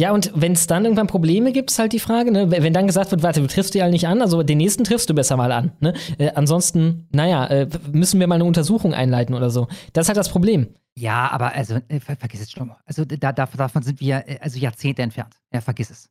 Ja, 0.00 0.12
und 0.12 0.32
wenn 0.34 0.52
es 0.52 0.66
dann 0.66 0.86
irgendwann 0.86 1.08
Probleme 1.08 1.52
gibt, 1.52 1.70
ist 1.70 1.78
halt 1.78 1.92
die 1.92 2.00
Frage, 2.00 2.32
ne? 2.32 2.50
wenn 2.50 2.72
dann 2.72 2.86
gesagt 2.86 3.10
wird, 3.10 3.22
warte, 3.22 3.42
du 3.42 3.46
triffst 3.46 3.74
die 3.74 3.82
alle 3.82 3.92
nicht 3.92 4.06
an, 4.06 4.22
also 4.22 4.42
den 4.42 4.56
nächsten 4.56 4.82
triffst 4.82 5.10
du 5.10 5.14
besser 5.14 5.36
mal 5.36 5.52
an. 5.52 5.72
Ne? 5.80 5.92
Äh, 6.16 6.30
ansonsten, 6.34 7.06
naja, 7.12 7.46
äh, 7.48 7.68
müssen 7.92 8.18
wir 8.18 8.26
mal 8.26 8.36
eine 8.36 8.46
Untersuchung 8.46 8.94
einleiten 8.94 9.34
oder 9.34 9.50
so. 9.50 9.68
Das 9.92 10.06
ist 10.06 10.08
halt 10.08 10.16
das 10.16 10.30
Problem. 10.30 10.68
Ja, 10.96 11.30
aber 11.30 11.54
also, 11.54 11.80
äh, 11.88 12.00
ver 12.00 12.16
vergiss 12.16 12.40
es 12.40 12.50
schon. 12.50 12.72
Also 12.86 13.04
da, 13.04 13.32
davon 13.32 13.82
sind 13.82 14.00
wir 14.00 14.26
äh, 14.26 14.38
also 14.40 14.58
Jahrzehnte 14.58 15.02
entfernt. 15.02 15.34
Ja, 15.52 15.60
vergiss 15.60 15.90
es. 15.90 16.08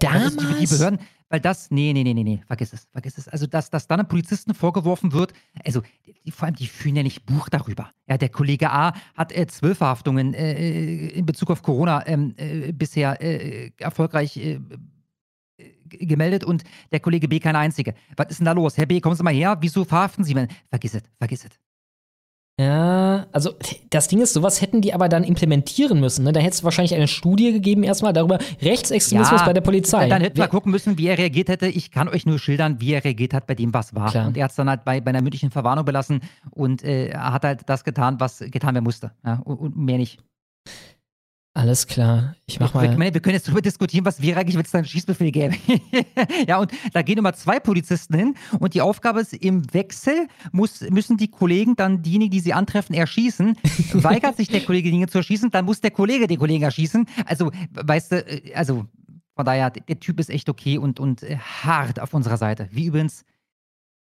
Damals? 0.00 0.36
Also 0.36 0.40
die, 0.40 0.66
die 0.66 0.66
Behörden, 0.66 0.98
weil 1.28 1.40
das, 1.40 1.70
nee, 1.70 1.92
nee, 1.92 2.04
nee, 2.04 2.14
nee, 2.14 2.22
nee, 2.22 2.42
vergiss 2.46 2.72
es, 2.72 2.86
vergiss 2.92 3.18
es. 3.18 3.28
Also, 3.28 3.46
dass, 3.46 3.70
dass 3.70 3.86
dann 3.86 4.00
einem 4.00 4.08
Polizisten 4.08 4.54
vorgeworfen 4.54 5.12
wird, 5.12 5.32
also 5.64 5.82
die, 6.24 6.30
vor 6.30 6.46
allem, 6.46 6.54
die 6.54 6.66
führen 6.66 6.96
ja 6.96 7.02
nicht 7.02 7.26
Buch 7.26 7.48
darüber. 7.48 7.90
Ja, 8.06 8.18
der 8.18 8.28
Kollege 8.28 8.70
A 8.70 8.94
hat 9.14 9.32
äh, 9.32 9.46
zwölf 9.46 9.78
Verhaftungen 9.78 10.34
äh, 10.34 11.08
in 11.08 11.26
Bezug 11.26 11.50
auf 11.50 11.62
Corona 11.62 12.06
ähm, 12.06 12.34
äh, 12.36 12.72
bisher 12.72 13.20
äh, 13.20 13.72
erfolgreich 13.78 14.36
äh, 14.36 14.60
gemeldet 15.88 16.44
und 16.44 16.64
der 16.92 17.00
Kollege 17.00 17.28
B 17.28 17.38
keine 17.40 17.58
einzige. 17.58 17.94
Was 18.16 18.28
ist 18.30 18.38
denn 18.38 18.46
da 18.46 18.52
los? 18.52 18.76
Herr 18.76 18.86
B, 18.86 19.00
kommen 19.00 19.16
Sie 19.16 19.22
mal 19.22 19.34
her, 19.34 19.56
wieso 19.60 19.84
verhaften 19.84 20.24
Sie 20.24 20.34
mich? 20.34 20.48
Vergiss 20.68 20.94
es, 20.94 21.02
vergiss 21.18 21.44
es. 21.44 21.50
Ja, 22.60 23.26
also 23.32 23.50
das 23.90 24.06
Ding 24.06 24.20
ist, 24.20 24.32
sowas 24.32 24.60
hätten 24.60 24.80
die 24.80 24.94
aber 24.94 25.08
dann 25.08 25.24
implementieren 25.24 25.98
müssen. 25.98 26.24
Ne? 26.24 26.32
Da 26.32 26.38
hätte 26.38 26.52
es 26.52 26.62
wahrscheinlich 26.62 26.94
eine 26.94 27.08
Studie 27.08 27.52
gegeben, 27.52 27.82
erstmal 27.82 28.12
darüber 28.12 28.38
Rechtsextremismus 28.62 29.40
ja, 29.40 29.46
bei 29.46 29.52
der 29.52 29.60
Polizei. 29.60 30.08
Dann 30.08 30.22
hätten 30.22 30.36
wir 30.36 30.46
gucken 30.46 30.70
müssen, 30.70 30.96
wie 30.96 31.08
er 31.08 31.18
reagiert 31.18 31.48
hätte. 31.48 31.66
Ich 31.66 31.90
kann 31.90 32.08
euch 32.08 32.26
nur 32.26 32.38
schildern, 32.38 32.80
wie 32.80 32.92
er 32.92 33.02
reagiert 33.02 33.34
hat 33.34 33.48
bei 33.48 33.56
dem, 33.56 33.74
was 33.74 33.92
war. 33.96 34.10
Klar. 34.10 34.28
Und 34.28 34.36
er 34.36 34.44
hat 34.44 34.52
es 34.52 34.56
dann 34.56 34.68
halt 34.68 34.84
bei, 34.84 35.00
bei 35.00 35.08
einer 35.08 35.20
mündlichen 35.20 35.50
Verwarnung 35.50 35.84
belassen 35.84 36.20
und 36.52 36.84
äh, 36.84 37.12
hat 37.12 37.42
halt 37.42 37.62
das 37.66 37.82
getan, 37.82 38.20
was 38.20 38.38
getan 38.38 38.74
werden 38.74 38.84
musste. 38.84 39.10
Ja? 39.24 39.40
Und, 39.44 39.56
und 39.58 39.76
mehr 39.76 39.98
nicht. 39.98 40.20
Alles 41.56 41.86
klar. 41.86 42.34
Ich 42.46 42.58
mach 42.58 42.74
mal. 42.74 42.98
Wir, 42.98 43.14
wir 43.14 43.20
können 43.20 43.36
jetzt 43.36 43.46
darüber 43.46 43.62
diskutieren, 43.62 44.04
was 44.04 44.20
wäre 44.20 44.40
eigentlich, 44.40 44.56
wenn 44.56 44.64
es 44.64 44.72
da 44.72 44.78
einen 44.78 44.88
Schießbefehl 44.88 45.30
gäbe. 45.30 45.54
ja, 46.48 46.58
und 46.58 46.72
da 46.92 47.02
gehen 47.02 47.16
immer 47.16 47.32
zwei 47.32 47.60
Polizisten 47.60 48.14
hin 48.16 48.34
und 48.58 48.74
die 48.74 48.80
Aufgabe 48.80 49.20
ist, 49.20 49.34
im 49.34 49.72
Wechsel 49.72 50.26
muss, 50.50 50.80
müssen 50.90 51.16
die 51.16 51.28
Kollegen 51.28 51.76
dann 51.76 52.02
diejenigen, 52.02 52.32
die 52.32 52.40
sie 52.40 52.52
antreffen, 52.52 52.96
erschießen. 52.96 53.56
Weigert 53.92 54.36
sich 54.36 54.48
der 54.48 54.62
Kollege, 54.62 54.88
diejenigen 54.88 55.08
zu 55.08 55.18
erschießen, 55.18 55.52
dann 55.52 55.64
muss 55.64 55.80
der 55.80 55.92
Kollege 55.92 56.26
den 56.26 56.40
Kollegen 56.40 56.64
erschießen. 56.64 57.06
Also, 57.24 57.52
weißt 57.70 58.12
du, 58.12 58.16
äh, 58.16 58.52
also 58.54 58.86
von 59.36 59.44
daher, 59.44 59.70
der 59.70 60.00
Typ 60.00 60.18
ist 60.18 60.30
echt 60.30 60.48
okay 60.48 60.78
und, 60.78 60.98
und 60.98 61.22
äh, 61.22 61.36
hart 61.36 62.00
auf 62.00 62.14
unserer 62.14 62.36
Seite. 62.36 62.68
Wie 62.72 62.86
übrigens 62.86 63.24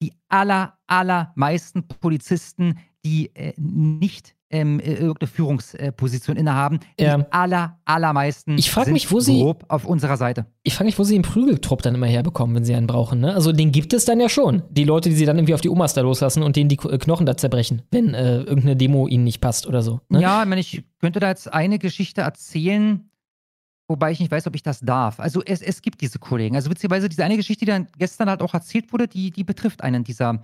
die 0.02 0.14
aller, 0.30 0.78
allermeisten 0.88 1.86
Polizisten, 1.86 2.80
die 3.04 3.36
äh, 3.36 3.54
nicht 3.58 4.36
ähm, 4.52 4.80
äh, 4.80 4.94
irgendeine 4.94 5.28
Führungsposition 5.28 6.38
innehaben. 6.38 6.80
Ja. 7.00 7.18
Die 7.18 7.24
aller, 7.32 7.80
allermeisten 7.86 8.58
ich 8.58 8.70
frag 8.70 8.86
sind 8.86 8.94
mich, 8.94 9.12
wo 9.12 9.20
sie, 9.20 9.40
grob 9.40 9.66
auf 9.70 9.86
unserer 9.86 10.18
Seite. 10.18 10.46
Ich 10.64 10.76
frage 10.76 10.86
mich, 10.86 11.00
wo 11.00 11.04
sie 11.04 11.14
den 11.14 11.24
Prügeltrupp 11.24 11.82
dann 11.82 11.96
immer 11.96 12.08
herbekommen, 12.08 12.56
wenn 12.56 12.66
sie 12.66 12.76
einen 12.76 12.88
brauchen. 12.88 13.20
Ne? 13.20 13.34
Also 13.34 13.52
den 13.52 13.72
gibt 13.72 13.94
es 13.94 14.06
dann 14.06 14.20
ja 14.20 14.30
schon. 14.30 14.64
Die 14.70 14.84
Leute, 14.84 15.10
die 15.10 15.16
sie 15.16 15.26
dann 15.26 15.38
irgendwie 15.38 15.54
auf 15.54 15.62
die 15.62 15.70
Omas 15.70 15.94
da 15.94 16.02
loslassen 16.02 16.44
und 16.44 16.56
denen 16.56 16.70
die 16.70 16.78
äh, 16.78 16.98
Knochen 16.98 17.26
da 17.26 17.38
zerbrechen, 17.38 17.82
wenn 17.92 18.14
äh, 18.14 18.38
irgendeine 18.38 18.76
Demo 18.76 19.08
ihnen 19.08 19.24
nicht 19.24 19.42
passt 19.42 19.66
oder 19.68 19.82
so. 19.82 20.02
Ne? 20.10 20.22
Ja, 20.22 20.44
ich, 20.44 20.50
meine, 20.50 20.62
ich 20.62 20.84
könnte 21.00 21.20
da 21.20 21.30
jetzt 21.30 21.52
eine 21.52 21.80
Geschichte 21.80 22.22
erzählen, 22.22 23.10
wobei 23.88 24.12
ich 24.12 24.20
nicht 24.20 24.32
weiß, 24.32 24.48
ob 24.48 24.56
ich 24.56 24.64
das 24.64 24.80
darf. 24.80 25.20
Also 25.20 25.42
es, 25.46 25.62
es 25.62 25.82
gibt 25.82 26.02
diese 26.02 26.20
Kollegen. 26.20 26.56
Also 26.56 26.70
beziehungsweise 26.70 27.10
diese 27.10 27.24
eine 27.24 27.38
Geschichte, 27.38 27.66
die 27.66 27.72
dann 27.72 27.88
gestern 27.98 28.30
halt 28.30 28.42
auch 28.42 28.54
erzählt 28.54 28.92
wurde, 28.92 29.08
die, 29.08 29.32
die 29.32 29.44
betrifft 29.44 29.84
einen 29.84 30.04
dieser 30.04 30.44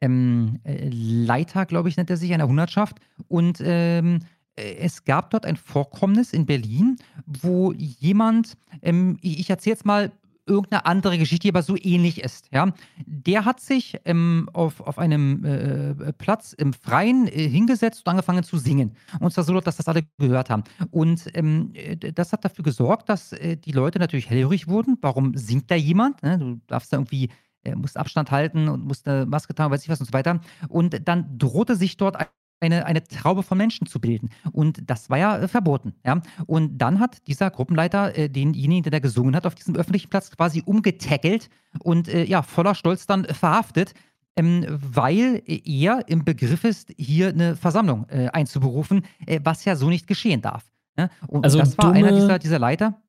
ähm, 0.00 0.60
äh, 0.64 0.88
Leiter, 0.90 1.66
glaube 1.66 1.88
ich, 1.88 1.96
nennt 1.96 2.10
er 2.10 2.16
sich, 2.16 2.32
einer 2.32 2.48
Hundertschaft. 2.48 2.98
Und 3.28 3.60
ähm, 3.62 4.20
äh, 4.56 4.76
es 4.76 5.04
gab 5.04 5.30
dort 5.30 5.46
ein 5.46 5.56
Vorkommnis 5.56 6.32
in 6.32 6.46
Berlin, 6.46 6.96
wo 7.26 7.72
jemand, 7.72 8.54
ähm, 8.82 9.18
ich, 9.20 9.50
erzähle 9.50 9.74
jetzt 9.74 9.86
mal 9.86 10.12
irgendeine 10.46 10.84
andere 10.84 11.16
Geschichte, 11.16 11.44
die 11.44 11.50
aber 11.50 11.62
so 11.62 11.76
ähnlich 11.80 12.22
ist. 12.22 12.48
Ja? 12.52 12.72
Der 13.06 13.44
hat 13.44 13.60
sich 13.60 13.96
ähm, 14.04 14.48
auf, 14.52 14.80
auf 14.80 14.98
einem 14.98 15.44
äh, 15.44 16.12
Platz 16.12 16.52
im 16.52 16.72
Freien 16.72 17.26
äh, 17.28 17.48
hingesetzt 17.48 18.02
und 18.04 18.10
angefangen 18.10 18.44
zu 18.44 18.58
singen. 18.58 18.94
Und 19.20 19.32
zwar 19.32 19.44
so, 19.44 19.58
dass 19.60 19.78
das 19.78 19.88
alle 19.88 20.02
gehört 20.18 20.50
haben. 20.50 20.64
Und 20.90 21.28
ähm, 21.34 21.72
das 22.14 22.32
hat 22.32 22.44
dafür 22.44 22.62
gesorgt, 22.62 23.08
dass 23.08 23.32
äh, 23.32 23.56
die 23.56 23.72
Leute 23.72 23.98
natürlich 23.98 24.28
hellhörig 24.28 24.68
wurden. 24.68 24.98
Warum 25.00 25.34
singt 25.34 25.70
da 25.70 25.76
jemand? 25.76 26.22
Ne? 26.22 26.38
Du 26.38 26.60
darfst 26.66 26.92
da 26.92 26.98
irgendwie 26.98 27.30
musste 27.74 28.00
Abstand 28.00 28.30
halten 28.30 28.68
und 28.68 28.84
musste 28.84 29.26
Maske 29.26 29.54
tragen, 29.54 29.72
weiß 29.72 29.82
ich 29.82 29.88
was 29.88 30.00
und 30.00 30.06
so 30.06 30.12
weiter. 30.12 30.40
Und 30.68 31.08
dann 31.08 31.38
drohte 31.38 31.76
sich 31.76 31.96
dort 31.96 32.16
eine, 32.60 32.86
eine 32.86 33.04
Traube 33.04 33.42
von 33.42 33.58
Menschen 33.58 33.86
zu 33.86 34.00
bilden. 34.00 34.30
Und 34.52 34.88
das 34.88 35.10
war 35.10 35.18
ja 35.18 35.38
äh, 35.38 35.48
verboten. 35.48 35.94
Ja? 36.04 36.22
Und 36.46 36.78
dann 36.78 37.00
hat 37.00 37.26
dieser 37.26 37.50
Gruppenleiter 37.50 38.16
äh, 38.16 38.28
denjenigen, 38.30 38.84
der 38.84 38.92
da 38.92 38.98
gesungen 39.00 39.34
hat, 39.36 39.46
auf 39.46 39.54
diesem 39.54 39.76
öffentlichen 39.76 40.08
Platz 40.08 40.30
quasi 40.30 40.62
umgetackelt 40.64 41.50
und 41.80 42.08
äh, 42.08 42.24
ja, 42.24 42.42
voller 42.42 42.74
Stolz 42.74 43.06
dann 43.06 43.24
verhaftet, 43.24 43.92
ähm, 44.36 44.64
weil 44.68 45.42
er 45.46 46.08
im 46.08 46.24
Begriff 46.24 46.64
ist, 46.64 46.92
hier 46.96 47.28
eine 47.28 47.56
Versammlung 47.56 48.06
äh, 48.08 48.28
einzuberufen, 48.28 49.02
äh, 49.26 49.40
was 49.44 49.64
ja 49.64 49.76
so 49.76 49.88
nicht 49.88 50.06
geschehen 50.06 50.40
darf. 50.40 50.64
Ja? 50.98 51.10
Und 51.26 51.44
Also 51.44 51.58
das 51.58 51.76
war 51.76 51.86
dumme- 51.92 51.96
einer 51.98 52.12
dieser, 52.12 52.38
dieser 52.38 52.58
Leiter. 52.58 53.00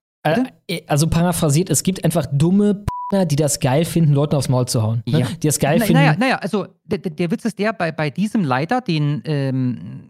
Äh, 0.67 0.81
also 0.87 1.07
paraphrasiert, 1.07 1.69
es 1.69 1.83
gibt 1.83 2.03
einfach 2.03 2.25
dumme 2.31 2.83
die 3.11 3.35
das 3.35 3.59
geil 3.59 3.85
finden, 3.85 4.13
Leuten 4.13 4.35
aufs 4.35 4.49
Maul 4.49 4.67
zu 4.67 4.81
hauen. 4.81 5.03
Ne? 5.05 5.19
Ja. 5.19 5.27
Die 5.27 5.47
das 5.47 5.59
geil 5.59 5.77
Na, 5.79 5.85
finden. 5.85 6.01
Naja, 6.01 6.15
naja, 6.17 6.35
also 6.37 6.67
der, 6.85 6.97
der 6.97 7.31
Witz 7.31 7.45
ist 7.45 7.59
der, 7.59 7.73
bei, 7.73 7.91
bei 7.91 8.09
diesem 8.09 8.43
Leiter, 8.43 8.81
den 8.81 9.21
ähm, 9.25 10.09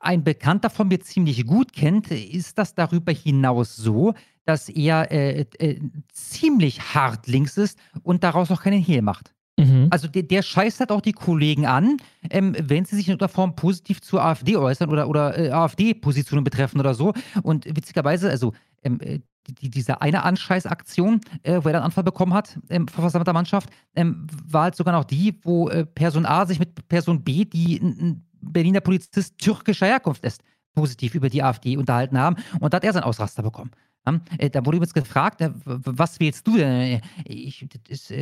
ein 0.00 0.24
Bekannter 0.24 0.70
von 0.70 0.88
mir 0.88 1.00
ziemlich 1.00 1.46
gut 1.46 1.72
kennt, 1.72 2.10
ist 2.10 2.58
das 2.58 2.74
darüber 2.74 3.12
hinaus 3.12 3.76
so, 3.76 4.14
dass 4.44 4.68
er 4.68 5.10
äh, 5.10 5.46
äh, 5.58 5.80
ziemlich 6.12 6.94
hart 6.94 7.26
links 7.26 7.56
ist 7.56 7.78
und 8.02 8.24
daraus 8.24 8.50
auch 8.50 8.62
keinen 8.62 8.82
Hehl 8.82 9.02
macht. 9.02 9.34
Mhm. 9.56 9.86
Also 9.90 10.08
der, 10.08 10.24
der 10.24 10.42
scheißt 10.42 10.80
halt 10.80 10.90
auch 10.90 11.00
die 11.00 11.12
Kollegen 11.12 11.66
an, 11.66 11.98
ähm, 12.30 12.56
wenn 12.58 12.84
sie 12.84 12.96
sich 12.96 13.06
in 13.06 13.12
irgendeiner 13.12 13.28
Form 13.28 13.54
positiv 13.54 14.00
zur 14.00 14.22
AfD 14.22 14.56
äußern 14.56 14.90
oder, 14.90 15.08
oder 15.08 15.38
äh, 15.38 15.50
AfD-Positionen 15.50 16.44
betreffen 16.44 16.80
oder 16.80 16.94
so. 16.94 17.12
Und 17.42 17.64
witzigerweise, 17.66 18.30
also 18.30 18.52
ähm, 18.82 19.00
äh, 19.00 19.20
die, 19.46 19.70
diese 19.70 20.00
eine 20.00 20.22
Anscheißaktion, 20.24 21.20
äh, 21.42 21.60
wo 21.62 21.68
er 21.68 21.74
dann 21.74 21.82
Anfall 21.82 22.04
bekommen 22.04 22.34
hat 22.34 22.58
ähm, 22.68 22.88
versammelter 22.88 23.32
Mannschaft, 23.32 23.70
ähm, 23.94 24.26
war 24.46 24.64
halt 24.64 24.76
sogar 24.76 24.94
noch 24.94 25.04
die, 25.04 25.38
wo 25.42 25.68
äh, 25.68 25.84
Person 25.84 26.26
A 26.26 26.46
sich 26.46 26.58
mit 26.58 26.88
Person 26.88 27.22
B, 27.22 27.44
die 27.44 27.76
ein, 27.76 28.24
Berliner 28.40 28.80
Polizist 28.80 29.38
türkischer 29.38 29.86
Herkunft 29.86 30.24
ist, 30.24 30.42
positiv 30.74 31.14
über 31.14 31.28
die 31.28 31.42
AfD 31.42 31.76
unterhalten 31.76 32.18
haben. 32.18 32.36
Und 32.60 32.72
da 32.72 32.76
hat 32.76 32.84
er 32.84 32.92
seinen 32.92 33.04
Ausraster 33.04 33.42
bekommen. 33.42 33.70
Ja, 34.06 34.20
äh, 34.38 34.50
da 34.50 34.64
wurde 34.64 34.76
übrigens 34.76 34.94
gefragt, 34.94 35.40
äh, 35.40 35.50
was 35.64 36.20
wählst 36.20 36.46
du 36.46 36.56
denn? 36.56 36.70
Äh, 36.70 37.00
Ich, 37.24 37.66
das, 37.88 38.12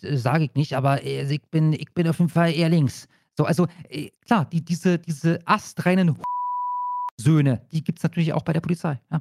das 0.00 0.22
sage 0.22 0.44
ich 0.44 0.54
nicht, 0.54 0.74
aber 0.74 1.02
äh, 1.04 1.30
ich, 1.30 1.42
bin, 1.50 1.72
ich 1.72 1.92
bin 1.92 2.08
auf 2.08 2.18
jeden 2.18 2.30
Fall 2.30 2.52
eher 2.52 2.68
links. 2.68 3.08
So, 3.36 3.44
also 3.44 3.68
klar, 4.26 4.46
die, 4.46 4.64
diese, 4.64 4.98
diese 4.98 5.38
astreinen 5.46 6.16
Söhne, 7.18 7.60
die 7.72 7.84
gibt 7.84 7.98
es 7.98 8.02
natürlich 8.02 8.32
auch 8.32 8.42
bei 8.42 8.52
der 8.52 8.60
Polizei. 8.60 9.00
Ja. 9.12 9.20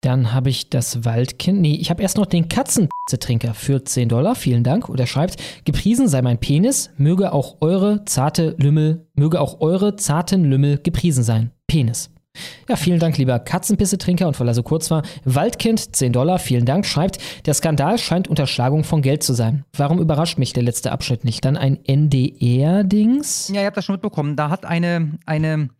Dann 0.00 0.32
habe 0.32 0.48
ich 0.48 0.70
das 0.70 1.04
Waldkind. 1.04 1.60
Nee, 1.60 1.74
ich 1.74 1.90
habe 1.90 2.02
erst 2.02 2.16
noch 2.16 2.26
den 2.26 2.48
Katzenpizzetrinker 2.48 3.52
für 3.54 3.84
10 3.84 4.08
Dollar. 4.08 4.36
Vielen 4.36 4.62
Dank. 4.62 4.88
Und 4.88 5.00
er 5.00 5.06
schreibt: 5.06 5.36
Gepriesen 5.64 6.06
sei 6.06 6.22
mein 6.22 6.38
Penis, 6.38 6.90
möge 6.96 7.32
auch 7.32 7.56
eure 7.60 8.04
zarte 8.04 8.54
Lümmel, 8.58 9.06
möge 9.14 9.40
auch 9.40 9.60
eure 9.60 9.96
zarten 9.96 10.44
Lümmel 10.44 10.78
gepriesen 10.78 11.24
sein. 11.24 11.50
Penis. 11.66 12.10
Ja, 12.68 12.76
vielen 12.76 13.00
Dank, 13.00 13.18
lieber 13.18 13.38
Katzenpissetrinker. 13.38 14.28
Und 14.28 14.38
weil 14.38 14.48
er 14.48 14.54
so 14.54 14.62
kurz 14.62 14.90
war, 14.90 15.02
Waldkind, 15.24 15.96
10 15.96 16.12
Dollar, 16.12 16.38
vielen 16.38 16.64
Dank, 16.64 16.86
schreibt, 16.86 17.18
der 17.46 17.54
Skandal 17.54 17.98
scheint 17.98 18.28
Unterschlagung 18.28 18.84
von 18.84 19.02
Geld 19.02 19.22
zu 19.22 19.32
sein. 19.32 19.64
Warum 19.76 19.98
überrascht 19.98 20.38
mich 20.38 20.52
der 20.52 20.62
letzte 20.62 20.92
Abschnitt 20.92 21.24
nicht? 21.24 21.44
Dann 21.44 21.56
ein 21.56 21.78
NDR-Dings? 21.84 23.50
Ja, 23.52 23.62
ihr 23.62 23.66
habt 23.66 23.76
das 23.76 23.84
schon 23.84 23.94
mitbekommen. 23.94 24.36
Da 24.36 24.50
hat 24.50 24.64
eine, 24.64 25.18
eine, 25.26 25.70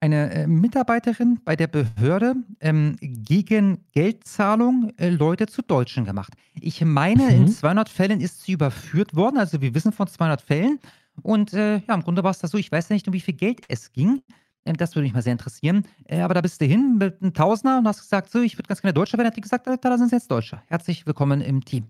eine 0.00 0.30
äh, 0.32 0.46
Mitarbeiterin 0.46 1.40
bei 1.44 1.56
der 1.56 1.66
Behörde 1.66 2.34
ähm, 2.60 2.96
gegen 3.00 3.84
Geldzahlung 3.92 4.92
äh, 4.96 5.08
Leute 5.10 5.46
zu 5.46 5.62
Deutschen 5.62 6.04
gemacht. 6.04 6.34
Ich 6.60 6.84
meine, 6.84 7.24
Mhm. 7.24 7.30
in 7.30 7.48
200 7.48 7.88
Fällen 7.88 8.20
ist 8.20 8.42
sie 8.42 8.52
überführt 8.52 9.16
worden. 9.16 9.38
Also 9.38 9.60
wir 9.60 9.74
wissen 9.74 9.92
von 9.92 10.06
200 10.06 10.40
Fällen. 10.40 10.78
Und 11.22 11.52
äh, 11.52 11.78
ja, 11.78 11.94
im 11.94 12.02
Grunde 12.02 12.22
war 12.22 12.30
es 12.30 12.38
das 12.38 12.52
so. 12.52 12.58
Ich 12.58 12.70
weiß 12.70 12.88
ja 12.90 12.94
nicht, 12.94 13.08
um 13.08 13.12
wie 13.14 13.20
viel 13.20 13.34
Geld 13.34 13.62
es 13.68 13.92
ging. 13.92 14.22
Ähm, 14.64 14.76
Das 14.76 14.94
würde 14.94 15.02
mich 15.04 15.14
mal 15.14 15.22
sehr 15.22 15.32
interessieren. 15.32 15.84
Äh, 16.04 16.20
aber 16.20 16.34
da 16.34 16.40
bist 16.42 16.60
du 16.60 16.64
hin 16.66 16.96
mit 16.98 17.20
einem 17.20 17.34
Tausender 17.34 17.78
und 17.78 17.88
hast 17.88 18.00
gesagt, 18.02 18.30
so, 18.30 18.40
ich 18.40 18.56
würde 18.56 18.68
ganz 18.68 18.80
gerne 18.82 18.94
Deutscher 18.94 19.18
werden. 19.18 19.26
Hat 19.28 19.36
die 19.36 19.40
gesagt, 19.40 19.66
"Alter, 19.66 19.90
da 19.90 19.98
sind 19.98 20.10
sie 20.10 20.16
jetzt 20.16 20.30
Deutscher. 20.30 20.62
Herzlich 20.68 21.06
willkommen 21.06 21.40
im 21.40 21.64
Team. 21.64 21.86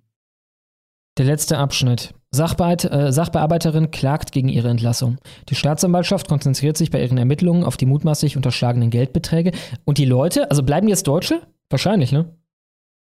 Der 1.19 1.27
letzte 1.27 1.59
Abschnitt. 1.59 2.15
Äh, 2.37 3.13
Sachbearbeiterin 3.13 3.91
klagt 3.91 4.33
gegen 4.33 4.49
ihre 4.49 4.69
Entlassung. 4.69 5.19
Die 5.49 5.55
Staatsanwaltschaft 5.55 6.29
konzentriert 6.29 6.77
sich 6.77 6.91
bei 6.91 7.03
ihren 7.03 7.19
Ermittlungen 7.19 7.65
auf 7.65 7.77
die 7.77 7.87
mutmaßlich 7.87 8.37
unterschlagenen 8.37 8.91
Geldbeträge. 8.91 9.53
Und 9.85 9.99
die 9.99 10.05
Leute, 10.05 10.51
also 10.51 10.63
bleiben 10.63 10.89
jetzt 10.89 11.07
Deutsche? 11.07 11.43
Wahrscheinlich, 11.71 12.13
ne? 12.13 12.35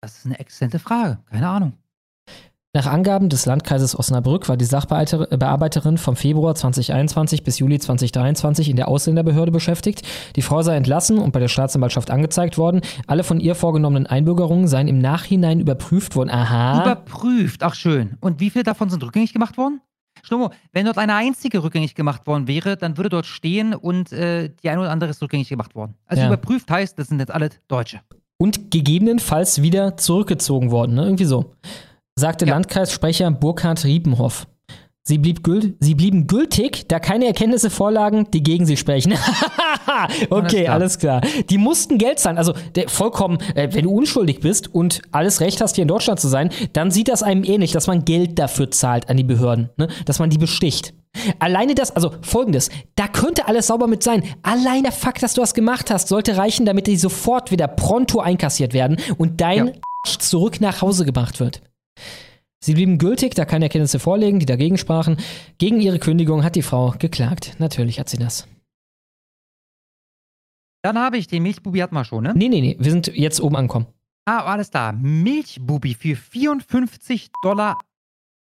Das 0.00 0.18
ist 0.18 0.26
eine 0.26 0.40
exzellente 0.40 0.80
Frage. 0.80 1.20
Keine 1.30 1.48
Ahnung. 1.48 1.74
Nach 2.74 2.86
Angaben 2.86 3.28
des 3.28 3.44
Landkreises 3.44 3.98
Osnabrück 3.98 4.48
war 4.48 4.56
die 4.56 4.64
Sachbearbeiterin 4.64 5.98
vom 5.98 6.16
Februar 6.16 6.54
2021 6.54 7.44
bis 7.44 7.58
Juli 7.58 7.78
2023 7.78 8.70
in 8.70 8.76
der 8.76 8.88
Ausländerbehörde 8.88 9.52
beschäftigt. 9.52 10.06
Die 10.36 10.40
Frau 10.42 10.62
sei 10.62 10.76
entlassen 10.76 11.18
und 11.18 11.32
bei 11.32 11.40
der 11.40 11.48
Staatsanwaltschaft 11.48 12.10
angezeigt 12.10 12.56
worden. 12.56 12.80
Alle 13.06 13.24
von 13.24 13.40
ihr 13.40 13.54
vorgenommenen 13.54 14.06
Einbürgerungen 14.06 14.68
seien 14.68 14.88
im 14.88 15.00
Nachhinein 15.00 15.60
überprüft 15.60 16.16
worden. 16.16 16.30
Aha. 16.30 16.80
Überprüft, 16.82 17.62
ach 17.62 17.74
schön. 17.74 18.16
Und 18.22 18.40
wie 18.40 18.48
viele 18.48 18.64
davon 18.64 18.88
sind 18.88 19.04
rückgängig 19.04 19.34
gemacht 19.34 19.58
worden? 19.58 19.82
Schlummo, 20.22 20.48
wenn 20.72 20.86
dort 20.86 20.96
eine 20.96 21.14
einzige 21.14 21.62
rückgängig 21.62 21.94
gemacht 21.94 22.26
worden 22.26 22.48
wäre, 22.48 22.78
dann 22.78 22.96
würde 22.96 23.10
dort 23.10 23.26
stehen 23.26 23.74
und 23.74 24.12
äh, 24.12 24.48
die 24.62 24.70
eine 24.70 24.80
oder 24.80 24.90
andere 24.92 25.10
ist 25.10 25.20
rückgängig 25.20 25.50
gemacht 25.50 25.74
worden. 25.74 25.94
Also 26.06 26.22
Ja. 26.22 26.28
überprüft 26.28 26.70
heißt, 26.70 26.98
das 26.98 27.08
sind 27.08 27.18
jetzt 27.20 27.34
alle 27.34 27.50
Deutsche. 27.68 28.00
und 28.38 28.70
gegebenenfalls 28.70 29.60
wieder 29.60 29.98
zurückgezogen 29.98 30.70
worden, 30.70 30.94
ne? 30.94 31.04
Irgendwie 31.04 31.26
so. 31.26 31.52
Sagte 32.14 32.44
Landkreissprecher 32.44 33.30
Burkhard 33.30 33.84
Riepenhoff. 33.84 34.46
Sie, 35.04 35.18
blieb 35.18 35.42
gült, 35.42 35.74
sie 35.80 35.96
blieben 35.96 36.28
gültig, 36.28 36.86
da 36.86 37.00
keine 37.00 37.26
Erkenntnisse 37.26 37.70
vorlagen, 37.70 38.28
die 38.32 38.42
gegen 38.42 38.66
sie 38.66 38.76
sprechen. 38.76 39.14
okay, 40.30 40.68
alles 40.68 41.00
klar. 41.00 41.22
Die 41.50 41.58
mussten 41.58 41.98
Geld 41.98 42.20
zahlen. 42.20 42.38
Also 42.38 42.54
der, 42.76 42.88
vollkommen, 42.88 43.38
äh, 43.56 43.68
wenn 43.72 43.82
du 43.82 43.90
unschuldig 43.90 44.38
bist 44.38 44.72
und 44.72 45.02
alles 45.10 45.40
Recht 45.40 45.60
hast, 45.60 45.74
hier 45.74 45.82
in 45.82 45.88
Deutschland 45.88 46.20
zu 46.20 46.28
sein, 46.28 46.50
dann 46.72 46.92
sieht 46.92 47.08
das 47.08 47.24
einem 47.24 47.42
ähnlich, 47.42 47.72
dass 47.72 47.88
man 47.88 48.04
Geld 48.04 48.38
dafür 48.38 48.70
zahlt 48.70 49.10
an 49.10 49.16
die 49.16 49.24
Behörden, 49.24 49.70
ne? 49.76 49.88
dass 50.04 50.20
man 50.20 50.30
die 50.30 50.38
besticht. 50.38 50.94
Alleine 51.40 51.74
das, 51.74 51.96
also 51.96 52.14
folgendes, 52.22 52.70
da 52.94 53.08
könnte 53.08 53.48
alles 53.48 53.66
sauber 53.66 53.88
mit 53.88 54.04
sein. 54.04 54.22
Allein 54.42 54.84
der 54.84 54.92
Fakt, 54.92 55.24
dass 55.24 55.34
du 55.34 55.40
das 55.40 55.52
gemacht 55.52 55.90
hast, 55.90 56.06
sollte 56.06 56.36
reichen, 56.36 56.64
damit 56.64 56.86
die 56.86 56.96
sofort 56.96 57.50
wieder 57.50 57.66
pronto 57.66 58.20
einkassiert 58.20 58.72
werden 58.72 58.98
und 59.18 59.40
dein 59.40 59.80
Arsch 60.04 60.18
zurück 60.18 60.60
nach 60.60 60.80
Hause 60.80 61.04
gebracht 61.04 61.40
wird. 61.40 61.60
Sie 62.64 62.74
blieben 62.74 62.98
gültig, 62.98 63.34
da 63.34 63.44
keine 63.44 63.64
Erkenntnisse 63.64 63.98
vorlegen, 63.98 64.38
die 64.38 64.46
dagegen 64.46 64.78
sprachen. 64.78 65.16
Gegen 65.58 65.80
ihre 65.80 65.98
Kündigung 65.98 66.44
hat 66.44 66.54
die 66.54 66.62
Frau 66.62 66.94
geklagt. 66.96 67.56
Natürlich 67.58 67.98
hat 67.98 68.08
sie 68.08 68.18
das. 68.18 68.46
Dann 70.82 70.96
habe 70.96 71.18
ich 71.18 71.26
den 71.26 71.42
Milchbubi 71.42 71.80
hatten 71.80 71.94
wir 71.94 72.04
schon, 72.04 72.22
ne? 72.22 72.32
Nee, 72.36 72.48
nee, 72.48 72.60
nee, 72.60 72.76
wir 72.78 72.90
sind 72.90 73.08
jetzt 73.08 73.40
oben 73.40 73.56
angekommen. 73.56 73.86
Ah, 74.26 74.44
alles 74.44 74.70
da. 74.70 74.92
Milchbubi 74.92 75.94
für 75.94 76.14
54,82 76.14 77.30
Dollar. 77.42 77.78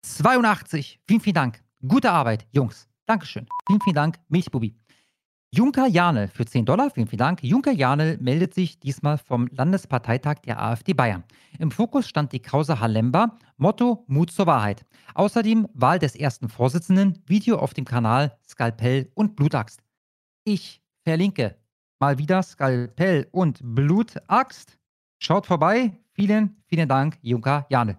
Vielen, 0.04 1.22
vielen 1.22 1.34
Dank. 1.34 1.64
Gute 1.88 2.12
Arbeit, 2.12 2.46
Jungs. 2.52 2.88
Dankeschön. 3.08 3.48
Vielen, 3.68 3.82
vielen 3.82 3.96
Dank, 3.96 4.20
Milchbubi. 4.30 4.76
Junker 5.54 5.86
Janel 5.88 6.30
für 6.30 6.46
10 6.46 6.64
Dollar, 6.64 6.90
vielen, 6.92 7.08
vielen 7.08 7.18
Dank. 7.18 7.44
Junker 7.44 7.74
Janel 7.74 8.18
meldet 8.22 8.54
sich 8.54 8.80
diesmal 8.80 9.18
vom 9.18 9.48
Landesparteitag 9.48 10.36
der 10.46 10.62
AfD 10.64 10.94
Bayern. 10.94 11.26
Im 11.60 11.72
Fokus 11.72 12.08
stand 12.08 12.32
die 12.32 12.42
Krause 12.42 12.80
Halemba, 12.80 13.38
Motto 13.58 14.06
Mut 14.08 14.32
zur 14.32 14.48
Wahrheit. 14.48 14.86
Außerdem 15.14 15.68
Wahl 15.74 16.00
des 16.00 16.16
ersten 16.16 16.48
Vorsitzenden, 16.48 17.22
Video 17.26 17.58
auf 17.58 17.74
dem 17.74 17.84
Kanal 17.84 18.38
Skalpell 18.48 19.12
und 19.14 19.36
Blutaxt. 19.36 19.84
Ich 20.46 20.82
verlinke 21.04 21.58
mal 22.00 22.18
wieder 22.18 22.42
Skalpell 22.44 23.28
und 23.32 23.60
Blutaxt. 23.62 24.78
Schaut 25.20 25.46
vorbei. 25.46 25.92
Vielen, 26.14 26.64
vielen 26.68 26.88
Dank, 26.88 27.18
Junker 27.22 27.66
Janel. 27.70 27.98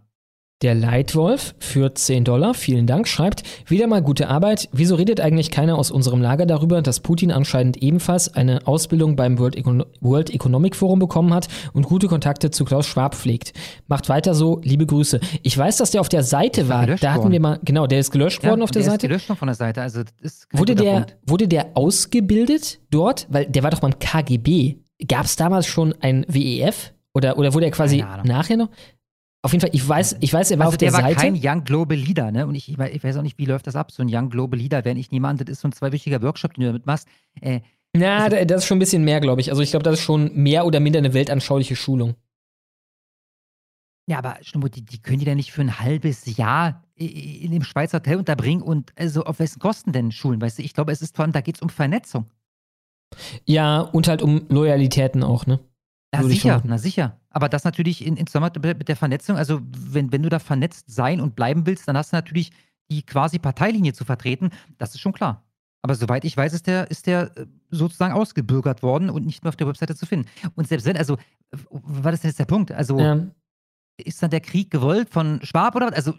Der 0.62 0.76
Leitwolf 0.76 1.56
für 1.58 1.92
10 1.92 2.22
Dollar, 2.22 2.54
vielen 2.54 2.86
Dank, 2.86 3.08
schreibt, 3.08 3.42
wieder 3.66 3.88
mal 3.88 4.00
gute 4.00 4.28
Arbeit. 4.28 4.68
Wieso 4.70 4.94
redet 4.94 5.20
eigentlich 5.20 5.50
keiner 5.50 5.76
aus 5.76 5.90
unserem 5.90 6.22
Lager 6.22 6.46
darüber, 6.46 6.82
dass 6.82 7.00
Putin 7.00 7.32
anscheinend 7.32 7.82
ebenfalls 7.82 8.32
eine 8.32 8.64
Ausbildung 8.64 9.16
beim 9.16 9.40
World, 9.40 9.56
Econo 9.56 9.86
World 10.00 10.30
Economic 10.30 10.76
Forum 10.76 11.00
bekommen 11.00 11.34
hat 11.34 11.48
und 11.72 11.86
gute 11.86 12.06
Kontakte 12.06 12.52
zu 12.52 12.64
Klaus 12.64 12.86
Schwab 12.86 13.16
pflegt? 13.16 13.54
Macht 13.88 14.08
weiter 14.08 14.36
so, 14.36 14.60
liebe 14.62 14.86
Grüße. 14.86 15.18
Ich 15.42 15.58
weiß, 15.58 15.78
dass 15.78 15.90
der 15.90 16.00
auf 16.00 16.08
der 16.08 16.22
Seite 16.22 16.68
war. 16.68 16.86
Da 16.86 17.10
hatten 17.10 17.22
worden. 17.22 17.32
wir 17.32 17.40
mal, 17.40 17.60
genau, 17.64 17.88
der 17.88 17.98
ist 17.98 18.12
gelöscht 18.12 18.44
worden 18.44 18.62
auf 18.62 18.70
der, 18.70 18.82
der 18.82 18.90
Seite. 18.92 19.06
Ist 19.06 19.10
gelöscht 19.10 19.28
noch 19.30 19.38
von 19.38 19.48
der 19.48 19.56
Seite. 19.56 19.82
Also, 19.82 20.02
Wurde 20.52 20.76
der, 20.76 21.06
wurde 21.26 21.48
der 21.48 21.72
ausgebildet 21.74 22.78
dort? 22.88 23.26
Weil 23.30 23.46
der 23.46 23.64
war 23.64 23.70
doch 23.72 23.80
beim 23.80 23.98
KGB. 23.98 24.76
Gab 25.08 25.24
es 25.24 25.34
damals 25.34 25.66
schon 25.66 25.92
ein 26.00 26.24
WEF? 26.28 26.92
Oder, 27.14 27.36
oder 27.36 27.52
wurde 27.52 27.66
er 27.66 27.72
quasi 27.72 28.04
nachher 28.22 28.56
noch? 28.56 28.68
Auf 29.44 29.52
jeden 29.52 29.60
Fall, 29.60 29.70
ich 29.72 29.86
weiß, 29.88 30.16
ich 30.20 30.32
weiß, 30.32 30.52
er 30.52 30.58
war 30.60 30.66
also 30.66 30.74
auf 30.74 30.78
der, 30.78 30.90
der 30.92 30.98
war 30.98 31.08
Seite. 31.08 31.20
kein 31.20 31.34
Young 31.40 31.64
Global 31.64 31.96
Leader, 31.98 32.30
ne? 32.30 32.46
Und 32.46 32.54
ich, 32.54 32.68
ich, 32.68 32.76
weiß- 32.78 32.90
ich 32.90 33.02
weiß 33.02 33.16
auch 33.16 33.22
nicht, 33.22 33.38
wie 33.38 33.44
läuft 33.44 33.66
das 33.66 33.74
ab, 33.74 33.90
so 33.90 34.02
ein 34.02 34.08
Young 34.08 34.30
Global 34.30 34.58
Leader, 34.58 34.84
wenn 34.84 34.96
ich 34.96 35.10
an, 35.12 35.36
das 35.36 35.48
ist 35.48 35.60
so 35.60 35.68
ein 35.68 35.72
zweiwöchiger 35.72 36.22
Workshop, 36.22 36.54
den 36.54 36.62
du 36.62 36.66
damit 36.68 36.86
machst. 36.86 37.08
Äh, 37.40 37.60
Na, 37.92 38.28
da- 38.28 38.44
das 38.44 38.62
ist 38.62 38.66
schon 38.68 38.76
ein 38.76 38.80
bisschen 38.80 39.02
mehr, 39.04 39.20
glaube 39.20 39.40
ich. 39.40 39.50
Also 39.50 39.60
ich 39.62 39.70
glaube, 39.70 39.82
das 39.82 39.94
ist 39.94 40.04
schon 40.04 40.32
mehr 40.34 40.64
oder 40.64 40.78
minder 40.78 40.98
eine 41.00 41.12
weltanschauliche 41.12 41.74
Schulung. 41.76 42.14
ja, 44.08 44.18
aber 44.18 44.36
Schnummo, 44.42 44.68
die, 44.68 44.84
die 44.84 45.00
können 45.02 45.18
die 45.18 45.24
da 45.24 45.34
nicht 45.34 45.52
für 45.52 45.62
ein 45.62 45.78
halbes 45.80 46.36
Jahr 46.36 46.84
in 46.96 47.50
dem 47.50 47.62
Schweizer 47.64 47.98
Hotel 47.98 48.18
unterbringen 48.18 48.62
und 48.62 48.92
also 48.96 49.24
auf 49.24 49.38
wessen 49.40 49.58
Kosten 49.58 49.92
denn 49.92 50.12
Schulen, 50.12 50.40
weißt 50.40 50.58
du? 50.58 50.62
Ich 50.62 50.74
glaube, 50.74 50.92
es 50.92 51.02
ist 51.02 51.16
vor 51.16 51.24
allem, 51.24 51.32
da 51.32 51.40
geht 51.40 51.56
es 51.56 51.62
um 51.62 51.68
Vernetzung. 51.68 52.26
Ja, 53.44 53.80
und 53.80 54.06
halt 54.08 54.22
um 54.22 54.46
Loyalitäten 54.48 55.22
auch, 55.24 55.46
ne? 55.46 55.58
Na 56.14 56.22
sicher, 56.22 56.62
na 56.64 56.78
sicher. 56.78 57.18
Aber 57.30 57.48
das 57.48 57.64
natürlich 57.64 58.06
in, 58.06 58.16
in 58.16 58.26
Zusammenhang 58.26 58.52
mit 58.76 58.88
der 58.88 58.96
Vernetzung, 58.96 59.36
also 59.36 59.60
wenn, 59.76 60.12
wenn 60.12 60.22
du 60.22 60.28
da 60.28 60.38
vernetzt 60.38 60.90
sein 60.90 61.20
und 61.20 61.34
bleiben 61.34 61.64
willst, 61.66 61.88
dann 61.88 61.96
hast 61.96 62.12
du 62.12 62.16
natürlich 62.16 62.52
die 62.90 63.02
quasi 63.02 63.38
Parteilinie 63.38 63.94
zu 63.94 64.04
vertreten. 64.04 64.50
Das 64.76 64.94
ist 64.94 65.00
schon 65.00 65.12
klar. 65.14 65.42
Aber 65.82 65.94
soweit 65.94 66.24
ich 66.24 66.36
weiß, 66.36 66.52
ist 66.52 66.66
der, 66.66 66.90
ist 66.90 67.06
der 67.06 67.36
äh, 67.36 67.46
sozusagen 67.70 68.12
ausgebürgert 68.14 68.82
worden 68.82 69.10
und 69.10 69.26
nicht 69.26 69.42
mehr 69.42 69.48
auf 69.48 69.56
der 69.56 69.66
Webseite 69.66 69.96
zu 69.96 70.06
finden. 70.06 70.28
Und 70.54 70.68
selbst 70.68 70.84
wenn, 70.86 70.96
also, 70.96 71.14
äh, 71.14 71.56
war 71.70 72.12
das 72.12 72.22
jetzt 72.22 72.38
der 72.38 72.44
Punkt? 72.44 72.70
Also, 72.70 73.00
Ja. 73.00 73.26
ist 73.96 74.22
dann 74.22 74.30
der 74.30 74.40
Krieg 74.40 74.70
gewollt 74.70 75.08
von 75.10 75.40
Schwab 75.42 75.74
oder 75.74 75.86
was? 75.86 75.94
Also, 75.94 76.14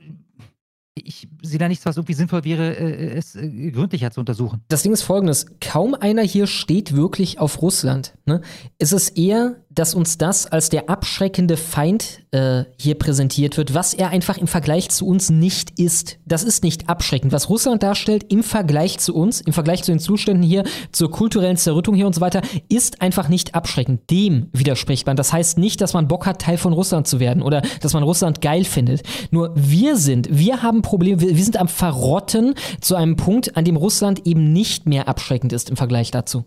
ich 0.96 1.28
sehe 1.42 1.58
da 1.60 1.68
nichts, 1.68 1.86
was 1.86 1.98
irgendwie 1.98 2.14
sinnvoll 2.14 2.44
wäre, 2.44 2.76
äh, 2.76 3.16
es 3.16 3.36
äh, 3.36 3.72
gründlicher 3.72 4.12
zu 4.12 4.20
untersuchen. 4.20 4.62
Das 4.68 4.84
Ding 4.84 4.92
ist 4.92 5.02
folgendes: 5.02 5.46
Kaum 5.60 5.96
einer 5.96 6.22
hier 6.24 6.46
steht 6.46 6.96
wirklich 6.96 7.40
auf 7.40 7.62
Russland. 7.62 8.16
Ne? 8.26 8.42
Es 8.78 8.92
ist 8.92 9.18
eher, 9.18 9.63
dass 9.76 9.96
uns 9.96 10.18
das 10.18 10.46
als 10.46 10.70
der 10.70 10.90
abschreckende 10.90 11.58
Feind 11.58 12.22
äh, 12.32 12.64
hier 12.78 12.96
präsentiert 12.96 13.58
wird, 13.58 13.74
was 13.74 13.94
er 13.94 14.10
einfach 14.10 14.38
im 14.38 14.48
Vergleich 14.48 14.90
zu 14.90 15.08
uns 15.08 15.30
nicht 15.30 15.80
ist. 15.80 16.18
Das 16.26 16.44
ist 16.44 16.64
nicht 16.64 16.90
abschreckend. 16.90 17.32
Was 17.32 17.50
Russland 17.50 17.84
darstellt 17.84 18.32
im 18.32 18.44
Vergleich 18.44 19.00
zu 19.00 19.16
uns, 19.16 19.42
im 19.42 19.54
Vergleich 19.54 19.84
zu 19.84 19.92
den 19.92 20.00
Zuständen 20.00 20.44
hier, 20.44 20.64
zur 20.92 21.12
kulturellen 21.12 21.58
Zerrüttung 21.58 21.96
hier 21.96 22.08
und 22.08 22.14
so 22.14 22.22
weiter, 22.22 22.42
ist 22.70 23.02
einfach 23.02 23.30
nicht 23.30 23.56
abschreckend. 23.56 24.10
Dem 24.10 24.48
widerspricht 24.54 25.08
man. 25.08 25.16
Das 25.16 25.34
heißt 25.34 25.58
nicht, 25.58 25.82
dass 25.82 25.94
man 25.94 26.08
Bock 26.08 26.26
hat, 26.26 26.42
Teil 26.42 26.58
von 26.58 26.74
Russland 26.74 27.08
zu 27.08 27.20
werden 27.20 27.42
oder 27.42 27.62
dass 27.82 27.94
man 27.94 28.04
Russland 28.04 28.42
geil 28.42 28.66
findet. 28.66 29.04
Nur 29.32 29.54
wir 29.56 29.98
sind, 29.98 30.28
wir 30.32 30.62
haben 30.62 30.82
Probleme, 30.82 31.22
wir, 31.22 31.36
wir 31.36 31.44
sind 31.44 31.58
am 31.58 31.68
Verrotten 31.68 32.56
zu 32.82 32.96
einem 32.96 33.16
Punkt, 33.16 33.58
an 33.58 33.66
dem 33.66 33.78
Russland 33.78 34.28
eben 34.28 34.54
nicht 34.54 34.86
mehr 34.86 35.08
abschreckend 35.08 35.54
ist 35.54 35.70
im 35.70 35.78
Vergleich 35.78 36.12
dazu. 36.12 36.46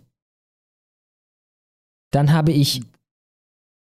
Dann 2.13 2.33
habe 2.33 2.53
ich 2.53 2.83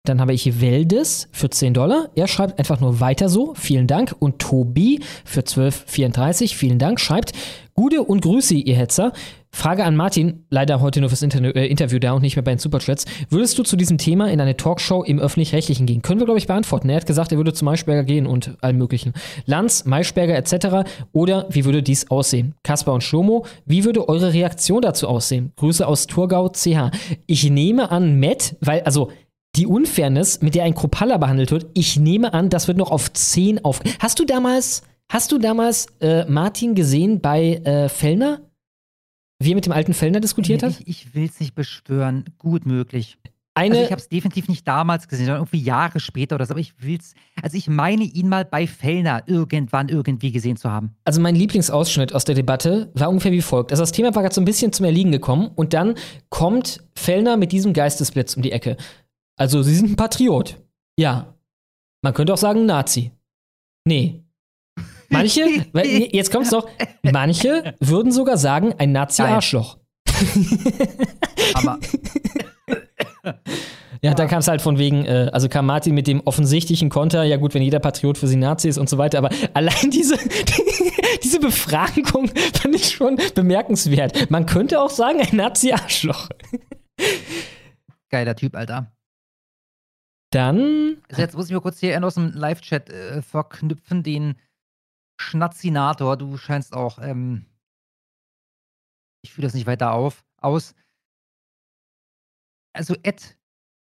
dann 0.05 0.21
habe 0.21 0.35
ich 0.35 0.61
Weldes 0.61 1.29
für 1.33 1.49
10 1.49 1.73
Dollar. 1.73 2.11
Er 2.15 2.29
schreibt 2.29 2.59
einfach 2.59 2.79
nur 2.79 3.01
weiter 3.01 3.31
so. 3.31 3.55
Vielen 3.55 3.87
Dank. 3.87 4.15
Und 4.19 4.39
Tobi 4.39 5.01
für 5.25 5.41
12,34. 5.41 6.55
Vielen 6.55 6.79
Dank. 6.79 7.01
Schreibt 7.01 7.33
Gude 7.73 8.03
und 8.03 8.21
Grüße, 8.21 8.55
ihr 8.55 8.77
Hetzer. 8.77 9.13
Frage 9.51 9.85
an 9.85 9.97
Martin, 9.97 10.45
leider 10.51 10.81
heute 10.81 11.01
nur 11.01 11.09
fürs 11.09 11.23
Inter 11.23 11.57
äh, 11.57 11.67
Interview 11.67 12.01
da 12.01 12.13
und 12.13 12.23
nicht 12.23 12.37
mehr 12.37 12.43
bei 12.43 12.53
den 12.53 12.59
Superchats. 12.59 13.05
Würdest 13.31 13.57
du 13.57 13.63
zu 13.63 13.77
diesem 13.77 13.99
Thema 13.99 14.31
in 14.31 14.41
eine 14.41 14.57
Talkshow 14.57 15.05
im 15.05 15.21
Öffentlich-Rechtlichen 15.21 15.87
gehen? 15.87 16.03
Können 16.03 16.21
wir, 16.21 16.27
glaube 16.27 16.39
ich, 16.39 16.49
beantworten. 16.49 16.89
Er 16.91 16.97
hat 16.97 17.07
gesagt, 17.07 17.31
er 17.33 17.39
würde 17.39 17.53
zu 17.53 17.65
Maischberger 17.65 18.03
gehen 18.03 18.27
und 18.27 18.57
allem 18.61 18.79
Möglichen. 18.79 19.15
Lanz, 19.47 19.85
Maischberger 19.87 20.37
etc. 20.37 20.89
Oder 21.13 21.47
wie 21.51 21.65
würde 21.65 21.83
dies 21.83 22.11
aussehen? 22.11 22.55
Kaspar 22.63 22.95
und 22.95 23.03
Schlomo, 23.03 23.47
wie 23.65 23.85
würde 23.85 24.09
eure 24.09 24.35
Reaktion 24.35 24.83
dazu 24.83 25.09
aussehen? 25.09 25.53
Grüße 25.57 25.87
aus 25.87 26.09
Thurgau, 26.09 26.51
CH. 26.51 26.91
Ich 27.27 27.49
nehme 27.49 27.91
an, 27.91 28.19
Matt, 28.19 28.57
weil, 28.61 28.83
also, 28.83 29.11
die 29.57 29.67
Unfairness, 29.67 30.43
mit 30.43 30.55
der 30.55 30.65
ein 30.65 30.75
Kropalla 30.75 31.17
behandelt 31.19 31.51
wird, 31.51 31.67
ich 31.75 31.99
nehme 31.99 32.35
an, 32.35 32.51
das 32.51 32.69
wird 32.69 32.79
noch 32.79 32.91
auf 32.91 33.13
10 33.13 33.65
auf. 33.65 33.81
Hast 34.01 34.19
du 34.19 34.25
damals, 34.25 34.83
hast 35.09 35.33
du 35.33 35.39
damals 35.39 35.87
äh, 36.01 36.25
Martin 36.27 36.75
gesehen 36.75 37.21
bei 37.21 37.55
äh, 37.65 37.89
Fellner? 37.89 38.41
Wie 39.41 39.53
er 39.53 39.55
mit 39.57 39.67
dem 39.67 39.73
alten 39.73 39.95
Fellner 39.95 40.21
diskutiert 40.21 40.63
hat? 40.63 40.81
Ich, 40.81 40.89
ich 40.89 41.15
will 41.15 41.25
es 41.25 41.41
nicht 41.41 41.55
beschwören. 41.55 42.25
Gut 42.39 42.67
möglich. 42.67 43.19
Eine, 43.57 43.75
also 43.77 43.85
ich 43.85 43.93
habe 43.93 44.01
es 44.01 44.09
definitiv 44.09 44.49
nicht 44.49 44.67
damals 44.67 45.07
gesehen, 45.07 45.27
sondern 45.27 45.43
irgendwie 45.43 45.63
Jahre 45.63 46.01
später 46.01 46.35
oder 46.35 46.45
so. 46.45 46.53
Aber 46.53 46.61
ich 46.61 46.75
will's. 46.79 47.15
Also 47.41 47.57
ich 47.57 47.69
meine 47.69 48.03
ihn 48.03 48.29
mal 48.29 48.45
bei 48.45 48.67
Fellner 48.67 49.23
irgendwann 49.27 49.89
irgendwie 49.89 50.33
gesehen 50.33 50.57
zu 50.57 50.71
haben. 50.71 50.97
Also 51.05 51.21
mein 51.21 51.37
Lieblingsausschnitt 51.37 52.13
aus 52.13 52.25
der 52.25 52.35
Debatte 52.35 52.91
war 52.95 53.09
ungefähr 53.09 53.31
wie 53.31 53.43
folgt. 53.43 53.71
Also 53.71 53.83
das 53.83 53.93
Thema 53.93 54.13
war 54.15 54.23
gerade 54.23 54.35
so 54.35 54.41
ein 54.41 54.45
bisschen 54.45 54.73
zum 54.73 54.87
Erliegen 54.87 55.13
gekommen 55.13 55.51
und 55.55 55.73
dann 55.73 55.95
kommt 56.31 56.83
Fellner 56.97 57.37
mit 57.37 57.53
diesem 57.53 57.75
Geistesblitz 57.75 58.35
um 58.35 58.43
die 58.43 58.51
Ecke. 58.51 58.77
Also 59.37 59.63
Sie 59.63 59.75
sind 59.75 59.91
ein 59.91 59.97
Patriot. 59.97 60.61
Ja. 60.99 61.35
Man 62.03 62.15
könnte 62.15 62.35
auch 62.35 62.39
sagen 62.39 62.67
Nazi. 62.67 63.13
Nee. 63.85 64.23
Manche, 65.09 65.41
jetzt 66.13 66.33
kommt's 66.33 66.51
doch, 66.51 66.69
manche 67.03 67.75
würden 67.81 68.13
sogar 68.13 68.37
sagen, 68.37 68.75
ein 68.79 68.93
Nazi-Arschloch. 68.93 69.79
Aber 71.55 71.79
Ja, 74.05 74.13
dann 74.13 74.29
kam 74.29 74.41
es 74.41 74.49
halt 74.49 74.61
von 74.61 74.77
wegen, 74.77 75.07
äh, 75.07 75.31
also 75.33 75.49
kam 75.49 75.65
Martin 75.65 75.95
mit 75.95 76.07
dem 76.07 76.21
offensichtlichen 76.27 76.91
Konter, 76.91 77.25
ja 77.25 77.39
gut, 77.39 77.55
wenn 77.55 77.63
jeder 77.63 77.79
Patriot 77.79 78.19
für 78.19 78.27
sie 78.27 78.37
Nazi 78.37 78.69
ist 78.69 78.77
und 78.77 78.87
so 78.91 78.99
weiter, 78.99 79.17
aber 79.17 79.31
allein 79.55 79.91
diese, 79.91 80.19
diese 81.25 81.41
Befragung 81.41 82.31
fand 82.53 82.75
ich 82.75 82.91
schon 82.91 83.19
bemerkenswert. 83.35 84.31
Man 84.31 84.45
könnte 84.45 84.83
auch 84.83 84.91
sagen, 84.91 85.21
ein 85.23 85.35
Nazi-Arschloch. 85.35 86.29
geiler 88.11 88.37
Typ, 88.37 88.55
Alter. 88.55 88.94
Dann, 90.35 91.01
Also 91.11 91.23
jetzt 91.23 91.37
muss 91.37 91.47
ich 91.47 91.53
mal 91.53 91.61
kurz 91.61 91.79
hier 91.79 92.03
aus 92.03 92.17
dem 92.17 92.33
Live-Chat 92.33 92.91
äh, 92.91 93.23
verknüpfen, 93.23 94.03
den 94.03 94.35
Schnatzinator. 95.17 96.17
Du 96.17 96.37
scheinst 96.37 96.75
auch, 96.75 96.99
ähm, 96.99 97.47
ich 99.23 99.33
fühle 99.33 99.47
das 99.47 99.55
nicht 99.55 99.69
weiter 99.69 99.93
auf, 99.93 100.25
aus. 100.39 100.75
Also 102.75 102.97
Ed, 103.05 103.39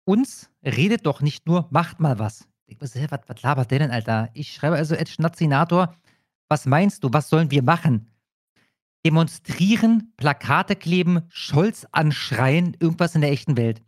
uns 0.05 0.49
redet 0.63 1.05
doch 1.05 1.21
nicht 1.21 1.45
nur, 1.45 1.67
macht 1.69 1.99
mal 1.99 2.17
was. 2.17 2.47
Ich 2.65 2.81
was, 2.81 2.95
was 2.95 3.41
labert 3.43 3.69
der 3.69 3.79
denn, 3.79 3.91
Alter? 3.91 4.31
Ich 4.33 4.51
schreibe 4.53 4.75
also 4.75 4.95
Ed 4.95 5.09
Schnatzinator, 5.09 5.95
was 6.49 6.65
meinst 6.65 7.03
du, 7.03 7.13
was 7.13 7.29
sollen 7.29 7.51
wir 7.51 7.61
machen? 7.61 8.09
Demonstrieren, 9.05 10.13
Plakate 10.17 10.75
kleben, 10.75 11.21
Scholz 11.29 11.85
anschreien, 11.91 12.75
irgendwas 12.79 13.13
in 13.13 13.21
der 13.21 13.31
echten 13.31 13.55
Welt. 13.55 13.83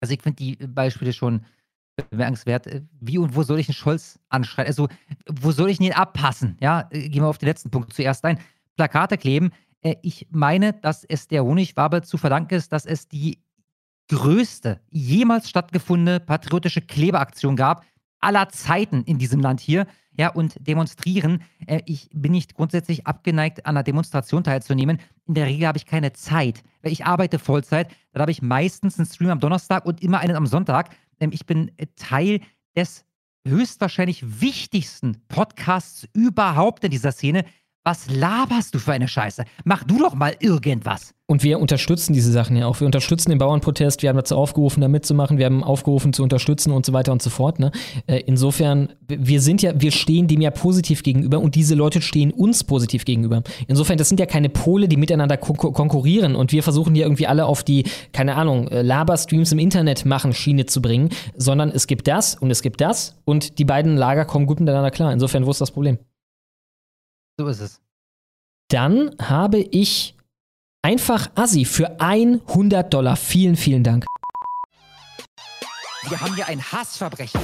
Also 0.00 0.14
ich 0.14 0.22
finde 0.22 0.36
die 0.36 0.56
Beispiele 0.66 1.12
schon 1.12 1.46
bemerkenswert. 2.10 2.66
Äh, 2.66 2.82
Wie 3.00 3.18
und 3.18 3.34
wo 3.34 3.42
soll 3.42 3.58
ich 3.58 3.68
einen 3.68 3.74
Scholz 3.74 4.18
anschreien? 4.28 4.68
Also, 4.68 4.88
wo 5.28 5.50
soll 5.50 5.70
ich 5.70 5.80
ihn 5.80 5.92
abpassen? 5.92 6.56
Ja, 6.60 6.88
äh, 6.90 7.08
gehen 7.08 7.22
wir 7.22 7.28
auf 7.28 7.38
den 7.38 7.48
letzten 7.48 7.70
Punkt 7.70 7.92
zuerst 7.92 8.24
ein. 8.24 8.38
Plakate 8.76 9.16
kleben. 9.18 9.50
Äh, 9.82 9.96
Ich 10.02 10.26
meine, 10.30 10.72
dass 10.72 11.04
es 11.04 11.28
der 11.28 11.44
Honigwabe 11.44 12.02
zu 12.02 12.18
verdanken 12.18 12.54
ist, 12.54 12.72
dass 12.72 12.86
es 12.86 13.08
die 13.08 13.38
größte 14.08 14.80
jemals 14.90 15.48
stattgefundene 15.48 16.20
patriotische 16.20 16.80
Klebeaktion 16.80 17.56
gab 17.56 17.84
aller 18.20 18.48
Zeiten 18.48 19.02
in 19.02 19.18
diesem 19.18 19.40
Land 19.40 19.60
hier. 19.60 19.86
Ja, 20.18 20.30
und 20.30 20.66
demonstrieren. 20.66 21.42
Ich 21.84 22.08
bin 22.14 22.32
nicht 22.32 22.54
grundsätzlich 22.54 23.06
abgeneigt, 23.06 23.66
an 23.66 23.76
einer 23.76 23.82
Demonstration 23.82 24.42
teilzunehmen. 24.42 24.98
In 25.26 25.34
der 25.34 25.44
Regel 25.44 25.66
habe 25.66 25.76
ich 25.76 25.84
keine 25.84 26.14
Zeit. 26.14 26.62
Weil 26.80 26.92
Ich 26.92 27.04
arbeite 27.04 27.38
Vollzeit. 27.38 27.90
Dann 28.12 28.22
habe 28.22 28.30
ich 28.30 28.40
meistens 28.40 28.98
einen 28.98 29.06
Stream 29.06 29.28
am 29.28 29.40
Donnerstag 29.40 29.84
und 29.84 30.02
immer 30.02 30.20
einen 30.20 30.34
am 30.34 30.46
Sonntag. 30.46 30.88
Ich 31.18 31.46
bin 31.46 31.72
äh, 31.76 31.86
Teil 31.96 32.40
des 32.76 33.04
höchstwahrscheinlich 33.46 34.40
wichtigsten 34.40 35.22
Podcasts 35.28 36.08
überhaupt 36.12 36.84
in 36.84 36.90
dieser 36.90 37.12
Szene. 37.12 37.44
Was 37.86 38.10
laberst 38.10 38.74
du 38.74 38.80
für 38.80 38.94
eine 38.94 39.06
Scheiße? 39.06 39.44
Mach 39.62 39.84
du 39.84 40.00
doch 40.00 40.16
mal 40.16 40.34
irgendwas. 40.40 41.14
und 41.28 41.44
wir 41.44 41.60
unterstützen 41.60 42.12
diese 42.14 42.32
Sachen 42.32 42.56
ja 42.56 42.66
auch. 42.66 42.80
Wir 42.80 42.86
unterstützen 42.86 43.30
den 43.30 43.38
Bauernprotest, 43.38 44.02
wir 44.02 44.08
haben 44.08 44.16
dazu 44.16 44.36
aufgerufen, 44.36 44.80
da 44.80 44.88
mitzumachen, 44.88 45.38
wir 45.38 45.46
haben 45.46 45.62
aufgerufen 45.62 46.12
zu 46.12 46.24
unterstützen 46.24 46.72
und 46.72 46.84
so 46.84 46.92
weiter 46.92 47.12
und 47.12 47.22
so 47.22 47.30
fort. 47.30 47.60
Ne? 47.60 47.70
Äh, 48.08 48.22
Insofern, 48.26 48.88
wir 49.06 49.40
sind 49.40 49.62
ja, 49.62 49.80
wir 49.80 49.92
stehen 49.92 50.26
dem 50.26 50.40
ja 50.40 50.50
positiv 50.50 51.04
gegenüber 51.04 51.38
und 51.38 51.54
diese 51.54 51.76
Leute 51.76 52.00
stehen 52.00 52.32
uns 52.32 52.64
positiv 52.64 53.04
gegenüber. 53.04 53.44
Insofern, 53.68 53.98
das 53.98 54.08
sind 54.08 54.18
ja 54.18 54.26
keine 54.26 54.48
Pole, 54.48 54.88
die 54.88 54.96
miteinander 54.96 55.36
kon 55.36 55.56
konkurrieren 55.56 56.34
und 56.34 56.50
wir 56.50 56.64
versuchen 56.64 56.92
hier 56.92 57.04
irgendwie 57.04 57.28
alle 57.28 57.46
auf 57.46 57.62
die, 57.62 57.84
keine 58.12 58.34
Ahnung, 58.34 58.66
äh, 58.66 58.82
Laberstreams 58.82 59.52
im 59.52 59.60
Internet 59.60 60.04
machen 60.04 60.32
Schiene 60.32 60.66
zu 60.66 60.82
bringen, 60.82 61.10
sondern 61.36 61.70
es 61.70 61.86
gibt 61.86 62.08
das 62.08 62.34
und 62.34 62.50
es 62.50 62.62
gibt 62.62 62.80
das 62.80 63.16
und 63.24 63.60
die 63.60 63.64
beiden 63.64 63.96
Lager 63.96 64.24
kommen 64.24 64.46
gut 64.46 64.58
miteinander 64.58 64.90
klar. 64.90 65.12
Insofern, 65.12 65.46
wo 65.46 65.52
ist 65.52 65.60
das 65.60 65.70
Problem? 65.70 65.98
So 67.38 67.48
ist 67.48 67.60
es. 67.60 67.82
Dann 68.68 69.14
habe 69.20 69.58
ich 69.58 70.14
einfach 70.82 71.30
Assi 71.34 71.66
für 71.66 72.00
100 72.00 72.92
Dollar. 72.92 73.16
Vielen, 73.16 73.56
vielen 73.56 73.84
Dank. 73.84 74.06
Wir 76.08 76.20
haben 76.20 76.34
hier 76.34 76.46
ein 76.46 76.62
Hassverbrechen. 76.62 77.40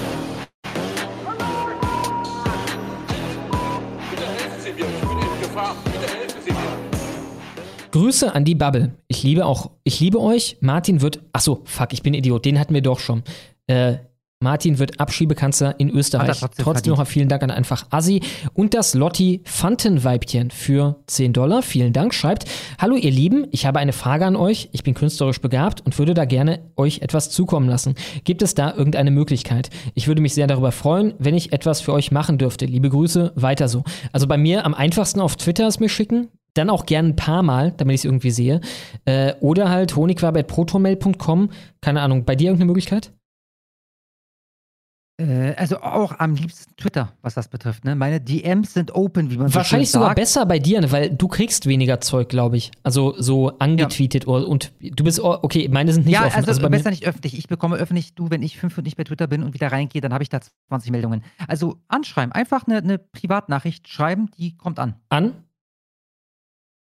Grüße 7.91 8.35
an 8.35 8.47
die 8.47 8.55
Bubble. 8.55 8.97
Ich 9.09 9.23
liebe 9.23 9.45
auch, 9.45 9.73
ich 9.85 10.01
liebe 10.01 10.19
euch. 10.19 10.57
Martin 10.61 11.03
wird, 11.03 11.21
ach 11.35 11.43
so, 11.43 11.61
fuck, 11.67 11.93
ich 11.93 12.03
bin 12.03 12.15
Idiot. 12.15 12.47
Den 12.47 12.59
hatten 12.59 12.73
wir 12.73 12.81
doch 12.81 12.99
schon. 12.99 13.23
Äh, 13.67 13.99
Martin 14.43 14.79
wird 14.79 15.01
Abschiebekanzler 15.01 15.79
in 15.79 15.89
Österreich. 15.91 16.29
Er 16.29 16.35
Trotzdem, 16.35 16.65
trotzdem 16.65 16.91
nochmal 16.91 17.07
vielen 17.07 17.29
Dank 17.29 17.43
an 17.43 17.51
einfach 17.51 17.87
Assi. 17.91 18.21
Und 18.53 18.75
das 18.75 18.95
Lotti 18.95 19.41
Fantenweibchen 19.45 20.51
für 20.51 20.97
10 21.07 21.33
Dollar. 21.33 21.63
Vielen 21.63 21.93
Dank. 21.93 22.13
Schreibt, 22.13 22.45
hallo 22.79 22.97
ihr 22.97 23.11
Lieben, 23.11 23.47
ich 23.51 23.67
habe 23.67 23.79
eine 23.79 23.93
Frage 23.93 24.27
an 24.27 24.37
euch. 24.37 24.69
Ich 24.73 24.83
bin 24.83 24.95
künstlerisch 24.95 25.41
begabt 25.41 25.81
und 25.81 25.99
würde 25.99 26.15
da 26.15 26.25
gerne 26.25 26.61
euch 26.77 27.01
etwas 27.01 27.31
zukommen 27.31 27.69
lassen. 27.69 27.95
Gibt 28.25 28.43
es 28.43 28.55
da 28.55 28.75
irgendeine 28.75 29.11
Möglichkeit? 29.11 29.71
Ich 29.95 30.09
würde 30.09 30.21
mich 30.21 30.35
sehr 30.35 30.47
darüber 30.47 30.73
freuen, 30.73 31.15
wenn 31.19 31.35
ich 31.35 31.53
etwas 31.53 31.81
für 31.81 31.93
euch 31.93 32.11
machen 32.11 32.39
dürfte. 32.39 32.67
Liebe 32.67 32.91
Grüße, 32.91 33.33
weiter 33.37 33.69
so. 33.69 33.85
Also 34.13 34.27
bei 34.27 34.37
mir 34.37 34.67
am 34.67 34.75
einfachsten 34.75 35.21
auf 35.21 35.37
Twitter 35.37 35.67
es 35.67 35.81
mir 35.81 35.89
schicken. 35.89 36.29
Dann 36.55 36.69
auch 36.69 36.85
gern 36.85 37.07
ein 37.07 37.17
paar 37.17 37.43
Mal, 37.43 37.73
damit 37.79 37.95
ich 37.95 38.01
es 38.01 38.05
irgendwie 38.05 38.31
sehe. 38.31 38.61
Äh, 39.07 39.35
oder 39.41 39.71
halt 39.71 39.97
honigwabe.protonmail.com. 39.97 41.51
Keine 41.81 42.03
Ahnung, 42.03 42.25
bei 42.25 42.37
dir 42.37 42.49
irgendeine 42.49 42.67
Möglichkeit? 42.67 43.13
Äh, 45.19 45.55
also 45.57 45.81
auch 45.81 46.19
am 46.19 46.35
liebsten 46.35 46.75
Twitter, 46.77 47.13
was 47.21 47.35
das 47.35 47.49
betrifft. 47.49 47.85
Ne? 47.85 47.95
Meine 47.95 48.21
DMs 48.21 48.73
sind 48.73 48.95
open, 48.95 49.31
wie 49.31 49.37
man 49.37 49.49
so 49.49 49.57
Wahrscheinlich 49.57 49.91
sogar 49.91 50.09
sagt. 50.09 50.17
besser 50.17 50.47
bei 50.47 50.59
dir, 50.59 50.81
ne? 50.81 50.91
weil 50.91 51.11
du 51.11 51.29
kriegst 51.29 51.67
weniger 51.67 52.01
Zeug, 52.01 52.31
glaube 52.31 52.57
ich. 52.57 52.71
Also 52.83 53.15
so 53.19 53.59
angetweetet 53.59 54.27
oder 54.27 54.49
und 54.49 54.73
du 54.81 55.05
bist 55.05 55.21
oh, 55.21 55.39
okay, 55.43 55.69
meine 55.69 55.93
sind 55.93 56.07
nicht 56.07 56.15
ja, 56.15 56.27
offen. 56.27 56.45
also, 56.45 56.63
bei 56.63 56.69
mir- 56.71 56.79
besser 56.79 56.91
nicht 56.91 57.07
öffentlich. 57.07 57.37
Ich 57.37 57.47
bekomme 57.47 57.77
öffentlich, 57.77 58.15
du, 58.15 58.31
wenn 58.31 58.43
ich 58.43 58.59
fünf 58.59 58.75
Minuten 58.75 58.87
nicht 58.87 58.97
bei 58.97 59.05
Twitter 59.05 59.27
bin 59.27 59.43
und 59.43 59.53
wieder 59.55 59.71
reingehe, 59.71 60.01
dann 60.01 60.15
habe 60.15 60.23
ich 60.23 60.31
da 60.31 60.41
20 60.69 60.91
Meldungen. 60.91 61.23
Also 61.47 61.77
anschreiben, 61.89 62.33
einfach 62.33 62.67
eine, 62.67 62.79
eine 62.79 62.99
Privatnachricht 62.99 63.89
schreiben, 63.89 64.31
die 64.39 64.57
kommt 64.57 64.79
an. 64.79 64.95
An? 65.11 65.35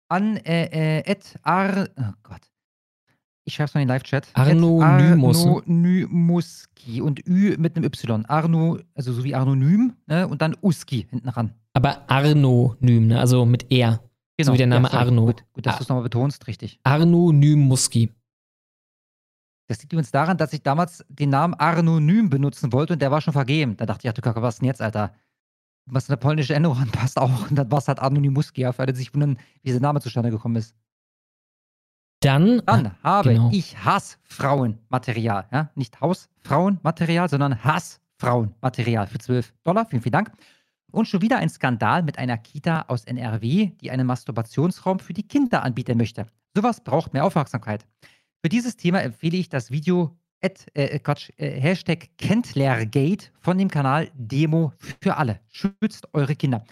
An 0.07 0.37
äh, 0.37 0.99
äh, 0.99 1.11
at 1.11 1.39
ar, 1.43 1.87
oh 1.97 2.13
Gott. 2.23 2.41
Ich 3.49 3.55
schreibe 3.55 3.65
es 3.69 3.73
mal 3.73 3.81
in 3.81 3.87
den 3.87 3.95
Live-Chat. 3.95 4.27
Arno 4.33 4.79
At 4.79 5.01
Nymus, 5.01 5.43
ne? 5.43 5.49
Arno 5.49 5.63
Nymuski 5.65 7.01
und 7.01 7.27
Ü 7.27 7.57
mit 7.57 7.75
einem 7.75 7.83
Y. 7.83 8.23
Arno, 8.27 8.77
also 8.93 9.11
so 9.11 9.23
wie 9.23 9.33
Arnonym, 9.33 9.93
ne? 10.05 10.27
Und 10.27 10.43
dann 10.43 10.55
Uski 10.61 11.07
hinten 11.09 11.29
ran. 11.29 11.55
aber 11.73 12.07
Arnonym, 12.07 13.07
ne? 13.07 13.19
also 13.19 13.45
mit 13.45 13.71
R. 13.71 14.01
So 14.39 14.53
wie 14.53 14.57
der 14.57 14.67
Name 14.67 14.87
Genau. 14.87 14.99
Ja, 14.99 15.03
sorry. 15.03 15.09
Arno. 15.09 15.25
Gut, 15.25 15.43
gut 15.51 15.65
dass 15.65 15.77
du 15.77 15.83
es 15.83 15.89
nochmal 15.89 16.03
betonst, 16.03 16.45
richtig. 16.45 16.79
Arnonym 16.83 17.61
Muski. 17.61 18.11
Das 19.67 19.79
liegt 19.81 19.93
übrigens 19.93 20.11
daran, 20.11 20.37
dass 20.37 20.53
ich 20.53 20.61
damals 20.61 21.03
den 21.09 21.31
Namen 21.31 21.55
Arnonym 21.55 22.29
benutzen 22.29 22.71
wollte 22.71 22.93
und 22.93 23.01
der 23.01 23.09
war 23.09 23.19
schon 23.19 23.33
vergeben. 23.33 23.77
Da 23.77 23.87
dachte 23.87 24.05
ich, 24.05 24.09
ach 24.11 24.13
du 24.13 24.21
Kacke, 24.21 24.43
was 24.43 24.59
denn 24.59 24.67
jetzt, 24.67 24.79
Alter? 24.79 25.15
Was 25.87 26.07
eine 26.07 26.17
polnische 26.17 26.53
Änderung 26.53 26.77
anpasst 26.77 27.17
auch. 27.17 27.49
Und 27.49 27.55
dann 27.55 27.71
war 27.71 27.79
es 27.79 27.87
halt 27.87 27.97
Anonymuski, 27.99 28.61
ja, 28.61 28.73
für 28.73 28.83
alle, 28.83 28.93
die 28.93 28.99
sich 28.99 29.11
wundern, 29.15 29.37
wie 29.63 29.69
dieser 29.69 29.79
Name 29.79 30.01
zustande 30.01 30.29
gekommen 30.29 30.55
ist. 30.55 30.75
Dann, 32.21 32.61
Dann 32.65 32.91
habe 33.01 33.29
genau. 33.29 33.49
ich 33.51 33.77
Hassfrauenmaterial. 33.83 35.47
Ja? 35.51 35.69
Nicht 35.75 36.01
Hausfrauenmaterial, 36.01 37.29
sondern 37.29 37.63
Hassfrauenmaterial 37.63 39.07
für 39.07 39.19
12 39.19 39.53
Dollar. 39.63 39.85
Vielen, 39.85 40.01
vielen 40.01 40.13
Dank. 40.13 40.31
Und 40.91 41.07
schon 41.07 41.21
wieder 41.21 41.37
ein 41.37 41.49
Skandal 41.49 42.03
mit 42.03 42.17
einer 42.17 42.37
Kita 42.37 42.85
aus 42.87 43.05
NRW, 43.05 43.71
die 43.79 43.91
einen 43.91 44.07
Masturbationsraum 44.07 44.99
für 44.99 45.13
die 45.13 45.27
Kinder 45.27 45.63
anbieten 45.63 45.97
möchte. 45.97 46.25
Sowas 46.55 46.83
braucht 46.83 47.13
mehr 47.13 47.25
Aufmerksamkeit. 47.25 47.85
Für 48.41 48.49
dieses 48.49 48.75
Thema 48.75 49.01
empfehle 49.01 49.37
ich 49.37 49.49
das 49.49 49.69
Video 49.71 50.17
at, 50.41 50.65
äh, 50.73 50.99
Quatsch, 50.99 51.29
äh, 51.37 51.59
Hashtag 51.59 52.09
Kentlergate 52.17 53.27
von 53.39 53.57
dem 53.57 53.69
Kanal 53.69 54.09
Demo 54.15 54.73
für 55.01 55.15
alle. 55.17 55.39
Schützt 55.49 56.13
eure 56.13 56.35
Kinder. 56.35 56.63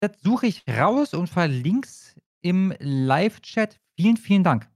Das 0.00 0.12
suche 0.20 0.46
ich 0.46 0.64
raus 0.68 1.14
und 1.14 1.28
verlinke 1.28 1.88
es 1.88 2.16
im 2.40 2.74
Live-Chat. 2.80 3.78
Vielen, 3.96 4.16
vielen 4.16 4.42
Dank. 4.42 4.68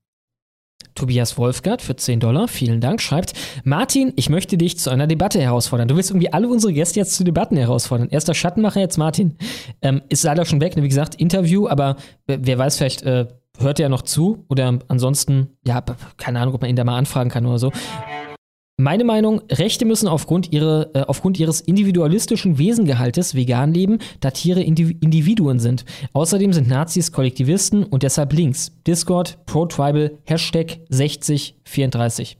Tobias 0.99 1.39
Wolfgart 1.39 1.81
für 1.81 1.95
10 1.95 2.21
Dollar, 2.21 2.49
vielen 2.49 2.81
Dank, 2.81 3.01
schreibt, 3.01 3.33
Martin, 3.63 4.13
ich 4.17 4.29
möchte 4.29 4.59
dich 4.59 4.79
zu 4.79 4.91
einer 4.91 5.07
Debatte 5.07 5.41
herausfordern. 5.41 5.87
Du 5.87 5.97
willst 5.97 6.11
irgendwie 6.11 6.33
alle 6.33 6.49
unsere 6.49 6.73
Gäste 6.73 6.99
jetzt 6.99 7.15
zu 7.15 7.23
Debatten 7.23 7.57
herausfordern. 7.57 8.09
Erster 8.11 8.35
Schattenmacher, 8.35 8.81
jetzt 8.81 8.99
Martin. 8.99 9.37
Ähm, 9.81 10.03
ist 10.09 10.25
leider 10.25 10.45
schon 10.45 10.61
weg, 10.61 10.77
ne? 10.77 10.83
wie 10.83 10.89
gesagt, 10.89 11.15
Interview, 11.15 11.69
aber 11.69 11.97
wer 12.27 12.59
weiß, 12.59 12.77
vielleicht 12.77 13.03
äh, 13.03 13.27
hört 13.59 13.79
er 13.79 13.89
noch 13.89 14.03
zu 14.03 14.45
oder 14.49 14.79
ansonsten, 14.89 15.57
ja, 15.65 15.83
keine 16.17 16.41
Ahnung, 16.41 16.55
ob 16.55 16.63
man 16.63 16.71
ihn 16.71 16.77
da 16.77 16.85
mal 16.85 16.99
anfragen 16.99 17.31
kann 17.31 17.47
oder 17.47 17.59
so. 17.59 17.73
Meine 18.81 19.03
Meinung, 19.03 19.43
Rechte 19.51 19.85
müssen 19.85 20.07
aufgrund, 20.07 20.53
ihre, 20.53 20.95
äh, 20.95 21.01
aufgrund 21.01 21.41
ihres 21.41 21.61
individualistischen 21.61 22.59
Wesengehaltes 22.59 23.35
vegan 23.35 23.75
leben, 23.75 23.99
da 24.21 24.31
Tiere 24.31 24.63
Indi 24.63 24.97
Individuen 25.01 25.59
sind. 25.59 25.85
Außerdem 26.13 26.53
sind 26.53 26.69
Nazis 26.69 27.11
Kollektivisten 27.11 27.83
und 27.83 28.05
deshalb 28.05 28.33
links. 28.33 28.71
Discord, 28.87 29.45
ProTribal, 29.47 30.19
Hashtag 30.25 30.79
6034. 30.91 32.39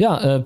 Ja, 0.00 0.38
äh, 0.38 0.44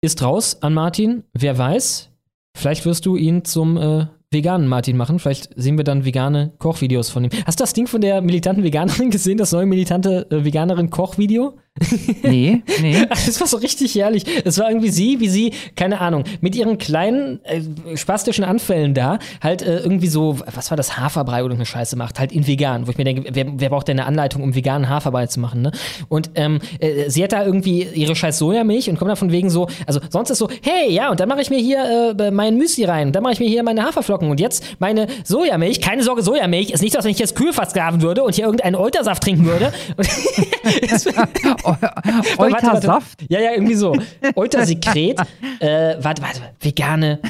ist 0.00 0.22
raus 0.22 0.62
an 0.62 0.72
Martin. 0.72 1.24
Wer 1.32 1.58
weiß, 1.58 2.10
vielleicht 2.56 2.86
wirst 2.86 3.04
du 3.04 3.16
ihn 3.16 3.44
zum 3.44 3.76
äh, 3.76 4.06
veganen 4.34 4.68
Martin 4.68 4.98
machen. 4.98 5.18
Vielleicht 5.18 5.48
sehen 5.56 5.78
wir 5.78 5.84
dann 5.84 6.04
vegane 6.04 6.52
Kochvideos 6.58 7.08
von 7.08 7.24
ihm. 7.24 7.30
Hast 7.46 7.58
du 7.58 7.62
das 7.62 7.72
Ding 7.72 7.86
von 7.86 8.02
der 8.02 8.20
militanten 8.20 8.62
Veganerin 8.62 9.10
gesehen, 9.10 9.38
das 9.38 9.52
neue 9.52 9.64
militante 9.64 10.26
äh, 10.30 10.44
Veganerin 10.44 10.90
Kochvideo? 10.90 11.54
Nee, 12.22 12.62
nee. 12.80 13.04
Das 13.08 13.40
war 13.40 13.46
so 13.46 13.56
richtig 13.58 13.94
herrlich. 13.96 14.24
Es 14.44 14.58
war 14.58 14.68
irgendwie 14.70 14.90
sie, 14.90 15.20
wie 15.20 15.28
sie, 15.28 15.52
keine 15.76 16.00
Ahnung, 16.00 16.24
mit 16.40 16.56
ihren 16.56 16.78
kleinen 16.78 17.44
äh, 17.44 17.96
spastischen 17.96 18.44
Anfällen 18.44 18.94
da, 18.94 19.18
halt 19.42 19.62
äh, 19.62 19.80
irgendwie 19.80 20.06
so, 20.06 20.38
was 20.38 20.70
war 20.70 20.76
das, 20.76 20.96
Haferbrei 20.96 21.44
oder 21.44 21.54
eine 21.54 21.66
Scheiße 21.66 21.96
macht, 21.96 22.18
halt 22.18 22.32
in 22.32 22.46
vegan, 22.46 22.86
wo 22.86 22.90
ich 22.90 22.98
mir 22.98 23.04
denke, 23.04 23.24
wer, 23.32 23.46
wer 23.56 23.68
braucht 23.68 23.88
denn 23.88 23.98
eine 23.98 24.06
Anleitung, 24.06 24.42
um 24.42 24.54
veganen 24.54 24.88
Haferbrei 24.88 25.26
zu 25.26 25.40
machen, 25.40 25.62
ne? 25.62 25.72
Und 26.08 26.30
ähm, 26.36 26.60
äh, 26.78 27.10
sie 27.10 27.22
hat 27.22 27.32
da 27.32 27.44
irgendwie 27.44 27.82
ihre 27.82 28.14
scheiß 28.14 28.38
Sojamilch 28.38 28.88
und 28.88 28.98
kommt 28.98 29.10
da 29.10 29.16
von 29.16 29.32
wegen 29.32 29.50
so, 29.50 29.68
also 29.86 30.00
sonst 30.08 30.30
ist 30.30 30.38
so, 30.38 30.48
hey, 30.62 30.92
ja, 30.92 31.10
und 31.10 31.20
dann 31.20 31.28
mache 31.28 31.42
ich 31.42 31.50
mir 31.50 31.58
hier 31.58 32.14
äh, 32.18 32.30
mein 32.30 32.56
Müsli 32.56 32.84
rein, 32.84 33.12
dann 33.12 33.22
mache 33.22 33.34
ich 33.34 33.40
mir 33.40 33.48
hier 33.48 33.62
meine 33.62 33.84
Haferflocken 33.84 34.23
und 34.30 34.40
jetzt 34.40 34.76
meine 34.78 35.06
Sojamilch, 35.24 35.80
keine 35.80 36.02
Sorge, 36.02 36.22
Sojamilch, 36.22 36.70
ist 36.70 36.82
nicht 36.82 36.92
so, 36.92 36.98
als 36.98 37.04
wenn 37.04 37.12
ich 37.12 37.18
jetzt 37.18 37.36
Kühe 37.36 37.52
versklaven 37.52 38.02
würde 38.02 38.24
und 38.24 38.34
hier 38.34 38.44
irgendeinen 38.44 38.76
Eutersaft 38.76 39.22
trinken 39.22 39.46
würde. 39.46 39.72
Eutersaft? 42.38 43.24
Ja, 43.28 43.40
ja, 43.40 43.52
irgendwie 43.52 43.74
so. 43.74 43.96
Eutersekret. 44.34 45.20
äh, 45.60 45.96
warte, 46.00 46.22
warte, 46.22 46.40
vegane. 46.60 47.20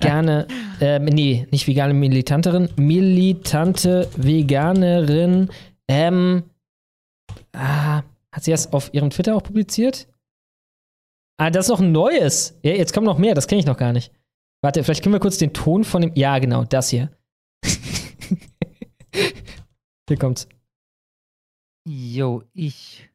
Gerne, 0.00 0.46
äh, 0.80 0.98
nee, 0.98 1.46
nicht 1.52 1.68
vegane 1.68 1.94
Militanterin, 1.94 2.68
militante 2.76 4.08
Veganerin, 4.16 5.50
ähm, 5.88 6.42
ah, 7.52 8.02
hat 8.32 8.44
sie 8.44 8.50
das 8.50 8.72
auf 8.72 8.92
ihrem 8.92 9.10
Twitter 9.10 9.36
auch 9.36 9.42
publiziert? 9.42 10.08
Ah, 11.38 11.50
das 11.50 11.66
ist 11.66 11.70
noch 11.70 11.80
ein 11.80 11.92
neues. 11.92 12.58
Ja, 12.62 12.72
jetzt 12.72 12.92
kommen 12.92 13.06
noch 13.06 13.18
mehr, 13.18 13.34
das 13.34 13.46
kenne 13.46 13.60
ich 13.60 13.66
noch 13.66 13.76
gar 13.76 13.92
nicht. 13.92 14.12
Warte, 14.62 14.84
vielleicht 14.84 15.02
können 15.02 15.14
wir 15.14 15.20
kurz 15.20 15.38
den 15.38 15.52
Ton 15.52 15.82
von 15.84 16.02
dem, 16.02 16.12
ja, 16.14 16.38
genau, 16.38 16.64
das 16.64 16.88
hier. 16.88 17.10
hier 20.08 20.18
kommt's. 20.18 20.48
Jo, 21.84 22.44
ich 22.52 23.10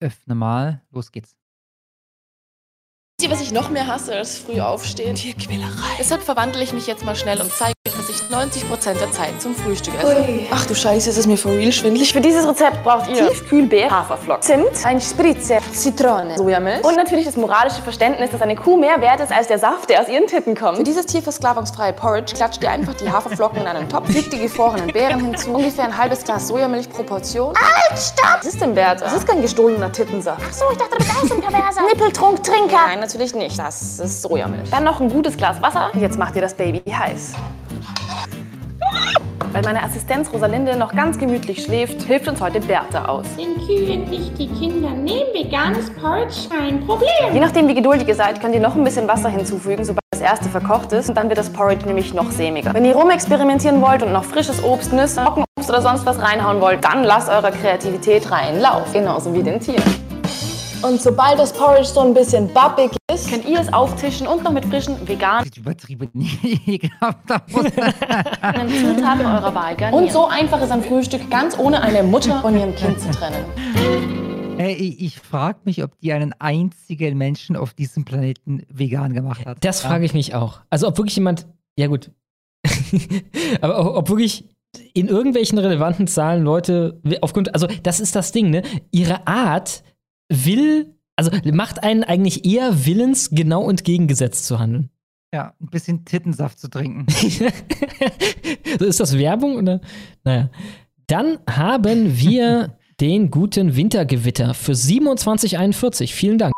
öffne 0.00 0.34
mal. 0.34 0.82
Los 0.90 1.12
geht's. 1.12 1.34
Wisst 3.18 3.28
ihr, 3.28 3.30
was 3.30 3.40
ich 3.42 3.52
noch 3.52 3.70
mehr 3.70 3.86
hasse 3.86 4.16
als 4.16 4.38
früh 4.38 4.60
aufstehen? 4.60 5.14
Tierquälerei. 5.14 5.96
Deshalb 5.98 6.22
verwandle 6.22 6.62
ich 6.62 6.72
mich 6.72 6.86
jetzt 6.86 7.04
mal 7.04 7.16
schnell 7.16 7.40
und 7.40 7.50
zeige 7.50 7.74
euch, 8.32 8.44
dass 8.46 8.56
ich 8.56 8.64
90% 8.64 8.98
der 8.98 9.12
Zeit 9.12 9.40
zum 9.40 9.54
Frühstück 9.54 9.94
esse. 9.98 10.06
Ui. 10.22 10.46
Ach 10.50 10.66
du 10.66 10.74
Scheiße, 10.74 11.10
ist 11.10 11.16
es 11.16 11.26
mir 11.26 11.36
for 11.36 11.52
real 11.52 11.72
schwindelig. 11.72 12.12
Für 12.12 12.20
dieses 12.20 12.46
Rezept 12.46 12.82
braucht 12.84 13.08
ihr 13.08 13.28
Tiefkühlbeer, 13.28 13.90
Haferflocken, 13.90 14.42
Zimt, 14.42 14.84
ein 14.86 15.00
Spritzer, 15.00 15.58
Zitrone, 15.72 16.36
Sojamilch. 16.36 16.84
und 16.84 16.96
natürlich 16.96 17.24
das 17.26 17.36
moralische 17.36 17.82
Verständnis, 17.82 18.30
dass 18.30 18.42
eine 18.42 18.56
Kuh 18.56 18.76
mehr 18.76 19.00
wert 19.00 19.20
ist 19.20 19.32
als 19.32 19.48
der 19.48 19.58
Saft, 19.58 19.88
der 19.90 20.02
aus 20.02 20.08
ihren 20.08 20.26
Titten 20.26 20.54
kommt. 20.54 20.78
Für 20.78 20.84
dieses 20.84 21.06
tierversklavungsfreie 21.06 21.92
Porridge 21.92 22.34
klatscht 22.34 22.62
ihr 22.62 22.70
einfach 22.70 22.94
die 22.94 23.10
Haferflocken 23.10 23.60
in 23.60 23.66
einen 23.66 23.88
Topf, 23.88 24.10
fügt 24.10 24.32
die 24.32 24.40
gefrorenen 24.40 24.92
Beeren 24.92 25.20
hinzu, 25.20 25.52
ungefähr 25.52 25.84
ein 25.84 25.96
halbes 25.96 26.24
Glas 26.24 26.48
Sojamilch 26.48 26.88
pro 26.90 27.02
Portion. 27.02 27.54
Halt, 27.56 27.98
stopp! 27.98 28.38
Was 28.38 28.46
ist 28.46 28.60
denn, 28.60 28.74
Bertha? 28.74 29.04
Das 29.04 29.14
ist 29.14 29.26
kein 29.26 29.42
gestohlener 29.42 29.90
Tittensaft. 29.92 30.40
Ach 30.48 30.52
so, 30.52 30.64
ich 30.72 30.78
dachte, 30.78 30.92
du 30.92 30.98
bist 30.98 31.10
auch 31.10 31.26
so 31.26 31.34
ein 31.34 31.40
perverser 31.40 31.82
Nippeltrunktrinker. 31.92 32.76
Nein, 32.86 33.00
natürlich 33.00 33.34
nicht. 33.34 33.58
Das 33.58 33.98
ist 33.98 34.22
Sojamilch. 34.22 34.70
Dann 34.70 34.84
noch 34.84 35.00
ein 35.00 35.08
gutes 35.10 35.36
Glas 35.36 35.60
Wasser. 35.60 35.90
Jetzt 35.94 36.18
macht 36.18 36.36
ihr 36.36 36.42
das 36.42 36.54
Baby 36.54 36.82
heiß. 36.90 37.32
Weil 39.52 39.62
meine 39.62 39.82
Assistenz 39.82 40.32
Rosalinde 40.32 40.76
noch 40.76 40.94
ganz 40.94 41.18
gemütlich 41.18 41.64
schläft, 41.64 42.02
hilft 42.02 42.28
uns 42.28 42.40
heute 42.40 42.60
Bertha 42.60 43.06
aus. 43.06 43.26
Den 43.36 43.56
Kühen 43.66 44.08
nicht 44.08 44.38
die 44.38 44.46
Kinder 44.46 44.90
nehmen, 44.90 45.34
veganes 45.34 45.90
Porridge 45.90 46.48
kein 46.48 46.86
Problem. 46.86 47.08
Je 47.32 47.40
nachdem, 47.40 47.66
wie 47.66 47.74
geduldig 47.74 48.06
ihr 48.06 48.14
seid, 48.14 48.40
könnt 48.40 48.54
ihr 48.54 48.60
noch 48.60 48.76
ein 48.76 48.84
bisschen 48.84 49.08
Wasser 49.08 49.28
hinzufügen, 49.28 49.84
sobald 49.84 50.00
das 50.12 50.20
erste 50.20 50.48
verkocht 50.48 50.92
ist. 50.92 51.08
Und 51.08 51.16
dann 51.16 51.28
wird 51.28 51.38
das 51.38 51.50
Porridge 51.52 51.86
nämlich 51.86 52.14
noch 52.14 52.30
sämiger. 52.30 52.72
Wenn 52.72 52.84
ihr 52.84 52.94
rumexperimentieren 52.94 53.80
wollt 53.82 54.02
und 54.02 54.12
noch 54.12 54.24
frisches 54.24 54.62
Obst, 54.62 54.92
Nüsse, 54.92 55.16
Trockenobst 55.16 55.68
oder 55.68 55.82
sonst 55.82 56.06
was 56.06 56.22
reinhauen 56.22 56.60
wollt, 56.60 56.84
dann 56.84 57.02
lasst 57.02 57.28
eurer 57.28 57.50
Kreativität 57.50 58.24
freien 58.24 58.60
Lauf. 58.60 58.92
Genauso 58.92 59.34
wie 59.34 59.42
den 59.42 59.58
Tieren. 59.58 60.09
Und 60.82 61.00
sobald 61.00 61.38
das 61.38 61.52
Porridge 61.52 61.88
so 61.88 62.00
ein 62.00 62.14
bisschen 62.14 62.50
babbig 62.54 62.90
ist, 63.12 63.28
könnt 63.28 63.44
ihr 63.44 63.60
es 63.60 63.70
auftischen 63.70 64.26
und 64.26 64.42
noch 64.42 64.52
mit 64.52 64.64
frischen 64.64 64.96
veganen 65.06 65.46
Übertrieben 65.54 66.10
Zutaten 66.30 67.36
eurer 69.26 69.54
Wahl 69.54 69.76
garnieren. 69.76 70.04
Und 70.04 70.10
so 70.10 70.26
einfach 70.26 70.62
ist 70.62 70.70
ein 70.70 70.82
Frühstück 70.82 71.30
ganz 71.30 71.58
ohne 71.58 71.82
eine 71.82 72.02
Mutter 72.02 72.40
von 72.40 72.56
ihrem 72.56 72.74
Kind 72.74 72.98
zu 72.98 73.10
trennen. 73.10 73.44
Ey, 74.56 74.72
ich, 74.72 75.02
ich 75.02 75.20
frage 75.20 75.58
mich, 75.64 75.84
ob 75.84 76.00
die 76.00 76.14
einen 76.14 76.32
einzigen 76.38 77.18
Menschen 77.18 77.56
auf 77.56 77.74
diesem 77.74 78.06
Planeten 78.06 78.62
vegan 78.70 79.12
gemacht 79.12 79.44
hat. 79.44 79.58
Das 79.60 79.82
frage 79.82 80.06
ich 80.06 80.14
mich 80.14 80.34
auch. 80.34 80.60
Also 80.70 80.88
ob 80.88 80.96
wirklich 80.96 81.16
jemand, 81.16 81.46
ja 81.76 81.88
gut, 81.88 82.10
aber 83.60 83.80
ob, 83.80 83.96
ob 83.96 84.08
wirklich 84.08 84.48
in 84.94 85.08
irgendwelchen 85.08 85.58
relevanten 85.58 86.06
Zahlen 86.06 86.42
Leute 86.42 87.02
aufgrund, 87.20 87.52
also 87.54 87.66
das 87.82 88.00
ist 88.00 88.16
das 88.16 88.32
Ding, 88.32 88.48
ne? 88.50 88.62
Ihre 88.92 89.26
Art 89.26 89.82
will, 90.30 90.94
also 91.16 91.30
macht 91.52 91.82
einen 91.82 92.04
eigentlich 92.04 92.46
eher 92.46 92.86
willens, 92.86 93.30
genau 93.30 93.68
entgegengesetzt 93.68 94.46
zu 94.46 94.58
handeln. 94.58 94.90
Ja, 95.32 95.54
ein 95.60 95.66
bisschen 95.66 96.04
Tittensaft 96.04 96.58
zu 96.58 96.68
trinken. 96.68 97.06
ist 98.80 99.00
das 99.00 99.16
Werbung 99.16 99.56
oder? 99.56 99.80
Naja. 100.24 100.50
Dann 101.06 101.38
haben 101.48 102.18
wir 102.18 102.76
den 103.00 103.30
guten 103.30 103.76
Wintergewitter 103.76 104.54
für 104.54 104.74
2741. 104.74 106.14
Vielen 106.14 106.38
Dank. 106.38 106.52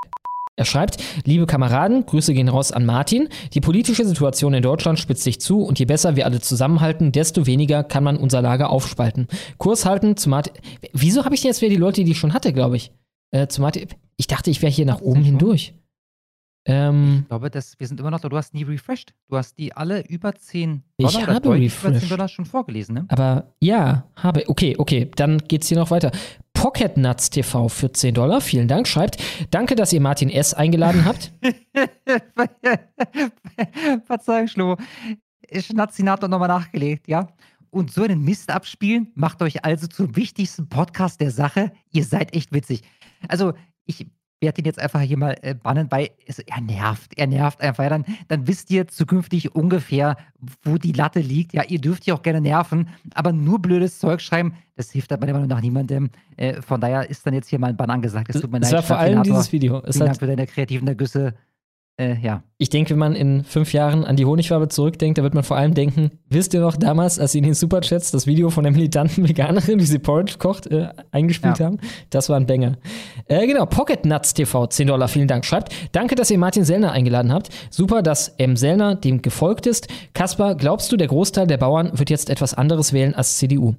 Er 0.57 0.67
schreibt, 0.67 1.03
liebe 1.25 1.47
Kameraden, 1.47 2.05
Grüße 2.05 2.35
gehen 2.35 2.49
raus 2.49 2.73
an 2.73 2.85
Martin. 2.85 3.29
Die 3.55 3.61
politische 3.61 4.05
Situation 4.05 4.53
in 4.53 4.63
Deutschland 4.63 4.99
spitzt 4.99 5.23
sich 5.23 5.41
zu 5.41 5.63
und 5.63 5.79
je 5.79 5.87
besser 5.87 6.15
wir 6.15 6.27
alle 6.27 6.41
zusammenhalten, 6.41 7.11
desto 7.11 7.47
weniger 7.47 7.83
kann 7.83 8.05
man 8.05 8.19
unser 8.19 8.43
Lager 8.43 8.71
aufspalten. 8.71 9.29
Kurs 9.59 9.87
halten 9.87 10.17
zu 10.17 10.29
Martin. 10.29 10.53
Wieso 10.93 11.25
habe 11.25 11.35
ich 11.35 11.43
jetzt 11.43 11.63
wieder 11.63 11.71
die 11.71 11.77
Leute, 11.77 12.05
die 12.05 12.13
ich 12.13 12.19
schon 12.19 12.35
hatte, 12.35 12.53
glaube 12.53 12.77
ich? 12.77 12.93
Äh, 13.33 13.49
zu 13.49 13.63
Martin. 13.63 13.89
Ich 14.17 14.27
dachte, 14.27 14.51
ich 14.51 14.63
wäre 14.63 14.71
hier 14.71 14.87
nach 14.87 15.01
oben 15.01 15.25
hindurch. 15.25 15.75
Ähm, 16.65 17.21
ich 17.23 17.29
glaube, 17.29 17.51
das, 17.51 17.79
wir 17.81 17.89
sind 17.89 17.99
immer 17.99 18.11
noch 18.11 18.21
da. 18.21 18.29
Du 18.29 18.37
hast 18.37 18.55
nie 18.55 18.63
refreshed. 18.63 19.15
Du 19.29 19.37
hast 19.37 19.59
die 19.59 19.73
alle 19.73 20.07
über 20.07 20.35
10 20.35 20.83
Dollar 20.99 21.11
ich 21.11 21.27
habe 21.27 21.57
über 21.57 21.99
10 21.99 22.09
Dollar 22.09 22.29
schon 22.29 22.45
vorgelesen, 22.45 22.95
ne? 22.95 23.07
Aber 23.09 23.53
ja, 23.59 24.05
habe. 24.15 24.49
Okay, 24.49 24.77
okay, 24.79 25.11
dann 25.17 25.39
geht's 25.39 25.69
hier 25.69 25.79
noch 25.79 25.91
weiter. 25.91 26.13
Pocket 26.53 26.97
Nuts 26.97 27.31
TV 27.31 27.69
für 27.69 27.91
10 27.91 28.15
Dollar, 28.15 28.41
vielen 28.41 28.69
Dank, 28.69 28.87
schreibt, 28.87 29.21
danke, 29.51 29.75
dass 29.75 29.93
ihr 29.93 30.01
Martin 30.01 30.31
S. 30.31 30.55
eingeladen 30.55 31.05
habt. 31.05 31.33
Verzeihung, 34.05 34.47
Schlo. 34.47 34.77
Schnatzinator 35.53 36.29
nochmal 36.29 36.49
nachgelegt, 36.49 37.09
ja? 37.09 37.27
Und 37.71 37.91
so 37.91 38.05
einen 38.05 38.23
Mist 38.23 38.51
abspielen 38.51 39.11
macht 39.15 39.43
euch 39.43 39.65
also 39.65 39.89
zum 39.89 40.15
wichtigsten 40.15 40.69
Podcast 40.69 41.21
der 41.21 41.33
Sache. 41.33 41.73
Ihr 41.91 42.05
seid 42.05 42.37
echt 42.37 42.53
witzig. 42.53 42.83
Also, 43.29 43.55
ich 43.85 44.07
werde 44.43 44.61
ihn 44.61 44.65
jetzt 44.67 44.81
einfach 44.81 45.01
hier 45.01 45.17
mal 45.17 45.37
äh, 45.41 45.55
bannen, 45.55 45.87
weil 45.91 46.11
es, 46.27 46.41
er 46.41 46.61
nervt. 46.61 47.13
Er 47.17 47.29
nervt 47.29 47.61
einfach. 47.61 47.85
Ja, 47.85 47.91
dann, 47.91 48.05
dann 48.29 48.47
wisst 48.47 48.71
ihr 48.71 48.89
zukünftig 48.89 49.55
ungefähr, 49.55 50.17
wo 50.63 50.77
die 50.77 50.93
Latte 50.93 51.21
liegt. 51.21 51.55
Ja, 51.55 51.63
ihr 51.63 51.81
dürft 51.81 52.05
ja 52.07 52.15
auch 52.15 52.23
gerne 52.23 52.41
nerven, 52.41 52.89
aber 53.15 53.33
nur 53.33 53.63
blödes 53.63 53.99
Zeug 53.99 54.21
schreiben, 54.21 54.55
das 54.75 54.91
hilft 54.91 55.11
halt 55.11 55.21
meiner 55.21 55.33
Meinung 55.35 55.49
nach 55.49 55.61
niemandem. 55.61 56.11
Äh, 56.37 56.61
von 56.61 56.81
daher 56.81 57.09
ist 57.09 57.25
dann 57.25 57.35
jetzt 57.35 57.49
hier 57.49 57.59
mal 57.59 57.69
ein 57.69 57.77
Bann 57.77 57.91
angesagt. 57.91 58.35
Es 58.35 58.41
tut 58.41 58.51
mir 58.51 58.59
leid. 58.59 58.69
Es 58.69 58.73
war 58.73 58.83
vor 58.83 58.99
allem 58.99 59.23
dieses 59.23 59.53
Video. 59.53 59.81
Es 59.85 59.97
Vielen 59.97 60.07
Dank 60.07 60.19
für 60.19 60.27
deine 60.27 60.47
kreativen 60.47 60.89
Ergüsse. 60.89 61.35
Äh, 61.99 62.19
ja. 62.21 62.43
Ich 62.57 62.71
denke, 62.71 62.91
wenn 62.91 62.99
man 62.99 63.15
in 63.15 63.45
fünf 63.45 63.73
Jahren 63.73 64.05
an 64.05 64.17
die 64.17 64.25
Honigfarbe 64.25 64.69
zurückdenkt, 64.69 65.19
da 65.19 65.23
wird 65.23 65.35
man 65.35 65.43
vor 65.43 65.57
allem 65.59 65.75
denken, 65.75 66.11
wisst 66.29 66.55
ihr 66.55 66.61
noch 66.61 66.77
damals, 66.77 67.19
als 67.19 67.33
sie 67.33 67.39
in 67.39 67.45
den 67.45 67.55
Superchats 67.55 68.11
das 68.11 68.27
Video 68.27 68.49
von 68.51 68.65
der 68.65 68.73
militanten 68.73 69.29
Veganerin, 69.29 69.79
wie 69.79 69.85
sie 69.85 69.99
Porridge 69.99 70.37
kocht, 70.39 70.69
äh, 70.69 70.89
eingespielt 71.11 71.59
ja. 71.59 71.67
haben? 71.67 71.79
Das 72.11 72.29
war 72.29 72.37
ein 72.37 72.47
Banger. 72.47 72.79
Äh, 73.27 73.47
genau, 73.47 73.67
Pocket 73.67 74.05
Nuts 74.07 74.33
TV, 74.33 74.67
10 74.67 74.87
Dollar, 74.87 75.09
vielen 75.09 75.29
Dank. 75.29 75.45
Schreibt, 75.45 75.75
danke, 75.93 76.15
dass 76.15 76.31
ihr 76.31 76.39
Martin 76.39 76.65
Sellner 76.65 76.93
eingeladen 76.93 77.33
habt. 77.33 77.51
Super, 77.71 78.03
dass 78.03 78.29
M. 78.39 78.57
Sellner 78.57 78.95
dem 78.95 79.21
gefolgt 79.21 79.67
ist. 79.67 79.89
Kaspar, 80.15 80.55
glaubst 80.55 80.91
du, 80.93 80.97
der 80.97 81.09
Großteil 81.09 81.47
der 81.47 81.59
Bauern 81.59 81.99
wird 81.99 82.09
jetzt 82.09 82.31
etwas 82.31 82.55
anderes 82.55 82.93
wählen 82.95 83.15
als 83.15 83.37
CDU? 83.37 83.75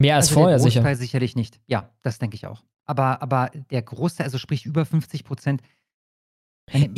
Mehr 0.00 0.14
als 0.14 0.28
also 0.28 0.34
vorher, 0.40 0.58
der 0.58 0.70
sicher. 0.70 0.94
sicherlich 0.94 1.34
nicht. 1.34 1.58
Ja, 1.66 1.90
das 2.02 2.18
denke 2.18 2.36
ich 2.36 2.46
auch. 2.46 2.62
Aber, 2.88 3.20
aber 3.22 3.50
der 3.70 3.82
Großteil, 3.82 4.24
also 4.24 4.38
sprich 4.38 4.64
über 4.64 4.86
50 4.86 5.22
Prozent, 5.22 5.62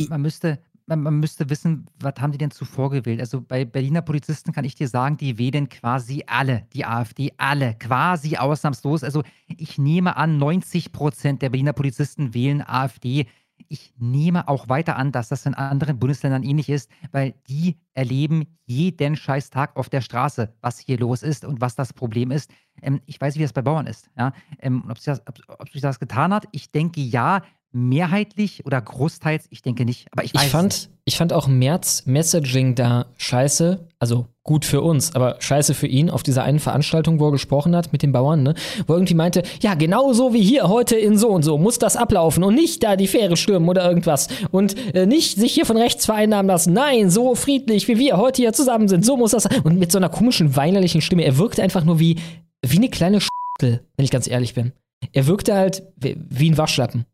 man 0.09 0.21
müsste, 0.21 0.59
man, 0.85 1.01
man, 1.01 1.19
müsste 1.19 1.49
wissen, 1.49 1.85
was 1.99 2.15
haben 2.19 2.31
die 2.31 2.37
denn 2.37 2.51
zuvor 2.51 2.89
gewählt? 2.89 3.19
Also 3.19 3.41
bei 3.41 3.65
Berliner 3.65 4.01
Polizisten 4.01 4.53
kann 4.53 4.63
ich 4.63 4.75
dir 4.75 4.87
sagen, 4.87 5.17
die 5.17 5.37
wählen 5.37 5.67
quasi 5.67 6.23
alle, 6.27 6.65
die 6.73 6.85
AfD, 6.85 7.33
alle, 7.37 7.75
quasi 7.75 8.37
ausnahmslos. 8.37 9.03
Also 9.03 9.23
ich 9.47 9.77
nehme 9.77 10.15
an, 10.15 10.37
90 10.37 10.93
Prozent 10.93 11.41
der 11.41 11.49
Berliner 11.49 11.73
Polizisten 11.73 12.33
wählen 12.33 12.61
AfD. 12.61 13.27
Ich 13.69 13.93
nehme 13.97 14.47
auch 14.47 14.69
weiter 14.69 14.95
an, 14.95 15.11
dass 15.11 15.29
das 15.29 15.45
in 15.45 15.53
anderen 15.53 15.99
Bundesländern 15.99 16.43
ähnlich 16.43 16.69
ist, 16.69 16.89
weil 17.11 17.33
die 17.47 17.77
erleben 17.93 18.57
jeden 18.65 19.15
Scheißtag 19.15 19.75
auf 19.75 19.89
der 19.89 20.01
Straße, 20.01 20.53
was 20.61 20.79
hier 20.79 20.97
los 20.97 21.23
ist 21.23 21.45
und 21.45 21.61
was 21.61 21.75
das 21.75 21.93
Problem 21.93 22.31
ist. 22.31 22.51
Ähm, 22.81 23.01
ich 23.05 23.19
weiß, 23.19 23.35
wie 23.35 23.41
das 23.41 23.53
bei 23.53 23.61
Bauern 23.61 23.87
ist. 23.87 24.09
Ja? 24.17 24.33
Ähm, 24.59 24.85
ob, 24.89 24.97
sich 24.97 25.05
das, 25.05 25.21
ob, 25.27 25.39
ob 25.59 25.69
sich 25.69 25.81
das 25.81 25.99
getan 25.99 26.33
hat, 26.33 26.47
ich 26.51 26.71
denke 26.71 27.01
ja, 27.01 27.41
mehrheitlich 27.71 28.65
oder 28.65 28.81
großteils, 28.81 29.45
ich 29.49 29.61
denke 29.61 29.85
nicht. 29.85 30.07
Aber 30.11 30.23
ich 30.23 30.33
weiß 30.33 30.43
ich 30.43 30.49
fand, 30.49 30.73
nicht. 30.73 30.89
ich 31.05 31.17
fand 31.17 31.33
auch 31.33 31.47
März 31.47 32.03
Messaging 32.05 32.75
da 32.75 33.05
scheiße, 33.17 33.87
also 33.99 34.27
gut 34.43 34.65
für 34.65 34.81
uns, 34.81 35.15
aber 35.15 35.37
scheiße 35.39 35.73
für 35.73 35.87
ihn 35.87 36.09
auf 36.09 36.23
dieser 36.23 36.43
einen 36.43 36.59
Veranstaltung, 36.59 37.19
wo 37.19 37.27
er 37.27 37.31
gesprochen 37.31 37.75
hat 37.75 37.93
mit 37.93 38.01
den 38.01 38.11
Bauern, 38.11 38.43
ne? 38.43 38.55
Wo 38.87 38.93
er 38.93 38.97
irgendwie 38.97 39.13
meinte, 39.13 39.43
ja, 39.61 39.75
genau 39.75 40.13
so 40.13 40.33
wie 40.33 40.41
hier 40.41 40.67
heute 40.67 40.95
in 40.95 41.17
so 41.17 41.29
und 41.29 41.43
so 41.43 41.57
muss 41.57 41.79
das 41.79 41.95
ablaufen 41.95 42.43
und 42.43 42.55
nicht 42.55 42.83
da 42.83 42.95
die 42.95 43.07
Fähre 43.07 43.37
stürmen 43.37 43.69
oder 43.69 43.87
irgendwas 43.87 44.27
und 44.51 44.75
äh, 44.95 45.05
nicht 45.05 45.37
sich 45.37 45.53
hier 45.53 45.65
von 45.65 45.77
rechts 45.77 46.05
vereinnahmen 46.05 46.47
lassen. 46.47 46.73
Nein, 46.73 47.09
so 47.09 47.35
friedlich 47.35 47.87
wie 47.87 47.99
wir 47.99 48.17
heute 48.17 48.41
hier 48.41 48.53
zusammen 48.53 48.87
sind, 48.87 49.05
so 49.05 49.15
muss 49.15 49.31
das 49.31 49.47
und 49.63 49.77
mit 49.77 49.91
so 49.91 49.97
einer 49.97 50.09
komischen 50.09 50.55
weinerlichen 50.55 51.01
Stimme. 51.01 51.23
Er 51.23 51.37
wirkte 51.37 51.63
einfach 51.63 51.83
nur 51.83 51.99
wie 51.99 52.17
wie 52.63 52.77
eine 52.77 52.89
kleine 52.89 53.19
Schüttel, 53.21 53.81
wenn 53.95 54.05
ich 54.05 54.11
ganz 54.11 54.27
ehrlich 54.27 54.53
bin. 54.53 54.73
Er 55.13 55.27
wirkte 55.27 55.55
halt 55.55 55.83
wie 55.95 56.49
ein 56.49 56.57
Waschlappen. 56.57 57.05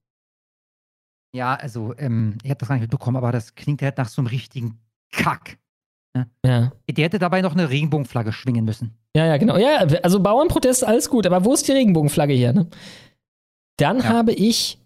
Ja, 1.34 1.56
also, 1.56 1.94
ähm, 1.98 2.38
ich 2.44 2.50
habe 2.50 2.60
das 2.60 2.68
gar 2.70 2.76
nicht 2.76 2.84
mitbekommen, 2.84 3.18
aber 3.18 3.32
das 3.32 3.56
klingt 3.56 3.82
halt 3.82 3.98
nach 3.98 4.10
so 4.10 4.22
einem 4.22 4.28
richtigen 4.28 4.80
Kack. 5.12 5.58
Ne? 6.16 6.28
Ja. 6.46 6.72
Der 6.90 7.06
hätte 7.06 7.20
dabei 7.20 7.42
noch 7.42 7.54
eine 7.54 7.70
Regenbogenflagge 7.70 8.32
schwingen 8.34 8.66
müssen. 8.66 8.98
Ja, 9.16 9.26
ja, 9.26 9.38
genau. 9.38 9.58
Ja, 9.58 9.78
also 10.04 10.20
Bauernprotest, 10.20 10.84
alles 10.86 11.10
gut, 11.10 11.26
aber 11.26 11.44
wo 11.46 11.54
ist 11.54 11.68
die 11.68 11.74
Regenbogenflagge 11.74 12.34
hier, 12.34 12.54
ne? 12.54 12.68
Dann 13.78 14.00
ja. 14.00 14.06
habe 14.06 14.32
ich 14.34 14.80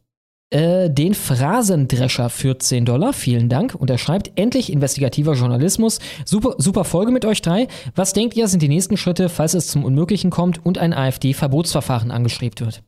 äh, 0.52 0.90
den 0.90 1.14
Phrasendrescher 1.14 2.30
für 2.30 2.60
10 2.60 2.86
Dollar. 2.86 3.14
Vielen 3.14 3.48
Dank. 3.48 3.74
Und 3.74 3.90
er 3.90 3.98
schreibt, 3.98 4.32
endlich 4.36 4.72
investigativer 4.72 5.34
Journalismus. 5.34 6.00
Super, 6.26 6.56
super 6.58 6.84
Folge 6.84 7.12
mit 7.12 7.24
euch 7.24 7.42
drei. 7.42 7.68
Was 7.96 8.12
denkt 8.12 8.36
ihr, 8.36 8.50
sind 8.50 8.62
die 8.62 8.68
nächsten 8.68 8.98
Schritte, 8.98 9.30
falls 9.30 9.54
es 9.54 9.68
zum 9.68 9.86
Unmöglichen 9.86 10.30
kommt 10.30 10.66
und 10.66 10.78
ein 10.78 10.94
AfD-Verbotsverfahren 10.94 12.12
angestrebt 12.12 12.60
wird? 12.60 12.84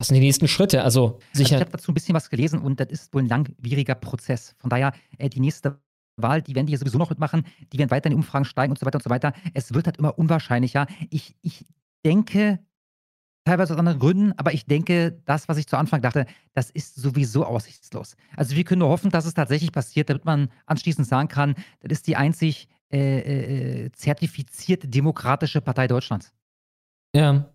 Was 0.00 0.06
sind 0.06 0.14
die 0.14 0.20
nächsten 0.20 0.48
Schritte? 0.48 0.82
Also 0.82 1.18
sicher. 1.34 1.44
Also 1.44 1.54
ich 1.56 1.60
habe 1.60 1.70
dazu 1.72 1.90
ein 1.90 1.94
bisschen 1.94 2.14
was 2.14 2.30
gelesen 2.30 2.62
und 2.62 2.80
das 2.80 2.88
ist 2.88 3.12
wohl 3.12 3.22
ein 3.22 3.28
langwieriger 3.28 3.94
Prozess. 3.94 4.54
Von 4.58 4.70
daher, 4.70 4.94
äh, 5.18 5.28
die 5.28 5.40
nächste 5.40 5.78
Wahl, 6.16 6.40
die 6.40 6.54
werden 6.54 6.64
die 6.64 6.70
hier 6.70 6.78
sowieso 6.78 6.96
noch 6.96 7.10
mitmachen, 7.10 7.44
die 7.70 7.78
werden 7.78 7.90
weiter 7.90 8.06
in 8.06 8.12
die 8.12 8.16
Umfragen 8.16 8.46
steigen 8.46 8.72
und 8.72 8.78
so 8.78 8.86
weiter 8.86 8.96
und 8.96 9.02
so 9.02 9.10
weiter. 9.10 9.34
Es 9.52 9.74
wird 9.74 9.84
halt 9.84 9.98
immer 9.98 10.18
unwahrscheinlicher. 10.18 10.86
Ich, 11.10 11.36
ich 11.42 11.66
denke, 12.02 12.60
teilweise 13.44 13.74
aus 13.74 13.78
anderen 13.78 13.98
Gründen, 13.98 14.32
aber 14.38 14.54
ich 14.54 14.64
denke, 14.64 15.20
das, 15.26 15.48
was 15.48 15.58
ich 15.58 15.66
zu 15.66 15.76
Anfang 15.76 16.00
dachte, 16.00 16.24
das 16.54 16.70
ist 16.70 16.94
sowieso 16.94 17.44
aussichtslos. 17.44 18.16
Also 18.34 18.56
wir 18.56 18.64
können 18.64 18.78
nur 18.78 18.88
hoffen, 18.88 19.10
dass 19.10 19.26
es 19.26 19.34
tatsächlich 19.34 19.70
passiert, 19.70 20.08
damit 20.08 20.24
man 20.24 20.48
anschließend 20.64 21.06
sagen 21.06 21.28
kann, 21.28 21.56
das 21.80 21.98
ist 21.98 22.06
die 22.06 22.16
einzig 22.16 22.68
äh, 22.90 23.84
äh, 23.84 23.92
zertifizierte 23.92 24.88
demokratische 24.88 25.60
Partei 25.60 25.88
Deutschlands. 25.88 26.32
Ja, 27.14 27.52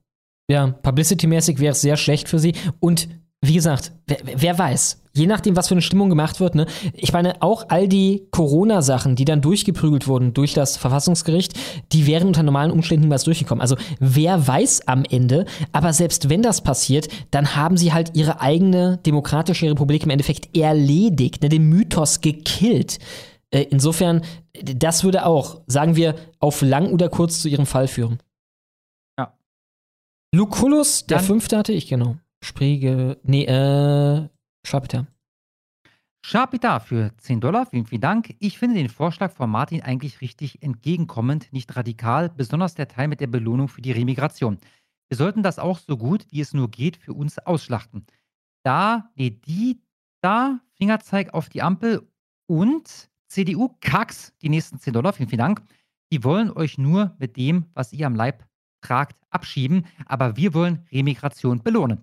ja, 0.50 0.68
publicity-mäßig 0.68 1.60
wäre 1.60 1.72
es 1.72 1.82
sehr 1.82 1.98
schlecht 1.98 2.30
für 2.30 2.40
sie. 2.40 2.54
Und 2.80 3.08
wie 3.42 3.54
gesagt, 3.54 3.92
wer, 4.08 4.18
wer, 4.24 4.58
weiß, 4.58 5.04
je 5.14 5.28
nachdem, 5.28 5.56
was 5.56 5.68
für 5.68 5.76
eine 5.76 5.82
Stimmung 5.82 6.10
gemacht 6.10 6.40
wird, 6.40 6.56
ne? 6.56 6.66
Ich 6.94 7.14
meine, 7.14 7.42
auch 7.42 7.66
all 7.70 7.88
die 7.88 8.28
Corona-Sachen, 8.32 9.16
die 9.16 9.26
dann 9.26 9.42
durchgeprügelt 9.42 10.08
wurden 10.08 10.34
durch 10.34 10.54
das 10.54 10.78
Verfassungsgericht, 10.78 11.54
die 11.92 12.08
wären 12.08 12.28
unter 12.28 12.44
normalen 12.44 12.72
Umständen 12.72 13.04
niemals 13.04 13.24
durchgekommen. 13.24 13.62
Also, 13.62 13.76
wer 14.00 14.48
weiß 14.48 14.88
am 14.88 15.04
Ende, 15.04 15.46
aber 15.72 15.94
selbst 15.94 16.30
wenn 16.30 16.42
das 16.42 16.62
passiert, 16.62 17.08
dann 17.32 17.56
haben 17.56 17.78
sie 17.78 17.94
halt 17.94 18.12
ihre 18.16 18.42
eigene 18.42 18.98
demokratische 19.06 19.70
Republik 19.70 20.04
im 20.04 20.10
Endeffekt 20.10 20.56
erledigt, 20.58 21.44
ne? 21.44 21.50
den 21.50 21.70
Mythos 21.70 22.22
gekillt. 22.22 23.00
Äh, 23.52 23.68
insofern, 23.70 24.22
das 24.64 25.04
würde 25.04 25.26
auch, 25.26 25.62
sagen 25.68 25.96
wir, 25.96 26.16
auf 26.40 26.62
lang 26.62 26.92
oder 26.92 27.10
kurz 27.10 27.42
zu 27.42 27.50
ihrem 27.50 27.66
Fall 27.66 27.88
führen. 27.88 28.20
Lucullus, 30.36 31.06
der 31.06 31.20
Dann, 31.20 31.28
fünfte 31.28 31.58
hatte 31.58 31.72
ich, 31.72 31.88
genau. 31.88 32.18
Sprige, 32.44 33.18
nee, 33.24 33.46
äh, 33.46 34.28
Schapita. 34.66 35.08
Schapita 36.26 36.82
für 36.82 37.16
10 37.18 37.40
Dollar, 37.40 37.66
vielen, 37.68 37.86
vielen 37.86 38.02
Dank. 38.02 38.36
Ich 38.40 38.60
finde 38.60 38.76
den 38.76 38.90
Vorschlag 38.90 39.32
von 39.32 39.50
Martin 39.50 39.82
eigentlich 39.82 40.20
richtig 40.20 40.62
entgegenkommend, 40.62 41.54
nicht 41.54 41.74
radikal, 41.78 42.30
besonders 42.30 42.76
der 42.76 42.90
Teil 42.90 43.08
mit 43.08 43.22
der 43.22 43.28
Belohnung 43.28 43.70
für 43.70 43.82
die 43.82 43.94
Remigration. 43.94 44.58
Wir 45.08 45.16
sollten 45.16 45.42
das 45.42 45.58
auch 45.58 45.80
so 45.80 45.96
gut, 45.96 46.26
wie 46.32 46.42
es 46.42 46.54
nur 46.54 46.70
geht, 46.70 46.98
für 46.98 47.14
uns 47.14 47.40
ausschlachten. 47.40 48.06
Da, 48.64 49.12
nee, 49.16 49.30
die, 49.30 49.80
da, 50.22 50.60
Fingerzeig 50.74 51.34
auf 51.34 51.48
die 51.48 51.62
Ampel 51.62 52.10
und 52.48 53.10
CDU 53.30 53.70
Kacks, 53.80 54.34
die 54.42 54.50
nächsten 54.50 54.80
10 54.80 54.92
Dollar, 54.92 55.14
vielen, 55.14 55.30
vielen 55.30 55.40
Dank. 55.40 55.62
Die 56.12 56.26
wollen 56.26 56.52
euch 56.52 56.78
nur 56.78 57.16
mit 57.20 57.38
dem, 57.38 57.68
was 57.74 57.94
ihr 57.94 58.06
am 58.06 58.16
Leib 58.16 58.44
beauftragt 58.86 59.18
abschieben, 59.36 59.86
aber 60.08 60.38
wir 60.38 60.54
wollen 60.54 60.86
Remigration 60.92 61.62
belohnen. 61.62 62.02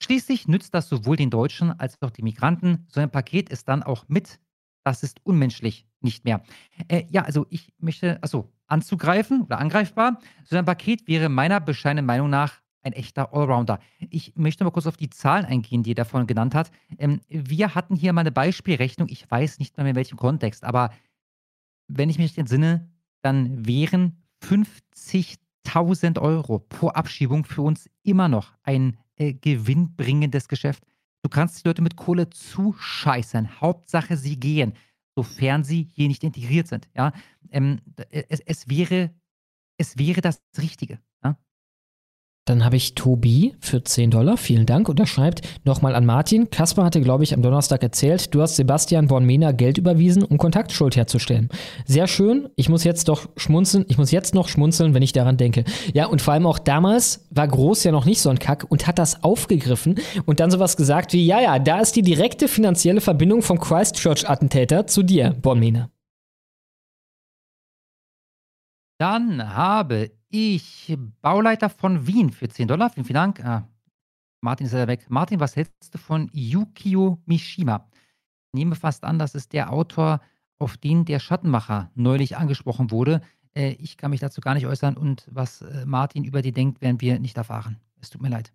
Schließlich 0.00 0.48
nützt 0.48 0.72
das 0.74 0.88
sowohl 0.88 1.16
den 1.16 1.30
Deutschen 1.30 1.78
als 1.78 2.00
auch 2.00 2.10
den 2.10 2.24
Migranten. 2.24 2.86
So 2.88 3.00
ein 3.00 3.10
Paket 3.10 3.50
ist 3.50 3.68
dann 3.68 3.82
auch 3.82 4.08
mit. 4.08 4.38
Das 4.84 5.02
ist 5.02 5.20
unmenschlich 5.24 5.86
nicht 6.00 6.24
mehr. 6.24 6.42
Äh, 6.86 7.04
ja, 7.10 7.22
also 7.22 7.46
ich 7.50 7.74
möchte, 7.78 8.22
also 8.22 8.50
anzugreifen 8.68 9.42
oder 9.42 9.58
angreifbar. 9.58 10.20
So 10.44 10.56
ein 10.56 10.64
Paket 10.64 11.06
wäre 11.08 11.28
meiner 11.28 11.60
bescheidenen 11.60 12.06
Meinung 12.06 12.30
nach 12.30 12.60
ein 12.82 12.92
echter 12.92 13.34
Allrounder. 13.34 13.80
Ich 13.98 14.36
möchte 14.36 14.64
mal 14.64 14.70
kurz 14.70 14.86
auf 14.86 14.96
die 14.96 15.10
Zahlen 15.10 15.44
eingehen, 15.44 15.82
die 15.82 15.92
er 15.92 15.96
davon 15.96 16.26
genannt 16.26 16.54
hat. 16.54 16.70
Ähm, 16.96 17.20
wir 17.28 17.74
hatten 17.74 17.96
hier 17.96 18.12
mal 18.12 18.20
eine 18.20 18.32
Beispielrechnung. 18.32 19.08
Ich 19.08 19.28
weiß 19.28 19.58
nicht 19.58 19.76
mehr 19.76 19.86
in 19.86 19.96
welchem 19.96 20.16
Kontext, 20.16 20.64
aber 20.64 20.92
wenn 21.88 22.08
ich 22.08 22.18
mich 22.18 22.38
entsinne, 22.38 22.88
dann 23.22 23.66
wären 23.66 24.22
50.000 25.68 26.20
Euro 26.20 26.58
pro 26.58 26.88
Abschiebung 26.88 27.44
für 27.44 27.62
uns 27.62 27.88
immer 28.02 28.28
noch 28.28 28.52
ein 28.62 28.98
äh, 29.16 29.34
gewinnbringendes 29.34 30.48
Geschäft. 30.48 30.84
Du 31.22 31.28
kannst 31.28 31.62
die 31.62 31.68
Leute 31.68 31.82
mit 31.82 31.96
Kohle 31.96 32.30
zuscheißen. 32.30 33.60
Hauptsache, 33.60 34.16
sie 34.16 34.38
gehen, 34.38 34.74
sofern 35.16 35.64
sie 35.64 35.88
hier 35.92 36.08
nicht 36.08 36.24
integriert 36.24 36.68
sind. 36.68 36.88
Ja? 36.94 37.12
Ähm, 37.50 37.80
es, 38.10 38.40
es, 38.40 38.68
wäre, 38.68 39.10
es 39.76 39.98
wäre 39.98 40.20
das 40.20 40.42
Richtige. 40.56 41.00
Dann 42.48 42.64
habe 42.64 42.76
ich 42.76 42.94
Tobi 42.94 43.54
für 43.60 43.84
10 43.84 44.10
Dollar. 44.10 44.38
Vielen 44.38 44.64
Dank. 44.64 44.88
Und 44.88 44.98
er 44.98 45.06
schreibt 45.06 45.42
nochmal 45.64 45.94
an 45.94 46.06
Martin. 46.06 46.48
Kasper 46.48 46.82
hatte, 46.82 47.02
glaube 47.02 47.22
ich, 47.22 47.34
am 47.34 47.42
Donnerstag 47.42 47.82
erzählt, 47.82 48.34
du 48.34 48.40
hast 48.40 48.56
Sebastian 48.56 49.06
Bornmena 49.06 49.52
Geld 49.52 49.76
überwiesen, 49.76 50.22
um 50.22 50.38
Kontaktschuld 50.38 50.96
herzustellen. 50.96 51.50
Sehr 51.84 52.06
schön. 52.06 52.48
Ich 52.56 52.70
muss 52.70 52.84
jetzt 52.84 53.08
doch 53.08 53.28
schmunzeln. 53.36 53.84
Ich 53.88 53.98
muss 53.98 54.10
jetzt 54.12 54.34
noch 54.34 54.48
schmunzeln, 54.48 54.94
wenn 54.94 55.02
ich 55.02 55.12
daran 55.12 55.36
denke. 55.36 55.64
Ja, 55.92 56.06
und 56.06 56.22
vor 56.22 56.32
allem 56.32 56.46
auch 56.46 56.58
damals 56.58 57.26
war 57.30 57.46
Groß 57.46 57.84
ja 57.84 57.92
noch 57.92 58.06
nicht 58.06 58.22
so 58.22 58.30
ein 58.30 58.38
Kack 58.38 58.64
und 58.70 58.86
hat 58.86 58.98
das 58.98 59.22
aufgegriffen 59.22 59.96
und 60.24 60.40
dann 60.40 60.50
sowas 60.50 60.78
gesagt 60.78 61.12
wie, 61.12 61.26
ja, 61.26 61.42
ja, 61.42 61.58
da 61.58 61.80
ist 61.80 61.96
die 61.96 62.02
direkte 62.02 62.48
finanzielle 62.48 63.02
Verbindung 63.02 63.42
vom 63.42 63.60
Christchurch-Attentäter 63.60 64.86
zu 64.86 65.02
dir, 65.02 65.34
Bornmena. 65.42 65.90
Dann 68.98 69.54
habe 69.54 70.10
ich 70.28 70.96
Bauleiter 71.22 71.70
von 71.70 72.06
Wien 72.06 72.30
für 72.30 72.48
10 72.48 72.68
Dollar. 72.68 72.90
Vielen, 72.90 73.04
vielen 73.04 73.14
Dank. 73.14 73.44
Ah, 73.44 73.68
Martin 74.40 74.66
ist 74.66 74.72
ja 74.72 74.86
weg. 74.86 75.06
Martin, 75.08 75.40
was 75.40 75.56
hältst 75.56 75.94
du 75.94 75.98
von 75.98 76.28
Yukio 76.32 77.18
Mishima? 77.24 77.88
Ich 78.48 78.58
nehme 78.58 78.74
fast 78.74 79.04
an, 79.04 79.18
das 79.18 79.34
ist 79.34 79.52
der 79.52 79.72
Autor, 79.72 80.20
auf 80.58 80.76
den 80.76 81.04
der 81.04 81.20
Schattenmacher 81.20 81.90
neulich 81.94 82.36
angesprochen 82.36 82.90
wurde. 82.90 83.20
Äh, 83.54 83.72
ich 83.72 83.96
kann 83.96 84.10
mich 84.10 84.20
dazu 84.20 84.40
gar 84.40 84.54
nicht 84.54 84.66
äußern 84.66 84.96
und 84.96 85.28
was 85.30 85.62
äh, 85.62 85.86
Martin 85.86 86.24
über 86.24 86.42
die 86.42 86.52
denkt, 86.52 86.80
werden 86.80 87.00
wir 87.00 87.18
nicht 87.18 87.36
erfahren. 87.36 87.80
Es 88.00 88.10
tut 88.10 88.20
mir 88.20 88.30
leid. 88.30 88.52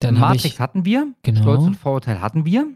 Dann 0.00 0.18
Matrix 0.18 0.44
ich, 0.44 0.60
hatten 0.60 0.84
wir. 0.84 1.14
Genau. 1.22 1.40
Stolz 1.40 1.62
und 1.64 1.74
Vorurteil 1.74 2.20
hatten 2.20 2.44
wir. 2.44 2.74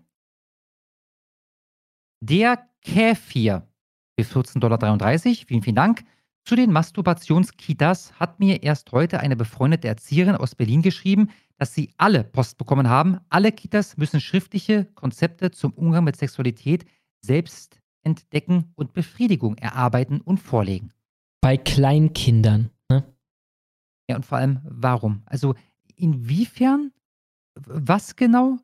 Der 2.23 2.69
Käfir 2.83 3.67
für 4.19 4.25
14,33 4.25 4.59
Dollar. 4.59 5.47
Vielen, 5.47 5.63
vielen 5.63 5.77
Dank. 5.77 6.05
Zu 6.45 6.57
den 6.57 6.73
Masturbationskitas 6.73 8.19
hat 8.19 8.41
mir 8.41 8.63
erst 8.63 8.93
heute 8.93 9.21
eine 9.21 9.37
befreundete 9.37 9.89
Erzieherin 9.89 10.37
aus 10.37 10.55
Berlin 10.55 10.83
geschrieben, 10.83 11.31
dass 11.59 11.75
sie 11.75 11.93
alle 11.99 12.25
Post 12.25 12.59
bekommen 12.59 12.89
haben. 12.89 13.21
Alle 13.29 13.53
Kitas 13.53 13.97
müssen 13.97 14.21
schriftliche 14.21 14.87
Konzepte 14.95 15.51
zum 15.51 15.73
Umgang 15.75 16.05
mit 16.05 16.17
Sexualität 16.17 16.87
selbst 17.21 17.81
entdecken 18.03 18.73
und 18.77 18.95
Befriedigung 18.95 19.59
erarbeiten 19.59 20.21
und 20.23 20.39
vorlegen. 20.39 20.93
Bei 21.43 21.57
Kleinkindern, 21.57 22.71
ne? 22.89 23.05
Ja, 24.09 24.17
und 24.17 24.27
vor 24.27 24.39
allem, 24.39 24.61
warum? 24.65 25.23
Also, 25.27 25.55
inwiefern? 25.95 26.93
Was 27.55 28.17
genau? 28.17 28.59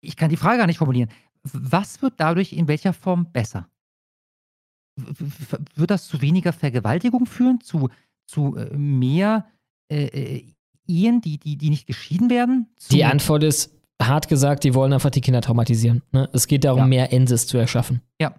Ich 0.00 0.16
kann 0.16 0.30
die 0.30 0.36
Frage 0.36 0.58
gar 0.58 0.66
nicht 0.66 0.78
formulieren. 0.78 1.10
Was 1.42 2.02
wird 2.02 2.14
dadurch 2.18 2.52
in 2.52 2.66
welcher 2.66 2.92
Form 2.92 3.30
besser? 3.30 3.68
Wird 4.96 5.90
das 5.90 6.08
zu 6.08 6.20
weniger 6.20 6.52
Vergewaltigung 6.52 7.26
führen, 7.26 7.60
zu, 7.60 7.90
zu 8.26 8.56
äh, 8.56 8.76
mehr 8.76 9.46
äh, 9.90 10.06
äh, 10.06 10.44
Ehen, 10.88 11.20
die, 11.20 11.38
die, 11.38 11.56
die 11.56 11.70
nicht 11.70 11.86
geschieden 11.86 12.30
werden? 12.30 12.68
Zu 12.76 12.94
die 12.94 13.04
Antwort 13.04 13.42
ist, 13.42 13.72
hart 14.00 14.28
gesagt, 14.28 14.64
die 14.64 14.74
wollen 14.74 14.92
einfach 14.92 15.10
die 15.10 15.20
Kinder 15.20 15.40
traumatisieren. 15.40 16.02
Ne? 16.12 16.28
Es 16.32 16.46
geht 16.46 16.64
darum, 16.64 16.80
ja. 16.80 16.86
mehr 16.86 17.12
Ensis 17.12 17.46
zu 17.46 17.58
erschaffen. 17.58 18.02
Ja. 18.20 18.34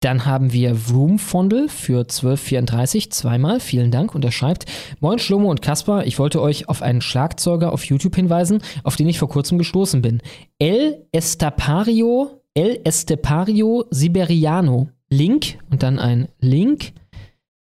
Dann 0.00 0.24
haben 0.24 0.52
wir 0.52 0.76
Vroom-Fondel 0.76 1.68
für 1.68 2.00
1234, 2.00 3.10
zweimal, 3.10 3.58
vielen 3.58 3.90
Dank. 3.90 4.14
Und 4.14 4.24
er 4.24 4.30
schreibt, 4.30 4.66
Moin 5.00 5.18
Schlomo 5.18 5.50
und 5.50 5.60
Kaspar, 5.60 6.06
ich 6.06 6.20
wollte 6.20 6.40
euch 6.40 6.68
auf 6.68 6.82
einen 6.82 7.00
Schlagzeuger 7.00 7.72
auf 7.72 7.84
YouTube 7.84 8.14
hinweisen, 8.14 8.62
auf 8.84 8.94
den 8.94 9.08
ich 9.08 9.18
vor 9.18 9.28
kurzem 9.28 9.58
gestoßen 9.58 10.00
bin. 10.00 10.22
El 10.60 11.04
Estapario 11.10 12.37
El 12.58 12.80
Estepario 12.82 13.84
Siberiano. 13.90 14.88
Link 15.10 15.60
und 15.70 15.84
dann 15.84 16.00
ein 16.00 16.26
Link. 16.40 16.92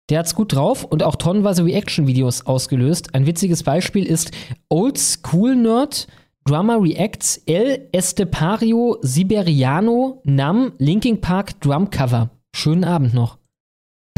Der 0.10 0.20
hat's 0.20 0.36
gut 0.36 0.52
drauf 0.52 0.84
und 0.84 1.04
auch 1.04 1.16
tonnenweise 1.16 1.64
Reaction-Videos 1.64 2.48
ausgelöst. 2.48 3.16
Ein 3.16 3.26
witziges 3.26 3.64
Beispiel 3.64 4.06
ist 4.06 4.32
Old 4.68 4.98
School 4.98 5.56
Nerd 5.56 6.08
Drummer 6.44 6.82
Reacts 6.82 7.38
El 7.46 7.88
Estepario 7.94 8.98
Siberiano 9.02 10.22
Nam 10.26 10.74
Linking 10.80 11.22
Park 11.22 11.62
Drum 11.62 11.90
Cover. 11.90 12.30
Schönen 12.54 12.84
Abend 12.84 13.14
noch. 13.14 13.38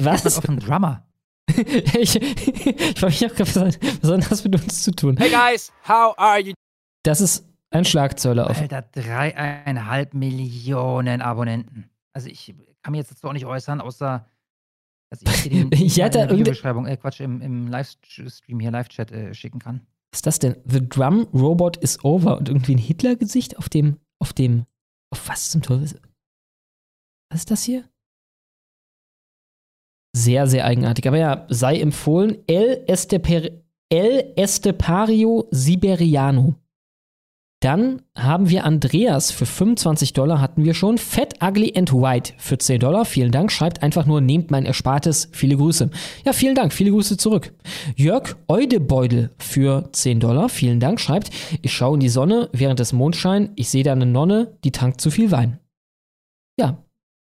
Was? 0.00 0.24
ist 0.24 0.38
auf 0.38 0.48
ein 0.48 0.58
Drummer? 0.58 1.06
ich 1.98 2.16
ich 2.16 2.98
frage 2.98 3.12
mich 3.12 3.26
auch, 3.26 3.38
was 3.40 3.78
soll 4.00 4.20
das 4.20 4.42
mit 4.42 4.54
uns 4.54 4.82
zu 4.82 4.90
tun? 4.90 5.18
Hey 5.18 5.28
guys, 5.28 5.70
how 5.86 6.14
are 6.16 6.40
you? 6.40 6.54
Das 7.02 7.20
ist 7.20 7.47
ein 7.70 7.84
Schlagzeuler 7.84 8.48
auf. 8.50 8.60
Alter, 8.60 8.82
dreieinhalb 8.82 10.14
Millionen 10.14 11.20
Abonnenten. 11.20 11.90
Also 12.12 12.28
ich 12.28 12.54
kann 12.82 12.92
mich 12.92 12.98
jetzt 12.98 13.10
dazu 13.10 13.28
auch 13.28 13.32
nicht 13.32 13.46
äußern, 13.46 13.80
außer 13.80 14.26
dass 15.10 15.22
ich 15.22 15.42
dir 15.42 15.50
den 15.50 15.72
ich 15.72 15.98
in 15.98 16.10
der 16.10 16.30
Videobeschreibung, 16.30 16.86
äh, 16.86 16.96
Quatsch, 16.96 17.20
im, 17.20 17.40
im 17.40 17.68
Livestream 17.68 18.60
hier, 18.60 18.70
Live-Chat 18.70 19.12
äh, 19.12 19.34
schicken 19.34 19.58
kann. 19.58 19.86
Was 20.12 20.18
ist 20.18 20.26
das 20.26 20.38
denn? 20.38 20.56
The 20.64 20.86
Drum 20.86 21.28
Robot 21.34 21.76
is 21.78 22.02
over 22.04 22.38
und 22.38 22.48
irgendwie 22.48 22.74
ein 22.74 22.78
Hitler-Gesicht 22.78 23.58
auf 23.58 23.68
dem, 23.68 23.98
auf 24.18 24.32
dem, 24.32 24.66
auf 25.10 25.28
was 25.28 25.50
zum 25.50 25.62
Teufel? 25.62 26.00
Was 27.30 27.40
ist 27.40 27.50
das 27.50 27.62
hier? 27.62 27.84
Sehr, 30.16 30.46
sehr 30.46 30.64
eigenartig. 30.64 31.06
Aber 31.06 31.18
ja, 31.18 31.46
sei 31.48 31.80
empfohlen, 31.80 32.38
El, 32.46 32.84
Esteper 32.86 33.50
El 33.90 34.32
Estepario 34.36 35.48
Siberiano. 35.50 36.54
Dann 37.60 38.02
haben 38.16 38.50
wir 38.50 38.64
Andreas 38.64 39.32
für 39.32 39.44
25 39.44 40.12
Dollar 40.12 40.40
hatten 40.40 40.64
wir 40.64 40.74
schon. 40.74 40.96
Fat, 40.96 41.42
Ugly 41.42 41.74
and 41.76 41.92
White 41.92 42.34
für 42.38 42.56
10 42.56 42.78
Dollar. 42.78 43.04
Vielen 43.04 43.32
Dank. 43.32 43.50
Schreibt 43.50 43.82
einfach 43.82 44.06
nur, 44.06 44.20
nehmt 44.20 44.52
mein 44.52 44.64
Erspartes. 44.64 45.28
Viele 45.32 45.56
Grüße. 45.56 45.90
Ja, 46.24 46.32
vielen 46.32 46.54
Dank. 46.54 46.72
Viele 46.72 46.92
Grüße 46.92 47.16
zurück. 47.16 47.52
Jörg 47.96 48.36
Eudebeudel 48.46 49.30
für 49.38 49.88
10 49.90 50.20
Dollar. 50.20 50.48
Vielen 50.48 50.78
Dank. 50.78 51.00
Schreibt, 51.00 51.30
ich 51.60 51.72
schaue 51.72 51.94
in 51.94 52.00
die 52.00 52.08
Sonne 52.08 52.48
während 52.52 52.78
des 52.78 52.92
Mondschein. 52.92 53.50
Ich 53.56 53.70
sehe 53.70 53.82
da 53.82 53.90
eine 53.90 54.06
Nonne, 54.06 54.56
die 54.62 54.70
tankt 54.70 55.00
zu 55.00 55.10
viel 55.10 55.32
Wein. 55.32 55.58
Ja, 56.60 56.84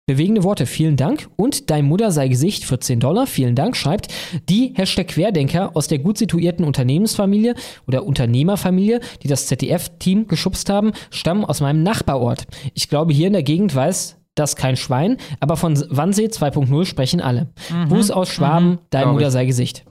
Bewegende 0.10 0.46
Worte, 0.46 0.66
vielen 0.66 0.96
Dank. 0.96 1.28
Und 1.36 1.70
Dein 1.70 1.84
Mutter 1.84 2.12
sei 2.12 2.30
Gesicht 2.30 2.64
für 2.64 2.80
10 2.80 3.02
Dollar, 3.02 3.28
vielen 3.28 3.56
Dank, 3.56 3.76
schreibt 3.76 4.08
die 4.48 4.72
Hashtag 4.74 5.10
Querdenker 5.10 5.76
aus 5.76 5.90
der 5.90 6.00
gut 6.00 6.18
situierten 6.18 6.64
Unternehmensfamilie 6.64 7.56
oder 7.88 8.06
Unternehmerfamilie, 8.06 9.02
die 9.22 9.28
das 9.28 9.48
ZDF-Team 9.48 10.28
geschubst 10.28 10.70
haben, 10.70 10.94
stammen 11.10 11.44
aus 11.44 11.60
meinem 11.60 11.84
Nachbarort. 11.84 12.48
Ich 12.74 12.88
glaube, 12.88 13.12
hier 13.12 13.28
in 13.28 13.34
der 13.34 13.44
Gegend 13.44 13.76
weiß 13.76 14.18
das 14.36 14.56
kein 14.56 14.78
Schwein, 14.78 15.18
aber 15.42 15.58
von 15.58 15.78
Wannsee 15.90 16.28
2.0 16.28 16.86
sprechen 16.86 17.20
alle. 17.20 17.50
Mhm. 17.70 17.90
Gruß 17.90 18.12
aus 18.12 18.30
Schwaben, 18.30 18.70
mhm. 18.70 18.80
Dein 18.90 19.10
Mutter 19.10 19.30
sei 19.30 19.44
Gesicht. 19.44 19.84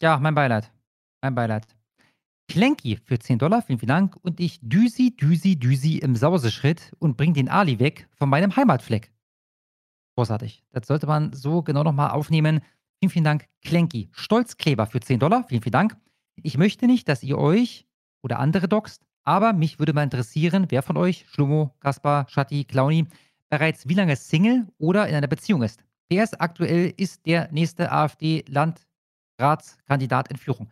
Ja, 0.00 0.18
mein 0.18 0.34
Beileid. 0.34 0.70
Mein 1.22 1.34
Beileid. 1.34 1.66
Klenki 2.48 2.98
für 3.04 3.18
10 3.18 3.38
Dollar, 3.38 3.62
vielen, 3.62 3.78
vielen 3.78 3.88
Dank. 3.88 4.16
Und 4.22 4.40
ich 4.40 4.60
düsi, 4.62 5.16
düsi, 5.16 5.58
düsi 5.58 5.98
im 5.98 6.16
Sauseschritt 6.16 6.92
und 6.98 7.16
bring 7.16 7.34
den 7.34 7.48
Ali 7.48 7.78
weg 7.78 8.08
von 8.16 8.28
meinem 8.28 8.54
Heimatfleck. 8.54 9.10
Großartig. 10.16 10.64
Das 10.72 10.86
sollte 10.86 11.06
man 11.06 11.32
so 11.32 11.62
genau 11.62 11.82
nochmal 11.82 12.10
aufnehmen. 12.10 12.60
Vielen, 13.00 13.10
vielen 13.10 13.24
Dank, 13.24 13.46
Klenki. 13.62 14.08
Stolzkleber 14.12 14.86
für 14.86 15.00
10 15.00 15.20
Dollar, 15.20 15.44
vielen, 15.48 15.62
vielen 15.62 15.72
Dank. 15.72 15.96
Ich 16.42 16.56
möchte 16.56 16.86
nicht, 16.86 17.08
dass 17.08 17.22
ihr 17.22 17.38
euch 17.38 17.86
oder 18.22 18.38
andere 18.38 18.68
doxt, 18.68 19.04
aber 19.24 19.52
mich 19.52 19.78
würde 19.78 19.92
mal 19.92 20.04
interessieren, 20.04 20.66
wer 20.70 20.82
von 20.82 20.96
euch, 20.96 21.26
Schlummo, 21.28 21.74
Kaspar, 21.80 22.26
Schatti, 22.28 22.64
Klauni, 22.64 23.06
bereits 23.50 23.88
wie 23.88 23.94
lange 23.94 24.16
Single 24.16 24.66
oder 24.78 25.08
in 25.08 25.14
einer 25.14 25.26
Beziehung 25.26 25.62
ist. 25.62 25.84
Wer 26.08 26.24
ist 26.24 26.40
aktuell 26.40 26.94
ist 26.96 27.26
der 27.26 27.50
nächste 27.52 27.90
AfD-Landratskandidat 27.90 30.30
in 30.30 30.36
Führung? 30.36 30.70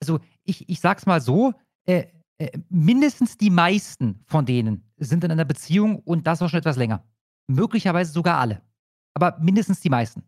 Also 0.00 0.20
ich, 0.46 0.68
ich 0.68 0.80
sag's 0.80 1.06
mal 1.06 1.20
so, 1.20 1.52
äh, 1.86 2.04
äh, 2.38 2.50
mindestens 2.68 3.36
die 3.36 3.50
meisten 3.50 4.20
von 4.26 4.44
denen 4.46 4.84
sind 4.98 5.24
in 5.24 5.30
einer 5.30 5.44
Beziehung 5.44 6.00
und 6.00 6.26
das 6.26 6.42
auch 6.42 6.48
schon 6.48 6.58
etwas 6.58 6.76
länger. 6.76 7.04
Möglicherweise 7.48 8.12
sogar 8.12 8.38
alle. 8.38 8.60
Aber 9.14 9.38
mindestens 9.40 9.80
die 9.80 9.88
meisten. 9.90 10.22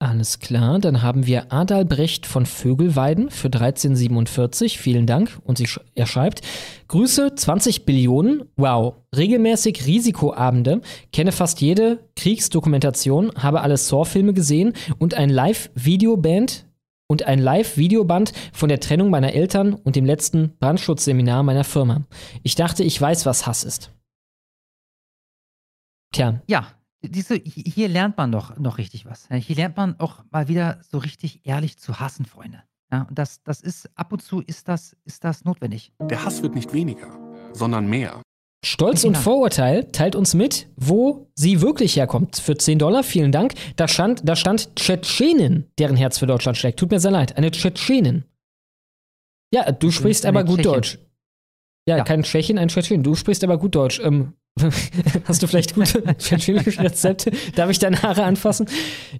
Alles 0.00 0.38
klar, 0.40 0.80
dann 0.80 1.00
haben 1.02 1.24
wir 1.26 1.50
Adalbrecht 1.52 2.26
von 2.26 2.44
Vögelweiden 2.44 3.30
für 3.30 3.46
1347. 3.46 4.78
Vielen 4.78 5.06
Dank. 5.06 5.38
Und 5.44 5.60
sch- 5.60 5.80
er 5.94 6.06
schreibt: 6.06 6.42
Grüße 6.88 7.34
20 7.34 7.86
Billionen. 7.86 8.42
Wow. 8.56 8.96
Regelmäßig 9.16 9.86
Risikoabende. 9.86 10.82
Kenne 11.12 11.32
fast 11.32 11.60
jede 11.62 12.00
Kriegsdokumentation. 12.16 13.32
Habe 13.36 13.62
alle 13.62 13.76
Saw-Filme 13.78 14.34
gesehen 14.34 14.74
und 14.98 15.14
ein 15.14 15.30
Live-Videoband 15.30 16.66
und 17.06 17.24
ein 17.24 17.38
Live-Videoband 17.38 18.32
von 18.52 18.68
der 18.68 18.80
Trennung 18.80 19.10
meiner 19.10 19.32
Eltern 19.32 19.74
und 19.74 19.96
dem 19.96 20.04
letzten 20.04 20.56
Brandschutzseminar 20.58 21.42
meiner 21.42 21.64
Firma. 21.64 22.04
Ich 22.42 22.54
dachte, 22.54 22.82
ich 22.84 23.00
weiß, 23.00 23.26
was 23.26 23.46
Hass 23.46 23.64
ist. 23.64 23.90
Tja, 26.12 26.40
Ja, 26.46 26.68
diese, 27.02 27.34
hier 27.36 27.88
lernt 27.88 28.16
man 28.16 28.32
doch 28.32 28.56
noch 28.58 28.78
richtig 28.78 29.04
was. 29.04 29.28
Hier 29.30 29.56
lernt 29.56 29.76
man 29.76 29.98
auch 30.00 30.24
mal 30.30 30.48
wieder 30.48 30.80
so 30.82 30.98
richtig 30.98 31.44
ehrlich 31.44 31.76
zu 31.78 32.00
hassen, 32.00 32.24
Freunde. 32.24 32.62
Ja, 32.90 33.02
und 33.02 33.18
das, 33.18 33.42
das 33.42 33.60
ist, 33.60 33.90
ab 33.96 34.12
und 34.12 34.22
zu 34.22 34.40
ist 34.40 34.68
das, 34.68 34.96
ist 35.04 35.24
das 35.24 35.44
notwendig. 35.44 35.92
Der 36.00 36.24
Hass 36.24 36.42
wird 36.42 36.54
nicht 36.54 36.72
weniger, 36.72 37.18
sondern 37.52 37.86
mehr. 37.86 38.22
Stolz 38.64 39.04
und 39.04 39.16
Vorurteil 39.16 39.84
teilt 39.92 40.16
uns 40.16 40.34
mit, 40.34 40.68
wo 40.76 41.30
sie 41.34 41.60
wirklich 41.60 41.96
herkommt. 41.96 42.36
Für 42.36 42.56
10 42.56 42.78
Dollar, 42.78 43.02
vielen 43.02 43.30
Dank. 43.30 43.54
Da 43.76 43.88
stand, 43.88 44.26
da 44.28 44.36
stand 44.36 44.74
Tschetschenin, 44.76 45.66
deren 45.78 45.96
Herz 45.96 46.18
für 46.18 46.26
Deutschland 46.26 46.56
schlägt. 46.56 46.78
Tut 46.78 46.90
mir 46.90 47.00
sehr 47.00 47.10
leid. 47.10 47.36
Eine 47.36 47.50
Tschetschenin. 47.50 48.24
Ja, 49.52 49.70
du 49.70 49.90
sprichst 49.90 50.26
aber 50.26 50.44
gut 50.44 50.60
Tschechin. 50.60 50.72
Deutsch. 50.72 50.98
Ja, 51.86 52.02
kein 52.02 52.22
Tschechin, 52.22 52.58
ein 52.58 52.68
Tschetschenin. 52.68 53.02
Du 53.02 53.14
sprichst 53.14 53.44
aber 53.44 53.58
gut 53.58 53.74
Deutsch. 53.74 54.00
Ähm, 54.00 54.32
hast 55.24 55.42
du 55.42 55.46
vielleicht 55.48 55.74
gute 55.74 56.02
tschetschenische 56.18 56.80
Rezepte? 56.80 57.32
Darf 57.56 57.70
ich 57.70 57.80
deine 57.80 58.00
Haare 58.02 58.22
anfassen? 58.22 58.66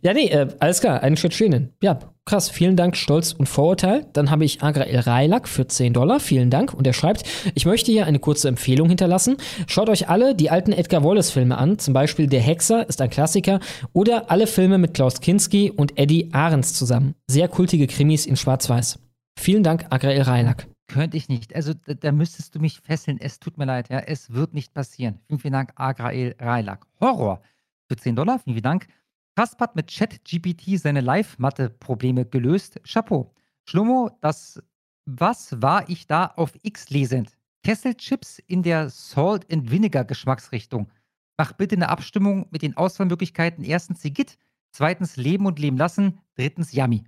Ja, 0.01 0.13
nee, 0.13 0.29
äh, 0.29 0.47
alles 0.61 0.81
klar, 0.81 1.03
eine 1.03 1.17
Tschetschenin. 1.17 1.71
Ja, 1.83 1.99
krass. 2.25 2.51
Vielen 2.51 2.77
Dank, 2.77 2.97
Stolz 2.97 3.33
und 3.33 3.47
Vorurteil. 3.47 4.07
Dann 4.13 4.31
habe 4.31 4.45
ich 4.45 4.63
Agrael 4.63 5.01
Railak 5.01 5.49
für 5.49 5.67
10 5.67 5.93
Dollar. 5.93 6.21
Vielen 6.21 6.51
Dank. 6.51 6.73
Und 6.73 6.87
er 6.87 6.93
schreibt, 6.93 7.25
ich 7.55 7.67
möchte 7.67 7.91
hier 7.91 8.07
eine 8.07 8.21
kurze 8.21 8.49
Empfehlung 8.49 8.89
hinterlassen. 8.89 9.37
Schaut 9.67 9.89
euch 9.89 10.09
alle 10.09 10.37
die 10.37 10.51
alten 10.51 10.73
Edgar 10.73 11.03
Wallace-Filme 11.03 11.59
an. 11.59 11.79
Zum 11.79 11.95
Beispiel 11.95 12.29
Der 12.29 12.41
Hexer 12.41 12.89
ist 12.89 13.01
ein 13.01 13.11
Klassiker. 13.11 13.59
Oder 13.93 14.31
alle 14.31 14.47
Filme 14.47 14.79
mit 14.79 14.95
Klaus 14.95 15.21
Kinski 15.21 15.71
und 15.71 15.99
Eddie 15.99 16.33
Ahrens 16.33 16.75
zusammen. 16.75 17.15
Sehr 17.27 17.49
kultige 17.49 17.89
Krimis 17.89 18.25
in 18.27 18.37
Schwarz-Weiß. 18.37 19.01
Vielen 19.37 19.65
Dank, 19.65 19.87
Agrael 19.91 20.23
Railak. 20.23 20.69
Könnte 20.87 21.17
ich 21.17 21.29
nicht. 21.29 21.55
Also 21.55 21.73
da, 21.75 21.95
da 21.95 22.13
müsstest 22.13 22.55
du 22.55 22.61
mich 22.61 22.81
fesseln. 22.81 23.19
Es 23.19 23.41
tut 23.41 23.57
mir 23.57 23.65
leid, 23.65 23.89
ja. 23.89 24.01
Es 24.01 24.33
wird 24.33 24.53
nicht 24.55 24.75
passieren. 24.75 25.21
Vielen, 25.27 25.39
vielen 25.39 25.53
Dank, 25.53 25.73
Agrael 25.77 26.37
Railak. 26.39 26.87
Horror 27.01 27.43
für 27.89 27.97
10 27.97 28.17
Dollar. 28.17 28.39
Vielen, 28.39 28.55
vielen 28.55 28.63
Dank. 28.63 28.89
Kaspar 29.37 29.69
hat 29.69 29.77
mit 29.77 29.91
ChatGPT 29.91 30.79
seine 30.79 31.01
Live-Mathe-Probleme 31.01 32.25
gelöst. 32.25 32.81
Chapeau. 32.85 33.35
Schlomo, 33.65 34.11
das 34.21 34.63
Was 35.07 35.61
war 35.61 35.89
ich 35.89 36.07
da 36.07 36.27
auf 36.27 36.53
X 36.63 36.91
lesend? 36.91 37.37
Kesselchips 37.65 38.39
in 38.41 38.63
der 38.63 38.91
Salt 38.91 39.51
and 39.51 39.71
Vinegar 39.71 40.05
Geschmacksrichtung. 40.05 40.91
Mach 41.39 41.53
bitte 41.53 41.75
eine 41.77 41.89
Abstimmung 41.89 42.47
mit 42.51 42.63
den 42.63 42.77
Auswahlmöglichkeiten. 42.77 43.65
Erstens 43.65 44.03
Sigit, 44.03 44.39
zweitens 44.71 45.17
Leben 45.17 45.47
und 45.47 45.59
Leben 45.59 45.77
lassen, 45.77 46.21
drittens 46.37 46.73
Yummy. 46.73 47.05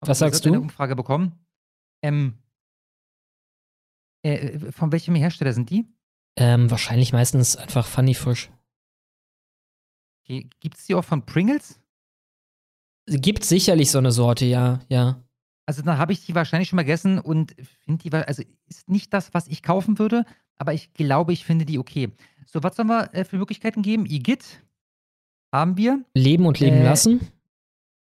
Was 0.00 0.18
sagst 0.18 0.42
sollt 0.42 0.52
eine 0.52 0.58
du? 0.58 0.62
Umfrage 0.64 0.96
bekommen. 0.96 1.32
Ähm, 2.02 2.34
äh, 4.26 4.72
von 4.72 4.92
welchem 4.92 5.14
Hersteller 5.14 5.52
sind 5.52 5.70
die? 5.70 5.86
Ähm, 6.36 6.70
wahrscheinlich 6.70 7.12
meistens 7.12 7.56
einfach 7.56 7.86
Funny 7.86 8.14
Frisch. 8.14 8.50
Okay. 10.24 10.48
Gibt 10.60 10.76
es 10.76 10.86
die 10.86 10.94
auch 10.94 11.04
von 11.04 11.24
Pringles? 11.24 11.80
Gibt 13.06 13.44
sicherlich 13.44 13.90
so 13.90 13.98
eine 13.98 14.10
Sorte, 14.12 14.44
ja, 14.44 14.80
ja. 14.88 15.22
Also 15.66 15.82
dann 15.82 15.98
habe 15.98 16.12
ich 16.12 16.24
die 16.26 16.34
wahrscheinlich 16.34 16.68
schon 16.68 16.76
mal 16.76 16.82
gegessen 16.82 17.18
und 17.18 17.54
finde 17.84 18.02
die, 18.02 18.12
also 18.12 18.42
ist 18.68 18.88
nicht 18.88 19.12
das, 19.12 19.32
was 19.34 19.48
ich 19.48 19.62
kaufen 19.62 19.98
würde, 19.98 20.24
aber 20.58 20.74
ich 20.74 20.92
glaube, 20.94 21.32
ich 21.32 21.44
finde 21.44 21.64
die 21.64 21.78
okay. 21.78 22.10
So, 22.46 22.62
was 22.62 22.76
sollen 22.76 22.88
wir 22.88 23.12
äh, 23.14 23.24
für 23.24 23.36
Möglichkeiten 23.38 23.82
geben? 23.82 24.06
Igitt 24.06 24.62
haben 25.52 25.76
wir. 25.76 26.04
Leben 26.14 26.46
und 26.46 26.60
leben 26.60 26.76
Äh, 26.78 26.84
lassen. 26.84 27.20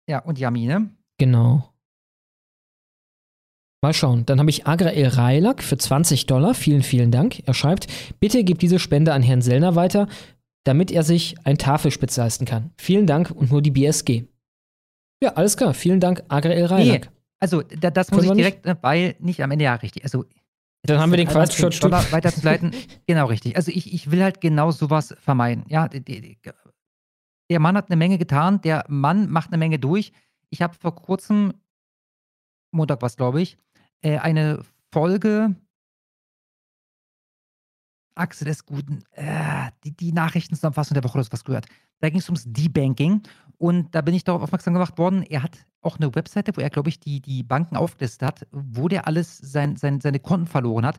Ja, 0.09 0.21
und 0.21 0.39
Yummy, 0.39 0.67
ne? 0.67 0.91
Genau. 1.19 1.72
Mal 3.83 3.93
schauen. 3.93 4.25
Dann 4.27 4.39
habe 4.39 4.49
ich 4.51 4.67
Agrael 4.67 5.09
Railak 5.09 5.63
für 5.63 5.77
20 5.77 6.27
Dollar. 6.27 6.55
Vielen, 6.55 6.83
vielen 6.83 7.11
Dank. 7.11 7.43
Er 7.47 7.55
schreibt, 7.55 7.89
bitte 8.21 8.45
gib 8.45 8.61
diese 8.61 8.79
Spende 8.79 9.13
an 9.13 9.23
Herrn 9.23 9.43
Sellner 9.43 9.75
weiter, 9.75 10.07
damit 10.65 10.93
er 10.93 11.03
sich 11.03 11.35
ein 11.45 11.59
Tafelspitz 11.59 12.17
leisten 12.17 12.45
kann. 12.45 12.71
Vielen 12.79 13.07
Dank 13.09 13.31
und 13.33 13.51
nur 13.51 13.61
die 13.61 13.73
BSG. 13.73 14.25
Ja, 15.23 15.31
alles 15.35 15.57
klar. 15.57 15.75
Vielen 15.75 15.99
Dank, 15.99 16.23
Agrael 16.29 16.67
Railak. 16.67 17.05
Nee, 17.07 17.11
also 17.41 17.63
da, 17.63 17.91
das 17.91 18.11
muss 18.13 18.21
Können 18.21 18.39
ich 18.39 18.45
wir 18.45 18.51
nicht? 18.51 18.65
direkt, 18.65 18.67
äh, 18.67 18.83
weil 18.83 19.17
nicht 19.19 19.43
am 19.43 19.51
Ende 19.51 19.65
ja 19.65 19.75
richtig. 19.75 20.05
Also 20.05 20.25
Dann 20.85 21.01
haben 21.01 21.11
wir 21.11 21.17
den 21.17 21.27
Quatsch 21.29 21.83
Dollar 21.83 22.05
weiterzuleiten. 22.13 22.73
genau 23.09 23.27
richtig. 23.27 23.57
Also 23.57 23.73
ich, 23.73 23.93
ich 23.93 24.13
will 24.13 24.23
halt 24.23 24.41
genau 24.41 24.71
sowas 24.71 25.13
vermeiden. 25.21 25.65
Ja, 25.69 25.89
die- 25.89 26.01
die- 26.05 26.39
der 27.51 27.59
Mann 27.61 27.77
hat 27.77 27.89
eine 27.91 27.97
Menge 27.97 28.17
getan, 28.17 28.61
der 28.63 28.85
Mann 28.89 29.29
macht 29.29 29.49
eine 29.51 29.59
Menge 29.59 29.79
durch. 29.81 30.13
Ich 30.51 30.63
habe 30.63 30.75
vor 30.75 30.95
kurzem, 30.95 31.53
Montag 32.73 33.03
war 33.03 33.09
es, 33.09 33.17
glaube 33.17 33.43
ich, 33.43 33.59
äh, 34.03 34.19
eine 34.19 34.63
Folge 34.93 35.57
Achse 38.15 38.45
des 38.45 38.67
Guten, 38.67 39.03
äh, 39.13 39.71
die, 39.85 39.97
die 39.97 40.13
Nachrichtenzusammenfassung 40.13 40.95
der 40.95 41.05
Woche 41.05 41.19
oder 41.19 41.27
was 41.31 41.45
gehört. 41.45 41.67
Da 42.01 42.11
ging 42.11 42.19
es 42.19 42.29
ums 42.29 42.45
Debanking 42.47 43.23
und 43.59 43.95
da 43.95 44.01
bin 44.03 44.15
ich 44.15 44.25
darauf 44.25 44.43
aufmerksam 44.43 44.75
gemacht 44.75 44.99
worden. 44.99 45.23
Er 45.23 45.43
hat 45.43 45.67
auch 45.81 45.99
eine 45.99 46.15
Webseite, 46.15 46.57
wo 46.57 46.61
er, 46.61 46.71
glaube 46.71 46.89
ich, 46.89 47.01
die, 47.01 47.21
die 47.21 47.43
Banken 47.43 47.77
aufgelistet 47.77 48.27
hat, 48.27 48.47
wo 48.51 48.89
der 48.89 49.07
alles 49.07 49.39
sein, 49.39 49.77
sein, 49.77 50.01
seine 50.01 50.21
Konten 50.21 50.47
verloren 50.47 50.85
hat. 50.85 50.99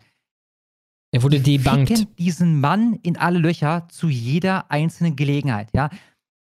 Er 1.11 1.21
wurde 1.21 1.39
debunked. 1.39 1.89
Ficken 1.89 2.15
diesen 2.15 2.59
Mann 2.59 2.95
in 3.03 3.17
alle 3.17 3.37
Löcher 3.37 3.87
zu 3.89 4.09
jeder 4.09 4.71
einzelnen 4.71 5.15
Gelegenheit, 5.15 5.69
ja. 5.73 5.89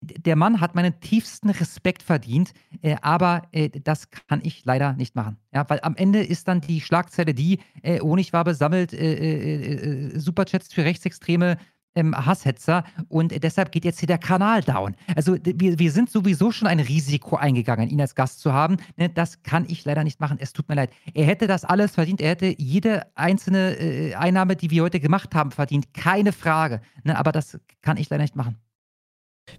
Der 0.02 0.36
Mann 0.36 0.60
hat 0.60 0.74
meinen 0.74 0.98
tiefsten 1.00 1.50
Respekt 1.50 2.02
verdient, 2.02 2.52
äh, 2.82 2.96
aber 3.02 3.42
äh, 3.52 3.70
das 3.70 4.10
kann 4.10 4.40
ich 4.42 4.64
leider 4.64 4.94
nicht 4.94 5.14
machen. 5.14 5.36
Ja, 5.54 5.64
weil 5.68 5.80
am 5.82 5.94
Ende 5.94 6.22
ist 6.22 6.48
dann 6.48 6.60
die 6.60 6.80
Schlagzeile 6.80 7.34
die, 7.34 7.60
äh, 7.82 8.00
Honigwabe 8.00 8.54
sammelt 8.54 8.92
äh, 8.92 9.14
äh, 9.14 10.14
äh, 10.14 10.18
Superchats 10.18 10.72
für 10.72 10.84
rechtsextreme 10.84 11.56
ähm, 11.94 12.14
Hasshetzer 12.14 12.84
und 13.08 13.32
äh, 13.32 13.40
deshalb 13.40 13.72
geht 13.72 13.84
jetzt 13.84 14.00
hier 14.00 14.06
der 14.06 14.18
Kanal 14.18 14.62
down. 14.62 14.96
Also 15.14 15.36
wir, 15.42 15.78
wir 15.78 15.92
sind 15.92 16.10
sowieso 16.10 16.50
schon 16.50 16.68
ein 16.68 16.80
Risiko 16.80 17.36
eingegangen, 17.36 17.88
ihn 17.88 18.00
als 18.00 18.14
Gast 18.14 18.40
zu 18.40 18.52
haben. 18.52 18.78
Ne, 18.96 19.08
das 19.08 19.42
kann 19.42 19.66
ich 19.68 19.84
leider 19.84 20.04
nicht 20.04 20.20
machen. 20.20 20.38
Es 20.40 20.52
tut 20.52 20.68
mir 20.68 20.74
leid. 20.74 20.90
Er 21.14 21.26
hätte 21.26 21.46
das 21.46 21.64
alles 21.64 21.92
verdient. 21.94 22.20
Er 22.20 22.30
hätte 22.30 22.54
jede 22.58 23.06
einzelne 23.14 23.76
äh, 23.78 24.14
Einnahme, 24.14 24.56
die 24.56 24.70
wir 24.70 24.82
heute 24.82 25.00
gemacht 25.00 25.34
haben, 25.34 25.50
verdient. 25.50 25.92
Keine 25.94 26.32
Frage. 26.32 26.80
Ne, 27.04 27.18
aber 27.18 27.32
das 27.32 27.58
kann 27.82 27.96
ich 27.96 28.08
leider 28.10 28.22
nicht 28.22 28.36
machen. 28.36 28.56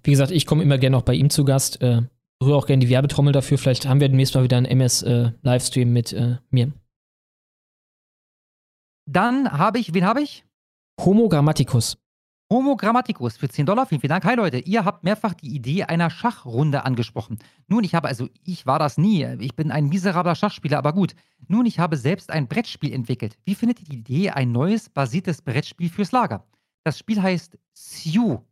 Wie 0.03 0.11
gesagt, 0.11 0.31
ich 0.31 0.45
komme 0.45 0.63
immer 0.63 0.77
gerne 0.77 0.97
auch 0.97 1.03
bei 1.03 1.13
ihm 1.13 1.29
zu 1.29 1.45
Gast. 1.45 1.81
Äh, 1.81 2.03
rühre 2.41 2.57
auch 2.57 2.67
gerne 2.67 2.81
die 2.81 2.89
Werbetrommel 2.89 3.33
dafür. 3.33 3.57
Vielleicht 3.57 3.87
haben 3.87 3.99
wir 3.99 4.09
demnächst 4.09 4.35
mal 4.35 4.43
wieder 4.43 4.57
einen 4.57 4.65
MS-Livestream 4.65 5.91
mit 5.91 6.13
äh, 6.13 6.37
mir. 6.49 6.71
Dann 9.05 9.51
habe 9.51 9.79
ich, 9.79 9.93
wen 9.93 10.05
habe 10.05 10.21
ich? 10.21 10.45
Homo 10.99 11.27
Grammaticus. 11.27 11.97
Homo 12.51 12.75
Grammaticus 12.75 13.37
für 13.37 13.49
10 13.49 13.65
Dollar. 13.65 13.85
Vielen, 13.85 13.99
vielen 13.99 14.09
Dank. 14.09 14.25
Hi 14.25 14.35
Leute, 14.35 14.59
ihr 14.59 14.85
habt 14.85 15.03
mehrfach 15.03 15.33
die 15.33 15.55
Idee 15.55 15.85
einer 15.85 16.09
Schachrunde 16.09 16.85
angesprochen. 16.85 17.39
Nun, 17.67 17.83
ich 17.83 17.95
habe, 17.95 18.07
also 18.07 18.29
ich 18.43 18.65
war 18.65 18.79
das 18.79 18.97
nie. 18.97 19.25
Ich 19.39 19.55
bin 19.55 19.71
ein 19.71 19.89
miserabler 19.89 20.35
Schachspieler, 20.35 20.77
aber 20.77 20.93
gut. 20.93 21.15
Nun, 21.47 21.65
ich 21.65 21.79
habe 21.79 21.97
selbst 21.97 22.29
ein 22.29 22.47
Brettspiel 22.47 22.93
entwickelt. 22.93 23.37
Wie 23.43 23.55
findet 23.55 23.81
ihr 23.81 23.87
die 23.87 23.97
Idee, 23.97 24.29
ein 24.29 24.51
neues, 24.51 24.89
basiertes 24.89 25.41
Brettspiel 25.41 25.89
fürs 25.89 26.11
Lager? 26.11 26.45
Das 26.83 26.99
Spiel 26.99 27.21
heißt 27.21 27.57
Sue. 27.73 28.43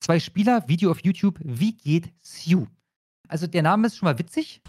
Zwei 0.00 0.20
Spieler, 0.20 0.66
Video 0.68 0.90
auf 0.90 1.04
YouTube. 1.04 1.38
Wie 1.42 1.76
geht 1.76 2.12
Sue? 2.20 2.66
Also 3.28 3.46
der 3.46 3.62
Name 3.62 3.86
ist 3.86 3.96
schon 3.96 4.06
mal 4.06 4.18
witzig. 4.18 4.62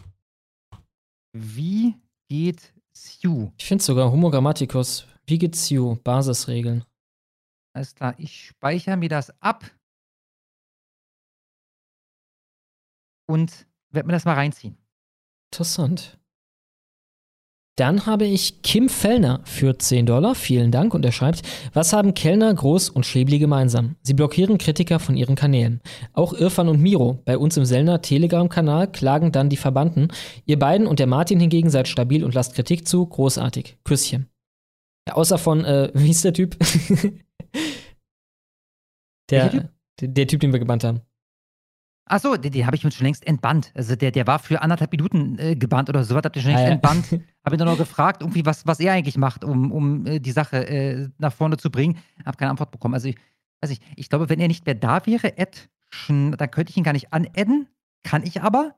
Wie 1.33 1.95
geht 2.27 2.73
Sue? 2.91 3.53
Ich 3.57 3.65
finde 3.65 3.83
sogar 3.83 4.11
Homo 4.11 4.29
Grammaticus. 4.29 5.07
Wie 5.25 5.37
geht's 5.37 5.69
you? 5.69 5.95
Basisregeln. 6.03 6.83
Alles 7.73 7.93
klar, 7.93 8.15
ich 8.17 8.47
speichere 8.47 8.97
mir 8.97 9.09
das 9.09 9.29
ab 9.41 9.63
und 13.27 13.67
werde 13.91 14.07
mir 14.07 14.13
das 14.13 14.25
mal 14.25 14.33
reinziehen. 14.33 14.77
Interessant. 15.51 16.18
Dann 17.79 18.05
habe 18.05 18.25
ich 18.25 18.61
Kim 18.61 18.89
Fellner 18.89 19.39
für 19.45 19.77
10 19.77 20.05
Dollar. 20.05 20.35
Vielen 20.35 20.69
Dank. 20.69 20.93
Und 20.93 21.05
er 21.05 21.13
schreibt, 21.13 21.43
was 21.71 21.93
haben 21.93 22.13
Kellner, 22.13 22.53
Groß 22.53 22.89
und 22.89 23.05
Schäbli 23.05 23.39
gemeinsam? 23.39 23.95
Sie 24.01 24.13
blockieren 24.13 24.57
Kritiker 24.57 24.99
von 24.99 25.15
ihren 25.15 25.35
Kanälen. 25.35 25.79
Auch 26.11 26.33
Irfan 26.33 26.67
und 26.67 26.81
Miro 26.81 27.21
bei 27.23 27.37
uns 27.37 27.55
im 27.55 27.63
Sellner 27.63 28.01
Telegram-Kanal 28.01 28.91
klagen 28.91 29.31
dann 29.31 29.47
die 29.47 29.55
Verbanden. 29.55 30.09
Ihr 30.45 30.59
beiden 30.59 30.87
und 30.87 30.99
der 30.99 31.07
Martin 31.07 31.39
hingegen 31.39 31.69
seid 31.69 31.87
stabil 31.87 32.25
und 32.25 32.33
lasst 32.33 32.53
Kritik 32.53 32.85
zu. 32.85 33.05
Großartig. 33.05 33.77
Küsschen. 33.85 34.27
Ja, 35.07 35.15
außer 35.15 35.37
von, 35.37 35.63
äh, 35.63 35.89
wie 35.93 36.07
hieß 36.07 36.23
der 36.23 36.33
Typ? 36.33 36.57
der, 39.29 39.43
Welcher 39.43 39.51
Typ? 39.51 39.69
der, 40.01 40.07
der 40.09 40.27
Typ, 40.27 40.41
den 40.41 40.51
wir 40.51 40.59
gebannt 40.59 40.83
haben. 40.83 40.99
Achso, 42.09 42.35
den, 42.35 42.51
den 42.51 42.65
habe 42.65 42.75
ich 42.75 42.83
mir 42.83 42.91
schon 42.91 43.05
längst 43.05 43.25
entbannt. 43.27 43.71
Also 43.75 43.95
der, 43.95 44.11
der 44.11 44.27
war 44.27 44.39
für 44.39 44.61
anderthalb 44.61 44.91
Minuten 44.91 45.37
äh, 45.39 45.55
gebannt 45.55 45.89
oder 45.89 46.03
sowas, 46.03 46.23
hat 46.25 46.35
ich 46.35 46.41
schon 46.41 46.51
längst 46.51 46.63
Ah, 46.63 46.67
ja. 46.67 46.73
entbannt. 46.73 47.05
Habe 47.45 47.55
ihn 47.55 47.59
dann 47.59 47.67
noch 47.67 47.77
gefragt, 47.77 48.21
irgendwie, 48.21 48.45
was, 48.45 48.67
was 48.67 48.79
er 48.79 48.93
eigentlich 48.93 49.17
macht, 49.17 49.43
um, 49.43 49.71
um 49.71 50.05
äh, 50.05 50.19
die 50.19 50.31
Sache 50.31 50.67
äh, 50.67 51.07
nach 51.19 51.31
vorne 51.31 51.57
zu 51.57 51.71
bringen. 51.71 51.97
Habe 52.25 52.35
keine 52.37 52.51
Antwort 52.51 52.71
bekommen. 52.71 52.93
Also 52.95 53.07
ich 53.07 53.15
weiß 53.61 53.69
nicht, 53.69 53.81
ich 53.95 54.09
glaube, 54.09 54.27
wenn 54.29 54.39
er 54.39 54.47
nicht 54.49 54.65
mehr 54.65 54.75
da 54.75 55.05
wäre, 55.05 55.37
Ed, 55.37 55.69
Schn- 55.91 56.35
dann 56.35 56.51
könnte 56.51 56.71
ich 56.71 56.77
ihn 56.77 56.83
gar 56.83 56.93
nicht 56.93 57.13
anadden. 57.13 57.67
Kann 58.03 58.23
ich 58.23 58.41
aber. 58.41 58.75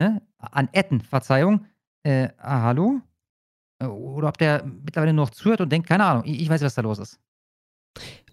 Ne? 0.00 0.22
Anadden, 0.38 1.00
Verzeihung. 1.02 1.66
Äh, 2.04 2.28
ah, 2.38 2.62
hallo? 2.62 3.00
Äh, 3.80 3.86
Oder 3.86 4.28
ob 4.28 4.38
der 4.38 4.64
mittlerweile 4.64 5.12
nur 5.12 5.26
noch 5.26 5.30
zuhört 5.30 5.60
und 5.60 5.70
denkt, 5.70 5.88
keine 5.88 6.04
Ahnung, 6.04 6.24
ich, 6.24 6.40
ich 6.40 6.48
weiß, 6.48 6.62
was 6.62 6.74
da 6.74 6.82
los 6.82 6.98
ist. 6.98 7.18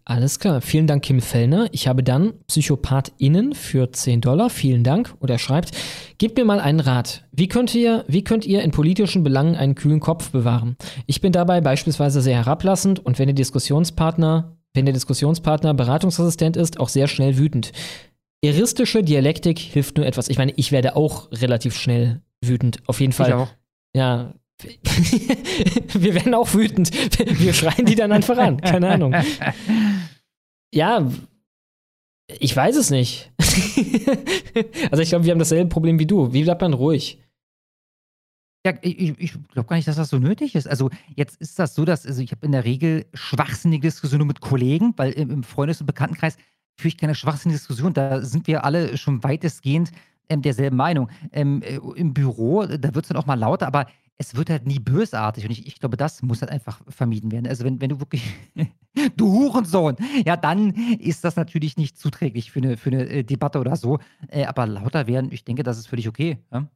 Alles 0.09 0.39
klar, 0.39 0.61
vielen 0.61 0.87
Dank, 0.87 1.03
Kim 1.03 1.19
Fellner. 1.19 1.67
Ich 1.73 1.85
habe 1.89 2.01
dann 2.01 2.33
PsychopathInnen 2.47 3.53
für 3.53 3.91
10 3.91 4.21
Dollar. 4.21 4.49
Vielen 4.49 4.85
Dank. 4.85 5.13
Und 5.19 5.29
er 5.29 5.37
schreibt: 5.37 5.71
Gebt 6.17 6.37
mir 6.37 6.45
mal 6.45 6.61
einen 6.61 6.79
Rat. 6.79 7.25
Wie 7.33 7.49
könnt 7.49 7.75
ihr, 7.75 8.05
wie 8.07 8.23
könnt 8.23 8.45
ihr 8.45 8.61
in 8.61 8.71
politischen 8.71 9.25
Belangen 9.25 9.57
einen 9.57 9.75
kühlen 9.75 9.99
Kopf 9.99 10.31
bewahren? 10.31 10.77
Ich 11.07 11.19
bin 11.19 11.33
dabei 11.33 11.59
beispielsweise 11.59 12.21
sehr 12.21 12.37
herablassend 12.37 13.05
und 13.05 13.19
wenn 13.19 13.27
der 13.27 13.35
Diskussionspartner, 13.35 14.55
wenn 14.73 14.85
der 14.85 14.93
Diskussionspartner 14.93 15.73
Beratungsassistent 15.73 16.55
ist, 16.55 16.79
auch 16.79 16.87
sehr 16.87 17.09
schnell 17.09 17.37
wütend. 17.37 17.73
Eristische 18.41 19.03
Dialektik 19.03 19.59
hilft 19.59 19.97
nur 19.97 20.05
etwas. 20.05 20.29
Ich 20.29 20.37
meine, 20.37 20.53
ich 20.55 20.71
werde 20.71 20.95
auch 20.95 21.29
relativ 21.33 21.75
schnell 21.75 22.21
wütend. 22.39 22.77
Auf 22.87 23.01
jeden 23.01 23.11
Fall. 23.11 23.33
auch. 23.33 23.49
Ja. 23.93 24.33
Wir 25.93 26.15
werden 26.15 26.33
auch 26.33 26.53
wütend. 26.53 26.91
Wir 27.39 27.53
schreien 27.53 27.85
die 27.85 27.95
dann 27.95 28.11
einfach 28.11 28.37
an. 28.37 28.59
Keine 28.61 28.89
Ahnung. 28.89 29.15
Ja, 30.73 31.09
ich 32.27 32.55
weiß 32.55 32.75
es 32.75 32.89
nicht. 32.89 33.31
also 34.91 35.01
ich 35.01 35.09
glaube, 35.09 35.23
wir 35.23 35.31
haben 35.31 35.39
dasselbe 35.39 35.69
Problem 35.69 35.97
wie 35.97 36.05
du. 36.05 36.33
Wie 36.33 36.43
bleibt 36.43 36.61
man 36.61 36.73
ruhig? 36.73 37.23
Ja, 38.65 38.73
ich, 38.81 39.17
ich 39.17 39.31
glaube 39.53 39.69
gar 39.69 39.77
nicht, 39.77 39.87
dass 39.87 39.95
das 39.95 40.09
so 40.09 40.19
nötig 40.19 40.55
ist. 40.55 40.67
Also 40.67 40.89
jetzt 41.15 41.37
ist 41.37 41.57
das 41.57 41.73
so, 41.73 41.85
dass 41.85 42.05
also 42.05 42.21
ich 42.21 42.31
habe 42.31 42.45
in 42.45 42.51
der 42.51 42.65
Regel 42.65 43.05
schwachsinnige 43.13 43.87
Diskussionen 43.87 44.27
mit 44.27 44.41
Kollegen, 44.41 44.93
weil 44.97 45.13
im, 45.13 45.41
Freundes- 45.43 45.79
und 45.79 45.87
Bekanntenkreis 45.87 46.35
führe 46.75 46.89
ich 46.89 46.97
keine 46.97 47.15
schwachsinnige 47.15 47.59
Diskussion. 47.59 47.93
Da 47.93 48.21
sind 48.21 48.45
wir 48.47 48.65
alle 48.65 48.97
schon 48.97 49.23
weitestgehend 49.23 49.91
ähm, 50.27 50.41
derselben 50.41 50.75
Meinung. 50.75 51.09
Ähm, 51.31 51.61
äh, 51.61 51.79
Im 51.95 52.13
Büro, 52.13 52.65
da 52.65 52.93
wird 52.93 53.05
es 53.05 53.07
dann 53.07 53.17
auch 53.17 53.25
mal 53.25 53.39
lauter, 53.39 53.67
aber 53.67 53.87
es 54.17 54.35
wird 54.35 54.49
halt 54.49 54.65
nie 54.65 54.79
bösartig. 54.79 55.45
Und 55.45 55.51
ich, 55.51 55.67
ich 55.67 55.79
glaube, 55.79 55.97
das 55.97 56.21
muss 56.21 56.41
halt 56.41 56.51
einfach 56.51 56.81
vermieden 56.87 57.31
werden. 57.31 57.47
Also 57.47 57.63
wenn, 57.63 57.79
wenn 57.81 57.89
du 57.89 57.99
wirklich, 57.99 58.23
du 59.15 59.31
Hurensohn, 59.31 59.95
ja, 60.25 60.35
dann 60.35 60.73
ist 60.99 61.23
das 61.23 61.35
natürlich 61.35 61.77
nicht 61.77 61.97
zuträglich 61.97 62.51
für 62.51 62.59
eine, 62.59 62.77
für 62.77 62.89
eine 62.89 63.07
äh, 63.07 63.23
Debatte 63.23 63.59
oder 63.59 63.75
so. 63.75 63.99
Äh, 64.27 64.45
aber 64.45 64.65
lauter 64.65 65.07
werden, 65.07 65.31
ich 65.31 65.45
denke, 65.45 65.63
das 65.63 65.77
ist 65.77 65.87
völlig 65.87 66.07
okay. 66.07 66.39
Ja? 66.51 66.67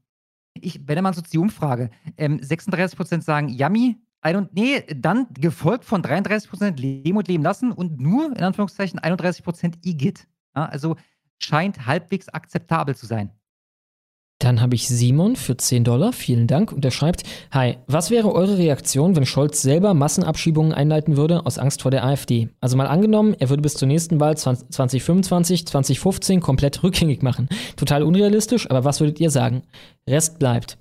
Ich, 0.53 0.88
wenn 0.88 1.03
man 1.03 1.14
so 1.14 1.22
die 1.22 1.38
Umfrage, 1.38 1.90
ähm, 2.18 2.38
36% 2.40 3.22
sagen 3.22 3.50
Yummy, 3.50 3.98
ein 4.22 4.36
und, 4.36 4.53
nee, 4.53 4.84
dann 4.95 5.28
gefolgt 5.34 5.84
von 5.84 6.03
33% 6.03 6.78
Leben 6.80 7.18
und 7.18 7.28
Leben 7.28 7.44
lassen 7.44 7.72
und 7.72 8.00
nur, 8.00 8.28
in 8.38 8.44
Anführungszeichen, 8.44 9.00
31% 9.00 9.84
Igitt. 9.84 10.28
Ja, 10.56 10.66
also 10.66 10.95
scheint 11.40 11.88
halbwegs 11.88 12.30
akzeptabel 12.30 12.95
zu 12.95 13.08
sein. 13.08 13.32
Dann 14.42 14.60
habe 14.60 14.74
ich 14.74 14.88
Simon 14.88 15.36
für 15.36 15.56
10 15.56 15.84
Dollar. 15.84 16.14
Vielen 16.14 16.48
Dank. 16.48 16.72
Und 16.72 16.84
er 16.84 16.90
schreibt: 16.92 17.22
Hi, 17.52 17.78
was 17.86 18.10
wäre 18.10 18.34
eure 18.34 18.58
Reaktion, 18.58 19.16
wenn 19.16 19.26
Scholz 19.26 19.61
selber 19.61 19.94
Massenabschiebungen 19.94 20.74
einleiten 20.74 21.16
würde 21.16 21.45
aus 21.45 21.60
Angst 21.60 21.84
vor 21.84 21.92
der 21.92 22.03
AfD? 22.03 22.50
Also 22.60 22.76
mal 22.76 22.88
angenommen, 22.88 23.36
er 23.38 23.50
würde 23.50 23.61
bis 23.61 23.76
zur 23.76 23.88
nächsten 23.88 24.20
Wahl 24.20 24.36
20, 24.36 24.70
2025, 24.72 25.68
2015 25.68 26.40
komplett 26.42 26.82
rückgängig 26.84 27.22
machen. 27.22 27.50
Total 27.76 28.02
unrealistisch, 28.02 28.70
aber 28.70 28.84
was 28.84 29.00
würdet 29.00 29.20
ihr 29.20 29.30
sagen? 29.30 29.61
Rest 30.10 30.40
bleibt. 30.40 30.78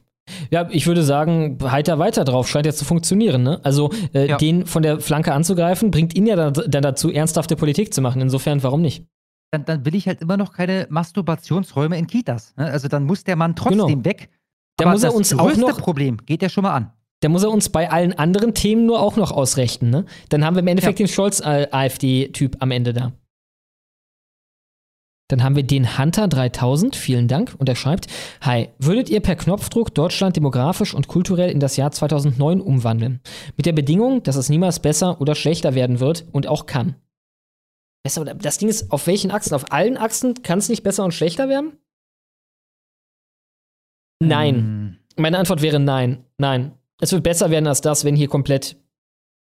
Ja, 0.50 0.68
ich 0.70 0.86
würde 0.86 1.02
sagen, 1.02 1.58
heiter 1.62 1.98
weiter 1.98 2.24
drauf, 2.24 2.48
scheint 2.48 2.64
ja 2.64 2.72
zu 2.72 2.84
funktionieren. 2.84 3.42
Ne? 3.42 3.60
Also 3.62 3.90
äh, 4.14 4.28
Ja. 4.28 4.36
den 4.38 4.64
von 4.64 4.82
der 4.82 5.00
Flanke 5.00 5.32
anzugreifen, 5.34 5.90
bringt 5.90 6.14
ihn 6.14 6.26
ja 6.26 6.36
dann, 6.36 6.54
dann 6.68 6.82
dazu, 6.82 7.10
ernsthafte 7.10 7.56
Politik 7.56 7.92
zu 7.92 8.00
machen. 8.00 8.22
Insofern, 8.22 8.62
warum 8.62 8.80
nicht? 8.80 9.04
Dann, 9.52 9.64
dann 9.64 9.84
will 9.84 9.94
ich 9.96 10.06
halt 10.06 10.20
immer 10.22 10.36
noch 10.36 10.52
keine 10.52 10.86
Masturbationsräume 10.90 11.98
in 11.98 12.06
Kitas. 12.06 12.54
Ne? 12.56 12.66
Also 12.66 12.86
dann 12.88 13.04
muss 13.04 13.24
der 13.24 13.36
Mann 13.36 13.56
trotzdem 13.56 13.78
Genau. 13.86 14.04
weg. 14.04 14.30
Da 14.76 14.90
muss 14.90 15.02
er 15.02 15.08
das 15.08 15.16
uns 15.16 15.34
auch 15.36 15.56
noch- 15.56 15.78
Problem 15.78 16.18
geht 16.24 16.42
ja 16.42 16.48
schon 16.48 16.62
mal 16.62 16.74
an. 16.74 16.92
Da 17.22 17.28
muss 17.28 17.42
er 17.42 17.50
uns 17.50 17.68
bei 17.68 17.90
allen 17.90 18.14
anderen 18.14 18.54
Themen 18.54 18.86
nur 18.86 19.00
auch 19.00 19.16
noch 19.16 19.30
ausrechten. 19.30 19.90
Ne? 19.90 20.06
Dann 20.30 20.44
haben 20.44 20.54
wir 20.54 20.60
im 20.60 20.68
Endeffekt 20.68 21.00
den 21.00 21.08
Scholz-AfD-Typ 21.08 22.56
am 22.60 22.70
Ende 22.70 22.94
da. 22.94 23.12
Dann 25.28 25.44
haben 25.44 25.54
wir 25.54 25.62
den 25.62 25.98
Hunter 25.98 26.26
3000, 26.28 26.96
vielen 26.96 27.28
Dank. 27.28 27.54
Und 27.58 27.68
er 27.68 27.76
schreibt: 27.76 28.06
Hi, 28.40 28.68
würdet 28.78 29.10
ihr 29.10 29.20
per 29.20 29.36
Knopfdruck 29.36 29.94
Deutschland 29.94 30.34
demografisch 30.36 30.94
und 30.94 31.08
kulturell 31.08 31.50
in 31.50 31.60
das 31.60 31.76
Jahr 31.76 31.92
2009 31.92 32.60
umwandeln? 32.60 33.20
Mit 33.56 33.66
der 33.66 33.72
Bedingung, 33.72 34.22
dass 34.22 34.36
es 34.36 34.48
niemals 34.48 34.80
besser 34.80 35.20
oder 35.20 35.34
schlechter 35.34 35.74
werden 35.74 36.00
wird 36.00 36.24
und 36.32 36.46
auch 36.46 36.66
kann. 36.66 36.94
Besser 38.02 38.22
oder 38.22 38.34
das 38.34 38.58
Ding 38.58 38.68
ist, 38.68 38.90
auf 38.90 39.06
welchen 39.06 39.30
Achsen? 39.30 39.54
Auf 39.54 39.72
allen 39.72 39.96
Achsen 39.96 40.42
kann 40.42 40.58
es 40.58 40.68
nicht 40.68 40.82
besser 40.82 41.04
und 41.04 41.12
schlechter 41.12 41.48
werden? 41.48 41.78
Nein. 44.22 44.98
Meine 45.16 45.38
Antwort 45.38 45.62
wäre 45.62 45.80
nein. 45.80 46.24
Nein. 46.38 46.72
Es 47.00 47.12
wird 47.12 47.22
besser 47.22 47.50
werden 47.50 47.66
als 47.66 47.80
das, 47.80 48.04
wenn 48.04 48.16
hier 48.16 48.28
komplett. 48.28 48.76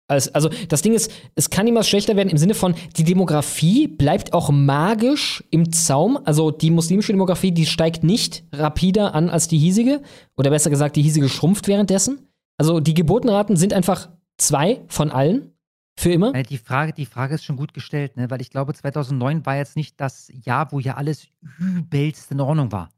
Als, 0.08 0.34
also, 0.34 0.50
das 0.68 0.82
Ding 0.82 0.94
ist, 0.94 1.10
es 1.34 1.50
kann 1.50 1.64
niemals 1.64 1.88
schlechter 1.88 2.16
werden 2.16 2.28
im 2.28 2.36
Sinne 2.36 2.54
von, 2.54 2.74
die 2.96 3.04
Demografie 3.04 3.88
bleibt 3.88 4.32
auch 4.32 4.50
magisch 4.50 5.42
im 5.50 5.72
Zaum. 5.72 6.18
Also, 6.24 6.50
die 6.50 6.70
muslimische 6.70 7.12
Demografie, 7.12 7.52
die 7.52 7.66
steigt 7.66 8.04
nicht 8.04 8.44
rapider 8.52 9.14
an 9.14 9.30
als 9.30 9.48
die 9.48 9.58
hiesige. 9.58 10.02
Oder 10.36 10.50
besser 10.50 10.70
gesagt, 10.70 10.96
die 10.96 11.02
hiesige 11.02 11.28
schrumpft 11.28 11.68
währenddessen. 11.68 12.28
Also, 12.58 12.80
die 12.80 12.94
Geburtenraten 12.94 13.56
sind 13.56 13.72
einfach 13.72 14.10
zwei 14.38 14.82
von 14.88 15.10
allen. 15.10 15.52
Für 15.98 16.10
immer. 16.12 16.34
Äh, 16.34 16.42
Die 16.42 16.58
Frage, 16.58 16.92
die 16.92 17.06
Frage 17.06 17.34
ist 17.34 17.44
schon 17.44 17.56
gut 17.56 17.74
gestellt, 17.74 18.16
ne? 18.16 18.30
weil 18.30 18.40
ich 18.40 18.50
glaube, 18.50 18.72
2009 18.74 19.44
war 19.46 19.56
jetzt 19.56 19.76
nicht 19.76 20.00
das 20.00 20.30
Jahr, 20.44 20.72
wo 20.72 20.80
ja 20.80 20.94
alles 20.96 21.28
übelst 21.58 22.30
in 22.32 22.40
Ordnung 22.40 22.72
war. 22.72 22.90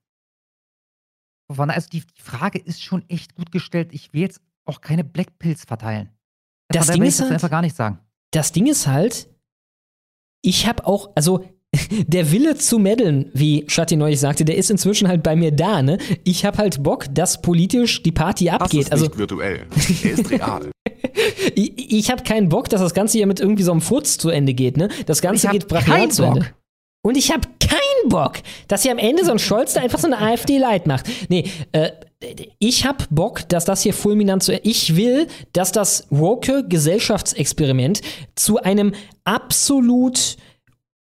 Von 1.53 1.71
Also 1.71 1.89
die, 1.91 2.01
die 2.01 2.23
Frage 2.23 2.59
ist 2.59 2.83
schon 2.83 3.09
echt 3.09 3.35
gut 3.35 3.53
gestellt. 3.53 3.91
Ich 3.93 4.13
will 4.13 4.23
jetzt 4.23 4.41
auch 4.65 4.81
keine 4.81 5.05
Blackpills 5.05 5.65
verteilen. 5.65 6.07
Von 6.09 6.15
Das 6.71 6.87
daher 6.87 6.95
Ding 6.95 7.03
will 7.03 7.09
ist 7.09 7.15
ich 7.15 7.19
dazu 7.21 7.31
halt- 7.31 7.35
einfach 7.35 7.51
gar 7.51 7.63
nicht 7.63 7.77
sagen. 7.77 7.99
Das 8.33 8.51
Ding 8.53 8.67
ist 8.67 8.87
halt, 8.87 9.29
ich 10.43 10.67
habe 10.67 10.87
auch, 10.87 11.13
also 11.15 11.45
der 12.07 12.31
Wille 12.33 12.57
zu 12.57 12.79
meddeln, 12.79 13.31
wie 13.35 13.65
Shatti 13.69 13.97
neulich 13.97 14.21
sagte, 14.21 14.45
der 14.45 14.57
ist 14.57 14.71
inzwischen 14.71 15.09
halt 15.09 15.23
bei 15.23 15.37
mir 15.37 15.53
da, 15.53 15.83
ne? 15.83 15.99
Ich 16.25 16.45
habe 16.45 16.59
halt 16.59 16.83
Bock, 16.83 17.07
dass 17.13 17.43
politisch 17.43 18.03
die 18.03 18.13
Party 18.13 18.47
Das 18.47 18.55
abgeht. 18.55 18.83
ist 18.83 18.93
Also 18.93 19.07
nicht 19.07 19.19
virtuell. 19.19 19.67
Er 20.05 20.11
ist 20.11 20.31
real. 20.31 20.71
ich, 21.55 21.93
ich 21.93 22.11
habe 22.11 22.23
keinen 22.23 22.49
Bock, 22.49 22.69
dass 22.69 22.81
das 22.81 22.95
Ganze 22.95 23.19
hier 23.19 23.27
mit 23.27 23.41
irgendwie 23.41 23.63
so 23.63 23.73
einem 23.73 23.81
Furz 23.81 24.19
zu 24.19 24.31
Ende 24.31 24.55
geht, 24.55 24.77
ne? 24.77 24.89
Das 25.07 25.23
Ganze 25.23 25.49
geht 25.49 25.69
brachial 25.69 26.11
zu 26.11 26.25
Ende. 26.25 26.41
Bock. 26.41 26.55
Und 27.07 27.19
ich 27.19 27.31
habe 27.31 27.47
keinen 27.61 28.09
Bock, 28.09 28.39
dass 28.67 28.83
hier 28.83 28.93
am 28.93 28.99
Ende 28.99 29.27
so 29.27 29.33
ein 29.33 29.39
Scholz 29.39 29.75
da 29.75 29.83
einfach 29.83 29.99
so 29.99 30.07
eine 30.07 30.19
AfD-Light 30.19 30.87
macht. 30.87 31.07
Nee, 31.29 31.51
äh, 31.73 31.91
ich 32.59 32.87
habe 32.87 33.05
Bock, 33.11 33.47
dass 33.51 33.67
das 33.67 33.83
hier 33.83 33.93
fulminant 33.93 34.43
zu 34.43 34.55
Ich 34.55 34.97
will, 34.97 35.27
dass 35.53 35.71
das 35.71 36.07
woke 36.09 36.67
Gesellschaftsexperiment 36.67 38.01
zu 38.35 38.63
einem 38.63 38.95
absolut 39.25 40.37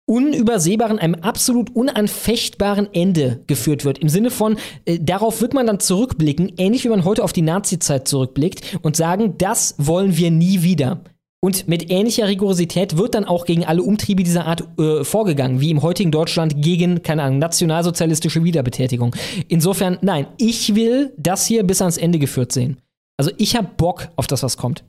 unübersehbaren, 0.10 0.98
einem 0.98 1.14
absolut 1.16 1.76
unanfechtbaren 1.76 2.92
Ende 2.94 3.42
geführt 3.46 3.86
wird. 3.86 4.00
Im 4.00 4.10
Sinne 4.10 4.32
von, 4.32 4.58
äh, 4.86 5.00
darauf 5.00 5.40
wird 5.40 5.54
man 5.54 5.68
dann 5.68 5.80
zurückblicken, 5.80 6.54
ähnlich 6.58 6.84
wie 6.84 6.90
man 6.90 7.06
heute 7.06 7.24
auf 7.24 7.32
die 7.32 7.44
Nazi-Zeit 7.44 8.08
zurückblickt 8.08 8.80
und 8.82 8.96
sagen, 8.96 9.36
das 9.38 9.76
wollen 9.78 10.18
wir 10.18 10.32
nie 10.32 10.64
wieder. 10.64 11.02
Und 11.42 11.68
mit 11.68 11.90
ähnlicher 11.90 12.28
Rigorosität 12.28 12.98
wird 12.98 13.16
dann 13.16 13.24
auch 13.24 13.46
gegen 13.46 13.66
alle 13.66 13.84
Umtriebe 13.84 14.24
dieser 14.24 14.46
Art 14.46 14.68
äh, 14.78 15.04
vorgegangen, 15.06 15.62
wie 15.62 15.70
im 15.70 15.84
heutigen 15.84 16.12
Deutschland 16.12 16.62
gegen, 16.62 17.02
keine 17.04 17.24
Ahnung, 17.24 17.38
nationalsozialistische 17.38 18.44
Wiederbetätigung. 18.44 19.16
Insofern, 19.48 20.00
nein, 20.02 20.26
ich 20.38 20.76
will 20.76 21.14
das 21.18 21.46
hier 21.46 21.64
bis 21.64 21.82
ans 21.82 21.98
Ende 21.98 22.20
geführt 22.20 22.52
sehen. 22.52 22.82
Also 23.16 23.32
ich 23.38 23.56
habe 23.56 23.70
Bock 23.78 24.10
auf 24.16 24.28
das, 24.28 24.44
was 24.44 24.58
kommt. 24.58 24.84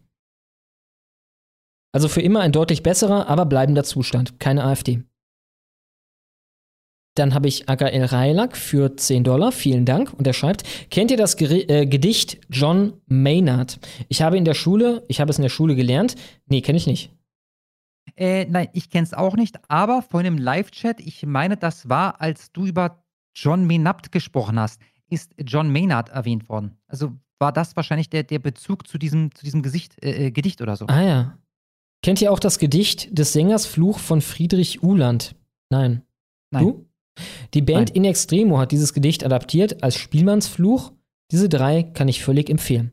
Also 1.93 2.09
für 2.09 2.23
immer 2.23 2.41
ein 2.41 2.53
deutlich 2.53 2.83
besserer, 2.83 3.29
aber 3.29 3.45
bleibender 3.47 3.85
Zustand. 3.85 4.41
Keine 4.41 4.65
AfD. 4.65 5.03
Dann 7.15 7.35
habe 7.35 7.49
ich 7.49 7.69
AKL 7.69 8.05
Reilak 8.05 8.57
für 8.57 8.97
10 8.97 9.25
Dollar. 9.25 9.53
Vielen 9.53 9.85
Dank. 9.85 10.13
Und 10.13 10.27
er 10.27 10.33
schreibt, 10.33 10.63
kennt 10.91 11.11
ihr 11.11 11.17
das 11.17 11.37
Geri 11.37 11.63
äh, 11.63 11.87
Gedicht 11.87 12.39
John 12.49 12.95
Maynard? 13.07 13.81
Ich 14.09 14.23
habe 14.23 14.39
in 14.39 14.45
der 14.45 14.55
Schule, 14.55 15.05
ich 15.09 15.21
habe 15.21 15.31
es 15.31 15.39
in 15.39 15.43
der 15.43 15.49
Schule 15.49 15.75
gelernt. 15.75 16.15
Nee, 16.47 16.61
kenne 16.61 16.79
ich 16.79 16.87
nicht. 16.87 17.11
Äh, 18.17 18.47
nein, 18.47 18.69
ich 18.73 18.91
kenne 18.91 19.05
es 19.05 19.15
auch 19.15 19.37
nicht, 19.37 19.59
aber 19.69 20.03
vor 20.03 20.21
einem 20.21 20.37
Live-Chat, 20.39 21.01
ich 21.01 21.25
meine, 21.27 21.57
das 21.57 21.89
war, 21.89 22.21
als 22.21 22.53
du 22.53 22.67
über 22.67 23.03
John 23.35 23.67
Maynard 23.67 24.13
gesprochen 24.13 24.59
hast, 24.59 24.81
ist 25.09 25.33
John 25.39 25.73
Maynard 25.73 26.11
erwähnt 26.11 26.49
worden. 26.49 26.77
Also 26.87 27.13
war 27.39 27.53
das 27.53 27.75
wahrscheinlich 27.77 28.11
der, 28.11 28.23
der 28.23 28.39
Bezug 28.39 28.87
zu 28.87 28.99
diesem, 28.99 29.35
zu 29.35 29.45
diesem 29.45 29.63
Gesicht, 29.63 30.03
äh, 30.05 30.27
äh, 30.27 30.31
Gedicht 30.31 30.61
oder 30.61 30.77
so. 30.77 30.87
Ah 30.87 31.03
ja. 31.03 31.39
Kennt 32.03 32.21
ihr 32.23 32.33
auch 32.33 32.39
das 32.39 32.59
Gedicht 32.59 33.17
des 33.19 33.33
Sängers 33.33 33.67
Fluch 33.67 33.99
von 33.99 34.21
Friedrich 34.21 34.83
Uhland? 34.83 35.35
Nein. 35.71 36.03
Nein. 36.51 36.65
Du? 36.65 36.87
Die 37.55 37.63
Band 37.63 37.91
In 37.91 38.05
Extremo 38.05 38.59
hat 38.59 38.73
dieses 38.73 38.95
Gedicht 38.95 39.25
adaptiert 39.25 39.83
als 39.83 39.97
Spielmannsfluch. 39.97 40.93
Diese 41.31 41.49
drei 41.49 41.83
kann 41.83 42.09
ich 42.09 42.23
völlig 42.23 42.49
empfehlen. 42.51 42.93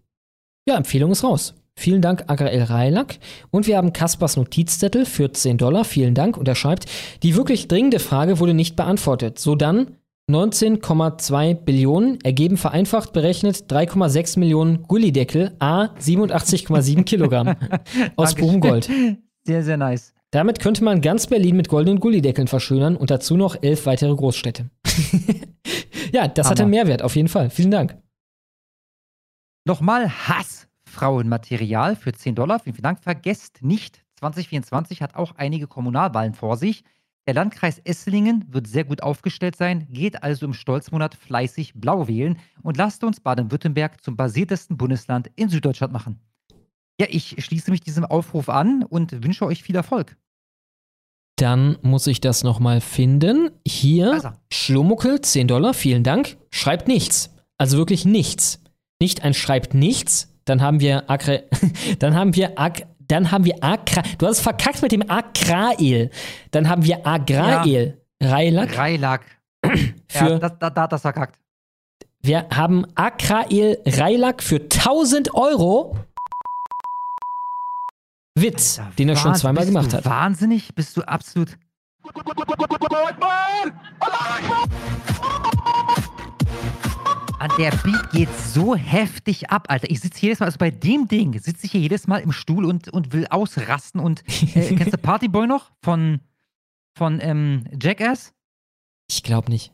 Ja, 0.67 0.75
Empfehlung 0.75 1.11
ist 1.11 1.23
raus. 1.23 1.55
Vielen 1.75 2.01
Dank, 2.01 2.23
Agrael 2.27 2.63
Reilak. 2.63 3.19
Und 3.51 3.67
wir 3.67 3.77
haben 3.77 3.93
Kaspers 3.93 4.35
Notizzettel 4.35 5.05
für 5.05 5.31
10 5.31 5.59
Dollar. 5.59 5.85
Vielen 5.85 6.15
Dank. 6.15 6.35
Und 6.35 6.47
er 6.47 6.55
schreibt, 6.55 6.87
die 7.21 7.35
wirklich 7.35 7.67
dringende 7.67 7.99
Frage 7.99 8.39
wurde 8.39 8.55
nicht 8.55 8.75
beantwortet. 8.75 9.37
So 9.37 9.55
dann 9.55 9.95
19,2 10.29 11.53
Billionen 11.53 12.19
ergeben 12.21 12.57
vereinfacht 12.57 13.13
berechnet 13.13 13.71
3,6 13.71 14.39
Millionen 14.39 14.83
Gullideckel, 14.83 15.51
a 15.59 15.93
87,7 16.01 17.03
Kilogramm 17.03 17.55
aus 18.17 18.35
Buchengold. 18.35 18.89
Sehr, 19.43 19.63
sehr 19.63 19.77
nice. 19.77 20.13
Damit 20.31 20.59
könnte 20.59 20.83
man 20.83 21.01
ganz 21.01 21.27
Berlin 21.27 21.55
mit 21.55 21.69
goldenen 21.69 21.99
Gullideckeln 21.99 22.47
verschönern 22.47 22.97
und 22.97 23.09
dazu 23.09 23.37
noch 23.37 23.61
elf 23.61 23.85
weitere 23.85 24.13
Großstädte. 24.13 24.69
ja, 26.11 26.27
das 26.27 26.49
hatte 26.49 26.63
Hammer. 26.63 26.71
Mehrwert, 26.71 27.01
auf 27.01 27.15
jeden 27.15 27.29
Fall. 27.29 27.49
Vielen 27.49 27.71
Dank. 27.71 27.97
Nochmal 29.65 30.09
Hassfrauenmaterial 30.09 31.95
für 31.95 32.11
10 32.11 32.35
Dollar. 32.35 32.59
Vielen, 32.59 32.75
vielen 32.75 32.83
Dank. 32.83 32.99
Vergesst 33.01 33.61
nicht, 33.61 34.03
2024 34.19 35.01
hat 35.01 35.15
auch 35.15 35.35
einige 35.35 35.67
Kommunalwahlen 35.67 36.33
vor 36.33 36.57
sich. 36.57 36.83
Der 37.25 37.33
Landkreis 37.33 37.79
Esslingen 37.79 38.45
wird 38.47 38.67
sehr 38.67 38.85
gut 38.85 39.03
aufgestellt 39.03 39.57
sein, 39.57 39.87
geht 39.89 40.23
also 40.23 40.45
im 40.45 40.53
Stolzmonat 40.53 41.13
fleißig 41.15 41.73
blau 41.75 42.07
wählen 42.07 42.37
und 42.63 42.77
lasst 42.77 43.03
uns 43.03 43.19
Baden-Württemberg 43.19 44.01
zum 44.01 44.15
basiertesten 44.15 44.77
Bundesland 44.77 45.29
in 45.35 45.49
Süddeutschland 45.49 45.91
machen. 45.91 46.21
Ja, 46.99 47.07
ich 47.09 47.35
schließe 47.43 47.69
mich 47.71 47.81
diesem 47.81 48.05
Aufruf 48.05 48.49
an 48.49 48.83
und 48.83 49.23
wünsche 49.23 49.45
euch 49.45 49.61
viel 49.63 49.75
Erfolg. 49.75 50.17
Dann 51.39 51.77
muss 51.83 52.07
ich 52.07 52.19
das 52.19 52.43
nochmal 52.43 52.81
finden. 52.81 53.51
Hier, 53.67 54.13
Also. 54.13 54.29
Schlumuckel, 54.51 55.21
10 55.21 55.47
Dollar, 55.47 55.73
vielen 55.75 56.03
Dank. 56.03 56.37
Schreibt 56.49 56.87
nichts. 56.87 57.29
Also 57.59 57.77
wirklich 57.77 58.05
nichts. 58.05 58.59
Nicht 58.99 59.23
ein 59.23 59.35
schreibt 59.35 59.75
nichts, 59.75 60.33
dann 60.45 60.61
haben 60.61 60.79
wir 60.79 61.07
Akre, 61.09 61.43
dann 61.99 62.15
haben 62.15 62.35
wir 62.35 62.57
Ak, 62.59 62.87
dann 62.99 63.29
haben 63.31 63.45
wir 63.45 63.63
Akra, 63.63 64.01
du 64.17 64.25
hast 64.25 64.37
es 64.37 64.41
verkackt 64.43 64.81
mit 64.81 64.91
dem 64.91 65.07
Akrael. 65.09 66.09
Dann 66.49 66.67
haben 66.67 66.83
wir 66.83 67.05
Agrael. 67.05 68.01
Reilak. 68.21 68.75
Reilak. 68.75 69.21
Für- 69.63 70.29
ja, 70.29 70.39
das, 70.39 70.53
da, 70.57 70.69
da 70.71 70.81
hat 70.83 70.91
das 70.91 71.01
verkackt. 71.01 71.39
Wir 72.23 72.47
haben 72.51 72.85
Akrael 72.95 73.77
Reilak 73.85 74.41
für 74.41 74.55
1000 74.61 75.35
Euro. 75.35 75.97
Witz, 78.41 78.79
den 78.97 79.09
er 79.09 79.15
schon 79.15 79.35
zweimal 79.35 79.65
bist 79.65 79.73
gemacht 79.73 79.93
du 79.93 79.97
hat. 79.97 80.05
Wahnsinnig, 80.05 80.75
bist 80.75 80.95
du 80.95 81.01
absolut. 81.01 81.57
An 87.39 87.51
der 87.57 87.71
Beat 87.71 88.11
geht 88.11 88.29
so 88.37 88.75
heftig 88.75 89.49
ab, 89.49 89.65
Alter. 89.69 89.89
Ich 89.89 90.01
sitze 90.01 90.21
jedes 90.21 90.39
Mal, 90.39 90.47
also 90.47 90.57
bei 90.57 90.71
dem 90.71 91.07
Ding 91.07 91.39
sitze 91.39 91.65
ich 91.65 91.71
hier 91.71 91.81
jedes 91.81 92.07
Mal 92.07 92.19
im 92.19 92.31
Stuhl 92.31 92.65
und, 92.65 92.89
und 92.89 93.13
will 93.13 93.27
ausrasten. 93.27 93.99
Und 93.99 94.23
äh, 94.55 94.75
kennst 94.75 94.93
du 94.93 94.97
Partyboy 94.97 95.47
noch 95.47 95.71
von, 95.81 96.19
von 96.95 97.19
ähm, 97.21 97.65
Jackass? 97.81 98.33
Ich 99.09 99.23
glaube 99.23 99.51
nicht. 99.51 99.73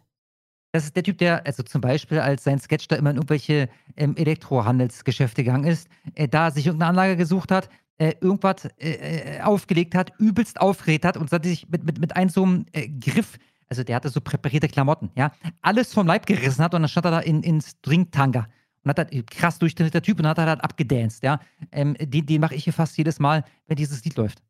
Das 0.71 0.85
ist 0.85 0.95
der 0.95 1.03
Typ, 1.03 1.19
der, 1.19 1.45
also 1.45 1.63
zum 1.63 1.81
Beispiel, 1.81 2.19
als 2.19 2.43
sein 2.43 2.59
Sketch 2.59 2.87
da 2.87 2.95
immer 2.95 3.11
in 3.11 3.17
irgendwelche 3.17 3.69
ähm, 3.95 4.15
Elektrohandelsgeschäfte 4.15 5.43
gegangen 5.43 5.65
ist, 5.65 5.87
äh, 6.15 6.27
da 6.27 6.49
sich 6.49 6.65
irgendeine 6.65 6.89
Anlage 6.89 7.15
gesucht 7.15 7.51
hat, 7.51 7.69
äh, 8.03 8.15
irgendwas 8.19 8.65
äh, 8.77 9.37
äh, 9.37 9.41
aufgelegt 9.41 9.95
hat, 9.95 10.11
übelst 10.19 10.59
aufgeregt 10.59 11.05
hat 11.05 11.15
und 11.15 11.31
hat 11.31 11.45
sich 11.45 11.69
mit, 11.69 11.85
mit, 11.85 11.99
mit 11.99 12.15
einem 12.15 12.29
so 12.29 12.43
einem 12.43 12.65
äh, 12.73 12.89
Griff, 12.89 13.37
also 13.69 13.83
der 13.83 13.95
hatte 13.95 14.09
so 14.09 14.19
präparierte 14.19 14.67
Klamotten, 14.67 15.09
ja, 15.15 15.31
alles 15.61 15.93
vom 15.93 16.05
Leib 16.05 16.25
gerissen 16.25 16.63
hat 16.63 16.73
und 16.73 16.81
dann 16.81 16.89
stand 16.89 17.05
er 17.05 17.11
da 17.11 17.19
in, 17.19 17.43
in 17.43 17.61
Stringtanga 17.61 18.47
und 18.83 18.89
hat 18.89 18.97
halt 18.97 19.31
krass 19.31 19.57
durchtrainierter 19.57 20.01
Typ 20.01 20.19
und 20.19 20.27
hat 20.27 20.37
halt 20.37 20.61
abgedanced, 20.61 21.23
ja. 21.23 21.39
Ähm, 21.71 21.95
den 21.97 22.25
den 22.25 22.41
mache 22.41 22.55
ich 22.55 22.65
hier 22.65 22.73
fast 22.73 22.97
jedes 22.97 23.19
Mal, 23.19 23.45
wenn 23.67 23.77
dieses 23.77 24.03
Lied 24.03 24.17
läuft. 24.17 24.43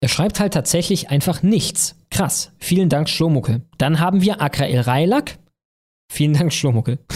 Er 0.00 0.08
schreibt 0.08 0.38
halt 0.38 0.54
tatsächlich 0.54 1.10
einfach 1.10 1.42
nichts. 1.42 1.96
Krass. 2.10 2.52
Vielen 2.58 2.88
Dank, 2.88 3.08
Schlomuckel. 3.08 3.62
Dann 3.78 3.98
haben 3.98 4.20
wir 4.20 4.40
Akrael 4.40 4.80
Reilak. 4.80 5.38
Vielen 6.08 6.34
Dank, 6.34 6.52
Schlomuckel. 6.52 6.98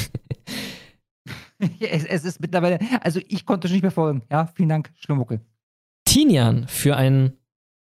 Es, 1.80 2.04
es 2.04 2.24
ist 2.24 2.40
mittlerweile, 2.40 2.78
also 3.02 3.20
ich 3.28 3.44
konnte 3.46 3.68
schon 3.68 3.74
nicht 3.74 3.82
mehr 3.82 3.90
folgen, 3.90 4.22
ja. 4.30 4.46
Vielen 4.46 4.68
Dank, 4.68 4.92
Schlumuckel. 4.96 5.40
Tinian 6.04 6.66
für 6.66 6.96
einen 6.96 7.39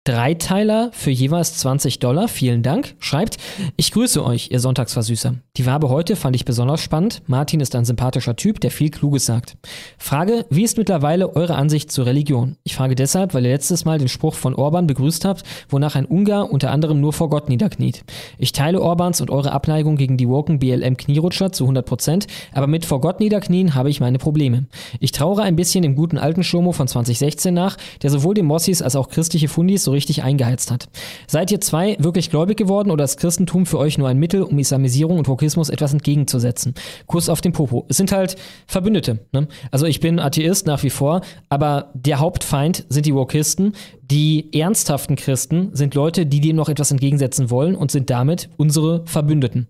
Dreiteiler 0.10 0.90
für 0.92 1.12
jeweils 1.12 1.58
20 1.58 2.00
Dollar, 2.00 2.28
vielen 2.28 2.64
Dank, 2.64 2.96
schreibt, 2.98 3.38
ich 3.78 3.92
grüße 3.92 4.26
euch, 4.26 4.50
ihr 4.50 4.60
Sonntagsversüßer. 4.60 5.36
Die 5.56 5.68
Wabe 5.68 5.90
heute 5.90 6.16
fand 6.16 6.36
ich 6.36 6.46
besonders 6.46 6.82
spannend. 6.82 7.22
Martin 7.28 7.60
ist 7.60 7.76
ein 7.76 7.86
sympathischer 7.86 8.36
Typ, 8.36 8.60
der 8.60 8.72
viel 8.72 8.90
Kluges 8.90 9.28
sagt. 9.28 9.58
Frage, 10.00 10.48
wie 10.50 10.64
ist 10.64 10.80
mittlerweile 10.80 11.36
eure 11.36 11.54
Ansicht 11.54 11.92
zur 11.92 12.08
Religion? 12.08 12.56
Ich 12.64 12.76
frage 12.76 12.96
deshalb, 12.96 13.36
weil 13.36 13.46
ihr 13.46 13.52
letztes 13.52 13.86
Mal 13.86 14.00
den 14.00 14.08
Spruch 14.08 14.34
von 14.34 14.56
Orban 14.56 14.88
begrüßt 14.88 15.26
habt, 15.26 15.44
wonach 15.70 15.96
ein 15.96 16.06
Ungar 16.06 16.52
unter 16.52 16.72
anderem 16.72 17.00
nur 17.02 17.14
vor 17.14 17.30
Gott 17.30 17.48
niederkniet. 17.48 18.04
Ich 18.40 18.52
teile 18.52 18.82
Orbans 18.82 19.22
und 19.22 19.30
eure 19.30 19.52
Abneigung 19.52 19.96
gegen 19.96 20.18
die 20.18 20.28
woken 20.28 20.58
BLM-Knierutscher 20.58 21.52
zu 21.52 21.68
100%, 21.68 22.26
aber 22.54 22.66
mit 22.66 22.84
vor 22.84 23.00
Gott 23.00 23.20
niederknien 23.20 23.76
habe 23.76 23.92
ich 23.92 24.00
meine 24.00 24.18
Probleme. 24.18 24.66
Ich 25.00 25.12
trauere 25.12 25.44
ein 25.44 25.56
bisschen 25.56 25.84
dem 25.84 25.96
guten 25.96 26.18
alten 26.18 26.44
Schlomo 26.44 26.72
von 26.72 26.88
2016 26.88 27.54
nach, 27.54 27.78
der 28.02 28.10
sowohl 28.10 28.34
den 28.34 28.46
Mossis 28.48 28.82
als 28.82 28.96
auch 28.96 29.10
christliche 29.10 29.50
Fundis 29.50 29.84
so 29.84 29.99
richtig 30.00 30.24
eingeheizt 30.24 30.72
hat. 30.72 30.90
Seid 31.28 31.52
ihr 31.52 31.62
zwei 31.62 31.96
wirklich 32.00 32.30
gläubig 32.30 32.58
geworden 32.58 32.90
oder 32.90 33.04
ist 33.04 33.18
Christentum 33.18 33.66
für 33.66 33.78
euch 33.78 33.98
nur 33.98 34.08
ein 34.08 34.18
Mittel, 34.18 34.42
um 34.42 34.58
Islamisierung 34.58 35.18
und 35.18 35.28
Wokismus 35.28 35.70
etwas 35.70 35.94
entgegenzusetzen? 35.94 36.74
Kuss 37.06 37.30
auf 37.30 37.42
den 37.42 37.52
Popo. 37.52 37.86
Es 37.90 37.98
sind 37.98 38.12
halt 38.12 38.36
Verbündete. 38.66 39.20
Ne? 39.32 39.48
Also 39.72 39.86
ich 39.86 40.00
bin 40.00 40.20
Atheist 40.20 40.66
nach 40.66 40.84
wie 40.84 40.90
vor, 40.90 41.22
aber 41.50 41.92
der 41.94 42.20
Hauptfeind 42.20 42.86
sind 42.90 43.06
die 43.06 43.14
Wokisten. 43.14 43.74
Die 44.02 44.52
ernsthaften 44.58 45.16
Christen 45.16 45.70
sind 45.74 45.94
Leute, 45.94 46.26
die 46.26 46.42
dem 46.42 46.56
noch 46.56 46.70
etwas 46.70 46.92
entgegensetzen 46.92 47.52
wollen 47.52 47.76
und 47.76 47.92
sind 47.92 48.10
damit 48.10 48.50
unsere 48.58 49.06
Verbündeten. 49.06 49.68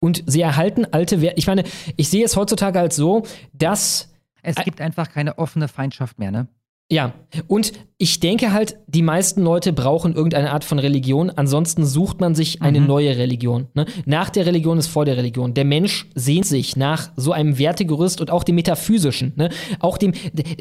Und 0.00 0.22
sie 0.26 0.42
erhalten 0.42 0.86
alte 0.90 1.22
Werte. 1.22 1.38
Ich 1.38 1.46
meine, 1.46 1.64
ich 1.96 2.10
sehe 2.10 2.24
es 2.24 2.36
heutzutage 2.36 2.78
als 2.78 2.94
so, 2.94 3.22
dass 3.54 4.12
Es 4.42 4.56
gibt 4.56 4.82
einfach 4.82 5.10
keine 5.10 5.38
offene 5.38 5.66
Feindschaft 5.66 6.18
mehr, 6.18 6.30
ne? 6.30 6.46
Ja, 6.90 7.14
und 7.46 7.72
ich 7.96 8.20
denke 8.20 8.52
halt, 8.52 8.76
die 8.86 9.00
meisten 9.00 9.42
Leute 9.42 9.72
brauchen 9.72 10.14
irgendeine 10.14 10.52
Art 10.52 10.64
von 10.64 10.78
Religion, 10.78 11.30
ansonsten 11.30 11.86
sucht 11.86 12.20
man 12.20 12.34
sich 12.34 12.60
eine 12.60 12.80
Mhm. 12.80 12.86
neue 12.86 13.16
Religion. 13.16 13.68
Ne? 13.74 13.86
Nach 14.04 14.28
der 14.28 14.44
Religion 14.44 14.76
ist 14.76 14.88
vor 14.88 15.04
der 15.06 15.16
Religion. 15.16 15.54
Der 15.54 15.64
Mensch 15.64 16.06
sehnt 16.14 16.44
sich 16.44 16.76
nach 16.76 17.10
so 17.16 17.32
einem 17.32 17.58
Wertegerüst 17.58 18.20
und 18.20 18.30
auch 18.30 18.44
dem 18.44 18.56
Metaphysischen, 18.56 19.32
ne? 19.36 19.48
auch 19.80 19.96
dem, 19.96 20.12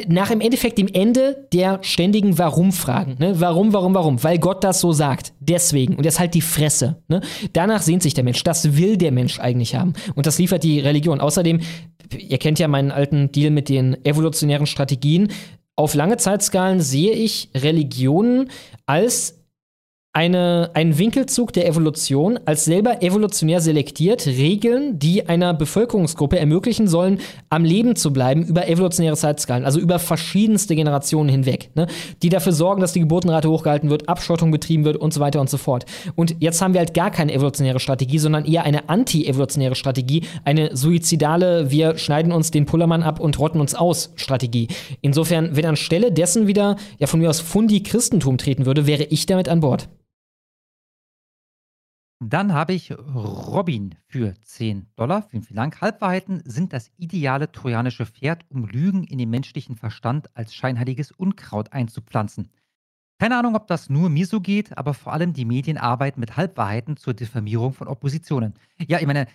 nach 0.07 0.31
im 0.31 0.39
Endeffekt 0.39 0.77
dem 0.77 0.87
Ende 0.87 1.47
der 1.51 1.79
ständigen 1.81 2.37
Warum-Fragen. 2.37 3.15
Ne? 3.19 3.41
Warum, 3.41 3.73
warum, 3.73 3.93
warum? 3.93 4.23
Weil 4.23 4.37
Gott 4.39 4.63
das 4.63 4.79
so 4.79 4.93
sagt. 4.93 5.33
Deswegen. 5.41 5.95
Und 5.95 6.05
das 6.05 6.15
ist 6.15 6.19
halt 6.21 6.35
die 6.35 6.41
Fresse. 6.41 7.01
Ne? 7.09 7.19
Danach 7.51 7.81
sehnt 7.81 8.01
sich 8.01 8.13
der 8.13 8.23
Mensch. 8.23 8.43
Das 8.43 8.77
will 8.77 8.95
der 8.95 9.11
Mensch 9.11 9.39
eigentlich 9.39 9.75
haben. 9.75 9.93
Und 10.15 10.25
das 10.25 10.39
liefert 10.39 10.63
die 10.63 10.79
Religion. 10.79 11.19
Außerdem, 11.19 11.59
ihr 12.17 12.37
kennt 12.37 12.59
ja 12.59 12.67
meinen 12.69 12.91
alten 12.91 13.31
Deal 13.31 13.51
mit 13.51 13.67
den 13.67 14.05
evolutionären 14.05 14.67
Strategien. 14.67 15.27
Auf 15.75 15.95
lange 15.95 16.17
Zeitskalen 16.17 16.81
sehe 16.81 17.13
ich 17.13 17.49
Religionen 17.55 18.51
als 18.85 19.42
eine, 20.15 20.69
einen 20.75 20.99
Winkelzug 20.99 21.53
der 21.53 21.67
Evolution, 21.67 22.39
als 22.45 22.65
selber 22.65 23.01
evolutionär 23.01 23.61
selektiert, 23.61 24.27
Regeln, 24.27 24.99
die 24.99 25.27
einer 25.27 25.55
Bevölkerungsgruppe 25.55 26.37
ermöglichen 26.37 26.87
sollen, 26.87 27.19
am 27.49 27.65
Leben 27.65 27.95
zu 27.95 28.13
bleiben 28.13 28.43
über 28.43 28.67
evolutionäre 28.67 29.17
Zeitskalen, 29.17 29.65
also 29.65 29.79
über 29.79 29.97
verschiedenste 29.97 30.75
Generationen 30.75 31.29
hinweg, 31.29 31.71
ne? 31.73 31.87
die 32.21 32.29
dafür 32.29 32.51
sorgen, 32.51 32.79
dass 32.79 32.93
die 32.93 32.99
Geburtenrate 32.99 33.49
hochgehalten 33.49 33.89
wird, 33.89 34.07
Abschottung 34.07 34.51
betrieben 34.51 34.85
wird 34.85 34.97
und 34.97 35.15
so 35.15 35.19
weiter 35.19 35.41
und 35.41 35.49
so 35.49 35.57
fort. 35.57 35.85
Und 36.13 36.35
jetzt 36.39 36.61
haben 36.61 36.75
wir 36.75 36.79
halt 36.79 36.93
gar 36.93 37.09
keine 37.09 37.33
evolutionäre 37.33 37.79
Strategie, 37.79 38.19
sondern 38.19 38.45
eher 38.45 38.65
eine 38.65 38.89
anti-evolutionäre 38.89 39.73
Strategie, 39.73 40.25
eine 40.45 40.77
suizidale, 40.77 41.71
wir 41.71 41.97
schneiden 41.97 42.31
uns 42.31 42.51
den 42.51 42.67
Pullermann 42.67 43.01
ab 43.01 43.19
und 43.19 43.39
rotten 43.39 43.59
uns 43.59 43.73
aus 43.73 44.11
Strategie. 44.15 44.67
Insofern, 45.01 45.55
wenn 45.55 45.65
anstelle 45.65 46.11
dessen 46.11 46.45
wieder, 46.45 46.75
ja 46.99 47.07
von 47.07 47.19
mir 47.19 47.31
aus 47.31 47.39
Fundi 47.39 47.81
Christentum 47.81 48.37
treten 48.37 48.67
würde, 48.67 48.85
wäre 48.85 49.05
ich 49.05 49.25
damit 49.25 49.49
an 49.49 49.61
Bord. 49.61 49.89
Dann 52.29 52.53
habe 52.53 52.73
ich 52.73 52.91
Robin 52.91 53.95
für 54.07 54.33
10 54.41 54.87
Dollar. 54.95 55.23
Vielen, 55.23 55.43
vielen 55.43 55.57
Dank. 55.57 55.81
Halbwahrheiten 55.81 56.41
sind 56.45 56.73
das 56.73 56.91
ideale 56.97 57.51
trojanische 57.51 58.05
Pferd, 58.05 58.45
um 58.49 58.65
Lügen 58.65 59.03
in 59.03 59.17
den 59.17 59.29
menschlichen 59.29 59.75
Verstand 59.75 60.29
als 60.35 60.53
scheinheiliges 60.53 61.11
Unkraut 61.11 61.73
einzupflanzen. 61.73 62.49
Keine 63.19 63.37
Ahnung, 63.37 63.55
ob 63.55 63.67
das 63.67 63.89
nur 63.89 64.09
mir 64.09 64.25
so 64.25 64.41
geht, 64.41 64.77
aber 64.77 64.93
vor 64.93 65.13
allem 65.13 65.33
die 65.33 65.45
Medien 65.45 65.77
arbeiten 65.77 66.19
mit 66.19 66.35
Halbwahrheiten 66.35 66.97
zur 66.97 67.13
Diffamierung 67.13 67.73
von 67.73 67.87
Oppositionen. 67.87 68.53
Ja, 68.87 68.99
ich 68.99 69.07
meine, 69.07 69.27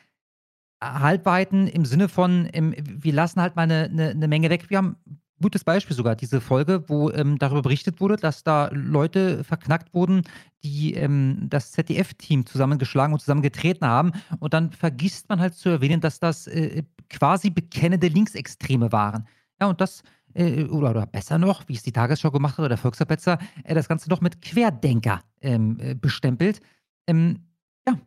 Halbwahrheiten 0.82 1.66
im 1.66 1.84
Sinne 1.84 2.08
von, 2.08 2.48
ähm, 2.52 2.74
wir 2.76 3.12
lassen 3.12 3.40
halt 3.40 3.56
mal 3.56 3.62
eine, 3.62 3.84
eine, 3.84 4.10
eine 4.10 4.28
Menge 4.28 4.50
weg. 4.50 4.70
Wir 4.70 4.78
haben 4.78 4.96
gutes 5.40 5.64
Beispiel 5.64 5.96
sogar, 5.96 6.16
diese 6.16 6.40
Folge, 6.40 6.84
wo 6.88 7.10
ähm, 7.10 7.38
darüber 7.38 7.62
berichtet 7.62 8.00
wurde, 8.00 8.16
dass 8.16 8.42
da 8.42 8.68
Leute 8.72 9.44
verknackt 9.44 9.94
wurden, 9.94 10.22
die 10.62 10.94
ähm, 10.94 11.46
das 11.48 11.72
ZDF-Team 11.72 12.46
zusammengeschlagen 12.46 13.12
und 13.12 13.20
zusammengetreten 13.20 13.86
haben. 13.86 14.12
Und 14.40 14.54
dann 14.54 14.72
vergisst 14.72 15.28
man 15.28 15.40
halt 15.40 15.54
zu 15.54 15.68
erwähnen, 15.68 16.00
dass 16.00 16.20
das 16.20 16.46
äh, 16.46 16.82
quasi 17.08 17.50
bekennende 17.50 18.08
Linksextreme 18.08 18.92
waren. 18.92 19.26
Ja, 19.60 19.68
und 19.68 19.80
das, 19.80 20.02
äh, 20.34 20.64
oder, 20.64 20.90
oder, 20.90 21.06
besser 21.06 21.38
noch, 21.38 21.68
wie 21.68 21.74
es 21.74 21.82
die 21.82 21.92
Tagesschau 21.92 22.30
gemacht 22.30 22.54
hat 22.54 22.60
oder 22.60 22.70
der 22.70 22.78
Volksverbetzer, 22.78 23.38
äh, 23.64 23.74
das 23.74 23.88
Ganze 23.88 24.10
noch 24.10 24.20
mit 24.20 24.42
Querdenker 24.42 25.22
ähm, 25.40 25.78
äh, 25.80 25.94
bestempelt. 25.94 26.60
Ähm, 27.06 27.46
ja, 27.86 27.98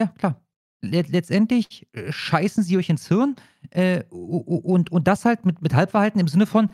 ja, 0.00 0.06
klar. 0.18 0.40
Let 0.80 1.08
letztendlich 1.08 1.88
äh, 1.92 2.12
scheißen 2.12 2.62
sie 2.62 2.76
euch 2.76 2.88
ins 2.88 3.08
Hirn 3.08 3.36
äh, 3.70 4.04
und, 4.10 4.92
und 4.92 5.08
das 5.08 5.24
halt 5.24 5.44
mit, 5.44 5.60
mit 5.60 5.74
Halbverhalten 5.74 6.20
im 6.20 6.28
Sinne 6.28 6.46
von, 6.46 6.70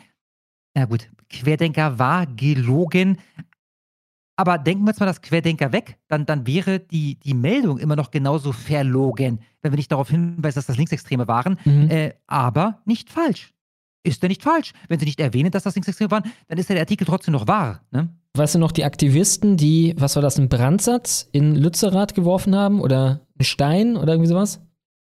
na 0.74 0.84
gut, 0.84 1.10
Querdenker 1.30 1.98
war 1.98 2.26
gelogen, 2.26 3.18
aber 4.36 4.58
denken 4.58 4.84
wir 4.84 4.90
jetzt 4.90 5.00
mal 5.00 5.06
das 5.06 5.22
Querdenker 5.22 5.72
weg, 5.72 5.98
dann, 6.08 6.26
dann 6.26 6.46
wäre 6.46 6.80
die, 6.80 7.18
die 7.20 7.34
Meldung 7.34 7.78
immer 7.78 7.96
noch 7.96 8.10
genauso 8.10 8.52
verlogen, 8.52 9.40
wenn 9.62 9.72
wir 9.72 9.76
nicht 9.76 9.92
darauf 9.92 10.10
hinweisen, 10.10 10.56
dass 10.56 10.66
das 10.66 10.76
Linksextreme 10.76 11.28
waren, 11.28 11.58
mhm. 11.64 11.88
äh, 11.90 12.14
aber 12.26 12.80
nicht 12.84 13.10
falsch. 13.10 13.52
Ist 14.02 14.22
der 14.22 14.28
nicht 14.28 14.42
falsch? 14.42 14.72
Wenn 14.88 14.98
sie 14.98 15.06
nicht 15.06 15.20
erwähnen, 15.20 15.50
dass 15.50 15.62
das 15.62 15.76
Linksextreme 15.76 16.10
waren, 16.10 16.30
dann 16.48 16.58
ist 16.58 16.68
der 16.68 16.78
Artikel 16.78 17.06
trotzdem 17.06 17.32
noch 17.32 17.46
wahr. 17.46 17.82
Ne? 17.90 18.10
Weißt 18.34 18.56
du 18.56 18.58
noch, 18.58 18.72
die 18.72 18.84
Aktivisten, 18.84 19.56
die, 19.56 19.94
was 19.96 20.16
war 20.16 20.22
das, 20.22 20.36
einen 20.36 20.48
Brandsatz 20.48 21.28
in 21.32 21.54
Lützerath 21.54 22.14
geworfen 22.14 22.54
haben 22.54 22.80
oder 22.80 23.23
einen 23.38 23.44
Stein 23.44 23.96
oder 23.96 24.12
irgendwie 24.14 24.28
sowas? 24.28 24.60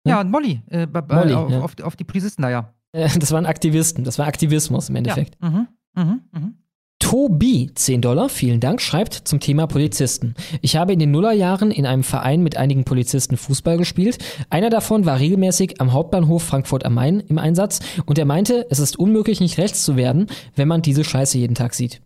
Ne? 0.05 0.13
Ja, 0.13 0.21
ein 0.21 0.31
Molly, 0.31 0.63
äh, 0.71 0.87
Molly 0.87 1.35
auf, 1.35 1.51
ja. 1.51 1.61
auf, 1.61 1.75
auf, 1.83 1.97
die 1.97 2.05
Polizisten 2.05 2.43
da, 2.43 2.51
ja. 2.51 2.75
Das 2.93 3.33
waren 3.33 3.45
Aktivisten, 3.45 4.05
das 4.05 4.19
war 4.19 4.27
Aktivismus 4.27 4.89
im 4.89 4.97
Endeffekt. 4.97 5.37
Ja. 5.43 5.51
Mhm. 5.51 5.69
Mhm. 5.95 6.21
Mhm. 6.33 6.55
Tobi, 7.01 7.71
10 7.73 8.03
Dollar, 8.03 8.29
vielen 8.29 8.61
Dank, 8.61 8.81
schreibt 8.81 9.15
zum 9.15 9.39
Thema 9.39 9.67
Polizisten. 9.67 10.35
Ich 10.63 10.77
habe 10.77 10.93
in 10.93 10.99
den 10.99 11.13
Nullerjahren 11.13 11.71
in 11.71 11.87
einem 11.87 12.03
Verein 12.03 12.43
mit 12.43 12.57
einigen 12.57 12.85
Polizisten 12.85 13.37
Fußball 13.37 13.79
gespielt. 13.79 14.19
Einer 14.51 14.69
davon 14.69 15.07
war 15.07 15.21
regelmäßig 15.21 15.81
am 15.81 15.93
Hauptbahnhof 15.93 16.43
Frankfurt 16.43 16.85
am 16.85 16.95
Main 16.95 17.21
im 17.21 17.39
Einsatz 17.39 17.81
und 18.05 18.19
er 18.19 18.25
meinte, 18.25 18.67
es 18.71 18.81
ist 18.81 18.99
unmöglich, 18.99 19.41
nicht 19.41 19.59
rechts 19.59 19.85
zu 19.85 19.97
werden, 19.97 20.27
wenn 20.57 20.67
man 20.67 20.83
diese 20.83 21.05
Scheiße 21.05 21.39
jeden 21.39 21.55
Tag 21.55 21.75
sieht. 21.75 22.03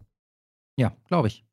Ja, 0.76 0.92
glaube 1.08 1.28
ich. 1.28 1.44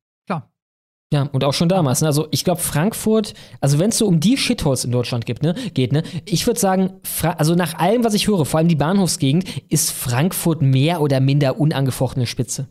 Ja, 1.12 1.22
und 1.22 1.42
auch 1.42 1.54
schon 1.54 1.68
damals. 1.68 2.02
Ne? 2.02 2.06
Also 2.06 2.28
ich 2.30 2.44
glaube, 2.44 2.60
Frankfurt, 2.60 3.34
also 3.60 3.80
wenn 3.80 3.90
es 3.90 3.98
so 3.98 4.06
um 4.06 4.20
die 4.20 4.36
Shitholes 4.36 4.84
in 4.84 4.92
Deutschland 4.92 5.26
gibt, 5.26 5.42
ne, 5.42 5.54
geht, 5.74 5.92
ne, 5.92 6.04
ich 6.24 6.46
würde 6.46 6.60
sagen, 6.60 7.00
Fra 7.02 7.32
also 7.32 7.56
nach 7.56 7.74
allem, 7.74 8.04
was 8.04 8.14
ich 8.14 8.28
höre, 8.28 8.44
vor 8.44 8.58
allem 8.58 8.68
die 8.68 8.76
Bahnhofsgegend, 8.76 9.62
ist 9.68 9.90
Frankfurt 9.90 10.62
mehr 10.62 11.00
oder 11.00 11.18
minder 11.18 11.58
unangefochtene 11.58 12.26
Spitze. 12.26 12.68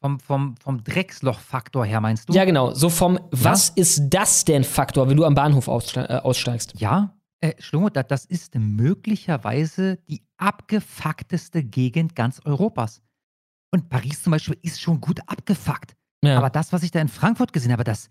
Vom, 0.00 0.20
vom, 0.20 0.56
vom 0.58 0.84
Drecksloch-Faktor 0.84 1.84
her, 1.84 2.00
meinst 2.00 2.28
du? 2.28 2.32
Ja, 2.32 2.44
genau. 2.44 2.72
So 2.74 2.90
vom, 2.90 3.18
was 3.32 3.70
ist 3.70 4.10
das 4.10 4.44
denn 4.44 4.62
Faktor, 4.62 5.08
wenn 5.08 5.16
du 5.16 5.24
am 5.24 5.34
Bahnhof 5.34 5.66
ausste 5.66 6.08
äh, 6.08 6.18
aussteigst? 6.18 6.74
Ja, 6.78 7.16
äh, 7.40 7.54
Schlummer, 7.58 7.90
das 7.90 8.24
ist 8.24 8.54
möglicherweise 8.54 9.96
die 10.08 10.22
abgefuckteste 10.36 11.64
Gegend 11.64 12.14
ganz 12.14 12.40
Europas. 12.44 13.02
Und 13.72 13.88
Paris 13.88 14.22
zum 14.22 14.30
Beispiel 14.30 14.58
ist 14.62 14.80
schon 14.80 15.00
gut 15.00 15.20
abgefuckt. 15.26 15.95
Ja. 16.22 16.38
Aber 16.38 16.50
das, 16.50 16.72
was 16.72 16.82
ich 16.82 16.90
da 16.90 17.00
in 17.00 17.08
Frankfurt 17.08 17.52
gesehen 17.52 17.72
habe, 17.72 17.84
das, 17.84 18.08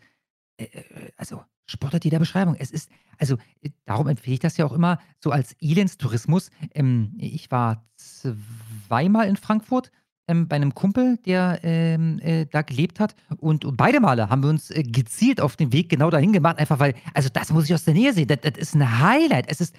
äh, 0.58 0.66
äh 0.66 1.12
also 1.18 1.44
spottet 1.66 2.06
jeder 2.06 2.20
Beschreibung. 2.20 2.56
Es 2.56 2.72
ist, 2.72 2.90
also 3.18 3.38
äh, 3.62 3.70
darum 3.86 4.08
empfehle 4.08 4.36
ich 4.36 4.40
das 4.40 4.58
ja 4.58 4.66
auch 4.66 4.72
immer 4.72 5.00
so 5.20 5.32
als 5.32 5.56
Elendstourismus. 5.60 6.50
Ähm, 6.74 7.14
ich 7.18 7.52
war 7.52 7.86
zweimal 7.96 9.28
in 9.28 9.36
Frankfurt 9.36 9.92
ähm, 10.28 10.48
bei 10.48 10.56
einem 10.56 10.74
Kumpel, 10.74 11.18
der 11.26 11.60
ähm, 11.64 12.20
äh, 12.20 12.46
da 12.46 12.62
gelebt 12.62 13.00
hat. 13.00 13.16
Und, 13.38 13.66
und, 13.66 13.78
beide 13.78 14.00
Male 14.00 14.30
haben 14.30 14.44
wir 14.44 14.50
uns 14.50 14.72
äh, 14.72 14.84
gezielt 14.84 15.42
auf 15.42 15.56
den 15.56 15.72
Weg 15.72 15.90
genau 15.90 16.10
dahin 16.10 16.34
gemacht, 16.34 16.58
einfach 16.58 16.80
weil, 16.80 16.96
also 17.14 17.30
das 17.30 17.52
muss 17.52 17.66
ich 17.66 17.74
aus 17.74 17.84
der 17.84 17.94
Nähe 17.94 18.14
sehen. 18.14 18.28
Das, 18.28 18.40
das 18.42 18.58
ist 18.58 18.76
ein 18.76 19.00
Highlight. 19.00 19.46
Es 19.50 19.62
ist 19.62 19.76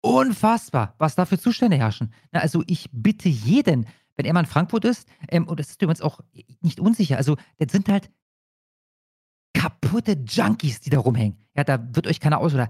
unfassbar, 0.00 0.94
was 0.98 1.14
da 1.14 1.26
für 1.26 1.38
Zustände 1.38 1.76
herrschen. 1.76 2.12
Na, 2.32 2.40
also 2.40 2.62
ich 2.66 2.88
bitte 2.92 3.28
jeden, 3.28 3.86
wenn 4.18 4.26
er 4.26 4.34
mal 4.34 4.40
in 4.40 4.46
Frankfurt 4.46 4.84
ist, 4.84 5.08
ähm, 5.28 5.48
und 5.48 5.58
das 5.58 5.70
ist 5.70 5.80
übrigens 5.80 6.02
auch 6.02 6.20
nicht 6.60 6.80
unsicher, 6.80 7.16
also 7.16 7.36
das 7.56 7.72
sind 7.72 7.88
halt 7.88 8.10
kaputte 9.54 10.12
Junkies, 10.12 10.80
die 10.80 10.90
da 10.90 10.98
rumhängen. 10.98 11.38
Ja, 11.56 11.64
da 11.64 11.94
wird 11.94 12.06
euch 12.06 12.20
keiner 12.20 12.38
aus 12.38 12.52
oder 12.52 12.68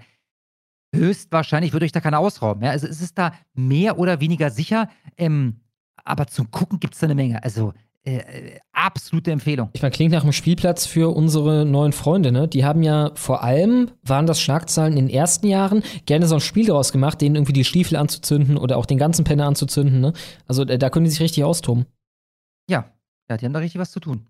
höchstwahrscheinlich 0.94 1.72
wird 1.72 1.82
euch 1.82 1.92
da 1.92 2.00
keiner 2.00 2.18
ausrauben. 2.18 2.62
Ja, 2.62 2.70
also 2.70 2.86
es 2.86 3.00
ist 3.00 3.18
da 3.18 3.32
mehr 3.54 3.98
oder 3.98 4.20
weniger 4.20 4.50
sicher. 4.50 4.88
Ähm, 5.16 5.60
aber 6.04 6.26
zum 6.26 6.50
Gucken 6.50 6.80
gibt 6.80 6.94
es 6.94 7.00
da 7.00 7.06
eine 7.06 7.14
Menge. 7.14 7.42
Also 7.42 7.74
äh, 8.04 8.16
äh, 8.16 8.58
absolute 8.72 9.30
Empfehlung. 9.32 9.70
Ich 9.72 9.82
meine, 9.82 9.92
klingt 9.92 10.12
nach 10.12 10.22
einem 10.22 10.32
Spielplatz 10.32 10.86
für 10.86 11.14
unsere 11.14 11.64
neuen 11.66 11.92
Freunde, 11.92 12.32
ne? 12.32 12.48
Die 12.48 12.64
haben 12.64 12.82
ja 12.82 13.10
vor 13.14 13.42
allem, 13.42 13.90
waren 14.02 14.26
das 14.26 14.40
Schlagzeilen 14.40 14.96
in 14.96 15.06
den 15.06 15.14
ersten 15.14 15.46
Jahren, 15.46 15.82
gerne 16.06 16.26
so 16.26 16.36
ein 16.36 16.40
Spiel 16.40 16.66
daraus 16.66 16.92
gemacht, 16.92 17.20
denen 17.20 17.34
irgendwie 17.34 17.52
die 17.52 17.64
Stiefel 17.64 17.96
anzuzünden 17.96 18.56
oder 18.56 18.76
auch 18.76 18.86
den 18.86 18.98
ganzen 18.98 19.24
Penner 19.24 19.46
anzuzünden, 19.46 20.00
ne? 20.00 20.12
Also 20.46 20.64
da, 20.64 20.76
da 20.76 20.90
können 20.90 21.04
die 21.04 21.10
sich 21.10 21.20
richtig 21.20 21.44
austoben. 21.44 21.86
Ja, 22.70 22.92
ja, 23.28 23.36
die 23.36 23.44
haben 23.44 23.52
da 23.52 23.58
richtig 23.60 23.80
was 23.80 23.90
zu 23.90 24.00
tun. 24.00 24.26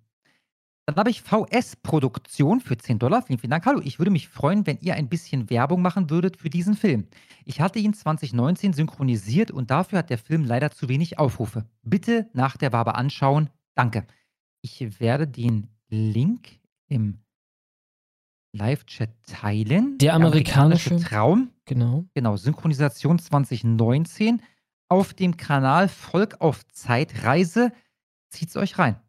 Dann 0.89 0.97
habe 0.97 1.11
ich 1.11 1.21
VS-Produktion 1.21 2.63
für 2.63 2.79
10 2.79 2.99
Dollar. 2.99 3.21
Vielen, 3.21 3.39
vielen 3.39 3.51
Dank. 3.51 3.67
Hallo, 3.67 3.83
ich 3.85 3.99
würde 3.99 4.11
mich 4.11 4.27
freuen, 4.27 4.67
wenn 4.67 4.79
ihr 4.81 4.95
ein 4.95 5.11
bisschen 5.11 5.51
Werbung 5.51 5.83
machen 5.83 6.09
würdet 6.09 6.39
für 6.39 6.49
diesen 6.49 6.75
Film. 6.75 7.09
Ich 7.45 7.61
hatte 7.61 7.79
ihn 7.79 7.93
2019 7.93 8.73
synchronisiert 8.73 9.51
und 9.51 9.71
dafür 9.71 9.99
hat 9.99 10.09
der 10.09 10.17
Film 10.17 10.47
leider 10.47 10.71
zu 10.71 10.89
wenig 10.89 11.19
Aufrufe. 11.19 11.67
Bitte 11.83 12.31
nach 12.33 12.57
der 12.57 12.73
Wabe 12.73 12.95
anschauen. 12.95 13.51
Danke. 13.79 14.09
Ich 14.61 14.99
werde 14.99 15.29
den 15.29 15.69
Link 15.89 16.59
im 16.89 17.21
Live-Chat 18.53 19.11
teilen. 19.25 19.99
Der 19.99 20.15
amerikanische, 20.15 20.91
amerikanische 20.91 21.09
Traum. 21.09 21.53
Genau. 21.65 22.05
Genau, 22.13 22.37
Synchronisation 22.37 23.21
2019 23.21 24.43
auf 24.89 25.15
dem 25.15 25.37
Kanal 25.37 25.89
Volk 25.89 26.41
auf 26.41 26.67
Zeitreise. 26.67 27.71
Zieht's 28.31 28.57
euch 28.57 28.81
rein. 28.81 29.01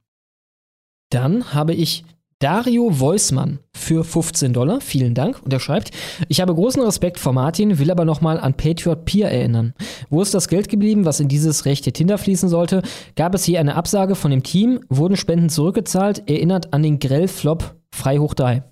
Dann 1.09 1.51
habe 1.56 1.73
ich 1.73 2.06
Dario 2.39 3.01
Wolsmann 3.01 3.59
für 3.73 4.05
15 4.05 4.53
Dollar. 4.53 4.79
Vielen 4.79 5.13
Dank. 5.13 5.41
Und 5.43 5.51
er 5.51 5.59
schreibt, 5.59 5.91
ich 6.29 6.39
habe 6.39 6.55
großen 6.55 6.81
Respekt 6.81 7.19
vor 7.19 7.33
Martin, 7.33 7.79
will 7.79 7.91
aber 7.91 8.05
nochmal 8.05 8.39
an 8.39 8.53
Patriot 8.53 9.03
Peer 9.03 9.29
erinnern. 9.29 9.73
Wo 10.09 10.21
ist 10.21 10.33
das 10.33 10.47
Geld 10.47 10.69
geblieben, 10.69 11.03
was 11.03 11.19
in 11.19 11.27
dieses 11.27 11.65
rechte 11.65 11.91
Tinder 11.91 12.17
fließen 12.17 12.47
sollte? 12.47 12.81
Gab 13.17 13.35
es 13.35 13.43
hier 13.43 13.59
eine 13.59 13.75
Absage 13.75 14.15
von 14.15 14.31
dem 14.31 14.43
Team? 14.43 14.79
Wurden 14.87 15.17
Spenden 15.17 15.49
zurückgezahlt? 15.49 16.29
Erinnert 16.29 16.73
an 16.73 16.81
den 16.81 16.99
Grell-Flop 16.99 17.75
frei 17.93 18.19
hoch 18.19 18.33
3. 18.33 18.63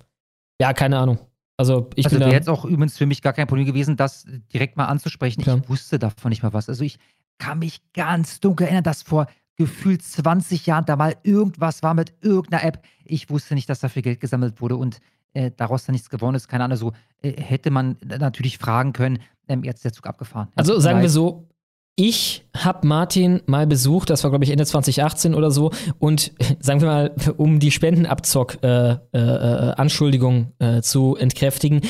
Ja, 0.58 0.72
keine 0.72 0.98
Ahnung. 0.98 1.18
Also 1.58 1.90
ich 1.94 2.06
also 2.06 2.20
wäre 2.20 2.32
jetzt 2.32 2.48
auch 2.48 2.64
übrigens 2.64 2.96
für 2.96 3.04
mich 3.04 3.20
gar 3.20 3.34
kein 3.34 3.48
Problem 3.48 3.66
gewesen, 3.66 3.96
das 3.96 4.24
direkt 4.54 4.78
mal 4.78 4.86
anzusprechen. 4.86 5.42
Klar. 5.42 5.60
Ich 5.62 5.68
wusste 5.68 5.98
davon 5.98 6.30
nicht 6.30 6.42
mal 6.42 6.54
was. 6.54 6.70
Also 6.70 6.84
ich 6.84 6.98
kann 7.36 7.58
mich 7.58 7.82
ganz 7.92 8.40
dunkel 8.40 8.64
erinnern, 8.66 8.84
dass 8.84 9.02
vor 9.02 9.26
gefühlt 9.58 10.02
20 10.02 10.66
Jahren 10.66 10.86
da 10.86 10.96
mal 10.96 11.16
irgendwas 11.24 11.82
war 11.82 11.94
mit 11.94 12.12
irgendeiner 12.22 12.64
App. 12.64 12.82
Ich 13.04 13.28
wusste 13.28 13.54
nicht, 13.54 13.68
dass 13.68 13.80
dafür 13.80 14.02
Geld 14.02 14.20
gesammelt 14.20 14.60
wurde 14.60 14.76
und 14.76 15.00
äh, 15.34 15.50
daraus 15.56 15.84
dann 15.84 15.92
nichts 15.92 16.08
gewonnen 16.08 16.36
ist. 16.36 16.48
Keine 16.48 16.64
Ahnung, 16.64 16.78
so 16.78 16.92
äh, 17.22 17.32
hätte 17.32 17.70
man 17.70 17.96
natürlich 18.04 18.58
fragen 18.58 18.92
können, 18.92 19.18
ähm, 19.48 19.64
jetzt 19.64 19.78
ist 19.78 19.84
der 19.84 19.92
Zug 19.92 20.06
abgefahren. 20.06 20.46
Ja, 20.50 20.54
also 20.56 20.78
sagen 20.78 21.02
wir 21.02 21.10
so, 21.10 21.48
ich 21.96 22.46
habe 22.56 22.86
Martin 22.86 23.42
mal 23.46 23.66
besucht, 23.66 24.10
das 24.10 24.22
war 24.22 24.30
glaube 24.30 24.44
ich 24.44 24.50
Ende 24.50 24.64
2018 24.64 25.34
oder 25.34 25.50
so, 25.50 25.72
und 25.98 26.32
sagen 26.60 26.80
wir 26.80 26.86
mal, 26.86 27.12
um 27.36 27.58
die 27.58 27.72
Spendenabzock-Anschuldigung 27.72 30.52
äh, 30.60 30.64
äh, 30.64 30.78
äh, 30.78 30.82
zu 30.82 31.16
entkräftigen, 31.16 31.80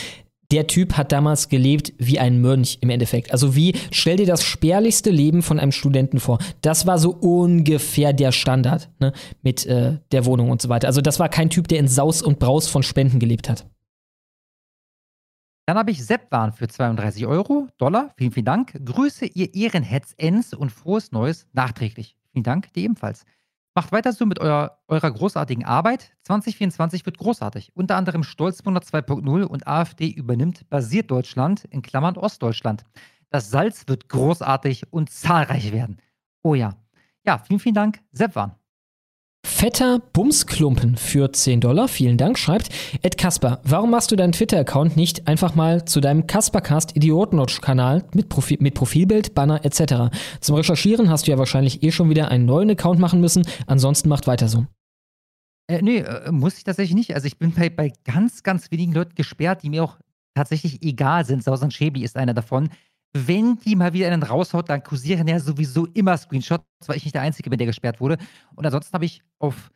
der 0.50 0.66
Typ 0.66 0.96
hat 0.96 1.12
damals 1.12 1.48
gelebt 1.48 1.92
wie 1.98 2.18
ein 2.18 2.40
Mönch 2.40 2.78
im 2.80 2.90
Endeffekt. 2.90 3.32
Also 3.32 3.54
wie, 3.54 3.74
stell 3.90 4.16
dir 4.16 4.26
das 4.26 4.42
spärlichste 4.44 5.10
Leben 5.10 5.42
von 5.42 5.60
einem 5.60 5.72
Studenten 5.72 6.20
vor. 6.20 6.38
Das 6.62 6.86
war 6.86 6.98
so 6.98 7.10
ungefähr 7.10 8.12
der 8.12 8.32
Standard 8.32 8.90
ne, 8.98 9.12
mit 9.42 9.66
äh, 9.66 9.98
der 10.10 10.24
Wohnung 10.24 10.50
und 10.50 10.62
so 10.62 10.68
weiter. 10.68 10.88
Also 10.88 11.00
das 11.00 11.18
war 11.18 11.28
kein 11.28 11.50
Typ, 11.50 11.68
der 11.68 11.78
in 11.78 11.88
Saus 11.88 12.22
und 12.22 12.38
Braus 12.38 12.68
von 12.68 12.82
Spenden 12.82 13.18
gelebt 13.18 13.48
hat. 13.48 13.66
Dann 15.66 15.76
habe 15.76 15.90
ich 15.90 16.02
Sepp-Waren 16.02 16.52
für 16.52 16.66
32 16.66 17.26
Euro, 17.26 17.68
Dollar. 17.76 18.14
Vielen, 18.16 18.32
vielen 18.32 18.46
Dank. 18.46 18.72
Grüße 18.82 19.26
ihr 19.26 19.54
Ehrenheads 19.54 20.14
Ens 20.16 20.54
und 20.54 20.72
frohes 20.72 21.12
Neues 21.12 21.46
nachträglich. 21.52 22.16
Vielen 22.32 22.44
Dank, 22.44 22.72
dir 22.72 22.84
ebenfalls. 22.84 23.26
Macht 23.74 23.92
weiter 23.92 24.12
so 24.12 24.26
mit 24.26 24.40
eurer, 24.40 24.78
eurer 24.88 25.10
großartigen 25.10 25.64
Arbeit. 25.64 26.12
2024 26.22 27.06
wird 27.06 27.18
großartig. 27.18 27.72
Unter 27.74 27.96
anderem 27.96 28.24
Stolzmonat 28.24 28.84
2.0 28.84 29.44
und 29.44 29.66
AfD 29.66 30.08
übernimmt 30.08 30.68
basiert 30.68 31.10
Deutschland 31.10 31.64
in 31.64 31.82
Klammern 31.82 32.16
Ostdeutschland. 32.16 32.84
Das 33.30 33.50
Salz 33.50 33.84
wird 33.86 34.08
großartig 34.08 34.92
und 34.92 35.10
zahlreich 35.10 35.72
werden. 35.72 35.98
Oh 36.42 36.54
ja. 36.54 36.74
Ja, 37.24 37.38
vielen, 37.38 37.60
vielen 37.60 37.74
Dank, 37.74 38.00
Sepp 38.12 38.34
Fetter 39.58 39.98
Bumsklumpen 40.12 40.96
für 40.96 41.32
10 41.32 41.60
Dollar, 41.60 41.88
vielen 41.88 42.16
Dank, 42.16 42.38
schreibt 42.38 42.68
Ed 43.02 43.18
Kasper, 43.18 43.60
warum 43.64 43.90
machst 43.90 44.12
du 44.12 44.14
deinen 44.14 44.30
Twitter-Account 44.30 44.96
nicht 44.96 45.26
einfach 45.26 45.56
mal 45.56 45.84
zu 45.84 46.00
deinem 46.00 46.28
Kaspercast 46.28 46.94
Idiotennotch-Kanal 46.94 48.04
mit, 48.14 48.28
Profi 48.28 48.58
mit 48.60 48.74
Profilbild, 48.74 49.34
Banner 49.34 49.64
etc.? 49.64 50.16
Zum 50.40 50.54
Recherchieren 50.54 51.10
hast 51.10 51.26
du 51.26 51.32
ja 51.32 51.38
wahrscheinlich 51.38 51.82
eh 51.82 51.90
schon 51.90 52.08
wieder 52.08 52.30
einen 52.30 52.46
neuen 52.46 52.70
Account 52.70 53.00
machen 53.00 53.20
müssen, 53.20 53.44
ansonsten 53.66 54.08
macht 54.08 54.28
weiter 54.28 54.46
so. 54.46 54.64
Äh, 55.66 55.82
nee, 55.82 55.98
äh, 55.98 56.30
muss 56.30 56.56
ich 56.56 56.62
tatsächlich 56.62 56.94
nicht. 56.94 57.16
Also 57.16 57.26
ich 57.26 57.36
bin 57.36 57.52
bei, 57.52 57.68
bei 57.68 57.92
ganz, 58.04 58.44
ganz 58.44 58.70
wenigen 58.70 58.92
Leuten 58.92 59.16
gesperrt, 59.16 59.64
die 59.64 59.70
mir 59.70 59.82
auch 59.82 59.98
tatsächlich 60.36 60.84
egal 60.84 61.24
sind. 61.24 61.42
Sausan 61.42 61.72
Shebi 61.72 62.04
ist 62.04 62.16
einer 62.16 62.32
davon. 62.32 62.68
Wenn 63.14 63.58
die 63.58 63.74
mal 63.74 63.92
wieder 63.92 64.08
einen 64.08 64.22
raushaut, 64.22 64.68
dann 64.68 64.82
kursieren 64.82 65.26
ja 65.28 65.40
sowieso 65.40 65.86
immer 65.86 66.16
Screenshots, 66.16 66.64
weil 66.86 66.96
ich 66.96 67.04
nicht 67.04 67.14
der 67.14 67.22
Einzige 67.22 67.50
bin, 67.50 67.58
der 67.58 67.66
gesperrt 67.66 68.00
wurde. 68.00 68.18
Und 68.54 68.66
ansonsten 68.66 68.92
habe 68.92 69.06
ich 69.06 69.22
auf 69.38 69.72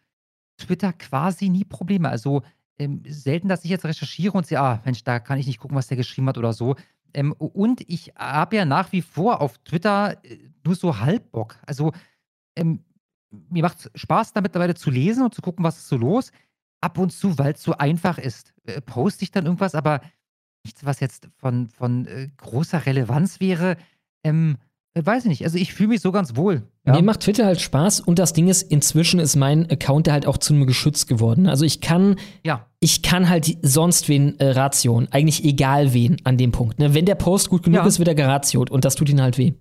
Twitter 0.59 0.93
quasi 0.93 1.49
nie 1.49 1.65
Probleme. 1.65 2.09
Also 2.09 2.43
ähm, 2.78 3.02
selten, 3.07 3.49
dass 3.49 3.65
ich 3.65 3.70
jetzt 3.70 3.85
recherchiere 3.85 4.36
und 4.36 4.47
sehe, 4.47 4.61
ah, 4.61 4.81
Mensch, 4.85 5.02
da 5.05 5.19
kann 5.19 5.39
ich 5.39 5.47
nicht 5.47 5.59
gucken, 5.59 5.77
was 5.77 5.86
der 5.86 5.97
geschrieben 5.97 6.28
hat 6.28 6.39
oder 6.39 6.52
so. 6.52 6.77
Ähm, 7.15 7.33
und 7.33 7.83
ich 7.89 8.12
habe 8.17 8.57
ja 8.57 8.65
nach 8.65 8.93
wie 8.93 9.02
vor 9.02 9.41
auf 9.41 9.59
Twitter 9.59 10.19
äh, 10.25 10.39
nur 10.65 10.75
so 10.75 10.99
Halbbock. 10.99 11.57
Also 11.67 11.93
ähm, 12.57 12.85
mir 13.49 13.62
macht 13.62 13.78
es 13.78 13.91
Spaß, 13.94 14.33
da 14.33 14.41
mittlerweile 14.41 14.75
zu 14.75 14.91
lesen 14.91 15.25
und 15.25 15.35
zu 15.35 15.43
gucken, 15.43 15.65
was 15.65 15.78
ist 15.78 15.89
so 15.89 15.97
los. 15.97 16.33
Ab 16.81 16.99
und 16.99 17.11
zu, 17.12 17.39
weil 17.39 17.52
es 17.52 17.62
so 17.62 17.73
einfach 17.73 18.19
ist, 18.19 18.52
äh, 18.65 18.81
poste 18.81 19.25
ich 19.25 19.31
dann 19.31 19.47
irgendwas, 19.47 19.75
aber 19.75 20.01
nichts, 20.65 20.84
was 20.84 21.00
jetzt 21.00 21.28
von, 21.36 21.68
von 21.68 22.07
äh, 22.07 22.28
großer 22.36 22.86
Relevanz 22.86 23.41
wäre. 23.41 23.76
Ähm, 24.24 24.57
äh, 24.94 25.05
weiß 25.05 25.24
ich 25.24 25.28
nicht. 25.28 25.44
Also 25.44 25.58
ich 25.58 25.73
fühle 25.73 25.91
mich 25.91 26.00
so 26.00 26.12
ganz 26.12 26.36
wohl. 26.36 26.62
Ja? 26.86 26.94
Mir 26.94 27.02
macht 27.02 27.20
Twitter 27.20 27.47
halt 27.47 27.60
Spaß 27.60 28.00
und 28.00 28.18
das 28.18 28.32
Ding 28.32 28.49
ist, 28.49 28.62
inzwischen 28.62 29.20
ist 29.20 29.36
mein 29.36 29.70
Account 29.70 30.10
halt 30.10 30.26
auch 30.26 30.39
zu 30.39 30.52
einem 30.52 30.66
geschützt 30.66 31.08
geworden. 31.08 31.47
Also 31.47 31.65
ich 31.65 31.81
kann, 31.81 32.16
ja. 32.44 32.66
ich 32.81 33.02
kann 33.02 33.28
halt 33.28 33.57
sonst 33.62 34.08
wen 34.08 34.39
äh, 34.39 34.50
ration. 34.50 35.08
Eigentlich 35.10 35.44
egal 35.44 35.94
wen 35.94 36.16
an 36.24 36.36
dem 36.36 36.52
Punkt. 36.52 36.78
Ne? 36.78 36.94
Wenn 36.94 37.07
der 37.07 37.15
Post 37.15 37.50
gut 37.50 37.62
genug 37.62 37.81
ja. 37.81 37.86
ist, 37.86 37.99
wird 37.99 38.08
er 38.08 38.15
geratiot 38.15 38.70
und 38.70 38.84
das 38.84 38.94
tut 38.94 39.08
ihn 39.08 39.23
halt 39.23 39.39
weh. 39.39 39.55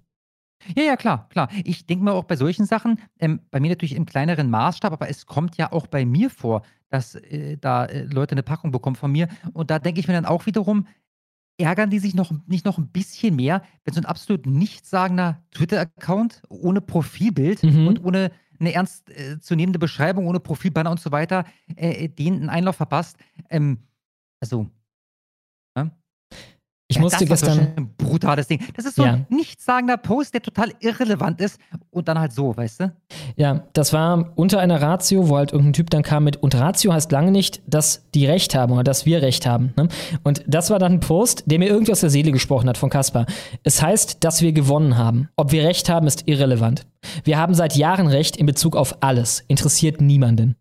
Ja, 0.76 0.84
ja, 0.84 0.96
klar, 0.96 1.28
klar. 1.30 1.50
Ich 1.64 1.86
denke 1.86 2.04
mir 2.04 2.14
auch 2.14 2.24
bei 2.24 2.36
solchen 2.36 2.66
Sachen, 2.66 3.00
ähm, 3.20 3.42
bei 3.52 3.60
mir 3.60 3.70
natürlich 3.70 3.96
im 3.96 4.06
kleineren 4.06 4.50
Maßstab, 4.50 4.94
aber 4.94 5.10
es 5.10 5.26
kommt 5.26 5.58
ja 5.58 5.72
auch 5.72 5.88
bei 5.88 6.06
mir 6.06 6.30
vor, 6.30 6.64
dass 6.90 7.16
äh, 7.16 7.58
da 7.58 7.86
äh, 7.86 8.04
Leute 8.04 8.34
eine 8.34 8.44
Packung 8.44 8.72
bekommen 8.72 8.96
von 8.96 9.12
mir. 9.12 9.28
Und 9.54 9.72
da 9.72 9.80
denke 9.80 10.00
ich 10.00 10.08
mir 10.08 10.14
dann 10.14 10.26
auch 10.26 10.46
wiederum, 10.46 10.88
ärgern 11.58 11.90
die 11.90 12.00
sich 12.00 12.16
noch 12.16 12.32
nicht 12.48 12.66
noch 12.66 12.78
ein 12.78 12.88
bisschen 12.88 13.36
mehr, 13.36 13.64
wenn 13.84 13.94
so 13.94 14.02
ein 14.02 14.06
absolut 14.06 14.46
nichtssagender 14.46 15.42
Twitter-Account 15.52 16.44
ohne 16.50 16.82
Profilbild 16.82 17.64
mhm. 17.64 17.88
und 17.88 18.04
ohne 18.04 18.32
eine 18.60 18.74
ernstzunehmende 18.74 19.78
äh, 19.78 19.80
Beschreibung, 19.80 20.28
ohne 20.28 20.40
Profilbanner 20.40 20.92
und 20.92 21.00
so 21.00 21.12
weiter, 21.12 21.46
äh, 21.76 22.08
den 22.10 22.36
einen 22.36 22.50
Einlauf 22.50 22.76
verpasst. 22.76 23.18
Ähm, 23.50 23.80
also, 24.40 24.70
ich 26.92 26.98
ja, 26.98 27.02
musste 27.04 27.26
das 27.26 27.42
gestern. 27.42 27.72
ein 27.78 27.94
brutales 27.98 28.48
Ding. 28.48 28.62
Das 28.76 28.84
ist 28.84 28.98
so 28.98 29.06
ja. 29.06 29.14
ein 29.14 29.26
nichtssagender 29.30 29.96
Post, 29.96 30.34
der 30.34 30.42
total 30.42 30.74
irrelevant 30.82 31.40
ist 31.40 31.58
und 31.90 32.10
dann 32.10 32.20
halt 32.20 32.34
so, 32.34 32.56
weißt 32.56 32.82
du? 32.82 32.94
Ja, 33.38 33.64
das 33.72 33.94
war 33.94 34.34
unter 34.36 34.60
einer 34.60 34.82
Ratio, 34.82 35.30
wo 35.30 35.38
halt 35.38 35.54
irgendein 35.54 35.72
Typ 35.72 35.90
dann 35.90 36.04
kam 36.04 36.26
mit, 36.26 36.36
und 36.36 36.54
Ratio 36.54 36.92
heißt 36.92 37.10
lange 37.14 37.32
nicht, 37.32 37.62
dass 37.66 38.10
die 38.14 38.26
Recht 38.26 38.56
haben 38.56 38.74
oder 38.74 38.84
dass 38.84 39.06
wir 39.06 39.22
Recht 39.22 39.46
haben. 39.46 39.74
Ne? 39.78 39.88
Und 40.24 40.44
das 40.48 40.70
war 40.70 40.80
dann 40.80 40.94
ein 40.94 41.00
Post, 41.00 41.44
der 41.46 41.60
mir 41.60 41.70
irgendwie 41.70 41.94
aus 41.94 42.02
der 42.02 42.10
Seele 42.10 42.34
gesprochen 42.34 42.68
hat 42.68 42.78
von 42.78 42.90
Kaspar. 42.90 43.26
Es 43.64 43.82
heißt, 43.82 44.22
dass 44.26 44.42
wir 44.42 44.52
gewonnen 44.52 44.98
haben. 44.98 45.30
Ob 45.38 45.54
wir 45.54 45.64
Recht 45.64 45.88
haben, 45.88 46.08
ist 46.08 46.28
irrelevant. 46.28 46.86
Wir 47.24 47.38
haben 47.38 47.54
seit 47.54 47.78
Jahren 47.78 48.08
Recht 48.08 48.36
in 48.36 48.46
Bezug 48.46 48.76
auf 48.76 48.98
alles. 49.02 49.46
Interessiert 49.48 50.02
niemanden. 50.02 50.58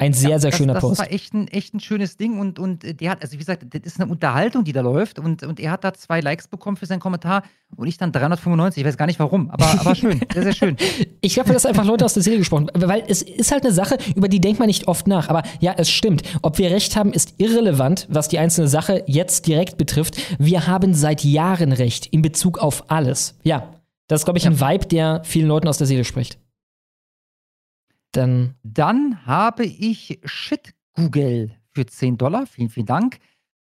Ein 0.00 0.14
sehr, 0.14 0.30
ja, 0.30 0.38
sehr 0.38 0.50
schöner 0.50 0.72
das, 0.72 0.80
Post. 0.80 0.98
Das 0.98 1.06
war 1.06 1.12
echt 1.12 1.34
ein, 1.34 1.46
echt 1.48 1.74
ein 1.74 1.80
schönes 1.80 2.16
Ding 2.16 2.38
und, 2.38 2.58
und 2.58 2.84
äh, 2.84 2.94
der 2.94 3.10
hat, 3.10 3.20
also 3.20 3.34
wie 3.34 3.36
gesagt, 3.36 3.66
das 3.68 3.82
ist 3.84 4.00
eine 4.00 4.10
Unterhaltung, 4.10 4.64
die 4.64 4.72
da 4.72 4.80
läuft 4.80 5.18
und, 5.18 5.42
und 5.42 5.60
er 5.60 5.72
hat 5.72 5.84
da 5.84 5.92
zwei 5.92 6.20
Likes 6.20 6.48
bekommen 6.48 6.78
für 6.78 6.86
seinen 6.86 7.00
Kommentar 7.00 7.42
und 7.76 7.86
ich 7.86 7.98
dann 7.98 8.10
395. 8.10 8.80
Ich 8.80 8.86
weiß 8.86 8.96
gar 8.96 9.04
nicht 9.04 9.18
warum, 9.18 9.50
aber, 9.50 9.66
aber 9.78 9.94
schön, 9.94 10.20
sehr, 10.32 10.42
sehr 10.42 10.54
schön. 10.54 10.76
Ich 11.22 11.38
habe 11.38 11.52
das 11.52 11.66
einfach 11.66 11.84
Leute 11.84 12.06
aus 12.06 12.14
der 12.14 12.22
Seele 12.22 12.38
gesprochen, 12.38 12.68
weil 12.74 13.04
es 13.06 13.20
ist 13.20 13.52
halt 13.52 13.62
eine 13.62 13.74
Sache, 13.74 13.98
über 14.14 14.26
die 14.26 14.40
denkt 14.40 14.58
man 14.58 14.68
nicht 14.68 14.88
oft 14.88 15.06
nach. 15.06 15.28
Aber 15.28 15.42
ja, 15.60 15.74
es 15.76 15.90
stimmt. 15.90 16.22
Ob 16.40 16.56
wir 16.56 16.70
recht 16.70 16.96
haben, 16.96 17.12
ist 17.12 17.34
irrelevant, 17.36 18.06
was 18.08 18.28
die 18.28 18.38
einzelne 18.38 18.68
Sache 18.68 19.04
jetzt 19.06 19.46
direkt 19.46 19.76
betrifft. 19.76 20.16
Wir 20.38 20.66
haben 20.66 20.94
seit 20.94 21.22
Jahren 21.22 21.72
Recht 21.72 22.06
in 22.06 22.22
Bezug 22.22 22.58
auf 22.58 22.90
alles. 22.90 23.38
Ja, 23.42 23.74
das 24.08 24.22
ist, 24.22 24.24
glaube 24.24 24.38
ich, 24.38 24.46
ein 24.46 24.60
Vibe, 24.60 24.86
der 24.86 25.20
vielen 25.24 25.46
Leuten 25.46 25.68
aus 25.68 25.76
der 25.76 25.86
Seele 25.86 26.04
spricht. 26.04 26.38
Dann, 28.12 28.54
dann 28.62 29.24
habe 29.26 29.64
ich 29.64 30.20
Shit 30.24 30.74
Google 30.94 31.56
für 31.72 31.86
10 31.86 32.18
Dollar. 32.18 32.46
Vielen, 32.46 32.68
vielen 32.68 32.86
Dank. 32.86 33.18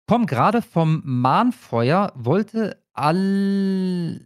Komm 0.08 0.26
gerade 0.26 0.62
vom 0.62 1.02
Mahnfeuer, 1.04 2.14
wollte 2.16 2.82
all, 2.94 4.26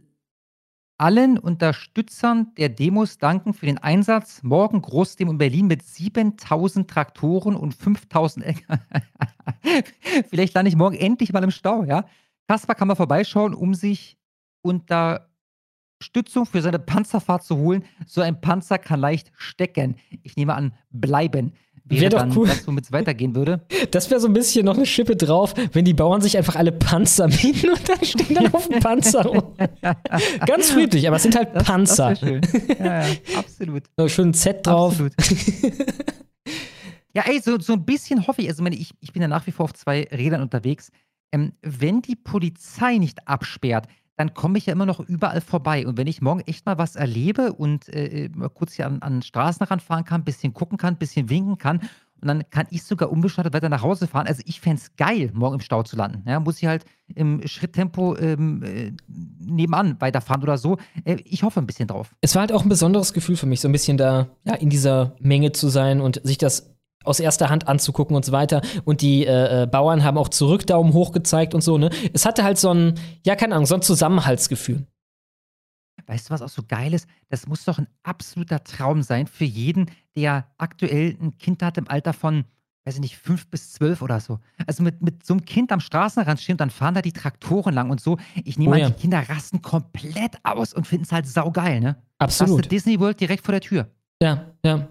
allen 0.99 1.39
Unterstützern 1.39 2.53
der 2.55 2.69
Demos 2.69 3.17
danken 3.17 3.55
für 3.55 3.65
den 3.65 3.79
Einsatz. 3.79 4.43
Morgen 4.43 4.81
Großdemo 4.81 5.31
in 5.31 5.37
Berlin 5.39 5.65
mit 5.65 5.81
7000 5.81 6.87
Traktoren 6.87 7.55
und 7.55 7.73
5000 7.73 8.45
Vielleicht 10.29 10.53
lande 10.53 10.69
ich 10.69 10.75
morgen 10.75 10.95
endlich 10.95 11.33
mal 11.33 11.43
im 11.43 11.51
Stau, 11.51 11.83
ja? 11.83 12.05
Kaspar 12.47 12.75
kann 12.75 12.87
mal 12.87 12.95
vorbeischauen, 12.95 13.55
um 13.55 13.73
sich 13.73 14.17
unter 14.61 15.30
Stützung 16.01 16.45
für 16.45 16.61
seine 16.61 16.79
Panzerfahrt 16.79 17.43
zu 17.43 17.57
holen. 17.57 17.83
So 18.05 18.21
ein 18.21 18.41
Panzer 18.41 18.77
kann 18.77 18.99
leicht 18.99 19.31
stecken. 19.37 19.95
Ich 20.23 20.35
nehme 20.35 20.55
an, 20.55 20.73
bleiben. 20.91 21.53
Wäre, 21.83 22.01
wäre 22.01 22.11
doch 22.11 22.19
dann 22.19 22.37
cool. 22.37 22.49
womit 22.65 22.85
es 22.85 22.91
weitergehen 22.91 23.35
würde. 23.35 23.61
Das 23.91 24.09
wäre 24.09 24.19
so 24.21 24.27
ein 24.27 24.33
bisschen 24.33 24.65
noch 24.65 24.77
eine 24.77 24.85
Schippe 24.85 25.15
drauf, 25.15 25.53
wenn 25.73 25.83
die 25.83 25.93
Bauern 25.93 26.21
sich 26.21 26.37
einfach 26.37 26.55
alle 26.55 26.71
Panzer 26.71 27.27
mieten 27.43 27.71
und 27.71 27.89
dann 27.89 28.05
stehen 28.05 28.35
dann 28.35 28.53
auf 28.53 28.69
dem 28.69 28.79
Panzer 28.79 29.25
rum. 29.25 29.53
Ganz 30.45 30.71
friedlich, 30.71 31.07
aber 31.07 31.17
es 31.17 31.23
sind 31.23 31.35
halt 31.35 31.49
das, 31.53 31.63
Panzer. 31.63 32.09
Das 32.11 32.19
schön. 32.19 32.41
Ja, 32.79 33.07
ja, 33.07 33.15
absolut. 33.35 33.83
So 33.97 34.07
schön 34.07 34.33
Z 34.33 34.65
drauf. 34.65 34.93
Absolut. 34.93 35.13
ja, 37.13 37.23
ey, 37.25 37.41
so, 37.41 37.59
so 37.59 37.73
ein 37.73 37.83
bisschen 37.83 38.25
hoffe 38.27 38.43
ich, 38.43 38.47
also 38.47 38.65
ich, 38.67 38.91
ich 39.01 39.11
bin 39.11 39.21
ja 39.21 39.27
nach 39.27 39.45
wie 39.47 39.51
vor 39.51 39.65
auf 39.65 39.73
zwei 39.73 40.07
Rädern 40.11 40.41
unterwegs. 40.41 40.91
Ähm, 41.33 41.53
wenn 41.61 42.01
die 42.01 42.15
Polizei 42.15 42.97
nicht 42.97 43.27
absperrt, 43.27 43.87
dann 44.21 44.35
komme 44.35 44.59
ich 44.59 44.67
ja 44.67 44.73
immer 44.73 44.85
noch 44.85 44.99
überall 44.99 45.41
vorbei. 45.41 45.87
Und 45.87 45.97
wenn 45.97 46.05
ich 46.05 46.21
morgen 46.21 46.41
echt 46.41 46.67
mal 46.67 46.77
was 46.77 46.95
erlebe 46.95 47.53
und 47.53 47.89
äh, 47.89 48.29
mal 48.35 48.49
kurz 48.49 48.73
hier 48.73 48.85
an, 48.85 49.01
an 49.01 49.23
Straßenrand 49.23 49.81
fahren 49.81 50.05
kann, 50.05 50.21
ein 50.21 50.25
bisschen 50.25 50.53
gucken 50.53 50.77
kann, 50.77 50.93
ein 50.93 50.99
bisschen 50.99 51.29
winken 51.29 51.57
kann, 51.57 51.81
und 52.21 52.27
dann 52.27 52.43
kann 52.51 52.67
ich 52.69 52.83
sogar 52.83 53.11
unbestattet 53.11 53.51
weiter 53.51 53.67
nach 53.67 53.81
Hause 53.81 54.05
fahren. 54.05 54.27
Also 54.27 54.43
ich 54.45 54.61
fände 54.61 54.79
es 54.79 54.95
geil, 54.95 55.31
morgen 55.33 55.55
im 55.55 55.59
Stau 55.59 55.81
zu 55.81 55.95
landen. 55.95 56.21
Ja, 56.27 56.39
muss 56.39 56.61
ich 56.61 56.67
halt 56.67 56.85
im 57.15 57.41
Schritttempo 57.47 58.15
ähm, 58.15 58.61
äh, 58.61 58.91
nebenan 59.07 59.99
weiterfahren 59.99 60.43
oder 60.43 60.59
so. 60.59 60.77
Äh, 61.03 61.17
ich 61.25 61.41
hoffe 61.41 61.59
ein 61.59 61.65
bisschen 61.65 61.87
drauf. 61.87 62.13
Es 62.21 62.35
war 62.35 62.41
halt 62.41 62.51
auch 62.51 62.61
ein 62.61 62.69
besonderes 62.69 63.13
Gefühl 63.13 63.37
für 63.37 63.47
mich, 63.47 63.59
so 63.59 63.67
ein 63.67 63.71
bisschen 63.71 63.97
da 63.97 64.27
ja, 64.43 64.53
in 64.53 64.69
dieser 64.69 65.15
Menge 65.19 65.51
zu 65.51 65.69
sein 65.69 65.99
und 65.99 66.21
sich 66.23 66.37
das 66.37 66.70
aus 67.03 67.19
erster 67.19 67.49
Hand 67.49 67.67
anzugucken 67.67 68.15
und 68.15 68.25
so 68.25 68.31
weiter. 68.31 68.61
Und 68.85 69.01
die 69.01 69.25
äh, 69.25 69.63
äh, 69.63 69.67
Bauern 69.67 70.03
haben 70.03 70.17
auch 70.17 70.29
zurück 70.29 70.65
Daumen 70.67 70.93
hoch 70.93 71.11
gezeigt 71.11 71.53
und 71.53 71.61
so, 71.61 71.77
ne? 71.77 71.89
Es 72.13 72.25
hatte 72.25 72.43
halt 72.43 72.57
so 72.57 72.73
ein, 72.73 72.99
ja, 73.25 73.35
keine 73.35 73.55
Ahnung, 73.55 73.65
so 73.65 73.75
ein 73.75 73.81
Zusammenhaltsgefühl. 73.81 74.85
Weißt 76.07 76.29
du, 76.29 76.33
was 76.33 76.41
auch 76.41 76.49
so 76.49 76.63
geil 76.67 76.93
ist? 76.93 77.07
Das 77.29 77.47
muss 77.47 77.63
doch 77.63 77.77
ein 77.77 77.87
absoluter 78.03 78.63
Traum 78.63 79.01
sein 79.01 79.27
für 79.27 79.45
jeden, 79.45 79.89
der 80.15 80.47
aktuell 80.57 81.17
ein 81.21 81.37
Kind 81.37 81.63
hat 81.63 81.77
im 81.77 81.87
Alter 81.87 82.13
von, 82.13 82.45
weiß 82.85 82.95
ich 82.95 83.01
nicht, 83.01 83.17
fünf 83.17 83.47
bis 83.49 83.73
zwölf 83.73 84.01
oder 84.01 84.19
so. 84.19 84.39
Also 84.67 84.83
mit, 84.83 85.01
mit 85.01 85.25
so 85.25 85.33
einem 85.33 85.45
Kind 85.45 85.71
am 85.71 85.79
Straßenrand 85.79 86.39
stehen 86.39 86.53
und 86.53 86.61
dann 86.61 86.69
fahren 86.69 86.95
da 86.95 87.01
die 87.01 87.13
Traktoren 87.13 87.73
lang 87.73 87.91
und 87.91 88.01
so. 88.01 88.17
Ich 88.43 88.57
nehme 88.57 88.71
oh, 88.71 88.73
an, 88.73 88.79
ja. 88.79 88.89
die 88.89 88.99
Kinder 88.99 89.29
rasten 89.29 89.61
komplett 89.61 90.37
aus 90.43 90.73
und 90.73 90.87
finden 90.87 91.05
es 91.05 91.11
halt 91.11 91.27
saugeil, 91.27 91.79
ne? 91.79 92.01
Absolut. 92.17 92.59
Das 92.59 92.65
ist 92.65 92.71
Disney 92.71 92.99
World 92.99 93.19
direkt 93.19 93.45
vor 93.45 93.53
der 93.53 93.61
Tür. 93.61 93.89
Ja, 94.21 94.51
ja. 94.63 94.87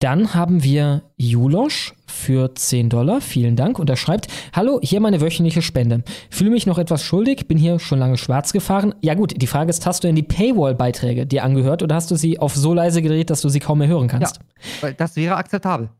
Dann 0.00 0.32
haben 0.32 0.62
wir 0.62 1.02
Julosch 1.18 1.92
für 2.06 2.54
10 2.54 2.88
Dollar. 2.88 3.20
Vielen 3.20 3.54
Dank. 3.54 3.78
Und 3.78 3.90
er 3.90 3.96
schreibt: 3.96 4.28
Hallo, 4.54 4.80
hier 4.82 4.98
meine 4.98 5.20
wöchentliche 5.20 5.60
Spende. 5.60 6.02
Fühle 6.30 6.48
mich 6.48 6.66
noch 6.66 6.78
etwas 6.78 7.04
schuldig, 7.04 7.48
bin 7.48 7.58
hier 7.58 7.78
schon 7.78 7.98
lange 7.98 8.16
schwarz 8.16 8.54
gefahren. 8.54 8.94
Ja, 9.02 9.12
gut, 9.12 9.34
die 9.36 9.46
Frage 9.46 9.68
ist: 9.68 9.84
Hast 9.84 10.02
du 10.02 10.08
denn 10.08 10.16
die 10.16 10.22
Paywall-Beiträge 10.22 11.26
dir 11.26 11.44
angehört 11.44 11.82
oder 11.82 11.96
hast 11.96 12.10
du 12.10 12.16
sie 12.16 12.38
auf 12.38 12.56
so 12.56 12.72
leise 12.72 13.02
gedreht, 13.02 13.28
dass 13.28 13.42
du 13.42 13.50
sie 13.50 13.60
kaum 13.60 13.78
mehr 13.78 13.88
hören 13.88 14.08
kannst? 14.08 14.40
Ja, 14.80 14.92
das 14.92 15.16
wäre 15.16 15.36
akzeptabel. 15.36 15.90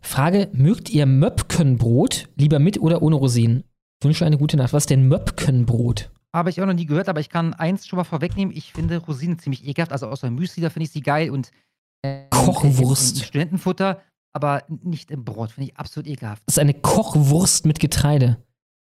Frage: 0.00 0.48
Mögt 0.54 0.88
ihr 0.88 1.04
Möpkenbrot 1.04 2.30
lieber 2.36 2.58
mit 2.58 2.80
oder 2.80 3.02
ohne 3.02 3.16
Rosinen? 3.16 3.64
Wünsche 4.02 4.24
eine 4.24 4.38
gute 4.38 4.56
Nacht. 4.56 4.72
Was 4.72 4.84
ist 4.84 4.90
denn 4.90 5.08
Möpkenbrot? 5.08 6.10
Habe 6.34 6.48
ich 6.48 6.62
auch 6.62 6.66
noch 6.66 6.72
nie 6.72 6.86
gehört, 6.86 7.10
aber 7.10 7.20
ich 7.20 7.28
kann 7.28 7.52
eins 7.52 7.86
schon 7.86 7.98
mal 7.98 8.04
vorwegnehmen. 8.04 8.56
Ich 8.56 8.72
finde 8.72 8.96
Rosinen 8.96 9.38
ziemlich 9.38 9.66
ekelhaft. 9.66 9.92
Also 9.92 10.06
außer 10.06 10.30
Müsli, 10.30 10.62
da 10.62 10.70
finde 10.70 10.84
ich 10.84 10.90
sie 10.90 11.02
geil 11.02 11.28
und 11.28 11.50
Kochwurst. 12.30 13.18
Im 13.18 13.24
Studentenfutter, 13.24 14.00
aber 14.32 14.64
nicht 14.68 15.10
im 15.10 15.24
Brot. 15.24 15.52
Finde 15.52 15.70
ich 15.70 15.76
absolut 15.76 16.06
ekelhaft. 16.08 16.42
Das 16.46 16.56
ist 16.56 16.60
eine 16.60 16.74
Kochwurst 16.74 17.66
mit 17.66 17.78
Getreide. 17.80 18.42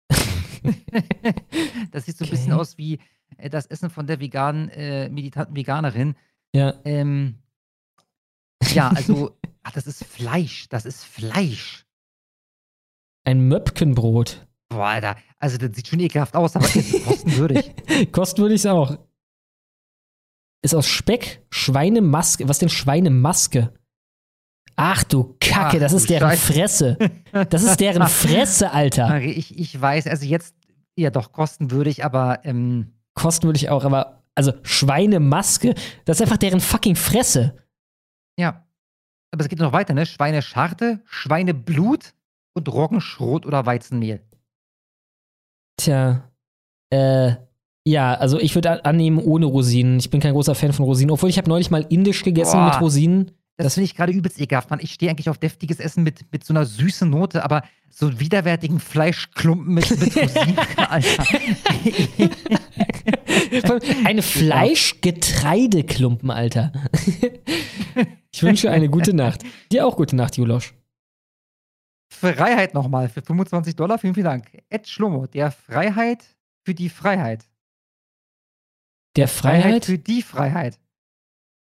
das 1.91 2.05
sieht 2.05 2.17
so 2.17 2.25
ein 2.25 2.31
bisschen 2.31 2.53
aus 2.53 2.77
wie 2.77 2.99
äh, 3.37 3.49
das 3.49 3.65
Essen 3.67 3.89
von 3.89 4.07
der 4.07 4.19
veganen, 4.19 4.69
äh, 4.69 5.09
militanten 5.09 5.55
Veganerin. 5.55 6.15
Ja. 6.55 6.73
Ähm, 6.85 7.35
Ja, 8.73 8.89
also, 8.89 9.37
ach, 9.63 9.71
das 9.71 9.87
ist 9.87 10.03
Fleisch. 10.03 10.67
Das 10.69 10.85
ist 10.85 11.03
Fleisch. 11.03 11.85
Ein 13.25 13.47
Möpkenbrot. 13.47 14.45
Boah, 14.69 14.87
Alter. 14.87 15.15
Also, 15.39 15.57
das 15.57 15.75
sieht 15.75 15.87
schon 15.87 15.99
ekelhaft 15.99 16.35
aus, 16.35 16.55
aber 16.55 16.65
ist 16.65 17.03
kostenwürdig. 17.05 17.71
kostenwürdig 18.11 18.55
ist 18.55 18.67
auch. 18.67 18.97
Ist 20.65 20.73
aus 20.73 20.87
Speck, 20.87 21.45
Schweinemaske. 21.51 22.49
Was 22.49 22.57
denn 22.57 22.69
Schweinemaske? 22.69 23.71
Ach 24.75 25.03
du 25.03 25.35
Kacke, 25.39 25.77
Ach, 25.77 25.79
das 25.79 25.93
ist 25.93 26.09
deren 26.09 26.27
Scheiße. 26.31 26.53
Fresse. 26.53 26.97
Das 27.51 27.61
ist 27.61 27.79
deren 27.79 28.07
Fresse, 28.07 28.71
Alter. 28.71 29.21
Ich, 29.21 29.57
ich 29.57 29.79
weiß, 29.79 30.07
also 30.07 30.25
jetzt, 30.25 30.55
ja 30.97 31.11
doch, 31.11 31.31
kostenwürdig, 31.31 32.03
aber, 32.03 32.39
ähm, 32.43 32.91
Kostenwürdig 33.13 33.69
auch, 33.69 33.85
aber, 33.85 34.23
also 34.33 34.53
Schweinemaske, 34.63 35.75
das 36.05 36.17
ist 36.17 36.21
einfach 36.23 36.37
deren 36.37 36.59
fucking 36.59 36.95
Fresse. 36.95 37.55
ja. 38.39 38.65
Aber 39.31 39.43
es 39.43 39.49
geht 39.49 39.59
noch 39.59 39.73
weiter, 39.73 39.93
ne? 39.93 40.05
Schweinescharte, 40.05 41.01
Schweineblut 41.05 42.13
und 42.53 42.69
Roggenschrot 42.69 43.45
oder 43.45 43.65
Weizenmehl. 43.65 44.21
Tja, 45.77 46.31
äh, 46.89 47.35
ja, 47.87 48.15
also 48.15 48.39
ich 48.39 48.55
würde 48.55 48.83
annehmen 48.83 49.19
ohne 49.19 49.45
Rosinen. 49.45 49.99
Ich 49.99 50.09
bin 50.09 50.19
kein 50.19 50.33
großer 50.33 50.55
Fan 50.55 50.73
von 50.73 50.85
Rosinen, 50.85 51.11
obwohl 51.11 51.29
ich 51.29 51.37
habe 51.37 51.47
neulich 51.49 51.69
mal 51.69 51.85
indisch 51.89 52.23
gegessen 52.23 52.57
Boah. 52.57 52.65
mit 52.65 52.81
Rosinen. 52.81 53.29
Das 53.57 53.75
finde 53.75 53.85
ich 53.85 53.95
gerade 53.95 54.11
übelst 54.11 54.41
ekelhaft, 54.41 54.69
Mann. 54.69 54.81
Ich 54.81 54.91
stehe 54.91 55.09
eigentlich 55.09 55.29
auf 55.29 55.37
deftiges 55.37 55.79
Essen 55.79 56.03
mit, 56.03 56.25
mit 56.31 56.43
so 56.43 56.51
einer 56.53 56.65
süßen 56.65 57.09
Note, 57.09 57.41
aber 57.43 57.63
so 57.89 58.19
widerwärtigen 58.19 58.81
Fleischklumpen 58.81 59.73
mit, 59.73 59.89
mit 59.91 60.17
Rosinen, 60.17 60.57
Alter. 60.75 61.23
Eine 64.03 64.21
Fleischgetreideklumpen, 64.21 66.31
Alter. 66.31 66.73
Ich 68.35 68.43
wünsche 68.43 68.69
eine 68.69 68.89
gute 68.89 69.13
Nacht. 69.13 69.43
Dir 69.71 69.87
auch 69.87 69.95
gute 69.95 70.17
Nacht, 70.17 70.35
Julosch. 70.35 70.73
Freiheit 72.09 72.73
nochmal 72.73 73.07
für 73.07 73.21
25 73.21 73.77
Dollar. 73.77 73.97
Vielen, 73.97 74.13
vielen 74.13 74.25
Dank. 74.25 74.51
Ed 74.67 74.89
Schlummo, 74.89 75.25
der 75.25 75.51
Freiheit 75.51 76.25
für 76.65 76.73
die 76.73 76.89
Freiheit. 76.89 77.45
Der 79.15 79.27
Freiheit? 79.27 79.85
für 79.85 79.97
die 79.97 80.21
Freiheit. 80.21 80.79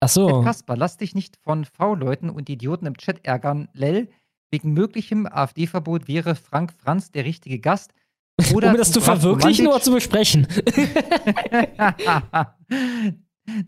Ach 0.01 0.09
so. 0.09 0.28
Ed 0.28 0.44
Kasper, 0.44 0.77
lass 0.77 0.97
dich 0.97 1.15
nicht 1.15 1.36
von 1.39 1.65
V-Leuten 1.65 2.31
und 2.31 2.49
Idioten 2.49 2.86
im 2.86 2.97
Chat 2.97 3.25
ärgern. 3.25 3.68
Lell, 3.73 4.09
wegen 4.51 4.73
möglichem 4.73 5.27
AfD-Verbot 5.27 6.09
wäre 6.09 6.35
Frank 6.35 6.73
Franz 6.78 7.10
der 7.10 7.25
richtige 7.25 7.59
Gast. 7.59 7.93
Oder 8.55 8.70
um 8.70 8.77
das 8.77 8.93
zu 8.93 9.01
verwirklichen 9.01 9.67
Mandic- 9.67 9.75
oder 9.75 9.83
zu 9.83 9.91
besprechen? 9.91 10.47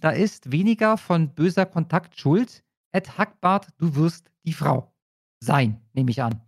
da 0.00 0.10
ist 0.10 0.52
weniger 0.52 0.96
von 0.96 1.34
böser 1.34 1.66
Kontakt 1.66 2.18
schuld. 2.18 2.62
Ed 2.92 3.18
Hackbart, 3.18 3.68
du 3.78 3.96
wirst 3.96 4.30
die 4.44 4.52
Frau 4.52 4.94
sein, 5.40 5.80
nehme 5.92 6.12
ich 6.12 6.22
an. 6.22 6.40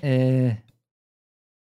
Äh, 0.00 0.54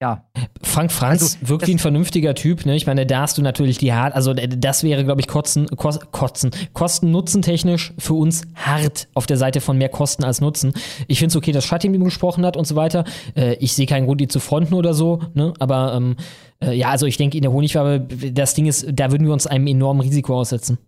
ja. 0.02 0.24
Frank 0.62 0.90
Franz 0.90 1.38
Also, 1.40 1.60
wie 1.64 1.72
ein 1.72 1.78
vernünftiger 1.78 2.34
Typ, 2.34 2.66
ne? 2.66 2.74
Ich 2.74 2.86
meine, 2.86 3.06
da 3.06 3.20
hast 3.20 3.38
du 3.38 3.42
natürlich 3.42 3.78
die 3.78 3.92
hart, 3.92 4.14
also 4.14 4.32
äh, 4.32 4.48
das 4.48 4.82
wäre, 4.82 5.04
glaube 5.04 5.20
ich, 5.20 5.28
kotzen, 5.28 5.68
kos, 5.68 6.00
kotzen, 6.10 6.50
Kosten-Nutzen-technisch 6.72 7.94
für 7.98 8.14
uns 8.14 8.42
hart 8.56 9.06
auf 9.14 9.26
der 9.26 9.36
Seite 9.36 9.60
von 9.60 9.78
mehr 9.78 9.88
Kosten 9.88 10.24
als 10.24 10.40
Nutzen. 10.40 10.72
Ich 11.06 11.20
finde 11.20 11.28
es 11.28 11.36
okay, 11.36 11.52
dass 11.52 11.64
Schattin 11.64 11.92
mit 11.92 12.00
ihm 12.00 12.04
gesprochen 12.04 12.44
hat 12.44 12.56
und 12.56 12.66
so 12.66 12.74
weiter. 12.74 13.04
Äh, 13.36 13.54
ich 13.54 13.74
sehe 13.74 13.86
keinen 13.86 14.06
Grund, 14.06 14.20
die 14.20 14.26
zu 14.26 14.40
fronten 14.40 14.74
oder 14.74 14.92
so, 14.92 15.20
ne? 15.34 15.54
Aber 15.60 15.94
ähm, 15.94 16.16
äh, 16.60 16.74
ja, 16.74 16.88
also 16.88 17.06
ich 17.06 17.16
denke, 17.16 17.36
in 17.36 17.42
der 17.42 17.52
Honigwabe, 17.52 18.00
das 18.00 18.54
Ding 18.54 18.66
ist, 18.66 18.86
da 18.92 19.12
würden 19.12 19.24
wir 19.26 19.32
uns 19.32 19.46
einem 19.46 19.68
enormen 19.68 20.00
Risiko 20.00 20.40
aussetzen. 20.40 20.78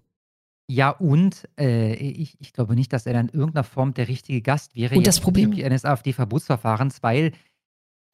Ja, 0.66 0.90
und 0.90 1.48
äh, 1.60 1.94
ich, 1.94 2.36
ich 2.40 2.52
glaube 2.52 2.74
nicht, 2.74 2.92
dass 2.92 3.06
er 3.06 3.12
dann 3.12 3.28
in 3.28 3.38
irgendeiner 3.38 3.64
Form 3.64 3.94
der 3.94 4.08
richtige 4.08 4.40
Gast 4.40 4.74
wäre. 4.74 4.96
Und 4.96 5.06
das 5.06 5.20
Problem- 5.20 5.52
eines 5.52 5.84
AfD-Verbotsverfahrens, 5.84 7.02
weil 7.02 7.32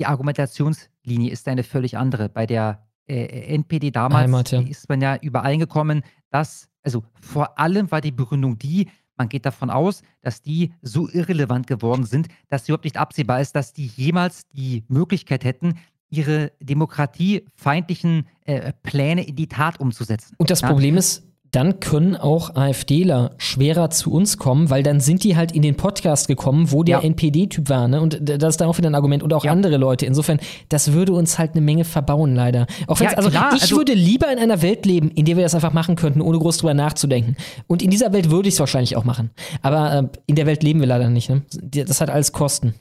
die 0.00 0.06
Argumentationslinie 0.06 1.30
ist 1.30 1.46
eine 1.46 1.62
völlig 1.62 1.96
andere. 1.98 2.28
Bei 2.28 2.46
der 2.46 2.86
äh, 3.06 3.54
NPD 3.54 3.90
damals 3.90 4.24
Heimat, 4.24 4.50
ja. 4.50 4.60
ist 4.62 4.88
man 4.88 5.00
ja 5.00 5.16
übereingekommen, 5.16 6.02
dass, 6.30 6.68
also 6.82 7.04
vor 7.20 7.58
allem 7.58 7.90
war 7.90 8.00
die 8.00 8.10
Begründung 8.10 8.58
die, 8.58 8.88
man 9.16 9.28
geht 9.28 9.44
davon 9.44 9.68
aus, 9.68 10.02
dass 10.22 10.40
die 10.40 10.72
so 10.80 11.06
irrelevant 11.10 11.66
geworden 11.66 12.06
sind, 12.06 12.28
dass 12.48 12.66
überhaupt 12.66 12.84
nicht 12.84 12.96
absehbar 12.96 13.42
ist, 13.42 13.54
dass 13.54 13.74
die 13.74 13.86
jemals 13.86 14.48
die 14.48 14.84
Möglichkeit 14.88 15.44
hätten, 15.44 15.74
ihre 16.08 16.52
demokratiefeindlichen 16.60 18.26
äh, 18.46 18.72
Pläne 18.82 19.26
in 19.26 19.36
die 19.36 19.48
Tat 19.48 19.78
umzusetzen. 19.78 20.34
Und 20.38 20.50
das 20.50 20.62
Ja? 20.62 20.68
Problem 20.68 20.96
ist, 20.96 21.30
dann 21.52 21.80
können 21.80 22.16
auch 22.16 22.54
AfDler 22.54 23.32
schwerer 23.38 23.90
zu 23.90 24.12
uns 24.12 24.36
kommen, 24.38 24.70
weil 24.70 24.82
dann 24.84 25.00
sind 25.00 25.24
die 25.24 25.36
halt 25.36 25.50
in 25.52 25.62
den 25.62 25.76
Podcast 25.76 26.28
gekommen, 26.28 26.70
wo 26.70 26.84
der 26.84 26.98
Ja. 26.98 27.04
NPD-Typ 27.04 27.68
war, 27.68 27.88
ne? 27.88 28.00
Und 28.00 28.20
das 28.22 28.50
ist 28.54 28.60
dann 28.60 28.68
auch 28.68 28.78
wieder 28.78 28.88
ein 28.88 28.94
Argument 28.94 29.22
und 29.24 29.32
auch 29.32 29.44
andere 29.44 29.76
Leute. 29.76 30.06
Insofern, 30.06 30.38
das 30.68 30.92
würde 30.92 31.12
uns 31.12 31.38
halt 31.38 31.52
eine 31.52 31.60
Menge 31.60 31.84
verbauen, 31.84 32.34
leider. 32.36 32.66
Auch 32.86 33.00
Ja, 33.00 33.10
also 33.10 33.30
klar, 33.30 33.52
ich 33.56 33.62
also- 33.62 33.76
würde 33.76 33.94
lieber 33.94 34.30
in 34.32 34.38
einer 34.38 34.62
Welt 34.62 34.86
leben, 34.86 35.10
in 35.10 35.24
der 35.24 35.36
wir 35.36 35.42
das 35.42 35.54
einfach 35.56 35.72
machen 35.72 35.96
könnten, 35.96 36.20
ohne 36.20 36.38
groß 36.38 36.58
drüber 36.58 36.74
nachzudenken. 36.74 37.36
Und 37.66 37.82
in 37.82 37.90
dieser 37.90 38.12
Welt 38.12 38.30
würde 38.30 38.48
ich 38.48 38.54
es 38.54 38.60
wahrscheinlich 38.60 38.96
auch 38.96 39.04
machen. 39.04 39.30
Aber 39.62 39.92
äh, 39.92 40.08
in 40.26 40.36
der 40.36 40.46
Welt 40.46 40.62
leben 40.62 40.78
wir 40.80 40.86
leider 40.86 41.10
nicht, 41.10 41.30
ne? 41.30 41.42
Das 41.62 42.00
hat 42.00 42.10
alles 42.10 42.30
Kosten. 42.32 42.74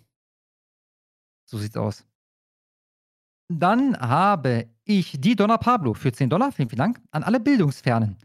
So 1.46 1.58
sieht's 1.58 1.76
aus. 1.76 2.04
Dann 3.52 3.98
habe 4.00 4.68
ich 4.86 5.20
die 5.20 5.36
Donna 5.36 5.58
Pablo 5.58 5.96
für 5.96 6.12
10 6.12 6.30
Dollar, 6.30 6.52
vielen, 6.52 6.70
vielen 6.70 6.78
Dank, 6.78 7.02
an 7.10 7.24
alle 7.24 7.40
Bildungsfernen. 7.40 8.18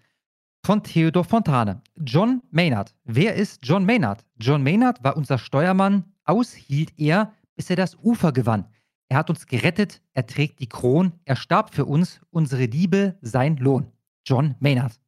Von 0.64 0.82
Theodor 0.82 1.24
Fontane. 1.24 1.82
John 2.06 2.40
Maynard. 2.50 2.94
Wer 3.04 3.34
ist 3.34 3.60
John 3.62 3.84
Maynard? 3.84 4.24
John 4.38 4.62
Maynard 4.62 5.04
war 5.04 5.14
unser 5.14 5.36
Steuermann, 5.36 6.04
aushielt 6.24 6.94
er, 6.96 7.34
bis 7.54 7.68
er 7.68 7.76
das 7.76 7.98
Ufer 8.02 8.32
gewann. 8.32 8.64
Er 9.10 9.18
hat 9.18 9.28
uns 9.28 9.46
gerettet, 9.46 10.00
er 10.14 10.26
trägt 10.26 10.60
die 10.60 10.68
Kron, 10.68 11.12
er 11.26 11.36
starb 11.36 11.74
für 11.74 11.84
uns, 11.84 12.22
unsere 12.30 12.64
Liebe, 12.64 13.18
sein 13.20 13.58
Lohn. 13.58 13.92
John 14.24 14.54
Maynard. 14.58 14.98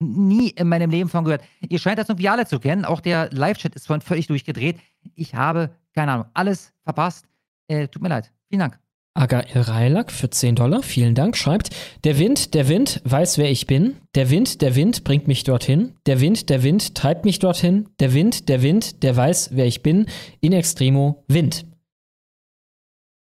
Nie 0.00 0.48
in 0.50 0.68
meinem 0.68 0.90
Leben 0.90 1.08
von 1.08 1.22
gehört. 1.22 1.44
Ihr 1.60 1.78
scheint 1.78 2.00
das 2.00 2.08
irgendwie 2.08 2.28
alle 2.28 2.44
zu 2.44 2.58
kennen. 2.58 2.84
Auch 2.84 3.00
der 3.00 3.30
Live-Chat 3.30 3.76
ist 3.76 3.86
vorhin 3.86 4.02
völlig 4.02 4.26
durchgedreht. 4.26 4.80
Ich 5.14 5.36
habe, 5.36 5.76
keine 5.94 6.10
Ahnung, 6.10 6.26
alles 6.34 6.72
verpasst. 6.82 7.28
Äh, 7.68 7.86
tut 7.86 8.02
mir 8.02 8.08
leid. 8.08 8.32
Vielen 8.48 8.60
Dank. 8.60 8.80
Agael 9.16 9.62
Reilak 9.62 10.12
für 10.12 10.28
10 10.28 10.56
Dollar, 10.56 10.82
vielen 10.82 11.14
Dank, 11.14 11.36
schreibt, 11.36 11.74
der 12.04 12.18
Wind, 12.18 12.54
der 12.54 12.68
Wind 12.68 13.00
weiß, 13.04 13.38
wer 13.38 13.50
ich 13.50 13.66
bin. 13.66 13.96
Der 14.14 14.30
Wind, 14.30 14.60
der 14.60 14.76
Wind 14.76 15.04
bringt 15.04 15.26
mich 15.26 15.44
dorthin. 15.44 15.94
Der 16.06 16.20
Wind, 16.20 16.50
der 16.50 16.62
Wind 16.62 16.94
treibt 16.94 17.24
mich 17.24 17.38
dorthin. 17.38 17.88
Der 17.98 18.12
Wind, 18.12 18.48
der 18.48 18.62
Wind, 18.62 19.02
der 19.02 19.16
weiß, 19.16 19.50
wer 19.52 19.66
ich 19.66 19.82
bin. 19.82 20.06
In 20.40 20.52
extremo 20.52 21.24
Wind. 21.28 21.66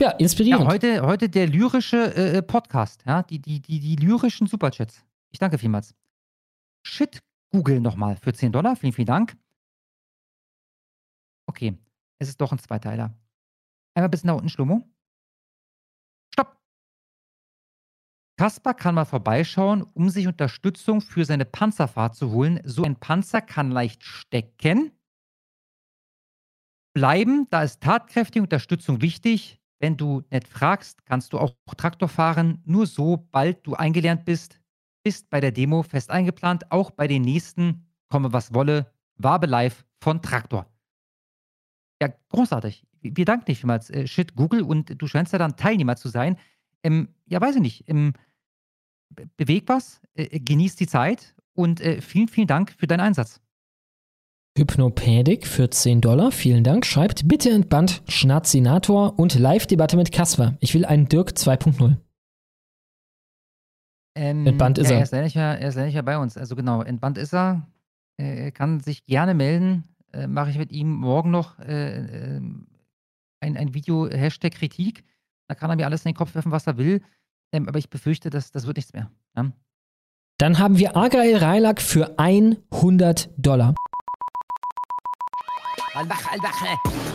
Ja, 0.00 0.10
inspirierend. 0.10 0.64
Ja, 0.64 0.70
heute, 0.70 1.02
heute 1.02 1.28
der 1.28 1.46
lyrische 1.46 2.14
äh, 2.14 2.42
Podcast. 2.42 3.02
Ja? 3.06 3.22
Die, 3.22 3.38
die, 3.38 3.60
die, 3.60 3.78
die 3.78 3.96
lyrischen 3.96 4.46
Superchats. 4.46 5.04
Ich 5.30 5.38
danke 5.38 5.58
vielmals. 5.58 5.94
Shit, 6.86 7.22
Google 7.50 7.80
nochmal 7.80 8.16
für 8.16 8.32
10 8.32 8.52
Dollar. 8.52 8.76
Vielen, 8.76 8.92
vielen 8.92 9.06
Dank. 9.06 9.36
Okay, 11.46 11.76
es 12.18 12.28
ist 12.28 12.40
doch 12.40 12.52
ein 12.52 12.58
Zweiteiler. 12.58 13.14
Einmal 13.94 14.08
bis 14.08 14.24
nach 14.24 14.34
unten, 14.34 14.48
Schlummo. 14.48 14.82
Kaspar 18.36 18.74
kann 18.74 18.96
mal 18.96 19.04
vorbeischauen, 19.04 19.82
um 19.82 20.10
sich 20.10 20.26
Unterstützung 20.26 21.00
für 21.00 21.24
seine 21.24 21.44
Panzerfahrt 21.44 22.16
zu 22.16 22.32
holen. 22.32 22.60
So 22.64 22.82
ein 22.82 22.96
Panzer 22.96 23.40
kann 23.40 23.70
leicht 23.70 24.02
stecken. 24.02 24.90
Bleiben, 26.94 27.46
da 27.50 27.62
ist 27.62 27.80
tatkräftige 27.80 28.42
Unterstützung 28.42 29.00
wichtig. 29.00 29.60
Wenn 29.78 29.96
du 29.96 30.22
nicht 30.30 30.48
fragst, 30.48 31.04
kannst 31.06 31.32
du 31.32 31.38
auch 31.38 31.54
Traktor 31.76 32.08
fahren. 32.08 32.62
Nur 32.64 32.86
so, 32.86 33.28
bald 33.30 33.66
du 33.66 33.74
eingelernt 33.74 34.24
bist, 34.24 34.60
bist 35.04 35.30
bei 35.30 35.40
der 35.40 35.52
Demo 35.52 35.82
fest 35.82 36.10
eingeplant. 36.10 36.70
Auch 36.70 36.90
bei 36.90 37.06
den 37.06 37.22
nächsten, 37.22 37.86
komme 38.08 38.32
was 38.32 38.54
wolle, 38.54 38.92
Wabe 39.16 39.46
live 39.46 39.84
von 40.00 40.22
Traktor. 40.22 40.66
Ja, 42.02 42.08
großartig. 42.30 42.86
Wir 43.00 43.24
danken 43.24 43.44
dir 43.44 43.56
vielmals, 43.56 43.90
äh, 43.90 44.06
Shit, 44.06 44.34
Google. 44.34 44.62
Und 44.62 45.00
du 45.00 45.06
scheinst 45.06 45.32
ja 45.32 45.38
dann 45.38 45.56
Teilnehmer 45.56 45.96
zu 45.96 46.08
sein. 46.08 46.36
Ähm, 46.84 47.08
ja, 47.26 47.40
weiß 47.40 47.56
ich 47.56 47.62
nicht. 47.62 47.88
Ähm, 47.88 48.12
be- 49.10 49.26
beweg 49.36 49.64
was, 49.66 50.00
äh, 50.14 50.38
genieß 50.38 50.76
die 50.76 50.86
Zeit 50.86 51.34
und 51.54 51.80
äh, 51.80 52.00
vielen, 52.00 52.28
vielen 52.28 52.46
Dank 52.46 52.72
für 52.78 52.86
deinen 52.86 53.00
Einsatz. 53.00 53.40
Hypnopädik 54.56 55.46
für 55.48 55.68
10 55.68 56.00
Dollar, 56.00 56.30
vielen 56.30 56.62
Dank, 56.62 56.86
schreibt, 56.86 57.26
bitte 57.26 57.50
entbannt 57.50 58.02
Schnazinator 58.06 59.18
und 59.18 59.34
Live-Debatte 59.36 59.96
mit 59.96 60.12
Kasper. 60.12 60.56
Ich 60.60 60.74
will 60.74 60.84
einen 60.84 61.08
Dirk 61.08 61.30
2.0. 61.30 61.96
Ähm, 64.16 64.46
Entbannt 64.46 64.78
ist 64.78 64.90
ja, 64.90 64.92
er. 64.92 64.98
Er 64.98 65.02
ist, 65.02 65.10
leider 65.12 65.24
nicht 65.24 65.34
mehr, 65.36 65.58
er 65.60 65.68
ist 65.68 65.74
leider 65.74 65.86
nicht 65.86 65.94
mehr 65.94 66.02
bei 66.04 66.18
uns. 66.18 66.36
Also 66.36 66.54
genau, 66.54 66.82
entbannt 66.82 67.18
ist 67.18 67.34
er. 67.34 67.66
Äh, 68.20 68.44
Er 68.44 68.52
kann 68.52 68.78
sich 68.80 69.04
gerne 69.06 69.34
melden. 69.34 69.84
Äh, 70.12 70.28
Mache 70.28 70.50
ich 70.50 70.58
mit 70.58 70.70
ihm 70.70 70.88
morgen 70.92 71.30
noch 71.32 71.58
äh, 71.58 72.36
ähm, 72.36 72.68
ein, 73.40 73.56
ein 73.56 73.74
Video, 73.74 74.08
Hashtag 74.08 74.52
Kritik. 74.52 75.04
Da 75.48 75.54
kann 75.54 75.70
er 75.70 75.76
mir 75.76 75.86
alles 75.86 76.04
in 76.04 76.10
den 76.10 76.16
Kopf 76.16 76.34
werfen, 76.34 76.52
was 76.52 76.66
er 76.66 76.76
will. 76.76 77.02
Ähm, 77.52 77.68
aber 77.68 77.78
ich 77.78 77.90
befürchte, 77.90 78.30
dass, 78.30 78.50
das 78.50 78.66
wird 78.66 78.76
nichts 78.76 78.92
mehr. 78.92 79.10
Ja? 79.36 79.52
Dann 80.38 80.58
haben 80.58 80.78
wir 80.78 80.96
Argyle 80.96 81.40
Reilak 81.40 81.80
für 81.80 82.18
100 82.18 83.30
Dollar. 83.36 83.74
Al-Bache, 85.94 86.30
Al-Bache. 86.32 87.13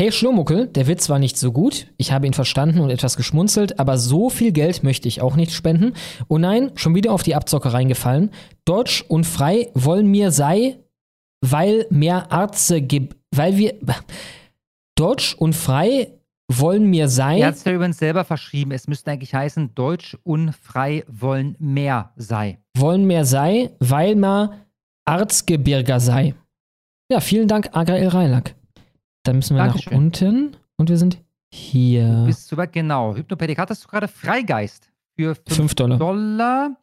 Hey 0.00 0.12
Schlumuckel, 0.12 0.66
der 0.66 0.86
Witz 0.86 1.10
war 1.10 1.18
nicht 1.18 1.36
so 1.36 1.52
gut. 1.52 1.88
Ich 1.98 2.10
habe 2.10 2.26
ihn 2.26 2.32
verstanden 2.32 2.80
und 2.80 2.88
etwas 2.88 3.18
geschmunzelt, 3.18 3.78
aber 3.78 3.98
so 3.98 4.30
viel 4.30 4.50
Geld 4.50 4.82
möchte 4.82 5.08
ich 5.08 5.20
auch 5.20 5.36
nicht 5.36 5.52
spenden. 5.52 5.92
Oh 6.26 6.38
nein, 6.38 6.70
schon 6.74 6.94
wieder 6.94 7.12
auf 7.12 7.22
die 7.22 7.34
Abzocke 7.34 7.74
reingefallen. 7.74 8.30
Deutsch 8.64 9.04
und 9.08 9.26
frei 9.26 9.68
wollen 9.74 10.06
mir 10.06 10.30
sei, 10.30 10.78
weil 11.42 11.86
mehr 11.90 12.32
Arze 12.32 12.80
gibt, 12.80 13.18
weil 13.30 13.58
wir 13.58 13.74
Deutsch 14.94 15.34
und 15.34 15.54
frei 15.54 16.14
wollen 16.50 16.86
mir 16.88 17.08
sei. 17.08 17.40
Er 17.40 17.48
hat 17.48 17.56
es 17.56 17.64
ja 17.64 17.72
übrigens 17.72 17.98
selber 17.98 18.24
verschrieben. 18.24 18.72
Es 18.72 18.88
müsste 18.88 19.10
eigentlich 19.10 19.34
heißen, 19.34 19.74
Deutsch 19.74 20.16
unfrei 20.22 21.04
wollen 21.08 21.56
mehr 21.58 22.14
sei. 22.16 22.56
Wollen 22.74 23.04
mehr 23.04 23.26
sei, 23.26 23.68
weil 23.80 24.16
ma 24.16 24.64
Arzgebirger 25.04 26.00
sei. 26.00 26.34
Ja, 27.12 27.20
vielen 27.20 27.48
Dank, 27.48 27.68
Agael 27.76 28.08
Reilack. 28.08 28.54
Dann 29.22 29.36
müssen 29.36 29.56
wir 29.56 29.64
Dankeschön. 29.64 29.92
nach 29.92 29.98
unten 29.98 30.56
und 30.76 30.88
wir 30.88 30.96
sind 30.96 31.22
hier. 31.52 32.24
Bist 32.26 32.50
du 32.50 32.56
weit 32.56 32.72
genau. 32.72 33.14
Hypnopädik, 33.14 33.58
hattest 33.58 33.84
du 33.84 33.88
gerade 33.88 34.08
Freigeist 34.08 34.90
für 35.16 35.34
5 35.34 35.56
Fünf 35.56 35.74
Dollar. 35.74 35.98
Dollar? 35.98 36.76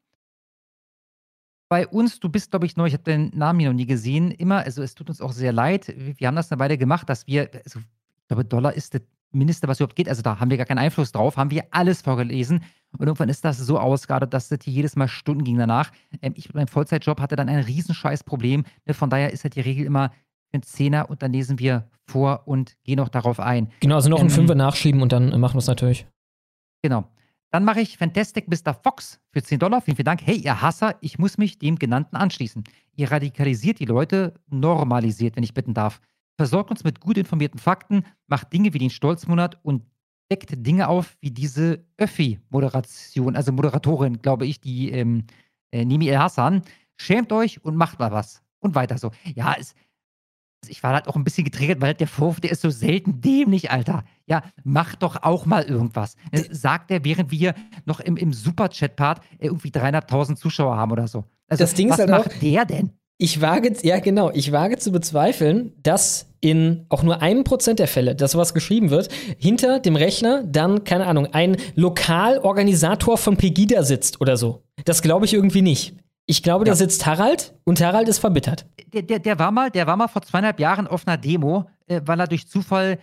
Bei 1.70 1.86
uns, 1.86 2.20
du 2.20 2.30
bist, 2.30 2.52
glaube 2.52 2.66
ich, 2.66 2.78
neu, 2.78 2.88
ich 2.88 2.94
habe 2.94 3.04
deinen 3.04 3.38
Namen 3.38 3.60
hier 3.60 3.70
noch 3.70 3.76
nie 3.76 3.86
gesehen. 3.86 4.32
Immer, 4.32 4.60
also 4.60 4.82
es 4.82 4.96
tut 4.96 5.10
uns 5.10 5.20
auch 5.20 5.34
sehr 5.34 5.52
leid. 5.52 5.94
Wir 5.98 6.18
wir 6.18 6.28
haben 6.28 6.36
das 6.36 6.52
eine 6.52 6.60
Weile 6.60 6.78
gemacht, 6.78 7.10
dass 7.10 7.28
wir, 7.28 7.50
also 7.66 7.80
ich 7.80 8.28
glaube, 8.28 8.46
Dollar 8.46 8.74
ist 8.74 8.94
das 8.94 9.02
Mindeste, 9.32 9.68
was 9.68 9.80
überhaupt 9.80 9.96
geht. 9.96 10.08
Also 10.08 10.22
da 10.22 10.40
haben 10.40 10.50
wir 10.50 10.58
gar 10.58 10.66
keinen 10.66 10.78
Einfluss 10.78 11.12
drauf, 11.12 11.36
haben 11.36 11.52
wir 11.52 11.66
alles 11.72 12.02
vorgelesen. 12.02 12.64
Und 12.98 13.06
irgendwann 13.06 13.28
ist 13.28 13.44
das 13.44 13.58
so 13.58 13.78
ausgeartet, 13.80 14.34
dass 14.34 14.48
das 14.48 14.60
hier 14.64 14.74
jedes 14.74 14.96
Mal 14.96 15.10
Stunden 15.10 15.44
ging 15.44 15.58
danach. 15.58 15.92
Ähm, 16.22 16.34
ich 16.38 16.48
mit 16.48 16.56
meinem 16.56 16.68
Vollzeitjob 16.68 17.20
hatte 17.20 17.36
dann 17.36 17.50
ein 17.50 17.60
riesenscheiß 17.64 18.24
Problem. 18.24 18.64
Ne, 18.86 18.94
Von 18.94 19.10
daher 19.10 19.34
ist 19.34 19.44
halt 19.44 19.56
die 19.56 19.62
Regel 19.62 19.86
immer 19.86 20.12
ein 20.54 20.64
Zehner 20.64 21.10
und 21.10 21.22
dann 21.22 21.34
lesen 21.34 21.60
wir 21.60 21.90
vor 22.06 22.44
und 22.46 22.78
gehen 22.84 23.00
auch 23.00 23.10
darauf 23.10 23.40
ein. 23.40 23.70
Genau, 23.80 23.96
also 23.96 24.10
noch 24.10 24.20
ein 24.20 24.28
Ähm, 24.28 24.32
Fünfer 24.32 24.56
nachschieben 24.56 25.02
und 25.02 25.12
dann 25.12 25.40
machen 25.40 25.56
wir 25.56 25.60
es 25.60 25.68
natürlich. 25.68 26.08
Genau. 26.82 27.06
Dann 27.52 27.64
mache 27.64 27.80
ich 27.80 27.98
Fantastic 27.98 28.48
Mr. 28.50 28.74
Fox 28.74 29.20
für 29.32 29.42
10 29.42 29.60
Dollar. 29.60 29.82
Vielen, 29.82 29.96
vielen 29.96 30.06
Dank. 30.06 30.22
Hey, 30.26 30.38
ihr 30.38 30.62
Hasser, 30.62 30.96
ich 31.00 31.18
muss 31.18 31.38
mich 31.38 31.60
dem 31.60 31.78
Genannten 31.78 32.18
anschließen. 32.18 32.64
Ihr 32.96 33.12
radikalisiert 33.12 33.80
die 33.80 33.86
Leute, 33.86 34.34
normalisiert, 34.50 35.36
wenn 35.36 35.44
ich 35.44 35.54
bitten 35.54 35.74
darf. 35.74 36.02
Versorgt 36.36 36.72
uns 36.72 36.84
mit 36.84 37.00
gut 37.00 37.18
informierten 37.18 37.60
Fakten, 37.60 38.04
macht 38.28 38.52
Dinge 38.52 38.74
wie 38.74 38.80
den 38.80 38.90
Stolzmonat 38.90 39.60
und 39.64 39.84
deckt 40.30 40.66
Dinge 40.66 40.90
auf 40.90 41.16
wie 41.22 41.32
diese 41.32 41.86
Öffi-Moderation, 41.98 43.36
also 43.36 43.52
Moderatorin, 43.54 44.22
glaube 44.22 44.46
ich, 44.46 44.60
die 44.60 44.92
ähm, 44.92 45.24
äh, 45.72 45.86
Nimi 45.86 46.10
El 46.10 46.20
Hassan. 46.20 46.62
Schämt 46.98 47.32
euch 47.32 47.64
und 47.64 47.76
macht 47.76 48.00
mal 48.00 48.12
was. 48.12 48.44
Und 48.60 48.76
weiter 48.76 48.98
so. 48.98 49.12
Ja, 49.36 49.56
es, 49.58 49.74
ich 50.68 50.84
war 50.84 50.94
halt 50.94 51.08
auch 51.08 51.16
ein 51.16 51.24
bisschen 51.24 51.44
getriggert, 51.46 51.82
weil 51.82 51.94
der 51.94 52.08
Vorwurf, 52.08 52.40
der 52.40 52.52
ist 52.52 52.62
so 52.62 52.70
selten 52.70 53.22
dämlich, 53.22 53.72
Alter. 53.72 54.04
Ja, 54.26 54.44
mach 54.64 54.96
doch 54.96 55.22
auch 55.24 55.46
mal 55.46 55.64
irgendwas. 55.64 56.16
Äh, 56.32 56.44
Sagt 56.52 56.92
er, 56.92 57.06
während 57.06 57.32
wir 57.32 57.54
noch 57.86 58.00
im, 58.00 58.18
im 58.18 58.34
Superchat-Part 58.34 59.22
äh, 59.40 59.46
irgendwie 59.48 59.70
300.000 59.70 60.36
Zuschauer 60.36 60.76
haben 60.76 60.92
oder 60.92 61.08
so. 61.08 61.24
Also, 61.48 61.64
Das 61.64 61.74
Ding 61.74 61.88
ist 61.88 61.94
was 61.94 62.00
halt 62.00 62.10
macht 62.10 62.28
auch- 62.36 62.40
der 62.42 62.66
denn? 62.66 62.92
Ich 63.20 63.42
wage, 63.42 63.74
ja 63.82 64.00
genau, 64.00 64.30
ich 64.32 64.52
wage 64.52 64.78
zu 64.78 64.92
bezweifeln, 64.92 65.74
dass 65.82 66.28
in 66.40 66.86
auch 66.90 67.02
nur 67.02 67.20
einem 67.24 67.44
Prozent 67.44 67.80
der 67.80 67.88
Fälle, 67.88 68.14
dass 68.14 68.34
sowas 68.34 68.54
geschrieben 68.54 68.92
wird, 68.92 69.10
hinter 69.40 69.80
dem 69.80 69.96
Rechner 69.96 70.44
dann, 70.44 70.84
keine 70.84 71.08
Ahnung, 71.08 71.26
ein 71.34 71.58
Lokalorganisator 71.74 73.18
von 73.18 73.38
Pegida 73.38 73.84
sitzt 73.84 74.22
oder 74.22 74.38
so. 74.38 74.64
Das 74.86 75.02
glaube 75.02 75.26
ich 75.26 75.34
irgendwie 75.34 75.62
nicht. 75.62 75.96
Ich 76.30 76.44
glaube, 76.44 76.66
da 76.66 76.76
sitzt 76.76 77.06
Harald 77.06 77.56
und 77.64 77.80
Harald 77.80 78.10
ist 78.10 78.20
verbittert. 78.20 78.66
Der, 78.94 79.02
der, 79.02 79.20
der, 79.20 79.40
war 79.40 79.50
mal, 79.50 79.72
der 79.72 79.88
war 79.88 79.96
mal 79.96 80.10
vor 80.10 80.22
zweieinhalb 80.22 80.60
Jahren 80.60 80.86
auf 80.86 81.08
einer 81.08 81.18
Demo, 81.18 81.70
äh, 81.88 82.02
weil 82.04 82.20
er 82.20 82.28
durch 82.28 82.50
Zufall 82.50 83.00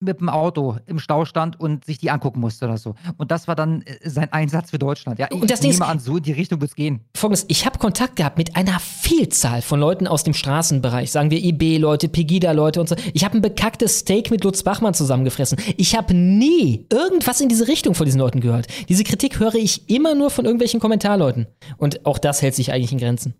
mit 0.00 0.20
dem 0.20 0.28
Auto 0.28 0.76
im 0.86 0.98
Stau 0.98 1.24
stand 1.24 1.58
und 1.58 1.84
sich 1.84 1.98
die 1.98 2.10
angucken 2.10 2.40
musste 2.40 2.66
oder 2.66 2.78
so. 2.78 2.94
Und 3.16 3.30
das 3.30 3.48
war 3.48 3.56
dann 3.56 3.82
äh, 3.82 4.08
sein 4.08 4.32
Einsatz 4.32 4.70
für 4.70 4.78
Deutschland. 4.78 5.18
Ja, 5.18 5.26
ich 5.30 5.40
Und 5.40 5.50
das 5.50 5.62
nehme 5.62 5.84
an, 5.84 5.98
so 5.98 6.18
in 6.18 6.22
die 6.22 6.32
Richtung 6.32 6.60
wird 6.60 6.70
es 6.70 6.76
gehen. 6.76 7.00
Folgendes, 7.16 7.44
ich 7.48 7.66
habe 7.66 7.78
Kontakt 7.78 8.16
gehabt 8.16 8.38
mit 8.38 8.54
einer 8.54 8.78
Vielzahl 8.78 9.62
von 9.62 9.80
Leuten 9.80 10.06
aus 10.06 10.22
dem 10.22 10.34
Straßenbereich, 10.34 11.10
sagen 11.10 11.30
wir 11.30 11.42
IB-Leute, 11.42 12.08
Pegida-Leute 12.08 12.80
und 12.80 12.88
so. 12.88 12.96
Ich 13.12 13.24
habe 13.24 13.38
ein 13.38 13.42
bekacktes 13.42 14.00
Steak 14.00 14.30
mit 14.30 14.44
Lutz 14.44 14.62
Bachmann 14.62 14.94
zusammengefressen. 14.94 15.58
Ich 15.76 15.96
habe 15.96 16.14
nie 16.14 16.86
irgendwas 16.92 17.40
in 17.40 17.48
diese 17.48 17.66
Richtung 17.66 17.94
von 17.94 18.04
diesen 18.04 18.20
Leuten 18.20 18.40
gehört. 18.40 18.68
Diese 18.88 19.04
Kritik 19.04 19.40
höre 19.40 19.56
ich 19.56 19.90
immer 19.90 20.14
nur 20.14 20.30
von 20.30 20.44
irgendwelchen 20.44 20.80
Kommentarleuten. 20.80 21.46
Und 21.76 22.06
auch 22.06 22.18
das 22.18 22.40
hält 22.42 22.54
sich 22.54 22.72
eigentlich 22.72 22.92
in 22.92 22.98
Grenzen. 22.98 23.34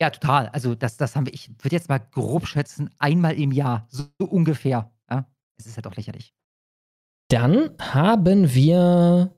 Ja, 0.00 0.10
total. 0.10 0.48
Also 0.48 0.74
das, 0.74 0.98
das 0.98 1.16
haben 1.16 1.24
wir, 1.26 1.32
ich 1.32 1.48
würde 1.62 1.74
jetzt 1.74 1.88
mal 1.88 1.98
grob 1.98 2.46
schätzen, 2.46 2.90
einmal 2.98 3.34
im 3.34 3.52
Jahr, 3.52 3.86
so 3.88 4.04
ungefähr. 4.18 4.90
Ja? 5.56 5.64
Es 5.64 5.66
ist 5.66 5.76
halt 5.76 5.86
auch 5.86 5.96
lächerlich. 5.96 6.34
Dann 7.28 7.70
haben 7.80 8.54
wir, 8.54 9.34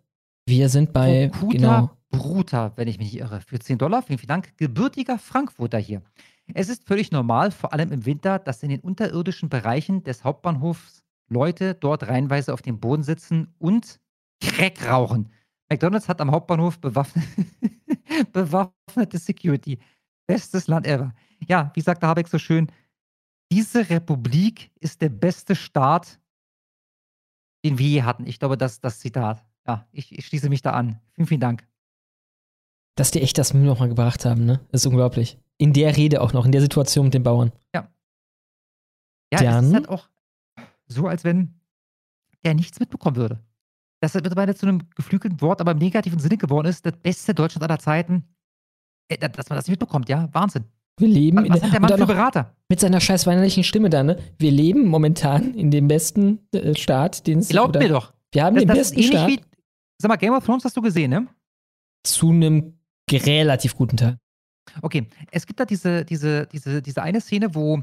wir 0.46 0.68
sind 0.68 0.92
bei, 0.92 1.30
Kuta 1.32 1.52
genau, 1.52 1.90
Bruta, 2.10 2.72
wenn 2.76 2.88
ich 2.88 2.98
mich 2.98 3.12
nicht 3.12 3.20
irre, 3.20 3.40
für 3.40 3.58
10 3.58 3.78
Dollar. 3.78 4.02
Vielen, 4.02 4.18
vielen 4.18 4.28
Dank. 4.28 4.56
Gebürtiger 4.58 5.18
Frankfurter 5.18 5.78
hier. 5.78 6.02
Es 6.54 6.68
ist 6.68 6.86
völlig 6.86 7.12
normal, 7.12 7.50
vor 7.50 7.72
allem 7.72 7.92
im 7.92 8.06
Winter, 8.06 8.38
dass 8.38 8.62
in 8.62 8.70
den 8.70 8.80
unterirdischen 8.80 9.48
Bereichen 9.48 10.02
des 10.04 10.24
Hauptbahnhofs 10.24 11.02
Leute 11.28 11.74
dort 11.74 12.08
reihenweise 12.08 12.54
auf 12.54 12.62
dem 12.62 12.80
Boden 12.80 13.02
sitzen 13.02 13.54
und 13.58 14.00
Crack 14.40 14.88
rauchen. 14.88 15.30
McDonalds 15.68 16.08
hat 16.08 16.20
am 16.20 16.30
Hauptbahnhof 16.30 16.78
bewaffnet, 16.80 17.24
bewaffnete 18.32 19.18
Security. 19.18 19.78
Bestes 20.26 20.66
Land 20.66 20.86
ever. 20.86 21.14
Ja, 21.46 21.70
wie 21.74 21.80
sagt 21.80 22.02
der 22.02 22.08
Habeck 22.08 22.28
so 22.28 22.38
schön, 22.38 22.70
diese 23.52 23.88
Republik 23.90 24.70
ist 24.80 25.00
der 25.00 25.08
beste 25.08 25.54
Staat, 25.56 26.20
den 27.64 27.78
wir 27.78 27.86
je 27.88 28.02
hatten. 28.02 28.26
Ich 28.26 28.38
glaube, 28.38 28.56
das 28.56 28.72
ist 28.74 28.84
das 28.84 29.00
Zitat. 29.00 29.44
Ja, 29.66 29.86
ich, 29.92 30.16
ich 30.16 30.26
schließe 30.26 30.48
mich 30.48 30.62
da 30.62 30.72
an. 30.72 31.00
Vielen, 31.12 31.26
vielen 31.26 31.40
Dank. 31.40 31.66
dass 32.96 33.10
die 33.12 33.20
echt 33.22 33.38
das 33.38 33.54
Meme 33.54 33.66
nochmal 33.66 33.88
gebracht 33.88 34.24
haben, 34.24 34.44
ne? 34.44 34.60
Das 34.72 34.82
ist 34.82 34.86
unglaublich. 34.86 35.38
In 35.56 35.72
der 35.72 35.96
Rede 35.96 36.20
auch 36.20 36.32
noch, 36.32 36.44
in 36.46 36.52
der 36.52 36.60
Situation 36.60 37.06
mit 37.06 37.14
den 37.14 37.22
Bauern. 37.22 37.52
Ja, 37.74 37.88
es 39.30 39.40
Dann- 39.40 39.66
ist 39.66 39.74
halt 39.74 39.88
auch 39.88 40.08
so, 40.86 41.06
als 41.06 41.22
wenn 41.24 41.60
der 42.44 42.54
nichts 42.54 42.80
mitbekommen 42.80 43.16
würde. 43.16 43.44
Das 44.00 44.14
ist 44.14 44.22
mittlerweile 44.22 44.54
zu 44.54 44.66
einem 44.66 44.88
geflügelten 44.94 45.40
Wort, 45.40 45.60
aber 45.60 45.72
im 45.72 45.78
negativen 45.78 46.18
Sinne 46.18 46.38
geworden 46.38 46.66
ist, 46.68 46.86
das 46.86 46.96
beste 46.96 47.34
Deutschland 47.34 47.62
aller 47.64 47.78
Zeiten. 47.78 48.24
Äh, 49.08 49.18
da- 49.18 49.28
Dass 49.28 49.48
man 49.48 49.56
das 49.58 49.66
nicht 49.66 49.72
mitbekommt, 49.72 50.08
ja? 50.08 50.28
Wahnsinn. 50.32 50.64
Wir 50.98 51.08
leben 51.08 51.38
Was, 51.38 51.44
in 51.44 51.52
was 51.52 51.60
der, 51.60 51.68
hat 51.68 51.74
der 51.74 51.80
Mann 51.80 51.98
für 51.98 52.06
Berater? 52.06 52.54
mit 52.68 52.80
seiner 52.80 53.00
scheiß 53.00 53.26
weinerlichen 53.26 53.64
Stimme 53.64 53.90
da, 53.90 54.02
ne? 54.02 54.18
Wir 54.38 54.50
leben 54.50 54.86
momentan 54.86 55.54
in 55.54 55.70
dem 55.70 55.88
besten 55.88 56.40
äh, 56.52 56.74
Staat, 56.74 57.26
den 57.26 57.38
es 57.38 57.48
Glaubt 57.48 57.78
mir 57.78 57.88
doch. 57.88 58.12
Wir 58.32 58.44
haben 58.44 58.54
Das, 58.54 58.62
den 58.62 58.68
das 58.68 58.78
besten 58.78 58.98
ist 58.98 59.06
Staat 59.06 59.28
wie, 59.28 59.40
sag 59.98 60.08
mal, 60.08 60.16
Game 60.16 60.34
of 60.34 60.44
Thrones 60.44 60.64
hast 60.64 60.76
du 60.76 60.82
gesehen, 60.82 61.10
ne? 61.10 61.28
zu 62.08 62.30
einem 62.30 62.78
relativ 63.10 63.76
guten 63.76 63.96
Teil. 63.96 64.18
Okay, 64.82 65.06
es 65.30 65.46
gibt 65.46 65.60
da 65.60 65.64
diese, 65.64 66.04
diese, 66.04 66.46
diese, 66.46 66.82
diese 66.82 67.02
eine 67.02 67.20
Szene, 67.20 67.54
wo 67.54 67.82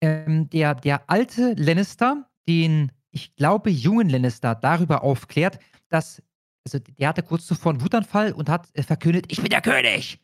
ähm, 0.00 0.48
der, 0.50 0.74
der 0.74 1.10
alte 1.10 1.54
Lannister 1.54 2.28
den, 2.48 2.92
ich 3.10 3.34
glaube, 3.34 3.70
jungen 3.70 4.08
Lannister 4.08 4.54
darüber 4.54 5.02
aufklärt, 5.02 5.58
dass, 5.88 6.22
also 6.64 6.78
der 6.78 7.08
hatte 7.08 7.22
kurz 7.22 7.46
zuvor 7.46 7.72
einen 7.72 7.82
Wutanfall 7.82 8.32
und 8.32 8.48
hat 8.48 8.68
äh, 8.74 8.82
verkündet, 8.82 9.26
ich 9.28 9.40
bin 9.40 9.50
der 9.50 9.62
König. 9.62 10.20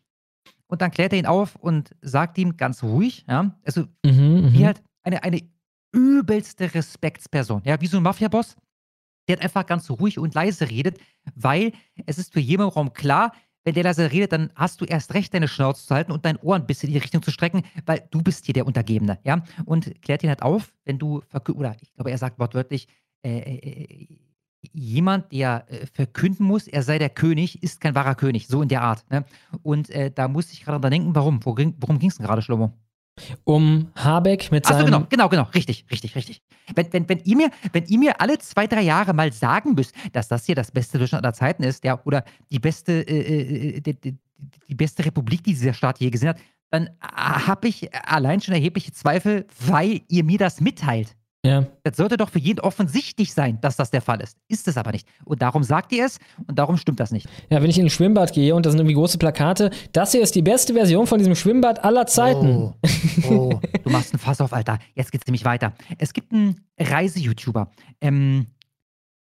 Und 0.72 0.80
dann 0.80 0.90
klärt 0.90 1.12
er 1.12 1.18
ihn 1.18 1.26
auf 1.26 1.54
und 1.56 1.94
sagt 2.00 2.38
ihm 2.38 2.56
ganz 2.56 2.82
ruhig, 2.82 3.26
ja, 3.28 3.54
also 3.62 3.82
Mhm, 4.06 4.54
wie 4.54 4.60
mhm. 4.60 4.64
halt 4.64 4.82
eine, 5.02 5.22
eine 5.22 5.42
übelste 5.92 6.72
Respektsperson, 6.74 7.60
ja, 7.66 7.78
wie 7.82 7.86
so 7.86 7.98
ein 7.98 8.02
Mafia-Boss, 8.02 8.56
der 9.28 9.36
hat 9.36 9.42
einfach 9.42 9.66
ganz 9.66 9.90
ruhig 9.90 10.18
und 10.18 10.32
leise 10.32 10.70
redet, 10.70 10.98
weil 11.34 11.72
es 12.06 12.16
ist 12.16 12.32
für 12.32 12.40
jeden 12.40 12.62
im 12.62 12.70
Raum 12.70 12.94
klar, 12.94 13.34
wenn 13.64 13.74
der 13.74 13.84
leise 13.84 14.10
redet, 14.10 14.32
dann 14.32 14.50
hast 14.54 14.80
du 14.80 14.86
erst 14.86 15.12
recht, 15.12 15.34
deine 15.34 15.46
Schnauze 15.46 15.86
zu 15.86 15.94
halten 15.94 16.10
und 16.10 16.24
dein 16.24 16.38
Ohr 16.38 16.56
ein 16.56 16.66
bisschen 16.66 16.88
in 16.88 16.94
die 16.94 17.00
Richtung 17.00 17.22
zu 17.22 17.32
strecken, 17.32 17.64
weil 17.84 18.08
du 18.10 18.22
bist 18.22 18.46
hier 18.46 18.54
der 18.54 18.66
Untergebene, 18.66 19.18
ja. 19.24 19.44
Und 19.66 20.00
klärt 20.00 20.22
ihn 20.22 20.30
halt 20.30 20.40
auf, 20.40 20.72
wenn 20.86 20.98
du, 20.98 21.22
oder 21.54 21.76
ich 21.82 21.92
glaube, 21.92 22.10
er 22.10 22.16
sagt 22.16 22.38
wortwörtlich, 22.38 22.88
äh, 23.22 23.40
äh, 23.40 24.18
jemand, 24.72 25.32
der 25.32 25.66
äh, 25.68 25.86
verkünden 25.86 26.46
muss, 26.46 26.68
er 26.68 26.82
sei 26.82 26.98
der 26.98 27.10
König, 27.10 27.62
ist 27.62 27.80
kein 27.80 27.94
wahrer 27.94 28.14
König, 28.14 28.46
so 28.46 28.62
in 28.62 28.68
der 28.68 28.82
Art. 28.82 29.04
Ne? 29.10 29.24
Und 29.62 29.90
äh, 29.90 30.10
da 30.10 30.28
musste 30.28 30.52
ich 30.52 30.64
gerade 30.64 30.80
dran 30.80 30.92
denken, 30.92 31.14
warum? 31.14 31.44
Worum 31.44 31.98
ging 31.98 32.10
es 32.10 32.16
denn 32.16 32.26
gerade, 32.26 32.42
Schlomo? 32.42 32.72
Um 33.44 33.90
Habeck 33.94 34.50
mit 34.50 34.64
Achso, 34.64 34.78
seinem. 34.78 34.86
genau, 34.86 35.06
genau, 35.08 35.28
genau, 35.28 35.42
richtig, 35.54 35.84
richtig, 35.90 36.16
richtig. 36.16 36.40
Wenn, 36.74 36.92
wenn, 36.92 37.08
wenn, 37.08 37.18
ihr 37.24 37.36
mir, 37.36 37.50
wenn 37.72 37.84
ihr 37.84 37.98
mir 37.98 38.20
alle 38.20 38.38
zwei, 38.38 38.66
drei 38.66 38.82
Jahre 38.82 39.12
mal 39.12 39.32
sagen 39.32 39.74
müsst, 39.74 39.94
dass 40.12 40.28
das 40.28 40.46
hier 40.46 40.54
das 40.54 40.70
beste 40.70 40.98
Deutschland 40.98 41.24
aller 41.24 41.34
Zeiten 41.34 41.62
ist, 41.62 41.84
ja, 41.84 42.00
oder 42.04 42.24
die 42.50 42.58
beste, 42.58 43.06
äh, 43.06 43.76
äh, 43.76 43.80
die, 43.80 44.00
die, 44.00 44.18
die 44.68 44.74
beste 44.74 45.04
Republik, 45.04 45.44
die 45.44 45.52
dieser 45.52 45.74
Staat 45.74 46.00
je 46.00 46.08
gesehen 46.08 46.30
hat, 46.30 46.38
dann 46.70 46.88
habe 47.02 47.68
ich 47.68 47.94
allein 47.94 48.40
schon 48.40 48.54
erhebliche 48.54 48.92
Zweifel, 48.92 49.46
weil 49.60 50.00
ihr 50.08 50.24
mir 50.24 50.38
das 50.38 50.62
mitteilt. 50.62 51.14
Ja. 51.44 51.66
Das 51.82 51.96
sollte 51.96 52.16
doch 52.16 52.30
für 52.30 52.38
jeden 52.38 52.60
offensichtlich 52.60 53.34
sein, 53.34 53.58
dass 53.60 53.76
das 53.76 53.90
der 53.90 54.00
Fall 54.00 54.20
ist. 54.20 54.36
Ist 54.46 54.68
es 54.68 54.76
aber 54.76 54.92
nicht. 54.92 55.08
Und 55.24 55.42
darum 55.42 55.64
sagt 55.64 55.92
ihr 55.92 56.06
es 56.06 56.18
und 56.46 56.56
darum 56.56 56.76
stimmt 56.76 57.00
das 57.00 57.10
nicht. 57.10 57.28
Ja, 57.50 57.60
wenn 57.60 57.68
ich 57.68 57.78
in 57.78 57.86
ein 57.86 57.90
Schwimmbad 57.90 58.32
gehe 58.32 58.54
und 58.54 58.64
da 58.64 58.70
sind 58.70 58.78
irgendwie 58.78 58.94
große 58.94 59.18
Plakate, 59.18 59.70
das 59.92 60.12
hier 60.12 60.22
ist 60.22 60.36
die 60.36 60.42
beste 60.42 60.72
Version 60.72 61.08
von 61.08 61.18
diesem 61.18 61.34
Schwimmbad 61.34 61.84
aller 61.84 62.06
Zeiten. 62.06 62.46
Oh, 62.48 62.74
oh 63.28 63.60
du 63.82 63.90
machst 63.90 64.14
ein 64.14 64.18
Fass 64.18 64.40
auf, 64.40 64.52
Alter. 64.52 64.78
Jetzt 64.94 65.10
geht's 65.10 65.26
nämlich 65.26 65.44
weiter. 65.44 65.72
Es 65.98 66.12
gibt 66.12 66.32
einen 66.32 66.60
Reise-YouTuber, 66.78 67.72
ähm, 68.00 68.46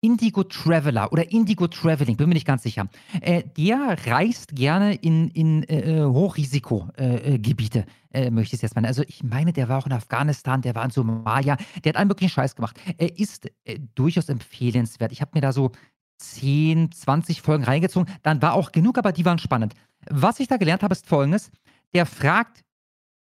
Indigo 0.02 0.44
Traveler 0.44 1.12
oder 1.12 1.30
Indigo 1.30 1.68
Traveling, 1.68 2.16
bin 2.16 2.28
mir 2.28 2.34
nicht 2.34 2.46
ganz 2.46 2.62
sicher. 2.62 2.88
Äh, 3.20 3.42
der 3.56 3.96
reist 4.06 4.54
gerne 4.54 4.94
in, 4.94 5.28
in 5.28 5.62
äh, 5.64 6.02
Hochrisikogebiete, 6.04 7.84
äh, 8.12 8.26
äh, 8.26 8.30
möchte 8.30 8.54
ich 8.54 8.58
es 8.58 8.62
jetzt 8.62 8.76
mal. 8.76 8.86
Also 8.86 9.02
ich 9.06 9.22
meine, 9.22 9.52
der 9.52 9.68
war 9.68 9.78
auch 9.78 9.86
in 9.86 9.92
Afghanistan, 9.92 10.62
der 10.62 10.74
war 10.74 10.84
in 10.84 10.90
Somalia, 10.90 11.56
der 11.84 11.90
hat 11.90 11.96
einen 11.96 12.08
möglichen 12.08 12.30
Scheiß 12.30 12.56
gemacht. 12.56 12.80
Er 12.96 13.18
ist 13.18 13.50
äh, 13.64 13.78
durchaus 13.94 14.28
empfehlenswert. 14.28 15.12
Ich 15.12 15.20
habe 15.20 15.32
mir 15.34 15.42
da 15.42 15.52
so 15.52 15.72
10, 16.18 16.92
20 16.92 17.42
Folgen 17.42 17.64
reingezogen. 17.64 18.12
Dann 18.22 18.40
war 18.40 18.54
auch 18.54 18.72
genug, 18.72 18.96
aber 18.96 19.12
die 19.12 19.24
waren 19.24 19.38
spannend. 19.38 19.74
Was 20.08 20.40
ich 20.40 20.48
da 20.48 20.56
gelernt 20.56 20.82
habe, 20.82 20.92
ist 20.92 21.06
folgendes. 21.06 21.50
Der 21.94 22.06
fragt 22.06 22.64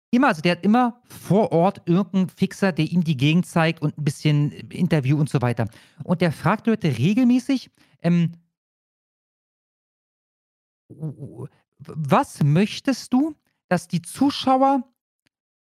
Immer, 0.09 0.29
also 0.29 0.41
der 0.41 0.53
hat 0.53 0.63
immer 0.63 1.01
vor 1.09 1.51
Ort 1.51 1.81
irgendeinen 1.85 2.29
Fixer, 2.29 2.71
der 2.71 2.85
ihm 2.85 3.03
die 3.03 3.17
Gegend 3.17 3.45
zeigt 3.45 3.81
und 3.81 3.97
ein 3.97 4.03
bisschen 4.03 4.51
Interview 4.69 5.17
und 5.19 5.29
so 5.29 5.41
weiter. 5.41 5.67
Und 6.03 6.21
der 6.21 6.31
fragt 6.31 6.67
Leute 6.67 6.97
regelmäßig, 6.97 7.69
ähm, 8.01 8.31
was 11.77 12.41
möchtest 12.41 13.11
du, 13.11 13.35
dass 13.67 13.89
die 13.89 14.01
Zuschauer 14.01 14.83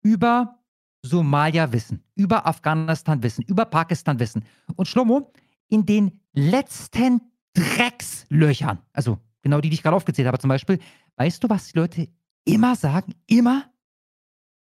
über 0.03 0.61
Somalia 1.03 1.73
wissen, 1.73 2.05
über 2.15 2.47
Afghanistan 2.47 3.23
wissen, 3.25 3.43
über 3.43 3.65
Pakistan 3.65 4.21
wissen? 4.21 4.45
Und 4.77 4.87
Schlomo, 4.87 5.33
in 5.69 5.85
den 5.85 6.21
letzten 6.33 7.21
Dreckslöchern, 7.55 8.79
also 8.93 9.19
genau 9.43 9.61
die, 9.61 9.71
die 9.71 9.75
ich 9.75 9.83
gerade 9.83 9.97
aufgezählt 9.97 10.29
habe 10.29 10.39
zum 10.39 10.49
Beispiel, 10.49 10.79
weißt 11.17 11.43
du, 11.43 11.49
was 11.49 11.73
die 11.73 11.79
Leute 11.79 12.09
immer 12.45 12.77
sagen? 12.77 13.15
Immer? 13.27 13.65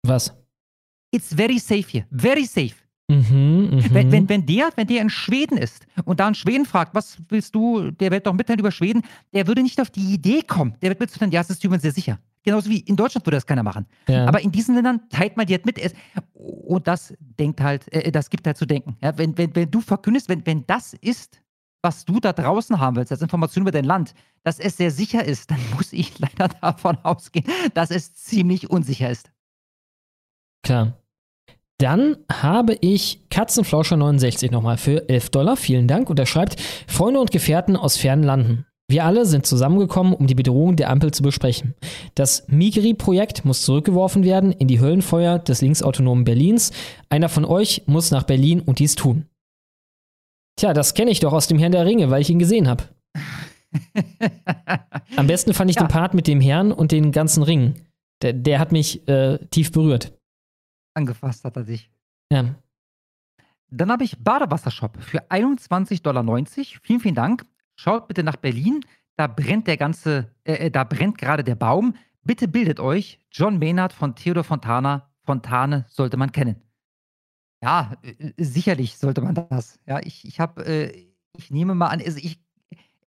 Was? 0.08 0.34
It's 1.12 1.34
very 1.34 1.60
safe 1.60 1.86
here. 1.90 2.06
Very 2.12 2.46
safe. 2.46 2.76
Mhm, 3.08 3.70
mh. 3.72 3.94
wenn, 3.94 4.12
wenn, 4.12 4.30
wenn, 4.30 4.46
der, 4.48 4.70
wenn 4.76 4.88
der 4.88 5.02
in 5.02 5.12
Schweden 5.12 5.58
ist 5.58 5.86
und 6.06 6.20
da 6.20 6.26
einen 6.26 6.34
Schweden 6.34 6.66
fragt, 6.66 6.96
was 6.96 7.18
willst 7.30 7.54
du, 7.54 7.92
der 7.92 8.10
wird 8.10 8.26
doch 8.26 8.34
mitteilen 8.34 8.60
über 8.60 8.72
Schweden, 8.72 9.04
der 9.32 9.46
würde 9.46 9.62
nicht 9.62 9.80
auf 9.80 9.92
die 9.92 10.14
Idee 10.14 10.42
kommen. 10.42 10.76
Der 10.82 10.90
wird 10.90 11.00
mitteilen, 11.00 11.32
ja, 11.32 11.42
es 11.42 11.50
ist 11.52 11.64
übrigens 11.64 11.84
sehr 11.84 11.92
sicher. 11.92 12.20
Genauso 12.44 12.70
wie 12.70 12.80
in 12.80 12.96
Deutschland 12.96 13.26
würde 13.26 13.38
das 13.38 13.46
keiner 13.46 13.64
machen. 13.64 13.86
Ja. 14.08 14.26
Aber 14.28 14.40
in 14.42 14.52
diesen 14.52 14.76
Ländern 14.76 15.02
teilt 15.10 15.38
man 15.38 15.46
die 15.48 15.54
halt 15.54 15.66
mit. 15.66 15.80
Und 16.34 16.88
das 16.88 17.14
denkt 17.20 17.62
halt, 17.62 17.92
äh, 17.94 18.12
das 18.12 18.30
gibt 18.30 18.46
halt 18.46 18.58
zu 18.58 18.66
denken. 18.66 18.98
Ja, 19.02 19.18
wenn, 19.18 19.38
wenn, 19.38 19.56
wenn 19.56 19.70
du 19.70 19.82
verkündest, 19.82 20.30
wenn, 20.30 20.46
wenn 20.46 20.66
das 20.66 20.94
ist, 20.94 21.42
was 21.82 22.06
du 22.06 22.20
da 22.20 22.34
draußen 22.34 22.80
haben 22.80 22.96
willst, 22.96 23.12
als 23.12 23.22
Information 23.22 23.64
über 23.64 23.72
dein 23.72 23.86
Land, 23.86 24.14
dass 24.44 24.60
es 24.60 24.78
sehr 24.78 24.92
sicher 24.92 25.24
ist, 25.24 25.50
dann 25.52 25.60
muss 25.76 25.94
ich 25.94 26.20
leider 26.20 26.48
davon 26.48 26.98
ausgehen, 27.04 27.46
dass 27.74 27.92
es 27.92 28.14
ziemlich 28.16 28.70
unsicher 28.70 29.10
ist. 29.10 29.32
Klar. 30.66 30.98
Dann 31.78 32.18
habe 32.32 32.78
ich 32.82 33.22
Katzenflauscher69 33.32 34.52
nochmal 34.52 34.78
für 34.78 35.08
11 35.08 35.30
Dollar. 35.30 35.58
Vielen 35.58 35.88
Dank. 35.88 36.10
Und 36.10 36.18
er 36.20 36.26
schreibt, 36.26 36.60
Freunde 36.88 37.20
und 37.20 37.32
Gefährten 37.32 37.76
aus 37.76 37.98
fernen 37.98 38.24
Landen. 38.24 38.66
Wir 38.88 39.04
alle 39.06 39.26
sind 39.26 39.46
zusammengekommen, 39.46 40.14
um 40.14 40.28
die 40.28 40.36
Bedrohung 40.36 40.76
der 40.76 40.90
Ampel 40.90 41.12
zu 41.12 41.22
besprechen. 41.22 41.76
Das 42.16 42.48
Migri-Projekt 42.48 43.46
muss 43.46 43.64
zurückgeworfen 43.64 44.24
werden 44.24 44.52
in 44.52 44.68
die 44.68 44.80
Höllenfeuer 44.80 45.40
des 45.40 45.62
linksautonomen 45.62 46.24
Berlins. 46.24 46.72
Einer 47.10 47.30
von 47.30 47.46
euch 47.46 47.84
muss 47.88 48.12
nach 48.12 48.24
Berlin 48.24 48.62
und 48.62 48.80
dies 48.80 48.96
tun. 48.96 49.26
Tja, 50.58 50.74
das 50.74 50.94
kenne 50.94 51.12
ich 51.12 51.20
doch 51.20 51.34
aus 51.34 51.48
dem 51.48 51.60
Herrn 51.60 51.74
der 51.74 51.86
Ringe, 51.86 52.10
weil 52.10 52.22
ich 52.22 52.30
ihn 52.30 52.40
gesehen 52.40 52.68
habe. 52.68 52.84
Am 55.16 55.28
besten 55.28 55.54
fand 55.54 55.70
ich 55.70 55.76
Ja. 55.76 55.84
den 55.84 55.90
Part 55.90 56.14
mit 56.14 56.28
dem 56.28 56.40
Herrn 56.42 56.72
und 56.72 56.92
den 56.92 57.12
ganzen 57.12 57.44
Ringen. 57.44 57.82
Der, 58.22 58.34
der 58.34 58.60
hat 58.60 58.72
mich 58.72 59.08
äh, 59.08 59.40
tief 59.50 59.72
berührt. 59.72 60.14
Angefasst 60.96 61.44
hat 61.44 61.56
er 61.58 61.64
sich. 61.64 61.92
Ja. 62.32 62.56
Dann 63.70 63.92
habe 63.92 64.04
ich 64.04 64.24
Badewassershop 64.24 65.02
für 65.02 65.20
21,90 65.30 66.02
Dollar. 66.02 66.46
Vielen, 66.82 67.00
vielen 67.00 67.16
Dank. 67.16 67.46
Schaut 67.76 68.08
bitte 68.08 68.24
nach 68.24 68.38
Berlin. 68.38 68.82
Da 69.18 69.28
brennt 69.28 69.68
der 69.68 69.78
ganze, 69.78 70.34
äh, 70.44 70.72
da 70.72 70.84
brennt 70.84 71.18
gerade 71.18 71.44
der 71.44 71.56
Baum. 71.56 71.96
Bitte 72.24 72.48
bildet 72.48 72.80
euch. 72.80 73.20
John 73.32 73.60
Maynard 73.60 73.94
von 73.94 74.16
Theodor 74.16 74.44
Fontana. 74.44 75.10
Fontane 75.24 75.86
sollte 75.90 76.18
man 76.18 76.32
kennen. 76.32 76.62
Ja, 77.62 77.94
äh, 78.04 78.32
sicherlich 78.38 78.98
sollte 78.98 79.22
man 79.22 79.36
das. 79.36 79.80
Ja, 79.86 80.00
ich, 80.00 80.26
ich 80.26 80.40
habe, 80.40 80.66
äh, 80.66 81.08
ich 81.38 81.52
nehme 81.52 81.76
mal 81.76 81.88
an, 81.88 82.02
also 82.02 82.20
ich, 82.22 82.40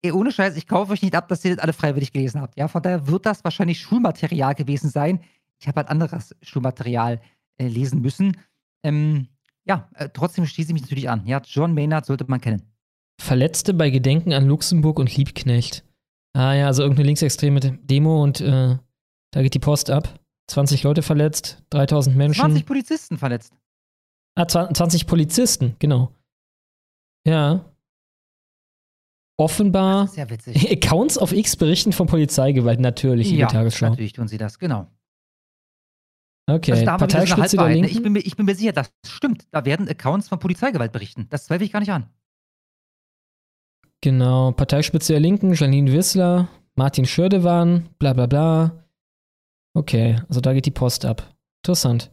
ey, 0.02 0.12
ohne 0.12 0.32
Scheiß, 0.32 0.56
ich 0.56 0.68
kaufe 0.68 0.92
euch 0.92 1.02
nicht 1.02 1.14
ab, 1.14 1.28
dass 1.28 1.44
ihr 1.44 1.56
das 1.56 1.62
alle 1.62 1.72
freiwillig 1.72 2.12
gelesen 2.12 2.40
habt. 2.40 2.56
Ja, 2.56 2.68
von 2.68 2.82
daher 2.82 3.06
wird 3.06 3.26
das 3.26 3.44
wahrscheinlich 3.44 3.80
Schulmaterial 3.80 4.54
gewesen 4.54 4.90
sein. 4.90 5.20
Ich 5.58 5.66
habe 5.66 5.78
halt 5.78 5.88
anderes 5.88 6.34
Schulmaterial 6.42 7.20
äh, 7.58 7.68
lesen 7.68 8.00
müssen. 8.00 8.36
Ähm, 8.84 9.28
ja, 9.64 9.88
äh, 9.94 10.08
trotzdem 10.12 10.46
schließe 10.46 10.70
ich 10.70 10.74
mich 10.74 10.82
natürlich 10.82 11.08
an. 11.08 11.26
Ja, 11.26 11.40
John 11.44 11.74
Maynard 11.74 12.06
sollte 12.06 12.24
man 12.28 12.40
kennen. 12.40 12.62
Verletzte 13.20 13.74
bei 13.74 13.90
Gedenken 13.90 14.32
an 14.32 14.46
Luxemburg 14.46 14.98
und 14.98 15.14
Liebknecht. 15.16 15.84
Ah 16.36 16.52
ja, 16.52 16.66
also 16.66 16.82
irgendeine 16.82 17.06
linksextreme 17.06 17.60
Demo 17.60 18.22
und 18.22 18.40
äh, 18.40 18.76
da 19.30 19.42
geht 19.42 19.54
die 19.54 19.60
Post 19.60 19.90
ab. 19.90 20.20
20 20.48 20.82
Leute 20.82 21.02
verletzt, 21.02 21.62
3000 21.70 22.16
Menschen. 22.16 22.40
20 22.40 22.66
Polizisten 22.66 23.18
verletzt. 23.18 23.54
Ah, 24.36 24.46
20 24.46 25.06
Polizisten, 25.06 25.76
genau. 25.78 26.12
Ja. 27.26 27.64
Offenbar 29.38 30.08
Sehr 30.08 30.28
witzig. 30.28 30.70
Accounts 30.84 31.18
auf 31.18 31.32
X 31.32 31.56
berichten 31.56 31.92
von 31.92 32.06
Polizeigewalt, 32.06 32.80
natürlich, 32.80 33.28
liebe 33.28 33.42
ja, 33.42 33.46
Tagesschau. 33.48 33.90
natürlich 33.90 34.12
tun 34.12 34.28
sie 34.28 34.38
das, 34.38 34.58
genau. 34.58 34.88
Okay, 36.46 36.72
Also 36.72 36.84
da 36.84 36.98
Parteispitze 36.98 37.56
der? 37.56 37.68
Linken. 37.68 37.90
ich, 37.90 38.02
bin 38.02 38.12
mir, 38.12 38.20
ich 38.20 38.36
bin 38.36 38.44
mir 38.46 38.54
sicher, 38.54 38.72
das 38.72 38.92
stimmt. 39.06 39.44
Da 39.50 39.64
werden 39.64 39.88
Accounts 39.88 40.28
von 40.28 40.38
Polizeigewalt 40.38 40.92
berichten. 40.92 41.26
Das 41.30 41.46
zweifle 41.46 41.64
ich 41.64 41.72
gar 41.72 41.80
nicht 41.80 41.92
an. 41.92 42.06
Genau, 44.02 44.52
Parteispitze 44.52 45.14
der 45.14 45.20
Linken, 45.20 45.54
Janine 45.54 45.90
Wissler, 45.92 46.48
Martin 46.74 47.06
Schördewan, 47.06 47.88
bla 47.98 48.12
bla 48.12 48.26
bla. 48.26 48.84
Okay, 49.74 50.20
also 50.28 50.40
da 50.42 50.52
geht 50.52 50.66
die 50.66 50.70
Post 50.70 51.06
ab. 51.06 51.34
Interessant. 51.62 52.10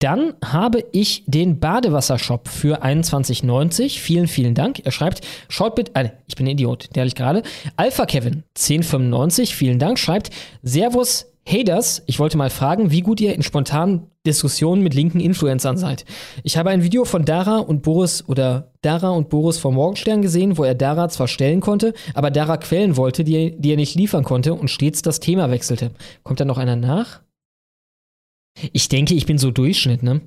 Dann 0.00 0.34
habe 0.44 0.84
ich 0.92 1.24
den 1.26 1.58
Badewassershop 1.58 2.48
für 2.48 2.82
21,90. 2.82 3.98
Vielen, 3.98 4.26
vielen 4.26 4.54
Dank. 4.54 4.80
Er 4.84 4.92
schreibt, 4.92 5.26
schaut 5.48 5.74
bitte, 5.74 5.94
äh, 5.94 6.10
ich 6.26 6.36
bin 6.36 6.46
ein 6.46 6.50
Idiot, 6.50 6.94
der 6.94 7.06
ich 7.06 7.14
gerade. 7.14 7.42
Alpha 7.76 8.04
Kevin, 8.04 8.44
10,95. 8.58 9.54
Vielen 9.54 9.78
Dank. 9.78 9.98
Schreibt, 9.98 10.30
Servus, 10.62 11.32
Haters. 11.48 12.02
Ich 12.06 12.18
wollte 12.18 12.36
mal 12.36 12.50
fragen, 12.50 12.90
wie 12.90 13.02
gut 13.02 13.20
ihr 13.20 13.34
in 13.34 13.42
spontanen 13.42 14.10
Diskussionen 14.26 14.82
mit 14.82 14.94
linken 14.94 15.20
Influencern 15.20 15.76
seid. 15.76 16.04
Ich 16.42 16.56
habe 16.56 16.70
ein 16.70 16.82
Video 16.82 17.04
von 17.04 17.24
Dara 17.24 17.58
und 17.58 17.82
Boris 17.82 18.28
oder 18.28 18.72
Dara 18.82 19.10
und 19.10 19.28
Boris 19.28 19.58
vom 19.58 19.74
Morgenstern 19.74 20.22
gesehen, 20.22 20.58
wo 20.58 20.64
er 20.64 20.74
Dara 20.74 21.08
zwar 21.08 21.28
stellen 21.28 21.60
konnte, 21.60 21.94
aber 22.14 22.32
Dara 22.32 22.56
Quellen 22.56 22.96
wollte, 22.96 23.22
die, 23.22 23.56
die 23.56 23.70
er 23.70 23.76
nicht 23.76 23.94
liefern 23.94 24.24
konnte 24.24 24.54
und 24.54 24.70
stets 24.70 25.02
das 25.02 25.20
Thema 25.20 25.50
wechselte. 25.50 25.92
Kommt 26.24 26.40
da 26.40 26.44
noch 26.44 26.58
einer 26.58 26.76
nach? 26.76 27.22
Ich 28.72 28.88
denke, 28.88 29.14
ich 29.14 29.26
bin 29.26 29.38
so 29.38 29.50
Durchschnitt, 29.50 30.02
ne? 30.02 30.22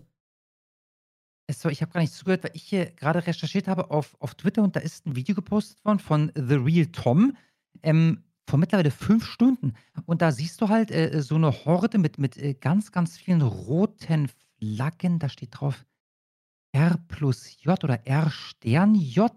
So, 1.52 1.68
ich 1.68 1.82
habe 1.82 1.92
gar 1.92 2.02
nicht 2.02 2.14
zugehört, 2.14 2.44
weil 2.44 2.52
ich 2.54 2.64
hier 2.64 2.86
gerade 2.92 3.26
recherchiert 3.26 3.68
habe 3.68 3.90
auf, 3.90 4.16
auf 4.20 4.36
Twitter 4.36 4.62
und 4.62 4.76
da 4.76 4.80
ist 4.80 5.06
ein 5.08 5.16
Video 5.16 5.34
gepostet 5.36 5.84
worden 5.84 6.00
von 6.00 6.32
The 6.36 6.56
Real 6.56 6.86
Tom 6.86 7.36
ähm, 7.82 8.24
vor 8.50 8.60
mittlerweile 8.60 8.92
fünf 8.92 9.26
Stunden. 9.26 9.74
Und 10.06 10.22
da 10.22 10.32
siehst 10.32 10.60
du 10.62 10.70
halt 10.70 10.92
äh, 10.92 11.22
so 11.22 11.36
eine 11.36 11.52
Horde 11.52 11.98
mit, 11.98 12.18
mit 12.18 12.38
äh, 12.38 12.54
ganz, 12.54 12.92
ganz 12.92 13.18
vielen 13.18 13.42
roten 13.42 14.30
Flaggen. 14.60 15.20
Da 15.20 15.30
steht 15.30 15.50
drauf 15.60 15.86
R 16.72 16.98
plus 17.08 17.62
J 17.64 17.82
oder 17.84 18.06
R 18.06 18.30
Stern 18.30 18.96
J. 18.96 19.32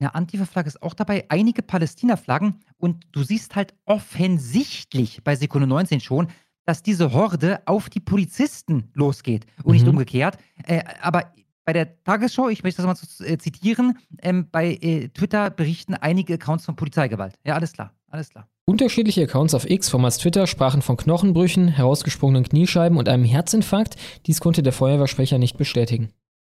Eine 0.00 0.14
Antifa-Flagge 0.14 0.68
ist 0.68 0.82
auch 0.82 0.94
dabei, 0.94 1.24
einige 1.28 1.62
Palästina-Flaggen 1.62 2.60
und 2.78 3.06
du 3.12 3.22
siehst 3.22 3.54
halt 3.56 3.74
offensichtlich 3.84 5.22
bei 5.24 5.36
Sekunde 5.36 5.66
19 5.66 6.00
schon, 6.00 6.28
dass 6.66 6.82
diese 6.82 7.12
Horde 7.12 7.62
auf 7.66 7.90
die 7.90 8.00
Polizisten 8.00 8.90
losgeht 8.94 9.46
und 9.62 9.74
nicht 9.74 9.84
Mhm. 9.84 9.90
umgekehrt. 9.90 10.38
Äh, 10.64 10.82
aber 11.00 11.32
bei 11.64 11.72
der 11.72 12.02
Tagesschau, 12.04 12.48
ich 12.48 12.62
möchte 12.62 12.82
das 12.82 12.86
mal 12.86 12.94
so, 12.96 13.24
äh, 13.24 13.38
zitieren, 13.38 13.98
ähm, 14.22 14.48
bei 14.50 14.74
äh, 14.80 15.08
Twitter 15.08 15.50
berichten 15.50 15.94
einige 15.94 16.34
Accounts 16.34 16.64
von 16.64 16.76
Polizeigewalt. 16.76 17.34
Ja, 17.44 17.54
alles 17.54 17.72
klar, 17.72 17.92
alles 18.08 18.30
klar. 18.30 18.48
Unterschiedliche 18.66 19.22
Accounts 19.22 19.54
auf 19.54 19.68
X, 19.68 19.88
vormals 19.90 20.18
Twitter, 20.18 20.46
sprachen 20.46 20.80
von 20.80 20.96
Knochenbrüchen, 20.96 21.68
herausgesprungenen 21.68 22.44
Kniescheiben 22.44 22.96
und 22.98 23.08
einem 23.08 23.24
Herzinfarkt. 23.24 23.96
Dies 24.26 24.40
konnte 24.40 24.62
der 24.62 24.72
Feuerwehrsprecher 24.72 25.38
nicht 25.38 25.58
bestätigen. 25.58 26.10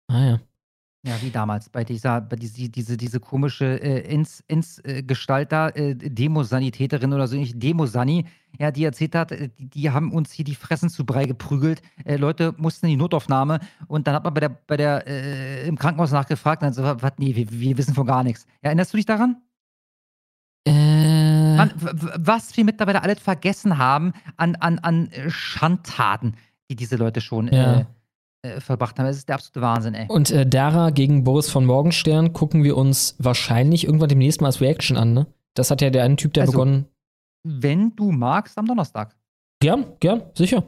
Ah 0.08 0.26
ja. 0.26 0.40
Ja, 1.08 1.22
wie 1.22 1.32
damals 1.32 1.69
bei 1.69 1.86
dieser, 1.86 2.19
bei 2.19 2.36
diese, 2.36 2.68
diese, 2.68 2.98
diese 2.98 3.22
komische 3.22 3.82
äh, 3.82 4.14
ins, 4.14 4.44
ins 4.50 4.80
äh, 4.80 5.03
Gestalt 5.03 5.53
da, 5.53 5.69
äh, 5.69 5.95
Demosanitäterin 5.95 7.14
oder 7.14 7.30
so 7.30 7.36
ähnlich, 7.36 7.58
Demosani, 7.58 8.26
ja, 8.60 8.72
die 8.72 8.84
erzählt 8.84 9.16
hat, 9.16 9.32
äh, 9.32 9.48
die, 9.58 9.69
die, 9.69 9.90
haben 9.92 10.11
uns 10.11 10.34
hier 10.34 10.44
die 10.44 10.56
Fressen 10.56 10.90
zu 10.90 11.06
Brei 11.06 11.26
geprügelt. 11.26 11.82
Äh, 12.03 12.18
Leute 12.18 12.53
mussten 12.58 12.88
in 12.88 12.90
die 12.90 12.98
Notaufnahme 12.98 13.61
und 13.88 14.06
dann 14.06 14.16
hat 14.16 14.26
man 14.26 14.34
bei 14.34 14.42
der, 14.42 14.50
bei 14.50 14.76
der, 14.76 15.08
äh, 15.08 15.66
im 15.66 15.77
Krankenhaus 15.77 16.11
nachgefragt 16.11 16.61
und 16.61 16.66
dann 16.66 16.74
so, 16.74 16.84
was, 16.84 17.14
nee, 17.19 17.34
wir, 17.34 17.50
wir, 17.52 17.77
wissen 17.77 17.94
von 17.94 18.06
gar 18.06 18.26
nichts. 18.26 18.45
Ja, 18.61 18.68
erinnerst 18.69 18.92
du 18.92 18.98
dich 18.98 19.06
daran? 19.06 19.38
Äh. 20.66 21.56
Man, 21.56 21.72
was 22.18 22.58
wir 22.58 22.66
mittlerweile 22.66 23.02
alles 23.02 23.19
vergessen 23.19 23.77
haben 23.77 24.11
an, 24.36 24.56
an, 24.56 24.80
an 24.80 25.10
Schandtaten, 25.30 26.36
die 26.69 26.76
diese 26.76 26.98
Leute 26.98 27.22
schon 27.22 27.48
ja 27.48 27.88
äh, 28.44 28.60
verbracht 28.60 28.98
haben. 29.00 29.06
Das 29.06 29.18
ist 29.18 29.28
der 29.28 29.36
absolute 29.36 29.62
Wahnsinn, 29.62 29.94
ey. 29.94 30.08
Und 30.10 30.32
äh, 30.32 30.46
Dara 30.46 30.92
gegen 30.92 31.24
Boris 31.24 31.50
von 31.50 31.66
Morgenstern 31.66 32.34
gucken 32.34 32.64
wir 32.64 32.78
uns 32.78 33.16
wahrscheinlich 33.20 33.86
irgendwann 33.86 34.10
demnächst 34.10 34.42
mal 34.42 34.48
als 34.48 34.62
Reaction 34.62 34.98
an, 34.98 35.14
ne? 35.14 35.28
Das 35.56 35.72
hat 35.72 35.82
ja 35.82 35.90
der 35.90 36.04
eine 36.04 36.16
Typ, 36.16 36.34
der 36.34 36.44
also, 36.44 36.54
begonnen. 36.54 36.86
Wenn 37.44 37.96
du 37.96 38.12
magst, 38.12 38.58
am 38.58 38.66
Donnerstag. 38.66 39.16
Gern, 39.60 39.98
gern, 40.00 40.24
sicher. 40.36 40.64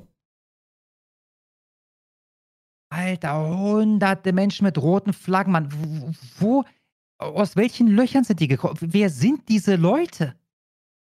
Alter, 2.92 3.48
hunderte 3.48 4.34
Menschen 4.34 4.64
mit 4.64 4.80
roten 4.80 5.14
Flaggen, 5.14 5.54
Mann. 5.54 5.70
Wo, 5.72 6.12
wo, 6.40 6.64
aus 7.20 7.56
welchen 7.56 7.88
Löchern 7.88 8.24
sind 8.24 8.40
die 8.40 8.48
gekommen? 8.48 8.78
Wer 8.80 9.10
sind 9.12 9.48
diese 9.48 9.76
Leute? 9.76 10.36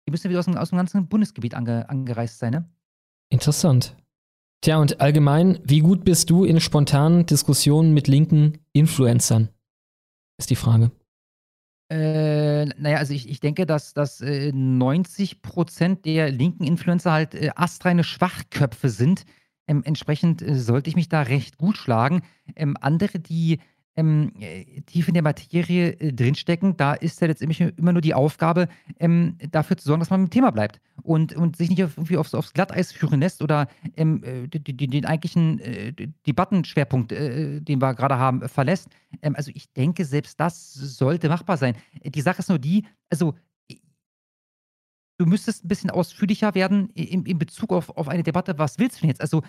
Die 0.06 0.10
müssen 0.10 0.28
wieder 0.28 0.40
aus 0.40 0.44
dem, 0.44 0.56
aus 0.56 0.70
dem 0.70 0.76
ganzen 0.76 1.08
Bundesgebiet 1.08 1.54
ange, 1.54 1.88
angereist 1.88 2.38
sein, 2.38 2.52
ne? 2.52 2.68
Interessant. 3.30 3.96
Tja, 4.62 4.76
und 4.76 5.00
allgemein, 5.00 5.58
wie 5.64 5.80
gut 5.80 6.04
bist 6.04 6.28
du 6.28 6.44
in 6.44 6.60
spontanen 6.60 7.24
Diskussionen 7.24 7.94
mit 7.94 8.08
linken 8.08 8.58
Influencern? 8.74 9.48
Ist 10.38 10.50
die 10.50 10.56
Frage. 10.56 10.90
Äh, 11.90 12.66
naja, 12.66 12.98
also 12.98 13.14
ich, 13.14 13.28
ich 13.28 13.40
denke, 13.40 13.64
dass, 13.64 13.94
dass 13.94 14.20
äh, 14.20 14.52
90% 14.54 16.02
der 16.02 16.30
linken 16.30 16.64
Influencer 16.64 17.10
halt 17.10 17.34
äh, 17.34 17.50
astreine 17.56 18.04
Schwachköpfe 18.04 18.90
sind. 18.90 19.24
Ähm, 19.66 19.82
entsprechend 19.84 20.42
äh, 20.42 20.54
sollte 20.54 20.90
ich 20.90 20.96
mich 20.96 21.08
da 21.08 21.22
recht 21.22 21.56
gut 21.56 21.78
schlagen. 21.78 22.22
Ähm, 22.54 22.76
andere, 22.80 23.18
die 23.18 23.60
ähm, 23.96 24.32
äh, 24.38 24.80
tief 24.82 25.08
in 25.08 25.14
der 25.14 25.22
Materie 25.22 25.92
äh, 25.92 26.12
drinstecken, 26.12 26.76
da 26.76 26.94
ist 26.94 27.20
ja 27.20 27.26
letztendlich 27.26 27.60
immer 27.60 27.92
nur 27.92 28.00
die 28.00 28.14
Aufgabe, 28.14 28.68
ähm, 28.98 29.36
dafür 29.50 29.76
zu 29.76 29.86
sorgen, 29.86 30.00
dass 30.00 30.10
man 30.10 30.24
im 30.24 30.30
Thema 30.30 30.50
bleibt 30.50 30.80
und, 31.02 31.34
und 31.34 31.56
sich 31.56 31.68
nicht 31.70 31.80
irgendwie 31.80 32.16
aufs, 32.16 32.34
aufs 32.34 32.52
Glatteis 32.52 32.92
führen 32.92 33.20
lässt 33.20 33.42
oder 33.42 33.68
ähm, 33.96 34.22
äh, 34.22 34.48
den 34.48 35.04
eigentlichen 35.04 35.58
äh, 35.60 35.92
Debattenschwerpunkt, 36.26 37.12
äh, 37.12 37.60
den 37.60 37.80
wir 37.82 37.94
gerade 37.94 38.18
haben, 38.18 38.48
verlässt. 38.48 38.88
Ähm, 39.22 39.34
also 39.36 39.50
ich 39.54 39.72
denke, 39.72 40.04
selbst 40.04 40.38
das 40.38 40.72
sollte 40.72 41.28
machbar 41.28 41.56
sein. 41.56 41.74
Die 42.04 42.20
Sache 42.20 42.40
ist 42.40 42.48
nur 42.48 42.58
die, 42.58 42.86
also 43.10 43.34
du 45.18 45.26
müsstest 45.26 45.64
ein 45.64 45.68
bisschen 45.68 45.90
ausführlicher 45.90 46.54
werden 46.54 46.88
in, 46.94 47.26
in 47.26 47.38
Bezug 47.38 47.72
auf, 47.72 47.90
auf 47.90 48.08
eine 48.08 48.22
Debatte, 48.22 48.58
was 48.58 48.78
willst 48.78 48.96
du 48.96 49.00
denn 49.02 49.10
jetzt? 49.10 49.20
Also 49.20 49.42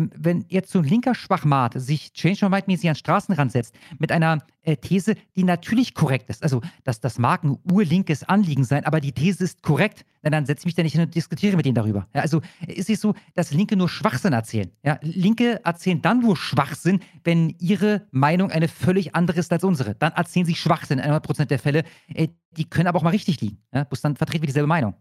wenn 0.00 0.44
jetzt 0.48 0.70
so 0.70 0.78
ein 0.78 0.84
linker 0.84 1.14
Schwachmat 1.14 1.74
sich 1.76 2.12
Change 2.12 2.44
My 2.44 2.50
Mind-mäßig 2.50 2.88
an 2.88 2.94
Straßenrand 2.94 3.52
setzt, 3.52 3.74
mit 3.98 4.12
einer 4.12 4.38
äh, 4.62 4.76
These, 4.76 5.14
die 5.36 5.44
natürlich 5.44 5.94
korrekt 5.94 6.28
ist, 6.30 6.42
also 6.42 6.60
dass 6.84 7.00
das 7.00 7.18
mag 7.18 7.44
ein 7.44 7.58
urlinkes 7.70 8.24
Anliegen 8.24 8.64
sein, 8.64 8.84
aber 8.84 9.00
die 9.00 9.12
These 9.12 9.44
ist 9.44 9.62
korrekt, 9.62 10.04
na, 10.22 10.30
dann 10.30 10.46
setze 10.46 10.62
ich 10.62 10.66
mich 10.66 10.74
da 10.74 10.82
nicht 10.82 10.92
hin 10.92 11.02
und 11.02 11.14
diskutiere 11.14 11.56
mit 11.56 11.64
denen 11.64 11.74
darüber. 11.74 12.08
Ja, 12.14 12.22
also 12.22 12.40
ist 12.66 12.90
es 12.90 13.00
so, 13.00 13.14
dass 13.34 13.52
Linke 13.52 13.76
nur 13.76 13.88
Schwachsinn 13.88 14.32
erzählen. 14.32 14.70
Ja, 14.84 14.98
Linke 15.02 15.64
erzählen 15.64 16.02
dann 16.02 16.20
nur 16.20 16.36
Schwachsinn, 16.36 17.00
wenn 17.24 17.54
ihre 17.58 18.06
Meinung 18.10 18.50
eine 18.50 18.68
völlig 18.68 19.14
andere 19.14 19.38
ist 19.38 19.52
als 19.52 19.64
unsere. 19.64 19.94
Dann 19.94 20.12
erzählen 20.12 20.46
sie 20.46 20.54
Schwachsinn 20.54 20.98
in 20.98 21.10
100% 21.10 21.46
der 21.46 21.58
Fälle. 21.58 21.84
Äh, 22.12 22.28
die 22.56 22.64
können 22.64 22.88
aber 22.88 22.98
auch 22.98 23.04
mal 23.04 23.10
richtig 23.10 23.40
liegen. 23.40 23.58
Ja, 23.72 23.84
bloß 23.84 24.00
dann 24.00 24.16
vertreten 24.16 24.42
wir 24.42 24.48
dieselbe 24.48 24.66
Meinung. 24.66 24.94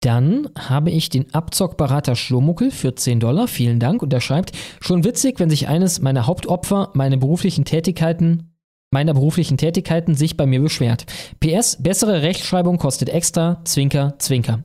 Dann 0.00 0.48
habe 0.58 0.90
ich 0.90 1.10
den 1.10 1.34
Abzockberater 1.34 2.16
Schlomuckel 2.16 2.70
für 2.70 2.94
10 2.94 3.20
Dollar. 3.20 3.48
Vielen 3.48 3.78
Dank. 3.78 4.02
Und 4.02 4.12
er 4.12 4.20
schreibt, 4.20 4.52
schon 4.80 5.04
witzig, 5.04 5.38
wenn 5.38 5.50
sich 5.50 5.68
eines 5.68 6.00
meiner 6.00 6.26
Hauptopfer 6.26 6.90
meine 6.94 7.18
beruflichen 7.18 7.66
Tätigkeiten, 7.66 8.54
meiner 8.90 9.12
beruflichen 9.12 9.58
Tätigkeiten 9.58 10.14
sich 10.14 10.36
bei 10.38 10.46
mir 10.46 10.60
beschwert. 10.60 11.04
PS, 11.40 11.82
bessere 11.82 12.22
Rechtschreibung 12.22 12.78
kostet 12.78 13.10
extra. 13.10 13.60
Zwinker, 13.64 14.14
Zwinker. 14.18 14.64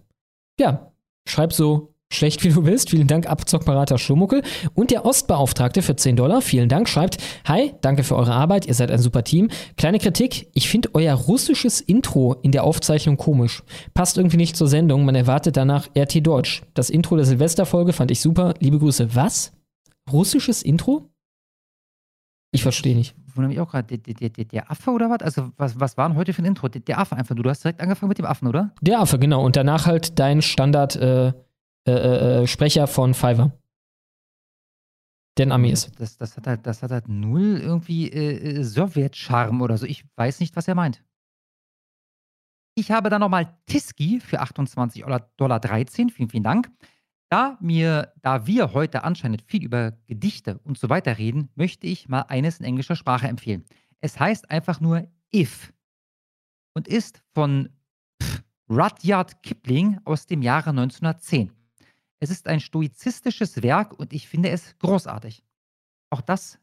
Ja, 0.57 0.93
schreib 1.27 1.51
so 1.51 1.94
Schlecht 2.11 2.43
wie 2.43 2.49
du 2.49 2.65
willst. 2.65 2.91
Vielen 2.91 3.07
Dank, 3.07 3.27
Abzockberater 3.27 3.97
Schumuckel. 3.97 4.41
Und 4.73 4.91
der 4.91 5.05
Ostbeauftragte 5.05 5.81
für 5.81 5.95
10 5.95 6.15
Dollar. 6.15 6.41
Vielen 6.41 6.69
Dank. 6.69 6.87
Schreibt, 6.87 7.17
hi, 7.47 7.73
danke 7.81 8.03
für 8.03 8.15
eure 8.15 8.33
Arbeit. 8.33 8.67
Ihr 8.67 8.73
seid 8.73 8.91
ein 8.91 8.99
super 8.99 9.23
Team. 9.23 9.49
Kleine 9.77 9.99
Kritik. 9.99 10.49
Ich 10.53 10.69
finde 10.69 10.89
euer 10.93 11.15
russisches 11.15 11.81
Intro 11.81 12.35
in 12.41 12.51
der 12.51 12.63
Aufzeichnung 12.63 13.17
komisch. 13.17 13.63
Passt 13.93 14.17
irgendwie 14.17 14.37
nicht 14.37 14.55
zur 14.55 14.67
Sendung. 14.67 15.03
Man 15.05 15.15
erwartet 15.15 15.57
danach 15.57 15.89
RT 15.97 16.25
Deutsch. 16.25 16.63
Das 16.73 16.89
Intro 16.89 17.15
der 17.15 17.25
Silvesterfolge 17.25 17.91
fand 17.91 18.11
ich 18.11 18.21
super. 18.21 18.53
Liebe 18.59 18.79
Grüße. 18.79 19.15
Was? 19.15 19.51
Russisches 20.11 20.61
Intro? 20.61 21.09
Ich 22.55 22.63
verstehe 22.63 22.95
nicht. 22.95 23.15
Ich 23.27 23.35
wundere 23.35 23.49
mich 23.49 23.59
auch 23.59 23.69
gerade, 23.69 23.97
der, 23.97 24.13
der, 24.13 24.29
der, 24.29 24.45
der, 24.45 24.71
Affe 24.71 24.91
oder 24.91 25.09
was? 25.09 25.19
Also, 25.19 25.51
was, 25.57 25.77
was 25.77 25.97
war 25.97 26.07
denn 26.07 26.17
heute 26.17 26.31
für 26.31 26.41
ein 26.41 26.45
Intro? 26.45 26.69
Der, 26.69 26.79
der, 26.79 26.99
Affe 26.99 27.17
einfach. 27.17 27.35
Du 27.35 27.43
hast 27.49 27.65
direkt 27.65 27.81
angefangen 27.81 28.07
mit 28.07 28.17
dem 28.17 28.25
Affen, 28.25 28.47
oder? 28.47 28.71
Der 28.79 29.01
Affe, 29.01 29.19
genau. 29.19 29.43
Und 29.43 29.57
danach 29.57 29.85
halt 29.85 30.19
dein 30.19 30.41
Standard, 30.41 30.95
äh, 30.95 31.33
äh, 31.87 31.91
äh, 31.91 32.43
äh, 32.43 32.47
Sprecher 32.47 32.87
von 32.87 33.13
Fiverr. 33.13 33.51
Den 35.37 35.51
Amis. 35.51 35.91
Das, 35.97 36.17
das, 36.17 36.37
hat 36.37 36.47
halt, 36.47 36.65
das 36.65 36.81
hat 36.81 36.91
halt 36.91 37.07
null 37.09 37.59
irgendwie 37.61 38.09
äh, 38.09 38.59
äh, 38.59 38.63
Sowjet-Charme 38.63 39.61
oder 39.61 39.77
so. 39.77 39.85
Ich 39.85 40.05
weiß 40.15 40.39
nicht, 40.39 40.55
was 40.55 40.67
er 40.67 40.75
meint. 40.75 41.03
Ich 42.73 42.91
habe 42.91 43.09
dann 43.09 43.21
nochmal 43.21 43.55
Tiski 43.65 44.19
für 44.19 44.39
28 44.39 45.05
Dollar 45.37 45.59
13. 45.59 46.09
Vielen, 46.09 46.29
vielen 46.29 46.43
Dank. 46.43 46.71
Da, 47.29 47.57
mir, 47.59 48.13
da 48.21 48.47
wir 48.47 48.73
heute 48.73 49.03
anscheinend 49.03 49.41
viel 49.41 49.63
über 49.63 49.91
Gedichte 50.07 50.59
und 50.59 50.77
so 50.77 50.89
weiter 50.89 51.17
reden, 51.17 51.49
möchte 51.55 51.87
ich 51.87 52.07
mal 52.07 52.21
eines 52.21 52.59
in 52.59 52.65
englischer 52.65 52.95
Sprache 52.95 53.27
empfehlen. 53.27 53.65
Es 53.99 54.19
heißt 54.19 54.49
einfach 54.49 54.79
nur 54.79 55.07
If 55.33 55.73
und 56.73 56.87
ist 56.87 57.23
von 57.33 57.69
Rudyard 58.69 59.43
Kipling 59.43 59.99
aus 60.05 60.27
dem 60.27 60.41
Jahre 60.41 60.71
1910. 60.71 61.51
Es 62.19 62.29
ist 62.29 62.47
ein 62.47 62.59
stoizistisches 62.59 63.61
Werk 63.61 63.97
und 63.99 64.13
ich 64.13 64.27
finde 64.27 64.49
es 64.49 64.77
großartig. 64.79 65.43
Auch 66.09 66.21
das 66.21 66.59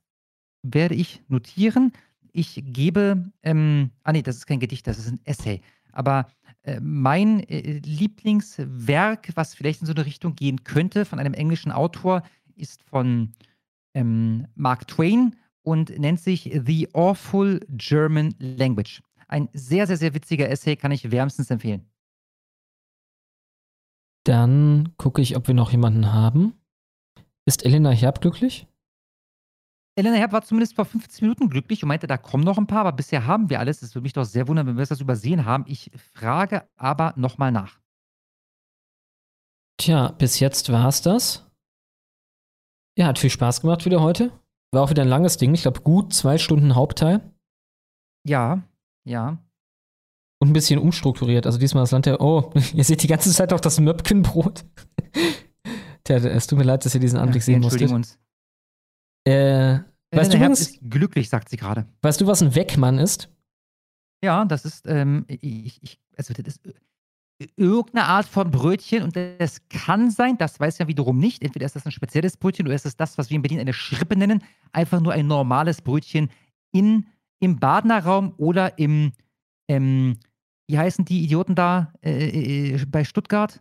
werde 0.63 0.95
ich 0.95 1.23
notieren. 1.29 1.93
Ich 2.33 2.63
gebe, 2.65 3.31
ähm, 3.43 3.91
ah 4.03 4.13
nee, 4.13 4.23
das 4.23 4.37
ist 4.37 4.47
kein 4.47 4.61
Gedicht, 4.61 4.87
das 4.87 4.99
ist 4.99 5.09
ein 5.09 5.21
Essay. 5.25 5.61
Aber 5.93 6.31
äh, 6.63 6.81
mein 6.81 7.41
äh, 7.49 7.81
Lieblingswerk, 7.85 9.31
was 9.35 9.55
vielleicht 9.55 9.83
in 9.83 9.87
so 9.87 9.93
eine 9.93 10.07
Richtung 10.07 10.35
gehen 10.35 10.65
könnte, 10.65 11.05
von 11.05 11.19
einem 11.19 11.35
englischen 11.35 11.73
Autor, 11.73 12.23
ist 12.55 12.83
von 12.85 13.33
ähm, 13.95 14.47
Mark 14.55 14.87
Twain 14.89 15.37
und 15.63 15.97
nennt 15.99 16.21
sich 16.21 16.51
The 16.65 16.89
Awful 16.95 17.61
German 17.69 18.35
Language. 18.39 19.03
Ein 19.29 19.49
sehr, 19.53 19.87
sehr, 19.87 19.97
sehr 19.97 20.15
witziger 20.15 20.49
Essay, 20.49 20.77
kann 20.77 20.93
ich 20.93 21.11
wärmstens 21.11 21.51
empfehlen. 21.51 21.87
Dann 24.25 24.95
gucke 24.99 25.21
ich, 25.21 25.37
ob 25.37 25.49
wir 25.49 25.55
noch 25.55 25.73
jemanden 25.73 26.13
haben. 26.13 26.55
Ist 27.45 27.65
Elena 27.65 27.91
Herb 27.91 28.21
glücklich? 28.21 28.69
Elena 29.97 30.17
Herb 30.17 30.33
war 30.33 30.43
zumindest 30.43 30.75
vor 30.75 30.85
15 30.85 31.27
Minuten 31.27 31.51
glücklich 31.51 31.83
und 31.83 31.89
meinte, 31.89 32.07
da 32.07 32.17
kommen 32.17 32.45
noch 32.45 32.57
ein 32.57 32.67
paar, 32.67 32.81
aber 32.81 32.93
bisher 32.93 33.27
haben 33.27 33.51
wir 33.51 33.61
alles. 33.61 33.83
Es 33.83 33.95
würde 33.95 34.05
mich 34.05 34.13
doch 34.13 34.25
sehr 34.25 34.49
wundern, 34.49 34.67
wenn 34.67 34.77
wir 34.77 34.87
das 34.87 35.01
übersehen 35.01 35.45
haben. 35.45 35.65
Ich 35.67 35.91
frage 36.15 36.67
aber 36.77 37.13
nochmal 37.17 37.53
nach. 37.53 37.81
Tja, 39.79 40.13
bis 40.13 40.41
jetzt 40.41 40.71
war 40.71 40.89
es 40.89 41.03
das. 41.03 41.51
Ja, 42.97 43.07
hat 43.07 43.19
viel 43.19 43.31
Spaß 43.31 43.61
gemacht 43.61 43.85
wieder 43.85 44.01
heute. 44.01 44.33
War 44.71 44.83
auch 44.83 44.91
wieder 44.91 45.03
ein 45.03 45.09
langes 45.09 45.37
Ding. 45.37 45.53
Ich 45.55 45.63
glaube, 45.63 45.81
gut 45.81 46.15
zwei 46.15 46.39
Stunden 46.39 46.75
Hauptteil. 46.75 47.21
Ja, 48.25 48.63
ja 49.05 49.39
und 50.43 50.49
ein 50.49 50.53
bisschen 50.53 50.81
umstrukturiert. 50.81 51.47
Also 51.47 51.57
diesmal 51.57 51.85
das 51.85 51.93
Land 51.93 52.07
der, 52.07 52.21
oh, 52.21 52.51
ihr 52.75 52.83
seht 52.83 53.05
die 53.05 53.07
ganze 53.07 53.31
Zeit 53.31 53.53
auch 53.53 53.61
das 53.61 53.79
Möpkenbrot. 53.79 54.65
Tja, 56.05 56.17
es 56.17 56.49
tut 56.49 56.59
mir 56.59 56.65
leid, 56.65 56.85
dass 56.85 56.97
ihr 56.97 57.01
diesen 57.01 57.21
Anblick 57.21 57.43
ja, 57.43 57.47
sehen 57.47 57.61
musstet. 57.61 57.83
Entschuldigen 57.83 57.95
uns. 57.95 58.19
Äh, 59.25 59.79
weißt 60.11 60.35
du, 60.35 60.41
was, 60.41 60.61
ist 60.61 60.81
glücklich, 60.83 61.29
sagt 61.29 61.49
sie 61.49 61.57
gerade. 61.57 61.87
Weißt 62.03 62.21
du, 62.21 62.27
was 62.27 62.43
ein 62.43 62.57
Weckmann 62.57 62.99
ist? 62.99 63.31
Ja, 64.25 64.45
das 64.45 64.65
ist, 64.65 64.85
ähm, 64.89 65.27
ich, 65.29 65.81
ich, 65.81 66.01
also 66.17 66.35
das 66.35 66.57
ist 66.57 66.67
äh, 66.67 67.47
irgendeine 67.55 68.07
Art 68.07 68.27
von 68.27 68.51
Brötchen 68.51 69.05
und 69.05 69.15
das 69.15 69.61
kann 69.69 70.11
sein, 70.11 70.39
das 70.39 70.59
weiß 70.59 70.79
ja 70.79 70.89
wiederum 70.89 71.19
nicht. 71.19 71.45
Entweder 71.45 71.67
ist 71.67 71.77
das 71.77 71.87
ein 71.87 71.93
spezielles 71.93 72.37
Brötchen 72.37 72.67
oder 72.67 72.75
ist 72.75 72.85
es 72.87 72.97
das, 72.97 73.17
was 73.17 73.31
wir 73.31 73.37
in 73.37 73.43
Berlin 73.43 73.61
eine 73.61 73.73
Schrippe 73.73 74.17
nennen, 74.17 74.43
einfach 74.73 75.01
nur 75.01 75.13
ein 75.13 75.29
normales 75.29 75.83
Brötchen 75.83 76.31
in, 76.73 77.07
im 77.39 77.61
Badnerraum 77.61 78.35
oder 78.39 78.77
im, 78.77 79.13
ähm, 79.69 80.19
wie 80.73 80.79
heißen 80.79 81.05
die 81.05 81.23
Idioten 81.23 81.55
da 81.55 81.93
äh, 82.03 82.73
äh, 82.75 82.85
bei 82.87 83.05
Stuttgart? 83.05 83.61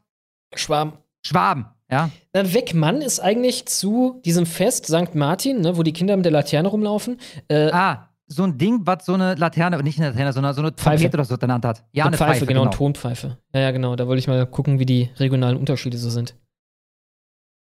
Schwaben. 0.55 0.93
Schwaben, 1.25 1.65
ja. 1.91 2.09
Na, 2.33 2.53
Weckmann 2.53 3.01
ist 3.01 3.19
eigentlich 3.19 3.65
zu 3.65 4.21
diesem 4.23 4.45
Fest 4.45 4.85
St. 4.87 5.13
Martin, 5.13 5.59
ne, 5.59 5.77
wo 5.77 5.83
die 5.83 5.91
Kinder 5.91 6.15
mit 6.15 6.23
der 6.23 6.31
Laterne 6.31 6.69
rumlaufen. 6.69 7.19
Äh, 7.49 7.69
ah, 7.71 8.09
so 8.27 8.43
ein 8.43 8.57
Ding, 8.57 8.79
was 8.85 9.05
so 9.05 9.13
eine 9.13 9.35
Laterne, 9.35 9.77
nicht 9.83 9.99
eine 9.99 10.09
Laterne, 10.11 10.31
sondern 10.31 10.53
so 10.53 10.61
eine 10.61 10.71
Pfeife. 10.71 11.09
Oder 11.09 11.25
so 11.25 11.37
genannt 11.37 11.65
hat. 11.65 11.83
Ja, 11.91 12.05
eine 12.05 12.11
eine 12.11 12.17
Pfeife, 12.17 12.31
Pfeife, 12.31 12.45
genau, 12.45 12.61
genau. 12.61 12.71
eine 12.71 12.77
Tonpfeife. 12.77 13.37
Ja, 13.53 13.59
ja, 13.59 13.71
genau. 13.71 13.97
Da 13.97 14.07
wollte 14.07 14.19
ich 14.19 14.27
mal 14.27 14.45
gucken, 14.47 14.79
wie 14.79 14.85
die 14.85 15.09
regionalen 15.17 15.57
Unterschiede 15.57 15.97
so 15.97 16.09
sind. 16.09 16.35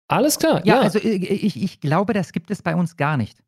Alles 0.08 0.38
klar, 0.38 0.62
Ja, 0.64 0.76
ja. 0.76 0.82
also 0.82 1.00
äh, 1.00 1.16
ich, 1.16 1.62
ich 1.62 1.80
glaube, 1.82 2.14
das 2.14 2.34
gibt 2.34 2.52
es 2.52 2.62
bei 2.62 2.76
uns 2.76 2.98
gar 2.98 3.18
nicht. 3.18 3.43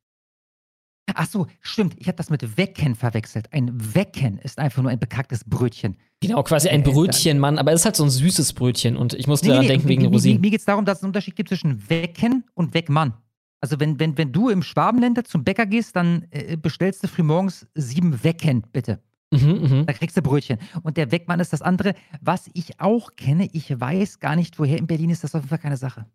Ach 1.14 1.28
so, 1.28 1.46
stimmt. 1.62 1.96
Ich 2.00 2.08
habe 2.08 2.16
das 2.18 2.30
mit 2.30 2.58
Wecken 2.58 2.96
verwechselt. 2.96 3.54
Ein 3.54 3.72
Wecken 3.96 4.40
ist 4.40 4.58
einfach 4.60 4.82
nur 4.82 4.92
ein 4.92 5.00
bekacktes 5.00 5.44
Brötchen. 5.44 5.98
genau, 6.22 6.42
quasi 6.44 6.68
ein 6.70 6.82
Äh, 6.82 6.84
Brötchen, 6.84 7.38
Mann, 7.40 7.60
aber 7.60 7.72
es 7.74 7.82
ist 7.82 7.86
halt 7.86 7.96
so 7.96 8.04
ein 8.04 8.10
süßes 8.10 8.54
Brötchen 8.54 8.98
und 8.98 9.14
ich 9.14 9.28
musste 9.28 9.46
Nee, 9.46 9.52
daran 9.52 9.66
nee, 9.66 9.72
denken 9.74 9.88
wegen 9.88 10.02
mir, 10.04 10.10
Rosinen. 10.10 10.42
mir 10.42 10.50
geht 10.50 10.60
es 10.62 10.66
darum, 10.66 10.84
dass 10.84 10.98
es 10.98 11.04
einen 11.04 11.10
Unterschied 11.10 11.36
gibt 11.36 11.50
zwischen 11.50 11.88
Wecken 11.90 12.44
und 12.56 12.74
Weckmann. 12.74 13.14
Also 13.62 13.80
wenn, 13.80 14.00
wenn, 14.00 14.18
wenn 14.18 14.32
du 14.32 14.50
im 14.50 14.64
Schwabenländer 14.64 15.24
zum 15.24 15.44
Bäcker 15.44 15.66
gehst, 15.66 15.96
dann 15.96 16.26
äh, 16.32 16.58
bestellst 16.58 17.04
du 17.04 17.08
frühmorgens 17.08 17.68
sieben 17.76 18.24
Wecken, 18.24 18.64
bitte. 18.74 19.00
Mhm, 19.32 19.40
mhm. 19.80 19.86
Da 19.86 19.94
kriegst 19.94 20.18
du 20.18 20.22
Brötchen. 20.22 20.58
Und 20.84 20.98
der 20.98 21.12
Weckmann 21.12 21.40
ist 21.40 21.52
das 21.54 21.62
andere. 21.62 21.94
Was 22.22 22.50
ich 22.54 22.80
auch 22.80 23.16
kenne, 23.16 23.48
ich 23.54 23.80
weiß 23.80 24.20
gar 24.20 24.36
nicht, 24.36 24.58
woher 24.60 24.78
in 24.78 24.88
Berlin 24.88 25.10
ist 25.12 25.24
das 25.24 25.34
auf 25.36 25.42
jeden 25.42 25.50
Fall 25.50 25.58
keine 25.60 25.78
Sache. 25.78 26.06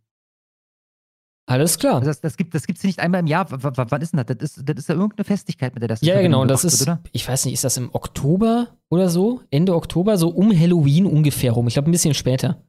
Alles 1.51 1.81
klar. 1.81 1.97
Also 1.97 2.13
das, 2.13 2.21
das 2.21 2.37
gibt 2.37 2.55
es 2.55 2.85
nicht 2.85 3.01
einmal 3.01 3.19
im 3.19 3.27
Jahr. 3.27 3.51
W 3.51 3.57
wann 3.61 4.03
ist 4.03 4.13
denn 4.13 4.25
das? 4.25 4.37
Das 4.37 4.57
ist, 4.57 4.69
das 4.69 4.77
ist 4.79 4.89
ja 4.89 4.95
irgendeine 4.95 5.25
Festigkeit, 5.25 5.75
mit 5.75 5.83
der 5.83 5.89
das 5.89 6.01
Ja, 6.01 6.23
genau. 6.23 6.45
Das 6.45 6.63
ist, 6.63 6.87
wird, 6.87 7.01
ich 7.11 7.29
weiß 7.29 7.45
nicht, 7.45 7.55
ist 7.55 7.65
das 7.65 7.77
im 7.77 7.93
Oktober 7.93 8.69
oder 8.89 9.09
so? 9.09 9.41
Ende 9.51 9.75
Oktober, 9.75 10.17
so 10.17 10.29
um 10.29 10.57
Halloween 10.57 11.07
ungefähr 11.07 11.51
rum. 11.51 11.67
Ich 11.67 11.75
glaube, 11.75 11.91
ein 11.91 11.93
bisschen 11.93 12.15
später. 12.15 12.63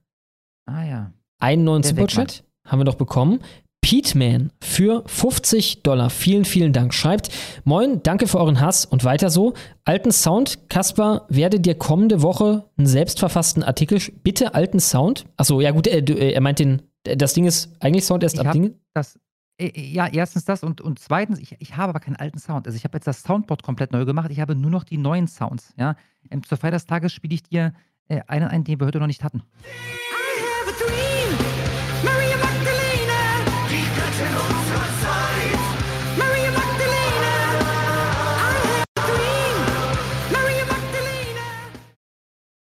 Ah 0.66 0.84
ja. 0.84 1.14
Einen 1.38 1.64
neuen 1.64 1.84
Superchat 1.84 2.44
haben 2.66 2.80
wir 2.80 2.86
noch 2.86 2.96
bekommen. 2.96 3.42
Peteman 3.82 4.52
für 4.62 5.04
50 5.06 5.84
Dollar. 5.84 6.10
Vielen, 6.10 6.46
vielen 6.46 6.74
Dank. 6.74 6.94
Schreibt, 6.94 7.30
moin, 7.64 8.02
danke 8.04 8.28
für 8.28 8.40
euren 8.40 8.62
Hass 8.62 8.86
und 8.86 9.04
weiter 9.04 9.30
so. 9.30 9.54
Alten 9.86 10.12
Sound, 10.12 10.70
Kaspar, 10.70 11.26
werde 11.30 11.60
dir 11.60 11.76
kommende 11.76 12.22
Woche 12.22 12.66
einen 12.78 12.88
selbstverfassten 12.88 13.64
Artikel, 13.64 14.00
bitte 14.24 14.54
alten 14.54 14.80
Sound. 14.80 15.26
Achso, 15.36 15.62
ja 15.62 15.72
gut, 15.72 15.88
äh, 15.88 16.04
du, 16.04 16.14
äh, 16.14 16.32
er 16.32 16.42
meint 16.42 16.60
den, 16.60 16.80
äh, 16.80 16.82
das 17.04 17.34
Ding 17.34 17.46
ist 17.46 17.70
eigentlich 17.80 18.06
Sound 18.06 18.24
erst 18.24 18.36
Ich 18.36 18.42
ab 18.42 18.48
hab 18.48 18.54
Ding. 18.54 18.80
das, 18.94 19.20
äh, 19.60 19.72
ja, 19.80 20.08
erstens 20.08 20.46
das 20.46 20.64
und, 20.64 20.82
und 20.82 21.00
zweitens, 21.00 21.40
ich, 21.40 21.56
ich 21.60 21.78
habe 21.78 21.90
aber 21.90 22.00
keinen 22.00 22.16
alten 22.16 22.40
Sound. 22.40 22.68
Also 22.68 22.76
ich 22.76 22.84
habe 22.84 22.98
jetzt 22.98 23.08
das 23.08 23.24
Soundboard 23.24 23.64
komplett 23.64 23.92
neu 23.92 24.06
gemacht. 24.06 24.32
Ich 24.32 24.40
habe 24.40 24.56
nur 24.56 24.72
noch 24.72 24.84
die 24.84 24.98
neuen 24.98 25.28
Sounds. 25.28 25.74
Ja? 25.78 25.96
Ähm, 26.30 26.44
zur 26.44 26.58
Feier 26.58 26.72
des 26.72 26.86
Tages 26.86 27.14
spiele 27.14 27.34
ich 27.34 27.44
dir 27.44 27.74
äh, 28.08 28.22
einen 28.28 28.48
ein, 28.48 28.64
den 28.64 28.80
wir 28.80 28.88
heute 28.88 29.00
noch 29.00 29.08
nicht 29.08 29.24
hatten. 29.24 29.44
Maria 29.64 30.11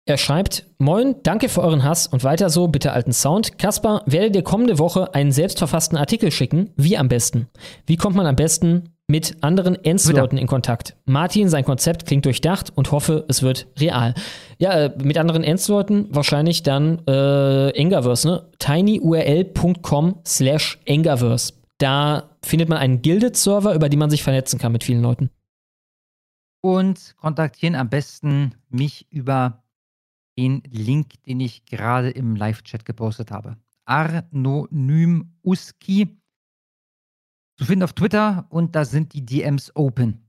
Er 0.05 0.19
schreibt, 0.19 0.67
moin, 0.79 1.15
danke 1.23 1.49
für 1.49 1.63
euren 1.63 1.85
Hass 1.85 2.09
und 2.09 2.25
weiter 2.25 2.51
so, 2.51 2.67
bitte 2.67 2.93
alten 2.93 3.13
Sound. 3.13 3.57
Kaspar, 3.57 4.03
werde 4.05 4.33
dir 4.33 4.43
kommende 4.43 4.81
Woche 4.81 5.15
einen 5.15 5.31
selbstverfassten 5.31 5.97
Artikel 5.97 6.33
schicken. 6.33 6.71
Wie 6.77 6.99
am 6.99 7.07
besten? 7.07 7.47
Wie 7.87 7.97
kommt 7.97 8.17
man 8.17 8.27
am 8.27 8.35
besten 8.35 8.97
mit 9.07 9.45
anderen 9.45 9.77
Ends-Leuten 9.77 10.39
in 10.39 10.49
Kontakt? 10.49 10.97
Martin, 11.05 11.49
sein 11.49 11.65
Konzept 11.65 12.05
klingt 12.07 12.25
durchdacht 12.25 12.73
und 12.75 12.91
hoffe, 12.91 13.25
es 13.29 13.43
wird 13.43 13.69
real. 13.79 14.15
Ja, 14.59 14.73
äh, 14.73 14.93
mit 15.01 15.19
anderen 15.19 15.45
Ends-Leuten 15.45 16.09
wahrscheinlich 16.11 16.65
dann 16.65 17.07
äh, 17.07 17.71
Engaverse, 17.71 18.27
ne? 18.27 18.51
tinyurl.com 18.59 20.17
slash 20.27 20.81
Engaverse. 20.85 21.53
Da 21.79 22.31
findet 22.45 22.69
man 22.69 22.79
einen 22.79 23.03
Gilded-Server, 23.03 23.73
über 23.73 23.89
den 23.89 24.01
man 24.01 24.11
sich 24.11 24.25
vernetzen 24.25 24.59
kann 24.59 24.73
mit 24.73 24.83
vielen 24.83 25.03
Leuten. 25.03 25.31
Und 26.61 27.15
kontaktieren 27.21 27.77
am 27.77 27.89
besten 27.89 28.55
mich 28.69 29.07
über 29.11 29.62
den 30.39 30.63
Link, 30.71 31.23
den 31.25 31.41
ich 31.41 31.65
gerade 31.67 32.11
im 32.11 32.37
Live-Chat 32.37 32.85
gepostet 32.85 33.31
habe. 33.31 33.57
Arnonym 33.85 35.33
Uski. 35.45 36.17
Zu 37.59 37.65
finden 37.67 37.83
auf 37.83 37.93
Twitter 37.93 38.47
und 38.49 38.75
da 38.75 38.85
sind 38.85 39.13
die 39.13 39.25
DMs 39.25 39.75
open. 39.75 40.23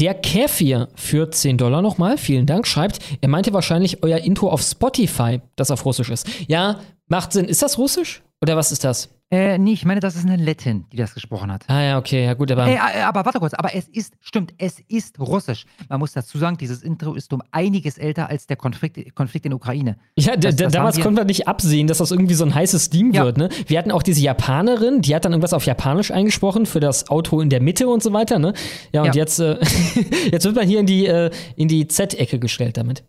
Der 0.00 0.14
Käfir 0.14 0.88
für 0.96 1.30
10 1.30 1.56
Dollar 1.56 1.80
nochmal, 1.80 2.18
vielen 2.18 2.46
Dank, 2.46 2.66
schreibt, 2.66 2.98
er 3.20 3.28
meinte 3.28 3.52
wahrscheinlich 3.52 4.02
euer 4.02 4.18
Intro 4.18 4.50
auf 4.50 4.60
Spotify, 4.60 5.40
das 5.54 5.70
auf 5.70 5.84
Russisch 5.84 6.10
ist. 6.10 6.28
Ja, 6.48 6.80
macht 7.06 7.32
Sinn. 7.32 7.44
Ist 7.44 7.62
das 7.62 7.78
Russisch? 7.78 8.22
Oder 8.44 8.56
was 8.58 8.72
ist 8.72 8.84
das? 8.84 9.08
Äh, 9.30 9.56
nee, 9.56 9.72
ich 9.72 9.86
meine, 9.86 10.00
das 10.00 10.16
ist 10.16 10.26
eine 10.26 10.36
Lettin, 10.36 10.84
die 10.92 10.98
das 10.98 11.14
gesprochen 11.14 11.50
hat. 11.50 11.64
Ah 11.68 11.80
ja, 11.82 11.98
okay, 11.98 12.24
ja 12.26 12.34
gut, 12.34 12.52
aber. 12.52 12.66
Äh, 12.66 12.74
äh, 12.74 13.00
aber 13.04 13.24
warte 13.24 13.38
kurz, 13.38 13.54
aber 13.54 13.74
es 13.74 13.88
ist, 13.88 14.12
stimmt, 14.20 14.52
es 14.58 14.80
ist 14.86 15.18
russisch. 15.18 15.64
Man 15.88 15.98
muss 15.98 16.12
dazu 16.12 16.36
sagen, 16.36 16.58
dieses 16.58 16.82
Intro 16.82 17.14
ist 17.14 17.32
um 17.32 17.42
einiges 17.50 17.96
älter 17.96 18.28
als 18.28 18.46
der 18.46 18.56
Konflikt, 18.58 19.14
Konflikt 19.14 19.46
in 19.46 19.50
der 19.52 19.56
Ukraine. 19.56 19.96
ja, 20.18 20.36
Das- 20.36 20.54
da- 20.56 20.64
das 20.64 20.72
damals 20.74 21.00
konnten 21.00 21.16
wir 21.16 21.24
nicht 21.24 21.48
absehen, 21.48 21.86
dass 21.86 21.98
das 21.98 22.10
irgendwie 22.10 22.34
so 22.34 22.44
ein 22.44 22.54
heißes 22.54 22.90
Ding 22.90 23.14
wird, 23.14 23.38
ne? 23.38 23.48
Wir 23.66 23.78
hatten 23.78 23.90
auch 23.92 24.02
diese 24.02 24.20
Japanerin, 24.20 25.00
die 25.00 25.14
hat 25.16 25.24
dann 25.24 25.32
irgendwas 25.32 25.54
auf 25.54 25.64
Japanisch 25.64 26.10
eingesprochen 26.10 26.66
für 26.66 26.80
das 26.80 27.08
Auto 27.08 27.40
in 27.40 27.48
der 27.48 27.62
Mitte 27.62 27.88
und 27.88 28.02
so 28.02 28.12
weiter, 28.12 28.38
ne? 28.38 28.52
Ja, 28.92 29.00
und 29.00 29.14
Ja. 29.16 29.22
jetzt, 29.22 29.38
äh, 29.40 29.58
jetzt 30.32 30.44
wird 30.44 30.54
man 30.54 30.66
hier 30.68 30.80
in 30.80 30.86
die, 30.86 31.06
äh, 31.06 31.30
in 31.56 31.68
die 31.68 31.88
Z-Ecke 31.88 32.38
gestellt 32.38 32.76
damit. 32.76 33.04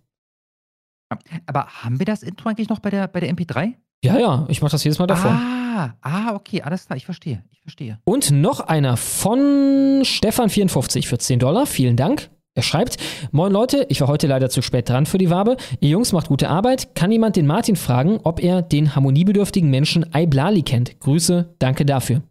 Aber 1.45 1.67
haben 1.67 1.99
wir 1.99 2.05
das 2.05 2.23
Intro 2.23 2.49
eigentlich 2.49 2.69
noch 2.69 2.79
bei 2.79 2.89
der, 2.89 3.07
bei 3.09 3.19
der 3.19 3.29
MP3? 3.29 3.73
Ja, 4.05 4.19
ja, 4.19 4.45
ich 4.49 4.61
mach 4.61 4.69
das 4.69 4.83
jedes 4.83 4.99
Mal 4.99 5.07
davor. 5.07 5.31
Ah, 5.31 5.93
ah, 6.01 6.35
okay, 6.35 6.61
alles 6.61 6.85
klar, 6.85 6.95
ich 6.95 7.05
verstehe, 7.05 7.43
ich 7.51 7.59
verstehe. 7.61 7.99
Und 8.05 8.29
noch 8.29 8.59
einer 8.59 8.97
von 8.97 10.03
Stefan54 10.03 11.07
für 11.07 11.17
10 11.17 11.39
Dollar. 11.39 11.65
Vielen 11.65 11.97
Dank. 11.97 12.29
Er 12.53 12.61
schreibt, 12.61 12.97
Moin 13.31 13.51
Leute, 13.51 13.85
ich 13.89 13.99
war 13.99 14.07
heute 14.07 14.27
leider 14.27 14.49
zu 14.49 14.61
spät 14.61 14.87
dran 14.87 15.05
für 15.07 15.17
die 15.17 15.29
Wabe. 15.29 15.57
Ihr 15.81 15.89
Jungs 15.89 16.13
macht 16.13 16.27
gute 16.27 16.49
Arbeit. 16.49 16.95
Kann 16.95 17.11
jemand 17.11 17.35
den 17.35 17.47
Martin 17.47 17.75
fragen, 17.75 18.19
ob 18.23 18.41
er 18.41 18.61
den 18.61 18.95
harmoniebedürftigen 18.95 19.69
Menschen 19.69 20.13
Aiblali 20.13 20.61
kennt? 20.61 20.99
Grüße, 20.99 21.55
danke 21.59 21.85
dafür. 21.85 22.21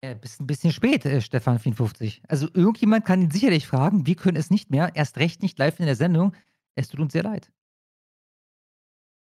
Äh, 0.00 0.14
bist 0.14 0.40
ein 0.40 0.46
bisschen 0.46 0.72
spät, 0.72 1.04
äh, 1.04 1.20
Stefan 1.20 1.58
54. 1.58 2.22
Also 2.28 2.48
irgendjemand 2.54 3.04
kann 3.04 3.20
ihn 3.20 3.30
sicherlich 3.30 3.66
fragen, 3.66 4.06
wir 4.06 4.14
können 4.14 4.36
es 4.36 4.50
nicht 4.50 4.70
mehr, 4.70 4.92
erst 4.94 5.18
recht 5.18 5.42
nicht 5.42 5.58
live 5.58 5.80
in 5.80 5.86
der 5.86 5.96
Sendung. 5.96 6.32
Es 6.76 6.88
tut 6.88 7.00
uns 7.00 7.12
sehr 7.12 7.24
leid. 7.24 7.50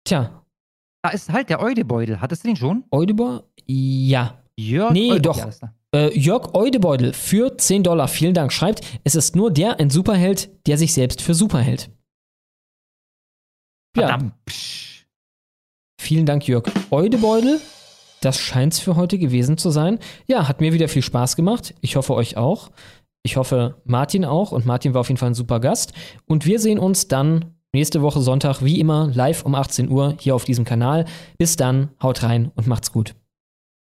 Tja. 0.03 0.42
Da 1.03 1.09
ist 1.09 1.32
halt 1.32 1.49
der 1.49 1.61
Eudebeutel. 1.61 2.22
Hattest 2.22 2.43
du 2.43 2.48
den 2.48 2.56
schon? 2.56 2.85
Eudebeutel? 2.90 3.43
Ja. 3.67 4.41
Jörg 4.56 4.93
nee, 4.93 5.11
Eudebeutel, 5.11 5.22
doch. 5.22 5.38
ja. 5.38 5.73
Äh, 5.93 6.17
Jörg 6.17 6.53
Eudebeutel 6.53 7.14
für 7.14 7.57
10 7.57 7.83
Dollar. 7.83 8.07
Vielen 8.07 8.33
Dank. 8.33 8.53
Schreibt, 8.53 8.82
es 9.03 9.15
ist 9.15 9.35
nur 9.35 9.51
der 9.51 9.80
ein 9.80 9.90
Superheld, 9.90 10.49
der 10.65 10.77
sich 10.77 10.93
selbst 10.93 11.22
für 11.22 11.33
super 11.33 11.59
hält. 11.59 11.91
Ja. 13.98 14.07
Verdammt. 14.07 14.33
Vielen 15.99 16.25
Dank, 16.25 16.48
Jörg 16.48 16.65
Eudebeutel. 16.90 17.59
Das 18.22 18.40
scheint 18.40 18.73
es 18.73 18.80
für 18.80 18.95
heute 18.95 19.17
gewesen 19.17 19.57
zu 19.57 19.72
sein. 19.72 19.99
Ja, 20.27 20.48
hat 20.48 20.61
mir 20.61 20.72
wieder 20.72 20.88
viel 20.88 21.01
Spaß 21.01 21.35
gemacht. 21.35 21.75
Ich 21.82 21.98
hoffe, 21.98 22.14
euch 22.14 22.38
auch. 22.38 22.72
Ich 23.23 23.35
hoffe, 23.35 23.82
Martin 23.83 24.23
auch. 24.23 24.53
Und 24.53 24.65
Martin 24.65 24.93
war 24.93 25.01
auf 25.01 25.09
jeden 25.09 25.17
Fall 25.17 25.32
ein 25.32 25.35
super 25.35 25.59
Gast. 25.59 25.91
Und 26.25 26.45
wir 26.45 26.59
sehen 26.59 26.80
uns 26.80 27.09
dann 27.09 27.52
nächste 27.74 28.02
Woche 28.02 28.22
Sonntag, 28.22 28.61
wie 28.64 28.80
immer, 28.80 29.10
live 29.14 29.43
um 29.43 29.56
18 29.56 29.90
Uhr 29.90 30.16
hier 30.19 30.35
auf 30.35 30.45
diesem 30.45 30.64
Kanal. 30.64 31.06
Bis 31.38 31.56
dann, 31.56 31.90
haut 32.02 32.24
rein 32.24 32.52
und 32.56 32.68
macht's 32.68 32.92
gut. 32.92 33.16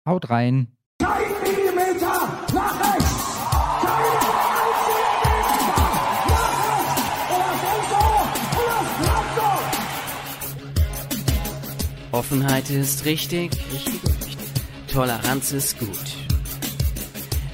Haut 0.07 0.29
rein. 0.29 0.67
Kein 0.99 1.23
Millimeter 1.43 2.29
nach 2.53 2.79
rechts. 2.79 3.15
Offenheit 12.11 12.69
ist 12.69 13.03
richtig, 13.03 13.51
richtig, 13.73 14.01
richtig. 14.25 14.47
Toleranz 14.87 15.51
ist 15.51 15.77
gut. 15.77 16.24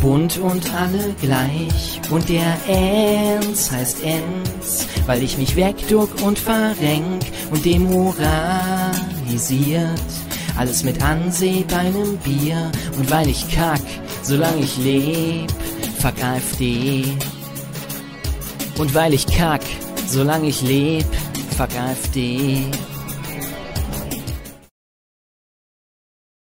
Bunt 0.00 0.38
und 0.38 0.72
alle 0.74 1.14
gleich. 1.20 2.00
Und 2.10 2.28
der 2.28 2.56
Ernst 2.68 3.70
heißt 3.72 4.02
Enz, 4.02 4.86
weil 5.06 5.22
ich 5.22 5.38
mich 5.38 5.56
wegduck 5.56 6.10
und 6.22 6.38
verrenk 6.38 7.22
und 7.50 7.64
demoralisiert. 7.64 9.90
Alles 10.56 10.84
mit 10.84 11.02
Anseh 11.02 11.64
bei 11.68 11.90
nem 11.90 12.16
Bier. 12.18 12.70
Und 12.98 13.10
weil 13.10 13.28
ich 13.28 13.50
kack, 13.50 13.80
solange 14.22 14.60
ich 14.60 14.76
leb, 14.78 15.50
fuck 15.98 16.22
AfD. 16.22 17.04
Und 18.78 18.94
weil 18.94 19.14
ich 19.14 19.26
kack, 19.26 19.62
solange 20.06 20.48
ich 20.48 20.62
leb, 20.62 21.06
fuck 21.56 21.74
AfD. 21.78 22.66